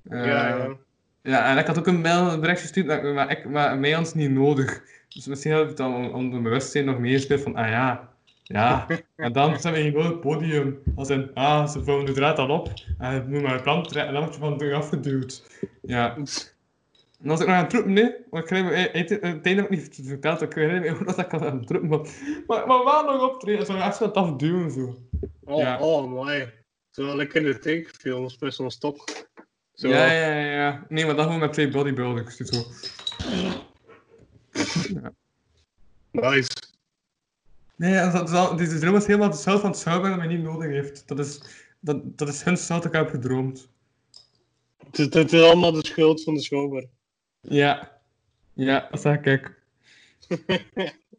eh, 0.10 0.26
ja, 0.26 0.48
ja. 0.48 0.68
Ja, 1.22 1.50
en 1.52 1.58
ik 1.58 1.66
had 1.66 1.80
ook 1.80 1.88
een 1.88 2.02
mail, 2.02 2.32
een 2.32 2.40
bericht 2.40 2.62
gestuurd, 2.62 2.86
maar, 2.88 3.04
maar, 3.14 3.32
ik, 3.32 3.50
maar 3.50 3.78
mij 3.78 3.98
ons 3.98 4.14
niet 4.14 4.32
nodig. 4.32 4.82
Dus 5.10 5.28
misschien 5.28 5.52
had 5.52 5.68
het 5.68 5.78
dan 5.78 5.96
on- 5.96 6.14
onder 6.14 6.42
bewustzijn 6.42 6.86
nog 6.86 7.00
meegespeeld 7.00 7.42
van, 7.42 7.56
ah 7.56 7.70
ja, 7.70 8.10
ja. 8.44 8.86
En 9.16 9.32
dan 9.34 9.60
zijn 9.60 9.74
we 9.74 9.82
gewoon 9.92 10.06
het 10.06 10.22
podium. 10.22 10.80
Als 10.96 11.10
in, 11.10 11.32
ah, 11.34 11.68
ze 11.68 11.84
vouwen 11.84 12.06
de 12.06 12.12
draad 12.12 12.38
al 12.40 12.50
op. 12.50 12.70
En 12.98 13.14
het 13.14 13.28
moet 13.28 13.42
maar 13.42 13.54
een 13.54 13.64
je 14.34 14.40
van 14.40 14.58
de 14.58 14.74
afgeduwd. 14.74 15.44
Ja, 15.82 16.16
En 17.24 17.30
als 17.30 17.40
ik 17.40 17.48
nog 17.48 17.56
aan 17.56 17.62
het 17.62 17.70
troepen, 17.70 17.94
nee, 17.94 18.16
want 18.30 18.52
ik 18.52 18.64
me 18.64 18.74
het 18.74 19.22
einde 19.22 19.50
heb 19.50 19.60
ik 19.64 19.70
niet 19.70 20.00
verteld, 20.04 20.42
ik 20.42 20.54
herinner 20.54 20.98
me 20.98 21.04
dat 21.06 21.18
ik 21.18 21.34
aan 21.34 21.58
het 21.58 21.68
troepen 21.68 21.90
was. 21.90 22.10
Maar, 22.48 22.68
maar 22.68 22.84
wel 22.84 23.04
nog 23.04 23.30
optreden, 23.32 23.66
zo 23.66 23.76
echt 23.76 24.00
wat 24.00 24.14
afduwen 24.16 24.72
zo. 24.72 24.96
Oh, 25.44 25.60
Ja. 25.60 25.80
oh 25.80 26.10
mooi. 26.10 26.50
Zo 26.90 27.16
lekker 27.16 27.42
in 27.42 27.52
de 27.52 27.60
tekenfilms 27.60 28.38
met 28.40 28.54
zo'n 28.54 28.72
stok. 28.72 29.28
Zo. 29.74 29.88
Ja, 29.88 30.12
ja, 30.12 30.34
ja, 30.34 30.52
ja. 30.52 30.86
Nee, 30.90 31.06
maar 31.06 31.16
dan 31.16 31.26
gewoon 31.26 31.40
met 31.40 31.54
twee 31.54 31.70
bodybuilders. 31.70 32.38
dus 32.38 32.50
Zo. 32.50 32.64
Nice. 36.12 36.50
Nee, 37.76 37.94
ja, 37.94 38.12
dat 38.12 38.30
is 38.30 38.36
al, 38.36 38.56
deze 38.56 38.80
droom 38.80 38.96
is 38.96 39.06
helemaal 39.06 39.30
de 39.30 39.36
schuld 39.38 39.62
van 39.62 39.70
het 39.70 39.80
schouwburg 39.80 40.16
dat 40.16 40.26
mij 40.26 40.36
niet 40.36 40.44
nodig 40.44 40.70
heeft. 40.70 41.08
Dat 41.08 41.20
is, 41.20 41.42
dat, 41.80 42.18
dat 42.18 42.28
is 42.28 42.44
hun 42.44 42.58
schuld 42.58 42.84
dat 42.84 42.94
ik 42.94 43.00
heb 43.00 43.10
gedroomd. 43.10 43.70
Het 44.78 45.00
is, 45.00 45.06
het 45.14 45.34
is 45.34 45.42
allemaal 45.42 45.72
de 45.72 45.86
schuld 45.86 46.24
van 46.24 46.34
de 46.34 46.42
schouwburg. 46.42 46.86
Ja. 47.42 48.00
Ja, 48.54 48.88
dat 48.92 49.02
zeg 49.02 49.22
ik. 49.22 49.52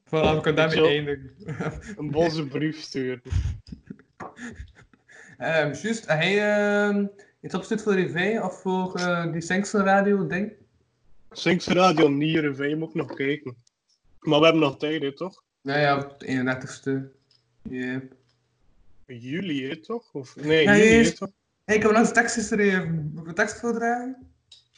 Voilà, 0.08 0.34
we 0.34 0.40
kunnen 0.40 0.68
daarmee 0.68 0.86
eindigen. 0.86 1.34
Een 1.96 2.10
boze 2.10 2.46
brief 2.46 2.80
sturen. 2.80 3.22
Ehm 5.38 5.74
juist, 5.82 6.06
heb 6.06 6.18
hij 6.18 6.38
ehm 6.38 7.06
iets 7.40 7.54
opgestuurd 7.54 7.82
voor 7.82 7.96
de 7.96 8.40
of 8.42 8.60
voor 8.60 8.94
eh, 8.94 9.32
die 9.32 9.40
Singsel 9.40 9.80
radio 9.80 10.26
ding? 10.26 10.52
Sinks 11.30 11.66
Radio 11.66 12.08
Nieren, 12.08 12.56
wij 12.56 12.74
moet 12.74 12.94
nog 12.94 13.14
kijken. 13.14 13.56
Maar 14.20 14.38
we 14.38 14.44
hebben 14.44 14.62
nog 14.62 14.78
tijd, 14.78 15.02
hè, 15.02 15.14
toch? 15.14 15.42
Ja, 15.60 15.78
ja, 15.78 15.98
op 15.98 16.20
de 16.20 16.26
31ste. 16.26 17.16
Yep. 17.62 18.12
Juli, 19.06 19.68
hè, 19.68 19.76
toch? 19.76 20.12
Of, 20.12 20.36
nee, 20.36 20.62
Ja, 20.62 20.76
juli, 20.76 21.12
toch? 21.12 21.30
Hey, 21.64 21.76
ik 21.76 21.82
heb 21.82 21.90
nog 21.90 22.00
eens 22.00 22.12
tekst 22.12 22.34
geschreven. 22.34 23.10
Moet 23.14 23.22
ik 23.22 23.28
de 23.28 23.32
tekst 23.32 23.60
voordragen? 23.60 24.16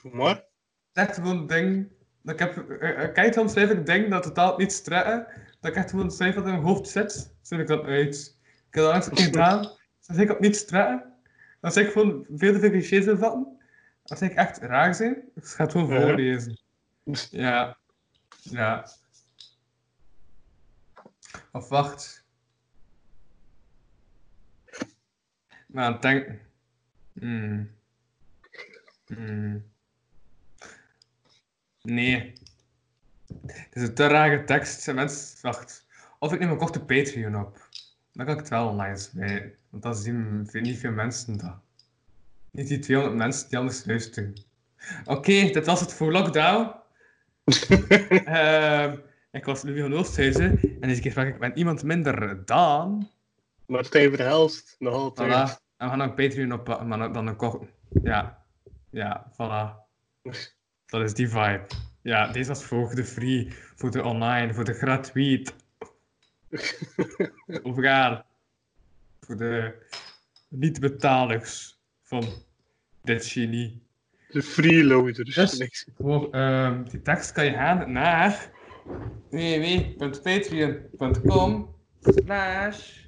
Doe 0.02 0.15
maar. 0.15 0.44
Echt 0.93 1.15
gewoon 1.15 1.36
een 1.36 1.47
ding. 1.47 1.89
Dat 2.23 2.35
ik 2.35 2.41
heb, 2.41 2.70
eh, 2.70 3.05
eh, 3.05 3.12
kijk, 3.12 3.35
soms 3.35 3.52
schrijf 3.52 3.70
ik 3.70 3.86
dingen 3.86 4.10
dat 4.10 4.23
totaal 4.23 4.57
niet 4.57 4.73
strekken. 4.73 5.27
Dat 5.60 5.70
ik 5.70 5.77
echt 5.77 5.91
gewoon 5.91 6.10
schrijf 6.10 6.35
wat 6.35 6.44
in 6.44 6.51
mijn 6.51 6.62
hoofd 6.62 6.89
zit. 6.89 7.35
Zet 7.43 7.60
ik 7.60 7.67
dat 7.67 7.85
uit. 7.85 8.39
Ik 8.69 8.75
heb 8.75 8.83
dat 8.83 8.93
langs 8.93 9.07
een 9.07 9.12
keer 9.12 9.25
gedaan. 9.25 9.62
Dan 10.07 10.17
zeg 10.17 10.25
ik 10.25 10.31
op 10.31 10.41
niet 10.41 10.57
strekken. 10.57 11.15
Dan 11.60 11.73
zeg 11.73 11.86
ik 11.86 11.93
gewoon 11.93 12.27
veel 12.28 12.52
te 12.52 12.59
veel 12.59 12.70
clichés 12.70 13.05
bevatten. 13.05 13.59
Dan 14.05 14.19
zeg 14.19 14.31
ik 14.31 14.36
echt 14.36 14.59
raar 14.59 14.94
zijn. 14.94 15.17
Ik 15.35 15.44
ga 15.44 15.62
het 15.62 15.73
gewoon 15.73 15.86
voorlezen. 15.86 16.60
Ja. 17.31 17.77
Ja. 18.43 18.86
Of 21.52 21.69
wacht. 21.69 22.25
Maar 25.67 25.85
aan 25.85 25.93
het 25.93 26.02
denken. 26.02 26.41
Hmm. 27.12 27.70
Hmm. 29.07 29.69
Nee. 31.83 32.33
Het 33.47 33.68
is 33.70 33.83
een 33.83 33.94
te 33.94 34.07
rare 34.07 34.44
tekst. 34.44 34.89
En 34.89 34.94
mensen, 34.94 35.39
wacht. 35.42 35.86
Of 36.18 36.33
ik 36.33 36.39
neem 36.39 36.50
een 36.50 36.57
korte 36.57 36.84
Patreon 36.84 37.36
op. 37.36 37.68
Dan 38.12 38.25
kan 38.25 38.34
ik 38.34 38.41
het 38.41 38.49
wel 38.49 38.68
online 38.68 38.97
smijten. 38.97 39.55
Want 39.70 39.83
dan 39.83 39.94
zien 39.94 40.49
niet 40.52 40.78
veel 40.78 40.92
mensen 40.92 41.39
dat. 41.39 41.57
Niet 42.50 42.68
die 42.68 42.78
200 42.78 43.18
mensen 43.18 43.49
die 43.49 43.59
anders 43.59 43.84
luisteren. 43.84 44.34
Oké, 45.05 45.50
dit 45.50 45.67
was 45.67 45.81
het 45.81 45.92
voor 45.92 46.12
lockdown. 46.12 46.75
Ehm, 48.25 48.97
ik 49.31 49.44
was 49.44 49.62
Louis 49.62 49.81
van 49.81 49.94
Oosthuizen. 49.94 50.60
En 50.81 50.89
deze 50.89 51.00
keer 51.00 51.12
vraag 51.12 51.28
ik 51.28 51.39
met 51.39 51.57
iemand 51.57 51.83
minder 51.83 52.44
dan... 52.44 53.09
Maar 53.67 53.84
Stijn 53.84 54.10
Verhelst, 54.10 54.76
nog 54.78 54.94
altijd. 54.94 55.28
Voilà. 55.28 55.60
En 55.76 55.91
we 55.91 55.97
gaan 55.97 56.02
ook 56.02 56.17
Patreon 56.17 56.52
op, 56.52 56.84
maar 56.84 57.12
dan 57.12 57.26
een 57.26 57.36
korte. 57.36 57.67
Ja. 58.02 58.44
Ja, 58.91 59.33
voilà. 59.33 59.89
Dat 60.91 61.02
is 61.02 61.15
die 61.15 61.28
vibe. 61.28 61.67
Ja, 62.02 62.33
deze 62.33 62.49
was 62.49 62.65
voor 62.65 62.94
de 62.94 63.05
free, 63.05 63.52
voor 63.75 63.91
de 63.91 64.02
online, 64.05 64.55
voor 64.55 64.65
de 64.65 64.73
gratuit. 64.73 65.55
Overgaan. 67.62 68.23
Voor 69.20 69.36
de 69.36 69.75
niet-betalers 70.49 71.78
van 72.02 72.25
dit 73.02 73.27
genie. 73.27 73.83
De 74.28 74.43
freeloaders. 74.43 75.35
Dus- 75.35 75.59
Niks. 75.59 75.86
Voor 75.99 76.31
ehm, 76.31 76.83
die 76.85 77.02
tekst 77.02 77.33
kan 77.33 77.44
je 77.44 77.52
gaan 77.52 77.93
naar 77.93 78.51
www.patreon.com 79.31 81.75
slash... 82.01 82.99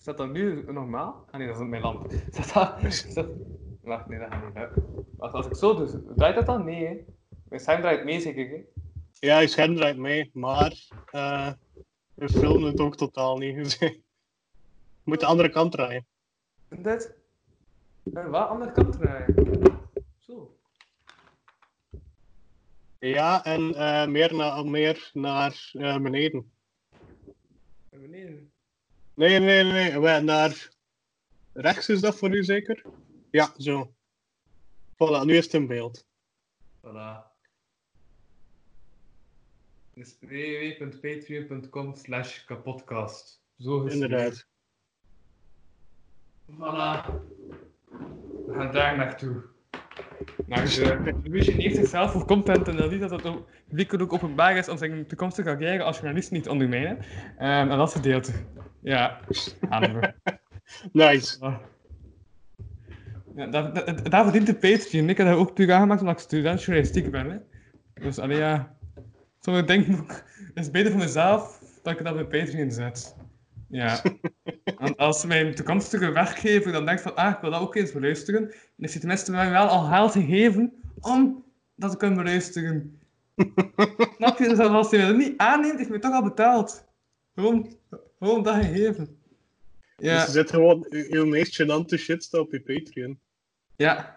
Staat 0.00 0.16
dat 0.18 0.32
nu 0.32 0.64
normaal? 0.72 1.26
Ah 1.30 1.38
nee, 1.38 1.46
dat 1.46 1.56
is 1.56 1.62
in 1.62 1.68
mijn 1.68 1.82
land. 1.82 2.12
Staat 2.30 2.82
dat... 2.82 2.92
staat- 2.92 3.26
Wacht, 3.86 4.08
nee, 4.08 4.18
dat 4.18 4.28
gaat 4.30 4.44
niet. 4.44 4.54
hè. 4.54 4.66
Wacht, 5.16 5.34
als 5.34 5.46
ik 5.46 5.54
zo 5.54 5.74
doe, 5.74 6.14
draait 6.14 6.34
dat 6.34 6.46
dan? 6.46 6.64
Nee, 6.64 6.86
hè? 6.86 7.04
Mijn 7.48 7.60
scherm 7.60 7.80
draait 7.80 8.04
mee, 8.04 8.20
zeker, 8.20 8.48
hè? 8.48 8.64
Ja, 9.18 9.38
je 9.38 9.46
scherm 9.46 9.76
draait 9.76 9.96
mee, 9.96 10.30
maar 10.32 10.88
eh 11.10 11.52
we 12.14 12.28
filmen 12.28 12.70
het 12.70 12.80
ook 12.80 12.96
totaal 12.96 13.38
niet. 13.38 13.56
Dus 13.56 13.74
je 13.78 14.00
moet 15.02 15.20
de 15.20 15.26
andere 15.26 15.48
kant 15.48 15.72
draaien. 15.72 16.06
En 16.68 16.82
dit? 16.82 17.14
En 18.14 18.30
wat? 18.30 18.48
Andere 18.48 18.72
kant 18.72 18.92
draaien. 18.92 19.34
Zo. 20.18 20.56
Ja, 22.98 23.44
en 23.44 23.74
eh, 23.74 24.06
meer, 24.06 24.34
na, 24.34 24.62
meer 24.62 25.10
naar 25.12 25.70
eh, 25.72 25.98
beneden. 25.98 26.52
En 27.90 28.00
beneden. 28.00 28.52
Nee, 29.14 29.38
nee, 29.38 29.64
nee. 29.64 30.00
wij 30.00 30.20
Naar 30.20 30.68
rechts 31.52 31.88
is 31.88 32.00
dat 32.00 32.16
voor 32.16 32.34
u 32.34 32.44
zeker? 32.44 32.84
Ja, 33.36 33.52
zo. 33.56 33.94
Voilà, 34.94 35.24
nu 35.24 35.36
is 35.36 35.44
het 35.44 35.54
in 35.54 35.66
beeld. 35.66 36.06
Voilà. 36.86 37.24
Dus 39.94 40.16
www.patreon.com 40.20 41.94
slash 41.94 42.44
kapodcast. 42.44 43.42
Zo 43.58 43.84
is. 43.84 43.92
Inderdaad. 43.94 44.46
Voilà. 46.50 47.10
We 48.46 48.52
gaan 48.54 48.72
daar 48.72 48.96
naartoe. 48.96 49.42
Naar 50.46 50.64
de 50.64 51.18
Louis 51.24 51.46
heeft 51.46 51.76
zichzelf 51.76 52.12
voor 52.12 52.24
content 52.26 52.68
en 52.68 52.76
dat 52.76 52.90
niet 52.90 53.00
dat 53.00 53.10
het 53.10 53.26
ook- 53.26 53.48
publiek 53.68 54.00
ook 54.00 54.12
openbaar 54.12 54.56
is 54.56 54.68
om 54.68 54.76
zijn 54.76 55.06
toekomstige 55.06 55.48
carrière 55.48 55.82
als 55.82 55.96
journalist 55.96 56.30
niet 56.30 56.42
te 56.42 56.50
ondermijnen. 56.50 56.98
Ehm, 57.38 57.70
en 57.70 57.78
dat 57.78 57.92
gedeelte. 57.92 58.32
Ja, 58.80 59.20
gaan 59.68 60.00
we. 60.00 60.14
Nice. 60.92 61.38
Ja, 63.36 63.46
daar, 63.46 63.72
daar, 63.72 64.10
daar 64.10 64.22
verdient 64.22 64.46
de 64.46 64.54
Patreon. 64.54 65.08
Ik 65.08 65.16
heb 65.16 65.26
dat 65.26 65.36
ook 65.36 65.54
puur 65.54 65.72
aangemaakt 65.72 66.00
omdat 66.00 66.14
ik 66.14 66.22
student 66.22 66.62
journalistiek 66.62 67.10
ben. 67.10 67.30
Hè. 67.30 67.38
Dus 68.02 68.18
allee, 68.18 68.38
ja. 68.38 68.74
Denken 69.66 69.98
ook, 69.98 70.22
het 70.54 70.64
is 70.64 70.70
beter 70.70 70.90
voor 70.90 71.00
mezelf 71.00 71.60
dat 71.82 71.98
ik 71.98 72.04
dat 72.04 72.14
op 72.14 72.28
mijn 72.28 72.44
Patreon 72.44 72.70
zet. 72.70 73.16
Ja. 73.68 74.02
Want 74.78 74.96
als 74.96 75.24
mijn 75.24 75.54
toekomstige 75.54 76.10
werkgever 76.10 76.72
dan 76.72 76.84
denkt 76.86 77.02
van, 77.02 77.16
ah, 77.16 77.30
ik 77.34 77.40
wil 77.40 77.50
dat 77.50 77.60
ook 77.60 77.74
eens 77.74 77.92
beluisteren, 77.92 78.40
dan 78.40 78.50
heeft 78.76 78.92
hij 78.92 79.00
tenminste 79.00 79.30
mij 79.30 79.50
wel 79.50 79.66
al 79.66 79.84
geld 79.84 80.12
gegeven 80.12 80.72
om 81.00 81.44
dat 81.74 81.90
te 81.90 81.96
kunnen 81.96 82.18
beluisteren. 82.18 83.00
Snap 84.16 84.38
je? 84.38 84.48
Dus 84.48 84.58
als 84.58 84.90
hij 84.90 85.06
dat 85.06 85.16
niet 85.16 85.36
aanneemt, 85.36 85.76
heeft 85.76 85.88
hij 85.88 85.98
me 85.98 86.02
toch 86.02 86.14
al 86.14 86.22
betaald. 86.22 86.84
Gewoon, 87.34 87.76
gewoon 88.18 88.42
dat 88.42 88.54
gegeven. 88.54 89.18
Ja. 89.96 90.14
Dus 90.14 90.26
je 90.26 90.30
zet 90.30 90.50
gewoon 90.50 90.86
uw 90.90 91.26
meest 91.26 91.62
gênante 91.62 91.98
shit 91.98 92.24
staat 92.24 92.40
op 92.40 92.52
je 92.52 92.60
Patreon. 92.60 93.18
Ja. 93.76 94.16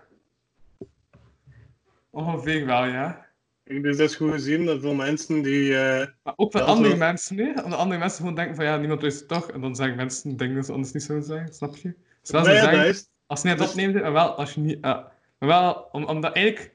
Ongeveer 2.10 2.66
wel, 2.66 2.86
ja. 2.86 3.28
Dus 3.64 3.98
dat 3.98 4.10
is 4.10 4.16
goed 4.16 4.32
gezien 4.32 4.66
dat 4.66 4.82
veel 4.82 4.94
mensen 4.94 5.42
die. 5.42 5.78
eh, 5.78 6.08
Maar 6.24 6.34
ook 6.36 6.52
van 6.52 6.62
Ja, 6.62 6.68
andere 6.68 6.96
mensen, 6.96 7.36
nee? 7.36 7.64
Omdat 7.64 7.80
andere 7.80 8.00
mensen 8.00 8.20
gewoon 8.20 8.36
denken 8.36 8.56
van 8.56 8.66
ja, 8.66 8.78
niemand 8.78 9.02
luistert 9.02 9.30
toch. 9.30 9.52
En 9.52 9.62
dan 9.62 9.76
zeggen 9.76 9.96
mensen 9.96 10.38
dingen 10.38 10.54
die 10.54 10.64
ze 10.64 10.72
anders 10.72 10.92
niet 10.92 11.04
zouden 11.04 11.28
zeggen, 11.28 11.54
snap 11.54 11.76
je? 11.76 11.94
Dus 12.22 12.30
dat 12.30 12.46
zeggen, 12.46 12.86
is, 12.88 13.10
als 13.28 13.42
je 13.42 13.48
niet 13.48 13.58
dus- 13.58 13.70
opneemt, 13.70 14.02
en 14.02 14.14
wel 14.14 14.36
als 14.36 14.54
je 14.54 14.60
niet... 14.62 14.82
ah, 14.82 15.06
maar 15.40 15.50
wel, 15.50 15.88
om, 15.92 16.04
omdat 16.04 16.34
eigenlijk 16.36 16.74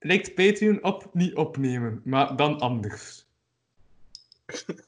lijkt 0.00 0.34
Patreon 0.34 0.82
op 0.82 1.10
niet 1.12 1.34
opnemen, 1.34 2.00
maar 2.04 2.36
dan 2.36 2.60
anders. 2.60 3.26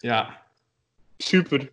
ja. 0.00 0.42
super. 1.16 1.72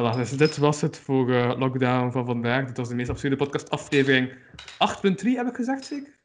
Voilà, 0.00 0.16
dus 0.16 0.30
dit 0.30 0.56
was 0.56 0.80
het 0.80 0.98
voor 0.98 1.34
eh, 1.34 1.58
Lockdown 1.58 2.10
van 2.10 2.26
vandaag. 2.26 2.66
Dit 2.66 2.76
was 2.76 2.88
de 2.88 2.94
meest 2.94 3.10
absurde 3.10 3.36
podcast 3.36 3.70
aflevering 3.70 4.32
8.3, 4.32 4.36
heb 5.22 5.46
ik 5.46 5.54
gezegd 5.54 5.84
zeker? 5.84 6.18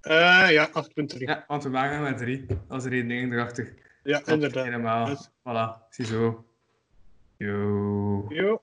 Eh, 0.00 0.46
ja, 0.50 0.68
8.3. 0.68 0.72
Ja, 0.94 1.16
Ja, 1.18 1.44
want 1.48 1.62
we 1.62 1.70
waren 1.70 2.02
met 2.02 2.18
drie. 2.18 2.46
Dat 2.46 2.58
was 2.68 2.82
de 2.82 2.88
redenering 2.88 3.32
erachter. 3.32 3.74
Klopt, 4.02 4.28
inderdaad. 4.28 4.64
Helemaal. 4.64 5.06
Dus- 5.06 5.28
Voilà, 5.28 5.88
ziezo. 5.90 6.44
Yo. 7.36 8.26
Jo. 8.28 8.62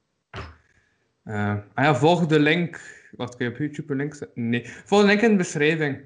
Eh, 1.24 1.50
ah 1.74 1.84
ja, 1.86 1.96
volg 1.96 2.26
de 2.26 2.40
link. 2.40 2.80
Wat 3.12 3.36
kun 3.36 3.46
je 3.46 3.52
op 3.52 3.58
YouTube 3.58 3.92
een 3.92 3.98
link 3.98 4.14
zetten? 4.16 4.50
Nee. 4.50 4.66
Volg 4.68 5.02
de 5.02 5.08
link 5.08 5.22
in 5.22 5.30
de 5.30 5.36
beschrijving. 5.36 6.02